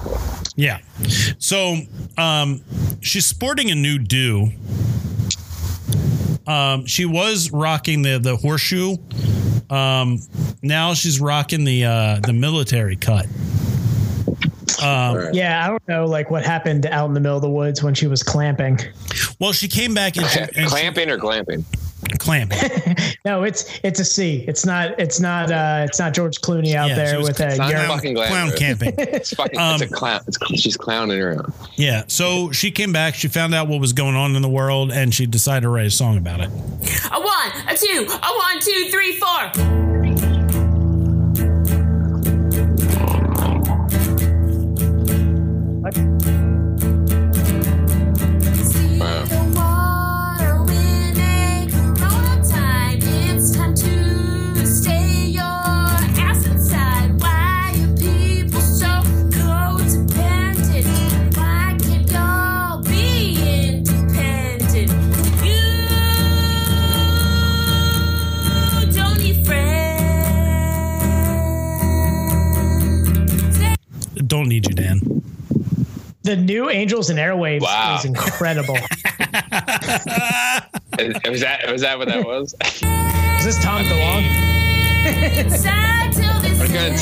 Yeah. 0.55 0.79
So 1.37 1.79
um 2.17 2.63
she's 3.01 3.25
sporting 3.25 3.71
a 3.71 3.75
new 3.75 3.99
do. 3.99 4.51
Um 6.47 6.85
she 6.85 7.05
was 7.05 7.51
rocking 7.51 8.01
the 8.01 8.19
the 8.19 8.35
horseshoe. 8.35 8.97
Um 9.69 10.19
now 10.61 10.93
she's 10.93 11.19
rocking 11.19 11.63
the 11.63 11.85
uh 11.85 12.19
the 12.21 12.33
military 12.33 12.95
cut. 12.95 13.25
Um 14.81 15.29
yeah, 15.33 15.63
I 15.63 15.67
don't 15.69 15.87
know, 15.87 16.05
like 16.05 16.29
what 16.31 16.43
happened 16.45 16.85
out 16.87 17.05
in 17.07 17.13
the 17.13 17.19
middle 17.19 17.37
of 17.37 17.41
the 17.43 17.49
woods 17.49 17.81
when 17.83 17.93
she 17.93 18.07
was 18.07 18.21
clamping. 18.23 18.79
well 19.39 19.51
she 19.53 19.67
came 19.67 19.93
back 19.93 20.17
and, 20.17 20.25
she, 20.27 20.39
and 20.39 20.49
she- 20.55 20.65
Clamping 20.65 21.09
or 21.09 21.17
glamping? 21.17 21.63
Clamping. 22.19 22.59
No, 23.25 23.43
it's 23.43 23.79
it's 23.83 24.01
a 24.01 24.05
C. 24.05 24.43
It's 24.49 24.65
not 24.65 24.99
it's 24.99 25.19
not 25.21 25.49
uh 25.49 25.85
it's 25.87 25.97
not 25.97 26.13
George 26.13 26.41
Clooney 26.41 26.75
out 26.75 26.89
Yeah, 26.89 26.95
there 26.95 27.17
was 27.17 27.29
with 27.29 27.39
a 27.39 27.55
not 27.55 27.69
urine. 27.71 27.87
fucking 27.87 28.15
Clown 28.15 28.51
camping. 28.51 28.93
It's 28.97 29.33
fucking. 29.33 29.57
Um, 29.57 29.75
it's 29.81 29.83
a 29.83 29.87
clown. 29.95 30.21
It's, 30.27 30.37
she's 30.61 30.75
clowning 30.75 31.21
around. 31.21 31.53
Yeah. 31.75 32.03
So 32.07 32.51
she 32.51 32.71
came 32.71 32.91
back, 32.91 33.15
she 33.15 33.29
found 33.29 33.53
out 33.55 33.69
what 33.69 33.79
was 33.79 33.93
going 33.93 34.15
on 34.15 34.35
in 34.35 34.41
the 34.41 34.49
world, 34.49 34.91
and 34.91 35.13
she 35.13 35.25
decided 35.25 35.61
to 35.61 35.69
write 35.69 35.85
a 35.87 35.91
song 35.91 36.17
about 36.17 36.41
it. 36.41 36.49
A 36.49 37.19
one, 37.21 37.67
a 37.69 37.77
two, 37.77 38.07
a 38.09 38.37
one, 38.37 38.59
two, 38.59 38.87
three, 38.91 39.15
four. 39.17 40.53
Wow. 45.83 46.32
Don't 74.33 74.47
need 74.47 74.67
you, 74.67 74.73
Dan. 74.73 74.99
The 76.23 76.35
new 76.35 76.67
Angels 76.67 77.11
and 77.11 77.19
Airwaves 77.19 77.61
Wow. 77.61 77.97
is 77.99 78.05
incredible. 78.05 78.73
Was 78.73 78.89
that 81.41 81.65
was 81.71 81.81
that 81.81 81.99
what 81.99 82.07
that 82.07 82.25
was? 82.25 82.55
is 82.63 83.45
this 83.45 83.63
Tom 83.63 83.83
DeLonge? 83.83 85.37
Inside 85.37 86.13
till 86.13 86.39
this 86.41 86.59
I 86.59 86.65
couldn't. 86.65 86.97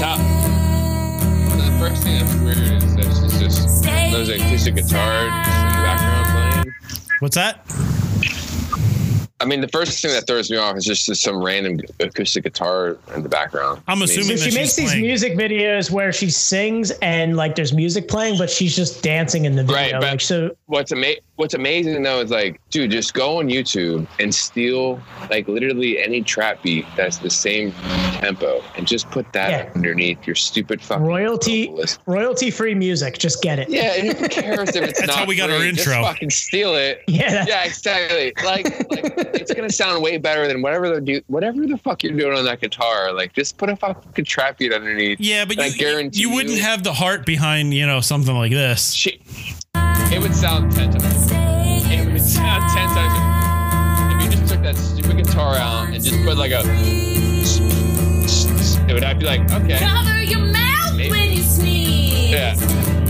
The 1.57 1.77
first 1.79 2.03
thing 2.03 2.19
that's 2.19 2.35
weird 2.35 2.57
is 2.57 2.95
that 2.97 3.05
she's 3.05 3.39
just 3.39 3.83
there's 3.83 4.27
an 4.27 4.41
acoustic 4.41 4.75
guitar 4.75 5.29
just 5.45 5.57
in 5.57 5.67
the 5.67 5.83
background 5.85 6.63
playing. 6.63 6.75
What's 7.19 7.35
that? 7.35 7.65
I 9.41 9.45
mean, 9.45 9.59
the 9.61 9.67
first 9.69 10.01
thing 10.01 10.11
that 10.11 10.27
throws 10.27 10.51
me 10.51 10.57
off 10.57 10.77
is 10.77 10.85
just 10.85 11.05
some 11.15 11.43
random 11.43 11.79
acoustic 11.99 12.43
guitar 12.43 12.97
in 13.15 13.23
the 13.23 13.29
background. 13.29 13.81
I'm 13.87 14.01
assuming 14.03 14.37
So 14.37 14.43
that 14.45 14.51
she 14.51 14.55
makes 14.55 14.69
she's 14.69 14.75
these 14.75 14.89
playing. 14.91 15.01
music 15.05 15.33
videos 15.33 15.89
where 15.89 16.13
she 16.13 16.29
sings 16.29 16.91
and 17.01 17.35
like 17.35 17.55
there's 17.55 17.73
music 17.73 18.07
playing, 18.07 18.37
but 18.37 18.49
she's 18.49 18.75
just 18.75 19.01
dancing 19.03 19.45
in 19.45 19.55
the 19.55 19.63
video. 19.63 19.75
Right, 19.75 19.91
but- 19.93 20.01
like 20.03 20.21
so 20.21 20.51
what's 20.67 20.91
ama- 20.91 21.15
what's 21.37 21.55
amazing 21.55 22.03
though 22.03 22.21
is 22.21 22.29
like, 22.29 22.61
dude, 22.69 22.91
just 22.91 23.13
go 23.15 23.39
on 23.39 23.47
YouTube 23.47 24.05
and 24.19 24.33
steal 24.33 25.01
like 25.31 25.47
literally 25.47 26.01
any 26.01 26.21
trap 26.21 26.61
beat 26.61 26.85
that's 26.95 27.17
the 27.17 27.29
same 27.29 27.71
tempo 28.21 28.63
and 28.77 28.87
just 28.87 29.09
put 29.09 29.31
that 29.33 29.49
Yeah. 29.49 29.71
underneath 29.75 30.25
your 30.27 30.35
stupid 30.35 30.81
fucking 30.81 31.03
royalty 31.05 31.73
royalty 32.05 32.51
free 32.51 32.75
music. 32.75 33.17
Just 33.17 33.41
get 33.41 33.57
it. 33.59 33.69
Yeah, 33.69 33.93
and 33.95 34.17
who 34.17 34.27
cares 34.29 34.69
if 34.75 34.83
it's 34.83 34.99
That's 34.99 35.07
not 35.07 35.17
how 35.19 35.25
we 35.25 35.35
got 35.35 35.49
our 35.49 35.57
free? 35.57 35.71
Just 35.71 35.87
intro. 35.87 36.03
fucking 36.03 36.29
steal 36.29 36.75
it. 36.75 37.01
Yeah, 37.07 37.45
yeah, 37.47 37.63
exactly. 37.65 38.31
Like, 38.43 38.89
like 38.89 39.30
it's 39.33 39.53
gonna 39.53 39.69
sound 39.71 40.03
way 40.03 40.17
better 40.17 40.47
than 40.47 40.61
whatever 40.61 40.89
the 40.93 41.01
do, 41.01 41.21
whatever 41.27 41.65
the 41.65 41.77
fuck 41.77 42.03
you're 42.03 42.13
doing 42.17 42.37
on 42.37 42.45
that 42.45 42.61
guitar. 42.61 43.13
Like, 43.13 43.33
just 43.33 43.57
put 43.57 43.69
a 43.69 43.75
fucking 43.75 44.25
trap 44.25 44.57
beat 44.57 44.73
underneath. 44.73 45.19
Yeah, 45.19 45.45
but 45.45 45.57
And 45.57 45.65
I 45.65 45.69
guarantee 45.69 46.21
you 46.21 46.31
wouldn't 46.33 46.59
have 46.59 46.83
the 46.83 46.93
heart 46.93 47.25
behind, 47.25 47.73
you 47.73 47.85
know, 47.85 48.01
something 48.01 48.35
like 48.35 48.51
this. 48.51 48.93
She, 48.93 49.21
it 49.75 50.21
would 50.21 50.35
sound 50.35 50.71
ten 50.73 50.91
times. 50.91 51.31
It 51.31 52.11
would 52.11 52.21
sound 52.21 52.63
ten 52.71 52.87
times. 52.89 54.15
If 54.15 54.23
you 54.33 54.39
just 54.39 54.53
took 54.53 54.61
that 54.63 54.75
stupid 54.75 55.17
guitar 55.17 55.55
out 55.55 55.87
and 55.93 56.03
just 56.03 56.23
put 56.23 56.37
like 56.37 56.51
a, 56.51 56.61
it 58.89 58.93
would 58.93 59.03
have 59.03 59.17
to 59.17 59.19
be 59.19 59.25
like, 59.25 59.41
okay, 59.51 59.77
Cover 59.79 60.21
your 60.23 60.39
mouth 60.39 60.97
when 60.97 61.31
you 61.31 61.41
sneeze. 61.43 62.31
yeah. 62.31 62.55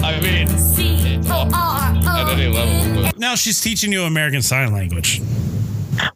I 0.03 0.19
mean, 0.21 0.47
C 0.47 1.19
O 1.29 1.49
R 1.53 1.95
at 2.05 2.29
any 2.37 2.47
level. 2.47 3.03
But 3.03 3.17
Now 3.19 3.35
she's 3.35 3.61
teaching 3.61 3.91
you 3.91 4.03
American 4.03 4.41
Sign 4.41 4.71
Language. 4.73 5.21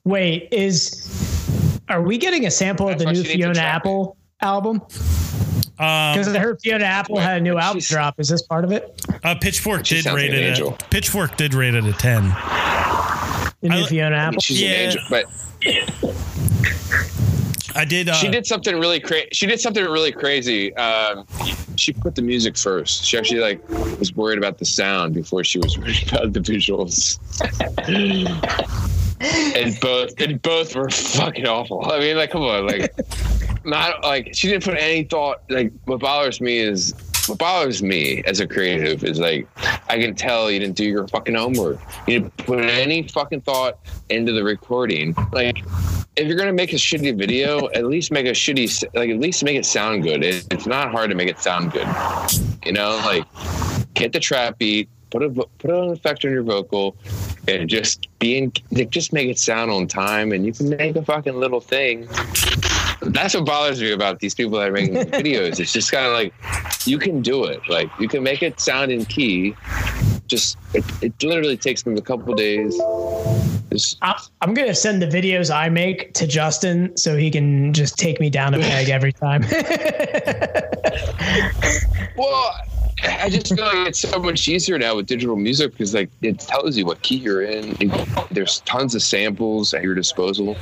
Wait, 0.03 0.47
is 0.51 1.79
are 1.89 2.01
we 2.01 2.17
getting 2.17 2.45
a 2.45 2.51
sample 2.51 2.89
of 2.89 2.97
the 2.99 3.05
new 3.05 3.15
she 3.15 3.21
needs 3.21 3.29
a 3.29 3.33
Fiona 3.37 3.53
track. 3.55 3.75
Apple 3.75 4.17
album? 4.41 4.81
Um, 5.77 6.13
Because 6.13 6.27
I 6.33 6.39
heard 6.39 6.59
Fiona 6.61 6.85
Apple 6.85 7.17
had 7.19 7.37
a 7.37 7.41
new 7.41 7.57
album 7.57 7.81
drop. 7.85 8.19
Is 8.19 8.29
this 8.29 8.41
part 8.43 8.63
of 8.63 8.71
it? 8.71 9.01
uh, 9.23 9.35
Pitchfork 9.35 9.85
She 9.85 9.95
did 9.95 10.03
sounds 10.05 10.13
like 10.15 10.31
rate 10.31 10.33
an 10.33 10.53
it. 10.53 10.59
A, 10.59 10.71
Pitchfork 10.89 11.35
did 11.37 11.53
rate 11.53 11.73
it 11.75 11.83
a 11.85 11.93
ten. 11.93 12.23
The 13.61 13.69
new 13.69 13.75
I- 13.83 13.85
Fiona 13.85 14.15
I 14.15 14.19
mean, 14.19 14.27
Apple. 14.29 14.41
she's 14.41 14.61
Yeah. 14.61 14.69
an 14.69 14.75
angel. 14.85 15.01
But 15.09 15.25
I 17.77 17.83
did. 17.83 18.07
Uh, 18.07 18.13
she 18.13 18.29
did 18.29 18.45
something 18.45 18.79
really 18.79 19.01
crazy. 19.01 19.27
She 19.33 19.45
did 19.47 19.59
something 19.59 19.83
really 19.83 20.13
crazy. 20.13 20.73
Um, 20.77 21.25
she 21.75 21.91
put 21.91 22.15
the 22.15 22.21
music 22.21 22.57
first. 22.57 23.03
She 23.03 23.17
actually 23.17 23.41
like 23.41 23.67
was 23.99 24.15
worried 24.15 24.37
about 24.37 24.57
the 24.59 24.65
sound 24.65 25.13
before 25.13 25.43
she 25.43 25.59
was 25.59 25.77
worried 25.77 26.07
about 26.11 26.31
the 26.31 26.39
visuals. 26.39 27.19
and 29.21 29.79
both 29.79 30.19
and 30.19 30.41
both 30.41 30.75
were 30.75 30.89
fucking 30.91 31.47
awful. 31.47 31.89
I 31.89 31.99
mean, 31.99 32.17
like, 32.17 32.31
come 32.31 32.43
on, 32.43 32.67
like, 32.67 32.93
not 33.65 34.03
like 34.03 34.33
she 34.33 34.47
didn't 34.47 34.63
put 34.63 34.77
any 34.77 35.03
thought. 35.03 35.43
Like, 35.49 35.71
what 35.85 35.99
bothers 35.99 36.41
me 36.41 36.57
is 36.57 36.93
what 37.27 37.39
bothers 37.39 37.81
me 37.81 38.23
as 38.25 38.39
a 38.39 38.47
creative 38.47 39.03
is 39.03 39.19
like 39.19 39.47
I 39.89 39.97
can 39.99 40.15
tell 40.15 40.51
you 40.51 40.59
didn't 40.59 40.75
do 40.75 40.85
your 40.85 41.07
fucking 41.07 41.35
homework. 41.35 41.79
You 42.07 42.19
didn't 42.19 42.37
put 42.37 42.59
any 42.59 43.07
fucking 43.07 43.41
thought 43.41 43.79
into 44.09 44.31
the 44.31 44.43
recording. 44.43 45.15
Like, 45.31 45.63
if 46.15 46.27
you're 46.27 46.37
gonna 46.37 46.53
make 46.53 46.73
a 46.73 46.77
shitty 46.77 47.17
video, 47.17 47.67
at 47.69 47.85
least 47.85 48.11
make 48.11 48.25
a 48.25 48.31
shitty 48.31 48.83
like 48.93 49.09
at 49.09 49.19
least 49.19 49.43
make 49.43 49.57
it 49.57 49.65
sound 49.65 50.03
good. 50.03 50.23
It, 50.23 50.45
it's 50.51 50.65
not 50.65 50.91
hard 50.91 51.09
to 51.09 51.15
make 51.15 51.29
it 51.29 51.39
sound 51.39 51.71
good. 51.71 51.87
You 52.65 52.73
know, 52.73 53.01
like 53.05 53.25
get 53.93 54.13
the 54.13 54.19
trap 54.19 54.57
beat, 54.57 54.89
put 55.15 55.23
a 55.23 55.47
put 55.59 55.71
an 55.71 55.91
effect 55.91 56.25
on 56.25 56.31
your 56.31 56.43
vocal, 56.43 56.97
and 57.47 57.69
just 57.69 58.07
be 58.19 58.37
in, 58.37 58.51
like, 58.71 58.89
just 58.89 59.13
make 59.13 59.29
it 59.29 59.39
sound 59.39 59.71
on 59.71 59.87
time, 59.87 60.33
and 60.33 60.45
you 60.45 60.51
can 60.51 60.69
make 60.69 60.95
a 60.95 61.03
fucking 61.03 61.35
little 61.35 61.61
thing. 61.61 62.07
That's 63.01 63.33
what 63.33 63.45
bothers 63.45 63.81
me 63.81 63.91
about 63.91 64.19
these 64.19 64.35
people 64.35 64.57
that 64.59 64.69
are 64.69 64.73
making 64.73 64.95
videos. 65.11 65.59
It's 65.59 65.71
just 65.71 65.91
kind 65.91 66.05
of 66.05 66.13
like 66.13 66.33
you 66.85 66.97
can 66.97 67.21
do 67.21 67.45
it. 67.45 67.61
Like 67.69 67.89
you 67.99 68.09
can 68.09 68.23
make 68.23 68.43
it 68.43 68.59
sound 68.59 68.91
in 68.91 69.05
key. 69.05 69.55
Just 70.27 70.57
it, 70.73 70.83
it 71.01 71.23
literally 71.23 71.55
takes 71.55 71.83
them 71.83 71.95
a 71.97 72.01
couple 72.01 72.33
days. 72.33 72.77
I'm 74.41 74.53
gonna 74.53 74.75
send 74.75 75.01
the 75.01 75.07
videos 75.07 75.53
I 75.53 75.69
make 75.69 76.13
to 76.15 76.27
Justin 76.27 76.95
so 76.97 77.15
he 77.15 77.29
can 77.29 77.73
just 77.73 77.97
take 77.97 78.19
me 78.19 78.29
down 78.29 78.53
a 78.53 78.59
peg 78.59 78.89
every 78.89 79.13
time. 79.13 79.45
Well, 82.17 82.55
I 83.03 83.29
just 83.29 83.53
feel 83.53 83.65
like 83.65 83.87
it's 83.89 83.99
so 83.99 84.19
much 84.19 84.47
easier 84.47 84.77
now 84.79 84.95
with 84.95 85.05
digital 85.05 85.35
music 85.35 85.71
because 85.71 85.93
like 85.93 86.09
it 86.21 86.39
tells 86.39 86.77
you 86.77 86.85
what 86.85 87.01
key 87.01 87.17
you're 87.17 87.41
in. 87.43 87.75
There's 88.31 88.61
tons 88.61 88.95
of 88.95 89.01
samples 89.01 89.73
at 89.73 89.83
your 89.83 89.93
disposal. 89.95 90.55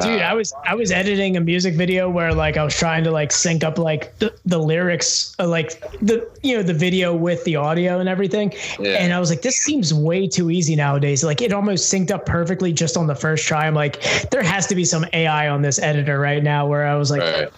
Dude, 0.00 0.20
I 0.22 0.34
was 0.34 0.52
I 0.66 0.74
was 0.74 0.90
editing 0.90 1.36
a 1.36 1.40
music 1.40 1.74
video 1.74 2.10
where 2.10 2.34
like 2.34 2.56
I 2.56 2.64
was 2.64 2.74
trying 2.74 3.04
to 3.04 3.10
like 3.10 3.30
sync 3.32 3.62
up 3.64 3.78
like 3.78 4.18
the, 4.18 4.34
the 4.44 4.58
lyrics, 4.58 5.34
uh, 5.38 5.46
like 5.46 5.80
the 6.00 6.28
you 6.42 6.56
know 6.56 6.62
the 6.62 6.74
video 6.74 7.14
with 7.14 7.42
the 7.44 7.56
audio 7.56 8.00
and 8.00 8.08
everything, 8.08 8.52
Yeah. 8.78 8.90
and 9.02 9.12
I 9.12 9.20
was 9.20 9.30
like, 9.30 9.42
this 9.42 9.56
seems 9.56 9.94
way 9.94 10.26
too 10.26 10.50
easy 10.50 10.74
nowadays. 10.76 11.22
Like 11.24 11.40
it 11.42 11.52
almost 11.52 11.92
synced 11.92 12.10
up 12.10 12.26
perfectly 12.26 12.72
just 12.72 12.96
on 12.96 13.06
the 13.06 13.14
first 13.14 13.46
try. 13.46 13.66
I'm 13.66 13.74
like, 13.74 14.02
there 14.30 14.42
has 14.42 14.66
to 14.66 14.74
be 14.74 14.84
some 14.84 15.06
AI 15.12 15.48
on 15.48 15.62
this 15.62 15.78
editor 15.78 16.18
right 16.18 16.42
now 16.42 16.66
where 16.66 16.86
I 16.86 16.96
was 16.96 17.10
like, 17.10 17.22
Right. 17.22 17.48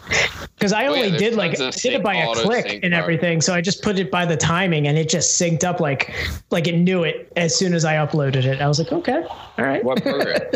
because 0.59 0.73
I 0.73 0.87
Oh, 0.87 0.95
yeah, 0.95 1.05
only 1.07 1.19
did 1.19 1.35
like 1.35 1.57
tons 1.57 1.61
of 1.61 1.67
I 1.69 1.91
did 1.91 1.93
it 1.95 2.03
by 2.03 2.15
a 2.17 2.35
click 2.35 2.67
and 2.83 2.93
part. 2.93 2.95
everything, 2.95 3.41
so 3.41 3.55
I 3.55 3.61
just 3.61 3.78
put 3.83 3.99
it 3.99 4.11
by 4.11 4.25
the 4.25 4.37
timing 4.37 4.87
and 4.87 4.99
it 4.99 5.09
just 5.09 5.41
synced 5.41 5.65
up 5.65 5.81
like 5.81 6.15
like 6.51 6.67
it 6.67 6.77
knew 6.77 7.05
it 7.05 7.33
as 7.37 7.57
soon 7.57 7.75
as 7.75 7.85
I 7.85 7.95
uploaded 7.95 8.45
it. 8.45 8.61
I 8.61 8.69
was 8.69 8.79
like, 8.79 8.93
okay, 8.93 9.25
all 9.59 9.65
right. 9.65 9.83
What 9.85 10.03
program? 10.03 10.41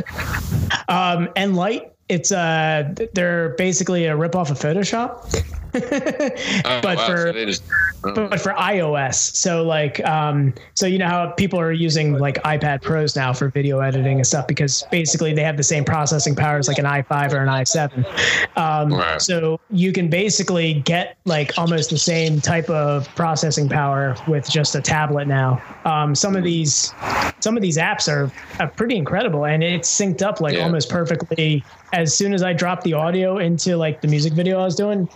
Um, 0.89 1.29
and 1.37 1.57
Light, 1.57 1.93
it's 2.09 2.33
uh, 2.33 2.95
they're 3.15 3.51
basically 3.51 4.07
a 4.07 4.15
ripoff 4.15 4.51
of 4.51 4.59
Photoshop. 4.59 5.43
Oh, 5.75 5.81
But 6.83 6.97
wow, 6.97 7.07
for- 7.07 7.33
so 7.33 7.45
just, 7.47 7.63
but 8.03 8.41
for 8.41 8.53
iOS. 8.53 9.15
So 9.37 9.63
like, 9.65 10.05
um, 10.05 10.53
so 10.75 10.87
you 10.87 10.99
know 10.99 11.07
how 11.07 11.31
people 11.33 11.59
are 11.61 11.73
using 11.73 12.15
like 12.19 12.37
iPad 12.43 12.83
Pros 12.83 13.15
now 13.17 13.33
for 13.33 13.49
video 13.49 13.79
editing 13.81 14.17
and 14.19 14.27
stuff 14.27 14.47
because 14.47 14.85
basically 14.91 15.33
they 15.35 15.43
have 15.45 15.57
the 15.57 15.63
same 15.63 15.85
processing 15.85 16.35
power 16.35 16.59
as 16.59 16.69
like 16.69 16.79
an 16.79 16.85
i5 16.85 17.33
or 17.33 17.39
an 17.43 17.49
i7. 17.49 18.59
Um, 18.59 18.93
Right. 18.93 19.21
So 19.23 19.61
you 19.71 19.93
can 19.93 20.09
basically 20.09 20.75
get 20.81 21.17
like 21.25 21.57
almost 21.59 21.91
the 21.91 21.99
same 21.99 22.41
type 22.41 22.69
of 22.69 23.09
processing 23.15 23.69
power 23.69 24.17
with 24.27 24.51
just 24.51 24.75
a 24.75 24.81
tablet 24.81 25.27
now. 25.29 25.63
Um, 25.85 26.15
some 26.15 26.37
of 26.37 26.43
these, 26.45 26.93
some 27.41 27.57
of 27.57 27.63
these 27.63 27.79
apps 27.79 28.09
are, 28.13 28.31
are 28.61 28.69
pretty 28.69 28.97
incredible, 28.97 29.47
and 29.47 29.63
it's 29.63 29.91
synced 29.91 30.23
up 30.23 30.41
like 30.41 30.55
Yeah. 30.55 30.65
almost 30.65 30.91
perfectly. 30.91 31.65
As 31.93 32.15
soon 32.15 32.33
as 32.33 32.43
I 32.43 32.53
dropped 32.55 32.85
the 32.85 32.95
audio 32.95 33.39
into 33.39 33.77
like 33.77 34.01
the 34.01 34.09
music 34.09 34.33
video 34.33 34.59
I 34.61 34.65
was 34.65 34.75
doing, 34.75 35.09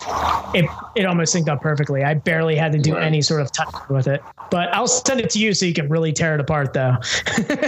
it 0.54 0.64
it 0.94 1.04
almost 1.06 1.34
synced 1.34 1.48
up 1.48 1.60
perfectly. 1.60 2.04
I 2.04 2.14
barely 2.14 2.56
had 2.56 2.72
to 2.72 2.78
do 2.78 2.94
Right. 2.94 3.04
any 3.04 3.20
sort 3.22 3.40
of 3.40 3.50
touch 3.52 3.74
with 3.88 4.06
it. 4.06 4.22
But 4.50 4.72
I'll 4.74 4.86
send 4.86 5.20
it 5.20 5.30
to 5.30 5.38
you 5.40 5.52
so 5.54 5.66
you 5.66 5.72
can 5.74 5.88
really 5.88 6.12
tear 6.12 6.34
it 6.34 6.40
apart, 6.40 6.72
though. 6.72 6.96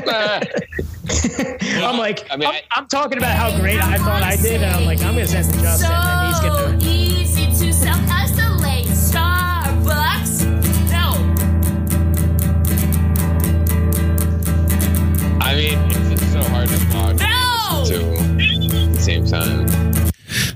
Ah, 0.06 0.40
I'm 1.82 1.98
like, 1.98 2.26
I 2.30 2.36
mean, 2.36 2.48
I'm, 2.48 2.54
I- 2.54 2.62
I'm 2.72 2.86
talking 2.86 3.18
about 3.18 3.36
how 3.36 3.58
great 3.60 3.82
I 3.82 3.98
thought 3.98 4.22
I 4.22 4.36
did, 4.36 4.62
and 4.62 4.76
I'm 4.76 4.84
like, 4.84 5.00
I'm 5.02 5.14
gonna 5.14 5.26
send 5.26 5.48
it 5.48 5.52
to 5.54 5.60
Justin, 5.62 5.90
and 5.92 6.28
he's 6.28 6.40
gonna. 6.40 6.78
easy 6.82 7.46
to 7.66 7.72
self-isolate. 7.72 8.86
Starbucks. 8.86 10.44
No. 10.90 11.14
I 15.40 15.54
mean, 15.54 15.78
it's 15.90 16.20
just 16.20 16.32
so 16.32 16.42
hard 16.50 16.68
to 16.68 16.78
talk 16.90 17.16
No. 17.16 17.84
to 17.86 18.16
at 18.84 18.92
the 18.94 19.00
same 19.00 19.24
time. 19.26 19.66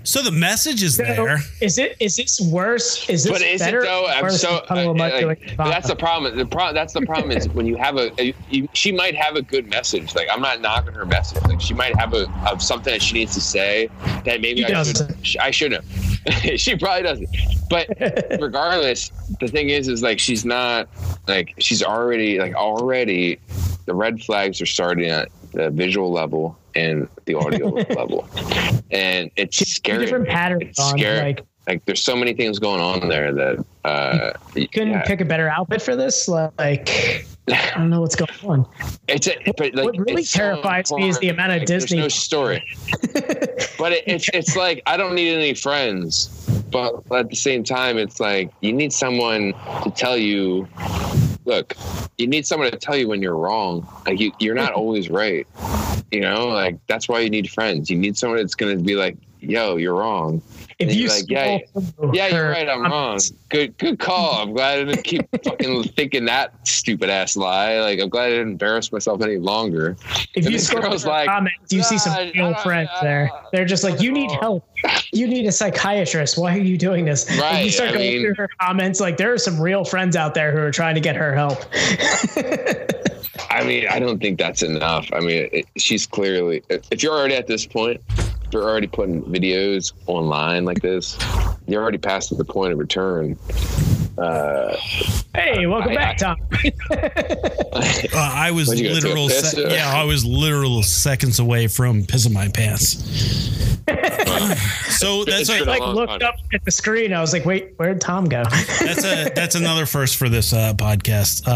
So 0.05 0.23
the 0.23 0.31
message 0.33 0.83
is 0.83 0.97
So, 0.97 1.05
there. 1.05 1.39
is 1.61 1.79
it 1.79 1.97
is 2.01 2.17
this 2.17 2.41
worse? 2.41 3.09
Is 3.09 3.25
this 3.25 3.33
But 3.33 3.43
is 3.43 3.61
better? 3.61 3.81
it 3.81 3.83
though? 3.85 4.07
I'm 4.07 4.23
worse 4.23 4.41
so. 4.41 4.63
than 4.69 5.01
I- 5.01 5.21
like, 5.23 5.57
but 5.57 5.71
that's 5.71 5.89
the 5.89 5.97
problem. 5.97 6.37
The 6.37 6.47
pro, 6.47 6.73
That's 6.73 6.93
the 6.93 7.03
problem 7.03 7.31
is 7.31 7.49
when 7.51 7.67
you 7.67 7.77
have 7.77 7.97
a, 7.97 8.11
a 8.21 8.35
you, 8.51 8.69
she 8.73 8.93
might 8.93 9.15
have 9.15 9.37
a 9.37 9.43
good 9.43 9.69
message. 9.69 10.15
Like 10.15 10.29
I'm 10.31 10.41
not 10.43 10.61
knocking 10.61 10.93
her 10.95 11.07
message. 11.07 11.43
Like 11.45 11.61
she 11.61 11.75
might 11.75 11.95
have 11.97 12.15
a 12.15 12.29
of 12.51 12.63
something 12.63 12.93
that 12.93 13.03
she 13.03 13.15
needs 13.15 13.35
to 13.35 13.41
say 13.41 13.89
that 14.25 14.41
maybe 14.41 14.65
She 14.65 14.73
I 14.73 14.83
should 14.83 14.95
doesn't. 14.97 15.37
I 15.41 15.51
shouldn't. 15.51 15.85
she 16.61 16.77
probably 16.77 17.03
doesn't. 17.03 17.29
But 17.71 17.89
regardless, 18.41 19.11
the 19.41 19.49
thing 19.49 19.71
is, 19.71 19.89
is 19.89 20.03
like 20.03 20.19
she's 20.19 20.45
not 20.45 20.89
like 21.29 21.55
she's 21.59 21.83
already 21.83 22.39
like 22.39 22.55
already 22.55 23.39
the 23.87 23.95
red 23.95 24.23
flags 24.23 24.61
are 24.61 24.67
starting 24.67 25.07
at 25.11 25.29
the 25.53 25.71
visual 25.71 26.11
level 26.13 26.57
and 26.75 27.09
the 27.27 27.35
audio 27.35 27.69
level, 27.97 28.29
and 28.91 29.31
it's 29.37 29.59
scary. 29.69 30.05
different 30.05 30.29
patterns 30.29 30.63
It's 30.71 30.81
on 30.81 30.99
scary. 30.99 31.19
like 31.21 31.45
like 31.69 31.85
there's 31.85 32.03
so 32.03 32.17
many 32.17 32.35
things 32.35 32.59
going 32.59 32.81
on 32.81 33.09
there 33.09 33.33
that 33.33 33.65
uh 33.85 34.33
couldn't 34.55 34.91
yeah. 34.91 35.05
pick 35.05 35.21
a 35.21 35.25
better 35.25 35.49
outfit 35.49 35.81
for 35.83 35.95
this. 35.95 36.27
Like 36.29 37.25
I 37.49 37.73
don't 37.77 37.91
know 37.91 38.01
what's 38.01 38.17
going 38.17 38.31
on. 38.45 38.67
it's 39.09 39.27
a, 39.29 39.37
but 39.57 39.75
like 39.75 39.85
what 39.87 39.97
really 39.99 40.23
it's 40.23 40.31
so 40.31 40.39
terrifies 40.39 40.93
me 40.93 41.09
is 41.09 41.19
the 41.19 41.29
amount 41.29 41.53
of 41.53 41.59
Like, 41.59 41.67
Disney- 41.67 41.99
there's 42.01 42.05
no 42.05 42.09
story 42.09 42.65
but 43.79 43.93
it, 43.93 44.05
it's 44.07 44.29
it's 44.33 44.55
like 44.55 44.81
i 44.87 44.97
don't 44.97 45.15
need 45.17 45.35
any 45.35 45.53
friends 45.53 46.29
but 46.71 46.95
at 47.13 47.29
the 47.31 47.35
same 47.37 47.65
time 47.65 47.99
it's 47.99 48.21
like 48.21 48.53
you 48.61 48.73
need 48.73 48.93
someone 48.93 49.53
to 49.83 49.91
tell 49.91 50.17
you 50.17 50.69
look 51.45 51.77
you 52.19 52.27
need 52.27 52.47
someone 52.47 52.71
to 52.71 52.77
tell 52.77 52.97
you 52.97 53.09
when 53.09 53.23
you're 53.23 53.37
wrong. 53.37 53.87
Like 54.07 54.21
you, 54.21 54.33
you're 54.39 54.55
not 54.55 54.73
always 54.75 55.11
right 55.11 55.47
you 56.11 56.21
know? 56.21 56.49
Like 56.49 56.79
that's 56.87 57.09
why 57.09 57.21
you 57.21 57.31
need 57.31 57.51
friends. 57.51 57.89
You 57.89 57.97
need 57.97 58.17
someone 58.17 58.39
that's 58.39 58.55
going 58.55 58.77
to 58.77 58.83
be 58.83 58.95
like 58.95 59.17
yo 59.43 59.77
you're 59.77 59.95
wrong 59.95 60.41
If 60.83 60.89
And 60.89 60.97
you 60.99 61.09
like, 61.09 61.31
yeah, 61.31 61.59
yeah, 62.13 62.27
you're 62.29 62.49
right. 62.51 62.69
I'm 62.69 62.83
wrong. 62.83 63.21
Good, 63.51 63.79
good 63.79 63.99
call. 64.01 64.43
I'm 64.43 64.53
glad 64.53 64.81
I 64.81 64.85
didn't 64.85 65.05
keep 65.05 65.23
fucking 65.45 65.85
thinking 65.85 66.25
that 66.25 66.67
stupid 66.67 67.09
ass 67.09 67.37
lie. 67.37 67.79
Like, 67.81 68.01
I'm 68.01 68.09
glad 68.09 68.27
I 68.27 68.31
didn't 68.31 68.49
embarrass 68.53 68.91
myself 68.91 69.23
any 69.23 69.37
longer. 69.37 69.97
If 70.35 70.45
And 70.45 70.53
you 70.53 70.59
scroll 70.59 70.91
like, 71.05 71.29
comments, 71.29 71.73
you 71.73 71.83
see 71.85 71.99
some 71.99 72.15
"Ah, 72.17 72.25
real 72.35 72.55
friends 72.57 72.91
there. 73.01 73.31
ah." 73.33 73.49
They're 73.53 73.65
just 73.65 73.85
like, 73.85 74.01
"You 74.01 74.11
need 74.11 74.31
help. 74.33 74.65
You 75.13 75.29
need 75.29 75.47
a 75.47 75.53
psychiatrist. 75.53 76.37
Why 76.39 76.57
are 76.57 76.61
you 76.61 76.77
doing 76.77 77.05
this?" 77.05 77.27
And 77.29 77.37
you 77.37 77.43
Right, 77.43 77.73
start 77.73 77.91
I 77.91 77.93
going 77.93 78.05
mean- 78.11 78.23
through 78.25 78.35
her 78.35 78.49
comments. 78.61 78.99
Like 78.99 79.17
there 79.19 79.33
are 79.33 79.39
some 79.39 79.61
real 79.61 79.85
friends 79.85 80.17
out 80.17 80.35
there 80.35 80.51
who 80.53 80.59
are 80.59 80.73
trying 80.73 80.95
to 80.97 81.01
get 81.01 81.15
her 81.17 81.35
help. 81.35 81.59
I 83.51 83.65
mean, 83.65 83.87
I 83.89 83.99
don't 83.99 84.19
think 84.21 84.39
that's 84.39 84.63
enough. 84.63 85.09
I 85.13 85.21
mean, 85.21 85.49
it, 85.53 85.67
she's 85.77 86.07
clearly. 86.07 86.63
If 86.69 87.03
you're 87.03 87.13
already 87.13 87.35
at 87.35 87.47
this 87.47 87.67
point, 87.67 88.01
if 88.53 88.57
you're 88.61 88.69
already 88.69 88.87
putting 88.87 89.23
videos 89.23 89.95
online 90.07 90.67
like 90.67 90.83
this, 90.83 91.17
you're 91.67 91.81
already 91.81 91.97
past 91.97 92.37
the 92.37 92.45
point 92.45 92.71
of 92.71 92.79
return. 92.79 93.39
Uh, 94.19 94.77
hey, 95.35 95.65
welcome 95.67 95.93
I- 95.93 95.95
back, 95.95 96.19
Tom. 96.19 96.37
Uh, 98.15 98.31
I 98.35 98.51
was 98.51 98.79
you 98.79 98.89
go, 98.91 98.95
take 98.97 99.05
a 99.05 99.07
literal. 99.07 99.29
Se- 99.31 99.75
yeah, 99.75 99.91
I 99.91 100.05
was 100.05 100.27
literal 100.27 100.83
seconds 100.83 101.39
away 101.39 101.67
from 101.67 102.03
pissing 102.03 102.33
my 102.35 102.49
pants. 102.49 102.91
so 104.99 105.25
that's 105.25 105.49
It's 105.49 105.51
a, 105.51 105.65
like 105.65 105.81
looked 105.81 106.21
time. 106.21 106.23
up 106.23 106.35
at 106.53 106.63
the 106.67 106.71
screen. 106.71 107.15
I 107.15 107.23
was 107.23 107.33
like, 107.33 107.47
"Wait, 107.47 107.73
where'd 107.79 108.03
Tom 108.03 108.27
go?" 108.27 108.43
that's 108.45 109.05
a 109.05 109.31
that's 109.35 109.55
another 109.55 109.87
first 109.87 110.17
for 110.17 110.29
this 110.29 110.53
uh, 110.53 110.75
podcast. 110.75 111.49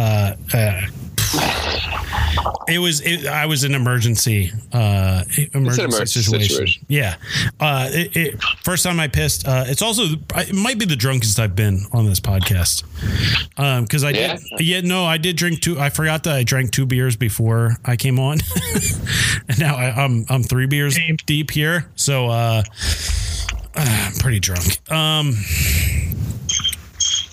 It 2.68 2.78
was 2.78 3.00
it, 3.00 3.26
I 3.26 3.46
was 3.46 3.64
in 3.64 3.74
emergency 3.74 4.50
uh, 4.72 5.22
emergency, 5.52 5.82
emergency 5.82 6.20
situation. 6.22 6.48
situation. 6.48 6.86
Yeah, 6.88 7.16
uh, 7.60 7.88
it, 7.92 8.16
it, 8.16 8.42
first 8.64 8.82
time 8.82 8.98
I 8.98 9.06
pissed. 9.06 9.46
Uh, 9.46 9.64
it's 9.68 9.82
also 9.82 10.04
it 10.34 10.54
might 10.54 10.78
be 10.78 10.84
the 10.84 10.96
drunkest 10.96 11.38
I've 11.38 11.54
been 11.54 11.80
on 11.92 12.06
this 12.06 12.18
podcast 12.18 12.82
because 13.82 14.02
I 14.02 14.12
did. 14.12 14.40
Yeah, 14.58 14.80
no, 14.80 15.04
I 15.04 15.16
did 15.16 15.36
drink 15.36 15.60
two. 15.60 15.78
I 15.78 15.90
forgot 15.90 16.24
that 16.24 16.34
I 16.34 16.42
drank 16.42 16.72
two 16.72 16.86
beers 16.86 17.16
before 17.16 17.76
I 17.84 17.94
came 17.96 18.18
on, 18.18 18.38
and 19.48 19.58
now 19.60 19.76
I, 19.76 20.04
I'm 20.04 20.26
I'm 20.28 20.42
three 20.42 20.66
beers 20.66 20.96
Same. 20.96 21.16
deep 21.24 21.52
here. 21.52 21.86
So 21.94 22.26
uh, 22.26 22.62
I'm 23.76 24.12
pretty 24.14 24.40
drunk. 24.40 24.90
Um, 24.90 25.34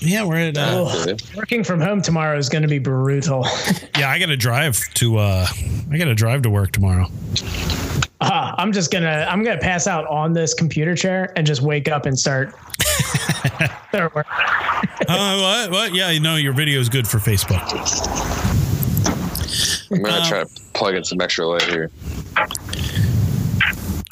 yeah, 0.03 0.23
we're 0.23 0.37
at. 0.49 0.57
Uh, 0.57 0.85
Oh, 0.85 1.15
working 1.35 1.63
from 1.63 1.79
home 1.81 2.01
tomorrow 2.01 2.37
is 2.37 2.49
going 2.49 2.61
to 2.61 2.67
be 2.67 2.79
brutal. 2.79 3.45
Yeah, 3.97 4.09
I 4.09 4.17
got 4.19 4.25
to 4.27 4.37
drive 4.37 4.79
to. 4.95 5.17
uh 5.17 5.47
I 5.91 5.97
got 5.97 6.05
to 6.05 6.15
drive 6.15 6.41
to 6.43 6.49
work 6.49 6.71
tomorrow. 6.71 7.07
Uh, 8.19 8.55
I'm 8.57 8.71
just 8.71 8.91
gonna 8.91 9.27
I'm 9.29 9.43
gonna 9.43 9.59
pass 9.59 9.85
out 9.85 10.07
on 10.07 10.33
this 10.33 10.53
computer 10.53 10.95
chair 10.95 11.31
and 11.35 11.45
just 11.45 11.61
wake 11.61 11.87
up 11.89 12.05
and 12.05 12.17
start. 12.17 12.53
start 13.89 14.15
work. 14.15 14.25
Uh, 15.07 15.37
what? 15.39 15.71
What? 15.71 15.93
Yeah, 15.93 16.09
you 16.09 16.19
know 16.21 16.37
your 16.37 16.53
video 16.53 16.79
is 16.79 16.89
good 16.89 17.07
for 17.07 17.17
Facebook. 17.19 17.61
I'm 19.91 20.01
gonna 20.01 20.17
Um, 20.21 20.27
try 20.27 20.43
to 20.43 20.49
plug 20.73 20.95
in 20.95 21.03
some 21.03 21.21
extra 21.21 21.45
light 21.45 21.61
here. 21.63 21.91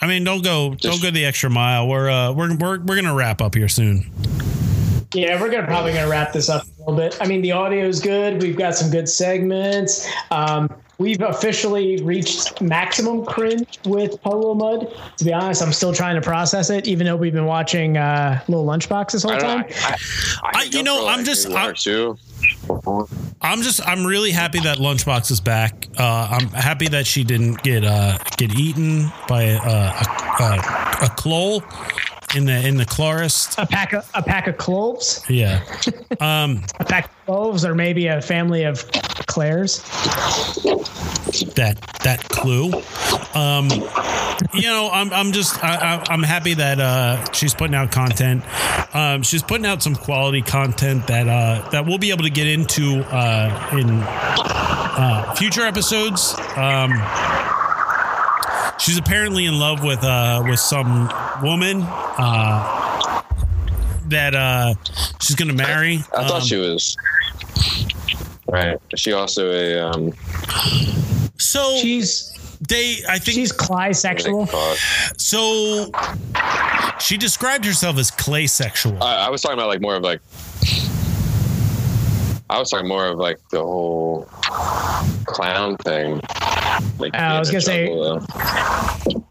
I 0.04 0.08
mean, 0.08 0.24
don't 0.24 0.44
go, 0.44 0.76
don't 0.76 1.02
go 1.02 1.10
the 1.12 1.26
extra 1.26 1.50
mile. 1.50 1.88
We're 1.88 2.10
uh, 2.10 2.32
we're 2.34 2.56
we're 2.56 2.80
we're 2.80 2.96
gonna 2.96 3.16
wrap 3.16 3.42
up 3.42 3.56
here 3.56 3.70
soon. 3.70 4.12
Yeah, 5.14 5.40
we're 5.42 5.50
gonna 5.52 5.68
probably 5.68 5.94
gonna 5.94 6.08
wrap 6.10 6.32
this 6.34 6.50
up 6.50 6.64
a 6.64 6.80
little 6.80 6.96
bit. 6.96 7.18
I 7.22 7.28
mean, 7.28 7.42
the 7.42 7.52
audio 7.52 7.86
is 7.86 8.00
good. 8.00 8.42
We've 8.42 8.58
got 8.58 8.76
some 8.76 8.90
good 8.90 9.10
segments. 9.10 10.10
Um, 10.32 10.74
we've 11.00 11.22
officially 11.22 12.02
reached 12.02 12.62
maximum 12.62 13.26
cringe 13.26 13.78
with 13.86 14.22
Puddle 14.22 14.56
Mudd. 14.56 14.94
To 15.18 15.26
be 15.26 15.34
honest, 15.34 15.62
I'm 15.62 15.74
still 15.74 15.94
trying 15.94 16.16
to 16.16 16.22
process 16.22 16.70
it, 16.70 16.88
even 16.88 17.06
though 17.08 17.18
we've 17.18 17.34
been 17.34 17.46
watching 17.46 17.98
uh, 17.98 18.40
Lil 18.48 18.66
Lunchbox 18.66 19.12
this 19.12 19.24
whole 19.24 19.34
I 19.34 19.40
time. 19.40 19.62
don't. 19.64 19.86
I, 19.86 19.96
I, 20.44 20.52
I- 20.62 20.64
you 20.72 20.82
know, 20.84 21.08
I'm 21.08 21.26
just- 21.26 21.50
I'm- 21.50 21.76
I'm 23.42 23.62
just 23.62 23.88
I'm 23.88 24.04
really 24.06 24.32
happy 24.32 24.60
that 24.62 24.78
Lunchbox 24.78 25.30
is 25.30 25.40
back. 25.40 25.88
Uh, 26.00 26.28
I'm 26.32 26.48
happy 26.50 26.88
that 26.88 27.06
she 27.06 27.24
didn't 27.24 27.62
get 27.62 27.84
uh 27.84 28.18
get 28.38 28.52
eaten 28.58 29.12
by 29.28 29.50
uh, 29.52 30.04
a 30.40 30.44
a, 30.44 31.06
a 31.06 31.10
clole. 31.18 31.64
In 32.36 32.46
the 32.46 32.68
in 32.68 32.78
the 32.78 32.86
chlorist. 32.86 33.58
A 33.58 33.66
pack 33.66 33.94
of 33.94 34.10
a 34.14 34.22
pack 34.22 34.48
of 34.48 34.58
cloves, 34.58 35.24
Yeah. 35.30 35.64
Um, 36.20 36.64
a 36.80 36.86
pack 36.86 37.06
of 37.06 37.26
cloves, 37.26 37.66
or 37.66 37.74
maybe 37.74 38.08
a 38.08 38.22
family 38.22 38.64
of 38.64 38.86
Claires. 39.28 39.80
that 41.56 41.78
that 42.04 42.28
clue. 42.30 42.72
Um, 43.34 43.70
you 44.54 44.64
know, 44.68 44.90
I'm 44.92 45.12
I'm 45.14 45.32
just 45.32 45.64
I, 45.64 45.76
I, 45.96 46.04
I'm 46.10 46.24
happy 46.24 46.54
that 46.56 46.80
uh, 46.80 47.32
she's 47.32 47.54
putting 47.54 47.76
out 47.76 47.92
content. 47.92 48.44
Um, 48.94 49.24
she's 49.24 49.42
putting 49.44 49.66
out 49.66 49.82
some 49.82 49.96
quality 49.96 50.42
content 50.42 51.08
that 51.08 51.28
uh, 51.28 51.70
that 51.70 51.86
we'll 51.86 51.98
be 51.98 52.12
able 52.12 52.24
to 52.24 52.30
get 52.30 52.48
into 52.48 53.00
uh, 53.06 53.70
in 53.74 53.88
uh, 53.90 55.34
future 55.36 55.62
episodes. 55.64 56.36
Um, 56.56 56.92
she's 58.82 58.98
apparently 58.98 59.46
in 59.46 59.58
love 59.60 59.84
with 59.84 60.04
uh, 60.04 60.44
with 60.48 60.60
some 60.60 61.10
woman. 61.42 61.82
Uh, 61.84 63.22
that 64.08 64.36
uh, 64.36 64.74
she's 65.22 65.36
gonna 65.36 65.54
marry. 65.54 66.00
I 66.18 66.28
thought 66.28 66.42
Um, 66.42 66.48
she 66.48 66.58
was. 66.58 66.98
Right. 68.48 68.78
She 68.98 69.14
also 69.14 69.50
a 69.52 69.80
um 69.80 70.12
so 71.38 71.78
She's 71.82 72.28
they. 72.68 72.98
I 73.08 73.18
think 73.18 73.36
she's 73.36 73.54
clisexual. 73.54 74.48
So 75.18 75.90
she 77.00 77.16
described 77.18 77.64
herself 77.66 77.98
as 77.98 78.12
clay 78.12 78.48
sexual. 78.48 79.02
I, 79.02 79.28
I 79.28 79.30
was 79.30 79.42
talking 79.42 79.58
about 79.58 79.68
like 79.70 79.82
more 79.82 79.96
of 79.96 80.04
like 80.04 80.20
I 82.52 82.60
was 82.60 82.70
talking 82.70 82.88
more 82.90 83.08
of 83.08 83.18
like 83.18 83.40
the 83.50 83.62
whole 83.62 84.24
clown 85.26 85.78
thing. 85.78 86.20
Like 87.00 87.14
Uh, 87.16 87.18
I 87.18 87.40
was 87.40 87.50
gonna 87.50 87.62
say- 87.62 87.88
though. 87.88 88.20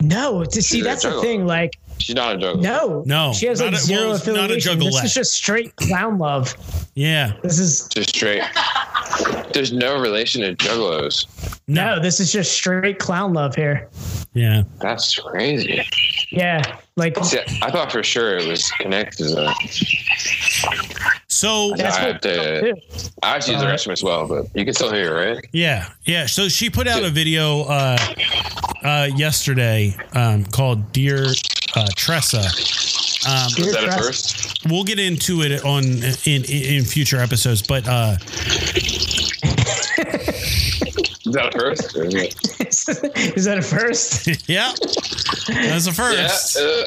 No, 0.00 0.42
to 0.44 0.62
see 0.62 0.80
that's 0.80 1.02
the 1.02 1.20
thing. 1.20 1.46
Like, 1.46 1.78
She's 2.00 2.14
not 2.16 2.36
a 2.36 2.38
juggler. 2.38 2.62
no, 2.62 3.02
No, 3.06 3.32
she 3.32 3.46
has 3.46 3.60
not 3.60 3.66
like 3.72 3.74
a- 3.74 3.78
zero 3.84 4.06
well, 4.06 4.16
it's 4.16 4.26
not 4.26 4.50
a 4.50 4.56
affiliation. 4.56 4.78
This 4.80 5.04
is 5.04 5.14
just 5.14 5.32
straight 5.34 5.76
clown 5.76 6.18
love. 6.18 6.54
yeah. 6.94 7.34
This 7.42 7.58
is 7.58 7.88
Just 7.88 8.10
straight. 8.10 8.42
There's 9.52 9.72
no 9.72 9.98
relation 10.00 10.42
to 10.42 10.54
juggalos. 10.56 11.26
no, 11.68 12.00
this 12.00 12.20
is 12.20 12.32
just 12.32 12.52
straight 12.52 12.98
clown 12.98 13.32
love 13.34 13.54
here. 13.54 13.88
Yeah. 14.32 14.62
That's 14.80 15.14
crazy. 15.16 15.84
Yeah, 16.30 16.62
like 16.96 17.16
See, 17.24 17.40
I 17.62 17.70
thought 17.72 17.90
for 17.90 18.02
sure 18.04 18.36
it 18.38 18.46
was 18.46 18.70
connected 18.78 19.28
to 19.28 19.34
that. 19.34 19.56
So 21.28 21.72
That's 21.76 21.96
I 21.96 22.02
what- 22.06 22.12
have 22.12 22.20
to. 22.22 22.74
I 23.22 23.32
have 23.34 23.44
to 23.46 23.52
use 23.52 23.60
the 23.60 23.66
restroom 23.66 23.92
as 23.92 24.02
well, 24.04 24.26
but 24.28 24.46
you 24.54 24.64
can 24.64 24.74
still 24.74 24.92
hear 24.92 25.14
right? 25.16 25.44
yeah, 25.52 25.88
yeah. 26.04 26.26
So 26.26 26.48
she 26.48 26.70
put 26.70 26.86
out 26.86 27.02
a 27.02 27.10
video 27.10 27.62
uh, 27.62 27.98
uh, 28.84 29.08
yesterday 29.16 29.96
um, 30.12 30.44
called 30.44 30.92
"Dear 30.92 31.26
uh, 31.76 31.86
Tressa." 31.96 32.38
Um, 33.28 33.52
Was 33.58 33.72
that 33.72 33.84
at 33.84 33.98
Trust- 33.98 34.36
first? 34.36 34.66
we'll 34.70 34.84
get 34.84 34.98
into 34.98 35.42
it 35.42 35.62
on 35.64 35.84
in 36.24 36.44
in 36.44 36.84
future 36.84 37.18
episodes, 37.18 37.60
but 37.62 37.86
uh, 37.86 38.16
Is 41.26 41.34
that 41.34 41.46
at 41.46 41.54
first? 41.54 41.96
Is 43.36 43.44
that 43.44 43.58
a 43.58 43.62
first? 43.62 44.26
yeah, 44.48 44.72
that's 45.48 45.84
the 45.84 45.92
Yeah. 45.94 46.28
first. 46.28 46.56
Uh, 46.56 46.84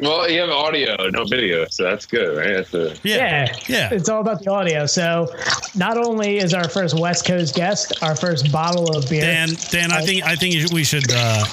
well, 0.00 0.30
you 0.30 0.40
have 0.40 0.50
audio, 0.50 0.94
no 1.10 1.24
video, 1.24 1.66
so 1.70 1.84
that's 1.84 2.04
good, 2.06 2.36
right? 2.36 2.52
That's 2.56 2.70
the, 2.70 2.98
Yeah, 3.02 3.16
Yeah, 3.16 3.56
yeah. 3.68 3.88
It's 3.94 4.08
all 4.08 4.20
about 4.20 4.42
the 4.44 4.50
audio. 4.50 4.84
So, 4.86 5.34
not 5.74 5.96
only 5.96 6.36
is 6.38 6.52
our 6.54 6.68
first 6.68 6.98
West 6.98 7.24
Coast 7.26 7.54
guest, 7.54 7.94
our 8.02 8.14
first 8.14 8.52
bottle 8.52 8.94
of 8.96 9.08
beer. 9.08 9.22
Dan, 9.22 9.48
Dan, 9.70 9.90
I 9.90 10.02
think 10.04 10.22
I 10.24 10.36
think 10.36 10.70
we 10.72 10.84
should 10.84 11.10
uh, 11.10 11.44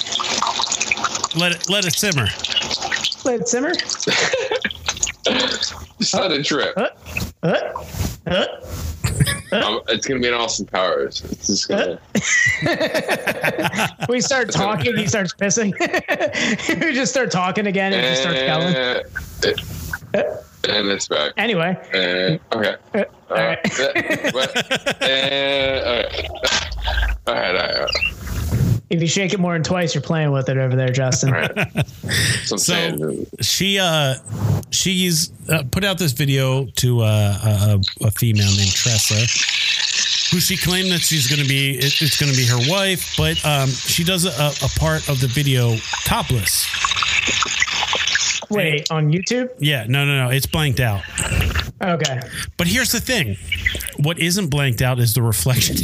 let 1.37 1.51
it 1.53 1.69
let 1.69 1.85
it 1.85 1.93
simmer. 1.93 2.27
Let 3.25 3.41
it 3.41 3.47
simmer. 3.47 3.73
just 5.99 6.13
let 6.13 6.31
it 6.31 6.45
drip. 6.45 6.77
Uh, 6.77 6.87
uh, 7.43 7.83
uh. 8.27 8.45
Um, 9.51 9.79
it's 9.87 10.05
gonna 10.05 10.19
be 10.19 10.27
an 10.27 10.33
Austin 10.33 10.65
Powers. 10.65 11.21
It's 11.31 11.47
just 11.47 11.67
gonna. 11.69 11.99
We 14.09 14.21
start 14.21 14.51
talking, 14.51 14.95
he 14.97 15.07
starts 15.07 15.33
pissing. 15.33 15.73
we 16.81 16.93
just 16.93 17.11
start 17.11 17.31
talking 17.31 17.67
again 17.67 17.93
and 17.93 18.05
it 18.05 18.09
just 18.09 18.21
starts 18.21 18.41
going. 18.41 18.75
Uh, 20.13 20.37
and 20.69 20.87
it's 20.89 21.07
back. 21.07 21.31
Anyway, 21.37 21.77
Uh, 21.93 22.55
okay. 22.55 22.75
uh, 22.93 23.03
all 23.29 23.37
Uh, 23.37 23.41
right. 23.41 23.79
uh, 23.79 24.31
what? 24.31 24.57
Uh, 25.01 25.83
all 25.85 25.95
right. 25.95 26.29
All 27.27 27.33
right. 27.33 27.55
All 27.55 27.85
right. 27.85 28.16
If 28.89 29.01
you 29.01 29.07
shake 29.07 29.33
it 29.33 29.39
more 29.39 29.53
than 29.53 29.63
twice, 29.63 29.93
you're 29.93 30.01
playing 30.01 30.31
with 30.31 30.49
it 30.49 30.57
over 30.57 30.75
there, 30.75 30.89
Justin. 30.89 31.33
All 31.33 31.41
right. 31.41 31.85
So 32.45 32.55
I'm 32.55 32.57
So 32.57 32.57
saying, 32.57 33.25
she 33.41 33.79
uh 33.79 34.15
she's 34.71 35.31
uh, 35.49 35.63
put 35.71 35.83
out 35.83 35.97
this 35.97 36.11
video 36.13 36.65
to 36.77 37.01
uh, 37.01 37.37
a, 37.43 38.05
a 38.05 38.11
female 38.11 38.45
named 38.55 38.71
Tressa, 38.71 39.15
who 40.33 40.39
she 40.39 40.55
claimed 40.57 40.91
that 40.91 40.99
she's 41.01 41.27
going 41.27 41.41
to 41.41 41.47
be 41.47 41.77
it, 41.77 42.01
it's 42.01 42.19
going 42.19 42.31
to 42.31 42.37
be 42.37 42.45
her 42.45 42.71
wife, 42.71 43.13
but 43.17 43.43
um 43.45 43.69
she 43.69 44.03
does 44.03 44.25
a, 44.25 44.29
a 44.65 44.69
part 44.79 45.07
of 45.09 45.19
the 45.19 45.27
video 45.27 45.75
topless. 46.05 46.65
Wait, 48.49 48.89
on 48.91 49.11
YouTube? 49.11 49.49
Yeah, 49.59 49.85
no, 49.87 50.05
no, 50.05 50.25
no, 50.25 50.29
it's 50.31 50.45
blanked 50.45 50.79
out. 50.79 51.01
Okay. 51.81 52.19
But 52.57 52.67
here's 52.67 52.91
the 52.91 52.99
thing: 52.99 53.37
what 53.97 54.17
isn't 54.19 54.47
blanked 54.49 54.81
out 54.81 54.99
is 54.99 55.13
the 55.13 55.21
reflection 55.21 55.75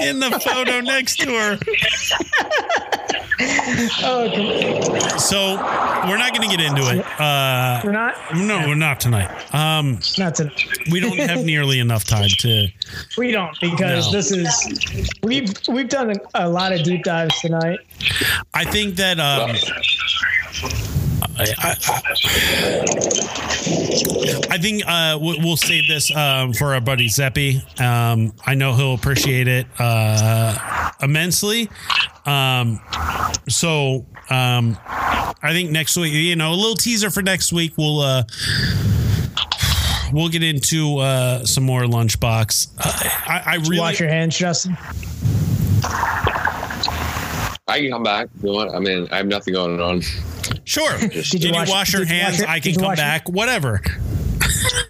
in 0.00 0.20
the 0.20 0.40
photo 0.44 0.80
next 0.80 1.16
to 1.20 1.26
her. 1.30 1.58
Oh, 4.02 5.18
So 5.18 5.54
we're 6.08 6.16
not 6.18 6.36
going 6.36 6.48
to 6.50 6.56
get 6.56 6.60
into 6.64 6.82
it. 6.98 7.06
Uh, 7.20 7.80
we're 7.84 7.92
not. 7.92 8.16
no, 8.34 8.66
we're 8.66 8.74
not 8.74 8.98
tonight. 9.00 9.30
Um, 9.54 10.00
Not 10.18 10.34
to. 10.36 10.50
we 10.90 10.98
don't 11.00 11.18
have 11.18 11.44
nearly 11.44 11.78
enough 11.78 12.04
time 12.04 12.28
to. 12.40 12.66
We 13.16 13.30
don't 13.30 13.56
because 13.60 14.06
No. 14.06 14.12
this 14.12 14.32
is 14.32 15.08
we've 15.22 15.52
we've 15.68 15.88
done 15.88 16.14
a 16.34 16.48
lot 16.48 16.72
of 16.72 16.82
deep 16.82 17.04
dives 17.04 17.38
tonight. 17.40 17.78
I 18.54 18.64
think 18.64 18.96
that. 18.96 19.18
Um, 19.20 19.56
I, 21.40 21.46
I, 21.58 21.74
I 24.50 24.58
think 24.58 24.82
uh, 24.86 25.18
we- 25.20 25.38
we'll 25.38 25.56
save 25.56 25.86
this 25.88 26.14
um, 26.14 26.52
for 26.52 26.74
our 26.74 26.80
buddy 26.80 27.08
Zeppi. 27.08 27.60
Um, 27.80 28.32
I 28.44 28.54
know 28.54 28.72
he'll 28.74 28.94
appreciate 28.94 29.46
it 29.46 29.66
uh, 29.78 30.90
immensely. 31.00 31.68
Um, 32.26 32.80
so 33.48 34.04
um, 34.30 34.76
I 34.86 35.50
think 35.52 35.70
next 35.70 35.96
week, 35.96 36.12
you 36.12 36.34
know, 36.36 36.52
a 36.52 36.54
little 36.56 36.74
teaser 36.76 37.10
for 37.10 37.22
next 37.22 37.52
week. 37.52 37.74
We'll 37.76 38.00
uh, 38.00 38.24
we'll 40.12 40.28
get 40.28 40.42
into 40.42 40.98
uh, 40.98 41.44
some 41.44 41.64
more 41.64 41.82
lunchbox. 41.82 42.68
Uh, 42.78 42.92
I, 43.28 43.42
I 43.46 43.54
really 43.56 43.78
Wash 43.78 44.00
your 44.00 44.08
hands, 44.08 44.36
Justin. 44.36 44.76
I 47.68 47.80
can 47.80 47.90
come 47.90 48.02
back. 48.02 48.28
You 48.42 48.48
know 48.48 48.54
what? 48.54 48.74
I 48.74 48.78
mean, 48.78 49.06
I 49.10 49.18
have 49.18 49.26
nothing 49.26 49.54
going 49.54 49.80
on. 49.80 50.00
sure. 50.64 50.96
Did 50.98 51.10
Did 51.12 51.42
you 51.44 51.48
you 51.50 51.54
wash- 51.54 51.68
wash 51.70 51.92
your 51.92 52.04
did 52.04 52.10
you 52.14 52.22
wash 52.22 52.36
hands? 52.38 52.42
I 52.48 52.60
can 52.60 52.74
come 52.74 52.84
wash 52.84 52.96
your- 52.98 53.04
back. 53.04 53.28
Whatever. 53.28 53.82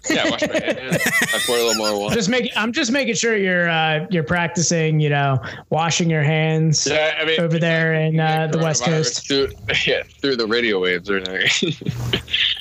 Yeah, 0.09 0.27
wash 0.31 0.41
my 0.41 0.59
hands. 0.59 1.03
I 1.21 1.39
pour 1.45 1.55
a 1.55 1.59
little 1.63 1.75
more 1.75 1.99
water. 1.99 2.15
Just 2.15 2.29
make. 2.29 2.51
I'm 2.55 2.71
just 2.71 2.91
making 2.91 3.13
sure 3.13 3.37
you're 3.37 3.69
uh, 3.69 4.07
you're 4.09 4.23
practicing. 4.23 4.99
You 4.99 5.09
know, 5.09 5.39
washing 5.69 6.09
your 6.09 6.23
hands 6.23 6.87
Yeah, 6.87 7.15
I 7.21 7.25
mean, 7.25 7.39
over 7.39 7.59
there 7.59 7.93
in 7.93 8.19
uh, 8.19 8.47
the 8.47 8.57
West 8.57 8.83
Coast. 8.83 9.27
Through, 9.27 9.49
yeah, 9.85 10.01
through 10.21 10.37
the 10.37 10.47
radio 10.47 10.79
waves 10.79 11.11
or 11.11 11.17
anything. 11.17 11.73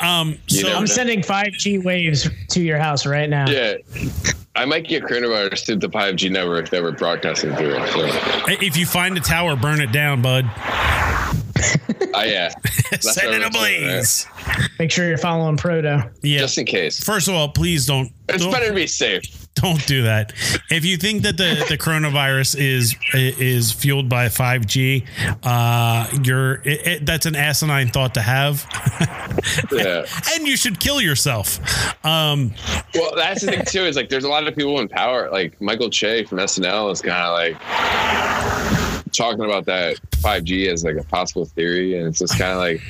Um, 0.00 0.36
so 0.48 0.68
I'm 0.68 0.80
know. 0.80 0.84
sending 0.86 1.22
5G 1.22 1.82
waves 1.82 2.28
to 2.48 2.60
your 2.62 2.78
house 2.78 3.06
right 3.06 3.30
now. 3.30 3.48
yeah. 3.48 3.76
I 4.58 4.64
might 4.64 4.88
get 4.88 5.04
coronavirus 5.04 5.66
through 5.66 5.76
the 5.76 5.88
5G 5.88 6.32
network 6.32 6.68
that 6.70 6.82
we're 6.82 6.90
broadcasting 6.90 7.54
through. 7.54 7.74
So, 7.86 8.10
if 8.60 8.76
you 8.76 8.86
find 8.86 9.16
a 9.16 9.20
tower, 9.20 9.54
burn 9.54 9.80
it 9.80 9.92
down, 9.92 10.20
bud. 10.20 10.46
uh, 10.46 12.22
yeah. 12.26 12.52
That's 12.90 13.14
Set 13.14 13.26
what 13.26 13.34
it 13.34 13.44
I'm 13.44 13.52
saying, 13.52 13.82
right? 13.84 13.90
ablaze. 13.92 14.26
Make 14.80 14.90
sure 14.90 15.06
you're 15.06 15.16
following 15.16 15.56
Proto. 15.56 16.10
Yeah. 16.22 16.40
Just 16.40 16.58
in 16.58 16.66
case. 16.66 16.98
First 16.98 17.28
of 17.28 17.34
all, 17.34 17.50
please 17.50 17.86
don't. 17.86 18.10
It's 18.28 18.42
don't, 18.42 18.50
better 18.50 18.66
to 18.68 18.74
be 18.74 18.88
safe. 18.88 19.46
Don't 19.60 19.84
do 19.86 20.02
that. 20.02 20.32
If 20.70 20.84
you 20.84 20.96
think 20.96 21.22
that 21.22 21.36
the, 21.36 21.64
the 21.68 21.78
coronavirus 21.78 22.58
is 22.58 22.94
is 23.14 23.72
fueled 23.72 24.08
by 24.08 24.26
5G, 24.26 25.06
uh, 25.42 26.08
you're 26.24 26.54
it, 26.66 26.86
it, 26.86 27.06
that's 27.06 27.26
an 27.26 27.36
asinine 27.36 27.88
thought 27.88 28.14
to 28.14 28.20
have, 28.20 28.66
Yeah. 29.72 30.04
and 30.34 30.46
you 30.46 30.56
should 30.56 30.80
kill 30.80 31.00
yourself. 31.00 31.58
Um, 32.04 32.52
Well, 32.94 33.12
that's 33.16 33.42
the 33.42 33.52
thing 33.52 33.64
too. 33.66 33.84
Is 33.84 33.96
like 33.96 34.08
there's 34.08 34.24
a 34.24 34.28
lot 34.28 34.46
of 34.46 34.54
people 34.56 34.80
in 34.80 34.88
power. 34.88 35.30
Like 35.30 35.60
Michael 35.60 35.90
Che 35.90 36.24
from 36.24 36.38
SNL 36.38 36.92
is 36.92 37.00
kind 37.02 37.22
of 37.22 37.32
like 37.34 38.57
talking 39.18 39.44
about 39.44 39.66
that 39.66 39.96
5G 40.22 40.68
as 40.72 40.82
like 40.84 40.96
a 40.96 41.04
possible 41.04 41.44
theory, 41.44 41.98
and 41.98 42.06
it's 42.06 42.20
just 42.20 42.38
kind 42.38 42.52
of 42.52 42.58
like 42.58 42.80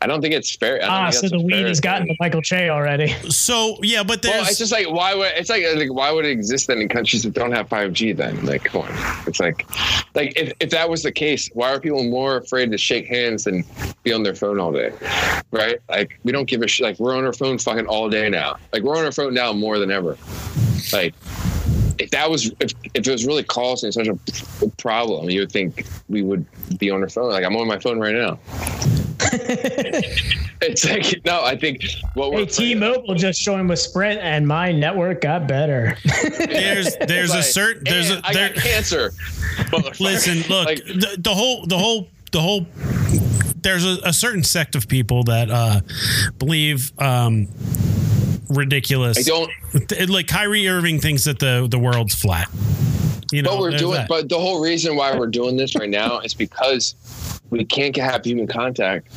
I 0.00 0.06
don't 0.06 0.20
think 0.20 0.34
it's 0.34 0.54
fair. 0.54 0.76
I 0.76 0.78
don't 0.80 0.90
Ah, 0.90 1.10
think 1.10 1.30
so 1.30 1.38
the 1.38 1.42
weed 1.42 1.52
fair 1.54 1.66
has 1.68 1.80
gotten 1.80 2.06
to 2.08 2.14
Michael 2.20 2.42
Che 2.42 2.68
already. 2.68 3.08
So 3.30 3.78
yeah, 3.82 4.02
but 4.02 4.20
there's 4.22 4.34
Well, 4.34 4.44
it's 4.48 4.58
just 4.58 4.70
like 4.72 4.88
why 4.90 5.14
would 5.14 5.32
it's 5.34 5.48
like, 5.50 5.64
like 5.74 5.92
why 5.92 6.12
would 6.12 6.24
it 6.26 6.30
exist 6.30 6.66
then 6.68 6.78
in 6.80 6.88
countries 6.88 7.22
that 7.24 7.32
don't 7.32 7.52
have 7.52 7.68
5G? 7.68 8.16
Then 8.16 8.44
like 8.44 8.64
come 8.64 8.82
on, 8.82 8.90
it's 9.26 9.40
like 9.40 9.66
like 10.14 10.38
if, 10.38 10.52
if 10.60 10.70
that 10.70 10.88
was 10.88 11.02
the 11.02 11.10
case, 11.12 11.50
why 11.54 11.72
are 11.72 11.80
people 11.80 12.04
more 12.04 12.36
afraid 12.36 12.70
to 12.70 12.78
shake 12.78 13.06
hands 13.06 13.44
than 13.44 13.64
be 14.02 14.12
on 14.12 14.22
their 14.22 14.34
phone 14.34 14.60
all 14.60 14.72
day? 14.72 14.92
Right? 15.50 15.78
Like 15.88 16.20
we 16.22 16.32
don't 16.32 16.46
give 16.46 16.62
a 16.62 16.68
shit. 16.68 16.84
Like 16.84 16.98
we're 16.98 17.16
on 17.16 17.24
our 17.24 17.32
phone 17.32 17.58
fucking 17.58 17.86
all 17.86 18.08
day 18.10 18.28
now. 18.28 18.56
Like 18.72 18.82
we're 18.82 18.96
on 18.98 19.04
our 19.04 19.12
phone 19.12 19.32
now 19.34 19.52
more 19.52 19.78
than 19.78 19.90
ever. 19.90 20.18
Like 20.92 21.14
if 21.98 22.10
that 22.10 22.30
was 22.30 22.52
if, 22.60 22.72
if 22.94 23.06
it 23.06 23.10
was 23.10 23.26
really 23.26 23.42
causing 23.42 23.92
such 23.92 24.08
a 24.08 24.18
problem, 24.78 25.30
you 25.30 25.40
would 25.40 25.52
think 25.52 25.86
we 26.08 26.22
would 26.22 26.44
be 26.78 26.90
on 26.90 27.02
our 27.02 27.08
phone. 27.08 27.30
Like 27.30 27.44
I'm 27.44 27.56
on 27.56 27.66
my 27.66 27.78
phone 27.78 27.98
right 27.98 28.14
now. 28.14 28.38
it's 30.60 30.84
like 30.84 31.24
no, 31.24 31.44
I 31.44 31.56
think 31.56 31.84
what 32.14 32.32
we're 32.32 32.40
Hey, 32.40 32.46
T-Mobile 32.46 33.14
just 33.14 33.40
joined 33.40 33.68
with 33.68 33.78
Sprint, 33.78 34.20
and 34.20 34.46
my 34.46 34.72
network 34.72 35.20
got 35.20 35.46
better. 35.46 35.96
there's 36.38 36.96
there's 37.06 37.34
a 37.34 37.42
certain 37.42 37.84
there's 37.84 38.10
a 38.10 38.16
"And 38.16 38.26
I 38.26 38.32
there, 38.32 38.48
got 38.50 38.62
cancer. 38.62 39.12
Listen 40.00 40.38
look 40.48 40.66
Like, 40.66 40.84
the, 40.84 41.16
the 41.18 41.34
whole 41.34 41.66
the 41.66 41.78
whole 41.78 42.08
the 42.32 42.40
whole 42.40 42.66
there's 43.56 43.84
a, 43.84 43.98
a 44.04 44.12
certain 44.12 44.42
sect 44.42 44.74
of 44.74 44.88
people 44.88 45.24
that 45.24 45.50
uh 45.50 45.80
believe 46.38 46.92
um 46.98 47.48
ridiculous 48.54 49.18
I 49.18 49.22
don't. 49.22 49.50
Like 50.08 50.26
Kyrie 50.28 50.68
Irving 50.68 51.00
thinks 51.00 51.24
that 51.24 51.38
the 51.38 51.66
the 51.70 51.78
world's 51.78 52.14
flat 52.14 52.48
you 53.32 53.42
know 53.42 53.50
But 53.52 53.58
we're 53.60 53.70
doing. 53.76 53.94
that. 53.94 54.08
But 54.08 54.28
the 54.28 54.38
whole 54.38 54.62
reason 54.62 54.96
why 54.96 55.16
we're 55.16 55.26
doing 55.26 55.56
this 55.56 55.74
right 55.74 55.88
now 55.88 56.20
is 56.20 56.34
because 56.34 56.94
we 57.50 57.64
can't 57.64 57.96
have 57.96 58.24
human 58.24 58.46
contact 58.46 59.08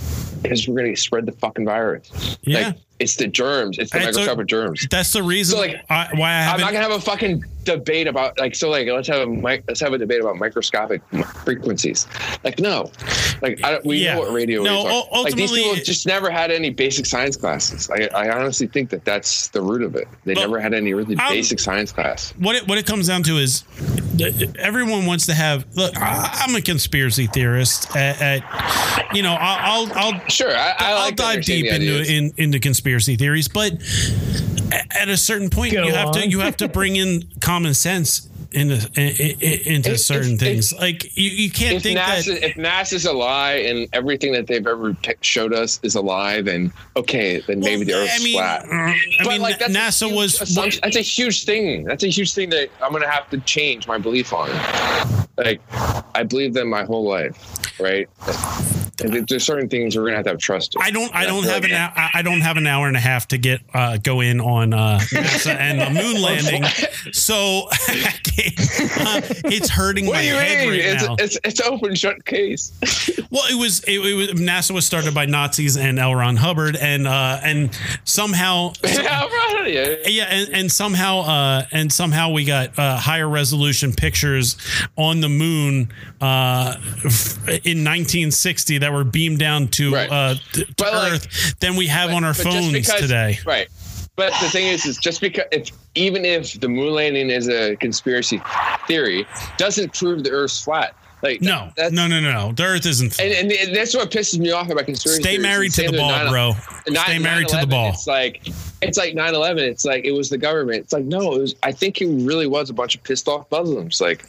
because 0.42 0.68
we're 0.68 0.76
going 0.78 0.96
to 0.96 1.00
spread 1.02 1.26
the 1.26 1.32
fucking 1.34 1.66
virus. 1.66 2.38
Yeah. 2.42 2.68
Like 2.68 2.78
it's 3.00 3.16
the 3.16 3.28
germs. 3.28 3.78
It's 3.78 3.92
the 3.92 3.98
It's 3.98 4.06
a- 4.08 4.10
microscopic 4.22 4.48
germs. 4.48 4.88
that's 4.90 5.14
the 5.14 5.22
reason 5.22 5.56
So, 5.58 5.62
like, 5.62 5.84
I, 5.90 6.08
why 6.16 6.32
I 6.32 6.54
I'm 6.54 6.60
not 6.60 6.72
gonna 6.74 6.84
have 6.84 6.92
a 6.94 7.02
fucking 7.02 7.44
debate 7.68 8.08
about 8.08 8.40
like 8.40 8.56
so 8.56 8.70
like 8.70 8.88
let's 8.88 9.08
have 9.08 9.22
a 9.22 9.28
mic- 9.28 9.64
let's 9.68 9.80
have 9.80 9.94
a 9.94 9.98
debate 9.98 10.22
about 10.22 10.38
microscopic 10.38 11.02
frequencies. 11.44 12.08
Like 12.44 12.60
no, 12.60 12.92
like 13.42 13.64
I 13.64 13.72
don't, 13.72 13.86
we 13.86 13.98
Yeah. 14.04 14.16
know 14.16 14.22
what 14.22 14.32
radio 14.34 14.64
No, 14.64 14.84
waves 14.86 15.08
are. 15.12 15.24
like 15.24 15.36
these 15.36 15.52
people 15.52 15.76
just 15.76 16.08
never 16.08 16.30
had 16.30 16.50
any 16.52 16.70
basic 16.70 17.06
science 17.06 17.36
classes. 17.38 17.90
I, 17.90 18.10
I 18.16 18.30
honestly 18.30 18.68
think 18.68 18.90
that 18.90 19.06
that's 19.06 19.50
the 19.50 19.62
root 19.62 19.84
of 19.84 19.96
it. 19.96 20.08
They 20.26 20.34
never 20.34 20.60
had 20.60 20.74
any 20.74 20.94
really 20.94 21.16
I'm- 21.18 21.32
basic 21.32 21.60
science 21.60 21.92
class. 21.92 22.34
what 22.40 22.56
it 22.56 22.68
what 22.68 22.78
it 22.78 22.86
comes 22.86 23.08
down 23.08 23.24
to 23.24 23.38
is 23.38 23.64
everyone 24.58 25.06
wants 25.06 25.28
to 25.28 25.34
have 25.34 25.66
look 25.76 25.96
I- 25.96 26.44
i'm 26.48 26.56
a 26.56 26.62
conspiracy 26.62 27.28
theorist 27.28 27.96
at, 27.96 28.20
at 28.20 29.14
you 29.14 29.22
know 29.22 29.34
i'll 29.40 29.86
i'll, 29.92 29.94
I'll 30.16 30.28
Sure, 30.30 30.50
I, 30.52 30.70
I 30.70 30.76
I'll 30.80 31.00
like 31.06 31.16
dive 31.16 31.44
deep 31.46 31.66
into 31.72 32.04
in, 32.12 32.34
into 32.38 32.60
conspiracy 32.60 33.16
theories, 33.16 33.48
but 33.48 33.74
at 34.72 35.10
a 35.10 35.18
certain 35.18 35.50
point, 35.50 35.74
Go 35.74 35.86
you 35.86 35.94
have 35.94 36.12
to 36.12 36.28
you 36.28 36.40
have 36.40 36.58
to 36.58 36.68
bring 36.68 36.96
in 36.96 37.24
common 37.42 37.74
sense 37.74 38.28
into 38.54 38.76
i- 38.98 39.02
i- 39.02 39.62
into 39.66 39.92
If- 39.92 40.00
certain 40.00 40.34
if- 40.36 40.40
things. 40.40 40.74
like 40.74 41.18
you, 41.18 41.30
you 41.30 41.52
can't 41.52 41.76
if 41.76 41.84
think 41.84 42.00
NASA, 42.00 42.40
that. 42.40 42.44
if 42.52 42.56
NASA's 42.56 43.06
a 43.06 43.12
lie 43.12 43.56
and 43.56 43.90
everything 43.92 44.32
that 44.32 44.48
they've 44.48 44.66
ever 44.66 44.94
p- 44.94 45.14
showed 45.22 45.54
us 45.54 45.82
is 45.84 45.96
a 45.96 46.02
lie, 46.02 46.42
then 46.42 46.72
okay, 46.96 47.42
then 47.46 47.60
maybe 47.60 47.84
the 47.84 47.92
Well, 47.92 48.04
Earth's 48.04 48.22
I 48.22 48.24
mean, 48.24 48.34
flat. 48.36 48.64
uh, 48.64 48.74
I 48.74 48.96
but 49.24 49.28
mean, 49.30 49.42
like 49.42 49.60
that's 49.60 49.74
NASA 49.74 50.06
huge 50.08 50.16
was 50.16 50.42
assumption- 50.42 50.80
that's 50.82 50.96
a 50.96 51.02
huge 51.02 51.44
thing. 51.44 51.84
That's 51.84 52.04
a 52.06 52.10
huge 52.10 52.34
thing 52.34 52.50
that 52.52 52.70
I'm 52.82 52.94
gonna 52.94 53.10
have 53.12 53.30
to 53.32 53.38
change 53.40 53.86
my 53.88 53.98
belief 53.98 54.32
on. 54.32 54.50
Like 55.38 55.60
I 56.16 56.24
believe 56.24 56.54
them 56.54 56.70
my 56.70 56.84
whole 56.86 57.04
life, 57.08 57.38
right? 57.80 58.08
And 58.28 58.36
there- 58.36 58.77
there's 58.98 59.44
certain 59.44 59.70
things 59.70 59.96
we're 59.96 60.04
gonna 60.06 60.18
have 60.18 60.26
to 60.26 60.32
have 60.32 60.40
trust. 60.40 60.76
in. 60.76 60.82
I 60.82 60.92
don't. 60.92 61.14
I 61.14 61.26
don't 61.26 61.44
have 61.44 61.64
an. 61.64 61.72
I 61.74 62.22
don't 62.22 62.42
have 62.42 62.58
an 62.58 62.68
hour 62.68 62.88
and 62.88 62.98
a 62.98 63.00
half 63.00 63.28
to 63.30 63.38
get 63.38 63.62
uh, 63.74 63.98
go 63.98 64.22
in 64.22 64.40
on 64.40 64.74
uh, 64.74 65.00
NASA 65.02 65.56
and 65.56 65.80
the 65.80 65.90
moon 65.90 66.22
landing. 66.22 66.64
So 67.12 67.68
uh, 67.72 69.22
it's 69.46 69.70
hurting 69.70 70.06
my 70.06 70.18
head 70.18 70.70
right 70.70 70.80
it's, 70.80 71.04
now. 71.04 71.16
it's 71.20 71.40
it's 71.44 71.62
open 71.62 71.96
shut 71.96 72.26
case. 72.26 72.72
Well, 73.30 73.44
it 73.50 73.60
was, 73.60 73.84
it, 73.84 74.00
it 74.00 74.14
was 74.16 74.28
NASA 74.40 74.72
was 74.72 74.86
started 74.86 75.14
by 75.14 75.26
Nazis 75.26 75.76
and 75.76 76.00
L. 76.00 76.16
Ron 76.16 76.38
Hubbard, 76.38 76.78
and 76.78 77.06
uh, 77.06 77.40
and 77.44 77.78
somehow, 78.06 78.72
yeah, 78.84 79.26
right, 79.26 79.68
yeah. 79.68 79.96
yeah, 80.06 80.24
and, 80.24 80.54
and 80.54 80.72
somehow, 80.72 81.20
uh, 81.20 81.66
and 81.74 81.92
somehow 81.92 82.32
we 82.32 82.46
got 82.46 82.80
uh, 82.80 82.96
higher 82.96 83.28
resolution 83.28 83.92
pictures 83.92 84.56
on 84.96 85.20
the 85.20 85.28
moon 85.28 85.92
uh, 86.22 86.76
in 87.66 87.84
1960 87.84 88.77
that 88.80 88.92
were 88.94 89.04
beamed 89.04 89.40
down 89.40 89.68
to 89.70 89.94
Right. 89.94 90.12
uh, 90.12 90.36
to 90.54 90.66
But, 90.78 90.94
like- 90.94 91.12
Earth 91.14 91.56
than 91.60 91.76
we 91.76 91.88
have 91.88 92.12
on 92.12 92.24
our 92.24 92.34
But 92.34 92.44
phones 92.44 92.72
because- 92.72 93.00
today. 93.02 93.40
Right. 93.46 93.68
But 94.16 94.34
the 94.42 94.50
thing 94.50 94.66
is, 94.66 94.86
is 94.88 94.98
just 94.98 95.22
because 95.22 95.46
if 95.52 95.70
even 95.94 96.26
if 96.26 96.60
the 96.60 96.68
moon 96.68 96.94
landing 96.94 97.30
is 97.30 97.48
a 97.50 97.76
conspiracy 97.76 98.42
theory, 98.88 99.28
doesn't 99.58 99.94
prove 99.94 100.24
the 100.24 100.32
Earth's 100.32 100.60
flat. 100.64 100.96
Like 101.24 101.42
No, 101.42 101.70
that's, 101.76 101.92
no, 101.92 102.08
no, 102.08 102.20
no, 102.20 102.32
no. 102.32 102.52
The 102.52 102.64
Earth 102.64 102.86
isn't. 102.86 103.20
And, 103.20 103.52
and, 103.52 103.76
that's 103.76 103.96
what 103.96 104.12
pisses 104.12 104.38
me 104.38 104.52
off 104.52 104.70
about 104.70 104.86
conspiracy. 104.86 105.22
Stay 105.24 105.38
married 105.40 105.74
to 105.74 105.90
the 105.90 105.98
ball, 105.98 106.10
9 106.12 106.30
bro. 106.30 106.52
nine- 106.90 107.04
Stay 107.06 107.20
married 107.20 107.48
to 107.48 107.58
the 107.58 107.66
ball. 107.68 107.90
It's 107.90 108.06
like 108.08 108.48
it's 108.82 108.98
like 108.98 109.16
9-11. 109.16 109.58
It's 109.58 109.84
like 109.86 110.06
it 110.06 110.12
was 110.12 110.30
the 110.30 110.38
government. 110.38 110.80
It's 110.82 110.94
like 110.94 111.06
no, 111.06 111.34
it 111.34 111.40
was. 111.40 111.56
I 111.64 111.72
think 111.72 112.00
it 112.02 112.06
really 112.06 112.46
was 112.46 112.70
a 112.70 112.74
bunch 112.74 112.94
of 112.96 113.04
pissed 113.04 113.28
off 113.28 113.50
Muslims. 113.52 114.00
Like 114.00 114.24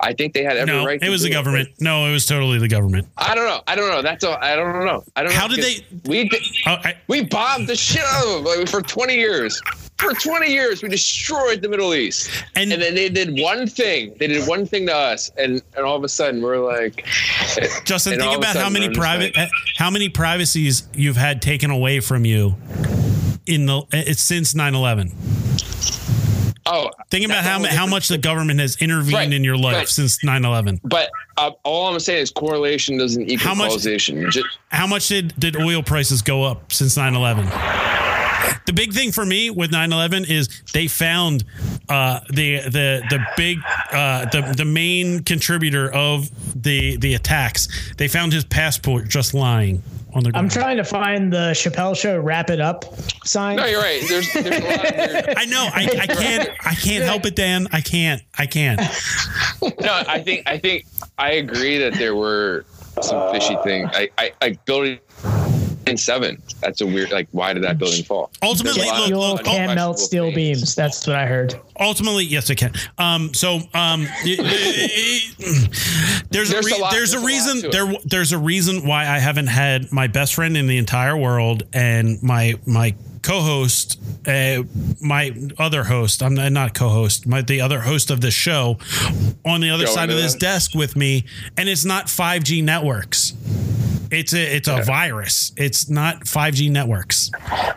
I 0.00 0.12
think 0.12 0.34
they 0.34 0.42
had 0.44 0.58
every 0.58 0.74
No, 0.74 0.84
right. 0.84 1.02
it 1.02 1.08
was 1.08 1.22
the 1.22 1.30
government. 1.30 1.70
No, 1.80 2.06
it 2.06 2.12
was 2.12 2.26
totally 2.26 2.58
the 2.58 2.68
government. 2.68 3.08
I 3.16 3.34
don't 3.34 3.46
know. 3.46 3.62
I 3.66 3.74
don't 3.74 3.88
know. 3.90 4.02
That's 4.02 4.22
all. 4.22 4.36
I 4.40 4.54
don't 4.54 4.84
know. 4.84 5.02
I 5.16 5.22
don't 5.22 5.32
know. 5.32 5.38
How 5.38 5.48
did 5.48 5.60
they- 5.64 5.86
We 6.06 6.28
did, 6.28 6.42
Oh, 6.66 6.72
I, 6.84 6.94
we 7.08 7.24
bombed 7.24 7.68
the 7.68 7.76
shit 7.76 8.02
out 8.04 8.26
of 8.26 8.44
them 8.44 8.44
like, 8.44 8.68
for 8.68 8.82
20 8.82 9.14
years. 9.14 9.60
For 9.98 10.12
20 10.12 10.50
years, 10.50 10.82
we 10.82 10.88
destroyed 10.88 11.62
the 11.62 11.68
Middle 11.68 11.94
East. 11.94 12.28
And- 12.56 12.72
And, 12.72 12.82
then 12.82 12.94
they 12.94 13.08
did 13.08 13.38
one 13.40 13.66
thing. 13.66 14.14
They 14.18 14.26
did 14.26 14.46
one 14.48 14.66
thing 14.66 14.86
to 14.86 14.94
us, 14.94 15.30
and, 15.38 15.62
and 15.76 15.86
all 15.86 15.96
of 15.96 16.02
a 16.04 16.08
sudden 16.08 16.42
we're 16.42 16.58
like, 16.58 17.06
Justin, 17.84 18.14
think 18.14 18.22
all 18.22 18.30
of 18.30 18.34
a 18.34 18.38
about 18.38 18.56
how 18.56 18.68
many 18.68 18.88
private, 18.90 19.36
like- 19.36 19.50
how 19.76 19.90
many 19.90 20.08
privacies 20.08 20.82
you've 20.94 21.16
had 21.16 21.40
taken 21.40 21.70
away 21.70 22.00
from 22.00 22.24
you 22.24 22.56
in 23.46 23.66
the 23.66 23.82
it's 23.92 24.22
since 24.22 24.52
9-11. 24.54 25.12
oh, 26.66 26.90
Think 27.10 27.26
about 27.26 27.44
how 27.44 27.62
how 27.64 27.86
much 27.86 28.08
the 28.08 28.18
government 28.18 28.58
has 28.60 28.76
intervened 28.76 29.12
Right, 29.14 29.32
in 29.32 29.44
your 29.44 29.56
life 29.56 29.76
right. 29.76 29.88
since 29.88 30.18
9-11. 30.24 30.80
But 30.82 31.10
uh, 31.36 31.50
all 31.62 31.92
I'm 31.92 32.00
saying 32.00 32.22
is 32.22 32.30
correlation 32.30 32.98
doesn't 32.98 33.30
equal 33.30 33.46
How 33.48 33.54
much- 33.54 33.70
causation. 33.70 34.28
Just, 34.30 34.46
How 34.70 34.86
much 34.86 35.06
did, 35.08 35.34
did 35.38 35.56
oil 35.56 35.82
prices 35.82 36.20
go 36.22 36.42
up 36.42 36.72
since 36.72 36.96
9-11? 36.96 37.48
The 38.66 38.72
big 38.72 38.92
thing 38.92 39.12
for 39.12 39.24
me 39.24 39.50
with 39.50 39.70
9-11 39.70 40.28
is 40.28 40.62
they 40.72 40.88
found 40.88 41.44
uh, 41.88 42.20
the 42.30 42.60
the 42.60 43.02
the 43.10 43.24
big 43.36 43.58
uh, 43.92 44.26
the 44.26 44.54
the 44.56 44.64
main 44.64 45.22
contributor 45.22 45.92
of 45.92 46.30
the 46.60 46.96
the 46.96 47.14
attacks. 47.14 47.94
They 47.96 48.08
found 48.08 48.32
his 48.32 48.44
passport 48.44 49.08
just 49.08 49.34
lying 49.34 49.82
on 50.14 50.22
the 50.22 50.32
ground. 50.32 50.46
I'm 50.46 50.50
trying 50.50 50.76
to 50.78 50.84
find 50.84 51.32
the 51.32 51.50
Chappelle 51.52 51.96
Show 51.96 52.18
"Wrap 52.18 52.50
It 52.50 52.60
Up" 52.60 52.84
sign. 53.24 53.56
no, 53.56 53.66
you're 53.66 53.80
right. 53.80 54.02
There's, 54.08 54.32
there's 54.32 54.46
a 54.46 54.60
lot 54.60 55.28
of 55.28 55.34
I 55.36 55.44
know. 55.44 55.68
I, 55.72 55.88
I 56.00 56.06
can't. 56.06 56.48
I 56.64 56.74
can't 56.74 57.04
help 57.04 57.26
it, 57.26 57.36
Dan. 57.36 57.66
I 57.72 57.80
can't. 57.80 58.22
I 58.38 58.46
can't. 58.46 58.80
no, 59.80 60.02
I 60.08 60.20
think 60.22 60.48
I 60.48 60.58
think 60.58 60.86
I 61.18 61.32
agree 61.32 61.78
that 61.78 61.94
there 61.94 62.16
were 62.16 62.64
some 63.02 63.32
fishy 63.32 63.56
things. 63.64 63.90
I, 63.92 64.08
I 64.18 64.32
like 64.40 64.64
building 64.64 65.00
in 65.86 65.96
seven. 65.96 66.40
That's 66.60 66.80
a 66.80 66.86
weird. 66.86 67.10
Like, 67.12 67.28
why 67.32 67.52
did 67.52 67.62
that 67.64 67.78
building 67.78 68.04
fall? 68.04 68.30
Ultimately, 68.42 68.80
There's 68.82 68.90
a 68.90 68.92
lot 68.92 68.98
look, 69.00 69.06
Fuel 69.08 69.28
look, 69.34 69.44
can't 69.44 69.74
melt 69.74 69.98
steel 69.98 70.24
things. 70.32 70.34
beams. 70.36 70.74
That's 70.74 71.06
what 71.06 71.16
I 71.16 71.26
heard. 71.26 71.54
ultimately, 71.80 72.24
yes, 72.24 72.48
it 72.50 72.56
can. 72.56 72.72
Um, 72.98 73.32
so, 73.34 73.60
um, 73.74 74.06
it- 74.24 74.38
it- 74.40 75.34
it- 75.38 76.24
there's 76.30 76.50
a, 76.50 76.52
There's 76.54 76.66
re- 76.66 76.72
a 76.72 76.80
lot- 76.80 76.92
there's 76.92 77.10
there's 77.12 77.14
a 77.14 77.18
lot 77.18 77.26
reason 77.26 77.70
there 77.70 77.94
there's 78.04 78.32
a 78.32 78.38
reason 78.38 78.86
why 78.86 79.02
I 79.08 79.18
haven't 79.18 79.46
had 79.48 79.92
my 79.92 80.06
best 80.06 80.34
friend 80.34 80.56
in 80.56 80.66
the 80.66 80.78
entire 80.78 81.16
world 81.16 81.62
and 81.72 82.22
my 82.22 82.54
my 82.66 82.94
co-host, 83.22 83.98
uh, 84.26 84.62
my 85.00 85.32
other 85.58 85.84
host. 85.84 86.22
I'm 86.22 86.34
not- 86.34 86.52
not 86.52 86.74
co-host, 86.74 87.26
my 87.26 87.40
the 87.40 87.60
other 87.62 87.80
host 87.80 88.10
of 88.10 88.20
this 88.20 88.34
show, 88.34 88.78
on 89.46 89.60
the 89.62 89.70
other 89.70 89.86
Go 89.86 89.94
side 89.94 90.10
of 90.10 90.16
this 90.16 90.32
that. 90.34 90.40
desk 90.40 90.74
with 90.74 90.94
me, 90.94 91.24
and 91.56 91.68
it's 91.68 91.84
not 91.86 92.06
5G 92.08 92.62
networks. 92.62 93.32
It's 94.14 94.32
a 94.32 94.56
it's 94.56 94.68
a 94.68 94.82
virus. 94.82 95.52
It's 95.56 95.88
not 95.90 96.20
5G 96.24 96.70
networks. 96.70 97.30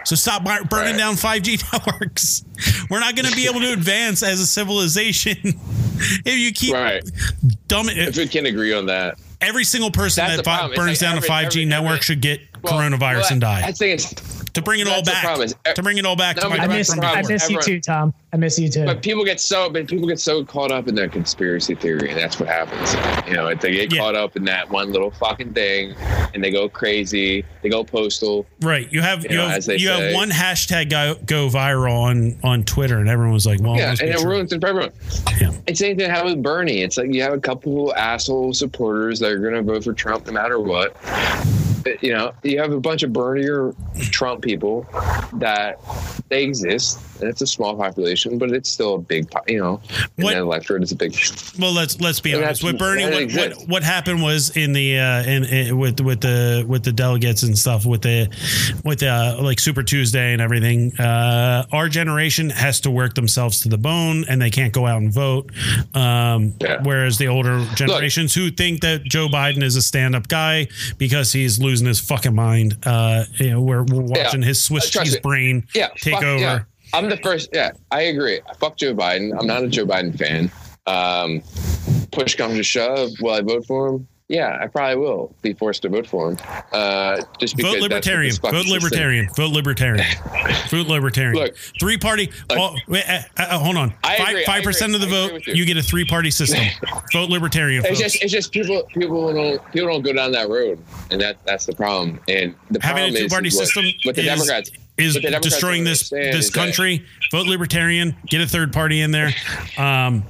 So 0.05 0.15
stop 0.15 0.43
burning 0.43 0.93
Right. 0.93 0.97
down 0.97 1.15
5G 1.15 1.61
networks. 1.73 2.43
We're 2.89 2.99
not 2.99 3.15
going 3.15 3.27
to 3.27 3.35
be 3.35 3.47
able 3.47 3.59
to 3.61 3.73
advance 3.73 4.23
as 4.23 4.39
a 4.39 4.45
civilization 4.45 5.35
if 6.25 6.37
you 6.37 6.51
keep 6.53 6.73
Right. 6.73 7.03
dumb. 7.67 7.87
If 7.89 8.17
we 8.17 8.27
can 8.27 8.45
agree 8.45 8.73
on 8.73 8.85
that. 8.87 9.19
Every 9.39 9.63
single 9.63 9.91
person 9.91 10.25
That's 10.25 10.41
that 10.41 10.75
burns 10.75 10.89
like 10.89 10.99
down 10.99 11.17
every- 11.17 11.27
a 11.27 11.31
5G 11.31 11.45
every- 11.45 11.65
network 11.65 11.91
every- 11.93 12.03
should 12.03 12.21
get 12.21 12.41
Well, 12.63 12.73
coronavirus 12.73 12.99
well, 13.21 13.33
and 13.33 13.43
I 13.43 13.61
die. 13.61 13.71
think 13.71 14.01
it's 14.01 14.13
to 14.57 14.61
bring 14.63 14.79
it 14.79 14.87
all 14.87 14.95
That's 15.01 15.07
the 15.07 15.11
back. 15.13 15.23
problem 15.23 15.45
is- 15.45 15.55
to 15.75 15.83
bring 15.83 15.97
it 15.97 16.05
all 16.05 16.15
back. 16.15 16.35
No, 16.37 16.43
to 16.43 16.49
my 16.49 16.57
I 16.57 16.67
miss 16.67 16.89
I 16.91 16.95
everyone- 16.97 17.31
miss 17.33 17.49
you 17.49 17.61
too, 17.61 17.79
Tom. 17.79 18.13
I 18.33 18.37
miss 18.37 18.59
you 18.59 18.69
too. 18.69 18.85
But 18.85 19.01
people 19.01 19.23
get 19.23 19.39
so, 19.39 19.69
but 19.69 19.87
people 19.87 20.07
get 20.07 20.19
so 20.19 20.43
caught 20.43 20.71
up 20.71 20.87
in 20.87 20.95
their 20.95 21.07
conspiracy 21.07 21.75
theory, 21.75 22.09
and 22.09 22.19
that's 22.19 22.39
what 22.39 22.49
happens. 22.49 22.93
You 23.27 23.35
know, 23.35 23.53
they 23.55 23.71
get 23.71 23.93
Yeah. 23.93 23.99
caught 23.99 24.15
up 24.15 24.35
in 24.35 24.43
that 24.45 24.69
one 24.69 24.91
little 24.91 25.11
fucking 25.11 25.53
thing, 25.53 25.95
and 26.33 26.43
they 26.43 26.51
go 26.51 26.67
crazy. 26.67 27.45
They 27.61 27.69
go 27.69 27.83
postal. 27.83 28.45
Right. 28.61 28.87
You 28.91 29.01
have 29.01 29.23
you, 29.23 29.29
You 29.31 29.37
know, 29.37 29.47
have 29.47 29.57
as 29.59 29.65
they 29.67 29.77
you 29.77 29.89
have 29.89 30.13
one 30.13 30.29
hashtag 30.29 30.89
go, 30.89 31.15
go 31.25 31.47
viral 31.47 32.01
on 32.01 32.37
on 32.43 32.63
Twitter, 32.65 32.97
and 32.97 33.07
everyone 33.09 33.33
was 33.33 33.45
like, 33.45 33.61
"Well, 33.61 33.77
yeah, 33.77 33.91
must 33.91 34.01
and 34.01 34.09
it 34.09 34.19
true. 34.19 34.29
ruins 34.31 34.51
it 34.51 34.59
for 34.61 34.67
everyone. 34.67 34.91
Yeah. 35.39 35.51
It's 35.67 35.79
same 35.79 35.97
thing 35.97 36.09
happened 36.09 36.35
with 36.35 36.43
Bernie. 36.43 36.81
It's 36.81 36.97
like 36.97 37.13
you 37.13 37.21
have 37.21 37.33
a 37.33 37.39
couple 37.39 37.93
asshole 37.95 38.53
supporters 38.53 39.19
that 39.19 39.31
are 39.31 39.39
going 39.39 39.53
to 39.53 39.61
vote 39.61 39.83
for 39.83 39.93
Trump 39.93 40.25
no 40.27 40.33
matter 40.33 40.59
what. 40.59 40.95
You 42.01 42.13
know, 42.13 42.33
you 42.43 42.59
have 42.59 42.71
a 42.71 42.79
bunch 42.79 43.03
of 43.03 43.13
Bernie 43.13 43.47
or 43.47 43.73
Trump 43.99 44.41
people 44.41 44.85
that 45.33 45.79
they 46.29 46.43
exist, 46.43 46.99
it's 47.21 47.41
a 47.41 47.47
small 47.47 47.75
population, 47.75 48.37
but 48.37 48.51
it's 48.51 48.69
still 48.69 48.95
a 48.95 48.99
big, 48.99 49.29
po- 49.31 49.41
you 49.47 49.59
know, 49.59 49.81
in 50.17 50.23
What- 50.23 50.35
electorate, 50.37 50.83
it's 50.83 50.91
a 50.91 50.95
big. 50.95 51.15
Well, 51.59 51.71
let's 51.73 51.99
let's 51.99 52.19
be 52.19 52.35
honest. 52.35 52.63
With 52.63 52.77
Bernie, 52.77 53.03
what, 53.05 53.33
what 53.33 53.67
what 53.67 53.83
happened 53.83 54.21
was 54.21 54.55
in 54.55 54.73
the 54.73 54.99
uh, 54.99 55.23
in, 55.23 55.43
in 55.45 55.77
with 55.79 55.99
with 56.01 56.21
the 56.21 56.63
with 56.67 56.83
the 56.83 56.91
delegates 56.91 57.41
and 57.41 57.57
stuff 57.57 57.83
with 57.85 58.03
the 58.03 58.27
with 58.85 58.99
the 58.99 59.07
uh, 59.07 59.41
like 59.41 59.59
Super 59.59 59.81
Tuesday 59.81 60.33
and 60.33 60.41
everything. 60.41 60.95
Uh, 60.99 61.65
our 61.71 61.89
generation 61.89 62.51
has 62.51 62.79
to 62.81 62.91
work 62.91 63.15
themselves 63.15 63.61
to 63.61 63.69
the 63.69 63.77
bone, 63.77 64.23
and 64.29 64.39
they 64.39 64.51
can't 64.51 64.71
go 64.71 64.85
out 64.85 65.01
and 65.01 65.11
vote. 65.11 65.49
Um, 65.95 66.53
Yeah. 66.61 66.81
Whereas 66.83 67.17
the 67.17 67.27
older 67.27 67.65
generations 67.75 68.35
who 68.35 68.51
think 68.51 68.81
that 68.81 69.03
Joe 69.03 69.27
Biden 69.27 69.63
is 69.63 69.75
a 69.75 69.81
stand 69.81 70.15
up 70.15 70.27
guy 70.27 70.67
because 70.97 71.31
he's 71.31 71.59
losing 71.59 71.87
his 71.87 71.99
fucking 71.99 72.35
mind. 72.35 72.77
Uh, 72.85 73.23
you 73.37 73.49
know, 73.51 73.61
we're, 73.61 73.83
we're 73.83 74.01
watching 74.01 74.41
his 74.43 74.63
Swiss 74.63 74.95
Uh, 74.95 75.03
cheese 75.03 75.19
brain 75.19 75.67
Yeah, 75.73 75.87
take 75.97 76.15
fuck- 76.15 76.23
over. 76.23 76.67
I'm 76.93 77.09
the 77.09 77.17
first. 77.17 77.49
Yeah, 77.53 77.71
I 77.91 78.01
agree. 78.03 78.41
Fuck 78.59 78.77
Joe 78.77 78.93
Biden. 78.93 79.37
I'm 79.37 79.47
not 79.47 79.63
a 79.63 79.67
Joe 79.67 79.85
Biden 79.85 80.17
fan. 80.17 80.51
Um, 80.85 81.41
push 82.11 82.35
comes 82.35 82.55
to 82.55 82.63
shove, 82.63 83.11
will 83.21 83.33
I 83.33 83.41
vote 83.41 83.65
for 83.65 83.87
him? 83.89 84.07
Yeah, 84.29 84.57
I 84.61 84.67
probably 84.67 84.97
will 84.97 85.33
be 85.41 85.53
forced 85.53 85.83
to 85.83 85.89
vote 85.89 86.05
for 86.05 86.31
him. 86.31 86.37
Uh, 86.73 87.21
just 87.39 87.55
because 87.55 87.75
Vote 87.75 87.81
libertarian. 87.81 88.35
Vote 88.35 88.65
libertarian. 88.65 89.29
Vote 89.37 89.51
libertarian. 89.53 90.05
Vote 90.69 90.87
libertarian. 90.87 91.35
Look. 91.35 91.55
three 91.79 91.97
party. 91.97 92.29
oh, 92.49 92.75
wait, 92.89 93.05
uh, 93.07 93.21
uh, 93.37 93.57
hold 93.57 93.77
on. 93.77 93.93
I 94.03 94.17
Five 94.17 94.27
agree, 94.29 94.45
five 94.45 94.63
percent 94.63 94.95
of 94.95 94.99
the 95.01 95.07
vote, 95.07 95.47
you. 95.47 95.53
you. 95.53 95.65
get 95.65 95.77
a 95.77 95.81
three 95.81 96.03
party 96.03 96.29
system. 96.29 96.65
vote 97.13 97.29
libertarian. 97.29 97.79
It's 97.85 97.87
folks. 97.87 97.99
just, 98.01 98.23
it's 98.23 98.33
just 98.33 98.51
people, 98.51 98.83
people 98.93 99.33
don't, 99.33 99.71
people 99.71 99.87
don't 99.87 100.01
go 100.01 100.11
down 100.11 100.33
that 100.33 100.49
road, 100.49 100.83
and 101.09 101.21
that, 101.21 101.37
that's 101.45 101.65
the 101.65 101.73
problem. 101.73 102.19
And 102.27 102.53
the 102.69 102.81
Having 102.81 103.13
problem 103.13 103.15
is 103.15 103.21
two 103.21 103.27
party 103.29 103.47
what- 103.47 103.65
system 103.65 103.85
with 104.03 104.15
the 104.17 104.23
is, 104.23 104.27
Democrats 104.27 104.71
is 104.97 105.15
what 105.15 105.23
the 105.23 105.29
Democrats 105.29 105.49
destroying 105.49 105.83
this 105.83 106.09
this 106.09 106.35
is 106.35 106.51
that- 106.51 106.59
country. 106.59 107.05
Vote 107.31 107.47
libertarian. 107.47 108.15
Get 108.27 108.41
a 108.41 108.47
third 108.47 108.71
party 108.73 109.01
in 109.01 109.11
there. 109.11 109.31
Um, 109.77 110.23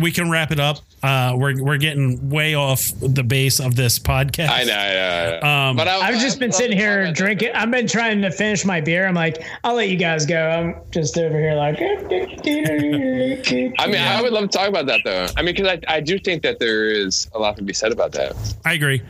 we 0.00 0.10
can 0.10 0.30
wrap 0.30 0.50
it 0.50 0.58
up. 0.60 0.78
Uh, 1.02 1.34
we're 1.36 1.62
we're 1.62 1.76
getting 1.76 2.30
way 2.30 2.54
off 2.54 2.90
the 3.00 3.22
base 3.22 3.60
of 3.60 3.76
this 3.76 3.98
podcast. 3.98 4.48
I 4.48 4.64
know, 4.64 4.72
I 4.74 4.92
know, 4.92 5.08
I 5.08 5.40
know. 5.40 5.48
Um, 5.70 5.76
but 5.76 5.88
I, 5.88 5.98
I've 6.00 6.20
just 6.20 6.38
been 6.40 6.52
sitting 6.52 6.76
here 6.76 7.12
drinking. 7.12 7.50
I've 7.54 7.70
been 7.70 7.86
trying 7.86 8.20
to 8.22 8.30
finish 8.30 8.64
my 8.64 8.80
beer. 8.80 9.06
I'm 9.06 9.14
like, 9.14 9.44
I'll 9.62 9.74
let 9.74 9.88
you 9.88 9.96
guys 9.96 10.26
go. 10.26 10.48
I'm 10.48 10.74
just 10.90 11.16
over 11.18 11.38
here 11.38 11.54
like. 11.54 11.76
I 11.80 11.96
mean, 13.86 14.00
I 14.00 14.20
would 14.22 14.32
love 14.32 14.50
to 14.50 14.58
talk 14.58 14.68
about 14.68 14.86
that 14.86 15.02
though. 15.04 15.26
I 15.36 15.42
mean, 15.42 15.54
because 15.54 15.78
I, 15.88 15.96
I 15.96 16.00
do 16.00 16.18
think 16.18 16.42
that 16.42 16.58
there 16.58 16.88
is 16.90 17.28
a 17.34 17.38
lot 17.38 17.56
to 17.56 17.62
be 17.62 17.72
said 17.72 17.92
about 17.92 18.12
that. 18.12 18.34
I 18.64 18.72
agree. 18.74 19.02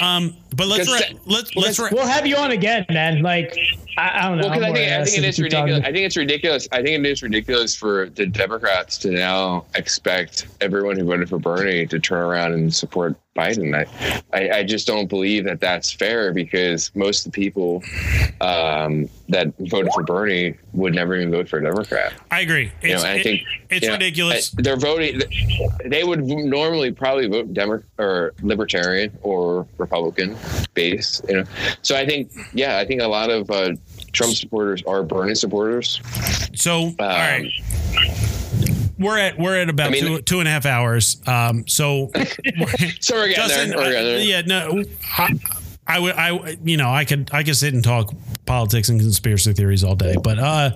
Um, 0.00 0.34
but 0.56 0.66
let's 0.66 0.88
ra- 0.88 1.18
let's 1.26 1.54
let's 1.56 1.78
ra- 1.78 1.88
we'll 1.92 2.06
have 2.06 2.26
you 2.26 2.36
on 2.36 2.52
again, 2.52 2.86
man. 2.90 3.22
Like, 3.22 3.54
I, 3.96 4.18
I 4.18 4.28
don't 4.28 4.38
know. 4.38 4.48
Well, 4.48 4.58
because 4.58 4.70
I 4.70 4.72
think 4.72 4.92
I 4.92 5.04
think 5.04 5.18
it 5.18 5.24
is 5.24 5.36
keep 5.36 5.50
talking. 5.50 5.74
ridiculous. 5.74 5.88
I 5.88 5.92
think 5.92 6.06
it's 6.06 6.16
ridiculous. 6.16 6.68
I 6.72 6.76
think 6.82 7.04
it 7.04 7.06
is 7.06 7.22
ridiculous 7.22 7.76
for 7.76 8.08
the 8.10 8.26
Democrats 8.26 8.98
to 8.98 9.10
now 9.10 9.66
expect 9.74 10.48
everyone 10.60 10.98
who 10.98 11.04
voted 11.04 11.28
for 11.28 11.38
Bernie 11.38 11.86
to 11.86 11.98
turn 11.98 12.22
around 12.22 12.52
and 12.52 12.74
support 12.74 13.16
Biden. 13.36 13.74
I, 13.74 14.22
I, 14.36 14.58
I 14.58 14.62
just 14.62 14.86
don't 14.86 15.08
believe 15.08 15.44
that 15.44 15.60
that's 15.60 15.90
fair 15.92 16.32
because 16.34 16.90
most 16.94 17.24
of 17.26 17.32
the 17.32 17.40
people 17.40 17.82
um, 18.42 19.08
that 19.30 19.52
voted 19.58 19.90
for 19.94 20.02
Bernie 20.02 20.54
would 20.74 20.94
never 20.94 21.16
even 21.16 21.30
vote 21.30 21.48
for 21.48 21.58
a 21.58 21.62
Democrat. 21.62 22.12
I 22.30 22.40
agree. 22.40 22.70
You 22.82 22.88
know, 22.90 22.94
It's, 22.96 23.04
and 23.04 23.12
I 23.12 23.16
it- 23.16 23.22
think 23.22 23.42
it's 23.70 23.82
you 23.82 23.88
know, 23.88 23.94
ridiculous. 23.94 24.50
They're 24.50 24.76
voting. 24.76 25.22
They 25.86 26.04
would 26.04 26.22
normally 26.24 26.92
probably 26.92 27.26
vote 27.26 27.54
Democrat 27.54 27.88
or 27.98 28.34
Libertarian 28.42 29.16
or 29.22 29.66
Republican 29.78 30.36
base. 30.74 31.22
You 31.28 31.36
know, 31.38 31.44
so 31.80 31.96
I 31.96 32.04
think 32.04 32.30
yeah, 32.52 32.78
I 32.78 32.84
think 32.84 33.00
a 33.00 33.08
lot 33.08 33.30
of 33.30 33.50
uh, 33.50 33.72
Trump 34.12 34.34
supporters 34.34 34.82
are 34.86 35.02
Bernie 35.02 35.34
supporters. 35.34 36.00
So, 36.54 36.74
all 36.82 36.94
right. 36.98 37.50
We're 38.98 39.18
at 39.18 39.38
we're 39.38 39.56
at 39.60 39.68
about 39.68 39.88
I 39.88 39.90
mean- 39.90 40.04
two 40.04 40.22
two 40.22 40.38
and 40.40 40.48
a 40.48 40.50
half 40.50 40.66
hours. 40.66 41.20
Um, 41.26 41.66
so, 41.66 42.10
So 43.00 43.16
we're 43.16 43.28
getting 43.28 43.34
Justin, 43.34 43.68
there. 43.70 43.78
We're 43.78 43.92
getting 43.92 44.06
there. 44.06 44.18
yeah, 44.20 44.40
no, 44.42 44.84
I, 45.18 45.40
I 45.86 45.98
would, 45.98 46.14
I, 46.14 46.56
you 46.62 46.76
know, 46.76 46.90
I 46.90 47.04
could, 47.04 47.28
I 47.32 47.42
could 47.42 47.56
sit 47.56 47.74
and 47.74 47.82
talk 47.82 48.14
politics 48.46 48.88
and 48.88 49.00
conspiracy 49.00 49.52
theories 49.52 49.82
all 49.82 49.96
day, 49.96 50.14
but 50.22 50.38
uh, 50.38 50.70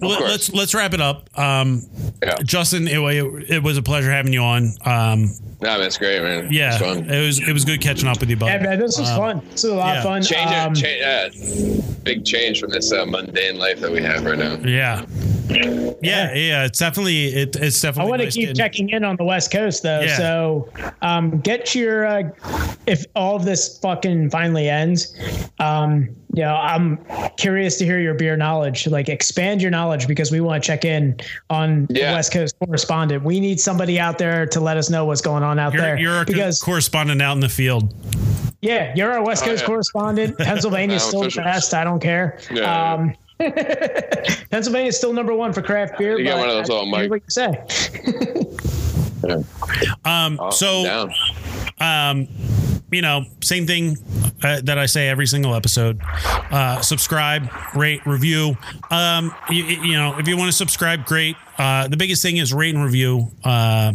let, 0.00 0.20
let's 0.20 0.52
let's 0.52 0.74
wrap 0.74 0.92
it 0.92 1.00
up. 1.00 1.30
Um, 1.38 1.82
Yeah. 2.22 2.36
Justin, 2.44 2.86
it, 2.86 2.98
it, 2.98 3.50
it 3.50 3.62
was 3.62 3.78
a 3.78 3.82
pleasure 3.82 4.10
having 4.10 4.32
you 4.34 4.42
on. 4.42 4.72
Um, 4.84 5.30
No, 5.62 5.78
that's 5.78 5.96
great, 5.96 6.22
man. 6.22 6.48
yeah, 6.52 6.74
It's 6.74 6.82
fun. 6.84 7.08
it 7.10 7.26
was 7.26 7.38
it 7.48 7.52
was 7.52 7.64
good 7.64 7.80
catching 7.80 8.08
up 8.08 8.20
with 8.20 8.28
you, 8.28 8.36
bud. 8.36 8.46
Yeah, 8.46 8.58
man, 8.62 8.78
this 8.78 8.98
was 8.98 9.08
Um, 9.10 9.16
fun. 9.18 9.38
This 9.50 9.62
was 9.64 9.72
a 9.72 9.74
lot 9.74 9.86
yeah. 9.94 9.98
of 9.98 10.04
fun. 10.04 10.22
Change 10.22 10.50
Um, 10.50 10.72
it. 10.72 10.76
Change, 10.76 11.02
uh, 11.02 11.82
big 12.04 12.24
change 12.26 12.60
from 12.60 12.70
this 12.70 12.92
uh, 12.92 13.06
mundane 13.06 13.56
life 13.58 13.80
that 13.80 13.90
we 13.90 14.02
have 14.02 14.24
right 14.24 14.38
now. 14.38 14.56
Yeah. 14.56 15.06
Yeah, 15.48 16.34
yeah, 16.34 16.64
it's 16.64 16.78
definitely 16.78 17.26
it, 17.26 17.56
it's 17.56 17.80
definitely. 17.80 18.08
I 18.08 18.10
want 18.10 18.20
to 18.20 18.26
nice 18.26 18.34
keep 18.34 18.42
getting- 18.48 18.56
checking 18.56 18.88
in 18.90 19.04
on 19.04 19.16
the 19.16 19.24
West 19.24 19.50
Coast 19.50 19.82
though. 19.82 20.00
Yeah. 20.00 20.16
So 20.16 20.68
um, 21.02 21.40
get 21.40 21.74
your 21.74 22.06
uh, 22.06 22.22
if 22.86 23.04
all 23.14 23.36
of 23.36 23.44
this 23.44 23.78
fucking 23.78 24.30
finally 24.30 24.68
ends. 24.68 25.14
Um, 25.58 26.08
you 26.34 26.42
know, 26.42 26.54
I'm 26.54 26.98
curious 27.38 27.78
to 27.78 27.84
hear 27.86 27.98
your 27.98 28.12
beer 28.14 28.36
knowledge. 28.36 28.86
Like 28.86 29.08
expand 29.08 29.62
your 29.62 29.70
knowledge 29.70 30.06
because 30.06 30.30
we 30.30 30.40
want 30.40 30.62
to 30.62 30.66
check 30.66 30.84
in 30.84 31.18
on 31.48 31.86
the 31.86 32.00
West 32.02 32.32
Coast 32.32 32.54
correspondent. 32.64 33.24
We 33.24 33.40
need 33.40 33.58
somebody 33.58 33.98
out 33.98 34.18
there 34.18 34.44
to 34.46 34.60
let 34.60 34.76
us 34.76 34.90
know 34.90 35.06
what's 35.06 35.22
going 35.22 35.42
on 35.42 35.58
out 35.58 35.72
You're, 35.72 35.82
there. 35.82 35.98
you're 35.98 36.12
our 36.12 36.24
co- 36.26 36.32
because 36.32 36.60
correspondent 36.60 37.22
out 37.22 37.32
in 37.34 37.40
the 37.40 37.48
field. 37.48 37.94
yeah, 38.60 38.92
you're 38.94 39.12
our 39.12 39.22
West 39.24 39.44
Oh, 39.44 39.46
Coast 39.46 39.62
yeah. 39.62 39.66
correspondent. 39.66 40.36
Pennsylvania's 40.38 41.04
I'm 41.04 41.08
still 41.08 41.22
the 41.22 41.42
best. 41.42 41.72
I 41.72 41.84
don't 41.84 42.00
care. 42.00 42.38
Yeah. 42.52 42.92
Um, 42.94 43.14
Pennsylvania's 44.50 44.96
still 44.96 45.12
number 45.12 45.34
one 45.34 45.52
for 45.52 45.62
craft 45.62 45.98
beer. 45.98 46.18
You 46.18 46.24
got 46.24 46.38
one 46.38 46.48
of 46.48 46.54
those 46.56 46.70
I- 46.70 46.72
little 46.74 46.94
I 46.94 46.98
hear 47.00 47.08
mic- 47.08 47.10
what 47.10 47.22
you 47.24 47.30
say. 47.30 48.52
Um, 50.04 50.38
Oh, 50.40 50.50
so 50.50 51.10
um, 51.80 52.28
you 52.92 53.02
know, 53.02 53.24
same 53.42 53.66
thing 53.66 53.96
uh, 54.44 54.60
that 54.64 54.78
I 54.78 54.86
say 54.86 55.08
every 55.08 55.26
single 55.26 55.54
episode. 55.54 56.00
Uh, 56.04 56.80
subscribe, 56.80 57.48
rate, 57.74 58.06
review. 58.06 58.56
Um, 58.90 59.34
you, 59.50 59.64
you 59.64 59.94
know, 59.94 60.16
if 60.18 60.28
you 60.28 60.36
want 60.36 60.48
to 60.50 60.56
subscribe, 60.56 61.04
great. 61.06 61.34
Uh, 61.58 61.88
the 61.88 61.96
biggest 61.96 62.22
thing 62.22 62.36
is 62.36 62.52
rate 62.54 62.74
and 62.74 62.84
review 62.84 63.28
uh, 63.42 63.92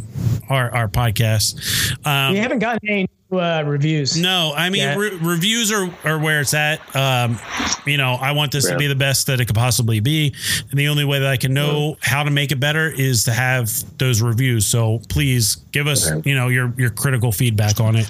our 0.50 0.74
our 0.76 0.88
podcast. 0.90 1.95
Um, 2.06 2.34
We 2.34 2.40
haven't 2.40 2.60
gotten 2.60 2.90
any 2.90 3.08
uh, 3.32 3.64
reviews. 3.66 4.18
No, 4.19 4.53
I 4.56 4.69
mean 4.69 4.82
Yeah. 4.82 4.95
re- 4.95 5.18
reviews 5.22 5.72
are, 5.72 5.90
are 6.03 6.19
where 6.19 6.42
it's 6.42 6.53
at. 6.53 6.80
Um, 6.95 7.40
you 7.85 7.98
know, 7.98 8.14
I 8.14 8.32
want 8.34 8.51
this 8.51 8.68
to 8.69 8.77
be 8.77 8.88
the 8.88 8.95
best 8.95 9.27
that 9.27 9.40
it 9.40 9.45
could 9.45 9.56
possibly 9.56 10.00
be, 10.00 10.34
and 10.69 10.80
the 10.80 10.88
only 10.90 11.06
way 11.06 11.19
that 11.19 11.27
I 11.30 11.38
can 11.38 11.53
know 11.53 11.98
how 12.01 12.24
to 12.24 12.30
make 12.32 12.51
it 12.51 12.60
better 12.60 12.90
is 12.90 13.24
to 13.26 13.32
have 13.34 13.72
those 13.98 14.22
reviews. 14.22 14.66
So 14.66 15.00
please 15.10 15.56
give 15.72 15.88
us, 15.88 16.10
Okay. 16.11 16.30
you 16.30 16.35
know, 16.35 16.50
your 16.50 16.74
your 16.77 16.90
critical 16.90 17.32
feedback 17.32 17.80
on 17.80 17.95
it. 17.95 18.10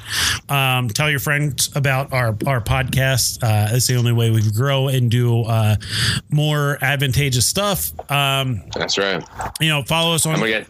Um, 0.50 0.90
tell 0.90 1.09
your 1.09 1.19
friends 1.19 1.69
about 1.75 2.11
our 2.14 2.35
our 2.48 2.59
podcast. 2.61 3.43
Uh, 3.43 3.75
it's 3.75 3.88
the 3.88 3.95
only 3.95 4.11
way 4.14 4.32
we 4.32 4.41
can 4.41 4.51
grow 4.51 4.88
and 4.88 5.09
do 5.11 5.43
uh, 5.43 5.75
more 6.30 6.77
advantageous 6.82 7.45
stuff. 7.48 7.91
Um, 8.11 8.64
That's 8.75 8.98
right. 8.98 9.24
you 9.59 9.69
know, 9.69 9.83
follow 9.83 10.16
us 10.16 10.25
on 10.25 10.40
get. 10.41 10.67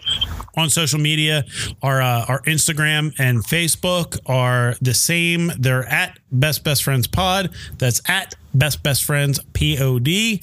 on 0.58 0.70
social 0.70 1.00
media. 1.00 1.46
Our 1.82 2.02
uh, 2.02 2.26
our 2.28 2.42
Instagram 2.44 3.14
and 3.20 3.40
Facebook 3.44 4.20
are 4.42 4.76
the 4.82 4.94
same. 4.94 5.52
They're 5.60 5.86
at 5.88 6.18
Best 6.32 6.64
Best 6.64 6.84
Friends 6.84 7.08
Pod. 7.08 7.52
That's 7.78 8.02
at 8.10 8.36
Best 8.54 8.82
Best 8.84 9.04
Friends 9.04 9.40
P 9.54 9.78
O 9.80 10.00
D. 10.00 10.38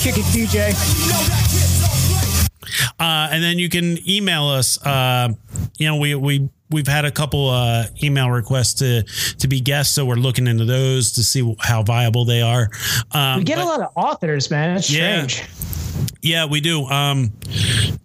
Kick 0.00 0.16
it, 0.18 0.24
DJ. 0.32 0.72
Uh, 2.98 3.28
and 3.30 3.42
then 3.42 3.58
you 3.58 3.68
can 3.68 3.98
email 4.08 4.44
us. 4.46 4.84
Uh, 4.84 5.28
you 5.78 5.86
know, 5.86 5.96
we 5.96 6.14
we 6.14 6.48
we've 6.70 6.86
had 6.86 7.04
a 7.04 7.10
couple 7.10 7.48
uh, 7.50 7.84
email 8.02 8.30
requests 8.30 8.74
to 8.74 9.02
to 9.38 9.48
be 9.48 9.60
guests, 9.60 9.94
so 9.94 10.04
we're 10.06 10.14
looking 10.14 10.46
into 10.46 10.64
those 10.64 11.12
to 11.12 11.22
see 11.22 11.54
how 11.60 11.82
viable 11.82 12.24
they 12.24 12.40
are. 12.40 12.70
Um, 13.12 13.38
We 13.38 13.44
get 13.44 13.56
but- 13.56 13.64
a 13.64 13.68
lot 13.68 13.80
of 13.80 13.88
authors, 13.96 14.50
man. 14.50 14.76
It's 14.76 14.90
Yeah. 14.90 15.26
strange. 15.26 15.48
Yeah, 16.22 16.46
we 16.46 16.60
do. 16.60 16.86
Um, 16.86 17.32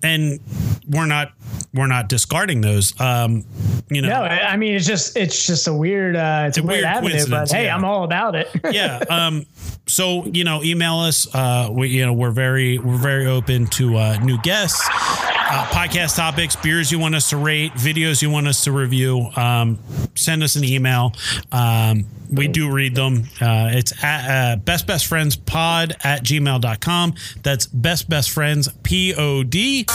and 0.03 0.39
we're 0.87 1.05
not 1.05 1.31
we're 1.77 1.87
not 1.87 2.09
discarding 2.09 2.61
those. 2.61 2.99
Um, 2.99 3.45
you 3.89 4.01
know, 4.01 4.09
No, 4.09 4.21
I 4.23 4.57
mean 4.57 4.75
it's 4.75 4.85
just 4.85 5.15
it's 5.15 5.45
just 5.45 5.67
a 5.67 5.73
weird 5.73 6.15
uh, 6.15 6.45
it's, 6.47 6.57
a 6.57 6.63
weird, 6.63 6.83
weird 6.83 6.85
avenue, 6.85 7.25
but 7.29 7.51
hey, 7.51 7.65
yeah. 7.65 7.75
I'm 7.75 7.85
all 7.85 8.03
about 8.03 8.35
it. 8.35 8.49
yeah. 8.71 9.03
Um, 9.17 9.45
so 9.87 10.25
you 10.25 10.43
know, 10.43 10.61
email 10.63 10.99
us. 10.99 11.33
Uh, 11.33 11.69
we 11.71 11.87
you 11.89 12.05
know 12.05 12.13
we're 12.13 12.31
very 12.31 12.77
we're 12.77 12.97
very 12.97 13.25
open 13.25 13.67
to 13.67 13.95
uh, 13.95 14.17
new 14.17 14.37
guests, 14.41 14.85
uh, 14.89 15.65
podcast 15.71 16.15
topics, 16.15 16.55
beers 16.55 16.91
you 16.91 16.99
want 16.99 17.15
us 17.15 17.29
to 17.29 17.37
rate, 17.37 17.71
videos 17.73 18.21
you 18.21 18.29
want 18.29 18.47
us 18.47 18.63
to 18.65 18.71
review. 18.71 19.29
Um, 19.35 19.79
send 20.15 20.43
us 20.43 20.55
an 20.55 20.63
email. 20.63 21.13
Um, 21.51 22.05
we 22.31 22.47
do 22.47 22.71
read 22.71 22.95
them. 22.95 23.23
Uh, 23.39 23.69
it's 23.71 24.03
at 24.03 24.29
uh, 24.29 24.55
best 24.57 24.87
best 24.87 25.05
friends 25.07 25.35
pod 25.35 25.95
at 26.03 26.23
gmail.com. 26.23 27.13
That's 27.43 27.65
best 27.67 28.09
best 28.09 28.29
friends 28.29 28.69
P 28.83 29.13
O 29.15 29.43
D. 29.43 29.85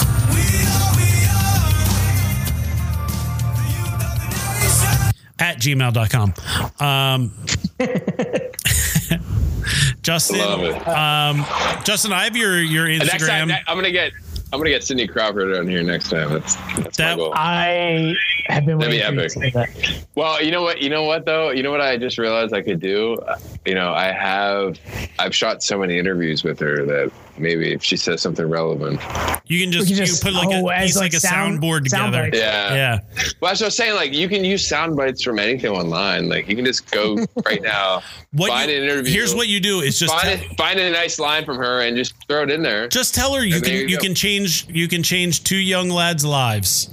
At 5.42 5.58
gmail.com. 5.58 6.34
Um, 6.78 7.32
Justin, 10.02 10.40
um, 10.88 11.44
Justin, 11.84 12.12
I 12.12 12.24
have 12.24 12.36
your 12.36 12.60
your 12.60 12.86
And 12.86 12.98
next 13.00 13.26
time, 13.26 13.48
Instagram. 13.48 13.62
I'm 13.66 13.76
gonna 13.76 13.90
get 13.90 14.12
I'm 14.52 14.58
gonna 14.58 14.70
get 14.70 14.84
Cindy 14.84 15.06
Crawford 15.06 15.56
on 15.56 15.68
here 15.68 15.82
next 15.82 16.10
time. 16.10 16.30
That's 16.30 16.54
that's 16.76 16.96
That- 16.96 17.16
my 17.16 17.24
goal. 17.24 17.32
I 17.34 18.14
have 18.46 18.66
been 18.66 18.78
That'd 18.78 18.92
be 18.92 18.98
waiting 18.98 19.14
for 19.16 19.22
you 19.22 19.28
to 19.28 19.30
say 19.30 19.50
that. 19.50 20.04
Well, 20.14 20.42
you 20.42 20.50
know 20.50 20.62
what? 20.62 20.80
You 20.82 20.90
know 20.90 21.04
what 21.04 21.24
though? 21.24 21.50
You 21.50 21.62
know 21.62 21.70
what 21.70 21.80
I 21.80 21.96
just 21.96 22.18
realized 22.18 22.52
I 22.52 22.62
could 22.62 22.80
do? 22.80 23.14
Uh, 23.14 23.36
You 23.66 23.74
know, 23.74 23.92
I 23.92 24.10
have 24.12 24.78
I've 25.18 25.34
shot 25.34 25.62
so 25.62 25.78
many 25.78 25.98
interviews 25.98 26.42
with 26.44 26.58
her 26.60 26.84
that 26.86 27.12
maybe 27.38 27.72
if 27.72 27.82
she 27.82 27.96
says 27.96 28.20
something 28.20 28.46
relevant. 28.48 29.00
You 29.46 29.60
can 29.60 29.72
just, 29.72 29.88
We 29.90 29.96
can 29.96 30.06
you 30.06 30.12
put 30.20 30.32
like 30.34 30.48
oh, 30.50 30.70
a 30.70 30.78
piece 30.80 30.96
like, 30.96 31.12
like 31.12 31.14
a 31.14 31.20
sound- 31.20 31.60
soundboard 31.62 31.84
together. 31.84 32.22
bites. 32.24 32.38
Yeah. 32.38 32.74
Yeah. 32.74 32.98
Well, 33.40 33.50
that's 33.50 33.60
what 33.60 33.62
I 33.62 33.66
was 33.66 33.76
saying. 33.76 33.94
Like, 33.94 34.12
you 34.12 34.28
can 34.28 34.44
use 34.44 34.66
sound 34.66 34.96
bites 34.96 35.22
from 35.22 35.38
anything 35.38 35.70
online. 35.72 36.28
Like, 36.28 36.48
you 36.48 36.56
can 36.56 36.64
just 36.64 36.90
go 36.90 37.16
right 37.44 37.62
now, 37.62 38.02
What 38.32 38.48
find 38.48 38.70
you- 38.70 38.76
an 38.78 38.82
interview. 38.84 39.12
Here's 39.12 39.34
what 39.34 39.48
you 39.48 39.60
do 39.60 39.80
is 39.80 39.98
just 39.98 40.12
find, 40.14 40.40
tell- 40.40 40.50
it, 40.50 40.56
find 40.56 40.78
a 40.80 40.90
nice 40.90 41.18
line 41.18 41.44
from 41.44 41.56
her 41.56 41.80
and 41.82 41.96
just 41.96 42.14
throw 42.28 42.42
it 42.42 42.50
in 42.50 42.62
there. 42.62 42.88
just 42.88 43.14
tell 43.14 43.34
her 43.34 43.44
you 43.44 43.56
And 43.56 43.64
can 43.64 43.72
you, 43.74 43.86
you 43.88 43.98
can 43.98 44.14
change 44.14 44.66
you 44.68 44.86
can 44.88 45.02
change 45.02 45.44
two 45.44 45.56
young 45.56 45.88
lads' 45.90 46.24
lives. 46.24 46.88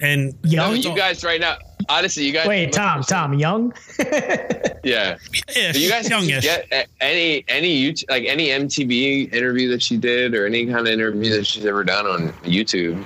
And 0.00 0.34
Young? 0.42 0.76
you 0.76 0.96
guys 0.96 1.24
right 1.24 1.40
now. 1.40 1.56
Honestly, 1.88 2.24
you 2.24 2.32
guys. 2.32 2.46
Wait, 2.46 2.72
Tom, 2.72 3.02
Tom, 3.02 3.34
young? 3.34 3.74
Yeah. 4.84 5.16
ish, 5.48 5.78
you 5.78 5.88
guys 5.88 6.08
can 6.08 6.20
youngish. 6.28 6.44
get 6.44 6.88
any 7.00 7.42
any 7.48 7.82
YouTube, 7.82 8.10
like 8.10 8.24
any 8.26 8.48
MTV 8.48 9.32
interview 9.32 9.70
that 9.70 9.82
she 9.82 9.96
did 9.96 10.34
or 10.34 10.44
any 10.44 10.66
kind 10.66 10.80
of 10.80 10.86
interview 10.88 11.30
that 11.36 11.46
she's 11.46 11.64
ever 11.64 11.84
done 11.84 12.06
on 12.06 12.28
YouTube. 12.42 13.02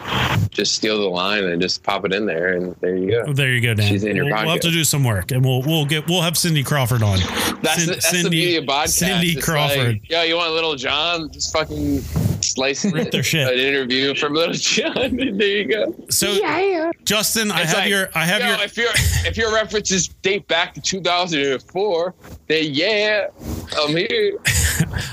Just 0.51 0.75
steal 0.75 0.99
the 0.99 1.07
line 1.07 1.45
and 1.45 1.63
just 1.63 1.85
pop 1.85 2.05
it 2.05 2.13
in 2.13 2.27
there, 2.27 2.55
and 2.55 2.75
there 2.81 2.97
you 2.97 3.11
go. 3.11 3.33
There 3.33 3.55
you 3.55 3.61
go, 3.61 3.75
Dan. 3.75 3.89
She's 3.89 4.03
in 4.03 4.17
your 4.17 4.25
we'll, 4.25 4.35
we'll 4.35 4.51
have 4.51 4.61
to 4.61 4.73
do 4.73 4.83
some 4.83 5.05
work, 5.05 5.31
and 5.31 5.45
we'll 5.45 5.63
we'll 5.63 5.85
get 5.87 6.09
we'll 6.09 6.23
have 6.23 6.37
Cindy 6.37 6.65
Crawford 6.65 7.05
on. 7.05 7.19
That's, 7.63 7.85
Cin- 7.85 7.87
the, 7.87 7.93
that's 7.95 8.23
the 8.25 8.29
beauty 8.29 8.57
of 8.57 8.65
podcast. 8.65 8.89
Cindy 8.89 9.29
It's 9.35 9.45
Crawford. 9.45 9.87
Like, 10.01 10.11
Yo, 10.11 10.23
you 10.23 10.35
want 10.35 10.53
Little 10.55 10.75
John? 10.75 11.31
Just 11.31 11.53
fucking 11.53 12.01
slice 12.43 12.85
Rip 12.85 13.11
their 13.11 13.23
shit. 13.23 13.47
an 13.47 13.59
interview 13.59 14.15
from 14.15 14.35
Little 14.35 14.55
John. 14.55 14.95
there 15.17 15.47
you 15.47 15.65
go. 15.69 15.95
so, 16.11 16.31
yeah. 16.33 16.91
Justin, 17.05 17.51
I 17.51 17.63
It's 17.63 17.71
have 17.73 17.81
like, 17.81 17.91
your 17.91 18.09
I 18.15 18.25
have 18.25 18.41
yo, 18.41 18.49
your 18.49 18.65
if 18.65 18.77
your 18.77 18.91
if 19.27 19.37
your 19.37 19.53
references 19.55 20.09
date 20.09 20.47
back 20.49 20.75
to 20.75 20.81
2004, 20.81 22.15
then 22.49 22.65
yeah, 22.73 23.27
I'm 23.79 23.97
here. 23.97 24.39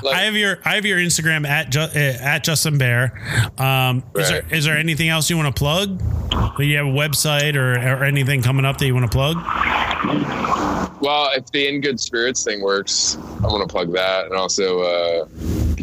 Like, 0.03 0.15
I 0.15 0.21
have 0.21 0.35
your 0.35 0.59
I 0.63 0.75
have 0.75 0.85
your 0.85 0.99
Instagram 0.99 1.47
at 1.47 1.71
ju- 1.71 1.79
uh, 1.79 1.89
at 2.21 2.43
Justin 2.43 2.77
Bare. 2.77 3.17
Um, 3.57 4.03
is 4.15 4.29
there 4.29 4.41
Right. 4.43 4.51
is 4.51 4.65
there 4.65 4.77
anything 4.77 5.09
else 5.09 5.27
you 5.27 5.37
want 5.37 5.53
to 5.55 5.57
plug? 5.59 5.99
Do 6.57 6.63
you 6.63 6.77
have 6.77 6.85
a 6.85 6.89
website 6.89 7.55
or, 7.55 7.73
or 7.73 8.03
anything 8.03 8.43
coming 8.43 8.63
up 8.65 8.77
that 8.77 8.85
you 8.85 8.93
want 8.93 9.11
to 9.11 9.15
plug? 9.17 9.37
well, 11.01 11.29
if 11.35 11.47
the 11.51 11.67
In 11.67 11.81
Good 11.81 11.99
Spirits 11.99 12.43
thing 12.43 12.61
works, 12.61 13.17
I 13.43 13.47
want 13.47 13.67
to 13.67 13.71
plug 13.71 13.91
that, 13.93 14.25
and 14.25 14.35
also 14.35 14.81
uh, 14.81 15.25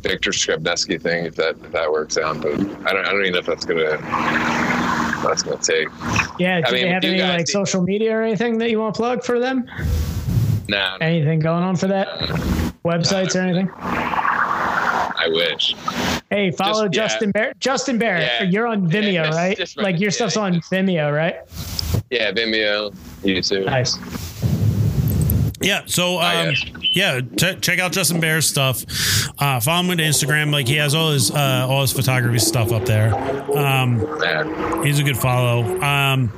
Victor 0.03 0.31
Skrebneski 0.31 1.01
thing 1.01 1.25
if 1.27 1.35
that 1.37 1.57
if 1.65 1.73
that 1.73 1.91
works 1.91 2.19
out. 2.19 2.41
But 2.43 2.53
I 2.55 2.57
don't 2.93 3.07
I 3.07 3.11
don't 3.13 3.21
even 3.21 3.33
know 3.33 3.39
if 3.39 3.47
that's 3.47 3.65
gonna 3.65 3.97
that's 5.23 5.43
gonna 5.43 5.57
take. 5.59 5.89
Yeah, 6.39 6.61
do 6.61 6.73
mean, 6.75 6.85
they 6.85 6.89
have 6.91 7.05
you 7.05 7.11
any 7.11 7.19
guys 7.19 7.39
like 7.39 7.47
see- 7.47 7.53
social 7.53 7.83
media 7.83 8.17
or 8.17 8.23
anything 8.23 8.59
that 8.59 8.71
you 8.71 8.81
want 8.81 8.95
to 8.95 8.99
plug 8.99 9.23
for 9.25 9.39
them? 9.39 9.65
Nah, 10.69 10.97
Anything 11.01 11.41
going 11.41 11.63
on 11.65 11.77
for 11.77 11.87
that? 11.89 12.07
Websites 12.85 13.35
or 13.37 13.41
anything? 13.41 13.69
I 13.79 15.27
wish. 15.31 15.75
Hey, 16.31 16.51
follow 16.51 16.89
Just- 16.89 16.95
yeah. 16.95 17.03
Justin 17.19 17.31
Bare. 17.31 17.53
Justin 17.61 17.99
Bare, 17.99 18.21
Yeah. 18.21 18.43
you're 18.45 18.67
on 18.67 18.89
Vimeo, 18.89 19.13
Yeah, 19.13 19.25
just- 19.27 19.37
right? 19.39 19.57
just 19.57 19.77
like 19.77 20.01
your 20.01 20.09
yeah, 20.11 20.15
stuff's 20.15 20.37
on 20.37 20.55
just- 20.55 20.71
Vimeo, 20.73 21.15
right? 21.15 21.37
Yeah, 22.11 22.33
Vimeo, 22.33 22.93
YouTube. 23.23 23.67
Nice. 23.67 23.99
Yeah. 25.61 25.83
So, 25.87 26.19
um, 26.19 26.23
yeah, 26.51 26.53
ch- 26.95 27.61
check 27.61 27.79
out 27.79 27.93
Justin 27.93 28.21
Bare's 28.21 28.47
stuff. 28.47 28.85
Uh, 29.39 29.61
follow 29.61 29.81
him 29.85 29.91
on 29.91 29.97
Instagram. 29.99 30.53
Like 30.53 30.69
he 30.69 30.77
has 30.77 30.95
all 30.95 31.11
his 31.13 31.31
uh, 31.31 31.67
all 31.69 31.81
his 31.83 31.93
photography 31.93 32.39
stuff 32.39 32.73
up 32.73 32.85
there. 32.85 33.15
Um, 33.57 33.99
he's 34.85 34.99
a 34.99 35.03
good 35.03 35.17
follow. 35.17 35.81
Um, 35.81 36.31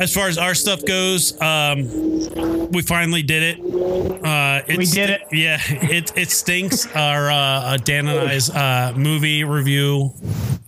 as 0.00 0.14
far 0.14 0.28
as 0.28 0.38
our 0.38 0.54
stuff 0.54 0.84
goes, 0.84 1.40
um, 1.42 2.70
we 2.70 2.82
finally 2.82 3.22
did 3.22 3.58
it. 3.58 4.24
Uh, 4.24 4.62
We 4.68 4.84
did 4.86 5.10
it. 5.10 5.22
Yeah, 5.32 5.58
it 5.68 6.16
it 6.16 6.30
stinks. 6.30 6.86
Our 6.94 7.30
uh, 7.30 7.76
Dan 7.78 8.06
and 8.06 8.28
I's 8.30 8.50
uh, 8.50 8.92
movie 8.96 9.42
review 9.44 10.12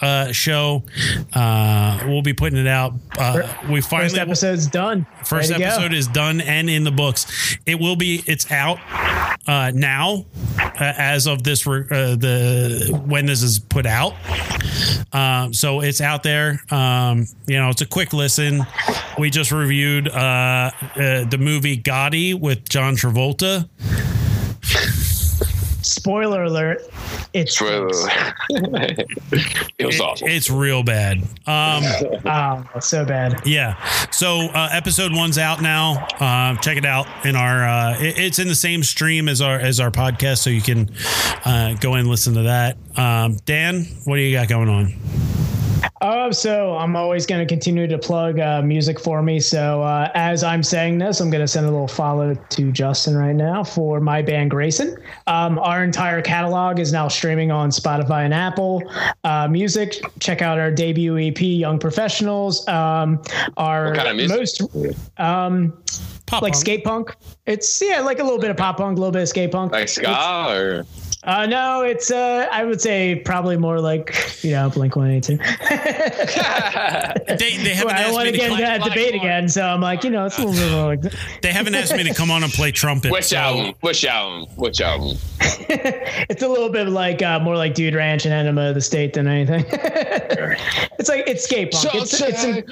uh, 0.01 0.33
show. 0.33 0.83
Uh, 1.33 2.01
we'll 2.07 2.23
be 2.23 2.33
putting 2.33 2.59
it 2.59 2.67
out. 2.67 2.95
Uh, 3.19 3.43
we 3.71 3.81
finally 3.81 4.09
First 4.09 4.19
episode's 4.21 4.67
done. 4.67 5.07
First 5.25 5.53
to 5.53 5.59
go. 5.59 5.65
episode 5.65 5.93
is 5.95 6.09
done 6.09 6.41
and 6.41 6.69
in 6.69 6.85
the 6.85 6.91
books. 6.91 7.57
It 7.67 7.79
will 7.79 7.97
be. 7.97 8.23
It's 8.27 8.51
out 8.51 8.80
uh, 9.47 9.73
now, 9.75 10.25
uh, 10.59 10.71
as 10.81 11.27
of 11.27 11.43
this. 11.43 11.67
Re- 11.67 11.85
uh, 11.91 12.17
the 12.17 13.03
when 13.07 13.27
this 13.27 13.43
is 13.43 13.59
put 13.59 13.87
out. 13.87 14.15
Um, 15.13 15.53
so 15.53 15.81
it's 15.81 16.01
out 16.01 16.23
there. 16.23 16.61
Um, 16.71 17.27
you 17.47 17.57
know, 17.57 17.69
it's 17.69 17.83
a 17.83 17.87
quick 17.87 18.13
listen. 18.13 18.65
We 19.19 19.31
just 19.31 19.51
reviewed 19.53 20.09
uh, 20.09 20.71
uh, 20.81 21.25
the 21.25 21.39
movie 21.39 21.77
Gotti 21.77 22.39
with 22.39 22.69
John 22.69 22.95
Travolta. 22.97 23.69
Spoiler 25.91 26.45
alert. 26.45 26.83
It's 27.33 27.57
Spoiler. 27.57 27.89
it 28.51 29.07
was 29.87 29.97
It- 29.97 30.01
awesome. 30.01 30.29
It's 30.29 30.49
real 30.51 30.83
bad. 30.83 31.19
Um, 31.47 31.83
oh, 32.27 32.65
so 32.81 33.05
bad. 33.05 33.41
Yeah. 33.45 33.75
So 34.11 34.41
uh, 34.41 34.69
episode 34.73 35.13
one's 35.13 35.39
out 35.39 35.61
now. 35.63 36.07
Uh, 36.21 36.57
check 36.61 36.77
it 36.77 36.85
out 36.87 37.07
in 37.25 37.37
our. 37.37 37.67
Uh, 37.67 37.99
it- 38.01 38.19
it's 38.19 38.39
in 38.39 38.49
the 38.49 38.55
same 38.55 38.83
stream 38.83 39.29
as 39.29 39.41
our 39.41 39.59
as 39.59 39.81
our 39.81 39.91
podcast, 39.91 40.39
so 40.39 40.51
you 40.51 40.63
can 40.63 40.91
uh, 41.45 41.75
go 41.81 41.95
and 41.95 42.09
listen 42.09 42.35
to 42.35 42.43
that. 42.43 42.77
Um, 42.97 43.37
Dan, 43.45 43.85
what 44.05 44.17
do 44.17 44.23
you 44.23 44.37
got 44.37 44.49
going 44.49 44.69
on? 44.69 44.95
Oh, 46.03 46.31
so 46.31 46.77
I'm 46.77 46.97
always 46.97 47.27
going 47.27 47.47
to 47.47 47.47
continue 47.47 47.87
to 47.87 47.99
plug 47.99 48.39
uh, 48.41 48.63
music 48.63 48.99
for 48.99 49.23
me. 49.23 49.39
So 49.39 49.83
uh, 49.83 50.11
as 50.15 50.43
I'm 50.43 50.63
saying 50.63 50.99
this, 50.99 51.21
I'm 51.21 51.31
going 51.31 51.43
to 51.43 51.49
send 51.49 51.67
a 51.67 51.71
little 51.71 51.89
follow 51.89 52.35
to 52.35 52.73
Justin 52.73 53.17
right 53.17 53.35
now 53.35 53.63
for 53.63 54.01
my 54.01 54.23
band 54.23 54.51
Grayson. 54.51 54.97
Um, 55.27 55.59
our 55.59 55.85
entire 55.85 56.23
catalog 56.23 56.79
is 56.79 56.93
now 56.93 57.09
streaming 57.09 57.51
on 57.51 57.71
Spotify 57.71 58.25
and 58.25 58.33
Apple 58.33 58.83
uh, 59.25 59.47
Music. 59.49 60.01
Check 60.21 60.41
out 60.43 60.59
our 60.59 60.71
debut 60.71 61.19
EP, 61.19 61.41
Young 61.41 61.79
Professionals. 61.79 62.67
Um, 62.67 63.23
our 63.59 63.87
What 63.89 63.97
kind 63.97 64.09
of 64.09 64.17
music? 64.17 64.39
most 64.39 64.63
um, 65.19 65.83
Pop 66.27 66.43
like 66.43 66.53
punk. 66.53 66.61
skate 66.61 66.85
punk. 66.85 67.17
It's 67.47 67.83
yeah, 67.83 68.01
like 68.01 68.21
a 68.21 68.23
little 68.25 68.39
bit 68.39 68.51
of 68.51 68.57
pop 68.57 68.77
punk, 68.79 68.97
a 68.97 69.01
little 69.01 69.13
bit 69.13 69.23
of 69.23 69.29
skate 69.29 69.51
punk. 69.53 69.73
like 69.73 69.89
ska 69.89 70.47
or 70.51 70.87
Uh, 71.23 71.45
no, 71.45 71.83
it's 71.83 72.11
uh, 72.11 72.49
I 72.51 72.65
would 72.65 72.81
say 72.81 73.15
probably 73.15 73.59
more 73.59 73.79
like 73.79 74.17
you 74.43 74.53
know 74.53 74.71
Blink 74.71 74.97
One 74.97 75.11
Eighty 75.11 75.37
Two. 75.37 75.43
They, 77.31 77.57
they 77.59 77.75
haven't 77.75 77.95
I 77.95 78.03
don't 78.03 78.15
want 78.15 78.27
me 78.27 78.33
to 78.33 78.33
to 78.33 78.39
get 78.39 78.49
come, 78.49 78.59
into 78.59 78.65
that 78.65 78.83
debate 78.83 79.15
again, 79.15 79.49
so 79.49 79.65
I'm 79.65 79.81
like, 79.81 80.03
you 80.03 80.11
know, 80.11 80.27
it's 80.27 80.39
a 80.39 80.45
little 80.45 80.55
bit 80.55 80.73
more 80.73 80.87
like 80.87 81.03
they 81.43 81.53
haven't 81.53 81.75
asked 81.75 81.95
me 81.97 82.03
to 82.05 82.15
come 82.15 82.31
on 82.31 82.43
and 82.43 82.53
play 82.53 82.73
trumpet. 82.73 83.13
which 83.13 83.27
so- 83.27 83.37
album? 83.37 83.75
Which 83.81 84.05
album? 84.05 84.49
Which 84.57 84.81
album? 84.81 85.17
it's 85.41 86.43
a 86.43 86.49
little 86.49 86.71
bit 86.71 86.89
like 86.89 87.23
uh, 87.23 87.39
more 87.39 87.57
like 87.57 87.75
Dude 87.75 87.95
Ranch 87.95 88.25
and 88.25 88.35
Enema 88.35 88.71
of 88.71 88.75
the 88.75 88.81
State 88.81 89.13
than 89.13 89.29
anything. 89.29 89.65
it's 89.69 91.09
like 91.09 91.25
it's 91.27 91.45
skate 91.45 91.73
punk. 91.73 91.95
It's, 91.95 92.21
it's, 92.21 92.43
some, 92.43 92.63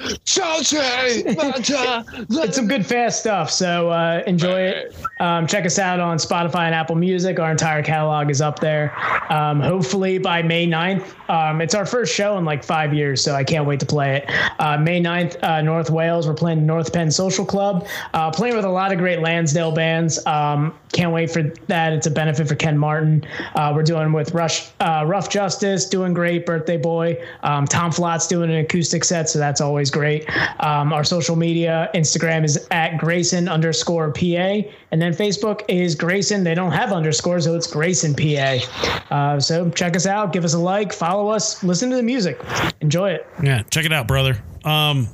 it's 2.29 2.55
some 2.55 2.67
good 2.67 2.85
fast 2.85 3.19
stuff. 3.21 3.49
So 3.49 3.89
uh, 3.89 4.23
enjoy 4.27 4.61
it. 4.61 4.95
Um, 5.19 5.47
check 5.47 5.65
us 5.65 5.79
out 5.79 5.99
on 5.99 6.17
Spotify 6.17 6.65
and 6.65 6.75
Apple 6.75 6.95
Music. 6.95 7.39
Our 7.39 7.51
entire 7.51 7.83
catalog 7.83 8.29
is 8.29 8.38
is 8.39 8.41
up 8.41 8.59
there. 8.59 8.95
Um, 9.31 9.59
hopefully 9.59 10.17
by 10.17 10.41
May 10.41 10.65
9th. 10.65 11.13
Um, 11.29 11.61
it's 11.61 11.75
our 11.75 11.85
first 11.85 12.13
show 12.15 12.37
in 12.37 12.45
like 12.45 12.63
five 12.63 12.93
years, 12.93 13.21
so 13.21 13.35
I 13.35 13.43
can't 13.43 13.65
wait 13.65 13.79
to 13.81 13.85
play 13.85 14.17
it. 14.17 14.31
Uh, 14.59 14.77
May 14.77 15.01
9th, 15.01 15.43
uh, 15.43 15.61
North 15.61 15.89
Wales. 15.89 16.27
We're 16.27 16.33
playing 16.33 16.65
North 16.65 16.91
Penn 16.93 17.11
Social 17.11 17.45
Club. 17.45 17.85
Uh, 18.13 18.31
playing 18.31 18.55
with 18.55 18.65
a 18.65 18.69
lot 18.69 18.91
of 18.91 18.97
great 18.97 19.19
Lansdale 19.19 19.73
bands. 19.73 20.25
Um, 20.25 20.73
can't 20.91 21.11
wait 21.11 21.29
for 21.29 21.43
that. 21.67 21.93
It's 21.93 22.07
a 22.07 22.11
benefit 22.11 22.47
for 22.47 22.55
Ken 22.55 22.77
Martin. 22.77 23.23
Uh, 23.53 23.71
we're 23.75 23.83
doing 23.83 24.11
with 24.11 24.33
Rush, 24.33 24.69
uh, 24.79 25.03
Rough 25.05 25.29
Justice, 25.29 25.85
doing 25.85 26.13
great. 26.13 26.45
Birthday 26.45 26.77
Boy. 26.77 27.23
Um, 27.43 27.65
Tom 27.65 27.91
Flott's 27.91 28.25
doing 28.25 28.49
an 28.49 28.57
acoustic 28.57 29.03
set, 29.03 29.29
so 29.29 29.37
that's 29.37 29.61
always 29.61 29.91
great. 29.91 30.27
Um, 30.63 30.91
our 30.93 31.03
social 31.03 31.35
media, 31.35 31.89
Instagram 31.93 32.43
is 32.43 32.67
at 32.71 32.97
Grayson 32.97 33.47
underscore 33.47 34.11
PA, 34.11 34.61
and 34.91 34.99
then 34.99 35.13
Facebook 35.13 35.61
is 35.67 35.93
Grayson. 35.93 36.43
They 36.43 36.55
don't 36.55 36.71
have 36.71 36.91
underscores, 36.91 37.43
so 37.43 37.55
it's 37.55 37.67
Grayson 37.67 38.15
PA. 38.15 38.28
Uh, 38.37 39.39
so 39.39 39.69
check 39.71 39.95
us 39.95 40.05
out, 40.05 40.31
give 40.33 40.43
us 40.45 40.53
a 40.53 40.59
like, 40.59 40.93
follow 40.93 41.29
us, 41.29 41.63
listen 41.63 41.89
to 41.89 41.95
the 41.95 42.03
music, 42.03 42.39
enjoy 42.81 43.11
it. 43.11 43.27
Yeah, 43.43 43.63
check 43.63 43.85
it 43.85 43.93
out, 43.93 44.07
brother. 44.07 44.41
Um, 44.65 45.07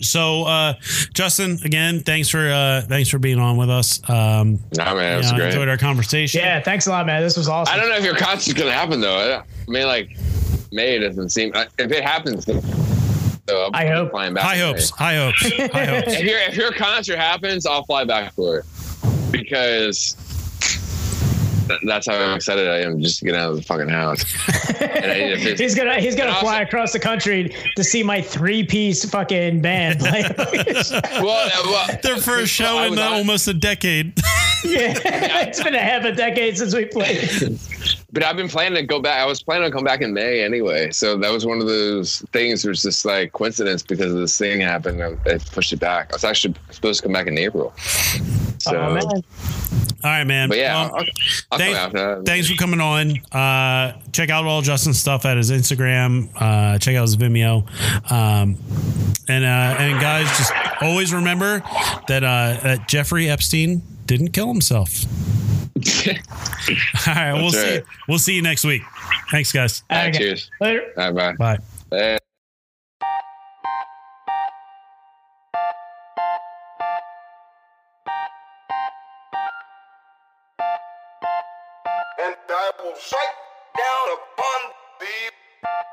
so 0.00 0.44
uh, 0.44 0.74
Justin, 1.14 1.58
again, 1.64 2.00
thanks 2.00 2.28
for 2.28 2.48
uh, 2.50 2.80
thanks 2.82 3.08
for 3.10 3.18
being 3.18 3.38
on 3.38 3.56
with 3.56 3.68
us. 3.70 4.00
Um, 4.08 4.58
Nah, 4.76 4.94
man, 4.94 5.14
it 5.14 5.16
was 5.18 5.30
yeah, 5.30 5.36
great. 5.36 5.46
enjoyed 5.48 5.68
our 5.68 5.76
conversation. 5.76 6.40
Yeah, 6.40 6.60
thanks 6.62 6.86
a 6.86 6.90
lot, 6.90 7.06
man. 7.06 7.22
This 7.22 7.36
was 7.36 7.48
awesome. 7.48 7.74
I 7.74 7.76
don't 7.78 7.90
know 7.90 7.96
if 7.96 8.04
your 8.04 8.16
concert's 8.16 8.58
gonna 8.58 8.72
happen 8.72 9.00
though. 9.00 9.42
I 9.42 9.70
mean, 9.70 9.86
like 9.86 10.16
May 10.72 10.98
doesn't 10.98 11.30
seem. 11.30 11.52
uh, 11.54 11.66
If 11.78 11.90
it 11.92 12.02
happens, 12.02 12.44
then- 12.46 12.62
so 13.48 13.62
I'll 13.64 13.70
I 13.74 13.86
hope. 13.88 14.12
flying 14.12 14.32
back. 14.32 14.44
High 14.44 14.58
hopes, 14.58 14.90
high 14.90 15.16
hopes, 15.16 15.42
high 15.72 15.84
hopes. 15.86 16.12
If 16.12 16.22
your 16.24 16.38
if 16.38 16.56
your 16.56 16.72
concert 16.72 17.18
happens, 17.18 17.66
I'll 17.66 17.82
fly 17.84 18.04
back 18.04 18.32
for 18.32 18.58
it 18.60 18.64
because 19.32 20.14
th- 20.14 20.29
that's 21.84 22.06
how 22.06 22.34
excited 22.34 22.68
I 22.68 22.78
am 22.80 23.00
just 23.00 23.18
to 23.20 23.24
get 23.24 23.34
out 23.34 23.50
of 23.50 23.56
the 23.56 23.62
fucking 23.62 23.88
house. 23.88 24.24
And 24.80 25.12
I 25.12 25.18
need 25.18 25.28
to 25.36 25.38
fix- 25.42 25.60
He's 25.60 25.74
gonna 25.74 25.98
he's 26.00 26.14
gonna 26.16 26.34
fly 26.34 26.58
also- 26.58 26.62
across 26.68 26.92
the 26.92 26.98
country 26.98 27.54
to 27.76 27.84
see 27.84 28.02
my 28.02 28.20
three 28.20 28.64
piece 28.64 29.04
fucking 29.08 29.60
band. 29.62 30.00
play. 30.00 30.22
well, 31.22 31.48
uh, 31.48 31.50
well, 31.64 31.98
Their 32.02 32.16
first 32.18 32.52
show 32.52 32.82
in 32.84 32.90
was 32.90 32.98
uh, 33.00 33.10
almost 33.10 33.48
a 33.48 33.54
decade. 33.54 34.18
yeah, 34.64 34.92
it's 35.46 35.62
been 35.62 35.74
a 35.74 35.78
half 35.78 36.04
a 36.04 36.12
decade 36.12 36.58
since 36.58 36.74
we 36.74 36.84
played. 36.86 37.58
But 38.12 38.24
I've 38.24 38.36
been 38.36 38.48
planning 38.48 38.76
to 38.76 38.82
go 38.86 39.00
back. 39.00 39.20
I 39.20 39.26
was 39.26 39.42
planning 39.42 39.64
on 39.66 39.72
come 39.72 39.84
back 39.84 40.00
in 40.02 40.12
May 40.12 40.42
anyway. 40.42 40.90
So 40.90 41.16
that 41.16 41.30
was 41.30 41.46
one 41.46 41.60
of 41.60 41.66
those 41.66 42.20
things. 42.32 42.64
It 42.64 42.68
was 42.68 42.82
just 42.82 43.04
like 43.04 43.32
coincidence 43.32 43.82
because 43.82 44.12
of 44.12 44.18
this 44.18 44.36
thing 44.36 44.60
happened. 44.60 45.02
I, 45.02 45.12
I 45.30 45.38
pushed 45.38 45.72
it 45.72 45.80
back. 45.80 46.12
I 46.12 46.16
was 46.16 46.24
actually 46.24 46.54
supposed 46.70 47.00
to 47.00 47.04
come 47.06 47.12
back 47.12 47.26
in 47.26 47.38
April. 47.38 47.72
So, 48.60 48.76
oh 48.76 48.92
man, 48.94 49.02
All 49.04 49.22
right, 50.04 50.24
man. 50.24 50.48
but 50.50 50.58
yeah, 50.58 50.74
Well, 50.74 50.94
I'll, 50.96 51.04
I'll 51.52 51.58
thanks, 51.58 52.28
thanks 52.28 52.48
for 52.50 52.56
coming 52.56 52.80
on. 52.80 53.18
Uh, 53.32 53.98
check 54.12 54.28
out 54.30 54.44
all 54.44 54.60
Justin's 54.62 54.98
stuff 54.98 55.24
at 55.24 55.36
his 55.38 55.50
Instagram. 55.50 56.28
Uh, 56.36 56.78
check 56.78 56.94
out 56.96 57.02
his 57.02 57.16
Vimeo. 57.16 57.62
Um, 58.10 58.56
and 59.28 59.44
uh, 59.44 59.76
and 59.82 60.00
guys, 60.00 60.26
just 60.36 60.52
always 60.82 61.12
remember 61.14 61.60
that 62.08 62.22
uh, 62.22 62.58
that 62.62 62.86
Jeffrey 62.88 63.28
Epstein 63.30 63.82
didn't 64.06 64.32
kill 64.32 64.48
himself. 64.48 65.04
all 67.06 67.14
right, 67.14 67.32
we'll 67.32 67.50
That's 67.50 67.56
see. 67.56 67.80
We'll 68.08 68.18
see 68.18 68.34
you 68.34 68.42
next 68.42 68.64
week. 68.64 68.82
Thanks, 69.30 69.52
guys. 69.52 69.82
All 69.88 69.96
right, 69.96 70.08
Okay. 70.14 70.18
cheers. 70.18 70.50
later. 70.60 70.92
All 70.98 71.12
right, 71.12 71.36
Bye. 71.38 71.56
bye. 71.90 71.96
Hey. 71.96 72.18
Strike 83.00 83.36
down 83.76 84.06
upon 84.18 84.60
thee 85.00 85.30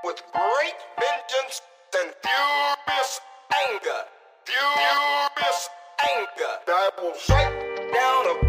with 0.04 0.22
great 0.34 0.78
vengeance 1.00 1.62
and 2.00 2.14
furious 2.22 3.22
anger. 3.66 4.02
Furious 4.46 5.70
anger. 6.04 6.54
I 6.68 6.90
will 7.02 7.16
strike 7.16 7.94
down 7.94 8.26
upon 8.32 8.47